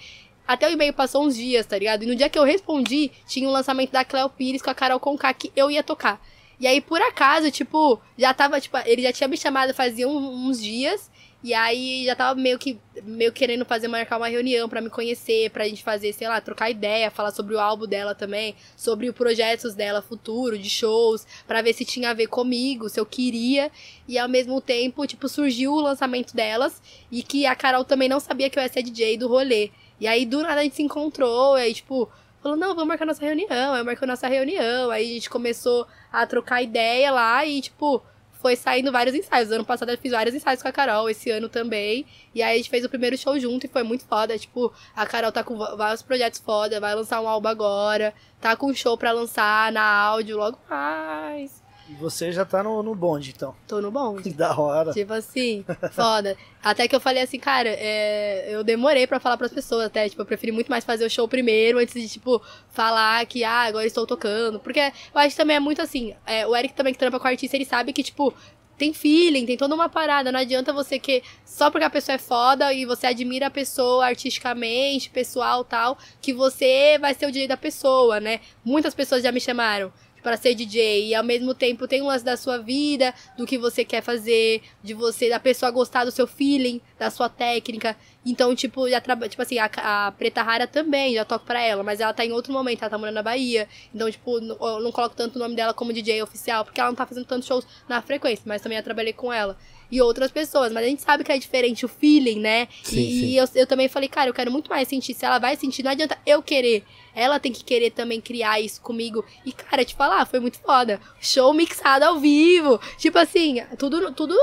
até 0.47 0.67
o 0.67 0.71
e-mail 0.71 0.93
passou 0.93 1.25
uns 1.25 1.35
dias, 1.35 1.65
tá 1.65 1.77
ligado? 1.77 2.03
E 2.03 2.05
no 2.05 2.15
dia 2.15 2.29
que 2.29 2.37
eu 2.37 2.43
respondi, 2.43 3.11
tinha 3.27 3.49
o 3.49 3.51
lançamento 3.51 3.91
da 3.91 4.05
Cleo 4.05 4.29
Pires 4.29 4.61
com 4.61 4.69
a 4.69 4.75
Carol 4.75 4.99
Conká 4.99 5.33
que 5.33 5.51
eu 5.55 5.71
ia 5.71 5.81
tocar. 5.81 6.21
E 6.59 6.67
aí, 6.67 6.79
por 6.79 7.01
acaso, 7.01 7.49
tipo, 7.51 7.99
já 8.17 8.33
tava, 8.33 8.61
tipo, 8.61 8.77
ele 8.85 9.01
já 9.01 9.11
tinha 9.11 9.27
me 9.27 9.35
chamado 9.35 9.73
fazia 9.73 10.07
um- 10.07 10.47
uns 10.47 10.61
dias. 10.61 11.09
E 11.45 11.53
aí 11.53 12.05
já 12.05 12.15
tava 12.15 12.41
meio 12.41 12.57
que 12.57 12.79
meio 13.03 13.31
querendo 13.31 13.63
fazer 13.65 13.87
marcar 13.87 14.17
uma 14.17 14.27
reunião 14.27 14.67
pra 14.67 14.81
me 14.81 14.89
conhecer, 14.89 15.51
pra 15.51 15.67
gente 15.67 15.83
fazer, 15.83 16.11
sei 16.11 16.27
lá, 16.27 16.41
trocar 16.41 16.71
ideia, 16.71 17.11
falar 17.11 17.29
sobre 17.29 17.53
o 17.53 17.59
álbum 17.59 17.85
dela 17.85 18.15
também, 18.15 18.55
sobre 18.75 19.07
os 19.07 19.13
projetos 19.15 19.75
dela 19.75 20.01
futuro, 20.01 20.57
de 20.57 20.67
shows, 20.67 21.23
pra 21.45 21.61
ver 21.61 21.73
se 21.73 21.85
tinha 21.85 22.09
a 22.09 22.13
ver 22.15 22.25
comigo, 22.25 22.89
se 22.89 22.99
eu 22.99 23.05
queria. 23.05 23.71
E 24.07 24.17
ao 24.17 24.27
mesmo 24.27 24.59
tempo, 24.59 25.05
tipo, 25.05 25.29
surgiu 25.29 25.73
o 25.73 25.81
lançamento 25.81 26.35
delas 26.35 26.81
e 27.11 27.21
que 27.21 27.45
a 27.45 27.55
Carol 27.55 27.83
também 27.83 28.09
não 28.09 28.19
sabia 28.19 28.49
que 28.49 28.57
eu 28.57 28.63
ia 28.63 28.69
ser 28.69 28.81
DJ 28.81 29.15
do 29.15 29.27
rolê. 29.27 29.69
E 29.99 30.07
aí 30.07 30.25
do 30.25 30.41
nada 30.41 30.61
a 30.61 30.63
gente 30.63 30.77
se 30.77 30.81
encontrou, 30.81 31.59
e 31.59 31.61
aí 31.61 31.75
tipo, 31.75 32.09
falou: 32.41 32.57
"Não, 32.57 32.69
vamos 32.69 32.87
marcar 32.87 33.05
nossa 33.05 33.23
reunião". 33.23 33.75
Aí 33.75 33.83
marcou 33.83 34.07
nossa 34.07 34.27
reunião, 34.27 34.89
aí 34.89 35.11
a 35.11 35.13
gente 35.13 35.29
começou 35.29 35.85
a 36.11 36.25
trocar 36.25 36.63
ideia 36.63 37.11
lá 37.11 37.45
e 37.45 37.61
tipo, 37.61 38.01
foi 38.45 38.55
saindo 38.55 38.91
vários 38.91 39.15
ensaios. 39.15 39.49
Ano 39.49 39.65
passado 39.65 39.89
eu 39.89 39.97
fiz 39.97 40.11
vários 40.11 40.35
ensaios 40.35 40.61
com 40.61 40.67
a 40.67 40.71
Carol, 40.71 41.09
esse 41.09 41.31
ano 41.31 41.49
também. 41.49 42.05
E 42.31 42.43
aí 42.43 42.53
a 42.53 42.57
gente 42.57 42.69
fez 42.69 42.85
o 42.85 42.89
primeiro 42.89 43.17
show 43.17 43.39
junto 43.39 43.65
e 43.65 43.67
foi 43.67 43.81
muito 43.81 44.05
foda. 44.05 44.37
Tipo, 44.37 44.71
a 44.95 45.03
Carol 45.03 45.31
tá 45.31 45.43
com 45.43 45.57
vários 45.57 46.03
projetos 46.03 46.39
foda, 46.39 46.79
vai 46.79 46.93
lançar 46.93 47.19
um 47.21 47.27
álbum 47.27 47.47
agora, 47.47 48.13
tá 48.39 48.55
com 48.55 48.67
um 48.67 48.75
show 48.75 48.95
pra 48.99 49.11
lançar 49.11 49.71
na 49.71 49.81
áudio 49.81 50.37
logo 50.37 50.59
mais. 50.69 51.64
E 51.87 51.93
você 51.93 52.31
já 52.31 52.43
tá 52.43 52.63
no, 52.63 52.81
no 52.81 52.95
bonde, 52.95 53.31
então. 53.35 53.55
Tô 53.67 53.79
no 53.79 53.91
bonde. 53.91 54.23
Que 54.23 54.29
da 54.33 54.59
hora. 54.59 54.91
Tipo 54.91 55.13
assim, 55.13 55.63
foda. 55.91 56.35
Até 56.63 56.87
que 56.87 56.95
eu 56.95 56.99
falei 56.99 57.21
assim, 57.21 57.39
cara, 57.39 57.69
é, 57.69 58.47
eu 58.49 58.63
demorei 58.63 59.05
pra 59.05 59.19
falar 59.19 59.37
pras 59.37 59.53
pessoas 59.53 59.85
até. 59.85 60.09
Tipo, 60.09 60.23
eu 60.23 60.25
preferi 60.25 60.51
muito 60.51 60.69
mais 60.69 60.83
fazer 60.83 61.05
o 61.05 61.09
show 61.09 61.27
primeiro 61.27 61.77
antes 61.77 61.93
de, 61.93 62.09
tipo, 62.09 62.41
falar 62.69 63.23
que, 63.27 63.43
ah, 63.43 63.61
agora 63.61 63.85
estou 63.85 64.07
tocando. 64.07 64.59
Porque 64.59 64.79
eu 64.79 65.21
acho 65.21 65.29
que 65.29 65.37
também 65.37 65.57
é 65.57 65.59
muito 65.59 65.81
assim. 65.81 66.15
é, 66.25 66.45
o 66.47 66.55
Eric 66.55 66.73
também 66.73 66.93
que 66.93 66.99
trampa 66.99 67.19
com 67.19 67.27
artista, 67.27 67.55
ele 67.55 67.65
sabe 67.65 67.93
que, 67.93 68.01
tipo, 68.01 68.33
tem 68.77 68.91
feeling, 68.93 69.45
tem 69.45 69.55
toda 69.55 69.75
uma 69.75 69.87
parada. 69.87 70.31
Não 70.31 70.39
adianta 70.39 70.73
você 70.73 70.97
que. 70.97 71.21
Só 71.45 71.69
porque 71.69 71.85
a 71.85 71.89
pessoa 71.89 72.15
é 72.15 72.19
foda 72.19 72.73
e 72.73 72.85
você 72.85 73.07
admira 73.07 73.47
a 73.47 73.51
pessoa 73.51 74.07
artisticamente, 74.07 75.11
pessoal 75.11 75.63
tal, 75.63 75.97
que 76.19 76.33
você 76.33 76.97
vai 76.99 77.13
ser 77.13 77.27
o 77.27 77.31
direito 77.31 77.49
da 77.49 77.57
pessoa, 77.57 78.19
né? 78.19 78.39
Muitas 78.63 78.95
pessoas 78.95 79.21
já 79.21 79.31
me 79.31 79.39
chamaram 79.39 79.93
para 80.25 80.37
ser 80.37 80.55
DJ 80.55 81.09
e 81.09 81.13
ao 81.13 81.23
mesmo 81.23 81.53
tempo 81.53 81.87
tem 81.87 82.01
um 82.01 82.07
lance 82.07 82.25
da 82.25 82.35
sua 82.35 82.57
vida, 82.57 83.13
do 83.37 83.45
que 83.45 83.59
você 83.59 83.85
quer 83.85 84.01
fazer, 84.01 84.63
de 84.83 84.91
você, 84.91 85.29
da 85.29 85.39
pessoa 85.39 85.69
gostar 85.69 86.03
do 86.03 86.09
seu 86.09 86.25
feeling, 86.25 86.81
da 86.97 87.11
sua 87.11 87.29
técnica. 87.29 87.95
Então, 88.25 88.55
tipo, 88.55 88.89
já 88.89 88.99
trabalha, 88.99 89.29
tipo 89.29 89.43
assim, 89.43 89.59
a, 89.59 89.69
a 89.75 90.11
Preta 90.13 90.41
Rara 90.41 90.65
também, 90.65 91.13
já 91.13 91.23
toco 91.23 91.45
pra 91.45 91.61
ela, 91.61 91.83
mas 91.83 91.99
ela 91.99 92.11
tá 92.11 92.25
em 92.25 92.31
outro 92.31 92.51
momento, 92.51 92.81
ela 92.81 92.89
tá 92.89 92.97
morando 92.97 93.13
na 93.13 93.21
Bahia. 93.21 93.69
Então, 93.93 94.09
tipo, 94.09 94.39
eu 94.39 94.79
não 94.79 94.91
coloco 94.91 95.15
tanto 95.15 95.35
o 95.35 95.39
nome 95.39 95.55
dela 95.55 95.75
como 95.75 95.93
DJ 95.93 96.23
oficial, 96.23 96.65
porque 96.65 96.81
ela 96.81 96.89
não 96.89 96.95
tá 96.95 97.05
fazendo 97.05 97.27
tantos 97.27 97.47
shows 97.47 97.67
na 97.87 98.01
frequência, 98.01 98.41
mas 98.47 98.63
também 98.63 98.79
já 98.79 98.83
trabalhei 98.83 99.13
com 99.13 99.31
ela. 99.31 99.55
E 99.95 100.01
outras 100.01 100.29
pessoas, 100.29 100.73
mas 100.73 100.83
a 100.83 100.87
gente 100.89 101.01
sabe 101.01 101.23
que 101.23 101.31
é 101.31 101.37
diferente 101.37 101.85
o 101.85 101.87
feeling, 101.87 102.37
né? 102.37 102.67
Sim, 102.83 102.99
e 102.99 103.19
sim. 103.19 103.25
e 103.27 103.37
eu, 103.37 103.45
eu 103.55 103.65
também 103.65 103.87
falei, 103.87 104.09
cara, 104.09 104.29
eu 104.29 104.33
quero 104.33 104.51
muito 104.51 104.69
mais 104.69 104.89
sentir. 104.89 105.13
Se 105.13 105.23
ela 105.23 105.39
vai 105.39 105.55
sentir, 105.55 105.83
não 105.83 105.91
adianta 105.91 106.17
eu 106.25 106.43
querer. 106.43 106.83
Ela 107.15 107.39
tem 107.39 107.53
que 107.53 107.63
querer 107.63 107.91
também 107.91 108.19
criar 108.19 108.59
isso 108.59 108.81
comigo. 108.81 109.23
E, 109.45 109.53
cara, 109.53 109.85
te 109.85 109.95
falar, 109.95 110.25
foi 110.25 110.41
muito 110.41 110.59
foda. 110.59 110.99
Show 111.21 111.53
mixado 111.53 112.03
ao 112.03 112.19
vivo. 112.19 112.77
Tipo 112.97 113.17
assim, 113.19 113.63
tudo, 113.77 114.11
tudo. 114.11 114.35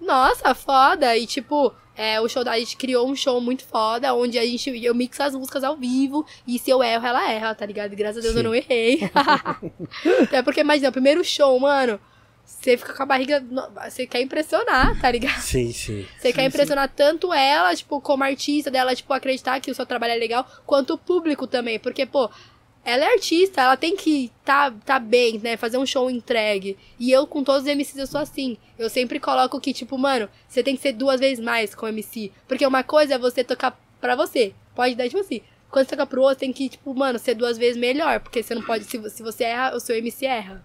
Nossa, 0.00 0.54
foda. 0.54 1.16
E 1.18 1.26
tipo, 1.26 1.74
é, 1.96 2.20
o 2.20 2.28
show 2.28 2.44
da 2.44 2.52
a 2.52 2.58
gente 2.60 2.76
criou 2.76 3.08
um 3.08 3.16
show 3.16 3.40
muito 3.40 3.64
foda, 3.64 4.14
onde 4.14 4.38
a 4.38 4.46
gente 4.46 4.70
eu 4.84 4.94
mixo 4.94 5.24
as 5.24 5.34
músicas 5.34 5.64
ao 5.64 5.76
vivo. 5.76 6.24
E 6.46 6.56
se 6.56 6.70
eu 6.70 6.84
erro, 6.84 7.04
ela 7.04 7.28
erra, 7.32 7.52
tá 7.52 7.66
ligado? 7.66 7.92
E 7.92 7.96
graças 7.96 8.18
a 8.18 8.20
Deus 8.20 8.34
Sim. 8.34 8.38
eu 8.38 8.44
não 8.44 8.54
errei. 8.54 9.00
é 10.30 10.40
porque, 10.40 10.60
imagina, 10.60 10.88
o 10.88 10.92
primeiro 10.92 11.24
show, 11.24 11.58
mano. 11.58 11.98
Você 12.44 12.76
fica 12.76 12.94
com 12.94 13.02
a 13.02 13.06
barriga. 13.06 13.44
Você 13.88 14.06
quer 14.06 14.20
impressionar, 14.20 14.98
tá 15.00 15.10
ligado? 15.10 15.40
Sim, 15.40 15.72
sim. 15.72 16.06
Você 16.18 16.32
quer 16.32 16.44
impressionar 16.44 16.88
tanto 16.88 17.32
ela, 17.32 17.74
tipo, 17.74 18.00
como 18.00 18.24
artista 18.24 18.70
dela, 18.70 18.94
tipo, 18.94 19.12
acreditar 19.12 19.60
que 19.60 19.70
o 19.70 19.74
seu 19.74 19.86
trabalho 19.86 20.12
é 20.12 20.16
legal, 20.16 20.46
quanto 20.66 20.94
o 20.94 20.98
público 20.98 21.46
também. 21.46 21.78
Porque, 21.78 22.06
pô, 22.06 22.30
ela 22.84 23.04
é 23.04 23.12
artista, 23.14 23.62
ela 23.62 23.76
tem 23.76 23.96
que 23.96 24.30
tá, 24.44 24.70
tá 24.84 24.98
bem, 24.98 25.38
né? 25.38 25.56
Fazer 25.56 25.78
um 25.78 25.86
show 25.86 26.10
entregue. 26.10 26.76
E 26.98 27.10
eu, 27.10 27.26
com 27.26 27.42
todos 27.42 27.62
os 27.62 27.74
MCs, 27.74 27.96
eu 27.96 28.06
sou 28.06 28.20
assim. 28.20 28.58
Eu 28.78 28.90
sempre 28.90 29.18
coloco 29.18 29.60
que, 29.60 29.72
tipo, 29.72 29.96
mano, 29.96 30.28
você 30.46 30.62
tem 30.62 30.76
que 30.76 30.82
ser 30.82 30.92
duas 30.92 31.20
vezes 31.20 31.42
mais 31.42 31.74
com 31.74 31.86
o 31.86 31.88
MC. 31.88 32.30
Porque 32.46 32.66
uma 32.66 32.82
coisa 32.82 33.14
é 33.14 33.18
você 33.18 33.42
tocar 33.42 33.78
pra 34.00 34.14
você. 34.14 34.54
Pode 34.74 34.94
dar, 34.94 35.08
tipo 35.08 35.20
assim. 35.20 35.40
Quando 35.70 35.86
você 35.86 35.96
toca 35.96 36.06
pro 36.06 36.22
outro, 36.22 36.40
tem 36.40 36.52
que, 36.52 36.68
tipo, 36.68 36.94
mano, 36.94 37.18
ser 37.18 37.34
duas 37.34 37.56
vezes 37.56 37.76
melhor. 37.76 38.20
Porque 38.20 38.42
você 38.42 38.54
não 38.54 38.62
pode. 38.62 38.84
Se, 38.84 39.10
se 39.10 39.22
você 39.22 39.44
erra, 39.44 39.74
o 39.74 39.80
seu 39.80 39.96
MC 39.96 40.26
erra. 40.26 40.64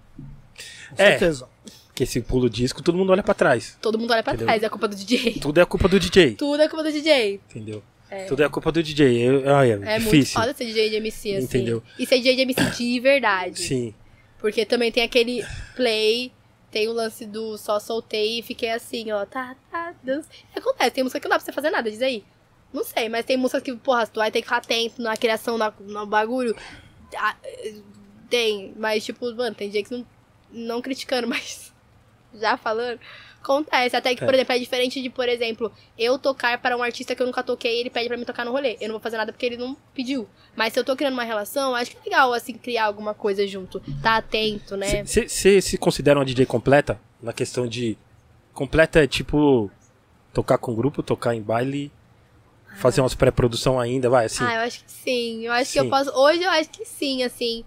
Com 0.96 1.02
É. 1.02 1.18
Porque 2.00 2.04
esse 2.06 2.22
pulo 2.22 2.50
disco, 2.50 2.82
todo 2.82 2.98
mundo 2.98 3.10
olha 3.12 3.22
pra 3.22 3.34
trás. 3.34 3.78
Todo 3.82 4.00
mundo 4.00 4.12
olha 4.12 4.24
pra 4.24 4.32
Entendeu? 4.32 4.48
trás, 4.48 4.64
é 4.64 4.70
culpa 4.70 4.88
do 4.88 4.96
DJ. 4.96 5.34
Tudo 5.34 5.60
é 5.60 5.66
culpa 5.66 5.90
do 5.90 6.00
DJ, 6.00 6.36
Tudo 6.36 6.62
é 6.62 6.68
culpa 6.70 6.84
do 6.84 6.92
DJ. 6.94 7.42
entendeu? 7.50 7.84
Tudo 8.30 8.42
é 8.42 8.48
culpa 8.48 8.72
do 8.72 8.82
DJ. 8.82 9.18
Eu, 9.22 9.54
ai, 9.54 9.72
é, 9.72 9.74
É 9.74 9.78
muito 10.00 10.04
difícil. 10.12 10.40
foda 10.40 10.54
ser 10.54 10.64
DJ 10.66 10.90
de 10.92 10.96
MC, 10.96 11.36
assim. 11.36 11.44
Entendeu? 11.46 11.84
E 11.98 12.06
ser 12.06 12.16
DJ 12.20 12.38
de 12.38 12.42
MC 12.44 12.72
de 12.72 13.00
verdade. 13.02 13.60
Sim. 13.60 13.94
Porque 14.38 14.66
também 14.66 14.94
tem 14.94 15.04
aquele 15.04 15.46
play, 15.76 16.32
tem 16.72 16.88
o 16.88 16.94
lance 16.94 17.26
do 17.26 17.58
só 17.58 17.82
soltei 17.82 18.40
e 18.40 18.44
fiquei 18.44 18.72
assim, 18.72 19.12
ó, 19.12 19.26
tá, 19.26 19.58
tá, 19.70 19.94
dança. 20.02 20.30
Acontece, 20.56 20.92
tem 20.92 21.04
música 21.04 21.20
que 21.20 21.26
não 21.28 21.32
dá 21.32 21.40
pra 21.40 21.46
você 21.46 21.52
fazer 21.52 21.70
nada, 21.70 21.92
diz 21.92 22.02
aí. 22.02 22.24
Não 22.72 22.86
sei, 22.86 23.10
mas 23.10 23.26
tem 23.26 23.36
música 23.36 23.60
que, 23.60 23.76
porra, 23.76 24.08
tu 24.08 24.22
vai 24.22 24.32
ter 24.32 24.40
que 24.42 24.46
ficar 24.48 24.58
atento 24.60 25.02
na 25.02 25.18
criação, 25.18 25.58
na, 25.58 25.74
no 25.82 26.06
bagulho. 26.06 26.56
Ah, 27.18 27.36
Tem, 28.30 28.74
mas 28.78 29.04
tipo, 29.04 29.36
mano, 29.36 29.54
tem 29.54 29.70
dia 29.70 29.84
que 29.84 29.92
não, 29.92 30.08
não 30.50 30.82
criticando, 30.82 31.28
mas 31.28 31.74
já 32.34 32.58
falando. 32.58 33.00
Acontece, 33.42 33.96
até 33.96 34.14
que, 34.14 34.24
por 34.24 34.34
É. 34.34 34.38
exemplo, 34.38 34.54
é 34.54 34.60
diferente 34.60 35.02
de, 35.02 35.10
por 35.10 35.30
exemplo, 35.30 35.72
eu 35.98 36.20
tocar 36.20 36.58
para 36.62 36.76
um 36.76 36.84
artista 36.84 37.16
que 37.16 37.22
eu 37.22 37.26
nunca 37.26 37.42
toquei 37.42 37.78
e 37.78 37.80
ele 37.80 37.90
pede 37.90 38.10
pra 38.10 38.18
mim 38.18 38.26
tocar 38.26 38.44
no 38.44 38.52
rolê. 38.52 38.76
Eu 38.82 38.90
não 38.90 38.96
vou 38.96 39.00
fazer 39.00 39.16
nada 39.16 39.32
porque 39.32 39.46
ele 39.46 39.56
não 39.56 39.78
pediu. 39.94 40.28
Mas 40.58 40.74
se 40.74 40.80
eu 40.80 40.84
tô 40.84 40.94
criando 40.96 41.14
uma 41.14 41.24
relação, 41.24 41.74
acho 41.74 41.92
que 41.92 41.98
é 41.98 42.04
legal, 42.04 42.34
assim, 42.34 42.54
criar 42.54 42.86
alguma 42.86 43.14
coisa 43.14 43.48
junto. 43.48 43.82
Tá 44.04 44.18
atento, 44.18 44.76
né? 44.76 45.06
Você 45.06 45.62
se 45.62 45.78
considera 45.78 46.20
uma 46.20 46.26
DJ 46.26 46.46
completa? 46.46 47.00
Na 47.22 47.32
questão 47.32 47.66
de. 47.66 47.98
Completa 48.54 49.02
é 49.04 49.08
tipo. 49.08 49.72
Tocar 50.34 50.58
com 50.58 50.76
grupo, 50.76 51.02
tocar 51.02 51.34
em 51.34 51.42
baile, 51.42 51.92
fazer 52.76 53.02
umas 53.02 53.16
pré-produção 53.16 53.80
ainda, 53.80 54.10
vai, 54.10 54.26
assim. 54.26 54.44
Ah, 54.44 54.56
eu 54.56 54.62
acho 54.62 54.84
que 54.84 54.92
sim. 54.92 55.46
Eu 55.46 55.54
acho 55.54 55.72
que 55.74 55.80
eu 55.80 55.86
Sim. 55.86 55.90
posso. 55.90 56.12
Hoje 56.12 56.44
eu 56.44 56.50
acho 56.52 56.70
que 56.70 56.86
sim, 56.86 57.24
assim. 57.24 57.64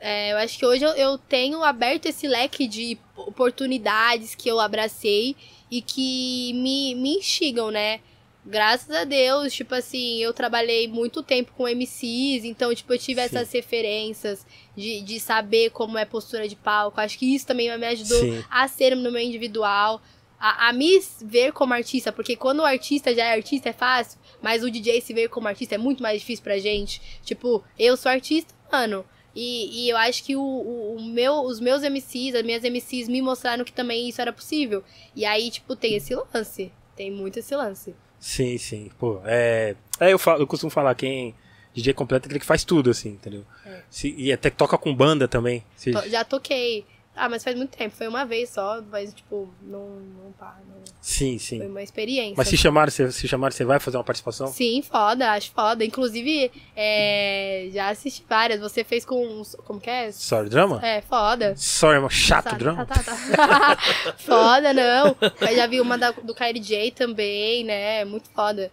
É, 0.00 0.32
eu 0.32 0.36
acho 0.38 0.58
que 0.58 0.64
hoje 0.64 0.84
eu, 0.84 0.90
eu 0.90 1.18
tenho 1.18 1.62
aberto 1.64 2.06
esse 2.06 2.26
leque 2.28 2.66
de 2.66 2.98
oportunidades 3.16 4.34
que 4.34 4.48
eu 4.48 4.60
abracei 4.60 5.34
e 5.70 5.82
que 5.82 6.52
me, 6.54 6.94
me 6.94 7.16
instigam, 7.16 7.70
né? 7.70 8.00
Graças 8.46 8.90
a 8.96 9.04
Deus, 9.04 9.52
tipo 9.52 9.74
assim, 9.74 10.22
eu 10.22 10.32
trabalhei 10.32 10.88
muito 10.88 11.22
tempo 11.22 11.52
com 11.54 11.68
MCs, 11.68 12.44
então, 12.44 12.74
tipo, 12.74 12.94
eu 12.94 12.98
tive 12.98 13.20
Sim. 13.20 13.26
essas 13.26 13.52
referências 13.52 14.46
de, 14.74 15.02
de 15.02 15.20
saber 15.20 15.70
como 15.70 15.98
é 15.98 16.06
postura 16.06 16.48
de 16.48 16.56
palco. 16.56 17.00
Acho 17.00 17.18
que 17.18 17.34
isso 17.34 17.46
também 17.46 17.76
me 17.76 17.86
ajudou 17.88 18.20
Sim. 18.20 18.42
a 18.48 18.66
ser 18.66 18.96
no 18.96 19.12
meu 19.12 19.20
individual, 19.20 20.00
a, 20.40 20.68
a 20.68 20.72
me 20.72 20.98
ver 21.20 21.52
como 21.52 21.74
artista, 21.74 22.10
porque 22.10 22.36
quando 22.36 22.60
o 22.60 22.64
artista 22.64 23.14
já 23.14 23.24
é 23.24 23.34
artista 23.34 23.68
é 23.68 23.72
fácil, 23.72 24.18
mas 24.40 24.62
o 24.62 24.70
DJ 24.70 25.00
se 25.02 25.12
ver 25.12 25.28
como 25.28 25.48
artista 25.48 25.74
é 25.74 25.78
muito 25.78 26.02
mais 26.02 26.20
difícil 26.20 26.44
pra 26.44 26.58
gente. 26.58 27.02
Tipo, 27.22 27.62
eu 27.78 27.96
sou 27.96 28.10
artista, 28.10 28.54
mano. 28.72 29.04
E, 29.34 29.84
e 29.86 29.90
eu 29.90 29.96
acho 29.96 30.24
que 30.24 30.34
o, 30.36 30.40
o, 30.42 30.96
o 30.96 31.02
meu, 31.02 31.42
os 31.42 31.60
meus 31.60 31.82
MCs, 31.82 32.34
as 32.34 32.42
minhas 32.42 32.62
MCs 32.64 33.08
me 33.08 33.22
mostraram 33.22 33.64
que 33.64 33.72
também 33.72 34.08
isso 34.08 34.20
era 34.20 34.32
possível. 34.32 34.82
E 35.14 35.24
aí, 35.24 35.50
tipo, 35.50 35.76
tem 35.76 35.94
esse 35.94 36.14
lance. 36.14 36.72
Tem 36.96 37.10
muito 37.10 37.38
esse 37.38 37.54
lance. 37.54 37.94
Sim, 38.18 38.58
sim. 38.58 38.90
Pô, 38.98 39.20
é. 39.24 39.76
É, 40.00 40.12
eu, 40.12 40.18
falo, 40.18 40.42
eu 40.42 40.46
costumo 40.46 40.70
falar, 40.70 40.94
quem. 40.94 41.34
DJ 41.74 41.92
completo 41.94 42.24
é 42.24 42.26
aquele 42.26 42.40
que 42.40 42.46
faz 42.46 42.64
tudo, 42.64 42.90
assim, 42.90 43.10
entendeu? 43.10 43.44
É. 43.64 43.82
Se- 43.88 44.12
e 44.18 44.32
até 44.32 44.50
que 44.50 44.56
toca 44.56 44.76
com 44.76 44.92
banda 44.92 45.28
também. 45.28 45.62
Se- 45.76 45.92
Já 46.08 46.24
toquei. 46.24 46.84
Ah, 47.18 47.28
mas 47.28 47.42
faz 47.44 47.56
muito 47.56 47.76
tempo. 47.76 47.94
Foi 47.96 48.06
uma 48.08 48.24
vez 48.24 48.50
só, 48.50 48.80
mas, 48.90 49.12
tipo, 49.12 49.48
não. 49.62 49.88
não, 49.88 50.32
pá, 50.38 50.56
não- 50.68 50.78
Sim, 51.00 51.38
Foi 51.38 51.38
sim. 51.38 51.66
uma 51.66 51.82
experiência. 51.82 52.34
Mas 52.36 52.48
se 52.48 52.56
chamar, 52.56 52.90
se, 52.90 53.10
se 53.12 53.26
chamar, 53.28 53.52
você 53.52 53.64
vai 53.64 53.78
fazer 53.80 53.96
uma 53.96 54.04
participação? 54.04 54.46
Sim, 54.48 54.82
foda, 54.82 55.30
acho 55.32 55.50
foda. 55.52 55.84
Inclusive, 55.84 56.50
é, 56.76 57.68
já 57.72 57.88
assisti 57.90 58.24
várias. 58.28 58.60
Você 58.60 58.82
fez 58.84 59.04
com. 59.04 59.42
Como 59.64 59.80
que 59.80 59.88
é? 59.88 60.10
Sorry, 60.12 60.48
drama? 60.48 60.84
É, 60.84 61.00
foda. 61.00 61.54
Sorry, 61.56 61.96
irmão. 61.96 62.10
Chato, 62.10 62.54
drama? 62.56 62.84
tá, 62.84 62.94
tá, 63.02 63.16
tá. 63.36 63.78
foda, 64.18 64.72
não. 64.74 65.16
Eu 65.40 65.56
já 65.56 65.66
vi 65.66 65.80
uma 65.80 65.96
da- 65.96 66.10
do 66.10 66.34
KLJ 66.34 66.90
também, 66.92 67.64
né? 67.64 68.04
Muito 68.04 68.28
foda. 68.30 68.70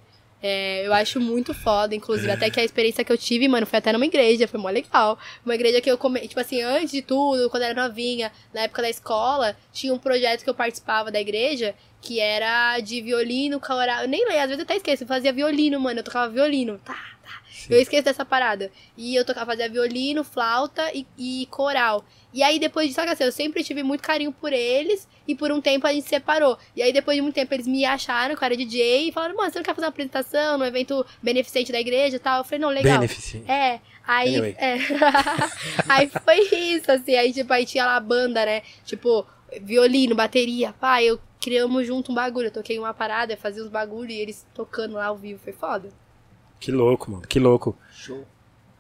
É, 0.48 0.86
eu 0.86 0.94
acho 0.94 1.20
muito 1.20 1.56
foda, 1.56 1.96
inclusive. 1.96 2.32
Até 2.32 2.52
que 2.52 2.60
a 2.60 2.64
experiência 2.64 3.04
que 3.04 3.12
eu 3.12 3.18
tive, 3.18 3.48
mano, 3.48 3.66
foi 3.66 3.80
até 3.80 3.92
numa 3.92 4.06
igreja, 4.06 4.48
foi 4.48 4.60
mó 4.60 4.70
legal. 4.70 5.18
Uma 5.44 5.56
igreja 5.56 5.82
que 5.82 5.90
eu 5.90 5.98
come... 5.98 6.20
tipo 6.28 6.40
assim, 6.40 6.62
antes 6.62 6.92
de 6.92 7.02
tudo, 7.02 7.50
quando 7.50 7.64
eu 7.64 7.70
era 7.70 7.88
novinha, 7.88 8.32
na 8.54 8.62
época 8.62 8.84
da 8.84 8.90
escola, 8.92 9.58
tinha 9.74 9.92
um 9.92 9.98
projeto 9.98 10.44
que 10.44 10.50
eu 10.50 10.54
participava 10.54 11.10
da 11.12 11.20
igreja 11.20 11.74
que 12.00 12.20
era 12.20 12.80
de 12.80 13.02
violino, 13.02 13.60
coral. 13.60 14.04
Eu 14.04 14.08
nem 14.08 14.24
leio, 14.28 14.40
às 14.40 14.46
vezes 14.46 14.60
eu 14.60 14.64
até 14.66 14.76
esqueço. 14.76 15.02
Eu 15.02 15.08
fazia 15.08 15.34
violino, 15.34 15.80
mano. 15.80 16.02
Eu 16.02 16.04
tocava 16.04 16.32
violino. 16.32 16.78
Tá, 16.86 16.94
tá. 17.24 17.42
Eu 17.68 17.82
esqueço 17.82 18.04
dessa 18.04 18.24
parada. 18.24 18.72
E 18.96 19.16
eu 19.16 19.26
tocava, 19.26 19.48
fazia 19.48 19.68
violino, 19.68 20.24
flauta 20.24 20.92
e, 20.94 21.08
e 21.18 21.48
coral. 21.48 22.06
E 22.32 22.44
aí 22.44 22.60
depois 22.60 22.88
disso, 22.88 23.02
assim, 23.02 23.24
eu 23.24 23.32
sempre 23.32 23.64
tive 23.64 23.82
muito 23.82 24.04
carinho 24.04 24.32
por 24.32 24.54
eles. 24.54 25.08
E 25.28 25.36
por 25.36 25.52
um 25.52 25.62
tempo 25.62 25.88
a 25.88 25.94
gente 25.94 26.08
separou. 26.08 26.58
E 26.76 26.82
aí 26.82 26.94
depois 26.94 27.16
de 27.16 27.22
muito 27.22 27.36
tempo 27.36 27.54
eles 27.54 27.68
me 27.68 27.86
acharam 27.86 28.36
que 28.36 28.44
eu 28.44 28.46
era 28.46 28.58
DJ. 28.58 29.10
E 29.10 29.12
falaram, 29.12 29.36
mano, 29.36 29.52
você 29.52 29.60
não 29.60 29.64
quer 29.64 29.74
fazer 29.74 29.86
uma 29.86 29.90
apresentação 29.90 30.58
no 30.58 30.66
evento 30.66 31.06
beneficente 31.22 31.72
da 31.72 31.80
igreja 31.80 32.18
e 32.18 32.20
tal? 32.20 32.40
Eu 32.40 32.44
falei, 32.44 32.60
não, 32.60 32.70
legal. 32.70 33.00
Beneficente. 33.00 33.50
É, 33.50 33.80
aí. 34.06 34.36
Anyway. 34.36 34.56
é. 34.58 34.78
aí 35.90 36.10
foi 36.24 36.40
isso, 36.56 36.92
assim. 36.92 37.16
Aí, 37.16 37.34
tipo, 37.34 37.52
aí 37.52 37.66
tinha 37.66 37.86
lá 37.86 37.96
a 37.96 38.00
banda, 38.00 38.46
né? 38.46 38.62
Tipo, 38.86 39.26
violino, 39.62 40.16
bateria. 40.16 40.74
Pá, 40.74 41.02
eu 41.02 41.20
criamos 41.42 41.86
junto 41.86 42.12
um 42.12 42.16
bagulho. 42.16 42.48
Eu 42.48 42.52
toquei 42.52 42.80
uma 42.80 42.94
parada, 42.94 43.38
fazia 43.38 43.64
uns 43.64 43.70
bagulho 43.70 44.12
e 44.12 44.20
eles 44.20 44.46
tocando 44.54 44.96
lá 44.96 45.06
ao 45.06 45.18
vivo. 45.18 45.40
Foi 45.44 45.54
foda. 45.54 45.90
Que 46.60 46.72
louco, 46.72 47.12
mano. 47.12 47.28
Que 47.28 47.40
louco. 47.40 47.78
Show. 47.92 48.26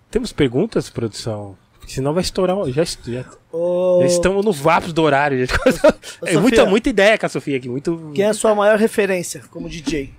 Temos 0.10 0.32
perguntas, 0.32 0.90
produção? 0.90 1.58
Porque 1.86 1.94
senão 1.94 2.14
vai 2.16 2.24
estourar. 2.24 2.58
Já, 2.72 2.84
já, 2.84 3.26
Ô, 3.54 4.00
já 4.02 4.08
estamos 4.08 4.44
no 4.44 4.52
vápos 4.52 4.92
do 4.92 5.04
horário. 5.04 5.46
já. 5.46 5.54
É 6.24 6.32
Sofia. 6.32 6.42
muita, 6.42 6.66
muita 6.66 6.90
ideia 6.90 7.16
com 7.18 7.28
a 7.28 7.30
Sofia 7.30 7.58
aqui. 7.58 7.70
Muito. 7.70 8.12
Quem 8.16 8.26
é 8.26 8.30
a 8.30 8.34
sua 8.34 8.56
maior 8.56 8.80
referência 8.80 9.44
como 9.52 9.70
DJ? 9.70 10.12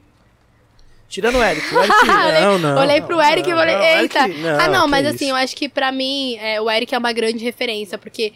Tirando 1.08 1.38
o 1.38 1.42
Eric. 1.42 1.74
O 1.74 1.78
Eric 1.80 2.06
Não, 2.40 2.58
não. 2.58 2.80
Olhei 2.80 3.00
pro 3.00 3.20
Eric 3.20 3.50
e 3.50 3.52
falei, 3.52 3.74
não, 3.74 3.82
eita. 3.82 4.28
não, 4.28 4.60
ah, 4.60 4.68
não, 4.68 4.88
mas 4.88 5.06
isso. 5.06 5.16
assim, 5.16 5.30
eu 5.30 5.36
acho 5.36 5.56
que 5.56 5.68
pra 5.68 5.90
mim, 5.90 6.36
é, 6.36 6.60
o 6.60 6.70
Eric 6.70 6.94
é 6.94 6.98
uma 6.98 7.12
grande 7.12 7.42
referência, 7.44 7.98
porque 7.98 8.32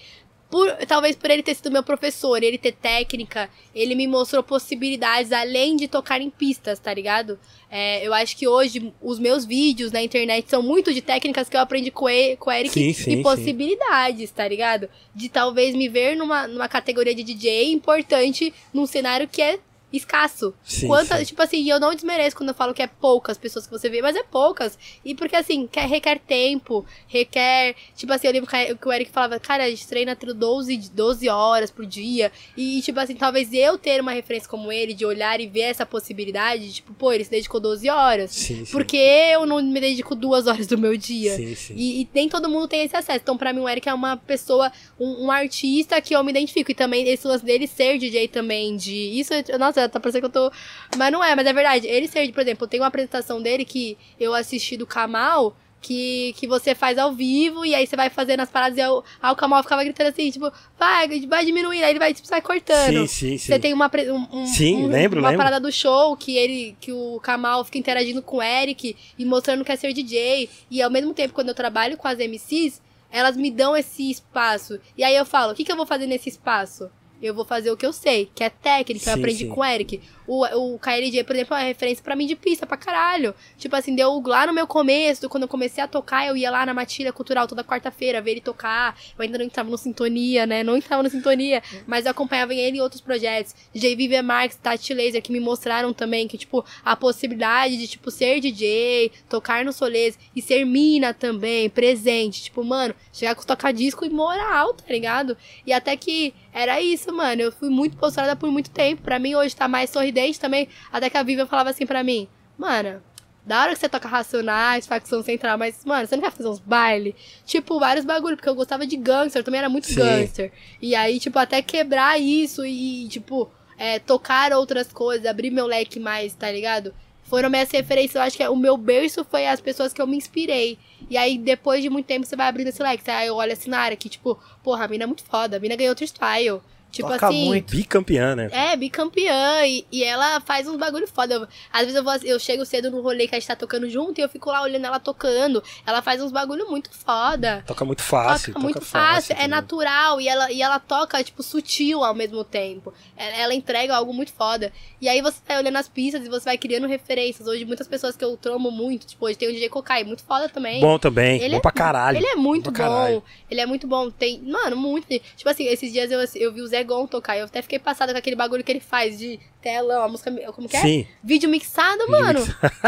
por, 0.50 0.68
talvez 0.86 1.14
por 1.14 1.30
ele 1.30 1.42
ter 1.42 1.54
sido 1.54 1.70
meu 1.70 1.82
professor, 1.82 2.42
ele 2.42 2.58
ter 2.58 2.72
técnica, 2.72 3.48
ele 3.72 3.94
me 3.94 4.06
mostrou 4.06 4.42
possibilidades 4.42 5.30
além 5.30 5.76
de 5.76 5.86
tocar 5.86 6.20
em 6.20 6.28
pistas, 6.28 6.78
tá 6.80 6.92
ligado? 6.92 7.38
É, 7.70 8.04
eu 8.04 8.12
acho 8.12 8.36
que 8.36 8.48
hoje 8.48 8.92
os 9.00 9.20
meus 9.20 9.44
vídeos 9.44 9.92
na 9.92 10.02
internet 10.02 10.50
são 10.50 10.60
muito 10.60 10.92
de 10.92 11.00
técnicas 11.00 11.48
que 11.48 11.56
eu 11.56 11.60
aprendi 11.60 11.92
com, 11.92 12.10
e, 12.10 12.36
com 12.36 12.50
o 12.50 12.52
Eric 12.52 12.74
Sim, 12.74 12.92
sim, 12.92 13.12
e 13.12 13.16
sim. 13.16 13.22
possibilidades, 13.22 14.30
tá 14.32 14.46
ligado? 14.48 14.88
De 15.14 15.28
talvez 15.28 15.74
me 15.74 15.88
ver 15.88 16.16
numa, 16.16 16.48
numa 16.48 16.68
categoria 16.68 17.14
de 17.14 17.22
DJ 17.22 17.70
importante 17.70 18.52
num 18.74 18.86
cenário 18.86 19.28
que 19.28 19.40
é 19.40 19.60
escasso. 19.92 20.54
Sim, 20.64 20.86
Quanta, 20.86 21.18
sim. 21.18 21.24
tipo 21.24 21.42
assim, 21.42 21.68
eu 21.68 21.80
não 21.80 21.94
desmereço 21.94 22.36
quando 22.36 22.50
eu 22.50 22.54
falo 22.54 22.74
que 22.74 22.82
é 22.82 22.86
poucas 22.86 23.38
pessoas 23.38 23.66
que 23.66 23.72
você 23.72 23.88
vê, 23.88 24.02
mas 24.02 24.16
é 24.16 24.22
poucas. 24.22 24.78
E 25.04 25.14
porque 25.14 25.36
assim, 25.36 25.66
quer, 25.66 25.86
requer 25.88 26.18
tempo, 26.18 26.84
requer. 27.06 27.74
Tipo 27.96 28.12
assim, 28.12 28.26
eu 28.26 28.32
lembro 28.32 28.50
que 28.50 28.88
o 28.88 28.92
Eric 28.92 29.10
falava, 29.10 29.38
cara, 29.40 29.64
a 29.64 29.70
gente 29.70 29.86
treina 29.86 30.14
tudo 30.16 30.34
12, 30.34 30.90
12 30.92 31.28
horas 31.28 31.70
por 31.70 31.86
dia. 31.86 32.30
E, 32.56 32.80
tipo 32.82 32.98
assim, 33.00 33.14
talvez 33.14 33.52
eu 33.52 33.78
ter 33.78 34.00
uma 34.00 34.12
referência 34.12 34.48
como 34.48 34.70
ele, 34.72 34.94
de 34.94 35.04
olhar 35.04 35.40
e 35.40 35.46
ver 35.46 35.60
essa 35.60 35.84
possibilidade, 35.86 36.72
tipo, 36.72 36.92
pô, 36.94 37.12
ele 37.12 37.24
se 37.24 37.30
dedicou 37.30 37.60
12 37.60 37.88
horas. 37.88 38.30
Sim. 38.30 38.64
Porque 38.70 38.96
eu 38.96 39.46
não 39.46 39.62
me 39.62 39.80
dedico 39.80 40.14
duas 40.14 40.46
horas 40.46 40.66
do 40.66 40.78
meu 40.78 40.96
dia. 40.96 41.36
E, 41.70 42.02
e 42.02 42.08
nem 42.14 42.28
todo 42.28 42.48
mundo 42.48 42.68
tem 42.68 42.82
esse 42.84 42.96
acesso. 42.96 43.20
Então, 43.22 43.36
pra 43.36 43.52
mim, 43.52 43.60
o 43.60 43.68
Eric 43.68 43.88
é 43.88 43.94
uma 43.94 44.16
pessoa, 44.16 44.70
um, 44.98 45.26
um 45.26 45.30
artista 45.30 46.00
que 46.00 46.14
eu 46.14 46.22
me 46.22 46.30
identifico. 46.30 46.70
E 46.70 46.74
também 46.74 47.08
esse 47.08 47.26
lance 47.26 47.44
dele 47.44 47.66
ser 47.66 47.98
DJ 47.98 48.28
também, 48.28 48.76
de. 48.76 49.20
Isso, 49.20 49.32
nossa, 49.58 49.79
tá 49.88 49.98
parecendo 50.00 50.28
que 50.30 50.36
eu 50.38 50.50
tô. 50.50 50.56
Mas 50.96 51.12
não 51.12 51.22
é, 51.22 51.34
mas 51.34 51.46
é 51.46 51.52
verdade. 51.52 51.86
Ele 51.86 52.06
ser, 52.08 52.30
por 52.32 52.40
exemplo, 52.40 52.66
tem 52.66 52.80
uma 52.80 52.86
apresentação 52.86 53.40
dele 53.40 53.64
que 53.64 53.96
eu 54.18 54.34
assisti 54.34 54.76
do 54.76 54.86
Kamal. 54.86 55.56
Que, 55.82 56.34
que 56.36 56.46
você 56.46 56.74
faz 56.74 56.98
ao 56.98 57.10
vivo 57.10 57.64
e 57.64 57.74
aí 57.74 57.86
você 57.86 57.96
vai 57.96 58.10
fazendo 58.10 58.40
as 58.40 58.50
paradas 58.50 58.76
e 58.76 58.82
o, 58.86 59.02
aí 59.22 59.32
o 59.32 59.34
Kamal 59.34 59.62
ficava 59.62 59.82
gritando 59.82 60.08
assim, 60.10 60.30
tipo, 60.30 60.52
vai, 60.78 61.08
vai 61.26 61.42
diminuindo, 61.42 61.82
aí 61.82 61.88
ele 61.88 61.98
vai, 61.98 62.12
tipo, 62.12 62.28
sai 62.28 62.42
cortando. 62.42 62.86
Sim, 62.86 63.06
sim, 63.06 63.38
sim. 63.38 63.46
Você 63.46 63.58
tem 63.58 63.72
uma, 63.72 63.90
um, 64.12 64.40
um- 64.42 64.46
Sim, 64.46 64.84
um- 64.84 64.88
lembro, 64.88 65.20
uma 65.20 65.30
lembro. 65.30 65.42
parada 65.42 65.58
do 65.58 65.72
show 65.72 66.14
que 66.18 66.36
ele 66.36 66.76
que 66.82 66.92
o 66.92 67.18
Kamal 67.22 67.64
fica 67.64 67.78
interagindo 67.78 68.20
com 68.20 68.36
o 68.36 68.42
Eric 68.42 68.94
e 69.18 69.24
mostrando 69.24 69.64
que 69.64 69.72
é 69.72 69.76
ser 69.76 69.94
DJ. 69.94 70.50
E 70.70 70.82
ao 70.82 70.90
mesmo 70.90 71.14
tempo, 71.14 71.32
quando 71.32 71.48
eu 71.48 71.54
trabalho 71.54 71.96
com 71.96 72.06
as 72.06 72.18
MCs, 72.18 72.82
elas 73.10 73.34
me 73.34 73.50
dão 73.50 73.74
esse 73.74 74.10
espaço. 74.10 74.78
E 74.98 75.02
aí 75.02 75.16
eu 75.16 75.24
falo, 75.24 75.52
o 75.52 75.54
que, 75.54 75.64
que 75.64 75.72
eu 75.72 75.76
vou 75.76 75.86
fazer 75.86 76.04
nesse 76.06 76.28
espaço? 76.28 76.90
Eu 77.22 77.34
vou 77.34 77.44
fazer 77.44 77.70
o 77.70 77.76
que 77.76 77.84
eu 77.84 77.92
sei, 77.92 78.30
que 78.34 78.42
é 78.42 78.48
técnica, 78.48 79.10
eu 79.10 79.14
Sim, 79.14 79.20
aprendi 79.20 79.44
sim. 79.44 79.48
com 79.48 79.60
o 79.60 79.64
Eric. 79.64 80.00
O, 80.26 80.44
o 80.74 80.78
KLJ, 80.78 81.24
por 81.24 81.34
exemplo, 81.34 81.56
é 81.56 81.58
uma 81.58 81.66
referência 81.66 82.04
pra 82.04 82.14
mim 82.14 82.26
de 82.26 82.36
pista 82.36 82.64
pra 82.64 82.76
caralho. 82.76 83.34
Tipo 83.58 83.74
assim, 83.74 83.94
deu 83.94 84.22
lá 84.24 84.46
no 84.46 84.52
meu 84.52 84.66
começo, 84.66 85.28
quando 85.28 85.42
eu 85.42 85.48
comecei 85.48 85.82
a 85.82 85.88
tocar, 85.88 86.26
eu 86.26 86.36
ia 86.36 86.50
lá 86.50 86.64
na 86.64 86.72
Matilha 86.72 87.12
Cultural 87.12 87.48
toda 87.48 87.64
quarta-feira 87.64 88.22
ver 88.22 88.32
ele 88.32 88.40
tocar. 88.40 88.96
Eu 89.18 89.22
ainda 89.22 89.38
não 89.38 89.44
entrava 89.44 89.68
no 89.68 89.76
Sintonia, 89.76 90.46
né? 90.46 90.62
Não 90.62 90.76
entrava 90.76 91.02
no 91.02 91.10
Sintonia, 91.10 91.62
mas 91.86 92.04
eu 92.04 92.12
acompanhava 92.12 92.54
ele 92.54 92.78
em 92.78 92.80
outros 92.80 93.00
projetos. 93.00 93.54
DJ 93.74 93.96
Vivian 93.96 94.22
Marques, 94.22 94.56
Tati 94.56 94.94
Laser, 94.94 95.20
que 95.20 95.32
me 95.32 95.40
mostraram 95.40 95.92
também 95.92 96.28
que, 96.28 96.38
tipo, 96.38 96.64
a 96.84 96.94
possibilidade 96.94 97.76
de, 97.76 97.88
tipo, 97.88 98.10
ser 98.10 98.40
DJ, 98.40 99.10
tocar 99.28 99.64
no 99.64 99.72
Solês 99.72 100.16
e 100.34 100.40
ser 100.40 100.64
mina 100.64 101.12
também, 101.12 101.68
presente. 101.68 102.44
Tipo, 102.44 102.64
mano, 102.64 102.94
chegar 103.12 103.34
com 103.34 103.42
toca-disco 103.42 104.04
e 104.04 104.10
moral, 104.10 104.74
tá 104.74 104.84
ligado? 104.88 105.36
E 105.66 105.72
até 105.72 105.96
que 105.96 106.32
era 106.52 106.80
isso, 106.80 107.12
mano. 107.12 107.42
Eu 107.42 107.52
fui 107.52 107.68
muito 107.68 107.96
postada 107.96 108.34
por 108.34 108.50
muito 108.50 108.70
tempo. 108.70 109.02
Pra 109.02 109.18
mim, 109.18 109.34
hoje 109.34 109.54
tá 109.54 109.68
mais 109.68 109.90
sorridente 109.90 110.38
também. 110.38 110.68
Até 110.92 111.08
que 111.08 111.16
a 111.16 111.22
Vivian 111.22 111.46
falava 111.46 111.70
assim 111.70 111.86
pra 111.86 112.02
mim, 112.02 112.28
mano. 112.58 113.02
Da 113.44 113.62
hora 113.62 113.72
que 113.72 113.78
você 113.80 113.88
toca 113.88 114.06
Racionais, 114.06 114.86
Facção 114.86 115.22
Central, 115.22 115.56
mas, 115.56 115.82
mano, 115.84 116.06
você 116.06 116.14
não 116.14 116.22
quer 116.22 116.30
fazer 116.30 116.48
uns 116.48 116.60
baile? 116.60 117.16
Tipo, 117.44 117.80
vários 117.80 118.04
bagulho, 118.04 118.36
porque 118.36 118.48
eu 118.48 118.54
gostava 118.54 118.86
de 118.86 118.96
gangster, 118.96 119.40
eu 119.40 119.44
também 119.44 119.58
era 119.58 119.68
muito 119.68 119.86
Sim. 119.86 119.96
gangster. 119.96 120.52
E 120.80 120.94
aí, 120.94 121.18
tipo, 121.18 121.38
até 121.38 121.62
quebrar 121.62 122.20
isso 122.20 122.64
e, 122.66 123.08
tipo, 123.08 123.50
é, 123.78 123.98
tocar 123.98 124.52
outras 124.52 124.92
coisas, 124.92 125.26
abrir 125.26 125.50
meu 125.50 125.66
leque 125.66 125.98
mais, 125.98 126.34
tá 126.34 126.52
ligado? 126.52 126.94
Foram 127.24 127.48
minhas 127.48 127.70
referências, 127.70 128.16
eu 128.16 128.22
acho 128.22 128.36
que 128.36 128.46
o 128.46 128.56
meu 128.56 128.76
berço 128.76 129.24
foi 129.24 129.46
as 129.46 129.60
pessoas 129.60 129.92
que 129.92 130.02
eu 130.02 130.06
me 130.06 130.18
inspirei. 130.18 130.78
E 131.10 131.16
aí, 131.16 131.36
depois 131.36 131.82
de 131.82 131.90
muito 131.90 132.06
tempo, 132.06 132.24
você 132.24 132.36
vai 132.36 132.46
abrindo 132.46 132.68
esse 132.68 132.82
leque. 132.82 133.10
Aí 133.10 133.26
eu 133.26 133.34
olho 133.34 133.52
assim 133.52 133.68
na 133.68 133.80
área 133.80 133.96
que, 133.96 134.08
tipo, 134.08 134.38
porra, 134.62 134.84
a 134.84 134.88
mina 134.88 135.04
é 135.04 135.06
muito 135.06 135.24
foda, 135.24 135.56
a 135.56 135.60
mina 135.60 135.76
ganhou 135.76 135.90
outro 135.90 136.04
style. 136.04 136.62
Tipo 136.90 137.08
Toca 137.08 137.28
assim. 137.28 137.44
muito. 137.46 137.70
Bicampeã, 137.70 138.34
né? 138.34 138.48
É, 138.52 138.76
bicampeã. 138.76 139.64
E, 139.66 139.86
e 139.92 140.02
ela 140.04 140.40
faz 140.40 140.66
uns 140.66 140.76
bagulho 140.76 141.06
foda. 141.06 141.34
Eu- 141.34 141.48
às 141.72 141.80
vezes 141.82 141.94
eu, 141.94 142.02
vou, 142.04 142.12
eu 142.24 142.38
chego 142.38 142.64
cedo 142.66 142.90
no 142.90 143.00
rolê 143.00 143.26
que 143.28 143.34
a 143.34 143.38
gente 143.38 143.46
tá 143.46 143.54
tocando 143.56 143.88
junto 143.88 144.18
e 144.18 144.22
eu 144.22 144.28
fico 144.28 144.50
lá 144.50 144.62
olhando 144.62 144.84
ela 144.86 144.98
tocando. 144.98 145.62
Ela 145.86 146.02
faz 146.02 146.20
uns 146.22 146.32
bagulho 146.32 146.68
muito 146.68 146.90
foda. 146.92 147.62
Toca 147.66 147.84
muito 147.84 148.02
fácil. 148.02 148.52
toca 148.52 148.62
muito 148.64 148.80
fácil, 148.80 149.32
é 149.32 149.36
entendeu? 149.36 149.50
natural 149.56 150.20
e 150.20 150.28
ela, 150.28 150.50
e 150.50 150.60
ela 150.62 150.78
toca, 150.78 151.22
tipo, 151.22 151.42
sutil 151.42 152.02
ao 152.04 152.14
mesmo 152.14 152.42
tempo. 152.44 152.92
Ela, 153.16 153.36
ela 153.36 153.54
entrega 153.54 153.94
algo 153.96 154.12
muito 154.12 154.32
foda. 154.32 154.72
E 155.00 155.08
aí 155.08 155.20
você 155.22 155.38
vai 155.46 155.58
olhando 155.58 155.76
as 155.76 155.88
pistas 155.88 156.24
e 156.24 156.28
você 156.28 156.44
vai 156.44 156.58
criando 156.58 156.86
referências. 156.86 157.46
Hoje, 157.46 157.64
muitas 157.64 157.86
pessoas 157.86 158.16
que 158.16 158.24
eu 158.24 158.36
trombo 158.36 158.70
muito, 158.70 159.06
tipo, 159.06 159.24
hoje 159.26 159.38
tem 159.38 159.48
o 159.48 159.52
DJ 159.52 159.68
Kokai, 159.68 160.02
muito 160.04 160.22
foda 160.24 160.48
também. 160.48 160.80
Bom 160.80 160.98
também. 160.98 161.40
Ele 161.40 161.50
bom 161.50 161.56
é- 161.58 161.60
pra 161.60 161.70
caralho. 161.72 162.18
Ele 162.18 162.26
é 162.26 162.34
muito 162.36 162.70
Bom 162.70 162.78
bom. 162.84 163.22
Ele 163.50 163.60
é 163.60 163.66
muito 163.66 163.86
bom. 163.86 164.10
Tem, 164.10 164.40
mano, 164.42 164.76
muito. 164.76 165.06
Tipo 165.08 165.48
assim, 165.48 165.64
esses 165.66 165.92
dias 165.92 166.10
eu, 166.10 166.20
eu 166.34 166.52
vi 166.52 166.60
o 166.62 166.66
Zé 166.66 166.79
Gon 166.84 167.06
tocar. 167.06 167.36
Eu 167.36 167.44
até 167.46 167.62
fiquei 167.62 167.78
passada 167.78 168.12
com 168.12 168.18
aquele 168.18 168.36
bagulho 168.36 168.62
que 168.64 168.70
ele 168.72 168.80
faz 168.80 169.18
de 169.18 169.38
telão, 169.60 170.02
a 170.02 170.08
música. 170.08 170.30
Como 170.52 170.68
que 170.68 170.76
é? 170.76 170.80
Sim. 170.80 171.06
Vídeo 171.22 171.48
mixado, 171.48 172.08
mano. 172.10 172.40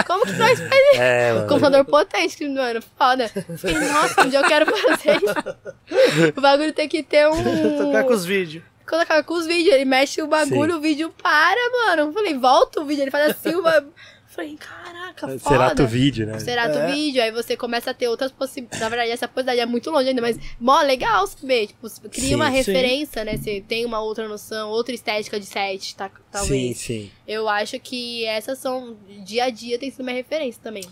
Como 0.06 0.24
que 0.24 0.32
nós 0.32 0.58
faz 0.58 0.70
isso? 0.92 1.00
É, 1.02 1.32
mano. 1.32 1.48
Computador 1.48 1.84
potente, 1.84 2.48
mano, 2.48 2.80
foda. 2.98 3.28
Fiquei, 3.28 3.74
nossa, 3.78 4.22
um 4.22 4.28
dia 4.28 4.38
eu 4.40 4.44
quero 4.48 4.66
fazer 4.76 5.16
isso. 5.16 6.32
O 6.36 6.40
bagulho 6.40 6.72
tem 6.72 6.88
que 6.88 7.02
ter 7.02 7.28
um. 7.28 7.32
Tocar 7.78 8.04
com 8.04 8.12
os 8.12 8.24
vídeos. 8.24 8.62
Colocar 8.88 9.22
com 9.22 9.34
os 9.34 9.46
vídeos, 9.46 9.74
ele 9.74 9.84
mexe 9.84 10.20
o 10.20 10.26
bagulho, 10.26 10.72
Sim. 10.72 10.78
o 10.78 10.80
vídeo 10.80 11.14
para, 11.22 11.56
mano. 11.86 12.02
Eu 12.02 12.12
falei, 12.12 12.36
volta 12.36 12.80
o 12.80 12.84
vídeo, 12.84 13.02
ele 13.02 13.10
faz 13.10 13.30
assim, 13.30 13.54
o 13.54 13.62
ba- 13.62 13.84
Falei, 14.34 14.56
caraca, 14.56 15.28
foda. 15.38 15.38
Será 15.38 15.84
o 15.84 15.86
vídeo, 15.86 16.26
né? 16.26 16.38
Será 16.38 16.64
É. 16.64 16.68
do 16.68 16.90
vídeo, 16.90 17.22
aí 17.22 17.30
você 17.30 17.54
começa 17.54 17.90
a 17.90 17.94
ter 17.94 18.08
outras 18.08 18.32
possibilidades. 18.32 18.80
Na 18.80 18.88
verdade, 18.88 19.10
essa 19.10 19.28
possibilidade 19.28 19.60
é 19.60 19.66
muito 19.66 19.90
longe 19.90 20.08
ainda, 20.08 20.22
mas 20.22 20.38
mó 20.58 20.80
legal 20.80 21.26
saber. 21.26 21.66
Tipo, 21.66 21.86
você 21.86 22.00
cria 22.08 22.28
Sim, 22.28 22.34
uma 22.36 22.46
sim. 22.48 22.56
referência, 22.56 23.24
né? 23.24 23.36
Você 23.36 23.62
tem 23.66 23.84
uma 23.84 24.00
outra 24.00 24.26
noção, 24.26 24.70
outra 24.70 24.94
estética 24.94 25.38
de 25.38 25.44
set, 25.44 25.94
tá, 25.94 26.10
talvez. 26.30 26.48
Sim, 26.48 26.72
sim. 26.74 27.10
Eu 27.28 27.46
acho 27.46 27.78
que 27.78 28.24
essas 28.24 28.58
são, 28.58 28.96
dia 29.22 29.44
a 29.44 29.50
dia, 29.50 29.78
tem 29.78 29.90
sido 29.90 30.02
minha 30.02 30.16
referência 30.16 30.60
também. 30.64 30.84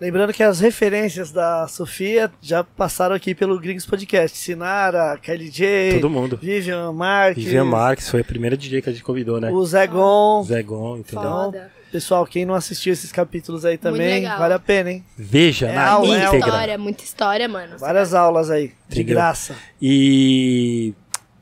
Lembrando 0.00 0.32
que 0.32 0.42
as 0.42 0.58
referências 0.58 1.30
da 1.30 1.68
Sofia 1.68 2.32
já 2.40 2.64
passaram 2.64 3.14
aqui 3.14 3.32
pelo 3.32 3.60
Gringos 3.60 3.86
Podcast. 3.86 4.36
Sinara, 4.36 5.16
KLJ, 5.22 5.92
Todo 6.00 6.10
mundo. 6.10 6.36
Vivian 6.42 6.90
Marques, 6.92 7.44
Vivian 7.44 7.64
Marques 7.64 8.08
foi 8.10 8.22
a 8.22 8.24
primeira 8.24 8.56
DJ 8.56 8.82
que 8.82 8.90
a 8.90 8.92
gente 8.92 9.04
convidou, 9.04 9.40
né? 9.40 9.52
o 9.52 9.64
Zé 9.64 9.86
Gon. 9.86 10.42
Zé 10.42 10.60
Gon, 10.64 10.96
entendeu? 10.96 11.30
Foda. 11.30 11.81
Pessoal, 11.92 12.24
quem 12.26 12.46
não 12.46 12.54
assistiu 12.54 12.92
esses 12.92 13.12
capítulos 13.12 13.64
aí 13.66 13.76
também, 13.76 14.24
vale 14.24 14.54
a 14.54 14.58
pena, 14.58 14.90
hein? 14.90 15.04
Veja 15.16 15.68
É 15.68 15.74
na 15.74 15.86
aula, 15.90 16.06
é 16.06 16.08
Muita 16.10 16.24
íntegra. 16.28 16.48
história, 16.48 16.78
muita 16.78 17.04
história, 17.04 17.48
mano. 17.48 17.78
Várias 17.78 18.14
aulas 18.14 18.50
aí, 18.50 18.68
de 18.88 19.00
Entendeu? 19.00 19.14
graça. 19.16 19.54
E. 19.80 20.94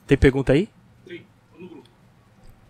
Tem 0.09 0.18
pergunta 0.18 0.52
aí? 0.52 0.68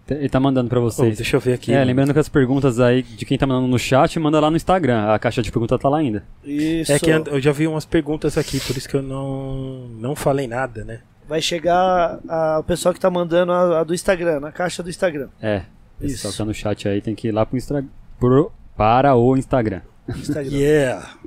Ele 0.08 0.28
tá 0.28 0.40
mandando 0.40 0.68
pra 0.68 0.80
Pô, 0.80 0.90
vocês. 0.90 1.16
deixa 1.18 1.36
eu 1.36 1.40
ver 1.40 1.52
aqui. 1.54 1.72
É, 1.72 1.84
lembrando 1.84 2.12
que 2.12 2.18
as 2.18 2.28
perguntas 2.28 2.80
aí 2.80 3.00
de 3.00 3.24
quem 3.24 3.38
tá 3.38 3.46
mandando 3.46 3.68
no 3.68 3.78
chat, 3.78 4.18
manda 4.18 4.40
lá 4.40 4.50
no 4.50 4.56
Instagram. 4.56 5.06
A 5.14 5.18
caixa 5.20 5.40
de 5.40 5.52
pergunta 5.52 5.78
tá 5.78 5.88
lá 5.88 5.98
ainda. 5.98 6.24
Isso. 6.44 6.92
É 6.92 6.98
que 6.98 7.08
eu 7.10 7.40
já 7.40 7.52
vi 7.52 7.66
umas 7.68 7.84
perguntas 7.84 8.36
aqui, 8.36 8.58
por 8.58 8.76
isso 8.76 8.88
que 8.88 8.96
eu 8.96 9.02
não, 9.02 9.86
não 10.00 10.16
falei 10.16 10.48
nada, 10.48 10.84
né? 10.84 11.00
Vai 11.28 11.40
chegar 11.40 12.18
a- 12.28 12.58
o 12.58 12.64
pessoal 12.64 12.92
que 12.92 12.98
tá 12.98 13.08
mandando 13.08 13.52
a, 13.52 13.80
a 13.80 13.84
do 13.84 13.94
Instagram, 13.94 14.40
na 14.40 14.50
caixa 14.50 14.82
do 14.82 14.90
Instagram. 14.90 15.28
É. 15.40 15.62
Isso. 16.00 16.30
que 16.30 16.36
tá 16.36 16.44
no 16.44 16.54
chat 16.54 16.88
aí 16.88 17.00
tem 17.00 17.14
que 17.14 17.28
ir 17.28 17.32
lá 17.32 17.44
pro 17.44 17.56
Instra... 17.56 17.84
pro... 18.18 18.52
para 18.76 19.14
o 19.14 19.36
Instagram. 19.36 19.82
Instagram. 20.08 20.50
Yeah! 20.56 21.18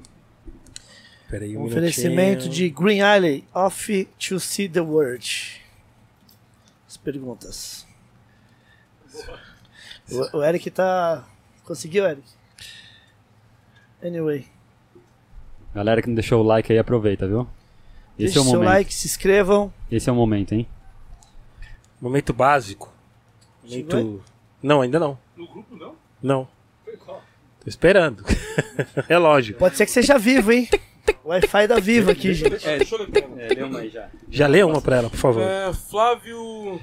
Peraí, 1.30 1.58
um 1.58 1.64
oferecimento 1.64 2.48
de 2.48 2.70
Green 2.70 3.02
Alley, 3.02 3.44
off 3.54 4.08
to 4.20 4.40
see 4.40 4.70
the 4.70 4.82
world. 4.82 5.62
As 6.88 6.98
perguntas. 6.98 7.88
O, 10.12 10.38
o 10.38 10.44
Eric 10.44 10.70
tá. 10.70 11.28
Conseguiu, 11.64 12.06
Eric? 12.06 12.28
Anyway, 14.04 14.46
Galera 15.74 16.02
que 16.02 16.08
não 16.08 16.14
deixou 16.14 16.42
o 16.42 16.44
like 16.44 16.72
aí, 16.72 16.78
aproveita, 16.78 17.28
viu? 17.28 17.48
Esse 18.18 18.26
deixe 18.26 18.38
é 18.38 18.42
o 18.42 18.44
seu 18.44 18.54
momento. 18.54 18.70
like, 18.70 18.94
se 18.94 19.08
inscrevam. 19.08 19.74
Esse 19.92 20.08
é 20.08 20.14
o 20.14 20.16
momento, 20.16 20.54
hein? 20.54 20.68
Momento 22.00 22.32
básico. 22.32 22.94
Momento... 23.64 24.24
Não, 24.64 24.82
ainda 24.82 24.98
não. 24.98 25.20
No 25.36 25.46
grupo, 25.46 25.76
não? 25.76 25.96
Não. 26.22 26.48
Tô 26.96 27.70
esperando. 27.70 28.24
é 29.10 29.18
lógico. 29.18 29.60
Pode 29.60 29.76
ser 29.76 29.86
que 29.86 29.92
seja 29.92 30.18
vivo, 30.18 30.54
hein? 30.54 30.70
Wi-Fi 31.26 31.68
da 31.68 31.80
Vivo 31.80 32.12
aqui, 32.12 32.34
gente. 32.34 32.68
É, 32.68 32.78
deixa 32.78 32.96
eu 32.96 33.00
ler. 33.00 33.10
É, 33.38 33.54
lê 33.54 33.64
uma 33.64 33.80
aí 33.80 33.90
já. 33.90 34.10
Já 34.30 34.48
lê 34.48 34.64
uma 34.64 34.82
pra 34.82 34.98
ela, 34.98 35.10
por 35.10 35.18
favor. 35.18 35.42
É, 35.42 35.74
Flávio 35.74 36.82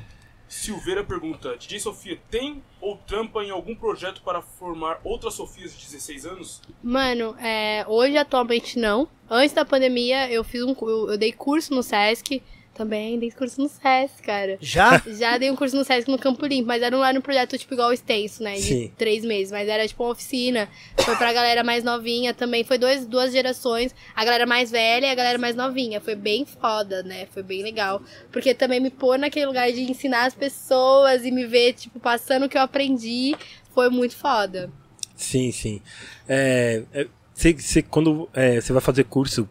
Silveira 0.49 1.05
pergunta: 1.05 1.57
DJ 1.57 1.81
Sofia, 1.81 2.19
tem 2.31 2.63
ou 2.81 2.97
trampa 2.97 3.43
em 3.43 3.51
algum 3.51 3.75
projeto 3.75 4.21
para 4.23 4.43
formar 4.43 5.01
outras 5.05 5.35
Sofias 5.35 5.73
de 5.73 5.85
16 5.87 6.27
anos? 6.27 6.63
Mano, 6.83 7.35
é, 7.39 7.85
hoje 7.87 8.17
atualmente 8.17 8.79
não. 8.79 9.09
Antes 9.29 9.55
da 9.55 9.65
pandemia, 9.65 10.31
eu 10.31 10.43
fiz 10.43 10.63
um. 10.63 10.75
eu 10.83 11.17
dei 11.17 11.33
curso 11.33 11.75
no 11.75 11.83
Sesc. 11.83 12.43
Também 12.81 13.19
dei 13.19 13.31
curso 13.31 13.61
no 13.61 13.69
SESC, 13.69 14.23
cara. 14.23 14.57
Já? 14.59 15.03
Já 15.07 15.37
dei 15.37 15.51
um 15.51 15.55
curso 15.55 15.77
no 15.77 15.85
SESC 15.85 16.11
no 16.11 16.19
Campo 16.19 16.47
Limpo, 16.47 16.67
mas 16.69 16.81
era, 16.81 16.97
não 16.97 17.05
era 17.05 17.19
um 17.19 17.21
projeto 17.21 17.59
tipo 17.59 17.75
igual 17.75 17.93
extenso, 17.93 18.43
né? 18.43 18.55
De 18.55 18.63
Sim. 18.63 18.93
três 18.97 19.23
meses, 19.23 19.53
mas 19.53 19.69
era 19.69 19.87
tipo 19.87 20.03
uma 20.03 20.13
oficina. 20.13 20.67
Foi 20.99 21.15
pra 21.17 21.31
galera 21.31 21.63
mais 21.63 21.85
novinha 21.85 22.33
também. 22.33 22.65
Foi 22.65 22.79
dois, 22.79 23.05
duas 23.05 23.33
gerações. 23.33 23.95
A 24.17 24.25
galera 24.25 24.47
mais 24.47 24.71
velha 24.71 25.05
e 25.05 25.11
a 25.11 25.15
galera 25.15 25.37
mais 25.37 25.55
novinha. 25.55 26.01
Foi 26.01 26.15
bem 26.15 26.47
foda, 26.47 27.03
né? 27.03 27.27
Foi 27.35 27.43
bem 27.43 27.63
legal. 27.63 28.01
Porque 28.33 28.55
também 28.55 28.81
me 28.81 28.89
pôr 28.89 29.19
naquele 29.19 29.45
lugar 29.45 29.71
de 29.71 29.83
ensinar 29.83 30.25
as 30.25 30.35
pessoas 30.35 31.23
e 31.23 31.31
me 31.31 31.45
ver, 31.45 31.75
tipo, 31.75 32.01
passando 32.01 32.47
o 32.47 32.49
que 32.49 32.57
eu 32.57 32.63
aprendi. 32.63 33.37
Foi 33.75 33.91
muito 33.91 34.17
foda. 34.17 34.71
Sim, 35.15 35.53
sim. 35.53 35.83
É, 36.27 36.83
é, 36.95 37.07
você, 37.35 37.53
você- 37.53 37.83
quando 37.83 38.27
é, 38.33 38.59
você 38.59 38.73
vai 38.73 38.81
fazer 38.81 39.05
curso, 39.05 39.47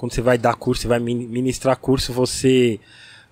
quando 0.00 0.14
você 0.14 0.22
vai 0.22 0.38
dar 0.38 0.54
curso, 0.54 0.80
você 0.80 0.88
vai 0.88 0.98
min- 0.98 1.26
ministrar 1.28 1.76
curso, 1.76 2.10
você 2.10 2.80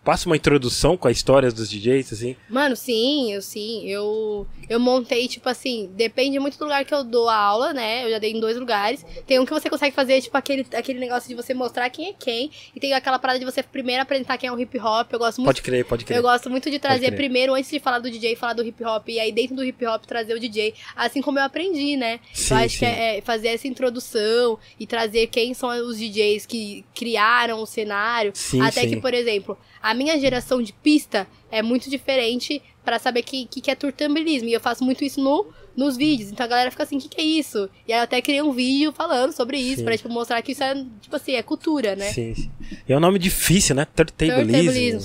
passa 0.05 0.29
uma 0.29 0.37
introdução 0.37 0.97
com 0.97 1.09
a 1.09 1.11
história 1.11 1.51
dos 1.51 1.69
DJs, 1.69 2.13
assim? 2.13 2.37
Mano, 2.49 2.75
sim, 2.77 3.33
eu 3.33 3.43
sim. 3.43 3.87
Eu, 3.89 4.47
eu 4.69 4.81
montei, 4.81 5.29
tipo 5.29 5.49
assim, 5.49 5.91
depende 5.95 6.39
muito 6.39 6.59
do 6.59 6.65
lugar 6.65 6.85
que 6.85 6.95
eu 6.95 7.05
dou 7.05 7.29
a 7.29 7.37
aula, 7.37 7.73
né? 7.73 8.05
Eu 8.07 8.11
já 8.11 8.19
dei 8.19 8.33
em 8.33 8.41
dois 8.41 8.57
lugares. 8.57 9.05
Tem 9.27 9.39
um 9.39 9.45
que 9.45 9.53
você 9.53 9.69
consegue 9.69 9.95
fazer, 9.95 10.21
tipo, 10.21 10.37
aquele, 10.37 10.67
aquele 10.75 10.99
negócio 10.99 11.29
de 11.29 11.35
você 11.35 11.53
mostrar 11.53 11.91
quem 11.91 12.09
é 12.09 12.13
quem. 12.13 12.51
E 12.75 12.81
tem 12.81 12.93
aquela 12.95 13.19
parada 13.19 13.39
de 13.39 13.45
você 13.45 13.63
primeiro 13.63 14.03
apresentar 14.03 14.39
quem 14.39 14.49
é 14.49 14.53
o 14.53 14.59
hip 14.59 14.79
hop. 14.79 15.13
Eu 15.13 15.19
gosto 15.19 15.39
muito. 15.39 15.47
Pode 15.49 15.63
crer, 15.63 15.85
pode 15.85 16.05
crer. 16.05 16.19
Eu 16.19 16.23
gosto 16.23 16.49
muito 16.49 16.71
de 16.71 16.79
trazer 16.79 17.13
primeiro, 17.15 17.55
antes 17.55 17.71
de 17.71 17.79
falar 17.79 17.99
do 17.99 18.11
DJ, 18.11 18.35
falar 18.37 18.55
do 18.55 18.65
hip 18.65 18.83
hop. 18.85 19.09
E 19.09 19.21
aí, 19.21 19.33
dentro 19.33 19.57
do 19.57 19.65
hip 19.65 19.85
hop, 19.87 20.05
trazer 20.05 20.35
o 20.35 20.41
DJ. 20.41 20.75
Assim 20.97 21.21
como 21.21 21.39
eu 21.39 21.45
aprendi, 21.45 21.97
né? 21.97 22.21
Sim, 22.33 22.55
eu 22.55 22.61
acho 22.61 22.75
sim. 22.75 22.79
que 22.79 22.85
é, 22.87 23.19
é 23.19 23.21
fazer 23.21 23.49
essa 23.49 23.69
introdução 23.69 24.59
e 24.79 24.87
trazer 24.87 25.27
quem 25.27 25.55
são 25.55 25.69
os 25.87 25.99
DJs 25.99 26.47
que 26.47 26.85
criaram 26.95 27.61
o 27.61 27.67
cenário. 27.67 28.33
Sim, 28.35 28.61
Até 28.63 28.83
sim. 28.83 28.91
que, 28.91 28.97
por 29.01 29.13
exemplo, 29.13 29.59
a 29.83 29.95
minha 29.95 30.19
geração 30.19 30.63
de 30.63 30.73
pista 30.73 31.27
é 31.51 31.63
muito 31.63 31.89
diferente 31.89 32.63
pra 32.85 32.99
saber 32.99 33.21
o 33.21 33.25
que, 33.25 33.47
que, 33.47 33.61
que 33.61 33.71
é 33.71 33.75
turtambilismo. 33.75 34.49
E 34.49 34.53
eu 34.53 34.61
faço 34.61 34.83
muito 34.83 35.05
isso 35.05 35.21
no, 35.21 35.47
nos 35.77 35.97
vídeos. 35.97 36.31
Então 36.31 36.45
a 36.45 36.49
galera 36.49 36.71
fica 36.71 36.83
assim, 36.83 36.97
o 36.97 37.01
que, 37.01 37.09
que 37.09 37.21
é 37.21 37.25
isso? 37.25 37.69
E 37.87 37.93
aí 37.93 37.99
eu 37.99 38.05
até 38.05 38.21
criei 38.21 38.43
um 38.43 38.53
vídeo 38.53 38.93
falando 38.93 39.33
sobre 39.33 39.59
isso, 39.59 39.79
Sim. 39.79 39.85
pra 39.85 39.97
tipo, 39.97 40.09
mostrar 40.09 40.41
que 40.43 40.53
isso 40.53 40.63
é, 40.63 40.75
tipo 41.01 41.15
assim, 41.15 41.33
é 41.33 41.43
cultura, 41.43 41.95
né? 41.95 42.13
Sim, 42.13 42.35
sim. 42.35 42.51
E 42.89 42.93
é 42.93 42.97
um 42.97 43.01
nome 43.01 43.19
difícil, 43.19 43.75
né? 43.75 43.85
Turntabilismo. 43.85 45.01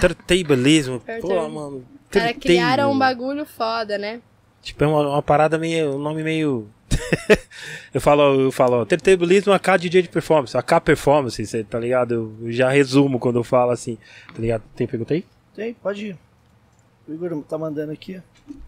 Turntabilismo. 0.00 1.02
Pô, 1.20 1.48
mano. 1.48 1.84
Cara, 2.10 2.32
criaram 2.34 2.92
um 2.92 2.98
bagulho 2.98 3.44
foda, 3.44 3.98
né? 3.98 4.20
Tipo, 4.62 4.84
é 4.84 4.86
uma, 4.86 5.08
uma 5.08 5.22
parada 5.22 5.58
meio. 5.58 5.94
Um 5.94 5.98
nome 5.98 6.22
meio. 6.22 6.68
eu 7.92 8.00
falo, 8.00 8.40
eu 8.40 8.52
falo, 8.52 8.80
ó, 8.80 8.84
Turntabilismo 8.84 9.52
AK 9.52 9.78
DJ 9.78 10.02
de 10.02 10.08
performance, 10.08 10.56
AK 10.56 10.80
performance, 10.82 11.46
cê, 11.46 11.64
tá 11.64 11.78
ligado? 11.78 12.36
Eu 12.42 12.52
já 12.52 12.68
resumo 12.70 13.18
quando 13.18 13.36
eu 13.36 13.44
falo 13.44 13.70
assim, 13.70 13.98
tá 14.34 14.40
ligado? 14.40 14.62
Tem 14.74 14.86
pergunta 14.86 15.14
aí? 15.14 15.24
Tem, 15.54 15.74
pode 15.74 16.06
ir. 16.08 16.18
O 17.08 17.14
Igor 17.14 17.42
tá 17.44 17.56
mandando 17.56 17.92
aqui. 17.92 18.20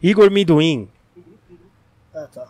Igor 0.02 0.30
Minduim, 0.30 0.88
Ah, 2.14 2.26
tá. 2.32 2.48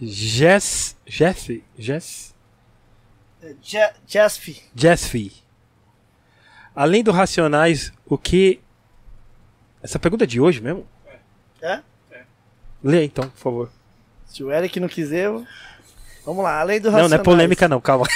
Jess. 0.00 0.96
Jeff? 1.06 1.64
Jess? 1.76 2.34
É, 3.42 3.54
Je-. 3.60 4.62
Jessfi. 4.74 5.32
Além 6.74 7.02
do 7.02 7.10
Racionais, 7.10 7.92
o 8.06 8.16
que. 8.16 8.60
Essa 9.82 9.98
pergunta 9.98 10.24
é 10.24 10.26
de 10.26 10.40
hoje 10.40 10.60
mesmo? 10.60 10.86
É? 11.60 11.82
Lê 12.82 13.04
então, 13.04 13.28
por 13.28 13.38
favor. 13.38 13.70
Se 14.26 14.42
o 14.44 14.52
Eric 14.52 14.78
não 14.78 14.88
quiser, 14.88 15.26
eu... 15.26 15.44
vamos 16.24 16.44
lá. 16.44 16.60
Além 16.60 16.80
do 16.80 16.84
Não, 16.84 16.92
não 16.92 16.98
é 16.98 17.02
Racionais, 17.02 17.24
polêmica, 17.24 17.68
não, 17.68 17.80
calma. 17.80 18.06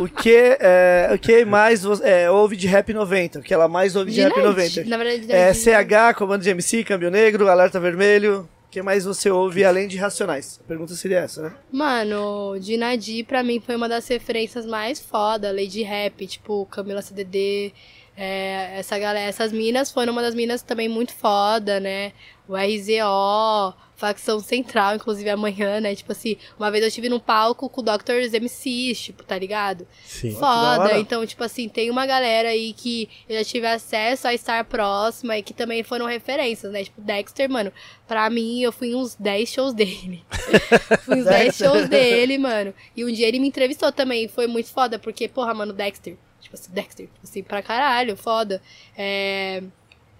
O 0.00 0.08
que, 0.08 0.56
é, 0.58 1.10
o 1.14 1.18
que 1.18 1.44
mais 1.44 1.82
você, 1.82 2.02
é, 2.08 2.30
ouve 2.30 2.56
de 2.56 2.66
rap 2.66 2.92
90? 2.92 3.38
O 3.38 3.42
que 3.42 3.52
ela 3.52 3.68
mais 3.68 3.94
ouve 3.94 4.10
de, 4.10 4.20
rap 4.22 4.34
Dinard, 4.34 4.56
90? 4.56 4.84
Na 4.88 4.96
verdade, 4.96 5.30
É 5.30 5.52
Dinard. 5.52 6.14
CH, 6.14 6.16
Comando 6.16 6.42
de 6.42 6.50
MC, 6.50 6.82
Câmbio 6.82 7.10
Negro, 7.10 7.48
Alerta 7.48 7.78
Vermelho. 7.78 8.48
O 8.66 8.70
que 8.72 8.80
mais 8.80 9.04
você 9.04 9.30
ouve 9.30 9.64
além 9.64 9.86
de 9.86 9.98
Racionais? 9.98 10.58
A 10.64 10.66
pergunta 10.66 10.94
seria 10.94 11.18
essa, 11.18 11.42
né? 11.42 11.52
Mano, 11.70 12.58
Dinadi 12.58 13.22
pra 13.22 13.42
mim 13.42 13.62
foi 13.64 13.76
uma 13.76 13.86
das 13.88 14.08
referências 14.08 14.64
mais 14.64 14.98
foda, 14.98 15.52
Lady 15.52 15.82
Rap, 15.82 16.26
tipo, 16.26 16.64
Camila 16.66 17.02
CDD, 17.02 17.72
é, 18.16 18.78
essa 18.78 18.98
galera, 18.98 19.26
essas 19.26 19.52
minas 19.52 19.90
foram 19.90 20.12
uma 20.12 20.22
das 20.22 20.34
minas 20.34 20.62
também 20.62 20.88
muito 20.88 21.14
foda, 21.14 21.80
né? 21.80 22.12
O 22.46 22.54
RZO, 22.54 23.74
facção 23.96 24.40
central, 24.40 24.96
inclusive 24.96 25.30
amanhã, 25.30 25.80
né? 25.80 25.94
Tipo 25.94 26.12
assim, 26.12 26.36
uma 26.58 26.70
vez 26.70 26.82
eu 26.82 26.88
estive 26.88 27.08
num 27.08 27.20
palco 27.20 27.68
com 27.68 27.80
o 27.80 27.84
Dr. 27.84 28.28
MCs, 28.40 29.00
tipo, 29.00 29.22
tá 29.22 29.38
ligado? 29.38 29.86
Sim. 30.04 30.32
da 30.34 30.38
Foda, 30.38 30.98
então, 30.98 31.24
tipo 31.24 31.42
assim, 31.44 31.68
tem 31.68 31.88
uma 31.88 32.04
galera 32.04 32.48
aí 32.48 32.74
que 32.74 33.08
eu 33.28 33.38
já 33.38 33.44
tive 33.44 33.66
acesso 33.66 34.26
a 34.28 34.34
estar 34.34 34.64
próxima 34.64 35.38
e 35.38 35.42
que 35.42 35.54
também 35.54 35.82
foram 35.82 36.04
referências, 36.04 36.72
né? 36.72 36.84
Tipo, 36.84 37.00
Dexter, 37.00 37.48
mano, 37.48 37.72
pra 38.06 38.28
mim, 38.28 38.60
eu 38.60 38.72
fui 38.72 38.88
em 38.88 38.94
uns 38.94 39.14
10 39.14 39.48
shows 39.48 39.72
dele. 39.72 40.22
fui 41.04 41.18
em 41.18 41.20
uns 41.20 41.24
10 41.24 41.44
Dexter. 41.44 41.68
shows 41.68 41.88
dele, 41.88 42.36
mano. 42.38 42.74
E 42.96 43.04
um 43.04 43.12
dia 43.12 43.28
ele 43.28 43.38
me 43.38 43.48
entrevistou 43.48 43.90
também, 43.92 44.28
foi 44.28 44.46
muito 44.48 44.68
foda, 44.68 44.98
porque, 44.98 45.28
porra, 45.28 45.54
mano, 45.54 45.72
Dexter. 45.72 46.16
Tipo 46.52 46.54
assim, 46.54 46.72
Dexter, 46.72 47.06
tipo 47.06 47.20
assim, 47.22 47.42
pra 47.42 47.62
caralho, 47.62 48.16
foda. 48.16 48.60
É. 48.96 49.62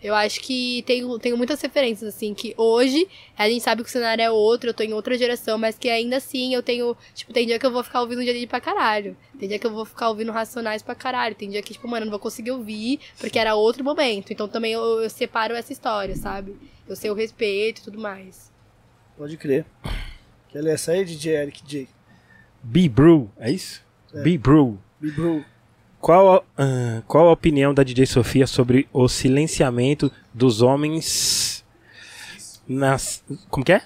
Eu 0.03 0.17
acho 0.17 0.41
que 0.41 0.83
tenho, 0.85 1.17
tenho 1.17 1.37
muitas 1.37 1.63
referências, 1.63 2.13
assim, 2.13 2.35
que 2.35 2.55
hoje 2.57 3.07
a 3.39 3.49
gente 3.49 3.63
sabe 3.63 3.85
que 3.85 3.89
o 3.89 3.93
cenário 3.93 4.21
é 4.21 4.29
outro, 4.29 4.71
eu 4.71 4.75
tô 4.75 4.83
em 4.83 4.93
outra 4.93 5.17
geração, 5.17 5.57
mas 5.57 5.79
que 5.79 5.89
ainda 5.89 6.17
assim 6.17 6.53
eu 6.53 6.61
tenho. 6.61 6.97
Tipo, 7.15 7.33
tem 7.33 7.47
dia 7.47 7.57
que 7.57 7.65
eu 7.65 7.71
vou 7.71 7.85
ficar 7.85 8.01
ouvindo 8.01 8.19
o 8.19 8.25
dia 8.25 8.49
pra 8.49 8.61
caralho. 8.61 9.17
Tem 9.39 9.49
dia 9.49 9.61
que 9.61 9.67
eu 9.67 9.71
vou 9.71 9.85
ficar 9.85 10.09
ouvindo 10.09 10.33
Racionais 10.33 10.83
pra 10.83 10.97
caralho. 10.97 11.37
Tem 11.37 11.49
dia 11.49 11.63
que, 11.63 11.73
tipo, 11.75 11.87
mano, 11.87 12.03
eu 12.03 12.07
não 12.07 12.11
vou 12.11 12.19
conseguir 12.19 12.51
ouvir, 12.51 12.99
porque 13.21 13.39
era 13.39 13.55
outro 13.55 13.85
momento. 13.85 14.33
Então 14.33 14.49
também 14.49 14.73
eu, 14.73 15.03
eu 15.03 15.11
separo 15.11 15.55
essa 15.55 15.73
história, 15.73 16.17
sabe? 16.17 16.57
Eu 16.89 16.97
sei 16.97 17.09
o 17.09 17.15
respeito 17.15 17.81
e 17.81 17.85
tudo 17.85 18.01
mais. 18.01 18.51
Pode 19.17 19.37
crer. 19.37 19.65
Quer 20.49 20.63
ler 20.63 20.75
essa 20.75 20.91
aí, 20.93 21.05
DJ 21.05 21.35
Eric 21.37 21.63
J? 21.65 21.89
B-Brew, 22.61 23.31
é 23.39 23.53
isso? 23.53 23.85
B-Brew. 24.13 24.81
Bibru. 25.01 25.45
Qual, 26.03 26.35
a- 26.35 26.43
ah, 26.59 27.03
qual 27.07 27.29
a 27.29 27.33
opinião 27.33 27.73
da 27.73 27.83
DJ 27.85 28.07
Sofia 28.07 28.47
sobre 28.47 28.89
o 28.93 29.07
silenciamento 29.09 30.11
dos 30.35 30.61
homens 30.61 31.65
nas 32.69 33.25
como 33.49 33.65
que 33.65 33.73
é? 33.73 33.83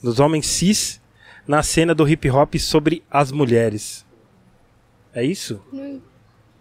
Dos 0.00 0.20
homens 0.20 0.46
cis 0.46 1.00
na 1.46 1.60
cena 1.62 1.92
do 1.94 2.08
hip 2.08 2.30
hop 2.30 2.54
sobre 2.58 3.02
as 3.10 3.32
mulheres. 3.32 4.06
É 5.12 5.24
isso? 5.24 5.60
Não- 5.72 6.00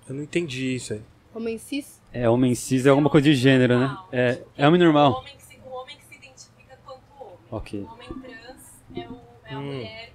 Eu 0.09 0.15
não 0.15 0.23
entendi 0.23 0.75
isso 0.75 0.93
aí. 0.93 1.01
Homem 1.35 1.57
cis? 1.59 2.01
É, 2.11 2.27
homem 2.29 2.53
cis 2.55 2.85
é 2.85 2.89
alguma 2.89 3.09
coisa 3.09 3.25
de 3.29 3.35
gênero, 3.35 3.79
né? 3.79 3.95
É, 4.11 4.41
é 4.57 4.67
homem 4.67 4.81
O 4.81 4.85
normal. 4.85 5.19
homem, 5.19 5.35
que 5.37 5.43
se, 5.43 5.57
o 5.65 5.69
homem 5.69 5.95
que 5.97 6.03
se 6.05 6.15
identifica 6.15 6.77
quanto 6.83 7.01
homem. 7.19 7.37
Ok. 7.51 7.79
O 7.79 7.85
homem 7.93 8.09
trans 8.21 8.57
é, 8.95 9.07
o, 9.07 9.19
é 9.45 9.53
a 9.53 9.59
Hum. 9.59 9.63
mulher 9.77 10.12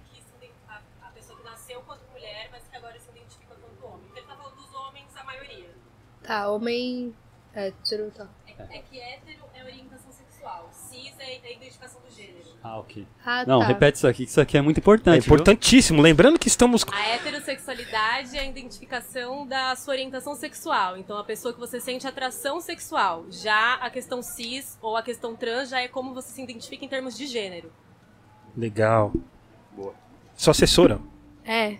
Tá, 6.28 6.50
homem. 6.50 7.14
Hétero, 7.55 8.10
tá. 8.10 8.28
É, 8.46 8.76
é 8.78 8.82
que 8.82 9.00
hétero 9.00 9.44
é 9.55 9.64
orientação 9.64 10.12
sexual, 10.12 10.68
cis 10.70 11.14
é 11.18 11.24
a 11.24 11.34
identificação 11.52 12.02
do 12.02 12.14
gênero. 12.14 12.44
Ah, 12.62 12.78
ok. 12.78 13.06
Ah, 13.24 13.46
Não, 13.46 13.60
tá. 13.60 13.66
repete 13.66 13.96
isso 13.96 14.06
aqui, 14.06 14.24
que 14.26 14.30
isso 14.30 14.40
aqui 14.40 14.59
é 14.59 14.60
muito 14.60 14.76
É 14.76 14.80
importante. 14.80 15.24
viu? 15.24 15.34
importantíssimo. 15.34 16.02
Lembrando 16.02 16.38
que 16.38 16.48
estamos. 16.48 16.84
A 16.92 17.09
heterossexualidade 17.14 18.36
é 18.36 18.40
a 18.40 18.44
identificação 18.44 19.46
da 19.46 19.74
sua 19.74 19.94
orientação 19.94 20.34
sexual. 20.34 20.98
Então, 20.98 21.16
a 21.16 21.24
pessoa 21.24 21.55
que 21.55 21.59
você 21.59 21.80
sente 21.80 22.06
atração 22.06 22.60
sexual. 22.60 23.24
Já 23.30 23.76
a 23.76 23.88
questão 23.88 24.20
cis 24.22 24.76
ou 24.82 24.98
a 24.98 25.02
questão 25.02 25.34
trans 25.34 25.70
já 25.70 25.80
é 25.80 25.88
como 25.88 26.12
você 26.12 26.30
se 26.30 26.42
identifica 26.42 26.84
em 26.84 26.88
termos 26.88 27.16
de 27.16 27.26
gênero. 27.26 27.72
Legal. 28.55 29.12
Boa. 29.72 29.94
Sua 30.36 30.50
assessora. 30.50 31.00
É. 31.42 31.78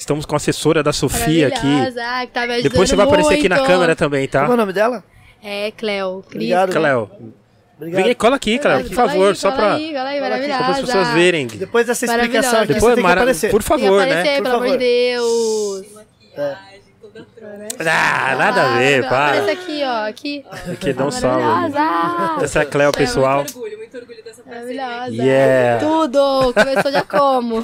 Estamos 0.00 0.24
com 0.24 0.34
a 0.34 0.38
assessora 0.38 0.82
da 0.82 0.94
Sofia 0.94 1.48
aqui. 1.48 1.66
Ah, 2.00 2.22
que 2.26 2.32
tá 2.32 2.46
me 2.46 2.62
Depois 2.62 2.88
você 2.88 2.96
vai 2.96 3.04
aparecer 3.06 3.34
aqui 3.34 3.50
na 3.50 3.56
muito. 3.56 3.68
câmera 3.68 3.94
também, 3.94 4.26
tá? 4.26 4.40
Qual 4.40 4.52
é 4.52 4.54
o 4.54 4.56
nome 4.56 4.72
dela? 4.72 5.04
É, 5.44 5.70
Cleo. 5.72 6.24
Obrigado. 6.26 6.72
Cleo. 6.72 7.10
Obrigado. 7.76 8.04
Vem 8.04 8.14
cola 8.14 8.36
aqui, 8.36 8.58
Cleo, 8.58 8.84
por 8.84 8.94
Cola 8.94 9.08
favor, 9.08 9.28
aí, 9.28 9.34
só 9.36 9.50
para 9.52 9.74
as 10.70 10.80
pessoas 10.80 11.08
verem. 11.08 11.46
Depois 11.46 11.86
dessa 11.86 12.06
explicação 12.06 12.60
aqui, 12.60 12.72
Depois, 12.74 12.82
você 12.82 12.94
tem 12.94 12.96
que 12.96 13.02
mara- 13.02 13.20
aparecer. 13.20 13.50
por 13.50 13.62
Tem 13.62 13.76
que 13.76 13.82
favor, 13.84 14.00
né? 14.00 14.04
aparecer, 14.06 14.36
Por 14.36 14.42
pelo 14.44 14.56
amor 14.56 14.64
de 14.66 14.72
favor. 14.72 14.78
Deus. 14.78 15.86
Trouxa. 17.36 17.90
Ah, 17.90 18.36
nada 18.38 18.62
a 18.62 18.78
ver, 18.78 19.04
Aparece 19.04 19.42
para. 19.42 19.52
aqui, 19.52 19.82
ó. 19.84 20.08
Aqui. 20.08 20.44
Aqui, 20.72 20.92
dá 20.94 21.04
um 21.06 21.10
salve. 21.10 21.44
Essa 22.42 22.60
é 22.60 22.62
a 22.62 22.66
Cleo, 22.66 22.92
pessoal. 22.92 23.38
Muito 23.38 23.56
orgulho, 23.58 23.78
muito 23.90 23.98
orgulho 23.98 24.24
dessa 24.24 24.42
parceria. 24.42 24.86
Maravilhosa. 24.86 25.22
Yeah. 25.22 25.86
Tudo. 25.86 26.54
Começou 26.54 26.92
já 26.92 27.02
como? 27.02 27.56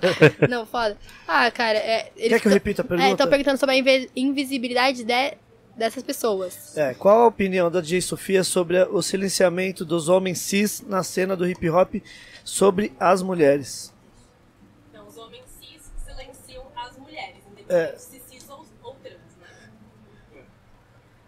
Não, 0.48 0.64
foda. 0.66 0.96
Ah, 1.28 1.50
cara, 1.50 1.78
é... 1.78 2.10
eles 2.16 2.28
Quer 2.30 2.40
que 2.40 2.48
eu 2.48 2.52
repita 2.52 2.82
a 2.82 2.84
pergunta? 2.84 3.08
É, 3.08 3.12
estão 3.12 3.28
perguntando 3.28 3.58
sobre 3.58 3.74
a 3.74 3.78
invi- 3.78 4.10
invisibilidade 4.16 5.04
de- 5.04 5.34
dessas 5.76 6.02
pessoas. 6.02 6.76
É, 6.76 6.94
qual 6.94 7.22
a 7.22 7.26
opinião 7.26 7.70
da 7.70 7.80
DJ 7.80 8.00
Sofia 8.00 8.42
sobre 8.44 8.82
o 8.84 9.02
silenciamento 9.02 9.84
dos 9.84 10.08
homens 10.08 10.38
cis 10.38 10.82
na 10.86 11.02
cena 11.02 11.36
do 11.36 11.46
hip 11.48 11.68
hop 11.68 11.94
sobre 12.44 12.92
as 12.98 13.22
mulheres? 13.22 13.92
Então, 14.90 15.06
os 15.06 15.16
homens 15.18 15.42
cis 15.60 15.82
silenciam 16.06 16.64
as 16.76 16.96
mulheres, 16.96 17.36
É. 17.68 17.82
independente 17.90 18.00
se 18.02 18.20
cis 18.30 18.48
ou, 18.48 18.64
ou 18.82 18.94
trans. 19.02 19.16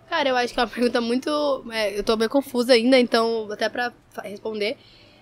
Cara, 0.09 0.29
eu 0.29 0.37
acho 0.37 0.55
que 0.55 0.61
é 0.61 0.63
uma 0.63 0.69
pergunta 0.69 1.01
muito. 1.01 1.65
é, 1.73 1.99
eu 1.99 2.05
tô 2.05 2.17
bem 2.17 2.29
confusa 2.29 2.73
ainda, 2.73 2.99
então, 2.99 3.49
até 3.51 3.69
pra 3.69 3.93
responder. 4.23 4.77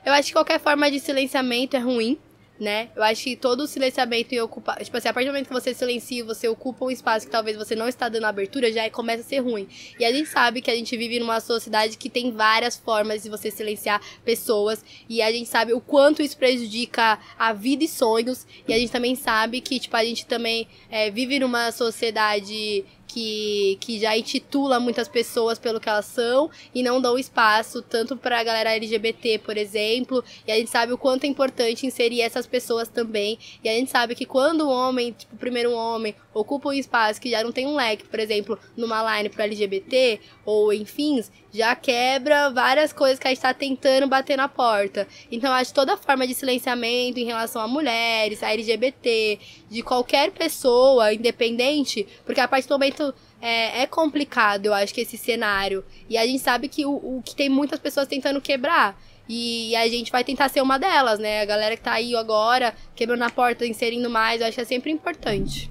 Eu 0.05 0.13
acho 0.13 0.29
que 0.29 0.35
qualquer 0.35 0.61
forma 0.61 0.91
de 0.91 1.01
silenciamento 1.01 1.77
é 1.77 1.81
ruim, 1.81 2.19
né? 2.59 2.91
Eu 2.95 3.03
acho 3.03 3.25
que 3.25 3.37
todo 3.37 3.67
silenciamento 3.67 4.35
e 4.35 4.41
ocupar. 4.41 4.83
Tipo 4.83 4.97
assim, 4.97 5.09
a 5.09 5.13
partir 5.13 5.27
do 5.27 5.33
momento 5.33 5.49
que 5.49 5.53
você 5.53 5.75
silencia, 5.75 6.25
você 6.25 6.47
ocupa 6.47 6.85
um 6.85 6.91
espaço 6.91 7.27
que 7.27 7.33
talvez 7.33 7.57
você 7.57 7.75
não 7.75 7.89
está 7.89 8.09
dando 8.09 8.25
abertura, 8.25 8.71
já 8.71 8.89
começa 8.91 9.23
a 9.23 9.25
ser 9.25 9.41
ruim. 9.41 9.67
E 9.99 10.05
a 10.05 10.13
gente 10.13 10.29
sabe 10.29 10.61
que 10.61 10.71
a 10.71 10.75
gente 10.75 10.97
vive 10.97 11.19
numa 11.19 11.41
sociedade 11.41 11.97
que 11.97 12.09
tem 12.09 12.31
várias 12.31 12.77
formas 12.77 13.23
de 13.23 13.29
você 13.29 13.51
silenciar 13.51 14.01
pessoas. 14.25 14.85
E 15.09 15.21
a 15.21 15.33
gente 15.33 15.49
sabe 15.49 15.73
o 15.73 15.81
quanto 15.81 16.23
isso 16.23 16.37
prejudica 16.37 17.19
a 17.39 17.53
vida 17.53 17.85
e 17.85 17.89
sonhos. 17.89 18.47
E 18.69 18.73
a 18.73 18.79
gente 18.79 18.93
também 18.93 19.17
sabe 19.17 19.61
que, 19.61 19.81
tipo, 19.81 19.97
a 19.97 20.05
gente 20.05 20.27
também 20.27 20.69
é, 20.91 21.11
vive 21.11 21.39
numa 21.41 21.73
sociedade 21.73 22.85
que, 23.15 23.79
que 23.81 24.01
já 24.01 24.19
intitula 24.19 24.81
muitas 24.81 25.07
pessoas 25.07 25.57
pelo 25.57 25.79
que 25.79 25.89
elas 25.89 26.07
são 26.07 26.51
e 26.75 26.83
não 26.83 27.01
dão 27.01 27.17
espaço 27.17 27.81
tanto 27.81 28.17
pra 28.17 28.43
galera 28.43 28.75
LGBT, 28.75 29.39
por 29.39 29.57
exemplo. 29.57 30.25
E 30.45 30.51
a 30.51 30.57
gente 30.57 30.69
sabe 30.69 30.93
o 30.93 30.99
quanto 30.99 31.23
é 31.23 31.29
importante 31.29 31.87
inserir 31.87 32.23
essas 32.23 32.45
pessoas 32.45 32.89
também. 32.89 33.39
E 33.63 33.69
a 33.69 33.73
gente 33.73 33.89
sabe 33.89 34.17
que 34.17 34.27
quando 34.27 34.63
o 34.63 34.69
homem, 34.69 35.13
tipo, 35.13 35.37
primeiro 35.37 35.71
um 35.71 35.77
homem, 35.77 36.13
ocupa 36.35 36.69
um 36.69 36.73
espaço 36.73 37.21
que 37.21 37.31
já 37.31 37.43
não 37.43 37.53
tem 37.53 37.67
um 37.67 37.77
leque, 37.77 38.05
por 38.05 38.19
exemplo, 38.19 38.59
numa 38.77 39.17
line 39.17 39.29
pro 39.29 39.43
LGBT 39.43 40.21
ou 40.45 40.73
em 40.73 40.85
fins, 40.85 41.31
já 41.53 41.75
quebra 41.77 42.51
várias 42.51 42.93
coisas 42.93 43.19
que 43.19 43.27
a 43.27 43.31
gente 43.31 43.41
tá 43.41 43.55
tentando 43.55 44.09
bater 44.09 44.37
na 44.37 44.49
porta. 44.49 45.07
Então 45.31 45.53
acho 45.53 45.71
que 45.71 45.75
toda 45.75 45.97
forma 45.97 46.27
de 46.27 46.35
silenciamento 46.35 47.19
em 47.19 47.25
relação 47.25 47.63
a 47.63 47.69
mulheres, 47.69 48.43
a 48.43 48.53
LGBT, 48.53 49.39
de 49.71 49.83
qualquer 49.83 50.33
pessoa, 50.33 51.15
independente, 51.15 52.07
porque 52.27 52.41
a 52.41 52.49
partir 52.49 52.69
do 52.69 52.75
momento 52.75 53.15
é, 53.41 53.83
é 53.83 53.87
complicado, 53.87 54.67
eu 54.67 54.75
acho 54.75 54.93
que 54.93 55.03
esse 55.03 55.17
cenário. 55.17 55.85
E 56.09 56.19
a 56.19 56.27
gente 56.27 56.43
sabe 56.43 56.69
que 56.69 56.85
o, 56.85 56.93
o 56.93 57.23
que 57.25 57.37
tem 57.37 57.49
muitas 57.49 57.79
pessoas 57.79 58.09
tentando 58.09 58.41
quebrar. 58.41 58.99
E 59.29 59.75
a 59.77 59.89
gente 59.89 60.13
vai 60.13 60.23
tentar 60.23 60.49
ser 60.49 60.61
uma 60.61 60.79
delas, 60.79 61.19
né? 61.19 61.41
A 61.41 61.45
galera 61.45 61.77
que 61.77 61.83
tá 61.83 61.93
aí 61.93 62.15
agora, 62.15 62.75
quebrando 62.95 63.23
a 63.23 63.31
porta, 63.31 63.67
inserindo 63.67 64.11
mais, 64.11 64.41
eu 64.41 64.47
acho 64.47 64.57
que 64.57 64.61
é 64.61 64.65
sempre 64.65 64.91
importante. 64.91 65.71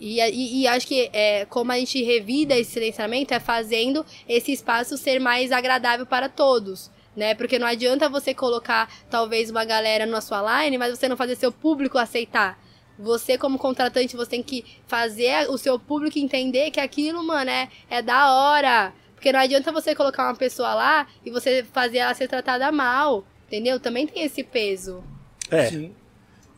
E, 0.00 0.20
e, 0.20 0.62
e 0.62 0.66
acho 0.66 0.86
que 0.86 1.10
é, 1.12 1.44
como 1.44 1.70
a 1.70 1.78
gente 1.78 2.02
revida 2.02 2.56
esse 2.56 2.72
silenciamento 2.72 3.32
é 3.32 3.38
fazendo 3.40 4.04
esse 4.28 4.52
espaço 4.52 4.96
ser 4.96 5.20
mais 5.20 5.52
agradável 5.52 6.06
para 6.06 6.28
todos. 6.28 6.90
Né? 7.14 7.34
Porque 7.34 7.58
não 7.58 7.66
adianta 7.66 8.08
você 8.08 8.34
colocar 8.34 8.90
talvez 9.08 9.50
uma 9.50 9.64
galera 9.64 10.04
na 10.04 10.20
sua 10.20 10.64
line, 10.64 10.76
mas 10.76 10.98
você 10.98 11.08
não 11.08 11.16
fazer 11.16 11.36
seu 11.36 11.52
público 11.52 11.96
aceitar. 11.96 12.58
Você, 12.98 13.36
como 13.36 13.58
contratante, 13.58 14.16
você 14.16 14.30
tem 14.30 14.42
que 14.42 14.64
fazer 14.86 15.48
o 15.50 15.58
seu 15.58 15.78
público 15.78 16.18
entender 16.18 16.70
que 16.70 16.80
aquilo, 16.80 17.22
mano, 17.22 17.50
é, 17.50 17.68
é 17.90 18.02
da 18.02 18.32
hora. 18.32 18.92
Porque 19.14 19.32
não 19.32 19.40
adianta 19.40 19.72
você 19.72 19.94
colocar 19.94 20.24
uma 20.24 20.34
pessoa 20.34 20.74
lá 20.74 21.06
e 21.24 21.30
você 21.30 21.64
fazer 21.72 21.98
ela 21.98 22.14
ser 22.14 22.28
tratada 22.28 22.70
mal. 22.72 23.24
Entendeu? 23.46 23.78
Também 23.78 24.06
tem 24.06 24.22
esse 24.24 24.42
peso. 24.42 25.04
É, 25.50 25.66
Sim. 25.66 25.94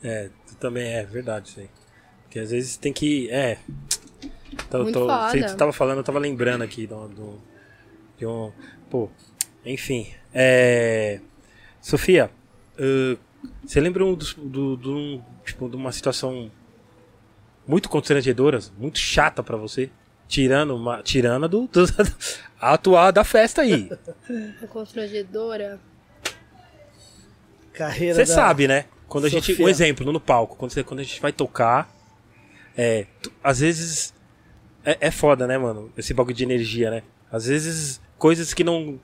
é, 0.02 0.30
também 0.58 0.92
é 0.94 1.04
verdade 1.04 1.50
isso 1.50 1.60
aí. 1.60 1.68
Porque 2.28 2.38
às 2.40 2.50
vezes 2.50 2.76
tem 2.76 2.92
que. 2.92 3.30
É. 3.30 3.56
Tô, 4.70 4.82
Muito 4.82 4.98
tô, 4.98 5.06
foda. 5.06 5.30
Você 5.48 5.56
tava 5.56 5.72
falando, 5.72 5.98
eu 5.98 6.04
tava 6.04 6.18
lembrando 6.18 6.62
aqui 6.62 6.86
do, 6.86 7.08
do- 7.08 7.40
de 8.18 8.26
um. 8.26 8.52
Pô, 8.90 9.08
enfim. 9.64 10.12
É. 10.34 11.20
Sofia, 11.80 12.30
ãh, 12.78 13.16
você 13.64 13.80
lembra 13.80 14.04
um 14.04 14.14
dos- 14.14 14.34
do, 14.34 14.76
do, 14.76 15.22
tipo, 15.44 15.70
de 15.70 15.76
uma 15.76 15.90
situação 15.90 16.50
muito 17.66 17.88
constrangedora, 17.88 18.58
muito 18.76 18.98
chata 18.98 19.42
pra 19.42 19.56
você? 19.56 19.88
Tirando 20.26 20.76
uma. 20.76 21.02
Tirando 21.02 21.48
do, 21.48 21.66
do 21.66 21.84
a 22.60 22.74
atuar 22.74 23.10
da 23.10 23.24
festa 23.24 23.62
aí. 23.62 23.88
Constrangedora. 24.68 25.80
Carreira 27.72 28.14
Você 28.16 28.24
da- 28.24 28.34
sabe, 28.34 28.68
né? 28.68 28.84
Quando 29.08 29.24
a 29.24 29.28
gente. 29.30 29.62
Um 29.62 29.68
exemplo, 29.68 30.12
no 30.12 30.20
palco, 30.20 30.56
quando, 30.56 30.72
você, 30.72 30.84
quando 30.84 31.00
a 31.00 31.02
gente 31.02 31.22
vai 31.22 31.32
tocar. 31.32 31.96
É. 32.78 33.06
tu- 33.20 33.32
às 33.42 33.58
vezes. 33.60 34.14
É, 34.84 34.96
é 35.08 35.10
foda, 35.10 35.46
né, 35.46 35.58
mano? 35.58 35.92
Esse 35.98 36.14
bagulho 36.14 36.34
de 36.36 36.44
energia, 36.44 36.90
né? 36.90 37.02
Às 37.30 37.46
vezes, 37.46 38.00
coisas 38.16 38.54
que 38.54 38.62
não. 38.64 38.98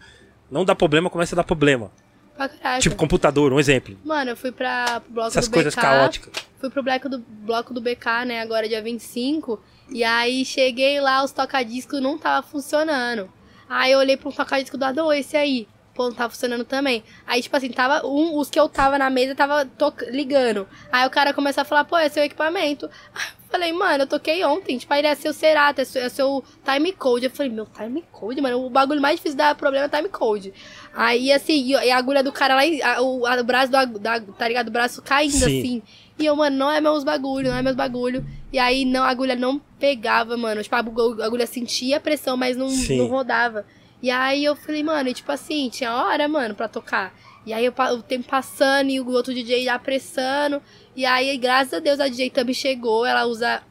Não 0.51 0.65
dá 0.65 0.75
problema, 0.75 1.11
começa 1.11 1.35
a 1.35 1.39
dar 1.39 1.45
problema. 1.45 1.91
Pra 2.37 2.49
caraca. 2.49 2.81
Tipo, 2.81 2.95
computador, 2.97 3.53
um 3.53 3.59
exemplo. 3.59 3.97
Mano, 4.05 4.31
eu 4.31 4.37
fui 4.37 4.53
pra 4.53 5.01
pro 5.01 5.13
bloco 5.13 5.29
Essas 5.29 5.49
do 5.49 5.53
coisas 5.55 5.75
BK. 5.75 5.81
caóticas. 5.83 6.33
Fui 6.61 6.71
pro 6.71 6.83
bloco 6.83 7.09
do, 7.09 7.19
bloco 7.19 7.75
do 7.75 7.81
BK, 7.81 8.25
né, 8.27 8.41
agora 8.41 8.69
dia 8.69 8.81
25. 8.83 9.61
E 9.91 10.03
aí 10.05 10.45
cheguei 10.45 11.01
lá, 11.01 11.23
os 11.25 11.33
tocadiscos 11.33 12.01
não 12.01 12.17
tava 12.17 12.47
funcionando. 12.47 13.31
Aí 13.69 13.93
eu 13.93 13.99
olhei 13.99 14.17
pro 14.17 14.33
toca-disco 14.33 14.77
do 14.79 14.85
"Ô, 15.05 15.13
esse 15.13 15.37
aí. 15.37 15.69
Pô, 15.95 16.09
não 16.09 16.15
tava 16.15 16.31
funcionando 16.31 16.65
também. 16.65 17.05
Aí, 17.27 17.41
tipo 17.41 17.57
assim, 17.57 17.71
tava. 17.71 18.05
Um, 18.07 18.37
os 18.37 18.51
que 18.51 18.59
eu 18.59 18.69
tava 18.69 18.99
na 18.99 19.09
mesa 19.11 19.35
tava 19.35 19.69
ligando. 20.11 20.67
Aí 20.91 21.07
o 21.07 21.11
cara 21.11 21.33
começou 21.33 21.63
a 21.63 21.65
falar, 21.65 21.85
pô, 21.85 21.97
é 21.97 22.09
seu 22.09 22.23
equipamento. 22.25 22.91
Falei, 23.55 23.73
mano, 23.73 24.03
eu 24.03 24.07
toquei 24.09 24.45
ontem. 24.45 24.77
Tipo, 24.79 24.93
aí 24.93 25.01
ele 25.01 25.07
é 25.07 25.15
seu 25.15 25.33
Serata, 25.33 25.83
é 25.83 25.85
seu, 25.85 26.03
é 26.03 26.09
seu 26.09 26.43
time 26.65 26.91
code. 26.91 27.27
Eu 27.27 27.31
falei, 27.31 27.53
meu, 27.53 27.67
time 27.67 28.03
code, 28.11 28.41
mano. 28.41 28.67
O 28.67 28.69
bagulho 28.69 29.01
mais 29.01 29.15
difícil 29.17 29.39
dar 29.39 29.55
problema 29.55 29.87
é 29.87 29.89
time 29.89 30.09
code. 30.09 30.53
Aí, 30.93 31.31
assim, 31.33 31.65
e 31.65 31.91
a 31.91 31.97
agulha 31.97 32.21
do 32.21 32.33
cara 32.33 32.57
lá, 32.57 32.63
a- 32.63 33.01
o, 33.01 33.25
a- 33.25 33.41
o 33.41 33.45
braço 33.45 33.71
do, 33.71 33.99
da, 34.01 34.21
tá 34.21 34.49
ligado? 34.49 34.67
O 34.69 34.71
braço 34.73 35.01
caindo, 35.03 35.31
Sim. 35.35 35.45
assim. 35.61 35.83
E 36.19 36.27
eu, 36.27 36.35
mano, 36.35 36.57
não 36.57 36.71
é 36.73 36.81
meus 36.81 37.05
bagulho, 37.05 37.49
não 37.51 37.57
é 37.57 37.63
meus 37.63 37.77
bagulho. 37.77 38.27
E 38.53 38.59
aí, 38.59 38.85
não, 38.85 39.05
a 39.05 39.09
agulha 39.09 39.37
não 39.37 39.61
pegava, 39.79 40.37
mano. 40.37 40.61
Tipo, 40.61 40.75
a 40.75 40.79
agu- 40.81 41.23
a 41.23 41.27
agulha 41.27 41.47
sentia 41.47 41.99
a 41.99 42.01
pressão, 42.01 42.37
mas 42.37 42.57
não, 42.57 42.69
Sim. 42.69 42.99
não 42.99 43.07
rodava. 43.07 43.65
E 44.03 44.11
aí 44.11 44.45
eu 44.45 44.57
falei, 44.57 44.83
mano, 44.83 45.09
e 45.09 45.15
tipo 45.15 45.31
assim, 45.31 45.69
tinha 45.69 45.95
hora, 45.95 46.27
mano, 46.27 46.57
pra 46.57 46.67
tocar. 46.67 47.15
E 47.47 47.53
aí 47.53 47.65
eu 47.65 47.75
o 47.93 48.03
tempo 48.03 48.29
passando 48.29 48.91
e 48.91 49.01
o 49.01 49.11
outro 49.11 49.35
DJ 49.35 49.69
apressando. 49.69 50.63
E 50.97 51.05
aí, 51.05 51.37
graças 51.37 51.75
a 51.75 51.79
Deus, 51.79 52.01
a 52.01 52.09
DJ 52.09 52.31
Thumb 52.31 52.55
chegou. 52.55 53.05
Ela 53.05 53.27
usa 53.27 53.63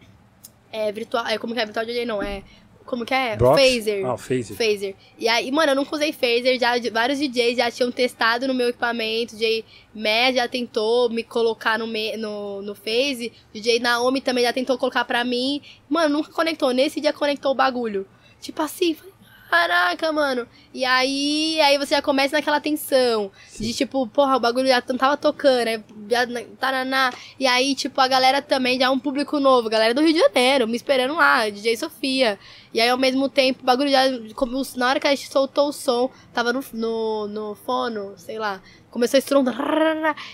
é, 0.71 0.91
virtual. 0.91 1.25
É, 1.27 1.37
como 1.37 1.53
que 1.53 1.59
é 1.59 1.65
virtual 1.65 1.85
DJ? 1.85 2.05
Não, 2.05 2.21
é. 2.21 2.43
Como 2.85 3.05
que 3.05 3.13
é? 3.13 3.35
Brox? 3.35 3.61
Phaser. 3.61 4.05
Ah, 4.05 4.17
Phaser. 4.17 4.57
Phaser. 4.57 4.95
E 5.17 5.27
aí, 5.27 5.49
mano, 5.51 5.71
eu 5.71 5.75
nunca 5.75 5.95
usei 5.95 6.11
phaser, 6.11 6.59
já 6.59 6.73
vários 6.91 7.17
DJs 7.17 7.57
já 7.57 7.71
tinham 7.71 7.91
testado 7.91 8.47
no 8.47 8.53
meu 8.53 8.69
equipamento, 8.69 9.35
DJ 9.35 9.63
Mad 9.95 10.35
já 10.35 10.47
tentou 10.47 11.09
me 11.09 11.23
colocar 11.23 11.79
no, 11.79 11.87
me, 11.87 12.17
no, 12.17 12.61
no 12.61 12.75
phase, 12.75 13.31
DJ 13.53 13.79
Naomi 13.79 14.19
também 14.19 14.43
já 14.43 14.51
tentou 14.51 14.77
colocar 14.77 15.05
pra 15.05 15.23
mim. 15.23 15.61
Mano, 15.89 16.17
nunca 16.17 16.31
conectou, 16.31 16.71
nesse 16.71 16.99
dia 16.99 17.13
conectou 17.13 17.53
o 17.53 17.55
bagulho. 17.55 18.05
Tipo 18.41 18.61
assim, 18.61 18.93
falei, 18.93 19.12
caraca, 19.57 20.11
mano. 20.11 20.47
E 20.73 20.83
aí, 20.83 21.61
aí 21.61 21.77
você 21.77 21.93
já 21.95 22.01
começa 22.01 22.35
naquela 22.35 22.59
tensão, 22.59 23.31
de 23.59 23.71
tipo, 23.73 24.07
porra, 24.07 24.35
o 24.37 24.39
bagulho 24.39 24.67
já 24.67 24.81
não 24.89 24.97
tava 24.97 25.15
tocando, 25.15 25.67
aí 25.67 25.83
já, 26.09 26.21
taraná. 26.59 27.13
E 27.39 27.45
aí, 27.45 27.75
tipo, 27.75 28.01
a 28.01 28.07
galera 28.07 28.41
também 28.41 28.79
já 28.79 28.85
é 28.85 28.89
um 28.89 28.97
público 28.97 29.39
novo, 29.39 29.69
galera 29.69 29.93
do 29.93 30.01
Rio 30.01 30.13
de 30.13 30.19
Janeiro, 30.19 30.67
me 30.67 30.75
esperando 30.75 31.13
lá, 31.15 31.47
DJ 31.49 31.77
Sofia. 31.77 32.39
E 32.73 32.81
aí, 32.81 32.89
ao 32.89 32.97
mesmo 32.97 33.29
tempo, 33.29 33.61
o 33.61 33.65
bagulho 33.65 33.89
já. 33.91 34.01
como- 34.35 34.59
Na 34.75 34.89
hora 34.89 34.99
que 34.99 35.05
a 35.07 35.11
gente 35.13 35.31
soltou 35.31 35.67
o 35.69 35.73
som, 35.73 36.09
tava 36.33 36.51
no, 36.51 36.63
no, 36.73 37.27
no 37.27 37.55
fono, 37.55 38.13
sei 38.17 38.39
lá. 38.39 38.59
Começou 38.89 39.17
a 39.17 39.19
estronda. 39.19 39.53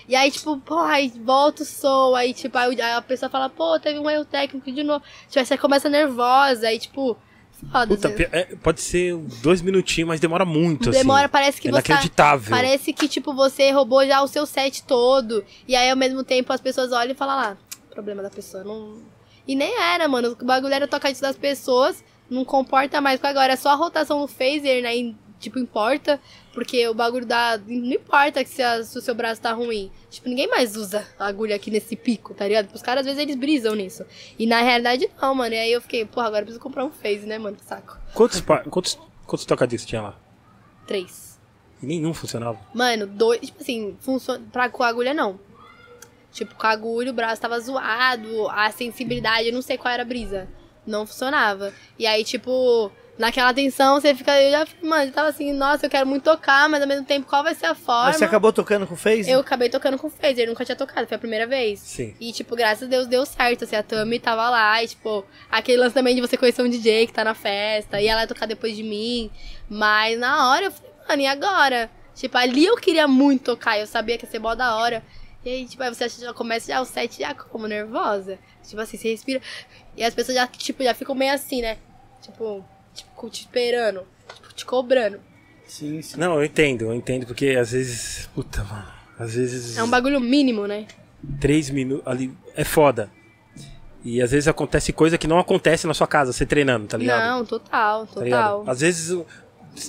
E 0.08 0.16
aí, 0.16 0.32
tipo, 0.32 0.58
pô, 0.58 0.78
aí 0.80 1.10
volta 1.10 1.64
o 1.64 1.66
som. 1.66 2.16
Aí, 2.16 2.34
tipo, 2.34 2.58
aí 2.58 2.80
a 2.82 3.02
pessoa 3.02 3.30
fala, 3.30 3.50
pô, 3.50 3.78
teve 3.78 4.00
um 4.00 4.10
erro 4.10 4.24
técnico 4.24 4.72
de 4.72 4.84
novo. 4.84 5.04
Tipo, 5.28 5.40
aí 5.40 5.46
você 5.46 5.58
começa 5.58 5.90
nervosa. 5.90 6.68
Aí, 6.70 6.80
tipo, 6.80 7.18
foda. 7.72 7.96
Puta, 7.96 8.16
é, 8.32 8.56
pode 8.56 8.82
ser 8.82 9.16
dois 9.42 9.62
minutinhos, 9.62 10.08
mas 10.08 10.20
demora 10.20 10.46
muito, 10.46 10.90
Demora, 10.90 11.26
assim. 11.26 11.32
parece 11.32 11.62
que 11.62 11.68
é 11.68 11.72
você. 11.72 11.82
tá 11.82 11.94
inacreditável. 11.94 12.50
Parece 12.50 12.94
que, 12.94 13.08
tipo, 13.08 13.34
você 13.34 13.72
roubou 13.72 14.06
já 14.06 14.22
o 14.22 14.28
seu 14.28 14.46
set 14.46 14.84
todo. 14.84 15.44
E 15.68 15.76
aí, 15.76 15.90
ao 15.90 15.98
mesmo 15.98 16.24
tempo, 16.24 16.52
as 16.54 16.62
pessoas 16.62 16.92
olham 16.92 17.12
e 17.12 17.16
falam 17.16 17.36
lá, 17.36 17.58
problema 17.92 18.22
da 18.22 18.30
pessoa, 18.30 18.64
não... 18.64 18.98
E 19.48 19.56
nem 19.56 19.74
era, 19.82 20.08
mano. 20.08 20.38
O 20.40 20.46
bagulho 20.46 20.74
era 20.74 20.88
tocar 20.88 21.10
isso 21.10 21.22
das 21.22 21.36
pessoas, 21.36 22.04
não 22.30 22.46
comporta 22.46 23.02
mais. 23.02 23.20
Agora 23.24 23.54
é 23.54 23.56
só 23.56 23.70
a 23.70 23.76
rotação 23.76 24.20
no 24.20 24.28
phaser, 24.28 24.84
né? 24.84 25.16
tipo, 25.40 25.58
importa. 25.58 26.20
Porque 26.54 26.88
o 26.88 26.94
bagulho 26.94 27.26
dá... 27.26 27.60
Não 27.68 27.94
importa 27.94 28.44
se, 28.44 28.62
a- 28.62 28.84
se 28.84 28.98
o 28.98 29.02
seu 29.02 29.14
braço 29.14 29.40
tá 29.42 29.52
ruim. 29.54 29.92
Tipo, 30.10 30.28
ninguém 30.30 30.48
mais 30.48 30.76
usa 30.76 31.08
a 31.20 31.28
agulha 31.28 31.56
aqui 31.56 31.70
nesse 31.70 31.96
pico, 31.96 32.34
tá 32.34 32.48
ligado? 32.48 32.74
Os 32.74 32.82
caras, 32.82 33.02
às 33.02 33.06
vezes, 33.06 33.22
eles 33.22 33.36
brisam 33.36 33.76
nisso. 33.76 34.04
E 34.38 34.46
na 34.48 34.60
realidade, 34.62 35.10
não, 35.22 35.36
mano. 35.36 35.54
E 35.54 35.58
aí 35.60 35.72
eu 35.72 35.80
fiquei, 35.82 36.06
porra, 36.06 36.28
agora 36.28 36.42
eu 36.42 36.46
preciso 36.46 36.62
comprar 36.62 36.84
um 36.86 36.92
phase, 36.92 37.26
né, 37.26 37.38
mano? 37.38 37.56
Que 37.56 37.64
saco. 37.64 37.98
Quantos, 38.14 38.42
quantos, 38.70 38.98
quantos 39.26 39.46
tocadiscos 39.46 39.88
tinha 39.88 40.02
lá? 40.02 40.20
Três. 40.88 41.40
E 41.82 41.86
nenhum 41.86 42.14
funcionava. 42.14 42.60
Mano, 42.74 43.06
dois. 43.06 43.40
Tipo 43.42 43.62
assim, 43.62 43.96
funciona. 44.02 44.44
Pra, 44.52 44.70
com 44.70 44.82
a 44.84 44.88
agulha 44.88 45.14
não. 45.14 45.40
Tipo, 46.32 46.56
com 46.56 46.66
a 46.68 46.72
agulha 46.72 47.12
o 47.12 47.14
braço 47.14 47.42
tava 47.42 47.60
zoado, 47.60 48.48
a 48.50 48.70
sensibilidade, 48.72 49.48
eu 49.48 49.54
não 49.54 49.62
sei 49.62 49.78
qual 49.78 49.94
era 49.94 50.04
a 50.04 50.06
brisa. 50.06 50.48
Não 50.86 51.06
funcionava. 51.06 51.72
E 51.98 52.06
aí, 52.08 52.24
tipo, 52.24 52.92
naquela 53.20 53.54
tensão, 53.54 54.00
você 54.00 54.16
fica. 54.16 54.42
Eu 54.42 54.52
já, 54.52 54.68
mano, 54.82 55.04
eu 55.04 55.12
tava 55.12 55.28
assim, 55.28 55.52
nossa, 55.52 55.86
eu 55.86 55.90
quero 55.90 56.08
muito 56.08 56.24
tocar, 56.24 56.70
mas 56.70 56.82
ao 56.82 56.88
mesmo 56.88 57.06
tempo, 57.06 57.28
qual 57.28 57.44
vai 57.44 57.54
ser 57.54 57.66
a 57.66 57.76
forma? 57.76 58.06
Mas 58.06 58.16
você 58.16 58.24
acabou 58.24 58.54
tocando 58.54 58.88
com 58.88 58.94
o 58.94 58.98
Phase? 58.98 59.30
Eu 59.30 59.42
acabei 59.42 59.70
tocando 59.70 59.98
com 59.98 60.08
o 60.08 60.10
Phaser, 60.10 60.48
nunca 60.48 60.64
tinha 60.64 60.76
tocado, 60.76 61.06
foi 61.06 61.16
a 61.16 61.20
primeira 61.20 61.46
vez. 61.46 61.80
Sim. 61.82 62.16
E, 62.20 62.32
tipo, 62.32 62.56
graças 62.56 62.84
a 62.84 62.90
Deus 62.90 63.06
deu 63.06 63.26
certo, 63.26 63.66
assim, 63.66 63.76
a 63.76 63.84
Tami 63.84 64.20
tava 64.20 64.50
lá, 64.50 64.82
e, 64.82 64.88
tipo, 64.88 65.26
aquele 65.52 65.78
lance 65.80 65.94
também 65.94 66.16
de 66.16 66.22
você 66.22 66.38
conhecer 66.38 66.62
um 66.62 66.70
DJ 66.70 67.06
que 67.06 67.14
tá 67.14 67.24
na 67.24 67.36
festa, 67.36 68.02
e 68.02 68.08
ela 68.08 68.22
ia 68.22 68.28
tocar 68.28 68.46
depois 68.46 68.76
de 68.76 68.84
mim. 68.84 69.30
Mas 69.70 70.18
na 70.18 70.50
hora 70.50 70.66
eu 70.66 70.72
falei, 70.72 70.92
mano, 71.08 71.22
e 71.22 71.28
agora? 71.28 71.92
Tipo, 72.16 72.38
ali 72.38 72.66
eu 72.66 72.78
queria 72.78 73.08
muito 73.08 73.44
tocar, 73.44 73.78
eu 73.78 73.86
sabia 73.86 74.18
que 74.18 74.26
ia 74.26 74.32
ser 74.32 74.40
mó 74.40 74.56
da 74.56 74.76
hora. 74.76 75.04
E 75.44 75.50
aí, 75.50 75.66
tipo, 75.66 75.84
aí 75.84 75.94
você 75.94 76.08
já 76.08 76.34
começa 76.34 76.72
já 76.72 76.82
o 76.82 76.86
set 76.86 77.20
já 77.20 77.34
como 77.34 77.68
nervosa. 77.68 78.38
Tipo 78.66 78.82
assim, 78.82 78.98
você 78.98 79.10
respira. 79.12 79.42
E 79.96 80.04
as 80.04 80.14
pessoas 80.14 80.36
já, 80.36 80.48
tipo, 80.48 80.84
já 80.84 80.94
ficam 80.94 81.16
meio 81.16 81.34
assim, 81.34 81.62
né? 81.62 81.78
Tipo, 82.22 82.66
tipo, 83.04 83.30
te 83.30 83.42
esperando, 83.42 84.04
tipo, 84.36 84.54
te 84.54 84.66
cobrando. 84.66 85.20
Sim, 85.68 86.02
sim. 86.02 86.18
Não, 86.18 86.36
eu 86.36 86.44
entendo, 86.46 86.86
eu 86.86 86.94
entendo, 86.94 87.26
porque 87.26 87.50
às 87.60 87.72
vezes. 87.72 88.28
Puta, 88.34 88.64
mano. 88.64 88.88
Às 89.20 89.36
vezes. 89.36 89.78
É 89.78 89.84
um 89.84 89.90
bagulho 89.90 90.20
mínimo, 90.20 90.66
né? 90.66 90.88
Três 91.40 91.70
minutos 91.70 92.08
ali. 92.08 92.34
É 92.56 92.64
foda. 92.64 93.12
E 94.04 94.22
às 94.22 94.32
vezes 94.32 94.48
acontece 94.48 94.94
coisa 94.94 95.18
que 95.18 95.28
não 95.28 95.38
acontece 95.38 95.86
na 95.86 95.94
sua 95.94 96.08
casa, 96.08 96.32
você 96.32 96.46
treinando, 96.46 96.88
tá 96.88 96.98
ligado? 96.98 97.22
Não, 97.22 97.46
total, 97.46 98.08
Tá 98.08 98.14
total. 98.14 98.64
Às 98.66 98.80
vezes, 98.80 99.14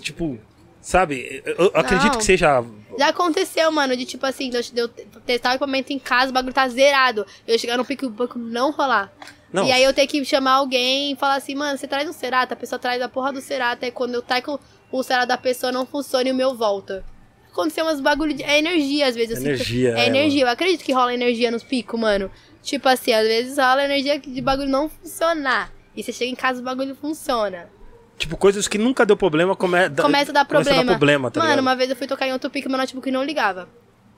tipo, 0.01 0.37
sabe, 0.81 1.41
eu 1.47 1.55
eu 1.57 1.71
acredito 1.75 2.19
que 2.19 2.25
seja. 2.25 2.65
Já 2.99 3.09
aconteceu, 3.11 3.71
mano, 3.71 3.97
de 3.97 4.05
tipo 4.05 4.27
assim, 4.27 4.51
de 4.51 4.57
eu- 4.57 4.63
de 4.63 4.81
eu 4.81 4.89
testar 5.25 5.51
o 5.51 5.53
equipamento 5.53 5.93
em 5.93 5.99
casa, 6.01 6.31
o 6.31 6.35
bagulho 6.35 6.53
tá 6.53 6.69
zerado. 6.69 7.25
Eu 7.47 7.57
chegar 7.57 7.77
no 7.77 7.85
pico 7.85 8.05
e 8.05 8.09
o 8.09 8.11
banco 8.11 8.37
não 8.39 8.73
rolar. 8.73 9.13
Não, 9.53 9.67
E 9.67 9.73
aí 9.73 9.83
eu 9.83 9.93
ter 9.93 10.07
que 10.07 10.25
chamar 10.25 10.53
alguém 10.53 11.13
e 11.13 11.17
falar 11.17 11.35
assim, 11.35 11.55
mano, 11.55 11.77
você 11.77 11.89
traz 11.89 12.09
um 12.09 12.13
Cerata, 12.13 12.55
a 12.55 12.57
pessoa 12.57 12.79
traz 12.79 13.03
a 13.03 13.09
porra 13.09 13.33
do 13.33 13.41
Cerata, 13.41 13.87
e 13.87 13.91
quando 13.91 14.15
eu 14.15 14.23
taco 14.23 14.61
o 14.93 15.03
Cerata 15.03 15.27
da 15.27 15.37
pessoa 15.39 15.73
não 15.73 15.85
funciona 15.85 16.29
e 16.29 16.33
o 16.33 16.35
meu 16.35 16.55
volta. 16.55 17.05
Aconteceu 17.51 17.85
umas 17.85 18.01
bagulho 18.01 18.33
de. 18.33 18.45
É 18.45 18.59
energia, 18.59 19.09
às 19.09 19.17
vezes. 19.17 19.31
eu 19.33 19.37
sinto- 19.39 19.49
Energia, 19.49 19.95
é 19.97 20.01
é, 20.03 20.07
energia. 20.07 20.45
Eu 20.45 20.49
acredito 20.49 20.85
que 20.85 20.93
rola 20.93 21.13
energia 21.13 21.51
nos 21.51 21.65
picos, 21.65 21.99
mano. 21.99 22.31
Tipo 22.63 22.89
assim, 22.89 23.13
às 23.13 23.27
vezes 23.27 23.59
rola 23.59 23.85
energia 23.85 24.21
de 24.21 24.41
bagulho 24.41 24.69
não 24.69 24.89
funcionar. 24.89 25.73
E 25.97 26.03
você 26.03 26.13
chega 26.13 26.31
em 26.31 26.37
casa 26.37 26.61
e 26.61 26.63
o 26.63 26.65
bagulho 26.65 26.95
funciona. 26.95 27.69
tipo, 28.17 28.37
coisas 28.37 28.69
que 28.69 28.79
nunca 28.79 29.05
deu 29.05 29.17
problema 29.17 29.57
come... 29.57 29.77
Começa 30.01 30.31
a 30.31 30.35
dar 30.35 30.45
começa 30.45 30.71
problema. 30.71 30.93
problema, 30.93 31.31
tá 31.31 31.41
Mano, 31.41 31.51
ligado? 31.51 31.63
uma 31.63 31.75
vez 31.75 31.91
eu 31.91 31.97
fui 31.97 32.07
tocar 32.07 32.29
em 32.29 32.33
outro 32.33 32.49
pico 32.51 32.69
e 32.69 32.71
meu 32.71 32.79
notebook 32.79 33.11
não 33.11 33.25
ligava. 33.25 33.69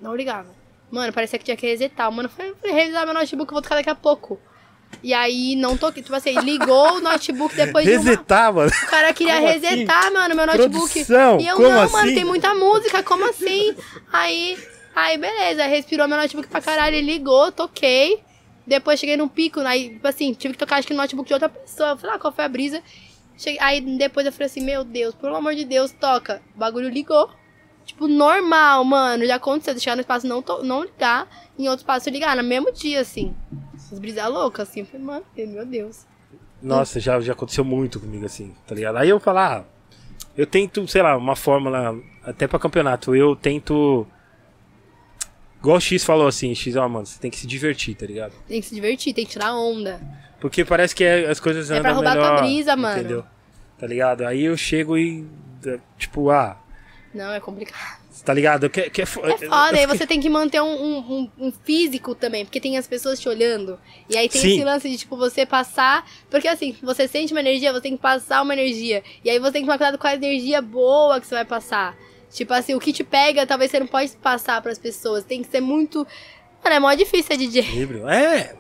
Não 0.01 0.15
ligava. 0.15 0.49
Mano, 0.91 1.11
parecia 1.13 1.39
que 1.39 1.45
tinha 1.47 1.57
que 1.57 1.67
resetar. 1.67 2.13
Mano, 2.13 2.29
foi 2.29 2.53
fui 2.61 2.71
revisar 2.71 3.07
meu 3.07 3.15
notebook, 3.15 3.51
vou 3.51 3.63
tocar 3.63 3.77
daqui 3.77 3.89
a 3.89 3.95
pouco. 3.95 4.39
E 5.03 5.13
aí 5.15 5.57
não 5.57 5.77
toquei. 5.77 6.03
Tipo 6.03 6.15
assim, 6.17 6.33
ligou 6.41 6.97
o 6.97 7.01
notebook 7.01 7.55
depois 7.55 7.85
de 7.85 7.93
uma... 7.97 7.99
Resetar, 8.03 8.53
mano. 8.53 8.71
O 8.71 8.87
cara 8.87 9.13
queria 9.13 9.35
Como 9.37 9.49
assim? 9.49 9.59
resetar, 9.61 10.13
mano, 10.13 10.35
meu 10.35 10.47
notebook. 10.47 10.93
Produção, 10.93 11.41
e 11.41 11.47
eu, 11.47 11.59
não, 11.59 11.81
assim? 11.83 11.93
mano, 11.93 12.15
tem 12.15 12.25
muita 12.25 12.55
música, 12.55 13.03
como 13.03 13.29
assim? 13.29 13.75
Aí, 14.13 14.59
aí, 14.95 15.17
beleza, 15.19 15.65
respirou 15.67 16.07
meu 16.09 16.17
notebook 16.19 16.49
pra 16.49 16.61
caralho, 16.61 16.97
ele 16.97 17.13
ligou, 17.13 17.51
toquei. 17.53 18.21
Depois 18.65 19.01
cheguei 19.01 19.17
num 19.17 19.27
pico, 19.27 19.59
aí, 19.61 19.91
tipo 19.91 20.07
assim, 20.07 20.33
tive 20.35 20.55
que 20.55 20.59
tocar 20.61 20.77
acho 20.77 20.87
que 20.87 20.95
no 20.95 21.01
notebook 21.01 21.27
de 21.27 21.35
outra 21.35 21.49
pessoa. 21.49 21.91
Eu 21.91 21.97
falei, 21.97 22.15
ah, 22.17 22.19
qual 22.21 22.33
foi 22.33 22.45
a 22.45 22.49
brisa? 22.49 22.81
Cheguei- 23.37 23.59
aí 23.61 23.81
depois 23.81 24.25
eu 24.25 24.31
falei 24.33 24.47
assim, 24.47 24.61
meu 24.61 24.85
Deus, 24.85 25.15
pelo 25.17 25.35
amor 25.35 25.55
de 25.57 25.65
Deus, 25.65 25.91
toca. 25.91 26.41
O 26.55 26.59
bagulho 26.59 26.89
ligou. 26.89 27.29
Tipo, 27.85 28.07
normal, 28.07 28.85
mano. 28.85 29.27
Já 29.27 29.35
aconteceu, 29.35 29.75
deixar 29.75 29.97
no 29.97 30.01
espaço 30.03 30.29
não, 30.29 30.41
to- 30.41 30.63
não 30.63 30.83
ligar, 30.85 31.27
em 31.59 31.69
outro 31.69 31.83
espaço 31.83 32.09
ligar, 32.09 32.37
no 32.37 32.45
mesmo 32.45 32.71
dia, 32.71 33.01
assim. 33.01 33.35
Essas 33.93 33.99
brisas 34.01 34.31
loucas, 34.31 34.69
assim. 34.71 34.81
Eu 34.81 34.87
falei, 34.87 35.05
mano, 35.07 35.25
meu 35.37 35.67
Deus. 35.67 36.07
Nossa, 36.63 36.99
já, 36.99 37.21
já 37.21 37.33
aconteceu 37.33 37.63
muito 37.63 38.01
comigo 38.01 38.25
assim, 38.25 38.55
tá 38.67 38.75
ligado? 38.75 38.97
Aí 38.97 39.09
eu 39.11 39.21
falar, 39.21 39.59
ah, 39.59 39.65
eu 40.35 40.47
tento, 40.47 40.87
sei 40.89 41.03
lá, 41.03 41.15
uma 41.17 41.37
fórmula, 41.37 41.95
até 42.25 42.47
pra 42.49 42.59
campeonato, 42.59 43.15
eu 43.15 43.37
tento. 43.37 44.07
Igual 45.59 45.77
o 45.77 45.81
X 45.81 46.05
falou 46.05 46.27
assim, 46.27 46.55
X, 46.55 46.75
ó, 46.75 46.89
mano, 46.89 47.05
você 47.05 47.21
tem 47.21 47.31
que 47.31 47.37
se 47.37 47.47
divertir, 47.47 47.95
tá 47.95 48.07
ligado? 48.07 48.33
Tem 48.49 48.61
que 48.61 48.67
se 48.67 48.75
divertir, 48.75 49.13
tem 49.13 49.27
que 49.27 49.33
tirar 49.33 49.55
onda. 49.55 50.01
Porque 50.41 50.65
parece 50.65 50.95
que 50.95 51.05
é- 51.05 51.29
as 51.29 51.39
coisas 51.39 51.71
É 51.71 51.75
andam 51.75 51.83
pra 51.83 51.93
roubar 51.93 52.15
melhor, 52.15 52.37
tua 52.39 52.47
brisa, 52.47 52.77
mano. 52.77 52.99
Entendeu? 52.99 53.25
Tá 53.79 53.87
ligado? 53.87 54.23
Aí 54.25 54.45
eu 54.45 54.57
chego 54.57 54.97
e, 54.97 55.27
tipo, 55.99 56.31
ah, 56.31 56.57
Não, 57.15 57.31
é 57.31 57.41
complicado. 57.41 58.01
Tá 58.25 58.35
ligado? 58.35 58.69
Que, 58.69 58.91
que 58.91 59.03
é, 59.03 59.07
fo- 59.07 59.25
É 59.25 59.37
foda, 59.39 59.77
aí 59.79 59.87
você 59.87 60.07
tem 60.07 60.21
que 60.21 60.29
manter 60.29 60.61
um, 60.61 60.67
um, 60.75 61.31
um- 61.39 61.53
físico 61.65 62.15
também, 62.15 62.45
porque 62.45 62.61
tem 62.61 62.77
as 62.77 62.87
pessoas 62.87 63.19
te 63.21 63.29
olhando. 63.29 63.79
E 64.09 64.17
aí 64.17 64.29
tem 64.29 64.41
Sim. 64.41 64.55
esse 64.57 64.65
lance 64.65 64.89
de, 64.91 64.99
tipo, 64.99 65.17
você 65.17 65.47
passar. 65.47 66.07
Porque 66.31 66.47
assim, 66.49 66.77
você 66.83 67.09
sente 67.09 67.33
uma 67.33 67.41
energia, 67.41 67.73
você 67.73 67.81
tem 67.81 67.97
que 67.97 68.03
passar 68.03 68.43
uma 68.43 68.53
energia. 68.53 69.03
E 69.25 69.31
aí 69.31 69.39
você 69.39 69.53
tem 69.53 69.63
que 69.63 69.67
tomar 69.67 69.79
cuidado 69.79 69.99
com 69.99 70.07
a 70.07 70.15
energia 70.15 70.61
boa 70.61 71.21
que 71.21 71.27
você 71.27 71.35
vai 71.37 71.45
passar. 71.45 71.97
Tipo 72.31 72.55
assim, 72.55 72.75
o 72.75 72.81
que 72.81 72.93
te 72.93 73.05
pega, 73.05 73.47
talvez 73.47 73.71
você 73.71 73.79
não 73.81 73.87
pode 73.87 74.11
passar 74.17 74.61
pras 74.63 74.79
pessoas. 74.79 75.25
Tem 75.25 75.43
que 75.43 75.51
ser 75.51 75.61
muito. 75.61 76.07
Mano, 76.65 76.77
é 76.77 76.81
mó 76.81 76.93
difícil 76.95 77.25
ser 77.27 77.37
DJ. 77.37 77.63
É, 78.09 78.55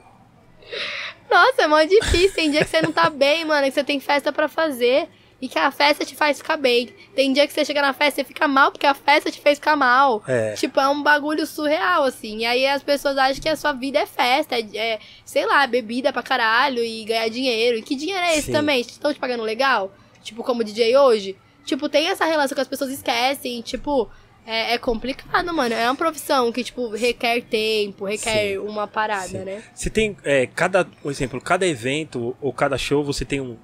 Nossa, 1.31 1.63
é 1.63 1.67
mó 1.67 1.83
difícil. 1.83 2.33
Tem 2.35 2.51
dia 2.51 2.65
que 2.65 2.71
você 2.71 2.83
não 2.83 2.93
tá 2.93 3.09
bem, 3.09 3.45
mano, 3.45 3.67
que 3.67 3.73
você 3.73 3.85
tem 3.85 3.99
festa 4.01 4.33
pra 4.33 4.49
fazer. 4.49 5.09
E 5.43 5.49
que 5.49 5.59
a 5.59 5.73
festa 5.73 6.05
te 6.05 6.15
faz 6.15 6.39
ficar 6.39 6.57
bem. 6.57 6.89
Tem 7.17 7.33
dia 7.33 7.49
que 7.49 7.53
você 7.53 7.65
chega 7.65 7.83
na 7.83 7.93
festa 7.93 8.21
e 8.21 8.25
fica 8.25 8.47
mal, 8.47 8.71
porque 8.71 8.87
a 8.87 8.95
festa 8.95 9.29
te 9.29 9.41
fez 9.41 9.59
ficar 9.59 9.75
mal. 9.75 10.23
é. 10.29 10.53
Tipo, 10.55 10.79
é 10.81 10.89
um 10.89 11.03
bagulho 11.03 11.45
surreal, 11.45 12.05
assim. 12.05 12.39
E 12.39 12.47
aí 12.47 12.65
as 12.65 12.81
pessoas 12.81 13.19
acham 13.19 13.43
que 13.43 13.49
a 13.49 13.57
sua 13.57 13.73
vida 13.73 13.99
é 13.99 14.07
festa, 14.07 14.55
é, 14.55 14.61
é, 14.77 14.99
sei 15.25 15.45
lá, 15.45 15.67
bebida 15.67 16.13
pra 16.13 16.23
caralho 16.23 16.83
e 16.85 17.05
ganhar 17.05 17.29
dinheiro. 17.29 17.77
E 17.77 17.83
que 17.83 17.97
dinheiro 17.97 18.23
é 18.25 18.35
esse 18.39 18.47
Sim. 18.47 18.53
também? 18.53 18.81
Estão 18.83 19.13
te 19.13 19.19
pagando 19.19 19.43
legal? 19.43 19.93
Tipo, 20.23 20.45
como 20.45 20.63
DJ 20.63 20.97
hoje? 20.97 21.37
Tipo, 21.65 21.89
tem 21.89 22.07
essa 22.07 22.25
relação 22.25 22.55
que 22.55 22.61
as 22.63 22.69
pessoas 22.69 22.91
esquecem, 22.93 23.61
tipo... 23.63 24.09
É, 24.45 24.75
é 24.75 24.79
complicado, 24.79 25.53
mano. 25.55 25.73
É 25.73 25.89
uma 25.89 25.95
profissão 25.95 26.51
que, 26.51 26.65
tipo, 26.65 26.89
requer 26.91 27.43
tempo, 27.43 28.05
requer 28.07 28.55
Sim. 28.55 28.59
uma 28.59 28.89
parada, 28.89 29.29
Sim. 29.29 29.39
né? 29.45 29.63
Você 29.73 29.89
tem, 29.89 30.17
é, 30.25 30.47
cada, 30.49 30.85
por 30.85 31.13
exemplo, 31.13 31.41
cada 31.41 31.65
evento 31.65 32.37
ou 32.41 32.53
cada 32.53 32.77
show 32.77 33.05
você 33.05 33.25
tem 33.25 33.41
um- 33.41 33.57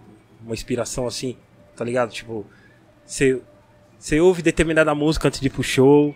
uma 0.44 0.54
inspiração 0.54 1.04
assim, 1.04 1.36
tá 1.78 1.84
ligado? 1.84 2.10
Tipo, 2.10 2.44
você, 3.06 3.40
você 3.98 4.20
ouve 4.20 4.42
determinada 4.42 4.94
música 4.94 5.28
antes 5.28 5.40
de 5.40 5.46
ir 5.46 5.50
pro 5.50 5.62
show, 5.62 6.14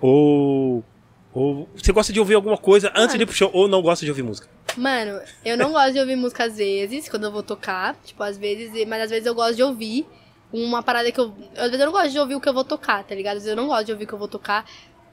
ou, 0.00 0.84
ou 1.32 1.68
você 1.74 1.92
gosta 1.92 2.12
de 2.12 2.20
ouvir 2.20 2.34
alguma 2.34 2.56
coisa 2.56 2.92
antes 2.94 3.16
de 3.16 3.22
ir 3.22 3.26
pro 3.26 3.34
show, 3.34 3.50
ou 3.52 3.66
não 3.66 3.82
gosta 3.82 4.04
de 4.04 4.10
ouvir 4.10 4.22
música. 4.22 4.48
Mano, 4.76 5.20
eu 5.44 5.56
não 5.56 5.72
gosto 5.72 5.92
de 5.92 6.00
ouvir 6.00 6.16
música 6.16 6.44
às 6.44 6.56
vezes, 6.56 7.08
quando 7.08 7.24
eu 7.24 7.32
vou 7.32 7.42
tocar. 7.42 7.96
Tipo, 8.04 8.22
às 8.22 8.38
vezes, 8.38 8.86
mas 8.86 9.02
às 9.02 9.10
vezes 9.10 9.26
eu 9.26 9.34
gosto 9.34 9.56
de 9.56 9.62
ouvir 9.62 10.06
uma 10.52 10.82
parada 10.82 11.10
que 11.10 11.18
eu. 11.18 11.34
Às 11.56 11.70
vezes 11.70 11.80
eu 11.80 11.86
não 11.86 11.92
gosto 11.92 12.10
de 12.10 12.18
ouvir 12.18 12.34
o 12.36 12.40
que 12.40 12.48
eu 12.48 12.54
vou 12.54 12.64
tocar, 12.64 13.02
tá 13.04 13.14
ligado? 13.14 13.36
Às 13.36 13.42
vezes 13.42 13.56
eu 13.56 13.60
não 13.60 13.66
gosto 13.66 13.86
de 13.86 13.92
ouvir 13.92 14.04
o 14.04 14.06
que 14.06 14.14
eu 14.14 14.18
vou 14.18 14.28
tocar. 14.28 14.64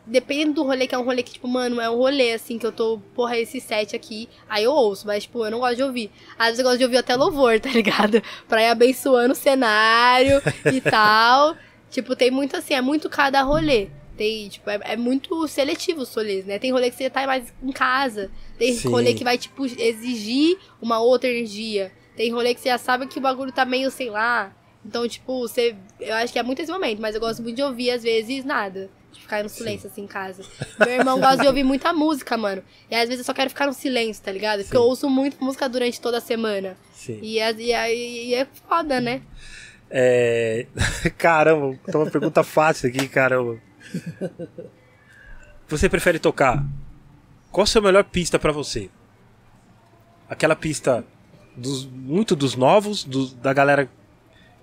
Dependendo 0.05 0.53
do 0.53 0.63
rolê, 0.63 0.87
que 0.87 0.95
é 0.95 0.97
um 0.97 1.03
rolê 1.03 1.21
que, 1.21 1.33
tipo, 1.33 1.47
mano, 1.47 1.79
é 1.79 1.89
um 1.89 1.95
rolê 1.95 2.33
assim 2.33 2.57
que 2.57 2.65
eu 2.65 2.71
tô, 2.71 2.99
porra, 3.13 3.37
esse 3.37 3.59
set 3.59 3.95
aqui. 3.95 4.27
Aí 4.49 4.63
eu 4.63 4.71
ouço, 4.71 5.05
mas, 5.05 5.23
tipo, 5.23 5.45
eu 5.45 5.51
não 5.51 5.59
gosto 5.59 5.75
de 5.75 5.83
ouvir. 5.83 6.11
Às 6.37 6.47
vezes 6.47 6.59
eu 6.59 6.65
gosto 6.65 6.77
de 6.79 6.83
ouvir 6.85 6.97
até 6.97 7.15
louvor, 7.15 7.59
tá 7.59 7.69
ligado? 7.69 8.21
Pra 8.49 8.63
ir 8.63 8.67
abençoando 8.69 9.33
o 9.33 9.35
cenário 9.35 10.41
e 10.73 10.81
tal. 10.81 11.55
Tipo, 11.89 12.15
tem 12.15 12.31
muito 12.31 12.55
assim, 12.57 12.73
é 12.73 12.81
muito 12.81 13.09
cada 13.09 13.41
rolê. 13.43 13.89
Tem, 14.17 14.49
tipo, 14.49 14.69
é, 14.69 14.79
é 14.83 14.97
muito 14.97 15.47
seletivo 15.47 16.01
os 16.01 16.13
rolês, 16.13 16.45
né? 16.45 16.57
Tem 16.57 16.71
rolê 16.71 16.89
que 16.89 16.95
você 16.95 17.09
tá 17.09 17.25
mais 17.25 17.53
em 17.61 17.71
casa. 17.71 18.31
Tem 18.57 18.73
Sim. 18.73 18.89
rolê 18.89 19.13
que 19.13 19.23
vai, 19.23 19.37
tipo, 19.37 19.65
exigir 19.65 20.57
uma 20.81 20.99
outra 20.99 21.29
energia. 21.29 21.91
Tem 22.15 22.31
rolê 22.31 22.53
que 22.53 22.61
você 22.61 22.69
já 22.69 22.77
sabe 22.77 23.07
que 23.07 23.17
o 23.17 23.21
bagulho 23.21 23.51
tá 23.51 23.65
meio, 23.65 23.89
sei 23.91 24.09
lá. 24.09 24.55
Então, 24.85 25.07
tipo, 25.07 25.39
você. 25.39 25.75
Eu 25.99 26.15
acho 26.15 26.33
que 26.33 26.39
é 26.39 26.43
muito 26.43 26.61
esse 26.61 26.71
momento, 26.71 27.01
mas 27.01 27.15
eu 27.15 27.21
gosto 27.21 27.41
muito 27.41 27.55
de 27.55 27.63
ouvir, 27.63 27.91
às 27.91 28.03
vezes, 28.03 28.43
nada. 28.43 28.89
De 29.11 29.19
ficar 29.21 29.43
no 29.43 29.49
silêncio, 29.49 29.89
assim, 29.89 30.03
em 30.03 30.07
casa. 30.07 30.43
Meu 30.79 30.89
irmão 30.89 31.19
gosta 31.19 31.37
de 31.41 31.47
ouvir 31.47 31.63
muita 31.63 31.91
música, 31.93 32.37
mano. 32.37 32.63
E 32.89 32.95
às 32.95 33.03
vezes 33.09 33.19
eu 33.19 33.23
só 33.25 33.33
quero 33.33 33.49
ficar 33.49 33.67
no 33.67 33.73
silêncio, 33.73 34.23
tá 34.23 34.31
ligado? 34.31 34.61
Porque 34.63 34.77
eu 34.77 34.81
ouço 34.83 35.09
muita 35.09 35.43
música 35.43 35.67
durante 35.67 35.99
toda 35.99 36.17
a 36.17 36.21
semana. 36.21 36.77
Sim. 36.93 37.19
E, 37.21 37.39
é- 37.39 37.51
e, 37.53 37.71
é- 37.71 37.95
e 37.95 38.33
é 38.33 38.47
foda, 38.67 39.01
né? 39.01 39.21
É... 39.89 40.65
Caramba, 41.17 41.77
tá 41.91 41.97
uma 41.97 42.09
pergunta 42.09 42.43
fácil 42.43 42.89
aqui, 42.89 43.07
caramba. 43.07 43.59
Você 45.67 45.87
prefere 45.89 46.19
tocar? 46.19 46.63
Qual 47.51 47.63
a 47.63 47.67
sua 47.67 47.81
melhor 47.81 48.03
pista 48.05 48.39
pra 48.39 48.51
você? 48.51 48.89
Aquela 50.29 50.55
pista 50.55 51.05
dos, 51.55 51.85
muito 51.85 52.35
dos 52.35 52.55
novos, 52.55 53.03
dos- 53.03 53.33
da 53.33 53.51
galera 53.53 53.89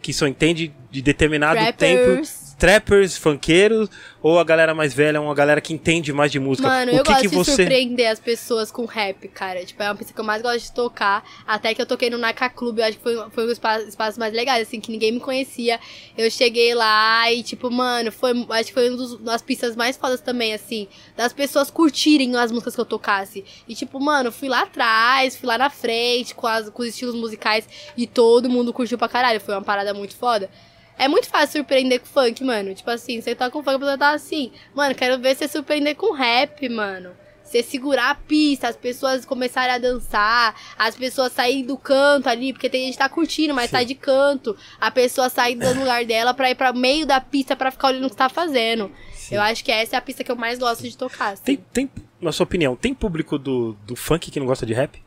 que 0.01 0.13
só 0.13 0.27
entende 0.27 0.73
de 0.91 1.03
determinado 1.03 1.59
tempo. 1.73 2.23
Rappers. 2.61 2.89
trappers, 2.89 3.17
funkeiros, 3.17 3.89
ou 4.21 4.39
a 4.39 4.45
galera 4.45 4.75
mais 4.75 4.93
velha 4.93 5.21
uma 5.21 5.35
galera 5.35 5.61
que 5.61 5.73
entende 5.73 6.13
mais 6.13 6.33
de 6.33 6.41
música? 6.41 6.67
Mano, 6.67 6.93
o 6.93 6.97
eu 6.97 7.05
que 7.05 7.11
gosto 7.11 7.23
que 7.23 7.29
de 7.29 7.35
você 7.37 7.55
surpreender 7.55 8.11
as 8.11 8.19
pessoas 8.19 8.71
com 8.71 8.85
rap, 8.85 9.29
cara. 9.29 9.65
Tipo, 9.65 9.83
é 9.83 9.89
uma 9.89 9.95
pista 9.95 10.13
que 10.13 10.21
eu 10.21 10.25
mais 10.25 10.43
gosto 10.43 10.65
de 10.65 10.73
tocar. 10.73 11.25
Até 11.47 11.75
que 11.75 11.81
eu 11.81 11.87
toquei 11.87 12.11
no 12.11 12.19
Naka 12.19 12.51
Club, 12.51 12.79
eu 12.79 12.85
acho 12.85 12.97
que 12.97 13.03
foi, 13.03 13.15
foi 13.31 13.45
um 13.45 13.47
dos 13.47 13.53
espaços, 13.53 13.89
espaços 13.89 14.19
mais 14.19 14.33
legais, 14.35 14.67
assim, 14.67 14.81
que 14.81 14.91
ninguém 14.91 15.13
me 15.13 15.21
conhecia. 15.21 15.79
Eu 16.17 16.31
cheguei 16.31 16.75
lá 16.75 17.31
e, 17.33 17.43
tipo, 17.43 17.71
mano, 17.71 18.11
foi, 18.11 18.33
acho 18.51 18.67
que 18.67 18.75
foi 18.75 18.91
uma 18.91 19.19
das 19.19 19.43
pistas 19.43 19.77
mais 19.77 19.97
fodas 19.97 20.21
também, 20.21 20.53
assim, 20.53 20.89
das 21.17 21.33
pessoas 21.33 21.71
curtirem 21.71 22.35
as 22.37 22.51
músicas 22.51 22.75
que 22.75 22.81
eu 22.81 22.87
tocasse. 22.87 23.45
E, 23.69 23.75
tipo, 23.75 24.01
mano, 24.01 24.33
fui 24.33 24.49
lá 24.49 24.63
atrás, 24.63 25.37
fui 25.37 25.47
lá 25.47 25.59
na 25.59 25.71
frente 25.71 26.35
com, 26.35 26.47
as, 26.47 26.69
com 26.71 26.83
os 26.83 26.89
estilos 26.89 27.15
musicais 27.15 27.69
e 27.97 28.07
todo 28.07 28.49
mundo 28.49 28.73
curtiu 28.73 28.99
pra 28.99 29.09
caralho. 29.09 29.41
Foi 29.41 29.55
uma 29.55 29.63
parada 29.63 29.95
muito 29.95 30.17
foda. 30.17 30.51
É 30.99 31.07
muito 31.07 31.29
fácil 31.29 31.61
surpreender 31.61 32.01
com 32.01 32.07
funk, 32.07 32.43
mano. 32.43 32.75
Tipo 32.75 32.91
assim, 32.91 33.21
você 33.21 33.35
tá 33.35 33.51
com 33.51 33.63
funk, 33.63 33.77
a 33.77 33.79
pessoa 33.79 33.99
tá 33.99 34.11
assim. 34.11 34.51
Mano, 34.75 34.95
quero 34.95 35.19
ver 35.19 35.37
você 35.37 35.47
surpreender 35.47 35.95
com 35.95 36.13
rap, 36.13 36.69
mano. 36.69 37.11
Você 37.45 37.63
segurar 37.63 38.11
a 38.11 38.15
pista, 38.15 38.69
as 38.69 38.77
pessoas 38.77 39.25
começarem 39.25 39.75
a 39.75 39.79
dançar, 39.79 40.55
as 40.79 40.95
pessoas 40.95 41.33
saírem 41.33 41.65
do 41.65 41.79
canto 41.79 42.29
ali, 42.29 42.53
porque 42.53 42.69
tem 42.69 42.85
gente 42.85 42.93
que 42.93 42.99
tá 42.99 43.09
curtindo, 43.09 43.55
mas 43.55 43.71
tá 43.71 43.83
de 43.83 43.95
canto. 43.95 44.55
A 44.79 44.91
pessoa 44.91 45.31
sair 45.31 45.55
do 45.55 45.67
lugar 45.73 46.05
dela 46.05 46.35
pra 46.35 46.51
ir 46.51 46.55
pra 46.55 46.75
meio 46.75 47.07
da 47.07 47.23
pista 47.23 47.57
pra 47.57 47.71
ficar 47.71 47.89
olhando 47.89 48.07
o 48.07 48.11
que 48.11 48.17
tá 48.17 48.29
fazendo. 48.29 48.93
Eu 49.31 49.41
acho 49.41 49.65
que 49.65 49.73
essa 49.73 49.97
é 49.97 49.99
a 49.99 50.03
pista 50.03 50.23
que 50.23 50.31
eu 50.31 50.37
mais 50.37 50.59
gosto 50.59 50.83
de 50.83 50.97
tocar. 50.97 51.33
assim. 51.33 51.43
Tem, 51.43 51.57
tem, 51.73 51.91
na 52.21 52.33
sua 52.33 52.45
opinião, 52.45 52.77
tem 52.77 52.93
público 52.93 53.39
do, 53.39 53.73
do 53.87 53.97
funk 53.97 54.31
que 54.31 54.41
não 54.41 54.47
gosta 54.47 54.67
de 54.67 54.75
rap? 54.75 55.01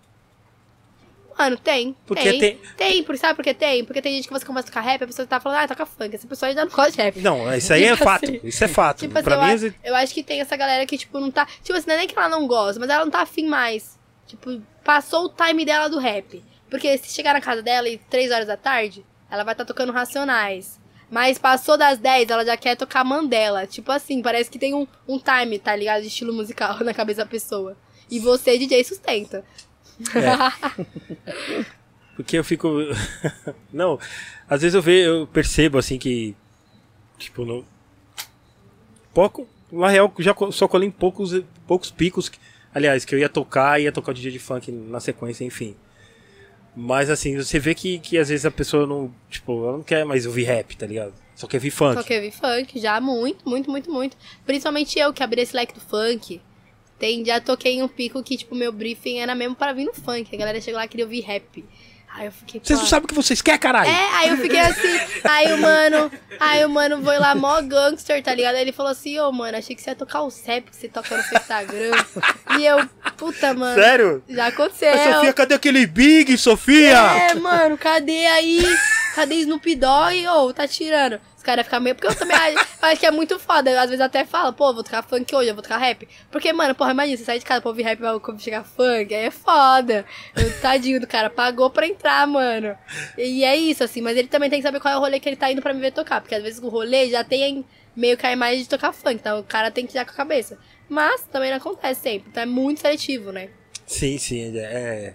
Mano, 1.38 1.58
tem. 1.58 1.95
Porque 2.06 2.30
tem. 2.32 2.40
tem- 2.40 2.60
Tem, 2.77 3.03
por, 3.03 3.18
sabe 3.18 3.35
por 3.35 3.43
que 3.43 3.53
tem? 3.53 3.84
Porque 3.85 4.01
tem 4.01 4.14
gente 4.16 4.27
que 4.27 4.34
você 4.34 4.45
começa 4.45 4.68
a 4.68 4.72
tocar 4.72 4.82
rap, 4.82 5.03
a 5.03 5.08
pessoa 5.08 5.27
tá 5.27 5.40
falando, 5.40 5.60
ah, 5.60 5.68
toca 5.68 5.85
funk. 5.85 6.16
Essa 6.16 6.27
pessoa 6.27 6.53
já 6.53 6.64
não 6.66 6.72
gosta 6.72 6.92
de 6.92 6.98
rap. 6.98 7.19
Não, 7.19 7.53
isso 7.56 7.74
aí 7.74 7.84
é 7.85 7.92
Tipo 7.93 8.03
fato. 8.03 8.26
assim. 8.26 8.40
Isso 8.43 8.64
é 8.64 8.68
fato. 8.68 9.00
Tipo 9.00 9.18
assim, 9.18 9.24
pra 9.24 9.35
eu, 9.35 9.42
mim, 9.42 9.50
a- 9.51 9.56
isso- 9.56 9.74
eu 9.84 9.95
acho 9.95 10.14
que 10.14 10.24
tem 10.24 10.42
essa 10.42 10.56
galera 10.58 10.85
que, 10.85 10.98
tipo, 10.98 11.19
não 11.19 11.32
tá. 11.32 11.48
Tipo 11.64 11.77
assim, 11.77 11.88
não 11.88 11.95
é 11.95 11.98
nem 12.00 12.08
que 12.08 12.18
ela 12.18 12.30
não 12.30 12.45
gosta, 12.48 12.80
mas 12.80 12.90
ela 12.90 13.03
não 13.06 13.11
tá 13.11 13.22
afim 13.22 13.48
mais. 13.48 13.98
Tipo, 14.27 14.61
passou 14.84 15.26
o 15.26 15.30
time 15.30 15.66
dela 15.66 15.88
do 15.90 16.00
rap. 16.00 16.43
Porque 16.69 16.98
se 16.98 17.14
chegar 17.14 17.34
na 17.34 17.42
casa 17.42 17.61
dela 17.61 17.90
e 17.90 17.98
3 17.98 18.32
horas 18.32 18.48
da 18.48 18.56
tarde, 18.56 19.06
ela 19.30 19.43
vai 19.43 19.53
estar 19.53 19.66
tocando 19.66 19.92
Racionais. 19.92 20.80
Mas 21.10 21.38
passou 21.38 21.77
das 21.77 21.98
10, 21.98 22.30
ela 22.30 22.45
já 22.45 22.56
quer 22.56 22.77
tocar 22.77 23.03
Mandela. 23.03 23.68
Tipo 23.68 23.92
assim, 23.92 24.22
parece 24.22 24.50
que 24.50 24.58
tem 24.58 24.74
um, 24.74 24.88
um 25.08 25.19
time, 25.19 25.60
tá 25.60 25.76
ligado? 25.76 26.01
De 26.01 26.08
estilo 26.08 26.32
musical 26.34 26.77
na 26.85 26.93
cabeça 26.93 27.26
da 27.26 27.30
pessoa. 27.30 27.76
E 28.10 28.18
você, 28.19 28.58
DJ, 28.58 28.84
sustenta. 28.85 29.43
Porque 32.16 32.38
eu 32.38 32.44
fico. 32.44 32.70
não, 33.72 34.00
às 34.50 34.62
vezes 34.62 34.76
eu 34.76 34.82
vejo, 34.82 35.10
eu 35.10 35.28
percebo 35.28 35.78
assim 35.78 35.98
que. 35.98 36.36
Tipo. 37.18 37.66
Pouco. 39.14 39.48
Na 39.72 39.88
real, 39.88 40.14
já 40.20 40.36
só 40.52 40.68
colei 40.68 40.92
poucos, 40.92 41.42
poucos 41.66 41.90
picos. 41.92 42.30
aliás, 42.74 43.06
que 43.06 43.16
eu 43.16 43.20
ia 43.20 43.30
tocar 43.30 43.80
ia 43.80 43.92
tocar 43.92 44.12
o 44.12 44.14
DJ 44.14 44.32
de 44.32 44.40
funk 44.40 44.72
na 44.72 45.00
sequência, 45.00 45.46
enfim. 45.46 45.76
Mas 46.76 47.10
assim, 47.10 47.36
você 47.36 47.60
vê 47.60 47.74
que, 47.74 48.00
que 48.00 48.18
às 48.18 48.30
vezes 48.30 48.46
a 48.46 48.52
pessoa 48.52 48.86
não. 48.86 49.14
Tipo, 49.30 49.66
ela 49.66 49.78
não 49.78 49.84
quer 49.84 50.06
mais 50.06 50.26
ouvir 50.26 50.44
rap, 50.44 50.76
tá 50.78 50.86
ligado? 50.86 51.14
Só 51.36 51.48
quer 51.48 51.58
ouvir 51.58 51.72
funk. 51.72 51.96
Só 51.96 52.04
que 52.04 52.14
eu 52.14 52.22
vi 52.22 52.32
funk 52.32 52.80
já 52.80 53.00
muito, 53.02 53.48
muito, 53.48 53.70
muito, 53.70 53.92
muito. 53.92 54.18
Principalmente 54.46 55.00
eu 55.00 55.12
que 55.12 55.24
abri 55.24 55.42
esse 55.42 55.56
leque 55.56 55.74
do 55.74 55.82
funk. 55.82 56.42
Tem, 57.02 57.26
já 57.26 57.42
toquei 57.42 57.74
em 57.74 57.82
um 57.82 57.88
pico 57.88 58.22
que, 58.22 58.38
tipo, 58.38 58.54
meu 58.54 58.72
briefing 58.72 59.18
era 59.18 59.34
mesmo 59.34 59.56
para 59.56 59.74
vir 59.74 59.86
no 59.86 59.94
funk. 59.94 60.30
A 60.36 60.38
galera 60.38 60.62
chegou 60.62 60.78
lá 60.78 60.86
e 60.86 60.88
queria 60.88 61.04
ouvir 61.04 61.22
rap. 61.22 61.66
Aí 62.14 62.28
eu 62.28 62.32
fiquei. 62.32 62.62
Vocês 62.64 62.78
não 62.78 62.86
sabem 62.86 63.06
o 63.06 63.08
que 63.08 63.16
vocês 63.16 63.42
querem, 63.42 63.60
caralho! 63.60 63.90
É, 63.90 64.10
aí 64.18 64.30
eu 64.30 64.38
fiquei 64.38 64.60
assim, 64.60 65.00
aí 65.24 65.52
o 65.52 65.58
mano, 65.58 66.12
aí 66.40 66.64
o 66.64 66.70
mano 66.70 67.02
foi 67.04 67.18
lá 67.18 67.34
mó 67.34 67.60
gangster, 67.62 68.22
tá 68.22 68.36
ligado? 68.36 68.54
Aí 68.54 68.62
ele 68.62 68.72
falou 68.72 68.92
assim, 68.92 69.18
ô 69.18 69.32
mano, 69.32 69.58
achei 69.58 69.76
que 69.76 69.82
você 69.82 69.90
ia 69.90 69.96
tocar 69.96 70.22
o 70.22 70.30
CEP 70.30 70.70
que 70.70 70.76
você 70.76 70.88
toca 70.88 71.18
no 71.18 71.24
seu 71.24 71.40
Instagram. 71.40 71.92
e 72.60 72.66
eu, 72.66 72.88
puta, 73.18 73.56
mano. 73.56 73.82
Sério? 73.82 74.24
Já 74.30 74.48
aconteceu. 74.48 74.92
Mas, 74.96 75.16
Sofia, 75.16 75.34
cadê 75.34 75.56
aquele 75.56 75.88
Big, 75.88 76.38
Sofia? 76.38 77.00
É, 77.32 77.34
mano, 77.34 77.78
cadê 77.80 78.28
aí? 78.28 78.62
Cadê 79.16 79.36
Snoop 79.38 79.74
Dogg? 79.76 80.28
Ô, 80.28 80.54
tá 80.54 80.68
tirando. 80.68 81.20
Os 81.42 81.44
caras 81.44 81.66
ficam 81.66 81.82
meio. 81.82 81.95
Porque 81.95 82.08
eu 82.08 82.16
também 82.16 82.38
acho, 82.38 83.00
que 83.00 83.06
é 83.06 83.10
muito 83.10 83.40
foda. 83.40 83.72
Às 83.82 83.90
vezes 83.90 84.00
até 84.00 84.24
fala, 84.24 84.53
pô, 84.53 84.72
vou 84.72 84.84
tocar 84.84 85.02
funk 85.02 85.36
hoje, 85.36 85.50
eu 85.50 85.56
vou 85.56 85.64
tocar 85.64 85.80
rap. 85.80 86.08
Porque, 86.30 86.53
mano, 86.53 86.76
porra, 86.76 86.92
imagina, 86.92 87.18
você 87.18 87.24
sai 87.24 87.40
de 87.40 87.45
casa 87.45 87.60
pra 87.60 87.70
ouvir 87.70 87.82
rap 87.82 87.98
e 87.98 88.02
vai 88.03 88.20
chegar 88.38 88.64
funk. 88.64 89.11
Aí 89.11 89.26
é 89.26 89.32
foda. 89.32 90.06
O 90.38 90.61
tadinho 90.61 91.02
do 91.02 91.08
cara 91.08 91.32
pagou 91.32 91.72
pra 91.72 91.88
entrar, 91.88 92.28
mano. 92.28 92.78
E 93.18 93.44
é 93.44 93.56
isso, 93.56 93.84
assim. 93.84 94.02
Mas 94.02 94.16
ele 94.18 94.28
também 94.28 94.52
tem 94.52 94.60
que 94.60 94.68
saber 94.68 94.80
qual 94.80 94.94
é 94.94 94.98
o 94.98 95.00
rolê 95.00 95.20
que 95.20 95.28
ele 95.28 95.36
tá 95.36 95.52
indo 95.52 95.64
pra 95.64 95.74
me 95.74 95.82
ver 95.82 95.92
tocar. 95.92 96.22
Porque 96.22 96.36
às 96.36 96.44
vezes 96.44 96.61
o 96.61 96.70
rolê 96.70 97.10
já 97.10 97.24
tem 97.24 97.66
meio 97.95 98.16
que 98.16 98.26
a 98.28 98.32
imagem 98.32 98.61
de 98.61 98.70
tocar 98.70 98.94
funk. 98.94 99.16
Então 99.16 99.40
o 99.40 99.44
cara 99.44 99.72
tem 99.72 99.88
que 99.88 99.94
ir 99.94 99.95
já 99.95 100.06
com 100.06 100.11
a 100.11 100.16
cabeça. 100.16 100.60
Mas 100.88 101.24
também 101.24 101.50
não 101.50 101.58
acontece 101.58 102.02
sempre. 102.02 102.30
Então 102.30 102.44
é 102.44 102.45
muito 102.45 102.82
seletivo, 102.82 103.32
né? 103.32 103.50
Sim, 103.88 104.20
sim, 104.20 104.56
é. 104.60 104.61
é. 104.61 105.14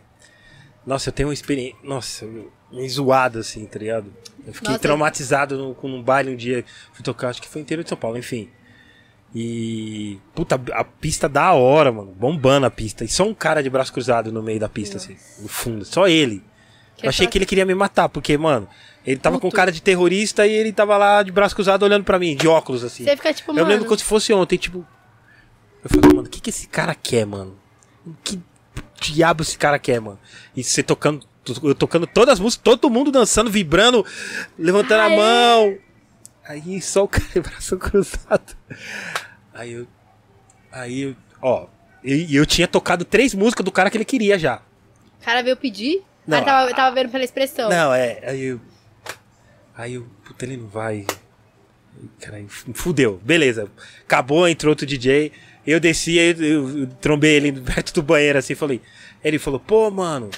Nossa, 0.84 1.08
eu 1.08 1.12
tenho 1.12 1.28
uma 1.28 1.34
experiência. 1.34 1.76
Nossa, 1.84 2.26
meio 2.72 2.90
zoado 2.90 3.38
assim, 3.38 3.64
tá 3.64 3.78
ligado? 3.78 4.12
Eu 4.46 4.52
fiquei 4.54 4.70
Nossa. 4.70 4.80
traumatizado 4.80 5.58
no, 5.58 5.74
com 5.74 5.88
um 5.90 6.02
baile 6.02 6.32
um 6.32 6.36
dia. 6.36 6.64
Fui 6.92 7.02
tocar, 7.02 7.28
acho 7.30 7.42
que 7.42 7.48
foi 7.48 7.60
inteiro 7.60 7.82
de 7.82 7.88
São 7.88 7.98
Paulo, 7.98 8.16
enfim. 8.16 8.48
E. 9.34 10.18
Puta, 10.34 10.60
a 10.72 10.84
pista 10.84 11.28
da 11.28 11.52
hora, 11.52 11.90
mano. 11.90 12.12
Bombando 12.16 12.64
a 12.66 12.70
pista. 12.70 13.04
E 13.04 13.08
só 13.08 13.24
um 13.24 13.34
cara 13.34 13.62
de 13.62 13.68
braço 13.68 13.92
cruzado 13.92 14.32
no 14.32 14.42
meio 14.42 14.60
da 14.60 14.68
pista, 14.68 14.96
assim, 14.98 15.16
no 15.40 15.48
fundo. 15.48 15.84
Só 15.84 16.06
ele. 16.06 16.42
Que 16.96 17.06
eu 17.06 17.10
achei 17.10 17.26
que 17.26 17.36
ele 17.36 17.44
queria 17.44 17.66
me 17.66 17.74
matar, 17.74 18.08
porque, 18.08 18.38
mano, 18.38 18.66
ele 19.06 19.18
tava 19.20 19.36
com 19.36 19.48
Puto. 19.48 19.56
cara 19.56 19.70
de 19.70 19.82
terrorista 19.82 20.46
e 20.46 20.52
ele 20.52 20.72
tava 20.72 20.96
lá 20.96 21.22
de 21.22 21.30
braço 21.30 21.54
cruzado 21.54 21.82
olhando 21.82 22.04
pra 22.04 22.18
mim, 22.18 22.34
de 22.34 22.48
óculos, 22.48 22.82
assim. 22.82 23.04
Você 23.04 23.16
fica 23.16 23.34
tipo, 23.34 23.50
Eu 23.50 23.56
mano. 23.56 23.68
lembro 23.68 23.84
como 23.84 23.98
se 23.98 24.04
fosse 24.04 24.32
ontem, 24.32 24.56
tipo. 24.56 24.86
Eu 25.84 25.90
falei, 25.90 26.16
mano, 26.16 26.26
o 26.26 26.30
que, 26.30 26.40
que 26.40 26.48
esse 26.48 26.66
cara 26.68 26.94
quer, 26.94 27.26
mano? 27.26 27.58
Que 28.24 28.40
diabo 28.98 29.42
esse 29.42 29.58
cara 29.58 29.78
quer, 29.78 30.00
mano? 30.00 30.18
E 30.56 30.64
você 30.64 30.82
tocando, 30.82 31.26
eu 31.62 31.74
tocando 31.74 32.06
todas 32.06 32.34
as 32.34 32.40
músicas, 32.40 32.62
todo 32.62 32.90
mundo 32.90 33.10
dançando, 33.10 33.50
vibrando, 33.50 34.04
levantando 34.58 35.00
a 35.00 35.08
mão. 35.08 35.78
Aí 36.44 36.80
só 36.80 37.04
o 37.04 37.08
cara 37.08 37.26
braço 37.42 37.76
cruzado. 37.76 38.56
Aí 39.52 39.72
eu. 39.72 39.86
Aí 40.70 41.00
eu. 41.02 41.16
Ó. 41.42 41.66
E 42.04 42.36
eu, 42.36 42.46
tinha 42.46 42.68
tocado 42.68 43.04
três 43.04 43.34
músicas 43.34 43.64
do 43.64 43.72
cara 43.72 43.90
que 43.90 43.96
ele 43.96 44.04
queria 44.04 44.38
já. 44.38 44.62
O 45.20 45.24
cara 45.24 45.42
veio 45.42 45.56
pedir? 45.56 46.04
Não, 46.24 46.38
ah, 46.38 46.42
tava, 46.42 46.74
tava 46.74 46.94
vendo 46.94 47.10
pela 47.10 47.24
expressão. 47.24 47.68
Não, 47.68 47.92
é. 47.92 48.20
Aí 48.24 48.42
eu. 48.42 48.60
Aí 49.76 49.94
eu. 49.94 50.06
Puta, 50.24 50.44
ele 50.44 50.56
não 50.56 50.68
vai. 50.68 51.04
Caralho, 52.20 52.46
fudeu. 52.48 53.20
Beleza. 53.24 53.68
Acabou, 54.02 54.48
entrou 54.48 54.70
outro 54.70 54.86
DJ. 54.86 55.32
Eu 55.66 55.80
desci, 55.80 56.18
aí 56.18 56.36
eu, 56.38 56.80
eu 56.80 56.86
trombei 57.00 57.34
ele 57.34 57.52
perto 57.60 57.92
do 57.94 58.02
banheiro 58.02 58.38
assim 58.38 58.54
falei. 58.54 58.80
Ele 59.24 59.38
falou, 59.38 59.58
pô, 59.58 59.90
mano. 59.90 60.30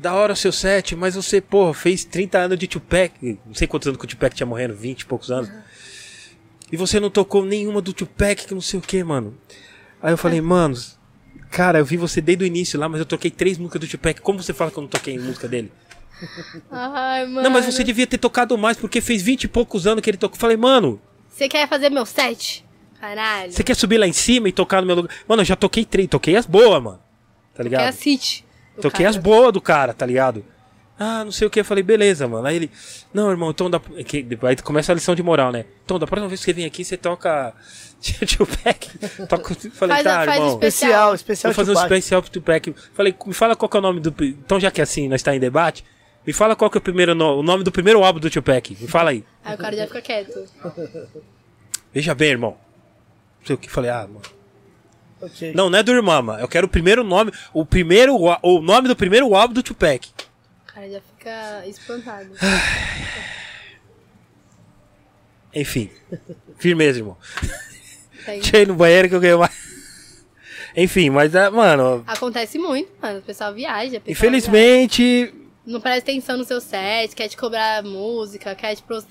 Da 0.00 0.14
hora 0.14 0.32
o 0.32 0.36
seu 0.36 0.50
set, 0.50 0.96
mas 0.96 1.14
você, 1.14 1.42
porra, 1.42 1.74
fez 1.74 2.04
30 2.06 2.38
anos 2.38 2.58
de 2.58 2.66
Tupac. 2.66 3.12
Não 3.44 3.52
sei 3.52 3.68
quantos 3.68 3.86
anos 3.86 3.98
que 3.98 4.06
o 4.06 4.08
Tupac 4.08 4.34
tinha 4.34 4.46
morrendo, 4.46 4.74
20 4.74 5.02
e 5.02 5.04
poucos 5.04 5.30
anos. 5.30 5.50
E 6.72 6.76
você 6.76 6.98
não 6.98 7.10
tocou 7.10 7.44
nenhuma 7.44 7.82
do 7.82 7.92
Tupac, 7.92 8.46
que 8.46 8.54
não 8.54 8.62
sei 8.62 8.78
o 8.78 8.82
que, 8.82 9.04
mano. 9.04 9.36
Aí 10.00 10.10
eu 10.10 10.16
falei, 10.16 10.40
mano, 10.40 10.74
cara, 11.50 11.80
eu 11.80 11.84
vi 11.84 11.98
você 11.98 12.22
desde 12.22 12.44
o 12.44 12.46
início 12.46 12.80
lá, 12.80 12.88
mas 12.88 12.98
eu 13.00 13.04
toquei 13.04 13.30
três 13.30 13.58
músicas 13.58 13.78
do 13.82 13.88
Tupac. 13.88 14.22
Como 14.22 14.42
você 14.42 14.54
fala 14.54 14.70
que 14.70 14.78
eu 14.78 14.82
não 14.82 14.88
toquei 14.88 15.18
música 15.18 15.46
dele? 15.46 15.70
Ai, 16.70 17.26
mano. 17.26 17.42
Não, 17.42 17.50
mas 17.50 17.66
você 17.66 17.84
devia 17.84 18.06
ter 18.06 18.16
tocado 18.16 18.56
mais, 18.56 18.78
porque 18.78 19.02
fez 19.02 19.20
20 19.20 19.44
e 19.44 19.48
poucos 19.48 19.86
anos 19.86 20.02
que 20.02 20.08
ele 20.08 20.16
tocou. 20.16 20.38
Falei, 20.38 20.56
mano, 20.56 20.98
Você 21.28 21.46
quer 21.46 21.68
fazer 21.68 21.90
meu 21.90 22.06
set? 22.06 22.64
Caralho. 22.98 23.52
você 23.52 23.62
quer 23.62 23.74
subir 23.74 23.98
lá 23.98 24.06
em 24.06 24.12
cima 24.14 24.48
e 24.48 24.52
tocar 24.52 24.80
no 24.80 24.86
meu 24.86 24.96
lugar? 24.96 25.14
Mano, 25.28 25.42
eu 25.42 25.46
já 25.46 25.56
toquei 25.56 25.84
três, 25.84 26.08
toquei 26.08 26.36
as 26.36 26.46
boas, 26.46 26.82
mano. 26.82 27.00
Tá 27.54 27.62
ligado? 27.62 27.82
a 27.86 27.92
City. 27.92 28.44
Toquei 28.80 29.06
as 29.06 29.16
boas 29.16 29.52
do 29.52 29.60
cara, 29.60 29.92
tá 29.94 30.04
ligado? 30.06 30.44
Ah, 30.98 31.24
não 31.24 31.32
sei 31.32 31.46
o 31.46 31.50
que. 31.50 31.60
Eu 31.60 31.64
falei, 31.64 31.82
beleza, 31.82 32.28
mano. 32.28 32.46
Aí 32.46 32.56
ele, 32.56 32.70
não, 33.14 33.30
irmão, 33.30 33.50
então 33.50 33.70
dá. 33.70 33.80
que- 34.06 34.26
Aí 34.42 34.56
começa 34.56 34.92
a 34.92 34.94
lição 34.94 35.14
de 35.14 35.22
moral, 35.22 35.50
né? 35.50 35.64
Então, 35.84 35.98
da 35.98 36.06
próxima 36.06 36.28
vez 36.28 36.40
que 36.40 36.44
você 36.44 36.52
vem 36.52 36.66
aqui, 36.66 36.84
você 36.84 36.96
toca. 36.96 37.54
Tio 38.00 38.46
Pack. 38.46 38.98
Toca... 39.26 39.54
Falei, 39.72 39.96
Faz 39.96 40.04
tá, 40.04 40.24
faz 40.24 40.36
irmão. 40.36 40.48
espe- 40.54 40.66
Especial, 40.66 41.14
especial 41.14 41.52
Vou 41.52 41.56
fazer 41.56 41.70
um 41.70 41.74
Tupac. 41.74 41.92
especial 41.94 42.22
pro 42.22 42.30
Tupac. 42.30 42.74
Falei, 42.94 43.14
me 43.26 43.32
fala 43.32 43.56
qual 43.56 43.68
que 43.68 43.76
é 43.76 43.80
o 43.80 43.82
nome 43.82 44.00
do. 44.00 44.14
Então, 44.24 44.60
já 44.60 44.70
que 44.70 44.80
assim, 44.82 45.08
nós 45.08 45.22
tá 45.22 45.34
em 45.34 45.40
debate, 45.40 45.84
me 46.26 46.32
fala 46.34 46.54
qual 46.54 46.70
que 46.70 46.76
é 46.76 46.80
o 46.80 46.82
primeiro 46.82 47.14
no... 47.14 47.38
o 47.38 47.42
nome 47.42 47.64
do 47.64 47.72
primeiro 47.72 48.04
álbum 48.04 48.20
do 48.20 48.28
Tupac. 48.30 48.76
Me 48.78 48.86
fala 48.86 49.10
aí. 49.10 49.24
Aí 49.44 49.54
o 49.54 49.58
cara 49.58 49.74
já 49.76 49.86
fica 49.86 50.02
quieto. 50.02 50.44
Veja 51.94 52.14
bem, 52.14 52.30
irmão. 52.30 52.56
Não 53.40 53.46
sei 53.46 53.54
o 53.54 53.58
que. 53.58 53.70
Falei, 53.70 53.90
ah, 53.90 54.06
mano. 54.06 54.20
Ok. 55.20 55.52
Não, 55.54 55.68
não 55.68 55.78
é 55.78 55.82
do 55.82 55.92
Irmama. 55.92 56.38
Eu 56.40 56.48
quero 56.48 56.66
o 56.66 56.70
primeiro 56.70 57.04
nome. 57.04 57.32
O 57.52 57.64
primeiro. 57.66 58.16
O 58.42 58.60
nome 58.60 58.88
do 58.88 58.96
primeiro 58.96 59.34
álbum 59.34 59.54
do 59.54 59.62
Tupac. 59.62 60.08
O 60.08 60.72
cara 60.72 60.88
já 60.90 61.00
fica 61.00 61.66
espantado. 61.66 62.30
Enfim. 65.54 65.90
Firmeza, 66.58 66.98
irmão. 67.00 67.16
Tá. 68.24 68.38
Tirei 68.40 68.66
no 68.66 68.74
banheiro 68.74 69.08
que 69.08 69.14
eu 69.14 69.20
ganhei 69.20 69.36
mais. 69.36 69.70
Enfim, 70.76 71.10
mas, 71.10 71.34
é, 71.34 71.50
mano. 71.50 72.04
Acontece 72.06 72.58
muito, 72.58 72.90
mano. 73.02 73.18
O 73.18 73.22
pessoal 73.22 73.52
viaja. 73.52 73.98
o 73.98 74.00
pessoal 74.00 74.12
Infelizmente. 74.12 75.02
viaja. 75.26 75.40
Não 75.66 75.80
presta 75.80 76.10
atenção 76.10 76.36
no 76.38 76.44
seu 76.44 76.60
set, 76.60 77.14
quer 77.14 77.28
te 77.28 77.36
cobrar 77.36 77.82
música, 77.82 78.54
quer 78.54 78.74
te 78.74 78.82
pro- 78.82 79.04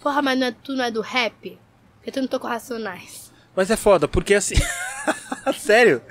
porra, 0.00 0.22
mas 0.22 0.38
não 0.38 0.46
é, 0.46 0.52
tu 0.52 0.72
não 0.74 0.84
é 0.84 0.90
do 0.90 1.00
rap? 1.02 1.58
Porque 1.96 2.10
tu 2.10 2.20
não 2.20 2.26
tocou 2.28 2.48
Racionais. 2.48 3.29
Mas 3.54 3.70
é 3.70 3.76
foda, 3.76 4.06
porque 4.06 4.34
assim. 4.34 4.54
Sério? 5.56 6.02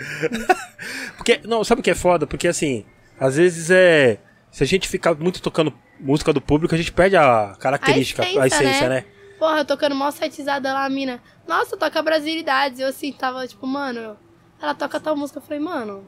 porque. 1.15 1.39
Não, 1.45 1.63
sabe 1.63 1.81
o 1.81 1.83
que 1.83 1.91
é 1.91 1.95
foda? 1.95 2.27
Porque 2.27 2.47
assim, 2.47 2.85
às 3.19 3.35
vezes 3.37 3.69
é. 3.69 4.19
Se 4.51 4.63
a 4.63 4.67
gente 4.67 4.87
ficar 4.87 5.13
muito 5.15 5.41
tocando 5.41 5.73
música 5.99 6.33
do 6.33 6.41
público, 6.41 6.73
a 6.73 6.77
gente 6.77 6.91
perde 6.91 7.15
a 7.15 7.55
característica, 7.59 8.23
a 8.23 8.25
essência, 8.25 8.41
A 8.41 8.47
essência, 8.47 8.89
né? 8.89 8.95
né? 8.95 9.05
Porra, 9.37 9.59
eu 9.59 9.65
tocando 9.65 9.95
mó 9.95 10.09
setizada 10.11 10.73
lá, 10.73 10.85
a 10.85 10.89
mina. 10.89 11.21
Nossa, 11.47 11.77
toca 11.77 12.01
brasilidades. 12.01 12.79
Eu 12.79 12.87
assim, 12.87 13.11
tava 13.13 13.47
tipo, 13.47 13.65
mano, 13.67 14.17
ela 14.61 14.73
toca 14.73 14.99
tal 14.99 15.15
música. 15.15 15.37
Eu 15.37 15.43
falei, 15.43 15.59
mano, 15.59 16.05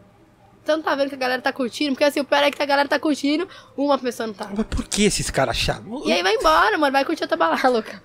você 0.63 0.75
não 0.75 0.83
tá 0.83 0.93
vendo 0.93 1.09
que 1.09 1.15
a 1.15 1.17
galera 1.17 1.41
tá 1.41 1.51
curtindo? 1.51 1.93
Porque 1.93 2.03
assim, 2.03 2.19
o 2.19 2.25
pior 2.25 2.43
é 2.43 2.51
que 2.51 2.61
a 2.61 2.65
galera 2.65 2.87
tá 2.87 2.99
curtindo, 2.99 3.47
uma 3.75 3.97
pessoa 3.97 4.27
não 4.27 4.33
tá. 4.33 4.49
Mas 4.55 4.65
por 4.67 4.87
que 4.87 5.03
esses 5.03 5.29
caras 5.29 5.57
chatos? 5.57 6.05
E 6.05 6.11
aí 6.11 6.21
vai 6.21 6.35
embora, 6.35 6.77
mano, 6.77 6.91
vai 6.91 7.03
curtir 7.03 7.23
outra 7.23 7.35
balada, 7.35 7.67
louca. 7.67 8.01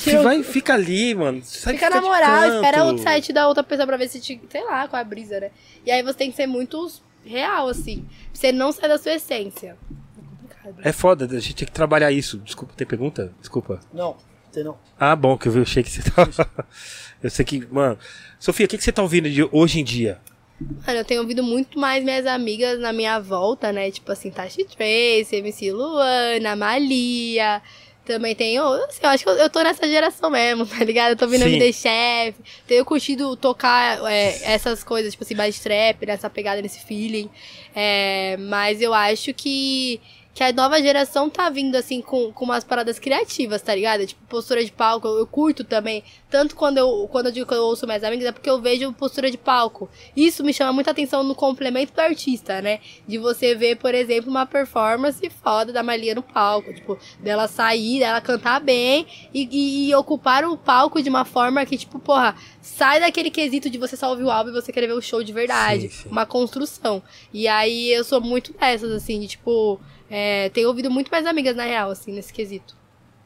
Tira 0.00 0.22
vai, 0.22 0.42
fica 0.42 0.74
ali, 0.74 1.14
mano. 1.14 1.42
Sai, 1.42 1.74
Fica 1.74 1.90
na 1.90 2.00
moral, 2.00 2.44
espera 2.54 2.84
o 2.84 2.96
set 2.96 3.32
da 3.32 3.48
outra 3.48 3.64
pessoa 3.64 3.86
pra 3.86 3.96
ver 3.96 4.08
se 4.08 4.20
te. 4.20 4.40
Sei 4.48 4.64
lá, 4.64 4.86
qual 4.86 4.98
é 4.98 5.02
a 5.02 5.04
brisa, 5.04 5.40
né? 5.40 5.50
E 5.84 5.90
aí 5.90 6.02
você 6.02 6.14
tem 6.14 6.30
que 6.30 6.36
ser 6.36 6.46
muito 6.46 6.90
real, 7.24 7.68
assim. 7.68 8.02
Pra 8.02 8.40
você 8.40 8.52
não 8.52 8.70
sair 8.70 8.88
da 8.88 8.98
sua 8.98 9.14
essência. 9.14 9.76
É 10.16 10.20
complicado. 10.20 10.88
É 10.88 10.92
foda, 10.92 11.24
a 11.24 11.40
gente 11.40 11.56
tem 11.56 11.66
que 11.66 11.72
trabalhar 11.72 12.12
isso. 12.12 12.38
Desculpa, 12.38 12.72
tem 12.76 12.86
pergunta? 12.86 13.32
Desculpa. 13.40 13.80
Não, 13.92 14.16
tem 14.52 14.62
não. 14.62 14.78
Ah, 14.98 15.16
bom, 15.16 15.36
que 15.36 15.48
eu 15.48 15.52
vi, 15.52 15.60
achei 15.60 15.82
que 15.82 15.90
você 15.90 16.08
tava. 16.08 16.30
eu 17.20 17.30
sei 17.30 17.44
que, 17.44 17.66
mano. 17.66 17.98
Sofia, 18.38 18.66
o 18.66 18.68
que, 18.68 18.78
que 18.78 18.84
você 18.84 18.92
tá 18.92 19.02
ouvindo 19.02 19.28
de 19.28 19.42
hoje 19.50 19.80
em 19.80 19.84
dia? 19.84 20.20
Mano, 20.60 20.98
eu 20.98 21.04
tenho 21.04 21.20
ouvido 21.20 21.42
muito 21.42 21.78
mais 21.78 22.02
minhas 22.02 22.26
amigas 22.26 22.78
na 22.78 22.92
minha 22.92 23.18
volta, 23.18 23.72
né? 23.72 23.90
Tipo 23.90 24.12
assim, 24.12 24.30
Tashi 24.30 24.64
Trace, 24.64 25.36
MC 25.36 25.72
Luana, 25.72 26.56
Malia. 26.56 27.60
Também 28.06 28.34
tenho. 28.34 28.62
Assim, 28.62 29.00
eu 29.02 29.08
acho 29.10 29.24
que 29.24 29.30
eu, 29.30 29.34
eu 29.34 29.50
tô 29.50 29.60
nessa 29.62 29.86
geração 29.86 30.30
mesmo, 30.30 30.64
tá 30.66 30.82
ligado? 30.84 31.10
Eu 31.10 31.16
tô 31.16 31.24
ouvindo 31.24 31.44
Sim. 31.44 31.54
MD 31.56 31.72
Chef. 31.72 32.36
Tenho 32.66 32.84
curtido 32.84 33.36
tocar 33.36 34.00
é, 34.10 34.54
essas 34.54 34.82
coisas, 34.82 35.12
tipo 35.12 35.24
assim, 35.24 35.34
mais 35.34 35.58
trap, 35.58 36.06
nessa 36.06 36.30
pegada, 36.30 36.62
nesse 36.62 36.84
feeling. 36.86 37.28
É, 37.74 38.36
mas 38.38 38.80
eu 38.80 38.94
acho 38.94 39.34
que. 39.34 40.00
Que 40.36 40.42
a 40.42 40.52
nova 40.52 40.78
geração 40.82 41.30
tá 41.30 41.48
vindo, 41.48 41.74
assim, 41.76 42.02
com, 42.02 42.30
com 42.30 42.44
umas 42.44 42.62
paradas 42.62 42.98
criativas, 42.98 43.62
tá 43.62 43.74
ligado? 43.74 44.06
Tipo, 44.06 44.20
postura 44.28 44.62
de 44.62 44.70
palco, 44.70 45.08
eu, 45.08 45.16
eu 45.20 45.26
curto 45.26 45.64
também. 45.64 46.04
Tanto 46.28 46.54
quando 46.54 46.76
eu, 46.76 47.08
quando 47.10 47.26
eu 47.26 47.32
digo 47.32 47.46
que 47.48 47.54
eu 47.54 47.62
ouço 47.64 47.86
minhas 47.86 48.04
amigas, 48.04 48.26
é 48.26 48.32
porque 48.32 48.50
eu 48.50 48.60
vejo 48.60 48.92
postura 48.92 49.30
de 49.30 49.38
palco. 49.38 49.88
Isso 50.14 50.44
me 50.44 50.52
chama 50.52 50.74
muita 50.74 50.90
atenção 50.90 51.24
no 51.24 51.34
complemento 51.34 51.94
do 51.94 52.00
artista, 52.00 52.60
né? 52.60 52.80
De 53.08 53.16
você 53.16 53.54
ver, 53.54 53.76
por 53.76 53.94
exemplo, 53.94 54.30
uma 54.30 54.44
performance 54.44 55.26
foda 55.42 55.72
da 55.72 55.82
Malia 55.82 56.14
no 56.14 56.22
palco. 56.22 56.70
Tipo, 56.74 56.98
dela 57.18 57.48
sair, 57.48 58.00
dela 58.00 58.20
cantar 58.20 58.60
bem 58.60 59.06
e, 59.32 59.48
e- 59.50 59.88
e 59.88 59.94
ocupar 59.94 60.44
o 60.44 60.58
palco 60.58 61.00
de 61.02 61.08
uma 61.08 61.24
forma 61.24 61.64
que, 61.64 61.78
tipo, 61.78 61.98
porra, 61.98 62.36
sai 62.60 63.00
daquele 63.00 63.30
quesito 63.30 63.70
de 63.70 63.78
você 63.78 63.96
só 63.96 64.10
ouvir 64.10 64.24
o 64.24 64.30
álbum 64.30 64.50
e 64.50 64.52
você 64.52 64.70
querer 64.70 64.88
ver 64.88 64.92
o 64.92 65.00
show 65.00 65.24
de 65.24 65.32
verdade. 65.32 65.88
Sim, 65.88 66.02
sim. 66.02 66.08
Uma 66.10 66.26
construção. 66.26 67.02
E 67.32 67.48
aí 67.48 67.90
eu 67.90 68.04
sou 68.04 68.20
muito 68.20 68.52
dessas, 68.52 68.92
assim, 68.92 69.18
de 69.18 69.28
tipo. 69.28 69.80
É, 70.10 70.48
tenho 70.50 70.68
ouvido 70.68 70.90
muito 70.90 71.10
mais 71.10 71.26
amigas, 71.26 71.56
na 71.56 71.64
real, 71.64 71.90
assim, 71.90 72.12
nesse 72.12 72.32
quesito. 72.32 72.76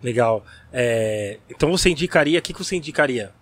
Legal. 0.03 0.45
É, 0.73 1.39
então 1.49 1.71
você 1.71 1.91
indicaria, 1.91 2.39
o 2.39 2.43
que, 2.43 2.53
que 2.53 2.65
você 2.65 2.77
indicaria? 2.77 3.33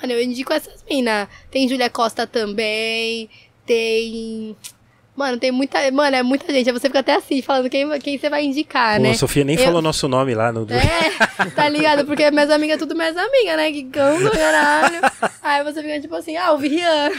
Mano, 0.00 0.14
eu 0.14 0.22
indico 0.22 0.52
essas 0.52 0.84
minas. 0.88 1.28
Tem 1.50 1.68
Júlia 1.68 1.88
Costa 1.88 2.26
também. 2.26 3.30
Tem. 3.64 4.56
Mano, 5.14 5.36
tem 5.38 5.50
muita. 5.52 5.90
Mano, 5.90 6.16
é 6.16 6.22
muita 6.22 6.50
gente. 6.50 6.70
Aí 6.70 6.72
você 6.72 6.88
fica 6.88 7.00
até 7.00 7.14
assim, 7.16 7.42
falando 7.42 7.68
quem, 7.68 7.86
quem 8.00 8.16
você 8.18 8.30
vai 8.30 8.44
indicar, 8.44 8.96
Pô, 8.96 9.02
né? 9.02 9.10
a 9.10 9.14
Sofia 9.14 9.44
nem 9.44 9.56
Eu- 9.58 9.64
falou 9.64 9.82
nosso 9.82 10.08
nome 10.08 10.34
lá 10.34 10.50
no. 10.50 10.66
É, 10.72 11.50
tá 11.54 11.68
ligado? 11.68 12.06
Porque 12.06 12.30
minhas 12.30 12.48
amigas, 12.50 12.78
tudo 12.78 12.94
minhas 12.94 13.14
amigas, 13.16 13.56
né? 13.56 13.70
Que 13.70 13.82
ganso, 13.82 14.30
caralho. 14.30 15.00
Aí 15.42 15.62
você 15.64 15.82
fica 15.82 16.00
tipo 16.00 16.14
assim, 16.14 16.36
ah, 16.38 16.52
ouvi 16.52 16.68
Rihanna. 16.68 17.14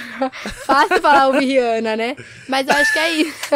Fácil 0.65 1.01
falar 1.01 1.27
ouvir 1.27 1.45
Rihanna, 1.45 1.95
né? 1.95 2.15
Mas 2.49 2.67
eu 2.67 2.73
acho 2.73 2.91
que 2.93 2.99
é 2.99 3.11
isso. 3.11 3.55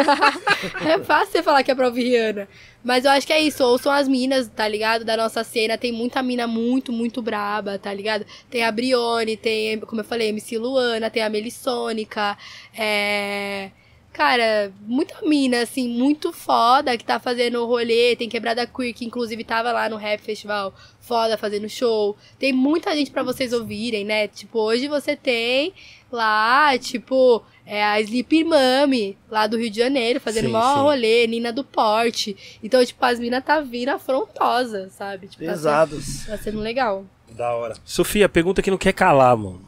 É 0.88 0.98
fácil 1.02 1.32
você 1.32 1.42
falar 1.42 1.62
que 1.64 1.70
é 1.72 1.74
pra 1.74 1.86
ouvir 1.86 2.04
Rihanna. 2.04 2.48
Mas 2.84 3.04
eu 3.04 3.10
acho 3.10 3.26
que 3.26 3.32
é 3.32 3.40
isso, 3.40 3.64
ouçam 3.64 3.90
as 3.90 4.06
minas, 4.06 4.46
tá 4.54 4.68
ligado? 4.68 5.04
Da 5.04 5.16
nossa 5.16 5.42
cena. 5.42 5.76
Tem 5.76 5.90
muita 5.90 6.22
mina 6.22 6.46
muito, 6.46 6.92
muito 6.92 7.20
braba, 7.20 7.76
tá 7.76 7.92
ligado? 7.92 8.24
Tem 8.48 8.62
a 8.64 8.70
Brione, 8.70 9.36
tem, 9.36 9.80
como 9.80 10.00
eu 10.00 10.04
falei, 10.04 10.28
MC 10.28 10.56
Luana, 10.58 11.10
tem 11.10 11.24
a 11.24 11.28
Melissônica, 11.28 12.38
é. 12.72 13.70
Cara, 14.18 14.72
muita 14.84 15.14
mina, 15.24 15.62
assim, 15.62 15.88
muito 15.88 16.32
foda 16.32 16.98
que 16.98 17.04
tá 17.04 17.20
fazendo 17.20 17.64
rolê. 17.64 18.16
Tem 18.16 18.28
Quebrada 18.28 18.66
Queer, 18.66 18.92
que 18.92 19.04
inclusive 19.04 19.44
tava 19.44 19.70
lá 19.70 19.88
no 19.88 19.94
Rap 19.94 20.20
Festival, 20.20 20.74
foda, 20.98 21.38
fazendo 21.38 21.68
show. 21.68 22.16
Tem 22.36 22.52
muita 22.52 22.96
gente 22.96 23.12
pra 23.12 23.22
vocês 23.22 23.52
ouvirem, 23.52 24.04
né? 24.04 24.26
Tipo, 24.26 24.58
hoje 24.58 24.88
você 24.88 25.14
tem 25.14 25.72
lá, 26.10 26.76
tipo, 26.78 27.44
é 27.64 27.84
a 27.84 28.00
Sleep 28.00 28.42
Mami, 28.42 29.16
lá 29.30 29.46
do 29.46 29.56
Rio 29.56 29.70
de 29.70 29.78
Janeiro, 29.78 30.18
fazendo 30.18 30.46
Sim, 30.46 30.50
maior 30.52 30.74
sim. 30.74 30.80
rolê, 30.82 31.26
Nina 31.28 31.52
do 31.52 31.62
Porte. 31.62 32.58
Então, 32.60 32.84
tipo, 32.84 33.04
as 33.04 33.20
minas 33.20 33.44
tá 33.44 33.60
vindo 33.60 33.90
afrontosa, 33.90 34.90
sabe? 34.90 35.28
Tipo, 35.28 35.44
tá 35.44 35.50
sendo- 35.50 35.54
Pesados. 35.58 36.26
Tá 36.26 36.36
sendo 36.36 36.58
legal. 36.58 37.04
Da 37.30 37.54
hora. 37.54 37.76
Sofia, 37.84 38.28
pergunta 38.28 38.62
que 38.62 38.70
não 38.72 38.78
quer 38.78 38.94
calar, 38.94 39.36
mano. 39.36 39.64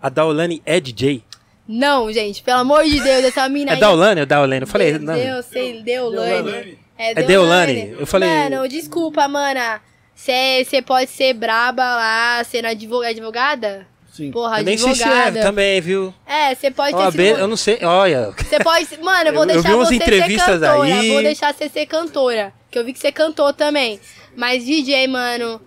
A 0.00 0.08
Daolane 0.08 0.62
é 0.64 0.78
DJ? 0.78 1.24
Não, 1.68 2.10
gente, 2.10 2.42
pelo 2.42 2.60
amor 2.60 2.84
de 2.84 2.98
Deus, 2.98 3.24
essa 3.24 3.46
mina 3.48 3.72
É 3.72 3.74
aí. 3.74 3.80
Daolane 3.80 4.20
ou 4.22 4.26
Daolane? 4.26 4.62
Eu 4.62 4.66
falei. 4.66 4.92
Meu 4.92 5.00
não. 5.02 5.14
Deus, 5.14 5.44
sei, 5.46 5.82
Deolane. 5.82 6.78
É, 6.96 7.10
É 7.12 7.22
Deolane. 7.22 7.94
Eu 7.98 8.06
falei- 8.06 8.28
Mano, 8.28 8.66
desculpa, 8.66 9.28
mana. 9.28 9.80
Você 10.14 10.82
pode 10.84 11.10
ser 11.10 11.34
braba 11.34 11.82
lá, 11.84 12.42
sendo 12.44 12.66
advo- 12.68 13.02
advogada? 13.02 13.86
Sim. 14.12 14.32
Porra, 14.32 14.60
Eu 14.60 14.64
nem 14.64 14.76
sei 14.76 14.90
advogada. 14.90 15.32
se 15.32 15.38
é 15.38 15.42
também, 15.42 15.80
viu? 15.80 16.12
É, 16.26 16.52
você 16.54 16.70
pode 16.72 16.90
ter 16.96 17.02
OAB, 17.02 17.12
sido... 17.12 17.38
eu 17.38 17.46
não 17.46 17.56
sei. 17.56 17.78
Olha. 17.84 18.32
Você 18.36 18.58
pode... 18.58 18.88
Mano, 19.00 19.28
eu 19.28 19.34
vou 19.34 19.44
Eu- 19.44 19.48
eu 19.50 19.54
deixar 19.54 19.68
vi 19.68 19.74
umas 19.74 19.88
você 19.88 19.94
entrevistas 19.94 20.44
ser 20.60 20.66
cantora. 20.66 20.94
aí. 21.00 21.08
Vou 21.12 21.22
deixar 21.22 21.54
você 21.54 21.68
ser 21.68 21.86
cantora. 21.86 22.52
Que 22.70 22.78
eu 22.78 22.84
vi 22.84 22.92
que 22.92 22.98
você 22.98 23.12
cantou 23.12 23.52
também. 23.52 24.00
Mas 24.34 24.64
DJ, 24.64 25.06
mano... 25.06 25.60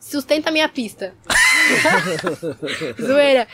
Sustenta 0.00 0.48
a 0.48 0.52
minha 0.52 0.68
pista. 0.68 1.14
Zoeira. 3.00 3.46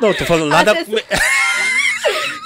Não, 0.00 0.14
tô 0.14 0.24
falando 0.24 0.48
nada. 0.50 0.74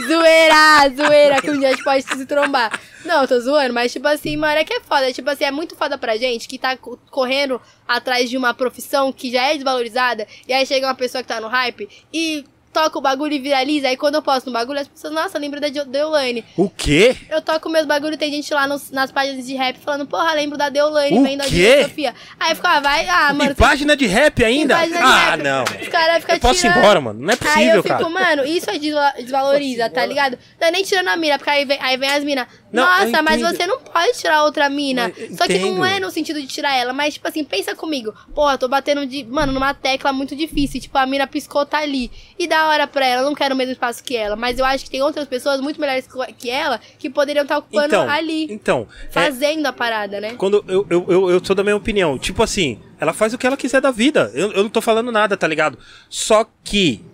Zoeira, 0.07 0.95
zoeira, 0.95 1.41
que 1.41 1.51
um 1.51 1.59
dia 1.59 1.69
a 1.69 1.71
gente 1.73 1.83
pode 1.83 2.03
se 2.03 2.27
trombar. 2.27 2.79
Não, 3.05 3.23
eu 3.23 3.29
tô 3.29 3.41
zoando, 3.41 3.73
mas 3.73 3.93
tipo 3.93 4.07
assim, 4.07 4.37
mano, 4.37 4.59
é 4.59 4.65
que 4.65 4.75
é 4.75 4.81
foda. 4.81 5.13
Tipo 5.13 5.31
assim, 5.31 5.45
é 5.45 5.51
muito 5.51 5.75
foda 5.75 5.97
pra 5.97 6.17
gente 6.17 6.47
que 6.47 6.59
tá 6.59 6.77
co- 6.77 6.99
correndo 7.11 7.61
atrás 7.89 8.29
de 8.29 8.37
uma 8.37 8.53
profissão 8.53 9.13
que 9.13 9.33
já 9.33 9.45
é 9.51 9.55
desvalorizada. 9.55 10.27
E 10.47 10.53
aí 10.53 10.67
chega 10.67 10.87
uma 10.87 10.95
pessoa 10.95 11.23
que 11.23 11.29
tá 11.29 11.41
no 11.41 11.49
hype 11.49 11.89
e 12.13 12.45
toca 12.77 12.99
o 12.99 13.01
bagulho 13.01 13.33
e 13.33 13.39
viraliza. 13.39 13.89
Aí 13.89 13.97
quando 13.97 14.17
eu 14.17 14.23
posto 14.23 14.47
no 14.47 14.53
bagulho, 14.53 14.79
as 14.81 14.87
pessoas, 14.89 15.13
nossa, 15.15 15.39
lembra 15.39 15.59
da 15.61 15.69
Deolane. 15.69 16.45
O 16.57 16.69
quê? 16.69 17.17
Eu 17.31 17.41
toco 17.41 17.71
meus 17.71 17.87
bagulho, 17.87 18.19
tem 18.19 18.31
gente 18.31 18.53
lá 18.53 18.67
nos- 18.67 18.91
nas 18.91 19.11
páginas 19.11 19.47
de 19.47 19.55
rap 19.55 19.79
falando, 19.79 20.07
porra, 20.07 20.35
lembro 20.35 20.59
da 20.59 20.69
Deolane, 20.69 21.19
O 21.19 21.23
vem 21.23 21.39
da 21.39 21.45
quê? 21.45 21.85
Sofia. 21.85 22.15
Aí 22.39 22.53
eu 22.53 22.57
fico, 22.57 22.69
ah, 22.69 22.81
vai, 22.81 23.09
ah, 23.09 23.33
mano. 23.33 23.53
Em 23.53 23.55
página 23.55 23.97
de 23.97 24.07
rap 24.07 24.45
ainda? 24.45 24.75
de 24.87 24.95
Ah, 24.95 25.31
rap. 25.31 25.43
não. 25.43 25.65
Os 25.81 25.89
caras 25.89 26.19
ficam 26.21 26.37
Eu 26.37 26.41
posso 26.41 26.59
ir 26.59 26.61
tirando. 26.63 26.79
embora, 26.79 27.01
mano. 27.01 27.21
Não 27.21 27.31
é 27.31 27.33
Aí 27.33 27.39
possível, 27.39 27.75
eu 27.77 27.83
fico, 27.83 27.95
cara. 27.97 28.09
mano, 28.11 28.45
isso 28.45 28.69
é 28.71 28.79
desva- 28.79 29.15
desvaloriza, 29.17 29.89
tá 29.91 30.05
ligado? 30.05 30.39
Não 30.61 30.69
é 30.69 30.71
nem 30.71 30.83
tirando 30.83 31.09
a 31.09 31.17
mina, 31.17 31.39
porque 31.39 31.51
aí 31.51 31.65
vem, 31.65 31.79
aí 31.81 31.97
vem 31.97 32.11
as 32.11 32.23
minas. 32.25 32.47
Eu 32.73 32.83
Nossa, 32.83 33.23
mas 33.23 33.41
você 33.41 33.67
não 33.67 33.79
pode 33.79 34.19
tirar 34.19 34.45
outra 34.45 34.69
mina. 34.69 35.11
Só 35.37 35.47
que 35.47 35.59
não 35.59 35.83
é 35.85 35.99
no 35.99 36.11
sentido 36.11 36.41
de 36.41 36.47
tirar 36.47 36.75
ela, 36.77 36.93
mas 36.93 37.15
tipo 37.15 37.27
assim, 37.27 37.43
pensa 37.43 37.75
comigo. 37.75 38.13
Porra, 38.35 38.55
eu 38.55 38.59
tô 38.59 38.69
batendo 38.69 39.07
de, 39.07 39.25
mano, 39.25 39.53
numa 39.53 39.73
tecla 39.73 40.13
muito 40.13 40.37
difícil. 40.37 40.81
Tipo, 40.81 40.99
a 40.99 41.07
mina 41.07 41.27
piscou, 41.27 41.65
tá 41.65 41.79
ali. 41.79 42.11
E 42.39 42.47
da 42.47 42.66
hora 42.69 42.87
pra 42.87 43.07
ela, 43.07 43.23
eu 43.23 43.27
não 43.27 43.35
quero 43.35 43.55
o 43.55 43.59
mesmo 43.59 43.73
espaço 43.73 44.03
que 44.03 44.17
ela. 44.17 44.37
Mas 44.37 44.59
eu 44.59 44.65
acho 44.65 44.85
que 44.85 44.91
tem 44.91 45.03
outras 45.03 45.27
pessoas 45.27 45.61
muito 45.61 45.81
melhores 45.81 46.07
que- 46.39 46.51
ela 46.51 46.79
que 46.99 47.09
poderiam 47.11 47.43
estar 47.43 47.59
ocupando 47.59 47.87
Então, 47.87 48.09
ali. 48.11 48.47
então 48.51 48.89
é, 49.05 49.13
Fazendo 49.13 49.67
a 49.67 49.73
parada, 49.73 50.21
né? 50.21 50.35
quando 50.37 50.65
eu, 50.69 50.87
eu, 50.91 51.07
eu, 51.09 51.31
eu 51.31 51.45
sou 51.45 51.55
da 51.57 51.63
mesma 51.65 51.79
opinião. 51.79 52.19
Tipo 52.19 52.43
assim, 52.43 52.81
ela 53.01 53.13
faz 53.13 53.33
o 53.35 53.39
que 53.39 53.47
ela 53.47 53.57
quiser 53.57 53.81
da 53.81 53.91
vida. 53.91 54.31
Eu, 54.35 54.53
eu 54.53 54.63
não 54.63 54.71
tô 54.71 54.81
falando 54.81 55.11
nada, 55.13 55.37
tá 55.37 55.47
ligado? 55.47 55.79
Só 56.09 56.47
que, 56.65 57.05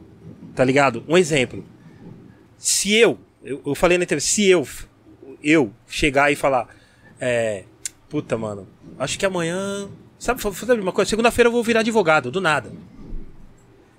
tá 0.55 0.65
ligado? 0.65 1.05
Um 1.09 1.17
exemplo. 1.17 1.65
Se 2.59 2.95
eu, 2.95 3.19
eu, 3.43 3.61
eu 3.67 3.75
falei 3.75 3.99
na 3.99 4.05
entrevista, 4.05 4.31
se 4.31 4.47
eu, 4.49 4.67
eu 5.43 5.73
chegar 5.89 6.31
e 6.33 6.37
falar, 6.37 6.69
é, 7.21 7.65
puta, 8.09 8.37
mano, 8.39 8.69
acho 8.99 9.19
que 9.19 9.27
amanhã, 9.27 9.89
sabe, 10.19 10.41
sabe 10.41 10.81
uma 10.81 10.93
coisa? 10.93 11.09
Segunda-feira 11.09 11.49
eu 11.49 11.53
vou 11.53 11.63
virar 11.65 11.81
advogado, 11.81 12.31
do 12.31 12.41
nada. 12.41 12.71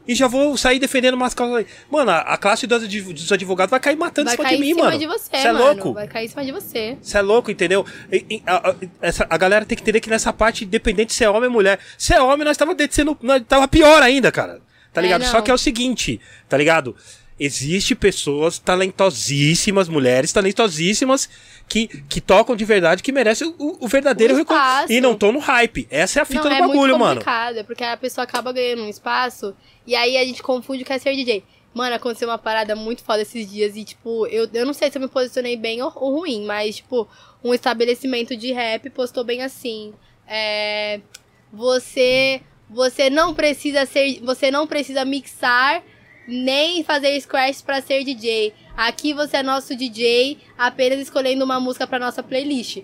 E 0.06 0.14
já 0.15 0.27
vou 0.27 0.57
sair 0.57 0.80
defendendo 0.80 1.14
umas 1.14 1.33
causas 1.33 1.57
aí. 1.59 1.65
Mano, 1.90 2.11
a, 2.11 2.19
a 2.19 2.38
classe 2.38 2.67
dos, 2.67 2.85
dos 2.88 3.32
advogados 3.32 3.72
vai 3.72 3.80
cair 3.80 3.95
matando 3.95 4.25
Vai 4.25 4.33
em 4.33 4.38
cima 4.38 4.49
cair 4.49 4.56
de 4.57 4.61
mim, 4.61 4.69
em 4.72 4.73
cima 4.73 4.85
mano. 4.88 4.99
de 4.99 5.07
você, 5.07 5.30
Cê 5.38 5.48
é 5.48 5.53
mano. 5.53 5.65
louco? 5.65 5.93
Vai 5.93 6.07
cair 6.07 6.25
em 6.25 6.27
cima 6.27 6.43
de 6.45 6.51
você. 6.51 6.98
Você 7.01 7.17
é 7.17 7.22
louco, 7.22 7.49
entendeu? 7.49 7.85
E- 8.11 8.25
e- 8.30 8.43
a, 8.45 8.75
essa, 9.01 9.25
a 9.30 9.38
galera 9.38 9.65
tem 9.65 9.75
que 9.77 9.82
entender 9.82 10.01
que 10.01 10.09
nessa 10.09 10.33
parte, 10.33 10.65
independente 10.65 11.07
de 11.09 11.14
ser 11.14 11.27
homem 11.30 11.45
ou 11.48 11.51
mulher, 11.53 11.80
se 11.98 12.14
é 12.14 12.22
homem, 12.22 12.43
nós 12.45 12.57
tava 12.57 12.75
descendo, 12.75 13.17
nós 13.22 13.41
tava 13.48 13.65
pior 13.67 14.01
ainda, 14.03 14.30
cara. 14.32 14.59
Tá 14.91 14.99
É, 14.99 15.03
ligado? 15.06 15.22
não. 15.23 15.32
Só 15.32 15.41
que 15.41 15.49
é 15.49 15.53
o 15.53 15.57
seguinte, 15.57 16.19
tá 16.49 16.57
ligado? 16.57 16.95
Existe 17.40 17.95
pessoas 17.95 18.60
talentosíssimas, 18.60 19.90
mulheres 19.90 20.32
talentosíssimas 20.32 21.30
que, 21.68 21.88
que 21.88 22.22
tocam 22.22 22.56
de 22.56 22.64
verdade, 22.64 23.02
que 23.02 23.12
merecem 23.12 23.53
o, 23.58 23.84
o 23.84 23.88
verdadeiro 23.88 24.36
reconhecimento. 24.36 24.92
E 24.92 25.02
não 25.02 25.14
estão 25.14 25.32
no 25.32 25.40
hype. 25.40 25.88
Essa 25.90 26.20
é 26.20 26.22
a 26.22 26.26
fita 26.26 26.44
não, 26.44 26.50
do 26.50 26.56
é 26.56 26.68
bagulho, 26.68 27.00
mano. 27.00 27.22
complicado, 27.22 27.58
é 27.58 27.64
porque 27.64 27.84
a 27.84 27.98
pessoa 27.98 28.24
acaba 28.24 28.52
ganhando 28.52 28.84
um 28.84 28.90
espaço 28.90 29.56
e 29.86 29.95
aí 29.95 30.18
a 30.18 30.26
gente 30.26 30.44
confunde 30.44 30.84
o 30.84 30.86
que 30.86 30.94
é 30.94 31.00
ser 31.00 31.16
DJ. 31.16 31.44
Mano, 31.74 31.95
aconteceu 31.95 32.28
uma 32.28 32.38
parada 32.38 32.76
muito 32.76 33.03
foda 33.03 33.24
esses 33.24 33.50
dias 33.50 33.76
e, 33.76 33.84
tipo, 33.84 34.28
eu, 34.28 34.48
eu 34.53 34.66
não 34.66 34.74
sei 34.74 34.92
se 34.92 34.98
eu 34.98 35.02
me 35.02 35.08
posicionei 35.08 35.58
bem 35.58 35.82
ou, 35.82 35.92
ou 35.95 36.20
ruim, 36.20 36.45
mas, 36.45 36.76
tipo, 36.76 37.08
um 37.44 37.52
estabelecimento 37.52 38.38
de 38.38 38.52
rap 38.52 38.90
postou 38.92 39.24
bem 39.24 39.42
assim. 39.42 39.92
É, 40.28 41.02
você 41.52 42.42
você 42.70 43.10
não 43.10 43.34
precisa 43.34 43.86
ser 43.86 44.20
você 44.22 44.50
não 44.50 44.66
precisa 44.66 45.03
mixar 45.06 45.84
nem 46.27 46.84
fazer 46.84 47.19
scratch 47.19 47.61
pra 47.61 47.82
ser 47.82 48.03
DJ. 48.03 48.53
Aqui 48.76 49.14
você 49.14 49.38
é 49.38 49.43
nosso 49.43 49.76
DJ, 49.76 50.40
apenas 50.58 51.00
escolhendo 51.00 51.43
uma 51.45 51.60
música 51.60 51.85
pra 51.85 52.00
nossa 52.00 52.24
playlist. 52.24 52.80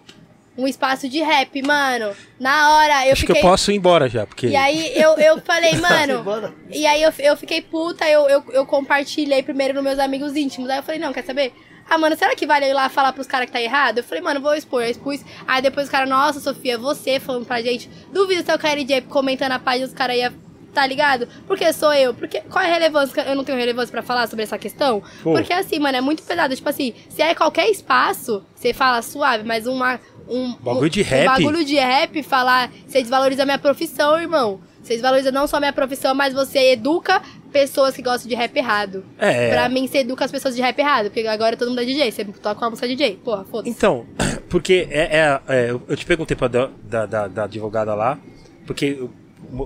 Um 0.58 0.68
espaço 0.68 1.08
de 1.08 1.22
rap, 1.22 1.62
mano. 1.62 2.14
Na 2.40 2.76
hora 2.76 3.08
eu 3.08 3.14
Acho 3.14 3.22
que 3.22 3.28
fiquei 3.28 3.42
eu 3.42 3.42
posso 3.42 3.72
ir 3.72 3.76
embora 3.76 4.10
já, 4.10 4.26
porque. 4.28 4.48
e 4.48 4.56
aí 4.56 4.92
eu, 4.94 5.14
eu 5.18 5.40
falei, 5.42 5.74
mano. 5.80 6.54
E 6.70 6.86
aí 6.86 7.02
eu, 7.02 7.14
eu 7.20 7.38
fiquei 7.38 7.62
puta, 7.62 8.06
eu, 8.10 8.28
eu, 8.30 8.44
eu 8.52 8.66
compartilhei 8.66 9.42
primeiro 9.42 9.74
nos 9.74 9.84
meus 9.84 10.00
amigos 10.00 10.36
íntimos. 10.36 10.70
Aí 10.70 10.80
eu 10.80 10.84
falei, 10.84 11.00
não, 11.00 11.14
quer 11.14 11.24
saber? 11.24 11.54
Ah, 11.90 11.98
mano, 11.98 12.16
será 12.16 12.36
que 12.36 12.46
vale 12.46 12.66
eu 12.66 12.70
ir 12.70 12.74
lá 12.74 12.88
falar 12.88 13.14
pros 13.14 13.26
caras 13.26 13.48
que 13.48 13.54
tá 13.54 13.62
errado? 13.62 14.00
Eu 14.00 14.04
falei, 14.04 14.22
mano, 14.22 14.40
vou 14.42 14.54
expor. 14.54 14.84
Eu 14.84 14.92
expus. 14.92 15.22
Aí 15.48 15.62
depois 15.62 15.88
os 15.88 15.92
caras, 15.92 16.08
nossa, 16.08 16.40
Sofia, 16.40 16.78
você 16.78 17.20
falando 17.20 17.46
pra 17.46 17.62
gente. 17.62 17.90
Duvido 18.12 18.44
se 18.44 18.54
o 18.54 18.60
KLJ 18.60 19.02
comentando 19.04 19.54
a 19.54 19.60
página, 19.60 19.88
os 19.88 19.94
caras 19.94 20.18
iam. 20.18 20.49
Tá 20.74 20.86
ligado? 20.86 21.28
Porque 21.48 21.72
sou 21.74 21.92
eu. 21.94 22.14
Porque 22.14 22.42
qual 22.42 22.64
é 22.64 22.70
a 22.70 22.74
relevância? 22.74 23.22
Eu 23.22 23.36
não 23.36 23.44
tenho 23.44 23.58
relevância 23.58 23.92
pra 23.92 24.02
falar 24.04 24.28
sobre 24.28 24.44
essa 24.44 24.58
questão? 24.58 25.02
Pô. 25.24 25.34
Porque 25.34 25.52
assim, 25.52 25.80
mano, 25.80 25.98
é 25.98 26.02
muito 26.02 26.22
pesado. 26.24 26.56
Tipo 26.56 26.70
assim, 26.70 26.94
se 27.10 27.22
é 27.22 27.34
qualquer 27.34 27.70
espaço, 27.70 28.44
você 28.56 28.74
fala 28.74 29.02
suave, 29.02 29.44
mas 29.44 29.66
uma. 29.68 30.00
Um, 30.28 30.54
Bagulho 30.62 30.90
de 30.92 31.02
um 31.02 31.04
rap. 31.06 31.26
bagulho 31.26 31.66
de 31.66 31.76
rap, 31.76 32.22
falar. 32.22 32.72
Você 32.88 33.02
desvaloriza 33.02 33.42
a 33.42 33.46
minha 33.46 33.58
profissão, 33.58 34.20
irmão. 34.22 34.60
Você 34.84 34.94
desvaloriza 34.94 35.32
não 35.32 35.48
só 35.48 35.58
a 35.58 35.60
minha 35.60 35.74
profissão, 35.74 36.14
mas 36.14 36.34
você 36.36 36.72
educa 36.74 37.20
pessoas 37.52 37.96
que 37.96 38.02
gostam 38.04 38.30
de 38.30 38.36
rap 38.36 38.56
errado. 38.56 39.04
É. 39.18 39.50
Pra 39.50 39.68
mim, 39.68 39.88
você 39.88 40.00
educa 40.00 40.24
as 40.24 40.32
pessoas 40.32 40.56
de 40.56 40.62
rap 40.62 40.78
errado. 40.78 41.06
Porque 41.06 41.28
agora 41.28 41.58
todo 41.58 41.70
mundo 41.70 41.82
é 41.82 41.86
DJ. 41.86 42.12
Você 42.12 42.24
toca 42.26 42.62
uma 42.64 42.70
música 42.70 42.88
DJ. 42.88 43.20
Porra, 43.24 43.44
foda-se. 43.44 43.72
Então, 43.72 44.06
porque 44.50 44.88
é, 44.92 45.18
é- 45.18 45.42
é, 45.48 45.70
eu 45.72 45.98
te 45.98 46.06
perguntei 46.06 46.38
pra 46.38 46.48
da, 46.48 46.70
da, 46.84 47.06
da- 47.08 47.28
da 47.28 47.44
advogada 47.46 47.96
lá, 47.96 48.20
porque 48.68 48.98
eu 49.00 49.10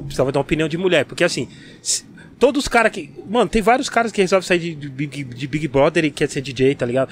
precisava 0.02 0.32
dar 0.32 0.40
uma 0.40 0.44
opinião 0.44 0.68
de 0.68 0.78
mulher, 0.78 1.06
porque 1.06 1.24
assim, 1.24 1.48
todos 2.40 2.64
os 2.64 2.68
caras 2.68 2.92
que. 2.92 3.10
Mano, 3.30 3.50
tem 3.50 3.62
vários 3.62 3.90
caras 3.90 4.12
que 4.12 4.22
resolvem 4.22 4.48
sair 4.48 4.60
de, 4.60 4.76
de 4.76 4.90
Big, 4.90 5.24
de 5.24 5.48
Big 5.48 5.68
Brother 5.68 6.06
e 6.06 6.12
quer 6.12 6.30
ser 6.30 6.42
DJ, 6.42 6.76
tá 6.76 6.86
ligado? 6.86 7.10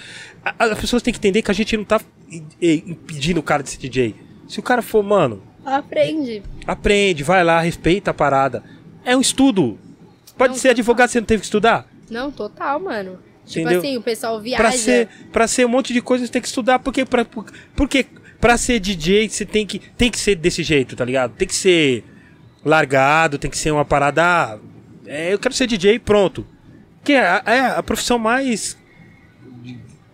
As 0.57 0.79
pessoas 0.79 1.01
têm 1.01 1.13
que 1.13 1.19
entender 1.19 1.41
que 1.41 1.51
a 1.51 1.53
gente 1.53 1.75
não 1.77 1.83
tá 1.83 1.99
impedindo 2.61 3.39
o 3.39 3.43
cara 3.43 3.63
de 3.63 3.69
ser 3.69 3.77
DJ. 3.77 4.15
Se 4.47 4.59
o 4.59 4.63
cara 4.63 4.81
for, 4.81 5.03
mano, 5.03 5.41
Aprende. 5.65 6.41
aprende, 6.67 7.23
vai 7.23 7.43
lá, 7.43 7.59
respeita 7.61 8.11
a 8.11 8.13
parada. 8.13 8.63
É 9.05 9.15
um 9.15 9.21
estudo. 9.21 9.77
Pode 10.37 10.53
Não, 10.53 10.59
ser 10.59 10.69
advogado, 10.69 11.09
você 11.09 11.19
não 11.19 11.25
teve 11.25 11.41
que 11.41 11.45
estudar? 11.45 11.87
Não, 12.09 12.31
total, 12.31 12.79
mano. 12.79 13.19
Tipo 13.45 13.61
Entendeu? 13.61 13.79
assim, 13.79 13.97
o 13.97 14.01
pessoal 14.01 14.39
viaja. 14.39 14.61
Pra 14.63 14.71
ser, 14.71 15.07
pra 15.31 15.47
ser 15.47 15.65
um 15.65 15.69
monte 15.69 15.93
de 15.93 16.01
coisa, 16.01 16.25
você 16.25 16.31
tem 16.31 16.41
que 16.41 16.47
estudar, 16.47 16.79
porque 16.79 17.05
pra, 17.05 17.25
porque 17.75 18.05
pra 18.39 18.57
ser 18.57 18.79
DJ, 18.79 19.29
você 19.29 19.45
tem 19.45 19.65
que, 19.65 19.79
tem 19.79 20.09
que 20.09 20.19
ser 20.19 20.35
desse 20.35 20.63
jeito, 20.63 20.95
tá 20.95 21.05
ligado? 21.05 21.33
Tem 21.35 21.47
que 21.47 21.55
ser 21.55 22.03
largado, 22.63 23.37
tem 23.37 23.49
que 23.49 23.57
ser 23.57 23.71
uma 23.71 23.85
parada. 23.85 24.23
ah, 24.23 24.57
é, 25.05 25.33
eu 25.33 25.39
quero 25.39 25.53
ser 25.53 25.67
DJ 25.67 25.95
e 25.95 25.99
pronto. 25.99 26.45
Que 27.03 27.13
é, 27.13 27.19
a- 27.27 27.43
é 27.45 27.59
a 27.77 27.83
profissão 27.83 28.19
mais. 28.19 28.77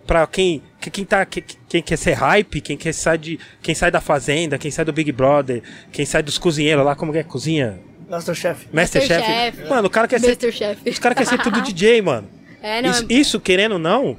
Pra 0.06 0.26
quem, 0.26 0.64
que- 0.80 0.90
quem, 0.90 1.04
tá, 1.04 1.26
que- 1.26 1.44
quem 1.68 1.82
quer 1.82 1.98
ser 1.98 2.14
hype, 2.14 2.62
quem 2.62 2.78
quer 2.78 2.94
sair 2.94 3.18
de. 3.18 3.40
Quem 3.62 3.76
sai 3.76 3.92
da 3.92 4.00
fazenda, 4.00 4.58
quem 4.58 4.72
sai 4.72 4.86
do 4.86 4.94
Big 4.94 5.12
Brother, 5.12 5.62
quem 5.92 6.06
sai 6.06 6.24
dos 6.24 6.38
cozinheiros 6.38 6.86
lá, 6.86 6.96
como 6.96 7.12
que 7.12 7.18
é? 7.18 7.24
Cozinha? 7.24 7.78
Masterchef. 8.10 8.68
Masterchef. 8.72 9.20
Masterchef. 9.20 9.70
Mano, 9.70 9.88
o 9.88 9.90
cara 9.90 10.08
quer 10.08 10.20
ser. 10.22 10.28
Masterchef. 10.30 10.90
Os 10.90 10.98
caras 11.00 11.18
querem 11.18 11.30
ser 11.30 11.44
tudo 11.44 11.62
DJ, 11.62 12.02
mano. 12.02 12.30
É, 12.60 12.82
não, 12.82 12.90
Isso, 12.90 13.06
isso, 13.08 13.40
querendo 13.40 13.74
ou 13.74 13.80
não, 13.80 14.18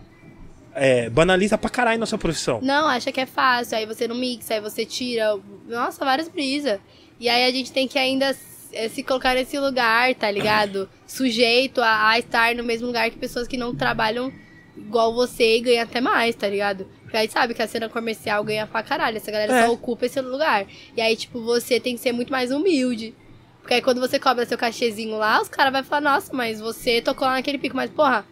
é, 0.79 1.11
banaliza 1.11 1.57
pra 1.59 1.69
caralho 1.71 1.99
nossa 2.01 2.17
profissão. 2.19 2.61
Não, 2.63 2.87
acha 2.87 3.11
que 3.13 3.21
é 3.21 3.27
fácil, 3.27 3.77
aí 3.79 3.87
você 3.87 4.07
não 4.09 4.17
mixa, 4.17 4.55
aí 4.55 4.61
você 4.61 4.85
tira. 4.85 5.39
Nossa, 5.67 6.05
várias 6.05 6.29
brisas. 6.29 6.79
E 7.21 7.29
aí 7.29 7.45
a 7.45 7.51
gente 7.51 7.73
tem 7.73 7.89
que 7.89 7.99
ainda 7.99 8.35
eh, 8.73 8.89
se 8.89 9.03
colocar 9.03 9.35
nesse 9.35 9.59
lugar, 9.59 10.15
tá 10.15 10.31
ligado? 10.31 10.89
Sujeito 11.07 11.81
a, 11.81 12.11
a 12.11 12.19
estar 12.19 12.55
no 12.55 12.63
mesmo 12.63 12.87
lugar 12.87 13.11
que 13.11 13.17
pessoas 13.19 13.49
que 13.49 13.57
não 13.57 13.75
trabalham 13.75 14.33
igual 14.77 15.13
você 15.13 15.57
e 15.57 15.61
ganham 15.61 15.83
até 15.83 16.01
mais, 16.01 16.35
tá 16.37 16.47
ligado? 16.49 16.87
Porque 17.03 17.17
aí 17.17 17.29
sabe 17.29 17.55
que 17.55 17.63
a 17.63 17.67
cena 17.67 17.89
comercial 17.89 18.45
ganha 18.45 18.67
pra 18.67 18.83
caralho, 18.83 19.17
essa 19.17 19.31
galera 19.31 19.53
É. 19.53 19.67
só 19.67 19.73
ocupa 19.73 20.07
esse 20.07 20.21
lugar. 20.21 20.67
E 20.97 21.01
aí, 21.01 21.17
tipo, 21.17 21.41
você 21.43 21.81
tem 21.81 21.97
que 21.97 22.01
ser 22.01 22.13
muito 22.13 22.31
mais 22.31 22.51
humilde. 22.53 23.15
Porque 23.61 23.75
aí 23.75 23.83
quando 23.83 24.01
você 24.01 24.19
cobra 24.19 24.47
seu 24.47 24.57
cachezinho 24.57 25.17
lá, 25.19 25.41
os 25.43 25.49
caras 25.49 25.73
vão 25.73 25.83
falar, 25.85 26.01
nossa, 26.03 26.33
mas 26.35 26.61
você 26.61 27.03
tocou 27.03 27.27
lá 27.27 27.35
naquele 27.35 27.59
pico, 27.59 27.75
mas 27.77 27.91
porra, 27.91 28.25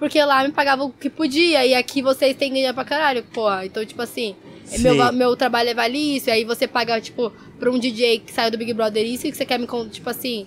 porque 0.00 0.20
lá 0.24 0.42
me 0.42 0.50
pagava 0.50 0.82
o 0.82 0.90
que 0.90 1.08
podia, 1.08 1.64
e 1.64 1.74
aqui 1.74 2.00
vocês 2.02 2.34
têm 2.34 2.52
ganhar 2.54 2.74
pra 2.74 2.84
caralho, 2.84 3.22
porra. 3.22 3.66
Então, 3.66 3.84
tipo 3.84 4.00
assim, 4.00 4.34
Sim. 4.64 4.82
meu, 4.82 5.12
meu 5.12 5.36
trabalho 5.36 5.68
é 5.68 5.74
vale 5.74 6.16
isso, 6.16 6.30
e 6.30 6.32
aí 6.32 6.42
você 6.44 6.66
paga, 6.66 6.98
tipo, 7.00 7.30
pra 7.58 7.70
um 7.70 7.78
DJ 7.78 8.18
que 8.20 8.32
saiu 8.32 8.50
do 8.50 8.56
Big 8.58 8.72
Brother 8.72 9.04
isso, 9.06 9.26
e 9.26 9.30
que 9.30 9.36
você 9.36 9.44
quer 9.44 9.58
me 9.58 9.66
con- 9.66 9.88
tipo 9.88 10.08
assim, 10.08 10.46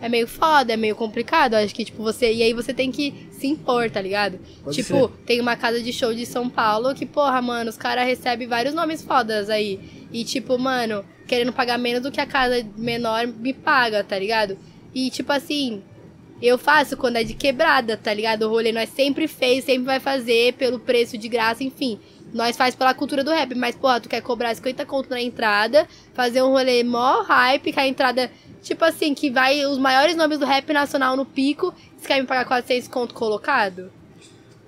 é 0.00 0.08
meio 0.08 0.26
foda, 0.28 0.72
é 0.72 0.76
meio 0.76 0.94
complicado, 0.94 1.54
acho 1.54 1.74
que, 1.74 1.84
tipo, 1.84 2.00
você, 2.02 2.32
e 2.32 2.42
aí 2.44 2.52
você 2.52 2.72
tem 2.72 2.90
que 2.92 3.12
se 3.32 3.46
impor, 3.48 3.90
tá 3.90 4.00
ligado? 4.00 4.38
Pode 4.62 4.76
tipo, 4.76 5.08
ser. 5.08 5.24
tem 5.26 5.40
uma 5.40 5.56
casa 5.56 5.82
de 5.82 5.92
show 5.92 6.14
de 6.14 6.24
São 6.24 6.48
Paulo 6.48 6.94
que, 6.94 7.04
porra, 7.04 7.42
mano, 7.42 7.70
os 7.70 7.76
caras 7.76 8.06
recebem 8.06 8.46
vários 8.46 8.72
nomes 8.72 9.02
fodas 9.02 9.50
aí. 9.50 9.80
E, 10.12 10.24
tipo, 10.24 10.56
mano, 10.58 11.04
querendo 11.26 11.52
pagar 11.52 11.78
menos 11.78 12.02
do 12.02 12.10
que 12.12 12.20
a 12.20 12.26
casa 12.26 12.64
menor 12.76 13.26
me 13.26 13.52
paga, 13.52 14.04
tá 14.04 14.18
ligado? 14.18 14.56
E, 14.94 15.08
tipo 15.10 15.32
assim, 15.32 15.82
eu 16.42 16.58
faço 16.58 16.96
quando 16.96 17.16
é 17.16 17.24
de 17.24 17.34
quebrada, 17.34 17.96
tá 17.96 18.12
ligado? 18.12 18.42
O 18.42 18.48
rolê 18.48 18.72
nós 18.72 18.88
sempre 18.90 19.28
fez, 19.28 19.64
sempre 19.64 19.84
vai 19.84 20.00
fazer 20.00 20.54
pelo 20.54 20.78
preço 20.78 21.16
de 21.16 21.28
graça, 21.28 21.62
enfim. 21.62 22.00
Nós 22.34 22.56
faz 22.56 22.74
pela 22.74 22.92
cultura 22.94 23.22
do 23.22 23.30
rap, 23.30 23.54
mas, 23.54 23.76
porra, 23.76 24.00
tu 24.00 24.08
quer 24.08 24.22
cobrar 24.22 24.54
50 24.54 24.84
conto 24.86 25.10
na 25.10 25.20
entrada, 25.20 25.86
fazer 26.14 26.42
um 26.42 26.50
rolê 26.50 26.82
mó 26.82 27.22
hype, 27.22 27.72
que 27.72 27.78
a 27.78 27.86
entrada, 27.86 28.30
tipo 28.62 28.84
assim, 28.84 29.14
que 29.14 29.30
vai 29.30 29.64
os 29.66 29.78
maiores 29.78 30.16
nomes 30.16 30.38
do 30.38 30.46
rap 30.46 30.72
nacional 30.72 31.16
no 31.16 31.26
pico, 31.26 31.74
você 31.96 32.08
quer 32.08 32.20
me 32.20 32.26
pagar 32.26 32.46
400 32.46 32.88
conto 32.88 33.14
colocado? 33.14 33.92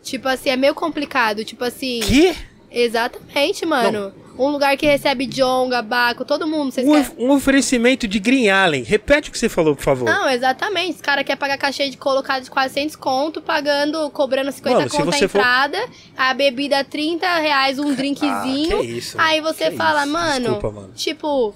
Tipo 0.03 0.29
assim, 0.29 0.51
é 0.51 0.57
meio 0.57 0.75
complicado, 0.75 1.45
tipo 1.45 1.65
assim... 1.65 2.01
Que? 2.01 2.37
Exatamente, 2.71 3.65
mano. 3.65 4.13
Um 4.39 4.49
lugar 4.49 4.77
que 4.77 4.85
recebe 4.87 5.27
Jonga, 5.27 5.81
Baco, 5.83 6.25
todo 6.25 6.47
mundo, 6.47 6.73
vocês 6.73 6.87
Um, 6.87 7.27
um 7.27 7.31
oferecimento 7.31 8.09
de 8.09 8.19
Green 8.19 8.49
Allen. 8.49 8.83
Repete 8.83 9.29
o 9.29 9.33
que 9.33 9.39
você 9.39 9.49
falou, 9.49 9.77
por 9.77 9.83
favor. 9.85 10.05
Não, 10.05 10.29
exatamente. 10.29 10.97
Os 10.97 11.01
caras 11.01 11.25
querem 11.25 11.39
pagar 11.39 11.57
cachê 11.57 11.89
de 11.89 11.97
colocado 11.97 12.43
de 12.43 12.51
400 12.51 12.97
conto, 12.97 13.41
pagando, 13.41 14.11
cobrando 14.11 14.51
50 14.51 14.77
Mano, 14.79 14.91
conto 14.91 15.09
a 15.09 15.13
você 15.13 15.29
for- 15.29 15.39
entrada, 15.39 15.79
a 16.17 16.35
bebida 16.35 16.83
30 16.83 17.27
reais, 17.39 17.79
um 17.79 17.95
drinkzinho. 17.95 18.79
Ah, 18.79 18.81
que 18.81 18.87
isso, 18.87 19.17
aí 19.21 19.41
você 19.41 19.71
Que 19.71 19.77
fala, 19.77 20.03
isso. 20.05 20.13
mano, 20.13 20.41
Desculpa, 20.51 20.71
mano. 20.71 20.93
tipo. 20.95 21.55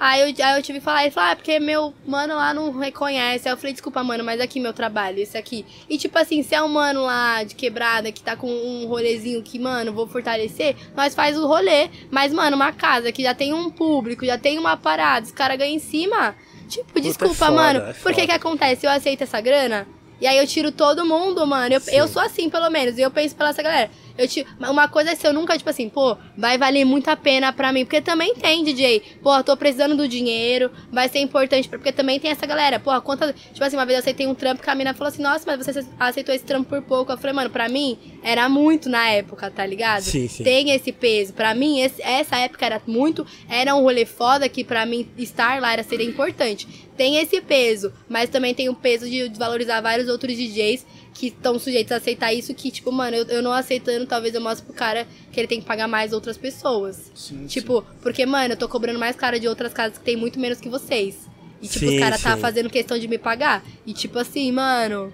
Aí 0.00 0.22
eu, 0.22 0.46
aí 0.46 0.56
eu 0.56 0.62
tive 0.62 0.78
que 0.78 0.84
falar, 0.84 1.02
ele 1.02 1.10
falou, 1.10 1.32
ah, 1.32 1.36
porque 1.36 1.60
meu 1.60 1.92
mano 2.06 2.34
lá 2.34 2.54
não 2.54 2.76
reconhece. 2.78 3.46
Aí 3.46 3.52
eu 3.52 3.58
falei, 3.58 3.74
desculpa, 3.74 4.02
mano, 4.02 4.24
mas 4.24 4.40
aqui 4.40 4.58
meu 4.58 4.72
trabalho, 4.72 5.18
esse 5.18 5.36
aqui. 5.36 5.66
E 5.90 5.98
tipo 5.98 6.18
assim, 6.18 6.42
se 6.42 6.54
é 6.54 6.62
um 6.62 6.68
mano 6.68 7.02
lá 7.02 7.44
de 7.44 7.54
quebrada 7.54 8.10
que 8.10 8.22
tá 8.22 8.34
com 8.34 8.50
um 8.50 8.86
rolezinho 8.86 9.42
que, 9.42 9.58
mano, 9.58 9.92
vou 9.92 10.06
fortalecer, 10.06 10.74
nós 10.96 11.14
faz 11.14 11.36
o 11.38 11.46
rolê. 11.46 11.90
Mas, 12.10 12.32
mano, 12.32 12.56
uma 12.56 12.72
casa 12.72 13.12
que 13.12 13.22
já 13.22 13.34
tem 13.34 13.52
um 13.52 13.70
público, 13.70 14.24
já 14.24 14.38
tem 14.38 14.58
uma 14.58 14.74
parada, 14.74 15.26
os 15.26 15.32
caras 15.32 15.58
ganham 15.58 15.76
em 15.76 15.78
cima. 15.78 16.34
Tipo, 16.66 16.98
desculpa, 16.98 17.34
foda, 17.34 17.52
mano. 17.52 17.80
é 17.80 17.92
Por 17.92 18.14
que 18.14 18.24
que 18.24 18.32
acontece? 18.32 18.86
Eu 18.86 18.90
aceito 18.90 19.22
essa 19.22 19.38
grana, 19.38 19.86
e 20.20 20.26
aí 20.26 20.36
eu 20.36 20.46
tiro 20.46 20.70
todo 20.70 21.04
mundo, 21.06 21.46
mano. 21.46 21.74
Eu, 21.74 21.80
Sim. 21.80 21.96
eu 21.96 22.06
sou 22.06 22.20
assim, 22.20 22.50
pelo 22.50 22.68
menos. 22.68 22.98
E 22.98 23.00
eu 23.00 23.10
penso 23.10 23.34
pela 23.34 23.50
essa 23.50 23.62
galera. 23.62 23.90
Eu 24.20 24.28
tiro, 24.28 24.48
uma 24.58 24.86
coisa 24.88 25.12
é 25.12 25.14
se 25.14 25.26
eu 25.26 25.32
nunca, 25.32 25.56
tipo 25.56 25.70
assim, 25.70 25.88
pô, 25.88 26.16
vai 26.36 26.58
valer 26.58 26.84
muito 26.84 27.08
a 27.08 27.16
pena 27.16 27.52
pra 27.52 27.72
mim. 27.72 27.84
Porque 27.84 28.00
também 28.00 28.34
tem, 28.34 28.62
DJ. 28.62 29.02
Pô, 29.22 29.42
tô 29.42 29.56
precisando 29.56 29.96
do 29.96 30.06
dinheiro. 30.06 30.70
Vai 30.92 31.08
ser 31.08 31.20
importante. 31.20 31.68
pra- 31.68 31.78
Porque 31.78 31.92
também 31.92 32.20
tem 32.20 32.30
essa 32.30 32.44
galera. 32.46 32.78
Pô, 32.78 33.00
quantas. 33.00 33.34
Tipo 33.52 33.64
assim, 33.64 33.76
uma 33.76 33.86
vez 33.86 33.96
eu 33.96 34.00
aceitei 34.00 34.26
um 34.26 34.34
trampo 34.34 34.62
que 34.62 34.68
a 34.68 34.74
mina 34.74 34.92
falou 34.92 35.08
assim: 35.08 35.22
Nossa, 35.22 35.44
mas 35.46 35.64
você 35.66 35.84
aceitou 35.98 36.34
esse 36.34 36.44
trampo 36.44 36.68
por 36.68 36.82
pouco. 36.82 37.10
Eu 37.12 37.16
falei, 37.18 37.32
mano, 37.34 37.50
pra 37.50 37.68
mim 37.68 37.98
era 38.22 38.48
muito 38.48 38.88
na 38.88 39.08
época, 39.08 39.50
tá 39.50 39.64
ligado? 39.64 40.02
Sim, 40.02 40.28
sim. 40.28 40.44
Tem 40.44 40.70
esse 40.70 40.92
peso. 40.92 41.32
Pra 41.32 41.54
mim, 41.54 41.80
esse- 41.80 42.02
essa 42.02 42.36
época 42.36 42.66
era 42.66 42.82
muito. 42.86 43.26
Era 43.48 43.74
um 43.74 43.80
rolê 43.82 44.04
foda 44.04 44.48
que 44.48 44.62
pra 44.62 44.84
mim 44.84 45.08
estar 45.16 45.60
lá 45.60 45.72
era 45.72 45.82
seria 45.82 46.06
importante. 46.06 46.68
Tem 46.96 47.16
esse 47.16 47.40
peso, 47.40 47.90
mas 48.06 48.28
também 48.28 48.54
tem 48.54 48.68
o 48.68 48.74
peso 48.74 49.08
de 49.08 49.26
desvalorizar 49.30 49.82
vários 49.82 50.06
outros 50.08 50.36
DJs 50.36 50.84
que 51.14 51.26
estão 51.28 51.58
sujeitos 51.58 51.92
a 51.92 51.96
aceitar 51.96 52.32
isso. 52.32 52.54
Que, 52.54 52.70
tipo, 52.70 52.90
mano, 52.92 53.16
eu, 53.16 53.24
eu 53.26 53.42
não 53.42 53.52
aceitando, 53.52 54.06
talvez 54.06 54.34
eu 54.34 54.40
mostre 54.40 54.64
pro 54.64 54.74
cara 54.74 55.06
que 55.32 55.38
ele 55.40 55.46
tem 55.48 55.60
que 55.60 55.66
pagar 55.66 55.86
mais 55.88 56.12
outras 56.12 56.36
pessoas. 56.38 57.10
Sim, 57.14 57.46
Tipo, 57.46 57.84
porque, 58.02 58.24
mano, 58.26 58.54
eu 58.54 58.56
tô 58.56 58.68
cobrando 58.68 58.98
mais 58.98 59.16
cara 59.16 59.38
de 59.38 59.46
outras 59.48 59.72
casas 59.72 59.98
que 59.98 60.04
tem 60.04 60.16
muito 60.16 60.38
menos 60.40 60.60
que 60.60 60.68
vocês. 60.68 61.28
E, 61.62 61.68
tipo, 61.68 61.86
Sim, 61.86 61.94
os 61.96 62.00
caras 62.00 62.22
tá 62.22 62.34
sim. 62.34 62.40
fazendo 62.40 62.70
questão 62.70 62.98
de 62.98 63.06
me 63.06 63.18
pagar. 63.18 63.62
E, 63.86 63.92
tipo 63.92 64.18
assim, 64.18 64.50
mano. 64.50 65.12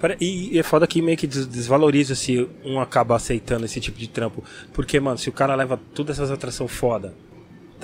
Pera- 0.00 0.16
E, 0.20 0.54
e 0.54 0.58
é 0.58 0.62
foda 0.62 0.86
que 0.86 1.02
meio 1.02 1.16
que 1.18 1.26
des- 1.26 1.46
desvaloriza 1.46 2.14
se 2.14 2.48
um 2.64 2.80
acaba 2.80 3.16
aceitando 3.16 3.66
esse 3.66 3.80
tipo 3.80 3.98
de 3.98 4.08
trampo. 4.08 4.42
Porque, 4.72 4.98
mano, 4.98 5.18
se 5.18 5.28
o 5.28 5.32
cara 5.32 5.54
leva 5.54 5.78
todas 5.94 6.16
essas 6.18 6.30
atrações 6.30 6.70
foda, 6.70 7.14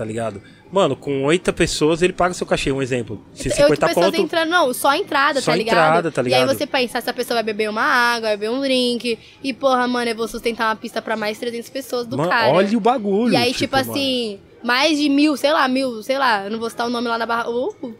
tá 0.00 0.04
ligado? 0.06 0.40
Mano, 0.72 0.96
com 0.96 1.24
8 1.24 1.52
pessoas 1.52 2.00
ele 2.00 2.14
paga 2.14 2.32
seu 2.32 2.46
cachê, 2.46 2.72
um 2.72 2.80
exemplo. 2.80 3.22
Se 3.34 3.48
Eu, 3.48 3.52
50 3.54 3.74
tipo, 3.74 3.86
pessoas 3.88 4.06
ponto. 4.06 4.22
entrando, 4.22 4.48
não, 4.48 4.72
só 4.72 4.88
a 4.88 4.96
entrada, 4.96 5.42
Só 5.42 5.50
tá 5.50 5.56
ligado? 5.58 5.76
entrada, 5.76 6.10
tá 6.10 6.22
E 6.22 6.24
ligado? 6.24 6.48
aí 6.48 6.56
você 6.56 6.66
pensa, 6.66 6.96
essa 6.96 7.12
pessoa 7.12 7.34
vai 7.36 7.42
beber 7.42 7.68
uma 7.68 7.82
água, 7.82 8.28
vai 8.30 8.36
beber 8.38 8.50
um 8.50 8.62
drink, 8.62 9.18
e 9.42 9.52
porra, 9.52 9.86
mano, 9.86 10.10
eu 10.10 10.16
vou 10.16 10.26
sustentar 10.26 10.68
uma 10.68 10.76
pista 10.76 11.02
pra 11.02 11.16
mais 11.16 11.38
300 11.38 11.68
pessoas 11.68 12.06
do 12.06 12.16
Mano, 12.16 12.30
cara. 12.30 12.50
olha 12.52 12.78
o 12.78 12.80
bagulho. 12.80 13.34
E 13.34 13.36
aí, 13.36 13.52
tipo, 13.52 13.76
mano. 13.76 13.90
assim, 13.90 14.40
mais 14.64 14.96
de 14.96 15.10
mil, 15.10 15.36
sei 15.36 15.52
lá, 15.52 15.68
mil, 15.68 16.02
sei 16.02 16.16
lá, 16.16 16.44
eu 16.44 16.50
não 16.50 16.58
vou 16.58 16.70
citar 16.70 16.86
o 16.86 16.90
nome 16.90 17.08
lá 17.08 17.18
na 17.18 17.26
barra. 17.26 17.50
Uh. 17.50 17.74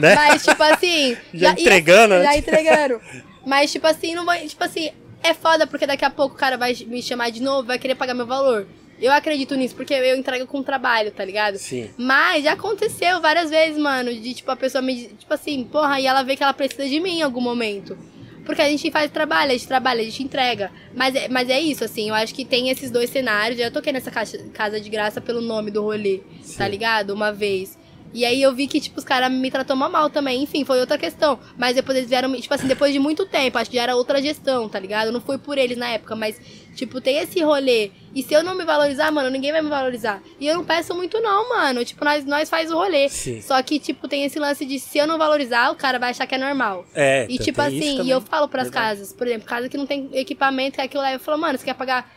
Né? 0.00 0.14
Mas, 0.14 0.44
tipo 0.44 0.62
assim. 0.62 1.16
Já 1.34 1.50
e- 1.50 1.60
entregando, 1.60 2.14
né? 2.14 2.22
Já 2.24 2.36
entregando. 2.36 3.00
Mas, 3.44 3.72
tipo 3.72 3.86
assim, 3.86 4.14
não 4.14 4.24
vai. 4.24 4.46
Tipo 4.46 4.64
assim, 4.64 4.90
é 5.22 5.34
foda 5.34 5.66
porque 5.66 5.86
daqui 5.86 6.04
a 6.04 6.10
pouco 6.10 6.34
o 6.34 6.38
cara 6.38 6.56
vai 6.56 6.74
me 6.86 7.02
chamar 7.02 7.30
de 7.30 7.42
novo, 7.42 7.66
vai 7.66 7.78
querer 7.78 7.94
pagar 7.94 8.14
meu 8.14 8.26
valor. 8.26 8.66
Eu 9.00 9.12
acredito 9.12 9.54
nisso, 9.54 9.74
porque 9.74 9.92
eu 9.92 10.16
entrego 10.16 10.46
com 10.46 10.62
trabalho, 10.62 11.10
tá 11.10 11.24
ligado? 11.24 11.58
Sim. 11.58 11.90
Mas 11.98 12.44
já 12.44 12.52
aconteceu 12.52 13.20
várias 13.20 13.50
vezes, 13.50 13.78
mano, 13.78 14.12
de 14.12 14.34
tipo 14.34 14.50
a 14.50 14.56
pessoa 14.56 14.80
me. 14.80 15.08
Tipo 15.08 15.34
assim, 15.34 15.64
porra, 15.64 16.00
e 16.00 16.06
ela 16.06 16.22
vê 16.22 16.36
que 16.36 16.42
ela 16.42 16.54
precisa 16.54 16.88
de 16.88 16.98
mim 16.98 17.18
em 17.18 17.22
algum 17.22 17.40
momento. 17.40 17.96
Porque 18.44 18.62
a 18.62 18.68
gente 18.68 18.90
faz 18.92 19.10
trabalho, 19.10 19.50
a 19.50 19.54
gente 19.54 19.66
trabalha, 19.66 20.00
a 20.00 20.04
gente 20.04 20.22
entrega. 20.22 20.70
Mas 20.94 21.14
é, 21.14 21.28
mas 21.28 21.50
é 21.50 21.60
isso, 21.60 21.84
assim, 21.84 22.08
eu 22.08 22.14
acho 22.14 22.32
que 22.32 22.44
tem 22.44 22.70
esses 22.70 22.90
dois 22.90 23.10
cenários. 23.10 23.58
Já 23.58 23.70
toquei 23.70 23.92
nessa 23.92 24.10
caixa, 24.10 24.38
casa 24.54 24.80
de 24.80 24.88
graça 24.88 25.20
pelo 25.20 25.40
nome 25.40 25.70
do 25.70 25.82
rolê, 25.82 26.20
tá 26.56 26.66
ligado? 26.66 27.10
Uma 27.10 27.32
vez. 27.32 27.76
E 28.14 28.24
aí 28.24 28.40
eu 28.40 28.54
vi 28.54 28.66
que, 28.66 28.80
tipo, 28.80 28.98
os 28.98 29.04
caras 29.04 29.30
me 29.30 29.50
tratou 29.50 29.76
mal, 29.76 29.90
mal 29.90 30.08
também. 30.08 30.42
Enfim, 30.42 30.64
foi 30.64 30.80
outra 30.80 30.96
questão. 30.96 31.38
Mas 31.58 31.74
depois 31.74 31.98
eles 31.98 32.08
vieram, 32.08 32.32
tipo 32.40 32.54
assim, 32.54 32.66
depois 32.66 32.92
de 32.92 32.98
muito 32.98 33.26
tempo, 33.26 33.58
acho 33.58 33.68
que 33.68 33.76
já 33.76 33.82
era 33.82 33.96
outra 33.96 34.22
gestão, 34.22 34.68
tá 34.68 34.78
ligado? 34.78 35.12
Não 35.12 35.20
foi 35.20 35.36
por 35.36 35.58
eles 35.58 35.76
na 35.76 35.88
época, 35.88 36.16
mas, 36.16 36.40
tipo, 36.74 37.00
tem 37.00 37.18
esse 37.18 37.42
rolê. 37.42 37.90
E 38.16 38.22
se 38.22 38.32
eu 38.32 38.42
não 38.42 38.54
me 38.54 38.64
valorizar, 38.64 39.10
mano, 39.12 39.28
ninguém 39.28 39.52
vai 39.52 39.60
me 39.60 39.68
valorizar. 39.68 40.22
E 40.40 40.46
eu 40.46 40.54
não 40.54 40.64
peço 40.64 40.94
muito, 40.94 41.20
não, 41.20 41.50
mano. 41.50 41.84
Tipo, 41.84 42.02
nós, 42.02 42.24
nós 42.24 42.48
faz 42.48 42.70
o 42.70 42.74
rolê. 42.74 43.08
Sim. 43.10 43.42
Só 43.42 43.62
que, 43.62 43.78
tipo, 43.78 44.08
tem 44.08 44.24
esse 44.24 44.38
lance 44.38 44.64
de 44.64 44.80
se 44.80 44.96
eu 44.96 45.06
não 45.06 45.18
valorizar, 45.18 45.70
o 45.70 45.74
cara 45.76 45.98
vai 45.98 46.10
achar 46.10 46.26
que 46.26 46.34
é 46.34 46.38
normal. 46.38 46.86
É, 46.94 47.24
E 47.24 47.36
tem- 47.36 47.36
tipo 47.38 47.60
assim, 47.60 48.02
e 48.02 48.08
eu 48.10 48.22
falo 48.22 48.48
pras 48.48 48.68
Verdade. 48.68 48.96
casas, 48.96 49.12
por 49.12 49.26
exemplo, 49.26 49.46
casa 49.46 49.68
que 49.68 49.76
não 49.76 49.86
tem 49.86 50.08
equipamento, 50.14 50.76
quer 50.76 50.88
que 50.88 50.96
eu 50.96 51.00
leve, 51.02 51.16
eu 51.16 51.20
falo, 51.20 51.36
mano, 51.38 51.58
você 51.58 51.64
quer 51.66 51.74
pagar 51.74 52.10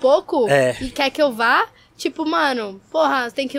pouco 0.00 0.48
É. 0.48 0.76
e 0.80 0.90
quer 0.90 1.08
que 1.10 1.22
eu 1.22 1.32
vá? 1.32 1.66
Tipo, 1.96 2.24
mano, 2.24 2.80
porra, 2.90 3.28
você 3.28 3.34
tem 3.36 3.48
que. 3.48 3.58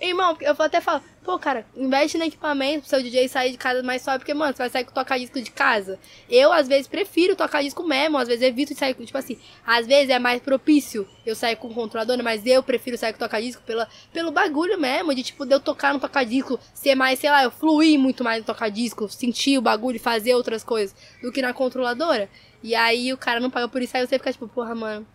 Irmão, 0.00 0.36
eu 0.40 0.54
até 0.58 0.80
falar, 0.80 1.02
pô, 1.28 1.38
cara, 1.38 1.66
investe 1.76 2.16
no 2.16 2.24
equipamento 2.24 2.80
pro 2.80 2.88
seu 2.88 3.02
DJ 3.02 3.28
sair 3.28 3.50
de 3.50 3.58
casa 3.58 3.82
mais 3.82 4.00
suave, 4.00 4.20
porque, 4.20 4.32
mano, 4.32 4.54
você 4.54 4.62
vai 4.62 4.70
sair 4.70 4.84
com 4.84 4.94
tocar 4.94 5.18
disco 5.18 5.38
de 5.38 5.50
casa. 5.50 5.98
Eu, 6.26 6.50
às 6.50 6.66
vezes, 6.66 6.88
prefiro 6.88 7.36
tocar 7.36 7.62
disco 7.62 7.86
mesmo, 7.86 8.16
às 8.16 8.26
vezes 8.26 8.42
evito 8.42 8.72
de 8.72 8.78
sair 8.78 8.94
com, 8.94 9.04
tipo 9.04 9.18
assim, 9.18 9.38
às 9.66 9.86
vezes 9.86 10.08
é 10.08 10.18
mais 10.18 10.40
propício 10.40 11.06
eu 11.26 11.36
sair 11.36 11.56
com 11.56 11.68
controlador, 11.74 12.16
mas 12.22 12.46
eu 12.46 12.62
prefiro 12.62 12.96
sair 12.96 13.12
com 13.12 13.18
tocar 13.18 13.42
disco 13.42 13.62
pela, 13.66 13.86
pelo 14.10 14.30
bagulho 14.30 14.80
mesmo, 14.80 15.14
de 15.14 15.22
tipo, 15.22 15.44
de 15.44 15.54
eu 15.54 15.60
tocar 15.60 15.92
no 15.92 16.00
tocar 16.00 16.24
disco, 16.24 16.58
ser 16.72 16.94
mais, 16.94 17.18
sei 17.18 17.30
lá, 17.30 17.44
eu 17.44 17.50
fluir 17.50 17.98
muito 17.98 18.24
mais 18.24 18.38
no 18.38 18.46
tocar 18.46 18.70
disco, 18.70 19.06
sentir 19.10 19.58
o 19.58 19.60
bagulho 19.60 20.00
fazer 20.00 20.34
outras 20.34 20.64
coisas 20.64 20.96
do 21.20 21.30
que 21.30 21.42
na 21.42 21.52
controladora. 21.52 22.30
E 22.62 22.74
aí 22.74 23.12
o 23.12 23.18
cara 23.18 23.38
não 23.38 23.50
paga 23.50 23.68
por 23.68 23.82
isso, 23.82 23.94
aí 23.94 24.06
você 24.06 24.16
fica 24.18 24.32
tipo, 24.32 24.48
porra, 24.48 24.74
mano, 24.74 25.06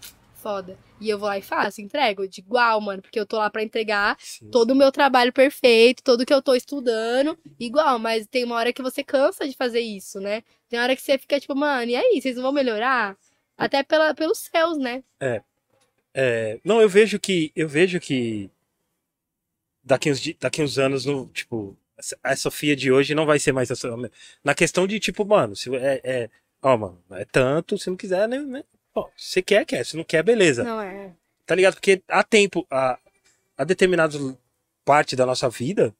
foda. 0.43 0.77
E 0.99 1.09
eu 1.09 1.17
vou 1.17 1.27
lá 1.27 1.37
e 1.37 1.41
faço, 1.41 1.81
entrego 1.81 2.27
de 2.27 2.41
igual, 2.41 2.79
mano, 2.81 3.01
porque 3.01 3.19
eu 3.19 3.25
tô 3.25 3.37
lá 3.37 3.49
pra 3.49 3.63
entregar 3.63 4.17
Sim. 4.19 4.49
todo 4.51 4.71
o 4.71 4.75
meu 4.75 4.91
trabalho 4.91 5.31
perfeito, 5.31 6.03
tudo 6.03 6.25
que 6.25 6.33
eu 6.33 6.41
tô 6.41 6.53
estudando, 6.53 7.37
igual, 7.59 7.97
mas 7.97 8.27
tem 8.27 8.43
uma 8.43 8.55
hora 8.55 8.73
que 8.73 8.81
você 8.81 9.03
cansa 9.03 9.47
de 9.47 9.55
fazer 9.55 9.79
isso, 9.79 10.19
né? 10.19 10.43
Tem 10.69 10.79
hora 10.79 10.95
que 10.95 11.01
você 11.01 11.17
fica 11.17 11.39
tipo, 11.39 11.55
mano, 11.55 11.89
e 11.89 11.95
aí, 11.95 12.21
vocês 12.21 12.35
não 12.35 12.43
vão 12.43 12.51
melhorar? 12.51 13.17
Até 13.57 13.83
pela, 13.83 14.13
pelos 14.13 14.39
céus, 14.39 14.77
né? 14.77 15.03
É, 16.13 16.59
não, 16.63 16.81
eu 16.81 16.89
vejo 16.89 17.19
que. 17.19 17.51
Eu 17.55 17.67
vejo 17.67 17.99
que. 17.99 18.49
Daqui 19.83 20.11
uns, 20.11 20.21
daqui 20.39 20.61
uns 20.61 20.77
anos, 20.77 21.05
no, 21.05 21.27
tipo, 21.27 21.77
a 22.23 22.35
Sofia 22.35 22.75
de 22.75 22.91
hoje 22.91 23.15
não 23.15 23.25
vai 23.25 23.39
ser 23.39 23.51
mais 23.51 23.71
essa. 23.71 23.89
Na 24.43 24.53
questão 24.53 24.85
de, 24.87 24.99
tipo, 24.99 25.25
mano, 25.25 25.55
se 25.55 25.73
é. 25.75 26.01
é 26.03 26.29
ó, 26.61 26.77
mano, 26.77 27.01
é 27.11 27.25
tanto, 27.25 27.77
se 27.77 27.89
não 27.89 27.97
quiser, 27.97 28.27
né? 28.27 28.63
Ó, 28.93 29.07
se 29.17 29.33
você 29.33 29.41
quer, 29.41 29.65
quer. 29.65 29.85
Se 29.85 29.97
não 29.97 30.03
quer, 30.03 30.23
beleza. 30.23 30.63
Não 30.63 30.81
é. 30.81 31.11
Tá 31.45 31.55
ligado? 31.55 31.75
Porque 31.75 32.01
há 32.07 32.23
tempo, 32.23 32.65
há, 32.69 32.97
há 33.57 33.63
determinadas 33.63 34.19
parte 34.85 35.15
da 35.15 35.25
nossa 35.25 35.49
vida 35.49 35.93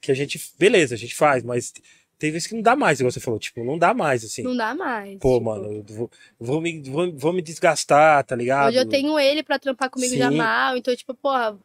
que 0.00 0.12
a 0.12 0.14
gente. 0.14 0.40
Beleza, 0.58 0.94
a 0.94 0.98
gente 0.98 1.14
faz, 1.14 1.42
mas 1.42 1.72
tem 2.18 2.32
vezes 2.32 2.48
que 2.48 2.54
não 2.54 2.62
dá 2.62 2.74
mais, 2.74 2.98
igual 2.98 3.12
você 3.12 3.20
falou. 3.20 3.38
Tipo, 3.38 3.64
não 3.64 3.78
dá 3.78 3.94
mais, 3.94 4.24
assim. 4.24 4.42
Não 4.42 4.56
dá 4.56 4.74
mais. 4.74 5.18
Pô, 5.18 5.34
tipo. 5.34 5.44
mano, 5.44 5.72
eu 5.72 5.84
vou, 5.84 6.10
vou, 6.38 6.60
me, 6.60 6.82
vou, 6.82 7.12
vou 7.12 7.32
me 7.32 7.40
desgastar, 7.40 8.24
tá 8.24 8.34
ligado? 8.34 8.68
Hoje 8.68 8.78
eu 8.78 8.88
tenho 8.88 9.18
ele 9.18 9.42
pra 9.42 9.58
trampar 9.58 9.88
comigo 9.88 10.16
já 10.16 10.30
Sim. 10.30 10.36
mal, 10.36 10.76
então, 10.76 10.94
tipo, 10.96 11.14
porra, 11.14 11.58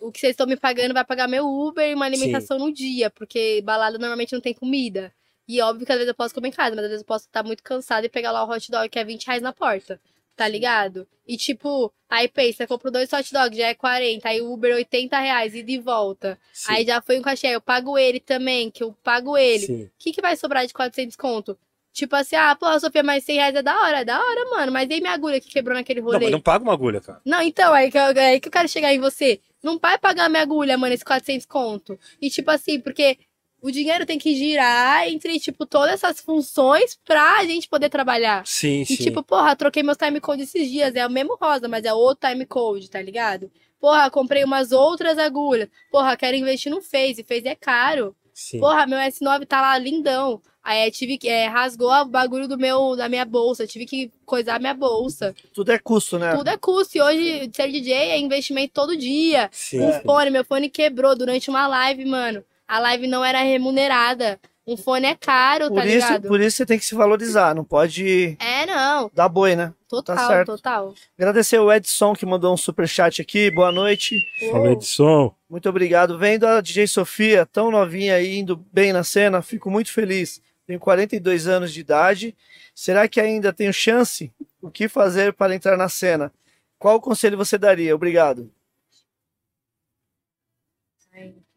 o 0.00 0.10
que 0.10 0.18
vocês 0.18 0.32
estão 0.32 0.46
me 0.46 0.56
pagando 0.56 0.94
vai 0.94 1.04
pagar 1.04 1.28
meu 1.28 1.46
Uber 1.46 1.88
e 1.88 1.94
uma 1.94 2.06
alimentação 2.06 2.58
no 2.58 2.72
dia, 2.72 3.10
porque 3.10 3.62
balada 3.62 3.98
normalmente 3.98 4.32
não 4.32 4.40
tem 4.40 4.54
comida. 4.54 5.12
E 5.48 5.60
óbvio 5.60 5.84
que 5.84 5.92
às 5.92 5.98
vezes 5.98 6.08
eu 6.08 6.14
posso 6.14 6.34
comer 6.34 6.48
em 6.48 6.52
casa, 6.52 6.74
mas 6.74 6.84
às 6.84 6.90
vezes 6.90 7.02
eu 7.02 7.06
posso 7.06 7.26
estar 7.26 7.42
muito 7.42 7.62
cansada 7.62 8.06
e 8.06 8.08
pegar 8.08 8.30
lá 8.30 8.44
o 8.44 8.50
hot 8.50 8.70
dog 8.70 8.88
que 8.88 8.98
é 8.98 9.04
20 9.04 9.26
reais 9.26 9.42
na 9.42 9.52
porta. 9.52 10.00
Tá 10.34 10.48
ligado? 10.48 11.06
E 11.28 11.36
tipo, 11.36 11.92
aí 12.08 12.26
pensa, 12.26 12.66
compro 12.66 12.90
dois 12.90 13.12
hot 13.12 13.32
dogs, 13.32 13.56
já 13.56 13.68
é 13.68 13.74
40, 13.74 14.28
aí 14.28 14.40
o 14.40 14.52
Uber 14.52 14.74
80 14.74 15.18
reais, 15.18 15.54
ida 15.54 15.70
e 15.70 15.78
volta. 15.78 16.38
Sim, 16.52 16.72
Aí 16.72 16.86
já 16.86 17.02
foi 17.02 17.18
um 17.18 17.22
cachê, 17.22 17.48
eu 17.48 17.60
pago 17.60 17.98
ele 17.98 18.18
também, 18.18 18.70
que 18.70 18.82
eu 18.82 18.92
pago 19.04 19.36
ele. 19.36 19.84
O 19.84 19.90
que, 19.98 20.12
que 20.12 20.22
vai 20.22 20.34
sobrar 20.36 20.66
de 20.66 20.72
400 20.72 21.16
conto? 21.16 21.56
Tipo 21.92 22.16
assim, 22.16 22.36
ah, 22.36 22.56
porra, 22.56 22.80
Sofia, 22.80 23.02
mas 23.02 23.22
100 23.24 23.36
reais 23.36 23.54
é 23.54 23.62
da 23.62 23.78
hora, 23.78 24.00
é 24.00 24.04
da 24.04 24.18
hora, 24.18 24.50
mano. 24.50 24.72
Mas 24.72 24.88
e 24.88 25.00
minha 25.00 25.12
agulha 25.12 25.38
que 25.38 25.50
quebrou 25.50 25.76
naquele 25.76 26.00
rolê? 26.00 26.14
Não, 26.14 26.22
mas 26.22 26.32
não 26.32 26.40
paga 26.40 26.64
uma 26.64 26.72
agulha, 26.72 27.00
cara. 27.02 27.20
Não, 27.24 27.42
então, 27.42 27.74
aí 27.74 27.90
que, 27.90 27.98
eu, 27.98 28.02
aí 28.02 28.40
que 28.40 28.48
eu 28.48 28.52
quero 28.52 28.68
chegar 28.68 28.94
em 28.94 28.98
você. 28.98 29.40
Não 29.62 29.78
vai 29.78 29.98
pagar 29.98 30.30
minha 30.30 30.42
agulha, 30.42 30.78
mano, 30.78 30.94
esses 30.94 31.04
400 31.04 31.44
conto. 31.44 31.98
E 32.20 32.30
tipo 32.30 32.50
assim, 32.50 32.80
porque 32.80 33.18
o 33.62 33.70
dinheiro 33.70 34.04
tem 34.04 34.18
que 34.18 34.34
girar 34.34 35.08
entre, 35.08 35.38
tipo, 35.38 35.64
todas 35.64 35.92
essas 35.94 36.20
funções 36.20 36.98
pra 37.04 37.44
gente 37.44 37.68
poder 37.68 37.88
trabalhar. 37.88 38.46
Sim, 38.46 38.82
E 38.82 38.86
sim. 38.86 38.96
tipo, 38.96 39.22
porra, 39.22 39.54
troquei 39.56 39.82
meus 39.82 39.96
time 39.96 40.20
code 40.20 40.42
esses 40.42 40.70
dias. 40.70 40.94
É 40.94 41.06
o 41.06 41.10
mesmo 41.10 41.36
rosa, 41.40 41.68
mas 41.68 41.84
é 41.84 41.94
outro 41.94 42.28
time 42.28 42.44
code, 42.44 42.90
tá 42.90 43.00
ligado? 43.00 43.50
Porra, 43.80 44.10
comprei 44.10 44.44
umas 44.44 44.72
outras 44.72 45.16
agulhas. 45.18 45.68
Porra, 45.90 46.16
quero 46.16 46.36
investir 46.36 46.70
no 46.70 46.80
Face. 46.82 47.22
Face 47.24 47.48
é 47.48 47.54
caro. 47.54 48.14
sim. 48.34 48.60
Porra, 48.60 48.86
meu 48.86 48.98
S9 48.98 49.46
tá 49.46 49.60
lá 49.60 49.78
lindão. 49.78 50.40
Aí 50.64 50.88
tive 50.92 51.18
que. 51.18 51.28
É, 51.28 51.48
rasgou 51.48 51.90
o 51.90 52.04
bagulho 52.04 52.46
do 52.46 52.56
meu, 52.56 52.94
da 52.94 53.08
minha 53.08 53.24
bolsa. 53.24 53.66
Tive 53.66 53.84
que 53.84 54.12
coisar 54.24 54.60
minha 54.60 54.72
bolsa. 54.74 55.34
Tudo 55.52 55.72
é 55.72 55.78
custo, 55.80 56.16
né? 56.20 56.36
Tudo 56.36 56.46
é 56.48 56.56
custo. 56.56 56.96
E 56.96 57.02
hoje, 57.02 57.50
ser 57.52 57.68
DJ 57.72 57.92
é 57.92 58.18
investimento 58.20 58.72
todo 58.72 58.96
dia. 58.96 59.48
sim, 59.52 59.80
Um 59.80 60.00
fone, 60.02 60.30
meu 60.30 60.44
fone 60.44 60.70
quebrou 60.70 61.16
durante 61.16 61.50
uma 61.50 61.66
live, 61.66 62.04
mano. 62.04 62.44
A 62.72 62.78
live 62.78 63.06
não 63.06 63.22
era 63.22 63.42
remunerada. 63.42 64.40
Um 64.66 64.78
fone 64.78 65.06
é 65.08 65.14
caro, 65.14 65.68
Por 65.68 65.80
tá 65.80 65.84
isso, 65.86 66.06
ligado? 66.06 66.28
por 66.28 66.40
isso 66.40 66.56
você 66.56 66.64
tem 66.64 66.78
que 66.78 66.84
se 66.86 66.94
valorizar, 66.94 67.54
não 67.54 67.64
pode 67.64 68.34
É, 68.40 68.64
não. 68.64 69.10
dar 69.12 69.28
boi, 69.28 69.54
né? 69.54 69.74
Total, 69.86 70.16
Tá 70.16 70.26
certo. 70.28 70.46
total. 70.46 70.94
Agradecer 71.18 71.58
o 71.58 71.70
Edson 71.70 72.14
que 72.14 72.24
mandou 72.24 72.54
um 72.54 72.56
super 72.56 72.88
chat 72.88 73.20
aqui. 73.20 73.50
Boa 73.50 73.70
noite. 73.70 74.24
Fala, 74.50 74.72
Edson. 74.72 75.34
Muito 75.50 75.68
obrigado. 75.68 76.16
Vendo 76.16 76.46
a 76.46 76.62
DJ 76.62 76.86
Sofia, 76.86 77.44
tão 77.44 77.70
novinha 77.70 78.14
aí, 78.14 78.38
indo 78.38 78.56
bem 78.72 78.90
na 78.90 79.04
cena, 79.04 79.42
fico 79.42 79.70
muito 79.70 79.92
feliz. 79.92 80.40
Tenho 80.66 80.80
42 80.80 81.46
anos 81.46 81.74
de 81.74 81.80
idade. 81.80 82.34
Será 82.74 83.06
que 83.06 83.20
ainda 83.20 83.52
tenho 83.52 83.72
chance? 83.72 84.32
O 84.62 84.70
que 84.70 84.88
fazer 84.88 85.34
para 85.34 85.54
entrar 85.54 85.76
na 85.76 85.90
cena? 85.90 86.32
Qual 86.78 86.98
conselho 87.02 87.36
você 87.36 87.58
daria? 87.58 87.94
Obrigado. 87.94 88.50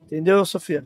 Entendeu, 0.02 0.44
Sofia? 0.46 0.86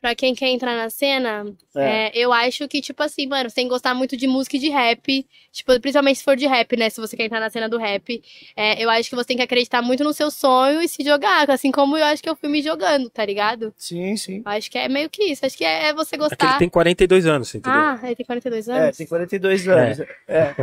Pra 0.00 0.14
quem 0.14 0.32
quer 0.32 0.46
entrar 0.48 0.76
na 0.76 0.88
cena, 0.90 1.44
É. 1.74 2.06
é, 2.06 2.12
eu 2.14 2.32
acho 2.32 2.68
que, 2.68 2.80
tipo 2.80 3.02
assim, 3.02 3.26
mano, 3.26 3.50
você 3.50 3.56
tem 3.56 3.64
que 3.64 3.70
gostar 3.70 3.94
muito 3.94 4.16
de 4.16 4.28
música 4.28 4.56
e 4.56 4.60
de 4.60 4.68
rap. 4.68 5.26
Tipo, 5.50 5.80
principalmente 5.80 6.18
se 6.18 6.24
for 6.24 6.36
de 6.36 6.46
rap, 6.46 6.76
né? 6.76 6.88
Se 6.88 7.00
você 7.00 7.16
quer 7.16 7.24
entrar 7.24 7.40
na 7.40 7.50
cena 7.50 7.68
do 7.68 7.76
rap. 7.78 8.22
É, 8.56 8.80
eu 8.80 8.88
acho 8.90 9.10
que 9.10 9.16
você 9.16 9.26
tem 9.26 9.36
que 9.36 9.42
acreditar 9.42 9.82
muito 9.82 10.04
no 10.04 10.12
seu 10.12 10.30
sonho 10.30 10.80
e 10.80 10.86
se 10.88 11.02
jogar. 11.02 11.50
Assim 11.50 11.72
como 11.72 11.96
eu 11.96 12.04
acho 12.04 12.22
que 12.22 12.28
eu 12.30 12.36
fui 12.36 12.48
me 12.48 12.62
jogando, 12.62 13.10
tá 13.10 13.24
ligado? 13.26 13.74
Sim, 13.76 14.16
sim. 14.16 14.42
Eu 14.46 14.52
acho 14.52 14.70
que 14.70 14.78
é 14.78 14.88
meio 14.88 15.10
que 15.10 15.24
isso. 15.24 15.44
Acho 15.44 15.56
que 15.58 15.64
é, 15.64 15.88
é 15.88 15.92
você 15.92 16.14
É 16.14 16.18
que 16.18 16.24
ele 16.24 16.28
gostar. 16.30 16.58
tem 16.58 16.68
42 16.68 17.26
anos, 17.26 17.48
você 17.48 17.58
entendeu? 17.58 17.80
Ah, 17.80 17.98
ele 18.04 18.14
tem 18.14 18.24
42 18.26 18.68
É, 18.68 18.72
anos? 18.78 18.96
tem 18.96 19.06
42 19.06 19.66
anos. 19.68 19.98
É. 20.28 20.54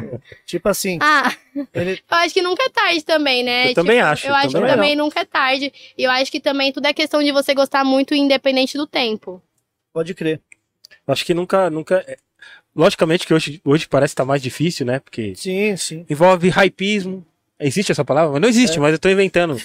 Tipo 0.46 0.70
assim, 0.70 0.98
Ah, 1.02 1.36
ele 1.74 1.92
eu 2.10 2.18
acho 2.18 2.34
que 2.34 2.42
nunca 2.42 2.64
é 2.64 2.70
tarde 2.70 3.04
também, 3.04 3.44
né? 3.44 3.72
Eu 3.72 3.74
também 3.74 4.00
acho, 4.00 4.28
Eu 4.28 4.34
acho 4.36 4.52
também 4.54 4.62
que 4.62 4.68
não. 4.68 4.76
também 4.76 4.96
nunca 4.96 5.20
é 5.20 5.26
tarde. 5.26 5.74
E 5.98 6.04
eu 6.04 6.12
acho 6.12 6.32
que 6.32 6.40
também 6.40 6.72
tudo 6.72 6.86
é 6.88 6.94
questão 6.94 7.22
de 7.22 7.34
você 7.34 7.54
gostar 7.54 7.84
muito, 7.84 8.16
independente 8.16 8.78
do 8.78 8.88
tempo. 8.88 9.25
Pode 9.95 10.14
crer. 10.14 10.41
Acho 11.07 11.25
que 11.25 11.33
nunca, 11.33 11.69
nunca. 11.69 12.03
é- 12.06 12.17
Logicamente 12.75 13.25
que 13.25 13.33
hoje, 13.33 13.61
hoje 13.64 13.88
parece 13.88 14.11
estar 14.11 14.25
mais 14.25 14.41
difícil, 14.41 14.85
né? 14.85 14.99
Porque 14.99 15.33
Sim, 15.35 15.77
sim. 15.77 16.06
envolve 16.09 16.49
hypismo. 16.49 17.25
Existe 17.57 17.93
essa 17.93 18.03
palavra? 18.03 18.33
Mas 18.33 18.41
não 18.41 18.49
existe, 18.49 18.77
mas 18.77 18.91
eu 18.91 18.99
tô 18.99 19.07
inventando. 19.09 19.56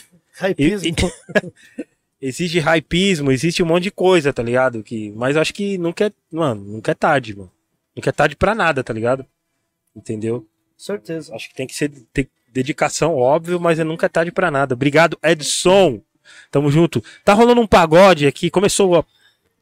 E, 0.56 0.68
Hypismo. 0.76 1.10
exige 2.22 2.60
hypismo, 2.60 3.32
existe 3.32 3.62
um 3.62 3.66
monte 3.66 3.82
de 3.84 3.90
coisa, 3.90 4.32
tá 4.32 4.42
ligado? 4.44 4.80
Que, 4.84 5.10
mas 5.16 5.36
acho 5.36 5.52
que 5.52 5.76
nunca 5.76 6.06
é, 6.06 6.12
mano, 6.30 6.62
nunca 6.62 6.92
é 6.92 6.94
tarde, 6.94 7.36
mano. 7.36 7.50
Nunca 7.96 8.10
é 8.10 8.12
tarde 8.12 8.36
pra 8.36 8.54
nada, 8.54 8.84
tá 8.84 8.92
ligado? 8.92 9.26
Entendeu? 9.94 10.46
Certeza. 10.78 11.34
Acho 11.34 11.48
que 11.48 11.54
tem 11.56 11.66
que 11.66 11.74
ser 11.74 11.90
tem 12.12 12.28
dedicação, 12.52 13.16
óbvio, 13.16 13.58
mas 13.58 13.80
é 13.80 13.84
nunca 13.84 14.06
é 14.06 14.08
tarde 14.08 14.30
pra 14.30 14.52
nada. 14.52 14.74
Obrigado, 14.74 15.18
Edson. 15.22 16.00
Tamo 16.50 16.70
junto. 16.70 17.02
Tá 17.24 17.32
rolando 17.34 17.60
um 17.60 17.66
pagode 17.66 18.24
aqui, 18.26 18.50
começou 18.50 18.94
o 18.96 19.04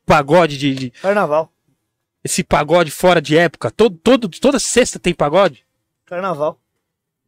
pagode 0.08 0.56
de, 0.58 0.74
de- 0.74 0.90
Carnaval. 0.90 1.52
esse 2.24 2.42
pagode 2.42 2.90
fora 2.90 3.20
de 3.20 3.36
época. 3.36 3.70
Todo, 3.70 3.96
todo, 3.96 4.28
toda 4.28 4.58
sexta 4.58 4.98
tem 4.98 5.12
pagode. 5.14 5.64
Carnaval. 6.06 6.58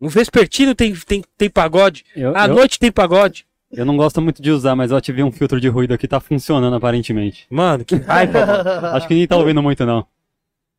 No 0.00 0.09
Vespertino 0.09 0.75
tem, 0.75 0.94
tem, 0.94 1.23
tem 1.36 1.50
pagode. 1.50 2.05
Eu, 2.17 2.34
À 2.36 2.47
eu, 2.47 2.55
noite 2.55 2.78
tem 2.78 2.91
pagode. 2.91 3.47
eu 3.70 3.84
não 3.84 3.97
gosto 3.99 4.20
muito 4.23 4.41
de 4.41 4.50
usar, 4.50 4.75
mas 4.75 4.91
eu 4.91 4.97
ativei 4.97 5.23
um 5.23 5.31
filtro 5.31 5.60
de 5.60 5.68
ruído 5.68 5.92
aqui, 5.92 6.09
tá 6.09 6.18
funcionando 6.18 6.75
aparentemente. 6.75 7.47
Mano, 7.50 7.84
que 7.84 7.97
raiva, 7.97 8.47
mano. 8.47 8.86
Acho 8.97 9.07
que 9.07 9.15
nem 9.15 9.26
tá 9.26 9.36
ouvindo 9.36 9.62
muito, 9.62 9.84
não. 9.84 10.07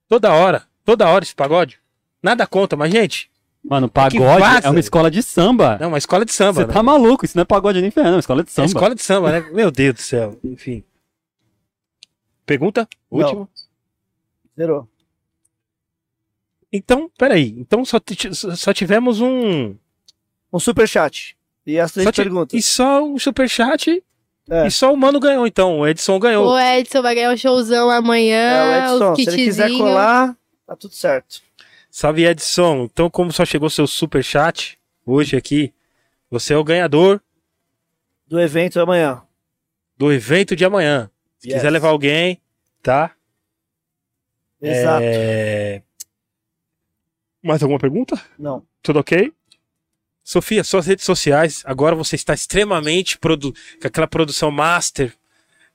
Toda 0.10 0.34
hora. 0.34 0.64
Toda 0.84 1.08
hora 1.08 1.24
esse 1.24 1.36
pagode. 1.36 1.78
Nada 2.24 2.48
conta, 2.48 2.76
mas, 2.76 2.92
gente. 2.92 3.30
Mano, 3.64 3.88
pagode 3.88 4.44
é 4.66 4.70
uma 4.72 4.80
escola 4.80 5.12
de 5.12 5.22
samba. 5.22 5.78
É 5.80 5.86
uma 5.86 6.00
escola 6.00 6.26
de 6.26 6.34
samba, 6.34 6.62
Você 6.62 6.66
né? 6.68 6.74
tá 6.74 6.82
maluco, 6.82 7.24
isso 7.24 7.38
não 7.38 7.44
é 7.44 7.46
pagode 7.46 7.80
nem 7.80 7.92
ferrando, 7.92 8.14
é 8.14 8.16
uma 8.16 8.20
escola 8.20 8.44
de 8.44 8.50
É 8.50 8.54
samba. 8.54 8.66
escola 8.66 8.96
de 8.96 9.04
samba, 9.04 9.32
né? 9.32 9.46
Meu 9.54 9.70
Deus 9.70 9.94
do 9.94 10.02
céu. 10.02 10.36
Enfim. 10.44 10.84
Pergunta? 12.52 12.86
Não. 13.10 13.20
Última. 13.20 13.50
Zerou. 14.58 14.90
Então, 16.72 17.10
peraí. 17.18 17.56
Então 17.58 17.86
só, 17.86 17.98
só 18.58 18.74
tivemos 18.74 19.22
um. 19.22 19.74
Um 20.52 20.60
superchat. 20.60 21.38
E 21.66 21.80
as 21.80 21.94
três 21.94 22.12
perguntas. 22.12 22.60
E 22.60 22.62
só 22.62 23.06
um 23.06 23.18
superchat. 23.18 24.04
É. 24.50 24.68
E 24.68 24.72
só 24.72 24.92
o 24.94 24.98
Mano 24.98 25.18
ganhou, 25.18 25.48
então. 25.48 25.80
O 25.80 25.88
Edson 25.88 26.20
ganhou. 26.20 26.46
O 26.50 26.60
Edson 26.60 27.02
vai 27.02 27.16
ganhar 27.16 27.32
um 27.32 27.38
showzão 27.38 27.90
É, 27.90 27.96
amanhã. 27.96 28.92
o 28.92 28.96
Edson, 28.96 29.16
se 29.16 29.22
ele 29.30 29.38
quiser 29.46 29.70
colar, 29.78 30.36
tá 30.68 30.76
tudo 30.76 30.94
certo. 30.94 31.42
Salve, 31.90 32.26
Edson. 32.26 32.84
Então, 32.92 33.10
como 33.10 33.32
só 33.32 33.46
chegou 33.46 33.70
seu 33.70 33.88
superchat 33.88 34.78
hoje 35.06 35.38
aqui, 35.38 35.74
você 36.30 36.54
é 36.54 36.58
o 36.58 36.64
ganhador 36.66 37.22
Do 38.28 38.40
evento 38.42 38.78
amanhã. 38.82 39.22
do 39.98 40.12
evento 40.12 40.54
de 40.54 40.66
amanhã. 40.66 41.10
Se 41.42 41.48
Yes. 41.48 41.56
quiser 41.56 41.72
levar 41.72 41.90
alguém, 41.90 42.40
tá? 42.84 43.12
Exato. 44.62 45.04
É... 45.04 45.82
Mais 47.42 47.64
alguma 47.64 47.80
pergunta? 47.80 48.22
Não. 48.38 48.64
Tudo 48.84 49.00
ok? 49.00 49.34
Sofia, 50.24 50.64
suas 50.64 50.86
redes 50.86 51.04
sociais, 51.04 51.64
agora 51.66 51.96
você 51.96 52.16
está 52.16 52.34
extremamente 52.34 53.18
produ... 53.18 53.52
com 53.82 53.88
aquela 53.88 54.06
produção 54.08 54.52
master. 54.52 55.14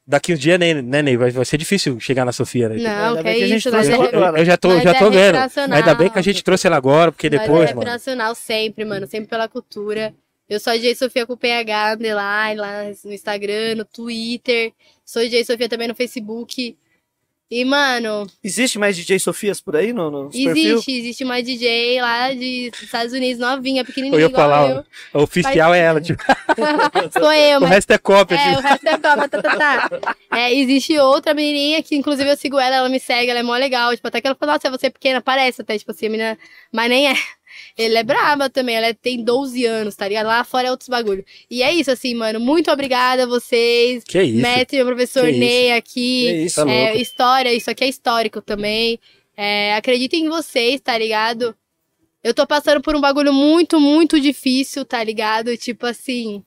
Daqui 0.07 0.33
um 0.33 0.36
dia, 0.36 0.57
né, 0.57 0.73
né 0.73 1.03
Ney? 1.03 1.17
Vai, 1.17 1.33
vai 1.33 1.45
ser 1.45 1.59
difícil 1.59 1.99
chegar 1.99 2.25
na 2.25 2.31
Sofia, 2.31 2.69
né? 2.69 2.77
Não, 2.77 3.20
que 3.20 3.28
é 3.28 3.35
que 3.35 3.43
a 3.43 3.49
gente 3.49 3.59
isso, 3.59 3.70
trouxe 3.70 3.91
nós 3.91 3.99
ela 3.99 4.05
é, 4.05 4.17
agora. 4.17 4.39
Eu 4.41 4.45
já 4.45 4.57
tô, 4.57 4.81
já 4.81 4.91
é 4.93 4.99
tô 5.01 5.11
vendo. 5.11 5.25
recreacional. 5.25 5.78
Ainda 5.78 5.95
bem 5.97 6.11
que 6.11 6.19
a 6.20 6.23
gente 6.23 6.45
trouxe 6.45 6.69
ela 6.69 6.77
agora, 6.77 7.11
porque 7.11 7.28
nós 7.28 7.41
depois, 7.41 7.70
é 7.70 7.75
mano. 7.75 7.91
nacional 7.91 8.33
sempre, 8.36 8.85
mano. 8.85 9.05
Sempre 9.09 9.28
pela 9.28 9.49
cultura. 9.49 10.15
Eu 10.49 10.61
sou 10.61 10.73
a 10.73 10.77
DJ 10.77 10.95
Sofia 10.95 11.27
com 11.27 11.36
PH 11.36 11.95
underline 11.95 12.61
lá 12.61 12.85
no 13.05 13.12
Instagram, 13.12 13.75
no 13.75 13.85
Twitter. 13.85 14.73
Sou 15.07 15.23
DJ 15.23 15.44
Sofia 15.44 15.68
também 15.68 15.86
no 15.86 15.94
Facebook. 15.94 16.76
E, 17.49 17.65
mano, 17.65 18.26
Existe 18.43 18.76
mais 18.76 18.97
DJ 18.97 19.20
Sofias 19.20 19.60
por 19.60 19.76
aí 19.76 19.93
no, 19.93 20.10
no 20.10 20.31
perfil? 20.31 20.51
existe, 20.51 20.91
existe 20.91 21.23
uma 21.23 21.41
DJ 21.41 22.02
lá 22.02 22.35
de 22.35 22.73
Estados 22.83 23.12
Unidos, 23.12 23.39
novinha, 23.39 23.85
pequenininha, 23.85 24.17
Eu 24.17 24.26
ia 24.26 24.26
igual 24.26 24.51
falar, 24.51 24.68
eu. 24.68 24.85
O 25.15 25.23
oficial 25.23 25.73
é 25.73 25.78
ela, 25.78 26.01
tipo, 26.01 26.20
Sou 27.17 27.33
eu, 27.33 27.59
o 27.59 27.60
mas 27.60 27.70
resto 27.70 27.93
é 27.93 27.99
cópia. 27.99 28.35
É, 28.35 28.49
tipo. 28.49 28.59
o 28.59 28.62
resto 28.62 28.86
é 28.89 28.99
Copa, 28.99 29.28
tá, 29.28 29.43
tá, 29.43 29.57
tá. 29.57 30.17
É, 30.33 30.52
existe 30.52 30.99
outra 30.99 31.35
menininha 31.35 31.81
que, 31.85 31.94
inclusive, 31.94 32.28
eu 32.28 32.36
sigo 32.36 32.59
ela, 32.59 32.75
ela 32.75 32.89
me 32.89 32.99
segue, 32.99 33.31
ela 33.31 33.39
é 33.39 33.44
mó 33.44 33.55
legal. 33.55 33.94
Tipo, 33.94 34.09
até 34.09 34.20
que 34.20 34.26
ela 34.26 34.35
falou, 34.35 34.52
nossa, 34.52 34.68
você 34.68 34.89
é 34.89 34.91
pequena, 34.91 35.20
parece 35.20 35.62
até, 35.62 35.78
tipo 35.78 35.93
assim, 35.93 36.07
a 36.07 36.10
menina... 36.10 36.39
Mas 36.73 36.89
nem 36.91 37.09
é. 37.09 37.15
Ele 37.76 37.97
é 37.97 38.02
braba 38.02 38.49
também, 38.51 38.76
ela 38.76 38.86
é- 38.86 38.94
tem 38.94 39.23
12 39.23 39.65
anos, 39.65 39.94
tá 39.97 40.07
ligado? 40.09 40.26
Lá 40.26 40.43
fora 40.44 40.68
é 40.68 40.70
outros 40.70 40.89
bagulho. 40.89 41.25
E 41.51 41.62
é 41.62 41.73
isso, 41.73 41.91
assim, 41.91 42.15
mano, 42.15 42.39
muito 42.41 42.70
obrigada 42.70 43.25
a 43.25 43.26
vocês. 43.26 44.05
Que 44.05 44.23
isso? 44.23 44.41
Mestre, 44.43 44.76
meu 44.78 44.86
professor 44.86 45.25
Que 45.26 45.33
Ney 45.39 45.67
Que 45.67 45.73
aqui. 45.73 46.31
isso, 46.44 46.65
Tá 46.65 46.70
É, 46.70 46.85
louco. 46.89 47.01
história, 47.02 47.52
isso 47.55 47.70
aqui 47.70 47.85
é 47.85 47.89
histórico 47.89 48.41
também. 48.41 48.99
É, 49.36 49.75
acreditem 49.75 50.25
em 50.25 50.28
vocês, 50.28 50.81
tá 50.81 50.97
ligado? 50.97 51.55
Eu 52.25 52.35
tô 52.35 52.47
passando 52.47 52.81
por 52.81 52.97
um 52.97 53.01
bagulho 53.01 53.33
muito, 53.33 53.78
muito 53.78 54.18
difícil, 54.20 54.85
tá 54.85 55.02
ligado? 55.05 55.57
Tipo 55.57 55.86
assim. 55.86 56.43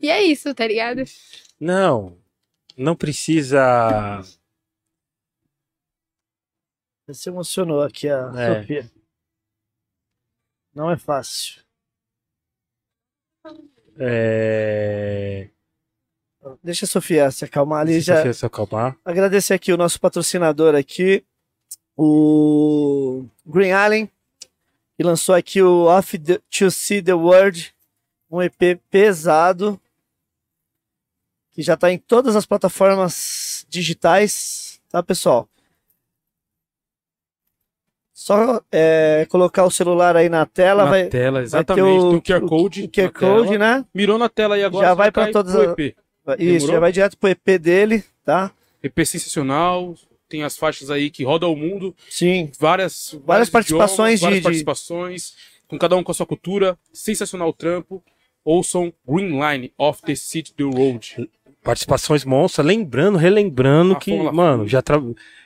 E 0.00 0.08
é 0.10 0.22
isso, 0.22 0.54
tá 0.54 0.66
ligado? 0.66 1.02
Não, 1.60 2.16
não 2.76 2.96
precisa. 2.96 4.22
Se 7.12 7.28
emocionou 7.28 7.82
aqui 7.82 8.08
a 8.08 8.32
É. 8.36 8.60
Sofia. 8.60 8.90
Não 10.74 10.90
é 10.90 10.96
fácil. 10.96 11.62
É... 13.98 15.48
Deixa 16.62 16.86
a 16.86 16.88
Sofia 16.88 17.30
se 17.30 17.44
acalmar 17.44 17.80
ali. 17.80 18.00
Já... 18.00 18.16
Sofia, 18.16 18.32
se 18.32 18.46
acalmar. 18.46 18.96
Agradecer 19.04 19.54
aqui 19.54 19.72
o 19.72 19.76
nosso 19.76 20.00
patrocinador 20.00 20.74
aqui, 20.74 21.24
o 21.96 23.26
Green 23.44 23.72
Allen, 23.72 24.10
que 24.96 25.02
lançou 25.02 25.34
aqui 25.34 25.60
o 25.60 25.84
Off 25.84 26.18
the, 26.18 26.38
to 26.50 26.70
See 26.70 27.02
the 27.02 27.12
World, 27.12 27.74
um 28.30 28.40
EP 28.40 28.80
pesado, 28.90 29.80
que 31.52 31.62
já 31.62 31.74
está 31.74 31.92
em 31.92 31.98
todas 31.98 32.36
as 32.36 32.46
plataformas 32.46 33.66
digitais, 33.68 34.80
tá 34.88 35.02
pessoal? 35.02 35.48
Só 38.22 38.60
é, 38.70 39.26
colocar 39.30 39.64
o 39.64 39.70
celular 39.70 40.14
aí 40.14 40.28
na 40.28 40.44
tela, 40.44 40.84
na 40.84 40.90
vai, 40.90 41.04
tela, 41.06 41.32
vai 41.38 41.42
ter 41.42 41.46
exatamente. 41.46 41.98
o, 41.98 42.20
Tem 42.20 42.36
o 42.36 42.40
QR 42.42 42.46
Code. 42.46 42.82
o 42.84 42.88
QR 42.90 43.02
na 43.04 43.10
Code, 43.12 43.48
tela. 43.52 43.58
né? 43.58 43.84
Mirou 43.94 44.18
na 44.18 44.28
tela 44.28 44.56
aí 44.56 44.62
agora. 44.62 44.88
Já 44.88 44.92
vai 44.94 45.10
pra 45.10 45.22
cair 45.24 45.32
todas 45.32 45.52
pro 45.54 45.62
as- 45.62 45.68
EP. 45.70 45.78
Isso, 45.80 46.36
Demorou? 46.36 46.66
já 46.74 46.80
vai 46.80 46.92
direto 46.92 47.16
pro 47.16 47.30
EP 47.30 47.58
dele, 47.58 48.04
tá? 48.22 48.52
EP 48.82 49.06
sensacional. 49.06 49.94
Tem 50.28 50.42
as 50.42 50.58
faixas 50.58 50.90
aí 50.90 51.08
que 51.08 51.24
rodam 51.24 51.50
o 51.50 51.56
mundo. 51.56 51.96
Sim, 52.10 52.52
Várias, 52.60 53.18
Várias 53.24 53.48
participações 53.48 54.20
idiomas, 54.20 54.20
várias 54.20 54.34
de- 54.36 54.40
de- 54.40 54.44
participações. 54.44 55.32
Com 55.66 55.78
cada 55.78 55.96
um 55.96 56.02
com 56.02 56.12
a 56.12 56.14
sua 56.14 56.26
cultura. 56.26 56.76
Sensacional 56.92 57.48
o 57.48 57.52
trampo. 57.54 58.04
Ouçam 58.44 58.92
Green 59.08 59.40
Line 59.40 59.72
of 59.78 60.02
the 60.02 60.14
City 60.14 60.52
the 60.52 60.64
Road. 60.64 61.26
Participações 61.64 62.24
monstras, 62.24 62.66
lembrando, 62.66 63.16
relembrando 63.18 63.94
Ah, 63.94 63.96
que, 63.98 64.14
mano, 64.16 64.66
já, 64.68 64.80
tra... 64.80 65.00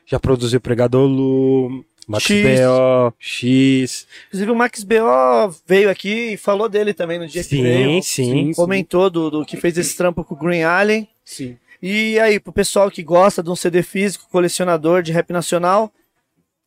já 0.06 0.18
produziu 0.20 0.60
Pregador 0.60 1.06
Lu, 1.08 1.84
Max 2.06 2.24
X. 2.24 2.42
B.O., 2.42 3.12
X. 3.18 4.06
Inclusive 4.28 4.50
o 4.50 4.54
Max 4.54 4.84
B.O. 4.84 5.54
veio 5.66 5.90
aqui 5.90 6.32
e 6.32 6.36
falou 6.36 6.68
dele 6.68 6.92
também 6.92 7.18
no 7.18 7.26
dia 7.26 7.42
que 7.42 7.62
veio. 7.62 8.02
Sim, 8.02 8.24
sim. 8.24 8.52
Comentou 8.54 9.08
do, 9.08 9.30
do 9.30 9.44
que 9.44 9.56
fez 9.56 9.76
esse 9.78 9.96
trampo 9.96 10.24
com 10.24 10.34
o 10.34 10.38
Green 10.38 10.62
Allen. 10.62 11.08
Sim. 11.24 11.56
E 11.82 12.18
aí, 12.18 12.40
pro 12.40 12.52
pessoal 12.52 12.90
que 12.90 13.02
gosta 13.02 13.42
de 13.42 13.50
um 13.50 13.56
CD 13.56 13.82
físico, 13.82 14.28
colecionador 14.30 15.02
de 15.02 15.12
rap 15.12 15.30
nacional, 15.32 15.92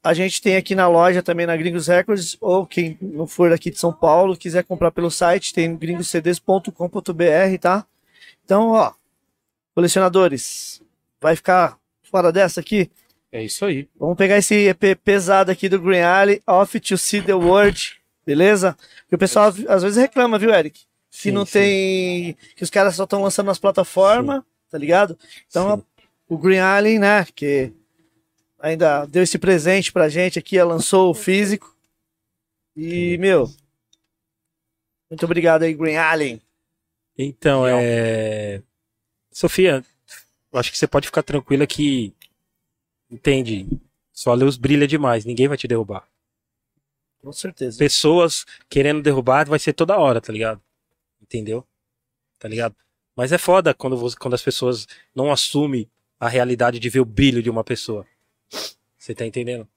a 0.04 0.14
gente 0.14 0.42
tem 0.42 0.56
aqui 0.56 0.76
na 0.76 0.88
loja 0.88 1.24
também 1.24 1.46
na 1.46 1.58
Gringos 1.58 1.88
Records, 1.88 2.38
ou 2.40 2.66
quem 2.66 2.98
não 3.02 3.28
for 3.28 3.52
aqui 3.52 3.70
de 3.70 3.80
São 3.80 3.92
Paulo, 3.92 4.38
quiser 4.38 4.64
comprar 4.64 4.92
pelo 4.92 5.10
site, 5.10 5.54
tem 5.54 5.76
gringoscds.com.br, 5.76 6.72
tá? 7.60 7.86
Então, 8.46 8.70
ó, 8.70 8.94
colecionadores, 9.76 10.82
vai 11.20 11.36
ficar 11.36 11.78
fora 12.04 12.32
dessa 12.32 12.62
aqui? 12.62 12.90
É 13.32 13.44
isso 13.44 13.66
aí. 13.66 13.88
Vamos 14.00 14.18
pegar 14.18 14.38
esse 14.38 14.68
EP 14.68 14.98
pesado 15.04 15.52
aqui 15.52 15.68
do 15.68 15.80
Green 15.82 16.02
Alley, 16.02 16.42
Off 16.48 16.80
to 16.80 16.98
See 16.98 17.22
the 17.22 17.34
World, 17.34 18.00
beleza? 18.26 18.78
Porque 19.02 19.16
o 19.16 19.20
pessoal 19.20 19.54
às 19.68 19.84
vezes 19.84 19.98
reclama, 19.98 20.40
viu, 20.40 20.54
Eric? 20.54 20.80
Que 21.12 21.24
Sim, 21.24 21.32
não 21.32 21.46
sim. 21.46 21.52
tem. 21.54 22.38
Que 22.56 22.64
os 22.64 22.70
caras 22.70 22.96
só 22.96 23.04
estão 23.04 23.22
lançando 23.22 23.48
nas 23.48 23.60
plataformas, 23.60 24.44
tá 24.70 24.78
ligado? 24.78 25.18
Então, 25.48 25.78
Sim. 25.78 25.84
o 26.30 26.38
Green 26.38 26.60
Alley, 26.60 27.00
né, 27.00 27.26
que 27.36 27.72
ainda 28.60 29.06
deu 29.06 29.24
esse 29.24 29.38
presente 29.38 29.92
pra 29.92 30.10
gente 30.10 30.38
aqui, 30.40 30.62
lançou 30.62 31.10
o 31.12 31.16
físico. 31.16 31.76
E, 32.76 33.18
meu. 33.18 33.50
Muito 35.10 35.26
obrigado 35.26 35.64
aí, 35.64 35.74
Green 35.74 35.96
Allen. 35.98 36.42
Então, 37.18 37.66
é. 37.66 38.62
Sofia, 39.32 39.84
eu 40.52 40.60
acho 40.60 40.72
que 40.72 40.78
você 40.78 40.88
pode 40.88 41.08
ficar 41.08 41.24
tranquila 41.24 41.66
que. 41.66 42.14
Entende? 43.10 43.68
Só 44.12 44.32
a 44.32 44.36
luz 44.36 44.58
brilha 44.58 44.88
demais, 44.88 45.26
ninguém 45.26 45.48
vai 45.48 45.58
te 45.58 45.68
derrubar. 45.68 46.08
Com 47.22 47.32
certeza. 47.32 47.78
Pessoas 47.78 48.46
querendo 48.70 49.02
derrubar 49.02 49.48
vai 49.48 49.60
ser 49.60 49.74
toda 49.74 49.98
hora, 49.98 50.22
tá 50.22 50.32
ligado? 50.32 50.62
Entendeu? 51.22 51.66
Tá 52.40 52.48
ligado? 52.48 52.76
Mas 53.16 53.32
é 53.32 53.38
foda 53.38 53.74
quando, 53.74 53.98
você, 53.98 54.16
quando 54.16 54.34
as 54.36 54.42
pessoas 54.42 54.88
não 55.14 55.32
assumem 55.32 55.90
a 56.20 56.28
realidade 56.28 56.80
de 56.80 56.90
ver 56.90 57.00
o 57.00 57.06
brilho 57.06 57.42
de 57.42 57.50
uma 57.50 57.64
pessoa. 57.64 58.06
Você 58.98 59.14
tá 59.16 59.26
entendendo? 59.26 59.68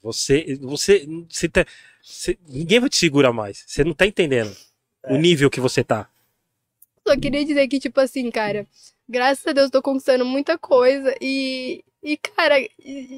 Você. 0.00 0.56
Você. 0.60 1.06
você, 1.28 1.48
tá- 1.48 1.66
você- 2.02 2.38
ninguém 2.48 2.80
vai 2.80 2.88
te 2.88 2.96
segurar 2.96 3.32
mais. 3.32 3.64
Você 3.66 3.84
não 3.84 3.94
tá 3.94 4.06
entendendo 4.06 4.54
o 5.04 5.16
nível 5.16 5.50
que 5.50 5.60
você 5.60 5.82
tá. 5.84 6.08
Só 7.06 7.16
queria 7.18 7.44
dizer 7.44 7.66
que, 7.68 7.80
tipo 7.80 7.98
assim, 8.00 8.30
cara, 8.30 8.66
graças 9.12 9.46
a 9.46 9.52
Deus 9.52 9.70
tô 9.70 9.82
conquistando 9.82 10.24
muita 10.24 10.58
coisa 10.58 11.14
e. 11.20 11.84
E, 12.04 12.16
cara, 12.16 12.56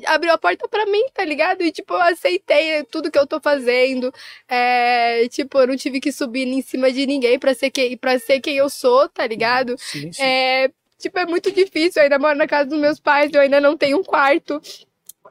abriu 0.09 0.31
a 0.31 0.37
porta 0.37 0.69
pra 0.69 0.85
mim, 0.85 1.07
tá 1.15 1.25
ligado? 1.25 1.63
E, 1.63 1.73
tipo, 1.73 1.95
eu 1.95 2.03
aceitei 2.03 2.85
tudo 2.85 3.11
que 3.11 3.19
eu 3.19 3.27
tô 3.27 3.41
fazendo. 3.41 4.13
É, 4.47 5.27
tipo, 5.29 5.59
eu 5.59 5.69
não 5.69 5.75
tive 5.75 6.01
que 6.01 6.13
subir 6.13 6.47
em 6.47 6.61
cima 6.61 6.93
de 6.93 7.07
ninguém 7.07 7.39
pra 7.39 7.55
ser 7.55 7.71
quem, 7.71 7.97
pra 7.97 8.19
ser 8.19 8.43
quem 8.43 8.57
eu 8.57 8.69
sou, 8.69 9.09
tá 9.09 9.27
ligado? 9.27 9.75
Sim, 9.79 10.13
sim. 10.13 10.23
É, 10.23 10.71
tipo, 10.99 11.19
é 11.19 11.25
muito 11.25 11.51
difícil. 11.51 12.01
Eu 12.01 12.03
ainda 12.03 12.19
moro 12.19 12.37
na 12.37 12.47
casa 12.47 12.69
dos 12.69 12.79
meus 12.79 13.01
pais, 13.01 13.33
eu 13.33 13.41
ainda 13.41 13.59
não 13.59 13.75
tenho 13.75 13.99
um 13.99 14.05
quarto. 14.05 14.61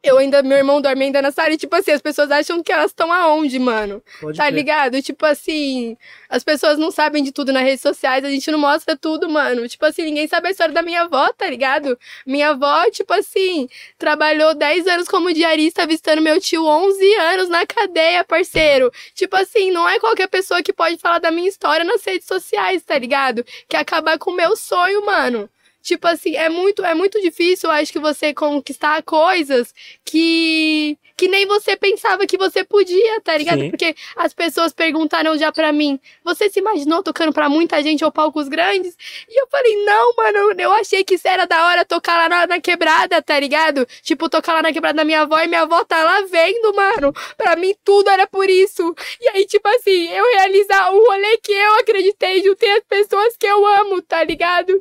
Eu 0.03 0.17
ainda, 0.17 0.43
meu 0.43 0.57
irmão 0.57 0.82
dorme 0.82 1.06
ainda 1.06 1.22
na 1.22 1.32
sala. 1.32 1.51
E, 1.53 1.57
tipo 1.57 1.73
assim, 1.75 1.91
as 1.91 2.01
pessoas 2.01 2.30
acham 2.30 2.61
que 2.61 2.73
elas 2.73 2.88
estão 2.91 3.11
aonde, 3.11 3.57
mano? 3.57 4.03
Pode 4.19 4.38
Tá 4.38 4.43
crer. 4.48 4.56
ligado? 4.56 5.01
Tipo 5.01 5.25
assim, 5.25 5.95
as 6.27 6.43
pessoas 6.43 6.77
não 6.77 6.91
sabem 6.91 7.23
de 7.23 7.32
tudo 7.32 7.53
nas 7.53 7.64
redes 7.64 7.80
sociais, 7.82 8.25
a 8.25 8.30
gente 8.30 8.51
não 8.51 8.59
mostra 8.59 8.98
tudo, 8.98 9.30
mano. 9.30 9.65
Tipo 9.67 9.85
assim, 9.85 10.03
ninguém 10.03 10.27
sabe 10.27 10.49
a 10.49 10.51
história 10.51 10.73
da 10.73 10.82
minha 10.82 11.03
avó, 11.03 11.32
tá 11.32 11.49
ligado? 11.49 11.98
Minha 12.25 12.49
avó, 12.49 12.83
tipo 12.91 13.14
assim, 13.14 13.69
trabalhou 13.98 14.53
10 14.53 14.88
anos 14.88 15.07
como 15.07 15.33
diarista, 15.33 15.83
avistando 15.83 16.22
meu 16.22 16.38
tio 16.41 16.65
11 16.65 17.15
anos 17.15 17.48
na 17.48 17.65
cadeia, 17.65 18.25
parceiro. 18.25 18.91
Tipo 19.15 19.38
assim, 19.38 19.72
não 19.72 19.88
é 19.88 19.99
qualquer 19.99 20.27
pessoa 20.27 20.61
que 20.61 20.73
pode 20.73 20.98
falar 20.98 21.19
da 21.19 21.32
minha 21.32 21.48
história 21.48 21.85
nas 21.85 22.03
redes 22.03 22.27
sociais, 22.27 22.83
tá 22.83 22.98
ligado? 22.98 23.45
Que 23.69 23.77
acabar 23.77 24.17
com 24.17 24.32
o 24.32 24.35
meu 24.35 24.57
sonho, 24.57 25.06
mano. 25.06 25.49
Tipo 25.84 26.08
assim, 26.08 26.36
é 26.36 26.48
muito, 26.48 26.84
é 26.86 26.94
muito 26.95 27.22
difícil, 27.22 27.70
eu 27.70 27.76
acho 27.76 27.92
que 27.92 28.00
você 28.00 28.34
conquistar 28.34 29.03
coisas 29.03 29.74
que 30.06 30.98
que 31.16 31.28
nem 31.28 31.45
você 31.45 31.78
pensava 31.78 32.26
que 32.26 32.38
você 32.38 32.64
podia, 32.64 33.22
tá 33.22 33.38
ligado? 33.38 33.60
Sim. 33.60 33.70
Porque 33.70 33.95
as 34.16 34.34
pessoas 34.34 34.74
perguntaram 34.74 35.38
já 35.38 35.52
pra 35.52 35.72
mim: 35.72 36.00
"Você 36.24 36.50
se 36.50 36.60
imaginou 36.60 37.03
tocando 37.03 37.32
pra 37.32 37.48
muita 37.50 37.82
gente 37.84 38.03
ou 38.03 38.12
palcos 38.12 38.48
grandes?" 38.48 38.95
E 39.30 39.40
eu 39.42 39.48
falei: 39.48 39.86
"Não, 39.86 40.14
mano, 40.16 40.60
eu 40.60 40.72
achei 40.74 41.03
que 41.03 41.16
isso 41.16 41.28
era 41.28 41.45
da 41.45 41.68
hora 41.68 41.86
tocar 41.86 42.18
lá 42.18 42.30
na, 42.30 42.48
na 42.48 42.62
quebrada, 42.62 43.22
tá 43.22 43.40
ligado? 43.40 43.86
Tipo, 44.02 44.30
tocar 44.30 44.53
lá 44.53 44.62
na 44.64 44.74
quebrada 44.74 44.98
da 44.98 45.03
minha 45.06 45.22
avó 45.22 45.40
e 45.40 45.48
minha 45.48 45.62
avó 45.62 45.84
tá 45.84 46.03
lá 46.03 46.22
vendo, 46.22 46.74
mano. 46.74 47.14
Pra 47.38 47.56
mim 47.56 47.76
tudo 47.84 48.10
era 48.10 48.26
por 48.26 48.50
isso. 48.50 48.95
E 49.22 49.30
aí, 49.30 49.45
tipo 49.45 49.68
assim, 49.68 50.10
eu 50.10 50.26
realizar 50.38 50.92
o 50.92 50.98
rolê 51.08 51.38
que 51.38 51.52
eu 51.52 51.74
acreditei, 51.80 52.42
juntei 52.44 52.72
as 52.78 52.84
pessoas 52.86 53.38
que 53.38 53.45
eu 53.45 53.66
amo, 53.66 54.02
tá 54.02 54.24
ligado? 54.24 54.78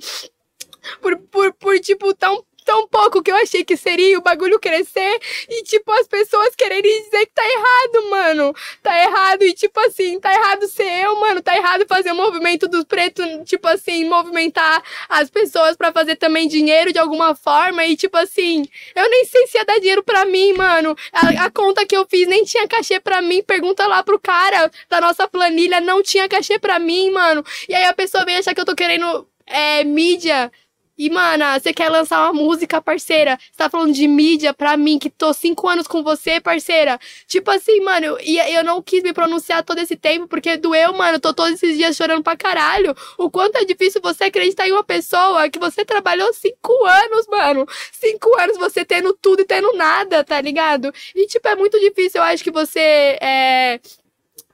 Por, 1.00 1.16
por, 1.18 1.52
por 1.54 1.78
tipo, 1.78 2.14
tão, 2.14 2.44
tão 2.64 2.86
pouco 2.88 3.22
que 3.22 3.30
eu 3.30 3.36
achei 3.36 3.64
que 3.64 3.76
seria 3.76 4.18
o 4.18 4.22
bagulho 4.22 4.58
crescer 4.58 5.20
e, 5.48 5.62
tipo, 5.62 5.90
as 5.92 6.06
pessoas 6.06 6.54
quererem 6.54 7.04
dizer 7.04 7.26
que 7.26 7.32
tá 7.32 7.42
errado, 7.44 8.10
mano. 8.10 8.54
Tá 8.82 8.98
errado 8.98 9.42
e, 9.42 9.52
tipo 9.52 9.78
assim, 9.80 10.18
tá 10.20 10.32
errado 10.32 10.66
ser 10.68 11.04
eu, 11.04 11.18
mano. 11.20 11.42
Tá 11.42 11.56
errado 11.56 11.86
fazer 11.88 12.12
o 12.12 12.16
movimento 12.16 12.68
dos 12.68 12.84
pretos, 12.84 13.26
tipo 13.44 13.66
assim, 13.68 14.04
movimentar 14.04 14.82
as 15.08 15.30
pessoas 15.30 15.76
pra 15.76 15.92
fazer 15.92 16.16
também 16.16 16.48
dinheiro 16.48 16.92
de 16.92 16.98
alguma 16.98 17.34
forma 17.34 17.84
e, 17.84 17.96
tipo 17.96 18.16
assim, 18.16 18.64
eu 18.94 19.10
nem 19.10 19.24
sei 19.24 19.46
se 19.46 19.58
ia 19.58 19.64
dar 19.64 19.78
dinheiro 19.78 20.02
pra 20.02 20.24
mim, 20.24 20.52
mano. 20.54 20.96
A, 21.12 21.46
a 21.46 21.50
conta 21.50 21.86
que 21.86 21.96
eu 21.96 22.06
fiz 22.08 22.26
nem 22.28 22.44
tinha 22.44 22.66
cachê 22.68 23.00
pra 23.00 23.20
mim. 23.20 23.42
Pergunta 23.42 23.86
lá 23.86 24.02
pro 24.02 24.20
cara 24.20 24.70
da 24.88 25.00
nossa 25.00 25.26
planilha, 25.28 25.80
não 25.80 26.02
tinha 26.02 26.28
cachê 26.28 26.58
pra 26.58 26.78
mim, 26.78 27.10
mano. 27.10 27.44
E 27.68 27.74
aí 27.74 27.84
a 27.84 27.94
pessoa 27.94 28.24
vem 28.24 28.36
achar 28.36 28.54
que 28.54 28.60
eu 28.60 28.64
tô 28.64 28.74
querendo 28.74 29.26
é, 29.46 29.84
mídia. 29.84 30.50
E, 30.96 31.08
mana, 31.08 31.58
você 31.58 31.72
quer 31.72 31.88
lançar 31.88 32.22
uma 32.22 32.32
música, 32.34 32.80
parceira? 32.80 33.38
Você 33.38 33.56
tá 33.56 33.70
falando 33.70 33.92
de 33.94 34.06
mídia 34.06 34.52
pra 34.52 34.76
mim, 34.76 34.98
que 34.98 35.08
tô 35.08 35.32
cinco 35.32 35.66
anos 35.68 35.86
com 35.86 36.02
você, 36.02 36.40
parceira? 36.40 36.98
Tipo 37.26 37.50
assim, 37.50 37.80
mano, 37.80 38.18
e 38.20 38.38
eu 38.54 38.62
não 38.62 38.82
quis 38.82 39.02
me 39.02 39.12
pronunciar 39.12 39.64
todo 39.64 39.78
esse 39.78 39.96
tempo, 39.96 40.28
porque 40.28 40.56
doeu, 40.56 40.92
mano. 40.92 41.18
Tô 41.18 41.32
todos 41.32 41.54
esses 41.54 41.76
dias 41.78 41.96
chorando 41.96 42.22
pra 42.22 42.36
caralho. 42.36 42.94
O 43.16 43.30
quanto 43.30 43.56
é 43.56 43.64
difícil 43.64 44.00
você 44.02 44.24
acreditar 44.24 44.68
em 44.68 44.72
uma 44.72 44.84
pessoa 44.84 45.48
que 45.48 45.58
você 45.58 45.84
trabalhou 45.84 46.32
cinco 46.34 46.72
anos, 46.84 47.26
mano. 47.26 47.66
Cinco 47.92 48.38
anos 48.38 48.58
você 48.58 48.84
tendo 48.84 49.14
tudo 49.14 49.40
e 49.40 49.44
tendo 49.46 49.72
nada, 49.74 50.22
tá 50.22 50.40
ligado? 50.40 50.92
E, 51.14 51.26
tipo, 51.26 51.48
é 51.48 51.56
muito 51.56 51.80
difícil, 51.80 52.20
eu 52.20 52.24
acho 52.24 52.44
que 52.44 52.50
você 52.50 53.18
é 53.20 53.80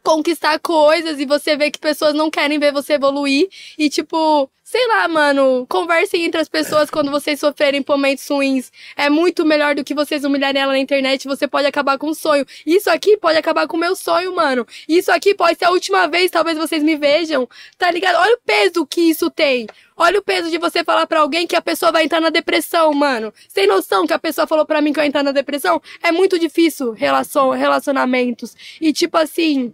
conquistar 0.02 0.58
coisas 0.60 1.20
e 1.20 1.26
você 1.26 1.56
vê 1.56 1.70
que 1.70 1.78
pessoas 1.78 2.14
não 2.14 2.30
querem 2.30 2.58
ver 2.58 2.72
você 2.72 2.94
evoluir 2.94 3.48
e 3.76 3.90
tipo, 3.90 4.50
sei 4.68 4.86
lá, 4.86 5.08
mano, 5.08 5.66
conversem 5.66 6.26
entre 6.26 6.38
as 6.38 6.46
pessoas 6.46 6.90
quando 6.90 7.10
vocês 7.10 7.40
sofrerem 7.40 7.82
momentos 7.88 8.28
ruins. 8.28 8.70
É 8.94 9.08
muito 9.08 9.42
melhor 9.42 9.74
do 9.74 9.82
que 9.82 9.94
vocês 9.94 10.24
humilharem 10.24 10.60
ela 10.60 10.72
na 10.72 10.78
internet, 10.78 11.26
você 11.26 11.48
pode 11.48 11.66
acabar 11.66 11.96
com 11.96 12.10
um 12.10 12.14
sonho. 12.14 12.44
Isso 12.66 12.90
aqui 12.90 13.16
pode 13.16 13.38
acabar 13.38 13.66
com 13.66 13.78
o 13.78 13.80
meu 13.80 13.96
sonho, 13.96 14.36
mano. 14.36 14.66
Isso 14.86 15.10
aqui 15.10 15.34
pode 15.34 15.58
ser 15.58 15.64
a 15.64 15.70
última 15.70 16.06
vez, 16.06 16.30
talvez 16.30 16.58
vocês 16.58 16.82
me 16.82 16.96
vejam. 16.96 17.48
Tá 17.78 17.90
ligado? 17.90 18.16
Olha 18.16 18.34
o 18.34 18.40
peso 18.44 18.86
que 18.86 19.00
isso 19.00 19.30
tem. 19.30 19.66
Olha 19.96 20.18
o 20.18 20.22
peso 20.22 20.50
de 20.50 20.58
você 20.58 20.84
falar 20.84 21.06
pra 21.06 21.20
alguém 21.20 21.46
que 21.46 21.56
a 21.56 21.62
pessoa 21.62 21.90
vai 21.90 22.04
entrar 22.04 22.20
na 22.20 22.28
depressão, 22.28 22.92
mano. 22.92 23.32
Sem 23.48 23.66
noção 23.66 24.06
que 24.06 24.12
a 24.12 24.18
pessoa 24.18 24.46
falou 24.46 24.66
pra 24.66 24.82
mim 24.82 24.92
que 24.92 25.00
eu 25.00 25.02
ia 25.02 25.08
entrar 25.08 25.22
na 25.22 25.32
depressão. 25.32 25.80
É 26.02 26.12
muito 26.12 26.38
difícil 26.38 26.92
relação, 26.92 27.52
relacionamentos. 27.52 28.54
E 28.82 28.92
tipo 28.92 29.16
assim, 29.16 29.72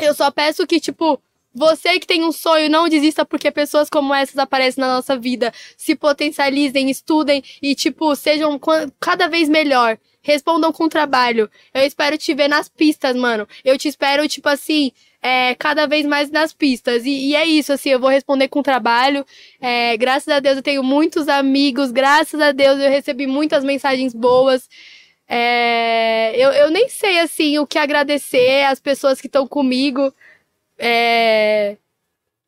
eu 0.00 0.14
só 0.14 0.30
peço 0.30 0.64
que, 0.64 0.78
tipo, 0.78 1.20
você 1.58 1.98
que 1.98 2.06
tem 2.06 2.24
um 2.24 2.32
sonho, 2.32 2.70
não 2.70 2.88
desista 2.88 3.24
porque 3.24 3.50
pessoas 3.50 3.90
como 3.90 4.14
essas 4.14 4.38
aparecem 4.38 4.80
na 4.80 4.94
nossa 4.94 5.18
vida. 5.18 5.52
Se 5.76 5.94
potencializem, 5.94 6.88
estudem 6.88 7.42
e, 7.60 7.74
tipo, 7.74 8.14
sejam 8.14 8.58
cada 9.00 9.28
vez 9.28 9.48
melhor. 9.48 9.98
Respondam 10.22 10.72
com 10.72 10.88
trabalho. 10.88 11.50
Eu 11.74 11.82
espero 11.84 12.16
te 12.16 12.34
ver 12.34 12.48
nas 12.48 12.68
pistas, 12.68 13.16
mano. 13.16 13.46
Eu 13.64 13.76
te 13.76 13.88
espero, 13.88 14.28
tipo 14.28 14.48
assim, 14.48 14.92
é, 15.22 15.54
cada 15.54 15.86
vez 15.86 16.06
mais 16.06 16.30
nas 16.30 16.52
pistas. 16.52 17.04
E, 17.04 17.30
e 17.30 17.34
é 17.34 17.44
isso, 17.44 17.72
assim, 17.72 17.90
eu 17.90 18.00
vou 18.00 18.10
responder 18.10 18.48
com 18.48 18.62
trabalho. 18.62 19.24
É, 19.60 19.96
graças 19.96 20.28
a 20.28 20.40
Deus 20.40 20.56
eu 20.56 20.62
tenho 20.62 20.82
muitos 20.82 21.28
amigos. 21.28 21.90
Graças 21.90 22.40
a 22.40 22.52
Deus 22.52 22.78
eu 22.80 22.90
recebi 22.90 23.26
muitas 23.26 23.64
mensagens 23.64 24.14
boas. 24.14 24.68
É, 25.28 26.32
eu, 26.36 26.50
eu 26.52 26.70
nem 26.70 26.88
sei, 26.88 27.20
assim, 27.20 27.58
o 27.58 27.66
que 27.66 27.78
agradecer 27.78 28.64
às 28.64 28.80
pessoas 28.80 29.20
que 29.20 29.26
estão 29.26 29.46
comigo. 29.46 30.12
É, 30.78 31.76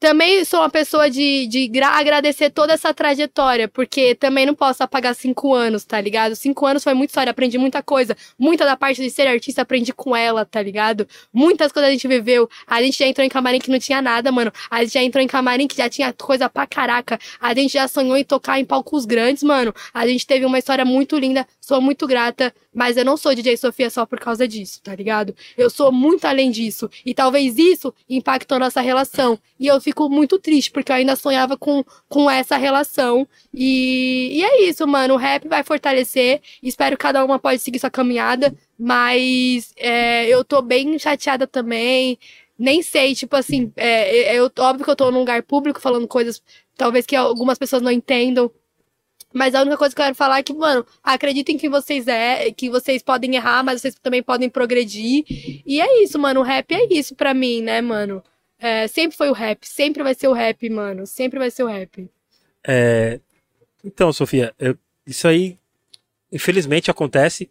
também 0.00 0.42
sou 0.47 0.60
uma 0.60 0.70
pessoa 0.70 1.10
de, 1.10 1.47
de 1.47 1.68
gra- 1.68 1.99
agradecer 1.99 2.49
toda 2.49 2.73
essa 2.73 2.94
trajetória, 2.94 3.68
porque 3.68 4.15
também 4.15 4.47
não 4.47 4.55
posso 4.55 4.83
apagar 4.83 5.15
cinco 5.15 5.52
anos, 5.52 5.84
tá 5.84 6.00
ligado? 6.00 6.34
Cinco 6.34 6.65
anos 6.65 6.83
foi 6.83 6.94
muita 6.94 7.10
história, 7.10 7.31
aprendi 7.31 7.59
muita 7.59 7.83
coisa. 7.83 8.17
Muita 8.39 8.65
da 8.65 8.78
parte 8.78 9.02
de 9.02 9.10
ser 9.10 9.26
artista 9.26 9.60
aprendi 9.60 9.92
com 9.92 10.17
ela, 10.17 10.47
tá 10.47 10.62
ligado? 10.62 11.07
Muitas 11.31 11.70
coisas 11.70 11.91
a 11.91 11.92
gente 11.92 12.09
viveu. 12.09 12.49
A 12.67 12.83
gente 12.83 12.99
já 12.99 13.07
entrou 13.07 13.26
em 13.26 13.28
camarim 13.28 13.59
que 13.59 13.70
não 13.70 13.78
tinha 13.78 14.00
nada, 14.00 14.33
mano. 14.33 14.50
A 14.70 14.83
gente 14.83 14.94
já 14.94 15.02
entrou 15.02 15.23
em 15.23 15.26
camarim 15.26 15.68
que 15.68 15.76
já 15.76 15.91
tinha 15.91 16.15
coisa 16.15 16.49
pra 16.49 16.67
caraca. 16.67 17.18
A 17.39 17.52
gente 17.55 17.75
já 17.75 17.86
sonhou 17.86 18.17
em 18.17 18.25
tocar 18.25 18.59
em 18.59 18.65
palcos 18.65 19.05
grandes, 19.05 19.42
mano. 19.42 19.75
A 19.92 20.07
gente 20.07 20.26
teve 20.26 20.47
uma 20.47 20.59
história 20.59 20.83
muito 20.84 21.18
linda. 21.18 21.47
Sou 21.70 21.81
muito 21.81 22.05
grata, 22.05 22.52
mas 22.74 22.97
eu 22.97 23.05
não 23.05 23.16
sou 23.16 23.32
DJ 23.32 23.57
Sofia 23.57 23.89
só 23.90 24.05
por 24.05 24.18
causa 24.18 24.49
disso, 24.49 24.81
tá 24.82 24.92
ligado? 24.92 25.36
Eu 25.57 25.70
sou 25.70 25.92
muito 25.92 26.24
além 26.24 26.50
disso. 26.50 26.90
E 27.07 27.15
talvez 27.15 27.57
isso 27.57 27.94
impactou 28.08 28.58
nossa 28.58 28.81
relação. 28.81 29.39
E 29.57 29.68
eu 29.68 29.81
fico 29.81 30.08
muito 30.10 30.36
triste, 30.36 30.73
porque 30.73 30.90
eu 30.90 30.97
ainda 30.97 31.15
sonhava 31.15 31.57
com, 31.57 31.84
com 32.08 32.28
essa 32.28 32.57
relação. 32.57 33.24
E, 33.55 34.31
e 34.32 34.42
é 34.42 34.62
isso, 34.68 34.84
mano. 34.84 35.15
O 35.15 35.16
rap 35.16 35.47
vai 35.47 35.62
fortalecer. 35.62 36.40
Espero 36.60 36.97
que 36.97 37.02
cada 37.02 37.24
uma 37.24 37.39
pode 37.39 37.60
seguir 37.60 37.78
sua 37.78 37.89
caminhada. 37.89 38.52
Mas 38.76 39.73
é, 39.76 40.26
eu 40.26 40.44
tô 40.44 40.60
bem 40.60 40.99
chateada 40.99 41.47
também. 41.47 42.18
Nem 42.58 42.82
sei, 42.82 43.15
tipo 43.15 43.36
assim, 43.36 43.73
é, 43.76 44.34
eu, 44.34 44.50
óbvio 44.58 44.84
que 44.84 44.90
eu 44.90 44.97
tô 44.97 45.08
num 45.12 45.20
lugar 45.20 45.40
público 45.44 45.81
falando 45.81 46.08
coisas 46.08 46.42
talvez 46.81 47.05
que 47.05 47.15
algumas 47.15 47.58
pessoas 47.58 47.82
não 47.82 47.90
entendam. 47.90 48.50
Mas 49.33 49.55
a 49.55 49.60
única 49.62 49.76
coisa 49.76 49.94
que 49.94 50.00
eu 50.00 50.05
quero 50.05 50.17
falar 50.17 50.39
é 50.39 50.42
que, 50.42 50.52
mano, 50.52 50.84
acreditem 51.02 51.57
que 51.57 51.68
vocês 51.68 52.09
é, 52.09 52.50
que 52.50 52.68
vocês 52.68 53.02
podem 53.02 53.36
errar, 53.36 53.62
mas 53.65 53.81
vocês 53.81 53.94
também 53.94 54.23
podem 54.23 54.49
progredir. 54.50 55.25
E 55.65 55.81
é 55.81 56.02
isso, 56.02 56.18
mano. 56.18 56.41
O 56.41 56.42
rap 56.42 56.73
é 56.75 56.86
isso 56.92 57.15
pra 57.15 57.33
mim, 57.33 57.62
né, 57.62 57.81
mano? 57.81 58.23
É, 58.59 58.86
sempre 58.89 59.17
foi 59.17 59.31
o 59.31 59.33
rap, 59.33 59.65
sempre 59.67 60.02
vai 60.02 60.15
ser 60.15 60.28
o 60.28 60.33
rap, 60.33 60.68
mano. 60.68 61.07
Sempre 61.07 61.39
vai 61.39 61.50
ser 61.50 61.62
o 61.62 61.67
rap. 61.68 62.09
É, 62.67 63.20
Então, 63.84 64.12
Sofia, 64.12 64.55
eu- 64.59 64.76
isso 65.07 65.26
aí, 65.26 65.57
infelizmente 66.31 66.91
acontece, 66.91 67.49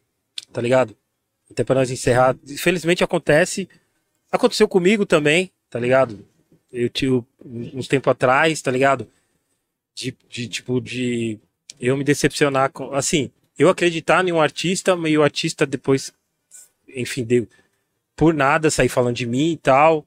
tá 0.54 0.62
ligado? 0.62 0.96
Até 1.50 1.64
pra 1.64 1.74
nós 1.76 1.90
encerrar, 1.90 2.38
infelizmente 2.48 3.04
acontece. 3.04 3.68
Aconteceu 4.32 4.68
comigo 4.68 5.06
também, 5.08 5.52
tá 5.70 5.80
ligado? 5.80 6.24
Eu 6.72 6.88
tive 6.90 7.24
uns 7.44 7.88
tempo 7.88 8.10
atrás, 8.12 8.62
tá 8.62 8.70
ligado? 8.70 9.08
De, 9.96 10.16
de 10.30 10.48
tipo, 10.48 10.80
de 10.80 11.40
eu 11.80 11.96
me 11.98 12.04
decepcionar 12.04 12.72
com. 12.72 12.94
Assim, 12.94 13.32
eu 13.58 13.70
acreditar 13.70 14.28
em 14.28 14.32
um 14.32 14.42
artista, 14.42 14.96
mas 14.96 15.16
o 15.16 15.24
artista 15.24 15.66
depois, 15.66 16.14
enfim, 16.96 17.24
deu 17.24 17.48
por 18.16 18.34
nada 18.34 18.70
sair 18.70 18.90
falando 18.90 19.16
de 19.16 19.26
mim 19.26 19.52
e 19.54 19.58
tal. 19.58 20.06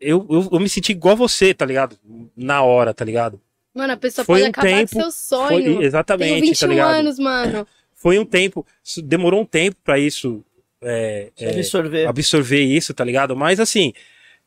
Eu, 0.00 0.26
eu, 0.30 0.48
eu 0.52 0.60
me 0.60 0.68
senti 0.68 0.92
igual 0.92 1.16
você, 1.16 1.52
tá 1.52 1.64
ligado? 1.66 1.98
Na 2.36 2.62
hora, 2.62 2.94
tá 2.94 3.04
ligado? 3.04 3.40
Mano, 3.74 3.92
a 3.92 3.96
pessoa 3.96 4.24
Foi 4.24 4.40
pode 4.40 4.46
um 4.46 4.50
acabar 4.50 4.66
tempo- 4.66 4.92
com 4.92 5.00
seu 5.00 5.10
sonho. 5.10 5.48
Foi, 5.48 5.62
Tenho 5.62 5.82
exatamente, 5.82 6.40
21 6.40 6.54
tá 6.60 6.66
ligado? 6.66 6.94
anos, 6.94 7.18
mano. 7.18 7.66
Foi 7.94 8.16
um 8.18 8.24
tempo, 8.24 8.64
demorou 9.04 9.40
um 9.40 9.44
tempo 9.44 9.76
pra 9.82 9.98
isso 9.98 10.44
é, 10.80 11.32
é, 11.36 11.50
absorver. 11.50 12.06
absorver 12.06 12.62
isso, 12.62 12.94
tá 12.94 13.02
ligado? 13.04 13.34
Mas 13.36 13.58
assim, 13.58 13.92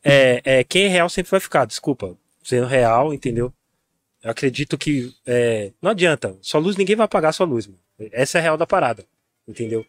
é, 0.02 0.40
é, 0.42 0.64
quem 0.64 0.84
é 0.84 0.88
real 0.88 1.08
sempre 1.10 1.30
vai 1.30 1.40
ficar, 1.40 1.66
desculpa. 1.66 2.16
Sendo 2.42 2.66
real, 2.66 3.12
entendeu? 3.12 3.52
Eu 4.22 4.30
acredito 4.30 4.78
que 4.78 5.12
é, 5.26 5.72
não 5.80 5.90
adianta. 5.90 6.36
Sua 6.40 6.60
luz, 6.60 6.76
ninguém 6.76 6.94
vai 6.96 7.04
apagar 7.04 7.30
a 7.30 7.32
sua 7.32 7.46
luz. 7.46 7.66
Mano. 7.66 7.78
Essa 8.12 8.38
é 8.38 8.40
a 8.40 8.42
real 8.42 8.56
da 8.56 8.66
parada. 8.66 9.04
Entendeu? 9.46 9.84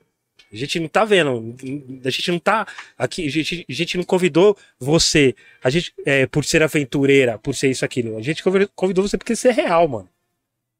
A 0.51 0.55
gente 0.55 0.79
não 0.79 0.87
tá 0.87 1.05
vendo. 1.05 1.55
A 2.03 2.09
gente 2.09 2.31
não 2.31 2.39
tá. 2.39 2.67
Aqui, 2.97 3.27
a 3.27 3.29
gente, 3.29 3.65
a 3.67 3.73
gente 3.73 3.97
não 3.97 4.03
convidou 4.03 4.57
você. 4.79 5.35
A 5.63 5.69
gente, 5.69 5.93
é, 6.05 6.25
por 6.25 6.43
ser 6.43 6.63
aventureira, 6.63 7.37
por 7.37 7.55
ser 7.55 7.69
isso, 7.69 7.85
aquilo. 7.85 8.17
A 8.17 8.21
gente 8.21 8.43
convidou- 8.75 9.07
você 9.07 9.17
porque 9.17 9.35
você 9.35 9.49
é 9.49 9.51
real, 9.51 9.87
mano. 9.87 10.09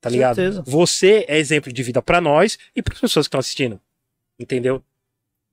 Tá 0.02 0.10
ligado? 0.10 0.36
Certeza. 0.36 0.64
Você 0.66 1.26
é 1.28 1.38
exemplo 1.38 1.72
de 1.72 1.82
vida 1.82 2.02
pra 2.02 2.20
nós 2.20 2.58
e 2.76 2.82
para 2.82 2.94
as 2.94 3.00
pessoas 3.00 3.26
que 3.26 3.30
estão 3.30 3.40
assistindo. 3.40 3.80
Entendeu? 4.38 4.84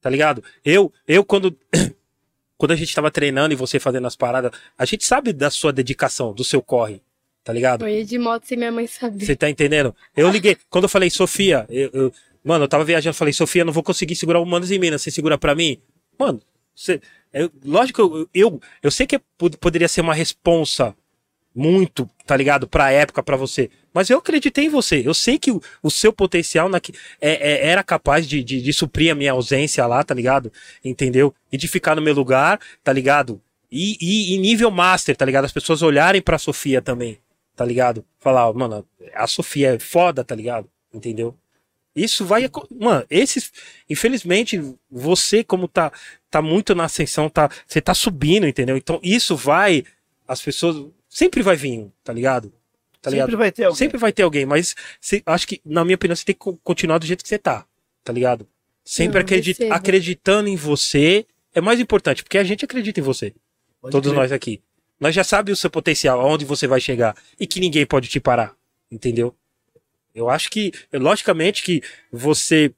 Tá 0.00 0.10
ligado? 0.10 0.42
Eu, 0.64 0.92
eu 1.06 1.24
quando 1.24 1.56
quando 2.56 2.72
a 2.72 2.76
gente 2.76 2.94
tava 2.94 3.10
treinando 3.10 3.54
e 3.54 3.56
você 3.56 3.78
fazendo 3.78 4.06
as 4.06 4.16
paradas, 4.16 4.50
a 4.76 4.84
gente 4.84 5.04
sabe 5.04 5.32
da 5.32 5.50
sua 5.50 5.72
dedicação, 5.72 6.32
do 6.32 6.42
seu 6.44 6.60
corre. 6.60 7.00
Tá 7.50 7.54
ligado? 7.54 7.84
Eu 7.84 7.88
ia 7.98 8.04
de 8.04 8.16
moto 8.16 8.44
sem 8.46 8.56
minha 8.56 8.70
mãe 8.70 8.86
saber. 8.86 9.24
Você 9.26 9.34
tá 9.34 9.50
entendendo? 9.50 9.92
Eu 10.16 10.30
liguei. 10.30 10.56
Quando 10.68 10.84
eu 10.84 10.88
falei, 10.88 11.10
Sofia, 11.10 11.66
eu, 11.68 11.90
eu- 11.92 12.12
mano, 12.44 12.62
eu 12.64 12.68
tava 12.68 12.84
viajando, 12.84 13.14
falei, 13.14 13.32
Sofia, 13.34 13.64
não 13.64 13.72
vou 13.72 13.82
conseguir 13.82 14.14
segurar 14.14 14.38
o 14.38 14.46
Manos 14.46 14.70
em 14.70 14.78
Minas. 14.78 15.02
Você 15.02 15.10
segura 15.10 15.36
pra 15.36 15.52
mim? 15.54 15.80
Mano, 16.16 16.40
você, 16.72 17.00
eu- 17.34 17.50
lógico, 17.64 18.00
eu, 18.00 18.28
eu, 18.32 18.60
eu 18.84 18.90
sei 18.92 19.04
que 19.04 19.18
pod- 19.36 19.56
poderia 19.58 19.88
ser 19.88 20.00
uma 20.00 20.14
responsa 20.14 20.94
muito, 21.52 22.08
tá 22.24 22.36
ligado? 22.36 22.68
Pra 22.68 22.92
época, 22.92 23.22
pra 23.22 23.36
você. 23.36 23.68
Mas 23.92 24.08
eu 24.08 24.18
acreditei 24.18 24.66
em 24.66 24.68
você. 24.68 25.02
Eu 25.04 25.12
sei 25.12 25.36
que 25.38 25.50
o, 25.50 25.60
o 25.82 25.90
seu 25.90 26.12
potencial 26.12 26.68
naque, 26.68 26.92
é, 27.20 27.32
é- 27.32 27.66
era 27.66 27.82
capaz 27.82 28.28
de, 28.28 28.44
de, 28.44 28.62
de 28.62 28.72
suprir 28.72 29.10
a 29.10 29.14
minha 29.16 29.32
ausência 29.32 29.84
lá, 29.86 30.04
tá 30.04 30.14
ligado? 30.14 30.52
Entendeu? 30.84 31.34
E 31.50 31.56
de 31.56 31.66
ficar 31.66 31.96
no 31.96 32.02
meu 32.02 32.14
lugar, 32.14 32.60
tá 32.84 32.92
ligado? 32.92 33.40
E, 33.72 33.96
e, 34.00 34.34
e 34.34 34.38
nível 34.38 34.70
master, 34.70 35.16
tá 35.16 35.24
ligado? 35.24 35.44
As 35.44 35.52
pessoas 35.52 35.82
olharem 35.82 36.20
pra 36.22 36.38
Sofia 36.38 36.80
também, 36.82 37.18
tá 37.60 37.66
ligado? 37.66 38.02
Falar, 38.18 38.50
mano, 38.54 38.86
a 39.12 39.26
Sofia 39.26 39.74
é 39.74 39.78
foda, 39.78 40.24
tá 40.24 40.34
ligado? 40.34 40.66
Entendeu? 40.94 41.36
Isso 41.94 42.24
vai. 42.24 42.48
Mano, 42.80 43.04
esses. 43.10 43.52
Infelizmente, 43.88 44.58
você, 44.90 45.44
como 45.44 45.68
tá, 45.68 45.92
tá 46.30 46.40
muito 46.40 46.74
na 46.74 46.84
ascensão, 46.84 47.28
tá, 47.28 47.50
você 47.66 47.78
tá 47.82 47.92
subindo, 47.92 48.46
entendeu? 48.46 48.78
Então, 48.78 48.98
isso 49.02 49.36
vai. 49.36 49.84
As 50.26 50.40
pessoas. 50.40 50.86
Sempre 51.06 51.42
vai 51.42 51.54
vir, 51.54 51.80
um, 51.80 51.90
tá 52.02 52.14
ligado? 52.14 52.50
Tá 53.02 53.10
ligado? 53.10 53.26
Sempre 53.26 53.36
vai 53.36 53.52
ter 53.52 53.64
alguém. 53.64 53.76
Sempre 53.78 53.98
vai 53.98 54.12
ter 54.12 54.22
alguém, 54.22 54.46
mas 54.46 54.74
cê- 54.98 55.22
acho 55.26 55.46
que, 55.46 55.60
na 55.62 55.84
minha 55.84 55.96
opinião, 55.96 56.16
você 56.16 56.24
tem 56.24 56.34
que 56.34 56.38
co- 56.38 56.58
continuar 56.64 56.96
do 56.96 57.04
jeito 57.04 57.22
que 57.22 57.28
você 57.28 57.38
tá, 57.38 57.66
tá 58.02 58.10
ligado? 58.12 58.48
Sempre 58.82 59.18
Não, 59.18 59.20
acredi- 59.20 59.50
recebo. 59.50 59.74
acreditando 59.74 60.48
em 60.48 60.56
você 60.56 61.26
é 61.54 61.60
mais 61.60 61.78
importante, 61.78 62.22
porque 62.22 62.38
a 62.38 62.44
gente 62.44 62.64
acredita 62.64 63.00
em 63.00 63.02
você. 63.02 63.34
Pode 63.82 63.92
todos 63.92 64.10
crer. 64.12 64.18
nós 64.18 64.32
aqui. 64.32 64.62
Nós 65.00 65.14
já 65.14 65.24
sabemos 65.24 65.58
o 65.58 65.62
seu 65.62 65.70
potencial, 65.70 66.20
aonde 66.20 66.44
você 66.44 66.66
vai 66.66 66.80
chegar 66.80 67.16
e 67.38 67.46
que 67.46 67.58
ninguém 67.58 67.86
pode 67.86 68.08
te 68.08 68.20
parar, 68.20 68.54
entendeu? 68.92 69.34
Eu 70.14 70.28
acho 70.28 70.50
que, 70.50 70.72
logicamente, 70.92 71.62
que 71.62 71.82
você, 72.12 72.72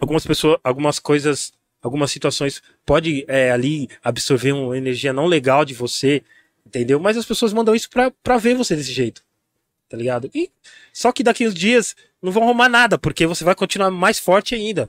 algumas 0.00 0.24
pessoas, 0.24 0.58
algumas 0.64 0.98
coisas, 0.98 1.52
algumas 1.82 2.10
situações 2.10 2.62
pode 2.86 3.24
é, 3.28 3.50
ali 3.50 3.88
absorver 4.02 4.52
uma 4.52 4.76
energia 4.78 5.12
não 5.12 5.26
legal 5.26 5.64
de 5.64 5.74
você, 5.74 6.22
entendeu? 6.66 6.98
Mas 6.98 7.16
as 7.16 7.26
pessoas 7.26 7.52
mandam 7.52 7.74
isso 7.74 7.90
pra, 7.90 8.10
pra 8.22 8.38
ver 8.38 8.54
você 8.54 8.74
desse 8.74 8.92
jeito, 8.92 9.22
tá 9.90 9.96
ligado? 9.96 10.30
E 10.34 10.50
só 10.92 11.12
que 11.12 11.22
daqui 11.22 11.46
uns 11.46 11.54
dias 11.54 11.94
não 12.22 12.32
vão 12.32 12.44
arrumar 12.44 12.68
nada, 12.68 12.96
porque 12.96 13.26
você 13.26 13.44
vai 13.44 13.54
continuar 13.54 13.90
mais 13.90 14.18
forte 14.18 14.54
ainda, 14.54 14.88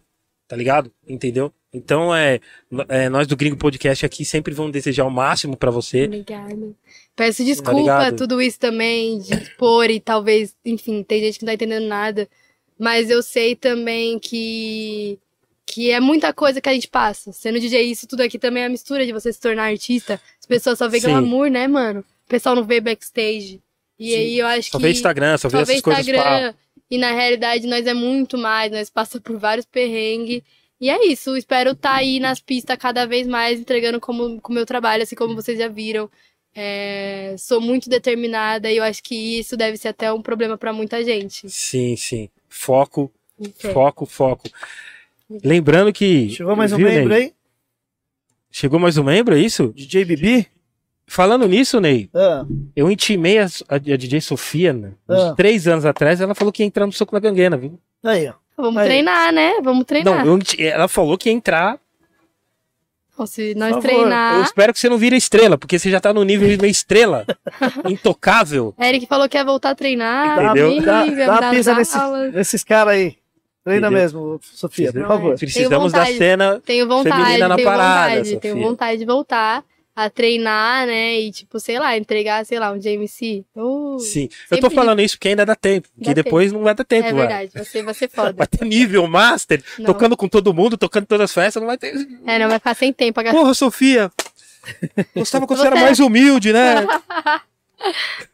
tá 0.53 0.57
ligado? 0.57 0.91
Entendeu? 1.07 1.51
Então 1.73 2.13
é, 2.13 2.39
é, 2.87 3.09
nós 3.09 3.25
do 3.25 3.35
Gringo 3.35 3.57
Podcast 3.57 4.05
aqui 4.05 4.23
sempre 4.23 4.53
vamos 4.53 4.71
desejar 4.71 5.03
o 5.03 5.09
máximo 5.09 5.57
pra 5.57 5.71
você. 5.71 6.03
Obrigada. 6.03 6.75
Peço 7.15 7.43
desculpa 7.43 7.79
ligado? 7.79 8.15
tudo 8.15 8.39
isso 8.39 8.59
também, 8.59 9.17
de 9.17 9.33
expor 9.33 9.89
e 9.89 9.99
talvez, 9.99 10.55
enfim, 10.63 11.01
tem 11.01 11.21
gente 11.21 11.39
que 11.39 11.45
não 11.45 11.49
tá 11.49 11.55
entendendo 11.55 11.87
nada. 11.87 12.29
Mas 12.77 13.09
eu 13.09 13.23
sei 13.23 13.55
também 13.55 14.19
que, 14.19 15.17
que 15.65 15.89
é 15.89 15.99
muita 15.99 16.31
coisa 16.31 16.61
que 16.61 16.69
a 16.69 16.73
gente 16.73 16.87
passa. 16.87 17.31
Sendo 17.31 17.59
DJ, 17.59 17.81
isso 17.81 18.05
tudo 18.05 18.21
aqui 18.21 18.37
também 18.37 18.61
é 18.61 18.67
a 18.67 18.69
mistura 18.69 19.07
de 19.07 19.11
você 19.11 19.33
se 19.33 19.39
tornar 19.39 19.71
artista. 19.71 20.21
As 20.39 20.45
pessoas 20.45 20.77
só 20.77 20.87
veem 20.87 21.01
Sim. 21.01 21.09
glamour, 21.09 21.49
né, 21.49 21.67
mano? 21.67 22.01
O 22.01 22.29
pessoal 22.29 22.55
não 22.55 22.63
vê 22.63 22.79
backstage. 22.79 23.59
E 23.97 24.09
Sim. 24.11 24.15
aí 24.15 24.37
eu 24.37 24.45
acho 24.45 24.69
Só 24.69 24.77
que. 24.77 24.83
vê 24.83 24.91
Instagram, 24.91 25.35
só 25.39 25.49
vê 25.49 25.57
só 25.57 25.65
vê 25.65 25.71
essas 25.71 25.81
coisas. 25.81 26.05
pá. 26.15 26.53
E 26.93 26.97
na 26.99 27.11
realidade 27.11 27.65
nós 27.65 27.87
é 27.87 27.93
muito 27.95 28.37
mais, 28.37 28.71
nós 28.71 28.87
passa 28.87 29.19
por 29.19 29.35
vários 29.39 29.65
perrengues. 29.65 30.43
E 30.79 30.91
é 30.91 31.07
isso, 31.07 31.35
espero 31.35 31.71
estar 31.71 31.95
aí 31.95 32.19
nas 32.19 32.39
pistas 32.39 32.77
cada 32.77 33.07
vez 33.07 33.25
mais, 33.25 33.59
entregando 33.59 33.99
como 33.99 34.39
o 34.47 34.53
meu 34.53 34.63
trabalho, 34.63 35.01
assim 35.01 35.15
como 35.15 35.33
vocês 35.33 35.57
já 35.57 35.67
viram. 35.67 36.07
É, 36.53 37.33
sou 37.35 37.59
muito 37.59 37.89
determinada 37.89 38.71
e 38.71 38.77
eu 38.77 38.83
acho 38.83 39.01
que 39.01 39.39
isso 39.39 39.57
deve 39.57 39.75
ser 39.75 39.87
até 39.87 40.13
um 40.13 40.21
problema 40.21 40.55
pra 40.55 40.71
muita 40.71 41.03
gente. 41.03 41.49
Sim, 41.49 41.95
sim. 41.95 42.29
Foco, 42.47 43.11
Então, 43.39 43.73
foco, 43.73 44.05
foco. 44.05 44.47
Lembrando 45.43 45.91
que. 45.91 46.29
Chegou 46.29 46.55
mais 46.55 46.73
um 46.73 46.77
viu, 46.77 46.87
membro 46.87 47.09
Ney? 47.09 47.23
aí? 47.23 47.33
Chegou 48.51 48.79
mais 48.79 48.99
um 48.99 49.03
membro, 49.03 49.35
é 49.35 49.39
isso? 49.39 49.73
DJ 49.75 50.05
Bibi? 50.05 50.47
Falando 51.13 51.47
nisso, 51.47 51.79
Ney, 51.79 52.09
Ah, 52.11 52.43
eu 52.75 52.89
intimei 52.89 53.37
a, 53.37 53.45
a- 53.69 53.75
a 53.75 53.77
DJ 53.97 54.19
Sofia, 54.19 54.73
né? 54.73 54.93
Uns 55.07 55.19
Ah. 55.21 55.33
três 55.35 55.67
anos 55.67 55.85
atrás, 55.85 56.19
ela 56.19 56.33
falou 56.33 56.51
que 56.51 56.63
ia 56.63 56.65
entrar 56.65 56.87
no 56.87 56.91
soco 56.91 57.13
na 57.13 57.19
ganguena, 57.19 57.55
viu? 57.55 57.79
aí, 58.03 58.27
ó. 58.29 58.33
Vamos 58.57 58.77
Aí. 58.81 58.87
treinar, 58.87 59.31
né? 59.31 59.53
Vamos 59.63 59.85
treinar. 59.85 60.25
Não, 60.25 60.37
eu 60.37 60.39
ela 60.57 60.87
falou 60.87 61.15
que 61.15 61.29
ia 61.29 61.35
entrar. 61.35 61.77
Se 63.27 63.53
nós 63.53 63.73
Por 63.75 63.81
favor. 63.83 63.95
treinar. 63.99 64.37
Eu 64.37 64.41
espero 64.43 64.73
que 64.73 64.79
você 64.79 64.89
não 64.89 64.97
vire 64.97 65.15
estrela, 65.15 65.55
porque 65.55 65.77
você 65.77 65.91
já 65.91 65.99
tá 65.99 66.11
no 66.11 66.23
nível 66.23 66.47
meio 66.47 66.65
estrela. 66.71 67.25
intocável. 67.87 68.73
Eric 68.79 69.05
falou 69.05 69.29
que 69.29 69.37
ia 69.37 69.45
voltar 69.45 69.69
a 69.69 69.75
treinar. 69.75 70.43
Entendeu? 70.45 70.69
me 70.71 70.81
dá, 70.81 71.05
dá 71.05 71.31
uma 71.31 71.41
dá 71.41 71.49
pisa 71.51 71.75
nesse, 71.75 71.97
nesses 72.33 72.63
caras 72.63 72.93
aí. 72.95 73.15
Treina 73.63 73.87
Entendeu? 73.87 74.01
mesmo, 74.03 74.39
Sofia, 74.41 74.91
por 74.91 75.07
favor. 75.07 75.37
Precisamos 75.37 75.91
da 75.91 75.99
vontade. 75.99 76.17
cena. 76.17 76.61
Tenho 76.65 76.87
vontade, 76.87 77.15
Feminina 77.23 77.47
na 77.47 77.55
tenho 77.55 77.67
parada, 77.67 78.09
vontade, 78.15 78.37
tenho 78.39 78.53
Sofia. 78.55 78.67
vontade 78.69 78.97
de 78.97 79.05
voltar 79.05 79.63
a 79.95 80.09
treinar, 80.09 80.87
né? 80.87 81.19
E, 81.19 81.31
tipo, 81.31 81.59
sei 81.59 81.77
lá, 81.77 81.95
entregar, 81.95 82.45
sei 82.45 82.57
lá, 82.59 82.71
um 82.71 82.79
JMC. 82.79 83.45
Uh, 83.55 83.99
Sim. 83.99 84.27
Eu 84.49 84.59
tô 84.59 84.69
falando 84.69 85.01
isso 85.01 85.15
porque 85.15 85.29
ainda 85.29 85.45
dá 85.45 85.55
tempo. 85.55 85.87
Porque 85.95 86.13
Dá 86.13 86.23
depois 86.23 86.51
não 86.51 86.63
vai 86.63 86.73
dar 86.73 86.83
tempo, 86.83 87.09
é 87.09 87.13
vai. 87.13 87.27
verdade, 87.27 87.51
você 87.53 87.83
vai 87.83 87.93
ser 87.93 88.09
foda. 88.09 88.33
Vai 88.43 88.47
ter 88.47 88.65
nível 88.65 89.07
master, 89.07 89.63
Não. 89.77 89.85
tocando 89.85 90.17
com 90.17 90.27
todo 90.27 90.53
mundo, 90.53 90.77
tocando 90.77 91.03
em 91.03 91.07
todas 91.07 91.25
as 91.29 91.33
festas, 91.33 91.61
não 91.61 91.67
vai 91.67 91.77
ter. 91.77 91.93
É, 92.25 92.39
não 92.39 92.49
vai 92.49 92.57
ficar 92.57 92.73
sem 92.73 92.91
tempo. 92.91 93.19
A 93.19 93.31
Porra, 93.31 93.53
Sofia! 93.53 94.11
Gostava 95.15 95.45
quando 95.45 95.59
você 95.59 95.67
era 95.67 95.75
mais 95.75 95.99
humilde, 95.99 96.51
né? 96.51 96.85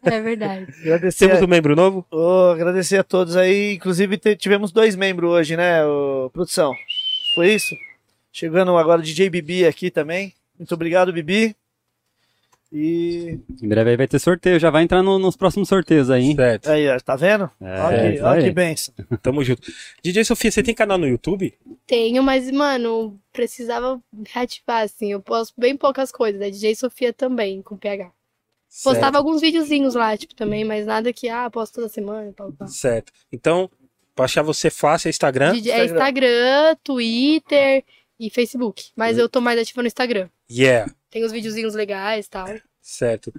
É 0.04 0.22
verdade. 0.22 0.68
Agradecer, 0.82 1.28
Temos 1.28 1.42
um 1.42 1.48
membro 1.48 1.76
novo? 1.76 2.06
Ô, 2.12 2.52
agradecer 2.52 2.98
a 2.98 3.04
todos 3.04 3.36
aí. 3.36 3.74
Inclusive, 3.74 4.16
tivemos 4.36 4.72
dois 4.72 4.96
membros 4.96 5.32
hoje, 5.32 5.58
né, 5.58 5.80
produção? 6.32 6.76
Foi 7.34 7.52
isso? 7.54 7.76
Chegando 8.32 8.78
agora 8.78 9.02
o 9.02 9.04
DJ 9.04 9.28
Bibi 9.28 9.66
aqui 9.66 9.90
também. 9.90 10.36
Muito 10.60 10.74
obrigado, 10.76 11.12
Bibi. 11.14 11.56
E 12.72 13.40
Em 13.64 13.68
breve 13.68 13.90
aí 13.90 13.98
vai 13.98 14.08
ter 14.08 14.20
sorteio, 14.20 14.60
já 14.60 14.70
vai 14.70 14.84
entrar 14.84 15.02
no- 15.02 15.18
nos 15.18 15.36
próximos 15.36 15.68
sorteios 15.68 16.12
aí, 16.12 16.24
hein? 16.24 16.36
Certo. 16.36 16.70
aí, 16.70 16.88
ó, 16.88 17.00
tá 17.00 17.16
vendo? 17.16 17.50
É, 17.60 17.82
olha 17.82 18.12
que, 18.14 18.22
olha 18.22 18.40
aí. 18.42 18.44
que 18.44 18.52
benção. 18.52 18.94
Tamo 19.24 19.44
junto. 19.44 19.72
DJ 20.04 20.24
Sofia, 20.24 20.52
você 20.52 20.62
tem 20.62 20.76
canal 20.76 21.00
no 21.00 21.08
YouTube? 21.08 21.52
Tenho, 21.88 22.22
mas, 22.22 22.52
mano, 22.52 23.20
precisava 23.34 24.00
reativar, 24.28 24.84
assim. 24.84 25.12
Eu 25.12 25.20
posto 25.20 25.56
bem 25.58 25.76
poucas 25.76 26.12
coisas, 26.12 26.40
né? 26.40 26.52
DJ 26.52 26.76
Sofia 26.76 27.12
também, 27.12 27.60
com 27.64 27.76
PH. 27.76 28.12
Postava 28.84 29.18
alguns 29.18 29.42
videozinhos 29.42 29.96
lá, 29.96 30.16
tipo, 30.16 30.36
também, 30.36 30.64
mas 30.64 30.86
nada 30.86 31.12
que, 31.12 31.28
ah, 31.28 31.50
posto 31.50 31.74
toda 31.76 31.90
semana 31.90 32.32
tal, 32.38 32.52
tal. 32.52 32.68
Certo. 32.68 33.10
certo. 33.12 33.14
Então, 33.34 33.68
pra 34.14 34.26
achar 34.26 34.44
você 34.44 34.70
fácil 34.70 35.08
é 35.08 35.10
Instagram. 35.10 35.54
DJ 35.54 35.72
É 35.72 35.86
Instagram, 35.86 36.76
Twitter 36.84 37.84
e 38.20 38.30
Facebook. 38.30 38.92
Mas 38.96 39.18
eu 39.18 39.28
tô 39.28 39.42
mais 39.42 39.60
ativa 39.60 39.82
no 39.82 39.88
Instagram. 39.88 40.30
Yeah. 40.52 40.92
Tem 41.10 41.24
os 41.24 41.32
videozinhos 41.32 41.74
legais 41.76 42.26
e 42.26 42.30
tal. 42.30 42.48
Certo. 42.82 43.32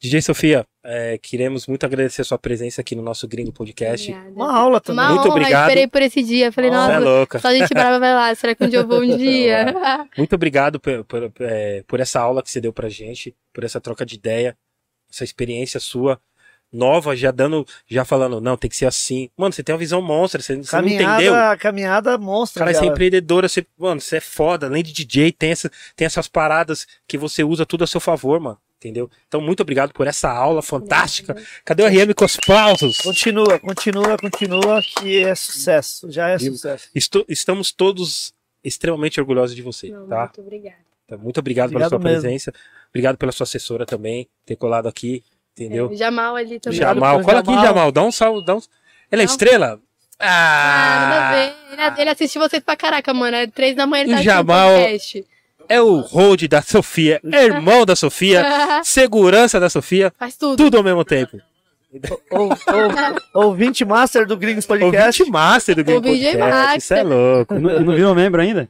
DJ 0.00 0.22
Sofia, 0.22 0.64
é, 0.84 1.18
queremos 1.18 1.66
muito 1.66 1.84
agradecer 1.84 2.20
a 2.22 2.24
sua 2.24 2.38
presença 2.38 2.80
aqui 2.80 2.94
no 2.94 3.02
nosso 3.02 3.26
Gringo 3.26 3.52
Podcast. 3.52 4.10
Obrigada. 4.12 4.34
Uma 4.36 4.56
aula 4.56 4.80
também. 4.80 5.04
Uma 5.04 5.14
Muito 5.14 5.26
honra, 5.26 5.30
obrigado. 5.36 5.62
esperei 5.68 5.88
por 5.88 6.02
esse 6.02 6.22
dia. 6.22 6.52
Falei, 6.52 6.70
Você 6.70 6.76
é 6.76 6.78
nossa, 6.78 6.98
louca. 6.98 7.38
só 7.40 7.50
gente 7.50 7.74
brava 7.74 7.98
vai 7.98 8.14
lá. 8.14 8.34
Será 8.34 8.54
que 8.54 8.62
um 8.62 8.68
dia 8.68 8.78
eu 8.80 8.86
vou 8.86 9.00
um 9.00 9.06
dia? 9.16 9.74
Muito 10.16 10.34
obrigado 10.34 10.78
por, 10.78 11.04
por, 11.04 11.32
é, 11.40 11.82
por 11.88 11.98
essa 11.98 12.20
aula 12.20 12.42
que 12.42 12.50
você 12.50 12.60
deu 12.60 12.72
pra 12.72 12.88
gente, 12.88 13.34
por 13.52 13.64
essa 13.64 13.80
troca 13.80 14.06
de 14.06 14.14
ideia, 14.14 14.56
essa 15.10 15.24
experiência 15.24 15.80
sua, 15.80 16.20
nova, 16.74 17.14
já 17.16 17.30
dando, 17.30 17.64
já 17.86 18.04
falando, 18.04 18.40
não, 18.40 18.56
tem 18.56 18.68
que 18.68 18.76
ser 18.76 18.86
assim. 18.86 19.30
Mano, 19.36 19.52
você 19.52 19.62
tem 19.62 19.72
uma 19.72 19.78
visão 19.78 20.02
monstra, 20.02 20.42
você, 20.42 20.56
você 20.56 20.76
não 20.76 20.86
entendeu. 20.88 21.04
Caminhada, 21.32 21.56
caminhada 21.56 22.18
monstra. 22.18 22.64
Cara, 22.64 22.74
você 22.76 22.84
é 22.84 22.88
empreendedora, 22.88 23.48
você, 23.48 23.64
mano, 23.78 24.00
você 24.00 24.16
é 24.16 24.20
foda, 24.20 24.66
além 24.66 24.82
de 24.82 24.92
DJ, 24.92 25.32
tem, 25.32 25.50
essa, 25.52 25.70
tem 25.94 26.04
essas 26.04 26.26
paradas 26.28 26.86
que 27.06 27.16
você 27.16 27.44
usa 27.44 27.64
tudo 27.64 27.84
a 27.84 27.86
seu 27.86 28.00
favor, 28.00 28.40
mano. 28.40 28.58
Entendeu? 28.76 29.08
Então, 29.26 29.40
muito 29.40 29.60
obrigado 29.62 29.94
por 29.94 30.06
essa 30.06 30.30
aula 30.30 30.60
fantástica. 30.60 31.34
Cadê 31.64 31.82
o 31.82 31.86
RM 31.86 32.12
com 32.14 32.26
os 32.26 32.36
aplausos? 32.36 32.98
Continua, 32.98 33.58
continua, 33.58 34.18
continua, 34.18 34.82
que 34.82 35.24
é 35.24 35.34
sucesso. 35.34 36.10
Já 36.10 36.28
é 36.28 36.38
sucesso. 36.38 36.88
Estou- 36.94 37.24
estamos 37.26 37.72
todos 37.72 38.34
extremamente 38.62 39.18
orgulhosos 39.18 39.56
de 39.56 39.62
você, 39.62 39.88
Não, 39.88 40.06
tá? 40.06 40.24
Muito 40.24 40.40
obrigada. 40.42 40.76
Tá, 41.06 41.16
Muito 41.16 41.38
obrigado, 41.40 41.68
pela 41.70 41.86
Obrigado 41.86 42.00
sua 42.02 42.10
mesmo. 42.10 42.20
presença. 42.22 42.52
Obrigado 42.90 43.16
pela 43.16 43.32
sua 43.32 43.44
assessora 43.44 43.86
também, 43.86 44.28
ter 44.44 44.56
colado 44.56 44.86
aqui. 44.86 45.22
Entendeu? 45.56 45.88
O 45.90 45.96
Jamal 45.96 46.34
ali 46.36 46.58
também. 46.58 46.78
Jamal, 46.78 47.22
cola 47.22 47.38
aqui, 47.40 47.52
Jamal. 47.54 47.92
Dá 47.92 48.02
um 48.02 48.10
salve. 48.12 48.44
Dá 48.44 48.56
um... 48.56 48.60
Ele 49.10 49.22
é 49.22 49.24
Não. 49.26 49.32
estrela? 49.32 49.80
Ah, 50.18 51.06
nada 51.08 51.14
a 51.14 51.28
Ah! 51.86 51.90
ver. 51.90 52.00
Ele, 52.00 52.10
assiste 52.10 52.38
vocês 52.38 52.62
pra 52.62 52.76
caraca, 52.76 53.12
mano. 53.14 53.36
É 53.36 53.46
três 53.46 53.76
da 53.76 53.86
manhã 53.86 54.02
ele 54.02 54.10
O 54.10 54.14
tá 54.14 54.16
assistindo 54.20 54.34
Jamal- 54.34 54.74
podcast. 54.76 55.26
É 55.68 55.80
o 55.80 56.00
hold 56.00 56.42
da 56.46 56.60
Sofia, 56.60 57.20
é 57.32 57.44
irmão 57.44 57.86
da 57.86 57.96
Sofia, 57.96 58.44
segurança 58.84 59.58
da 59.58 59.70
Sofia, 59.70 60.12
Faz 60.18 60.36
tudo. 60.36 60.56
tudo 60.62 60.76
ao 60.76 60.82
mesmo 60.82 61.02
tempo. 61.06 61.40
Ou, 62.30 62.50
ou, 63.32 63.44
ouvinte 63.48 63.82
master 63.84 64.26
do 64.26 64.36
Gringos 64.36 64.66
Podcast. 64.66 65.22
Ouvinte 65.22 65.30
master 65.32 65.76
do 65.76 65.80
O 65.82 65.84
VJ 65.84 66.02
Podcast, 66.02 66.36
Master. 66.38 66.76
isso 66.78 66.94
é 66.94 67.02
louco. 67.02 67.54
Não, 67.54 67.80
não 67.80 67.94
virou 67.94 68.14
membro 68.14 68.42
ainda? 68.42 68.68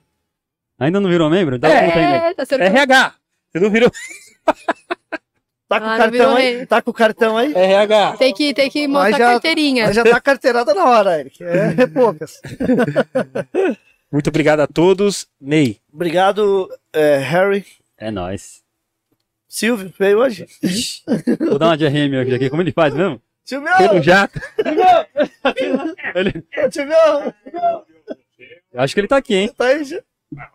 Ainda 0.79 1.01
não 1.01 1.09
virou 1.11 1.29
membro? 1.29 1.59
Dá 1.59 1.69
ainda. 1.69 1.99
É, 1.99 2.35
tá 2.35 2.45
sendo 2.45 2.61
RH, 2.63 3.15
você 3.51 3.59
não 3.61 3.71
virou 3.71 3.91
Tá 5.75 5.81
com 5.81 5.87
Ah, 5.87 5.95
o 5.95 5.99
cartão 5.99 6.37
aí? 6.37 6.43
rei. 6.57 6.67
Tá 6.67 6.83
com 6.83 6.91
o 6.91 6.95
cartão 6.95 7.37
aí? 7.39 7.53
RH. 7.55 8.17
Tem 8.19 8.33
que, 8.35 8.55
tem 8.55 8.71
que 8.71 8.87
mostrar 8.89 9.11
Mas 9.11 9.15
a 9.15 9.19
já- 9.19 9.31
carteirinha. 9.33 9.87
Mas 9.87 9.97
já 9.97 10.05
tá 10.05 10.21
carteirada 10.21 10.75
na 10.75 10.85
hora, 10.85 11.21
Eric. 11.21 11.43
É, 11.45 11.83
é 11.83 11.87
poucas. 11.93 12.41
Muito 14.13 14.29
obrigado 14.29 14.61
a 14.61 14.67
todos. 14.67 15.27
Ney, 15.41 15.79
Obrigado, 15.93 16.69
é, 16.93 17.19
Harry. 17.19 17.65
É 17.99 18.11
nóis. 18.11 18.63
Silvio, 19.49 19.93
veio 19.99 20.19
hoje? 20.19 20.47
Vou 21.39 21.59
dar 21.59 21.67
uma 21.67 21.77
de 21.77 21.87
RM 21.87 22.35
aqui. 22.35 22.51
Como 22.51 22.63
ele 22.63 22.73
faz 22.73 22.93
mesmo? 22.95 23.21
Silvio! 23.45 23.77
pelo 23.77 24.03
jato. 24.03 24.41
Silvio! 26.71 26.95
Eu 28.73 28.81
acho 28.81 28.95
que 28.95 29.01
ele 29.01 29.09
tá 29.09 29.17
aqui, 29.19 29.35
hein? 29.35 29.51
Tá 29.57 29.67
aí, 29.67 29.85
já. 29.85 30.01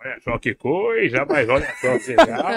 Olha 0.04 0.20
só 0.22 0.38
que 0.38 0.54
coisa, 0.56 1.26
mas 1.30 1.48
olha 1.48 1.68
só 1.80 1.98
que 2.00 2.10
legal. 2.10 2.50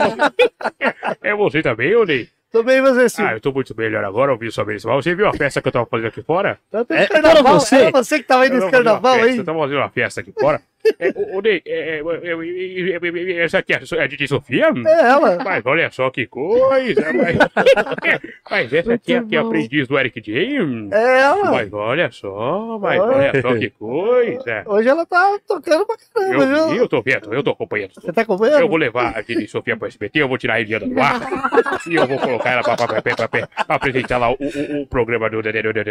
É 1.23 1.34
você 1.36 1.62
também, 1.62 1.94
ô 1.94 2.05
Ney? 2.05 2.28
Tô 2.52 2.62
bem, 2.62 2.82
você, 2.82 3.05
Ah, 3.05 3.08
Silvio. 3.08 3.32
eu 3.36 3.40
tô 3.40 3.50
muito 3.50 3.74
melhor 3.74 4.05
agora, 4.05 4.31
ouvi 4.31 4.50
sua 4.52 4.62
vez. 4.64 4.82
Você 4.82 5.14
viu 5.14 5.26
a 5.26 5.32
festa 5.32 5.62
que 5.62 5.68
eu 5.68 5.72
tava 5.72 5.86
fazendo 5.86 6.08
aqui 6.08 6.22
fora? 6.22 6.58
Tá 6.70 6.84
É, 6.90 7.06
carnaval. 7.06 7.42
para 7.42 7.52
você. 7.55 7.76
Era 7.76 7.90
você 7.90 8.18
que 8.18 8.24
tava 8.24 8.42
aí 8.42 8.50
Eu 8.50 8.56
nesse 8.56 8.70
carnaval 8.70 9.14
festa, 9.14 9.31
aí. 9.31 9.36
Eu 9.39 9.44
tava 9.44 9.58
fazendo 9.60 9.78
uma 9.78 9.89
festa 9.89 10.20
aqui 10.20 10.32
fora. 10.39 10.60
É, 10.99 11.12
Ney, 11.43 11.62
é, 11.67 11.99
é, 11.99 12.01
eu- 12.01 13.43
essa 13.44 13.59
aqui 13.59 13.73
é 13.73 13.77
a 14.02 14.07
DJ 14.07 14.27
Sofia? 14.27 14.67
É 14.86 15.01
ela. 15.02 15.39
Mas 15.44 15.65
olha 15.67 15.91
só 15.91 16.11
que 16.11 16.27
coisa. 16.27 17.02
Mas, 17.12 17.36
mas 18.51 18.73
essa 18.73 18.94
aqui 18.94 19.15
é, 19.15 19.23
que 19.23 19.36
é 19.36 19.39
a 19.39 19.43
bom. 19.43 19.49
aprendiz 19.49 19.86
do 19.89 19.99
Eric 19.99 20.20
J. 20.20 20.89
É 20.93 21.20
ela. 21.23 21.51
Mas 21.52 21.73
olha 21.73 22.11
só, 22.11 22.78
mas 22.81 23.01
Olha. 23.01 23.41
só 23.41 23.57
que 23.57 23.70
coisa. 23.70 24.62
Hoje 24.67 24.89
ela 24.89 25.07
tá 25.07 25.39
tocando 25.47 25.86
pra 25.86 25.97
caramba, 26.15 26.44
Eu, 26.44 26.67
vi, 26.69 26.75
viu? 26.75 26.83
eu 26.83 26.89
tô 26.89 27.01
vendo, 27.02 27.33
eu 27.33 27.43
tô 27.43 27.51
acompanhando. 27.51 27.93
Você 27.94 28.12
tá 28.12 28.23
acompanhando? 28.23 28.61
Eu 28.61 28.69
vou 28.69 28.77
levar 28.78 29.17
a 29.17 29.20
DJ 29.20 29.47
Sofia 29.49 29.77
pro 29.77 29.86
SBT, 29.89 30.20
eu 30.20 30.28
vou 30.28 30.39
tirar 30.39 30.55
a 30.55 30.61
Eliana 30.61 30.86
do 30.86 31.01
ar 31.01 31.20
e 31.89 31.94
eu 31.94 32.07
vou 32.07 32.19
colocar 32.19 32.51
ela 32.51 32.62
pra, 32.62 32.77
pra, 32.77 33.02
pra, 33.02 33.28
pra, 33.28 33.49
apresentar 33.69 34.19
lá 34.19 34.31
o, 34.31 34.36
o, 34.41 34.83
o 34.83 34.86
programa 34.86 35.28
do, 35.31 35.43
da, 35.43 35.52
da, 35.52 35.61
da, 35.62 35.73
da, 35.73 35.85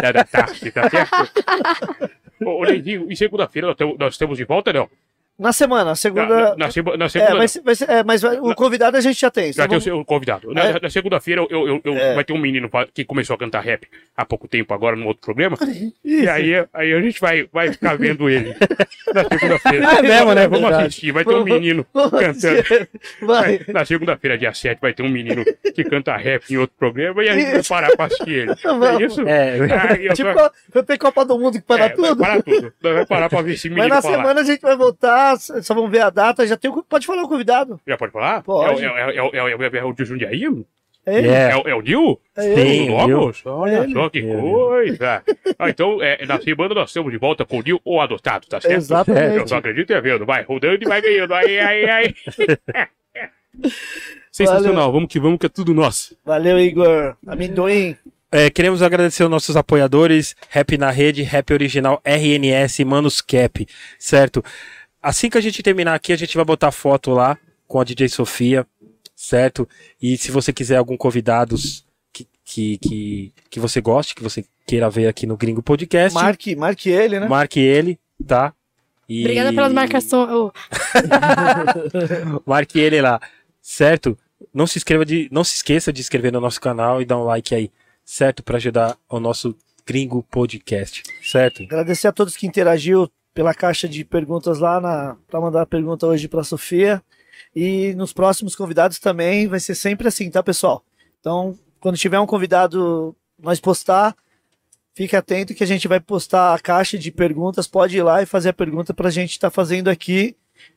da, 0.00 0.12
da 0.12 0.24
tá 0.24 0.46
Neidinho, 2.68 3.06
e 3.10 3.16
segunda-feira 3.16 3.66
nós, 3.68 3.76
temos- 3.76 3.98
nós 3.98 4.16
temos 4.28 4.38
de 4.38 4.44
volta, 4.44 4.72
não? 4.72 4.90
Na 5.38 5.52
semana, 5.52 5.84
Na, 5.84 5.94
segunda. 5.94 6.26
na, 6.26 6.40
na 6.50 6.56
na 6.56 6.66
É, 6.66 6.70
segunda, 6.70 7.08
ser, 7.48 7.62
vai 7.62 7.74
ser- 7.76 7.88
é, 7.88 8.02
mas 8.02 8.24
o 8.24 8.54
convidado 8.56 8.96
a 8.96 9.00
gente 9.00 9.20
já 9.20 9.30
tem. 9.30 9.52
já 9.52 9.62
Só 9.62 9.68
tem 9.68 9.78
o 9.78 9.80
vamos- 9.80 9.84
seu 9.84 10.04
convidado. 10.04 10.52
Na, 10.52 10.64
É. 10.64 10.80
na 10.80 10.90
segunda-feira 10.90 11.46
eu, 11.48 11.68
eu, 11.68 11.80
eu- 11.84 11.96
É. 11.96 12.14
vai 12.16 12.24
ter 12.24 12.32
um 12.32 12.38
menino 12.40 12.68
que 12.92 13.04
começou 13.04 13.34
a 13.34 13.38
cantar 13.38 13.60
rap 13.60 13.86
há 14.16 14.24
pouco 14.24 14.48
tempo 14.48 14.74
agora 14.74 14.96
no 14.96 15.06
outro 15.06 15.22
programa. 15.22 15.56
E 16.04 16.28
aí, 16.28 16.54
aí 16.74 16.92
a 16.92 17.00
gente 17.00 17.20
vai, 17.20 17.48
vai 17.52 17.70
ficar 17.72 17.96
vendo 17.96 18.28
ele 18.28 18.52
na 19.14 19.24
segunda-feira. 19.28 19.86
É 19.98 20.02
mesmo, 20.02 20.34
né? 20.34 20.48
Vamos 20.48 20.60
Verdade. 20.62 20.86
assistir. 20.88 21.12
Vai 21.12 21.24
ter 21.24 21.34
um 21.34 21.44
menino 21.44 21.86
cantando. 21.94 22.88
Vai. 23.22 23.60
Na 23.68 23.84
segunda-feira, 23.84 24.36
dia 24.36 24.52
7, 24.52 24.80
vai 24.80 24.92
ter 24.92 25.04
um 25.04 25.08
menino 25.08 25.44
que 25.72 25.84
canta 25.84 26.16
rap 26.16 26.50
em 26.52 26.56
outro 26.56 26.74
programa 26.76 27.22
e 27.22 27.28
a 27.28 27.34
gente 27.34 27.52
vai 27.52 27.62
parar 27.62 27.96
pra 27.96 28.06
assistir 28.06 28.30
ele. 28.30 28.50
É 28.52 29.04
isso? 29.04 29.20
É, 29.28 29.58
Aí 29.92 30.06
eu 30.06 30.14
Tipo, 30.14 30.34
tô- 30.34 30.50
vai 30.74 30.82
ter 30.82 30.98
Copa 30.98 31.24
do 31.24 31.38
Mundo 31.38 31.52
que 31.60 31.64
para 31.64 31.84
é, 31.84 31.88
tudo. 31.90 32.16
parar 32.16 32.42
tudo. 32.42 32.72
Nós 32.82 32.94
Vai 32.94 33.06
parar 33.06 33.28
pra 33.28 33.40
ver 33.42 33.52
esse 33.52 33.68
Mas 33.68 33.76
menino 33.76 33.94
na 33.94 34.02
falar. 34.02 34.16
semana 34.16 34.40
a 34.40 34.44
gente 34.44 34.60
vai 34.60 34.76
voltar, 34.76 35.27
só 35.36 35.74
vamos 35.74 35.90
ver 35.90 36.00
a 36.02 36.10
data. 36.10 36.46
Já 36.46 36.56
tem 36.56 36.70
o... 36.70 36.82
Pode 36.82 37.06
falar 37.06 37.22
o 37.22 37.28
convidado. 37.28 37.80
Já 37.86 37.96
pode 37.96 38.12
falar? 38.12 38.42
Pode. 38.42 38.84
É, 38.84 38.90
o- 38.90 38.96
é, 38.96 39.06
o- 39.06 39.10
é, 39.10 39.22
o- 39.22 39.48
é, 39.48 39.56
o- 39.56 39.62
é, 39.62 39.68
o- 39.68 39.76
é 39.76 39.84
o 39.84 39.92
de 39.92 40.04
Jundiaí? 40.04 40.44
É. 41.06 41.20
É. 41.20 41.50
É, 41.52 41.56
o- 41.56 41.68
é 41.68 41.74
o 41.74 41.80
Nil? 41.80 42.20
É. 42.36 42.42
Sim. 42.54 42.90
Olha 43.46 43.76
É 43.78 43.88
só 43.88 44.08
que 44.10 44.20
coisa. 44.22 45.22
Ah, 45.58 45.70
então, 45.70 46.02
é, 46.02 46.24
na 46.26 46.38
semana 46.40 46.74
nós 46.74 46.90
estamos 46.90 47.10
de 47.10 47.18
volta 47.18 47.44
com 47.46 47.58
o 47.58 47.62
Nil 47.62 47.80
ou 47.84 48.00
adotado, 48.00 48.46
tá 48.46 48.60
certo? 48.60 48.74
Exatamente. 48.76 49.36
Eu 49.36 49.48
só 49.48 49.56
acredito 49.56 49.90
é 49.92 50.00
vendo. 50.00 50.26
Vai 50.26 50.42
rodando 50.42 50.82
e 50.82 50.86
vai 50.86 51.00
ganhando. 51.00 51.32
Aí, 51.34 51.58
aí, 51.58 51.88
aí. 51.90 52.14
Sensacional, 54.30 54.92
vamos 54.92 55.08
que 55.08 55.18
vamos, 55.18 55.38
que 55.38 55.46
é 55.46 55.48
tudo 55.48 55.74
nosso. 55.74 56.16
Valeu, 56.24 56.58
Igor. 56.58 57.16
Amendoim. 57.26 57.96
É, 58.30 58.50
queremos 58.50 58.82
agradecer 58.82 59.22
aos 59.22 59.30
nossos 59.30 59.56
apoiadores, 59.56 60.36
Rap 60.50 60.76
na 60.76 60.90
Rede, 60.90 61.22
Rap 61.22 61.50
Original, 61.50 61.98
RNS, 62.04 62.84
Manus 62.84 63.22
Cap, 63.22 63.66
certo? 63.98 64.44
Assim 65.02 65.30
que 65.30 65.38
a 65.38 65.40
gente 65.40 65.62
terminar 65.62 65.94
aqui, 65.94 66.12
a 66.12 66.16
gente 66.16 66.36
vai 66.36 66.44
botar 66.44 66.72
foto 66.72 67.12
lá 67.12 67.38
com 67.66 67.80
a 67.80 67.84
DJ 67.84 68.08
Sofia, 68.08 68.66
certo? 69.14 69.68
E 70.00 70.16
se 70.16 70.30
você 70.30 70.52
quiser 70.52 70.76
algum 70.76 70.96
convidados 70.96 71.84
que, 72.12 72.26
que, 72.44 72.78
que, 72.78 73.32
que 73.50 73.60
você 73.60 73.80
goste, 73.80 74.14
que 74.14 74.22
você 74.22 74.44
queira 74.66 74.90
ver 74.90 75.06
aqui 75.06 75.26
no 75.26 75.36
Gringo 75.36 75.62
Podcast, 75.62 76.14
Marque, 76.14 76.56
marque 76.56 76.90
ele, 76.90 77.20
né? 77.20 77.28
marque 77.28 77.60
ele, 77.60 77.98
tá? 78.26 78.52
E... 79.08 79.22
Obrigada 79.22 79.52
pelas 79.52 79.72
marcações. 79.72 80.30
Oh, 80.30 80.52
Marque 82.44 82.78
ele 82.78 83.00
lá, 83.00 83.18
certo? 83.62 84.18
Não 84.52 84.66
se 84.66 84.78
inscreva 84.78 85.04
de, 85.04 85.28
não 85.32 85.42
se 85.42 85.54
esqueça 85.54 85.90
de 85.92 86.00
inscrever 86.00 86.30
no 86.30 86.40
nosso 86.40 86.60
canal 86.60 87.00
e 87.00 87.06
dar 87.06 87.16
um 87.16 87.24
like 87.24 87.54
aí, 87.54 87.70
certo? 88.04 88.42
Para 88.42 88.58
ajudar 88.58 88.98
o 89.08 89.18
nosso 89.18 89.56
Gringo 89.86 90.22
Podcast, 90.22 91.02
certo? 91.22 91.62
Agradecer 91.62 92.08
a 92.08 92.12
todos 92.12 92.36
que 92.36 92.46
interagiu 92.46 93.10
pela 93.38 93.54
caixa 93.54 93.88
de 93.88 94.04
perguntas 94.04 94.58
lá 94.58 94.80
na 94.80 95.16
para 95.28 95.40
mandar 95.40 95.62
a 95.62 95.66
pergunta 95.66 96.04
hoje 96.08 96.26
para 96.26 96.42
Sofia. 96.42 97.00
E 97.54 97.94
nos 97.94 98.12
próximos 98.12 98.56
convidados 98.56 98.98
também 98.98 99.46
vai 99.46 99.60
ser 99.60 99.76
sempre 99.76 100.08
assim, 100.08 100.28
tá, 100.28 100.42
pessoal? 100.42 100.84
Então, 101.20 101.56
quando 101.78 101.96
tiver 101.96 102.18
um 102.18 102.26
convidado 102.26 103.14
nós 103.40 103.60
postar, 103.60 104.16
fique 104.92 105.14
atento 105.14 105.54
que 105.54 105.62
a 105.62 105.66
gente 105.68 105.86
vai 105.86 106.00
postar 106.00 106.52
a 106.52 106.58
caixa 106.58 106.98
de 106.98 107.12
perguntas. 107.12 107.68
Pode 107.68 107.96
ir 107.96 108.02
lá 108.02 108.20
e 108.20 108.26
fazer 108.26 108.48
a 108.48 108.52
pergunta 108.52 108.92
para 108.92 109.06
a 109.06 109.12
gente 109.12 109.30
estar 109.30 109.50
fazendo 109.50 109.86
aqui 109.86 110.34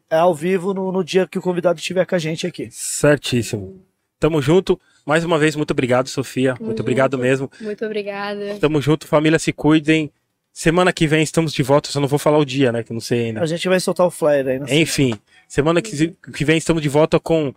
é, 0.08 0.18
ao 0.18 0.36
vivo 0.36 0.72
no, 0.72 0.92
no 0.92 1.04
dia 1.04 1.26
que 1.26 1.40
o 1.40 1.42
convidado 1.42 1.80
estiver 1.80 2.06
com 2.06 2.14
a 2.14 2.20
gente 2.20 2.46
aqui. 2.46 2.68
Certíssimo. 2.70 3.84
Tamo 4.20 4.40
junto. 4.40 4.80
Mais 5.04 5.26
uma 5.26 5.40
vez, 5.40 5.56
muito 5.56 5.72
obrigado, 5.72 6.10
Sofia. 6.10 6.52
Muito 6.60 6.68
junto. 6.68 6.82
obrigado 6.82 7.18
mesmo. 7.18 7.50
muito 7.60 7.84
obrigada. 7.84 8.60
Tamo 8.60 8.80
junto, 8.80 9.08
família, 9.08 9.40
se 9.40 9.52
cuidem. 9.52 10.12
Semana 10.54 10.92
que 10.92 11.08
vem 11.08 11.24
estamos 11.24 11.54
de 11.54 11.64
volta, 11.64 11.90
só 11.90 12.00
não 12.00 12.08
vou 12.08 12.20
falar 12.20 12.38
o 12.38 12.46
dia, 12.46 12.72
né? 12.72 12.84
Que 12.84 12.92
não 12.94 13.00
sei 13.00 13.28
ainda. 13.28 13.42
A 13.42 13.46
gente 13.46 13.68
vai 13.70 13.80
soltar 13.80 14.06
o 14.06 14.12
flyer 14.12 14.48
aí. 14.48 14.60
né? 14.60 14.66
Enfim, 14.70 15.14
semana 15.48 15.82
que, 15.82 16.14
que 16.34 16.46
vem 16.46 16.58
estamos 16.58 16.82
de 16.82 16.90
volta 16.90 17.20
com 17.20 17.54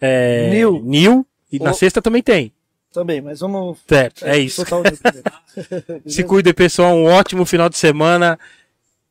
é, 0.00 0.50
Nil. 0.50 0.82
Nil. 0.84 1.26
E 1.50 1.58
na 1.58 1.70
O- 1.70 1.74
sexta 1.74 2.00
também 2.02 2.22
tem. 2.22 2.52
Também, 2.92 3.20
mas 3.20 3.40
vamos. 3.40 3.78
Certo, 3.88 4.24
é 4.26 4.38
isso. 4.38 4.56
soltar 4.56 4.80
o 4.80 4.82
Nil 4.82 4.98
primeiro. 4.98 6.02
Se 6.10 6.22
cuidem, 6.24 6.52
pessoal. 6.52 6.94
Um 6.94 7.04
ótimo 7.06 7.44
final 7.46 7.68
de 7.68 7.78
semana. 7.78 8.38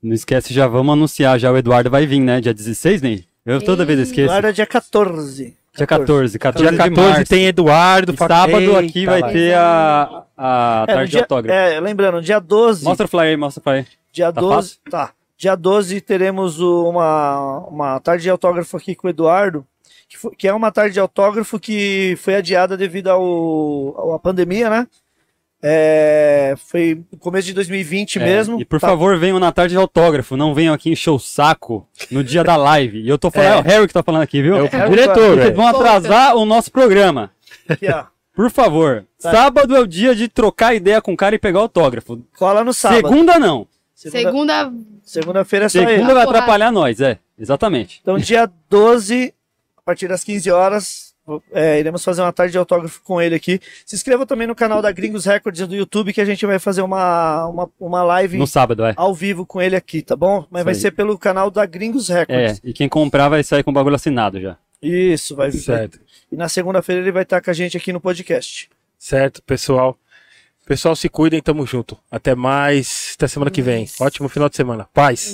Não 0.01 0.13
esquece, 0.13 0.53
já 0.53 0.67
vamos 0.67 0.93
anunciar, 0.93 1.37
já 1.39 1.51
o 1.51 1.57
Eduardo 1.57 1.89
vai 1.89 2.05
vir, 2.05 2.19
né? 2.21 2.39
Dia 2.39 2.53
16, 2.53 3.01
Ney? 3.01 3.25
Eu 3.45 3.61
toda 3.61 3.83
vez 3.85 3.99
esqueço. 3.99 4.29
Agora 4.31 4.49
é 4.49 4.53
dia 4.53 4.65
14. 4.65 5.57
Dia 5.79 5.87
14, 5.87 6.39
14 6.39 6.63
Dia 6.63 6.71
de 6.71 6.77
14 6.89 7.09
março. 7.11 7.29
tem 7.29 7.45
Eduardo. 7.47 8.13
E 8.13 8.17
sábado 8.17 8.77
aqui 8.77 8.99
Eita, 8.99 9.11
vai 9.11 9.21
lá. 9.21 9.29
ter 9.29 9.53
a, 9.55 10.23
a 10.37 10.85
É, 10.87 10.93
tarde 10.93 11.05
de 11.05 11.11
dia- 11.11 11.21
autógrafo. 11.21 11.59
é, 11.59 11.79
lembrando, 11.79 12.21
dia 12.21 12.39
12. 12.39 12.83
Mostra 12.85 13.05
o 13.05 13.09
flyer 13.09 13.29
aí, 13.31 13.37
mostra 13.37 13.59
o 13.59 13.63
flyer. 13.63 13.85
Dia 14.11 14.31
Tá 14.31 14.41
12, 14.41 14.77
tá. 14.89 15.11
Dia 15.37 15.55
12 15.55 16.01
teremos 16.01 16.59
uma, 16.59 17.59
uma 17.67 17.99
tarde 17.99 18.23
de 18.23 18.29
autógrafo 18.29 18.75
aqui 18.77 18.93
com 18.95 19.07
o 19.07 19.09
Eduardo, 19.09 19.65
que, 20.07 20.17
foi- 20.17 20.35
que 20.35 20.47
é 20.47 20.53
uma 20.53 20.71
tarde 20.71 20.93
de 20.93 20.99
autógrafo 20.99 21.59
que 21.59 22.15
foi 22.21 22.35
adiada 22.35 22.75
devido 22.75 23.07
ao, 23.09 24.13
à 24.15 24.19
pandemia, 24.19 24.69
né? 24.69 24.87
É, 25.61 26.55
foi 26.57 27.03
no 27.11 27.17
começo 27.17 27.47
de 27.47 27.53
2020 27.53 28.17
É, 28.17 28.23
mesmo. 28.23 28.61
E 28.61 28.65
por 28.65 28.79
Tá- 28.79 28.87
favor, 28.87 29.17
venham 29.17 29.39
na 29.39 29.51
tarde 29.51 29.73
de 29.73 29.77
autógrafo, 29.77 30.37
não 30.37 30.53
venham 30.53 30.73
aqui 30.73 30.89
encher 30.89 31.09
o 31.09 31.19
saco 31.19 31.87
no 32.09 32.23
dia 32.23 32.43
da 32.43 32.55
live. 32.55 33.01
E 33.01 33.09
eu 33.09 33.17
tô 33.17 33.29
falando, 33.29 33.55
é, 33.55 33.59
o 33.59 33.61
Harry 33.63 33.87
que 33.87 33.93
tá 33.93 34.01
falando 34.03 34.21
aqui, 34.21 34.41
viu? 34.41 34.55
É 34.55 34.61
o 34.63 34.65
É, 34.65 34.89
diretor, 34.89 35.15
Vocês 35.31 35.35
velho. 35.37 35.55
vão 35.55 35.67
atrasar 35.67 36.35
o 36.35 36.45
nosso 36.45 36.71
programa. 36.71 37.31
Aqui, 37.67 37.87
ó. 37.91 38.05
Por 38.33 38.49
favor. 38.49 39.05
Tá. 39.21 39.31
Sábado 39.31 39.75
é 39.75 39.79
o 39.81 39.85
dia 39.87 40.15
de 40.15 40.29
trocar 40.29 40.73
ideia 40.73 41.01
com 41.01 41.11
o 41.13 41.17
cara 41.17 41.35
e 41.35 41.39
pegar 41.39 41.59
autógrafo. 41.59 42.23
Cola 42.37 42.63
no 42.63 42.73
sábado. 42.73 43.01
Segunda 43.09 43.37
não. 43.37 43.67
Segunda- 43.93 44.21
Segunda. 44.31 44.73
Segunda-feira 45.03 45.65
é 45.65 45.69
só 45.69 45.79
Segunda 45.79 46.13
vai 46.13 46.23
atrapalhar 46.23 46.71
nós, 46.71 47.01
é. 47.01 47.17
Exatamente. 47.37 47.99
Então, 48.01 48.17
dia 48.17 48.49
12, 48.69 49.33
a 49.75 49.81
partir 49.81 50.07
das 50.07 50.23
15 50.23 50.49
horas, 50.51 51.08
é, 51.51 51.79
iremos 51.79 52.03
fazer 52.03 52.21
uma 52.21 52.31
tarde 52.33 52.51
de 52.53 52.57
autógrafo 52.57 53.01
com 53.03 53.21
ele 53.21 53.35
aqui. 53.35 53.59
Se 53.85 53.95
inscreva 53.95 54.25
também 54.25 54.47
no 54.47 54.55
canal 54.55 54.81
da 54.81 54.91
Gringos 54.91 55.25
Records 55.25 55.67
do 55.67 55.75
YouTube, 55.75 56.13
que 56.13 56.21
a 56.21 56.25
gente 56.25 56.45
vai 56.45 56.59
fazer 56.59 56.81
uma, 56.81 57.45
uma, 57.47 57.69
uma 57.79 58.03
live 58.03 58.37
No 58.37 58.47
sábado, 58.47 58.85
é. 58.85 58.93
ao 58.95 59.13
vivo 59.13 59.45
com 59.45 59.61
ele 59.61 59.75
aqui, 59.75 60.01
tá 60.01 60.15
bom? 60.15 60.45
Mas 60.49 60.61
Isso 60.61 60.65
vai 60.65 60.73
aí. 60.73 60.79
ser 60.79 60.91
pelo 60.91 61.17
canal 61.17 61.49
da 61.51 61.65
Gringos 61.65 62.09
É, 62.09 62.19
Records. 62.19 62.61
e 62.63 62.73
quem 62.73 62.87
comprar 62.89 63.29
vai 63.29 63.43
sair 63.43 63.63
com 63.63 63.71
o 63.71 63.73
bagulho 63.73 63.95
assinado 63.95 64.39
já. 64.39 64.57
Isso, 64.81 65.35
vai 65.35 65.51
Certo. 65.51 65.99
E 66.31 66.35
na 66.37 66.47
segunda-feira 66.47 67.01
ele 67.01 67.11
vai 67.11 67.23
estar 67.23 67.41
com 67.41 67.49
a 67.49 67.53
gente 67.53 67.75
aqui 67.75 67.91
no 67.91 67.99
podcast. 67.99 68.69
Certo, 68.97 69.41
pessoal? 69.43 69.97
Pessoal, 70.65 70.95
se 70.95 71.09
cuidem, 71.09 71.41
tamo 71.41 71.65
junto. 71.65 71.97
Até 72.11 72.35
mais, 72.35 73.13
até 73.15 73.27
semana 73.27 73.49
que 73.49 73.61
vem. 73.61 73.87
Ótimo 73.99 74.29
final 74.29 74.47
de 74.47 74.55
semana. 74.55 74.87
Paz. 74.93 75.27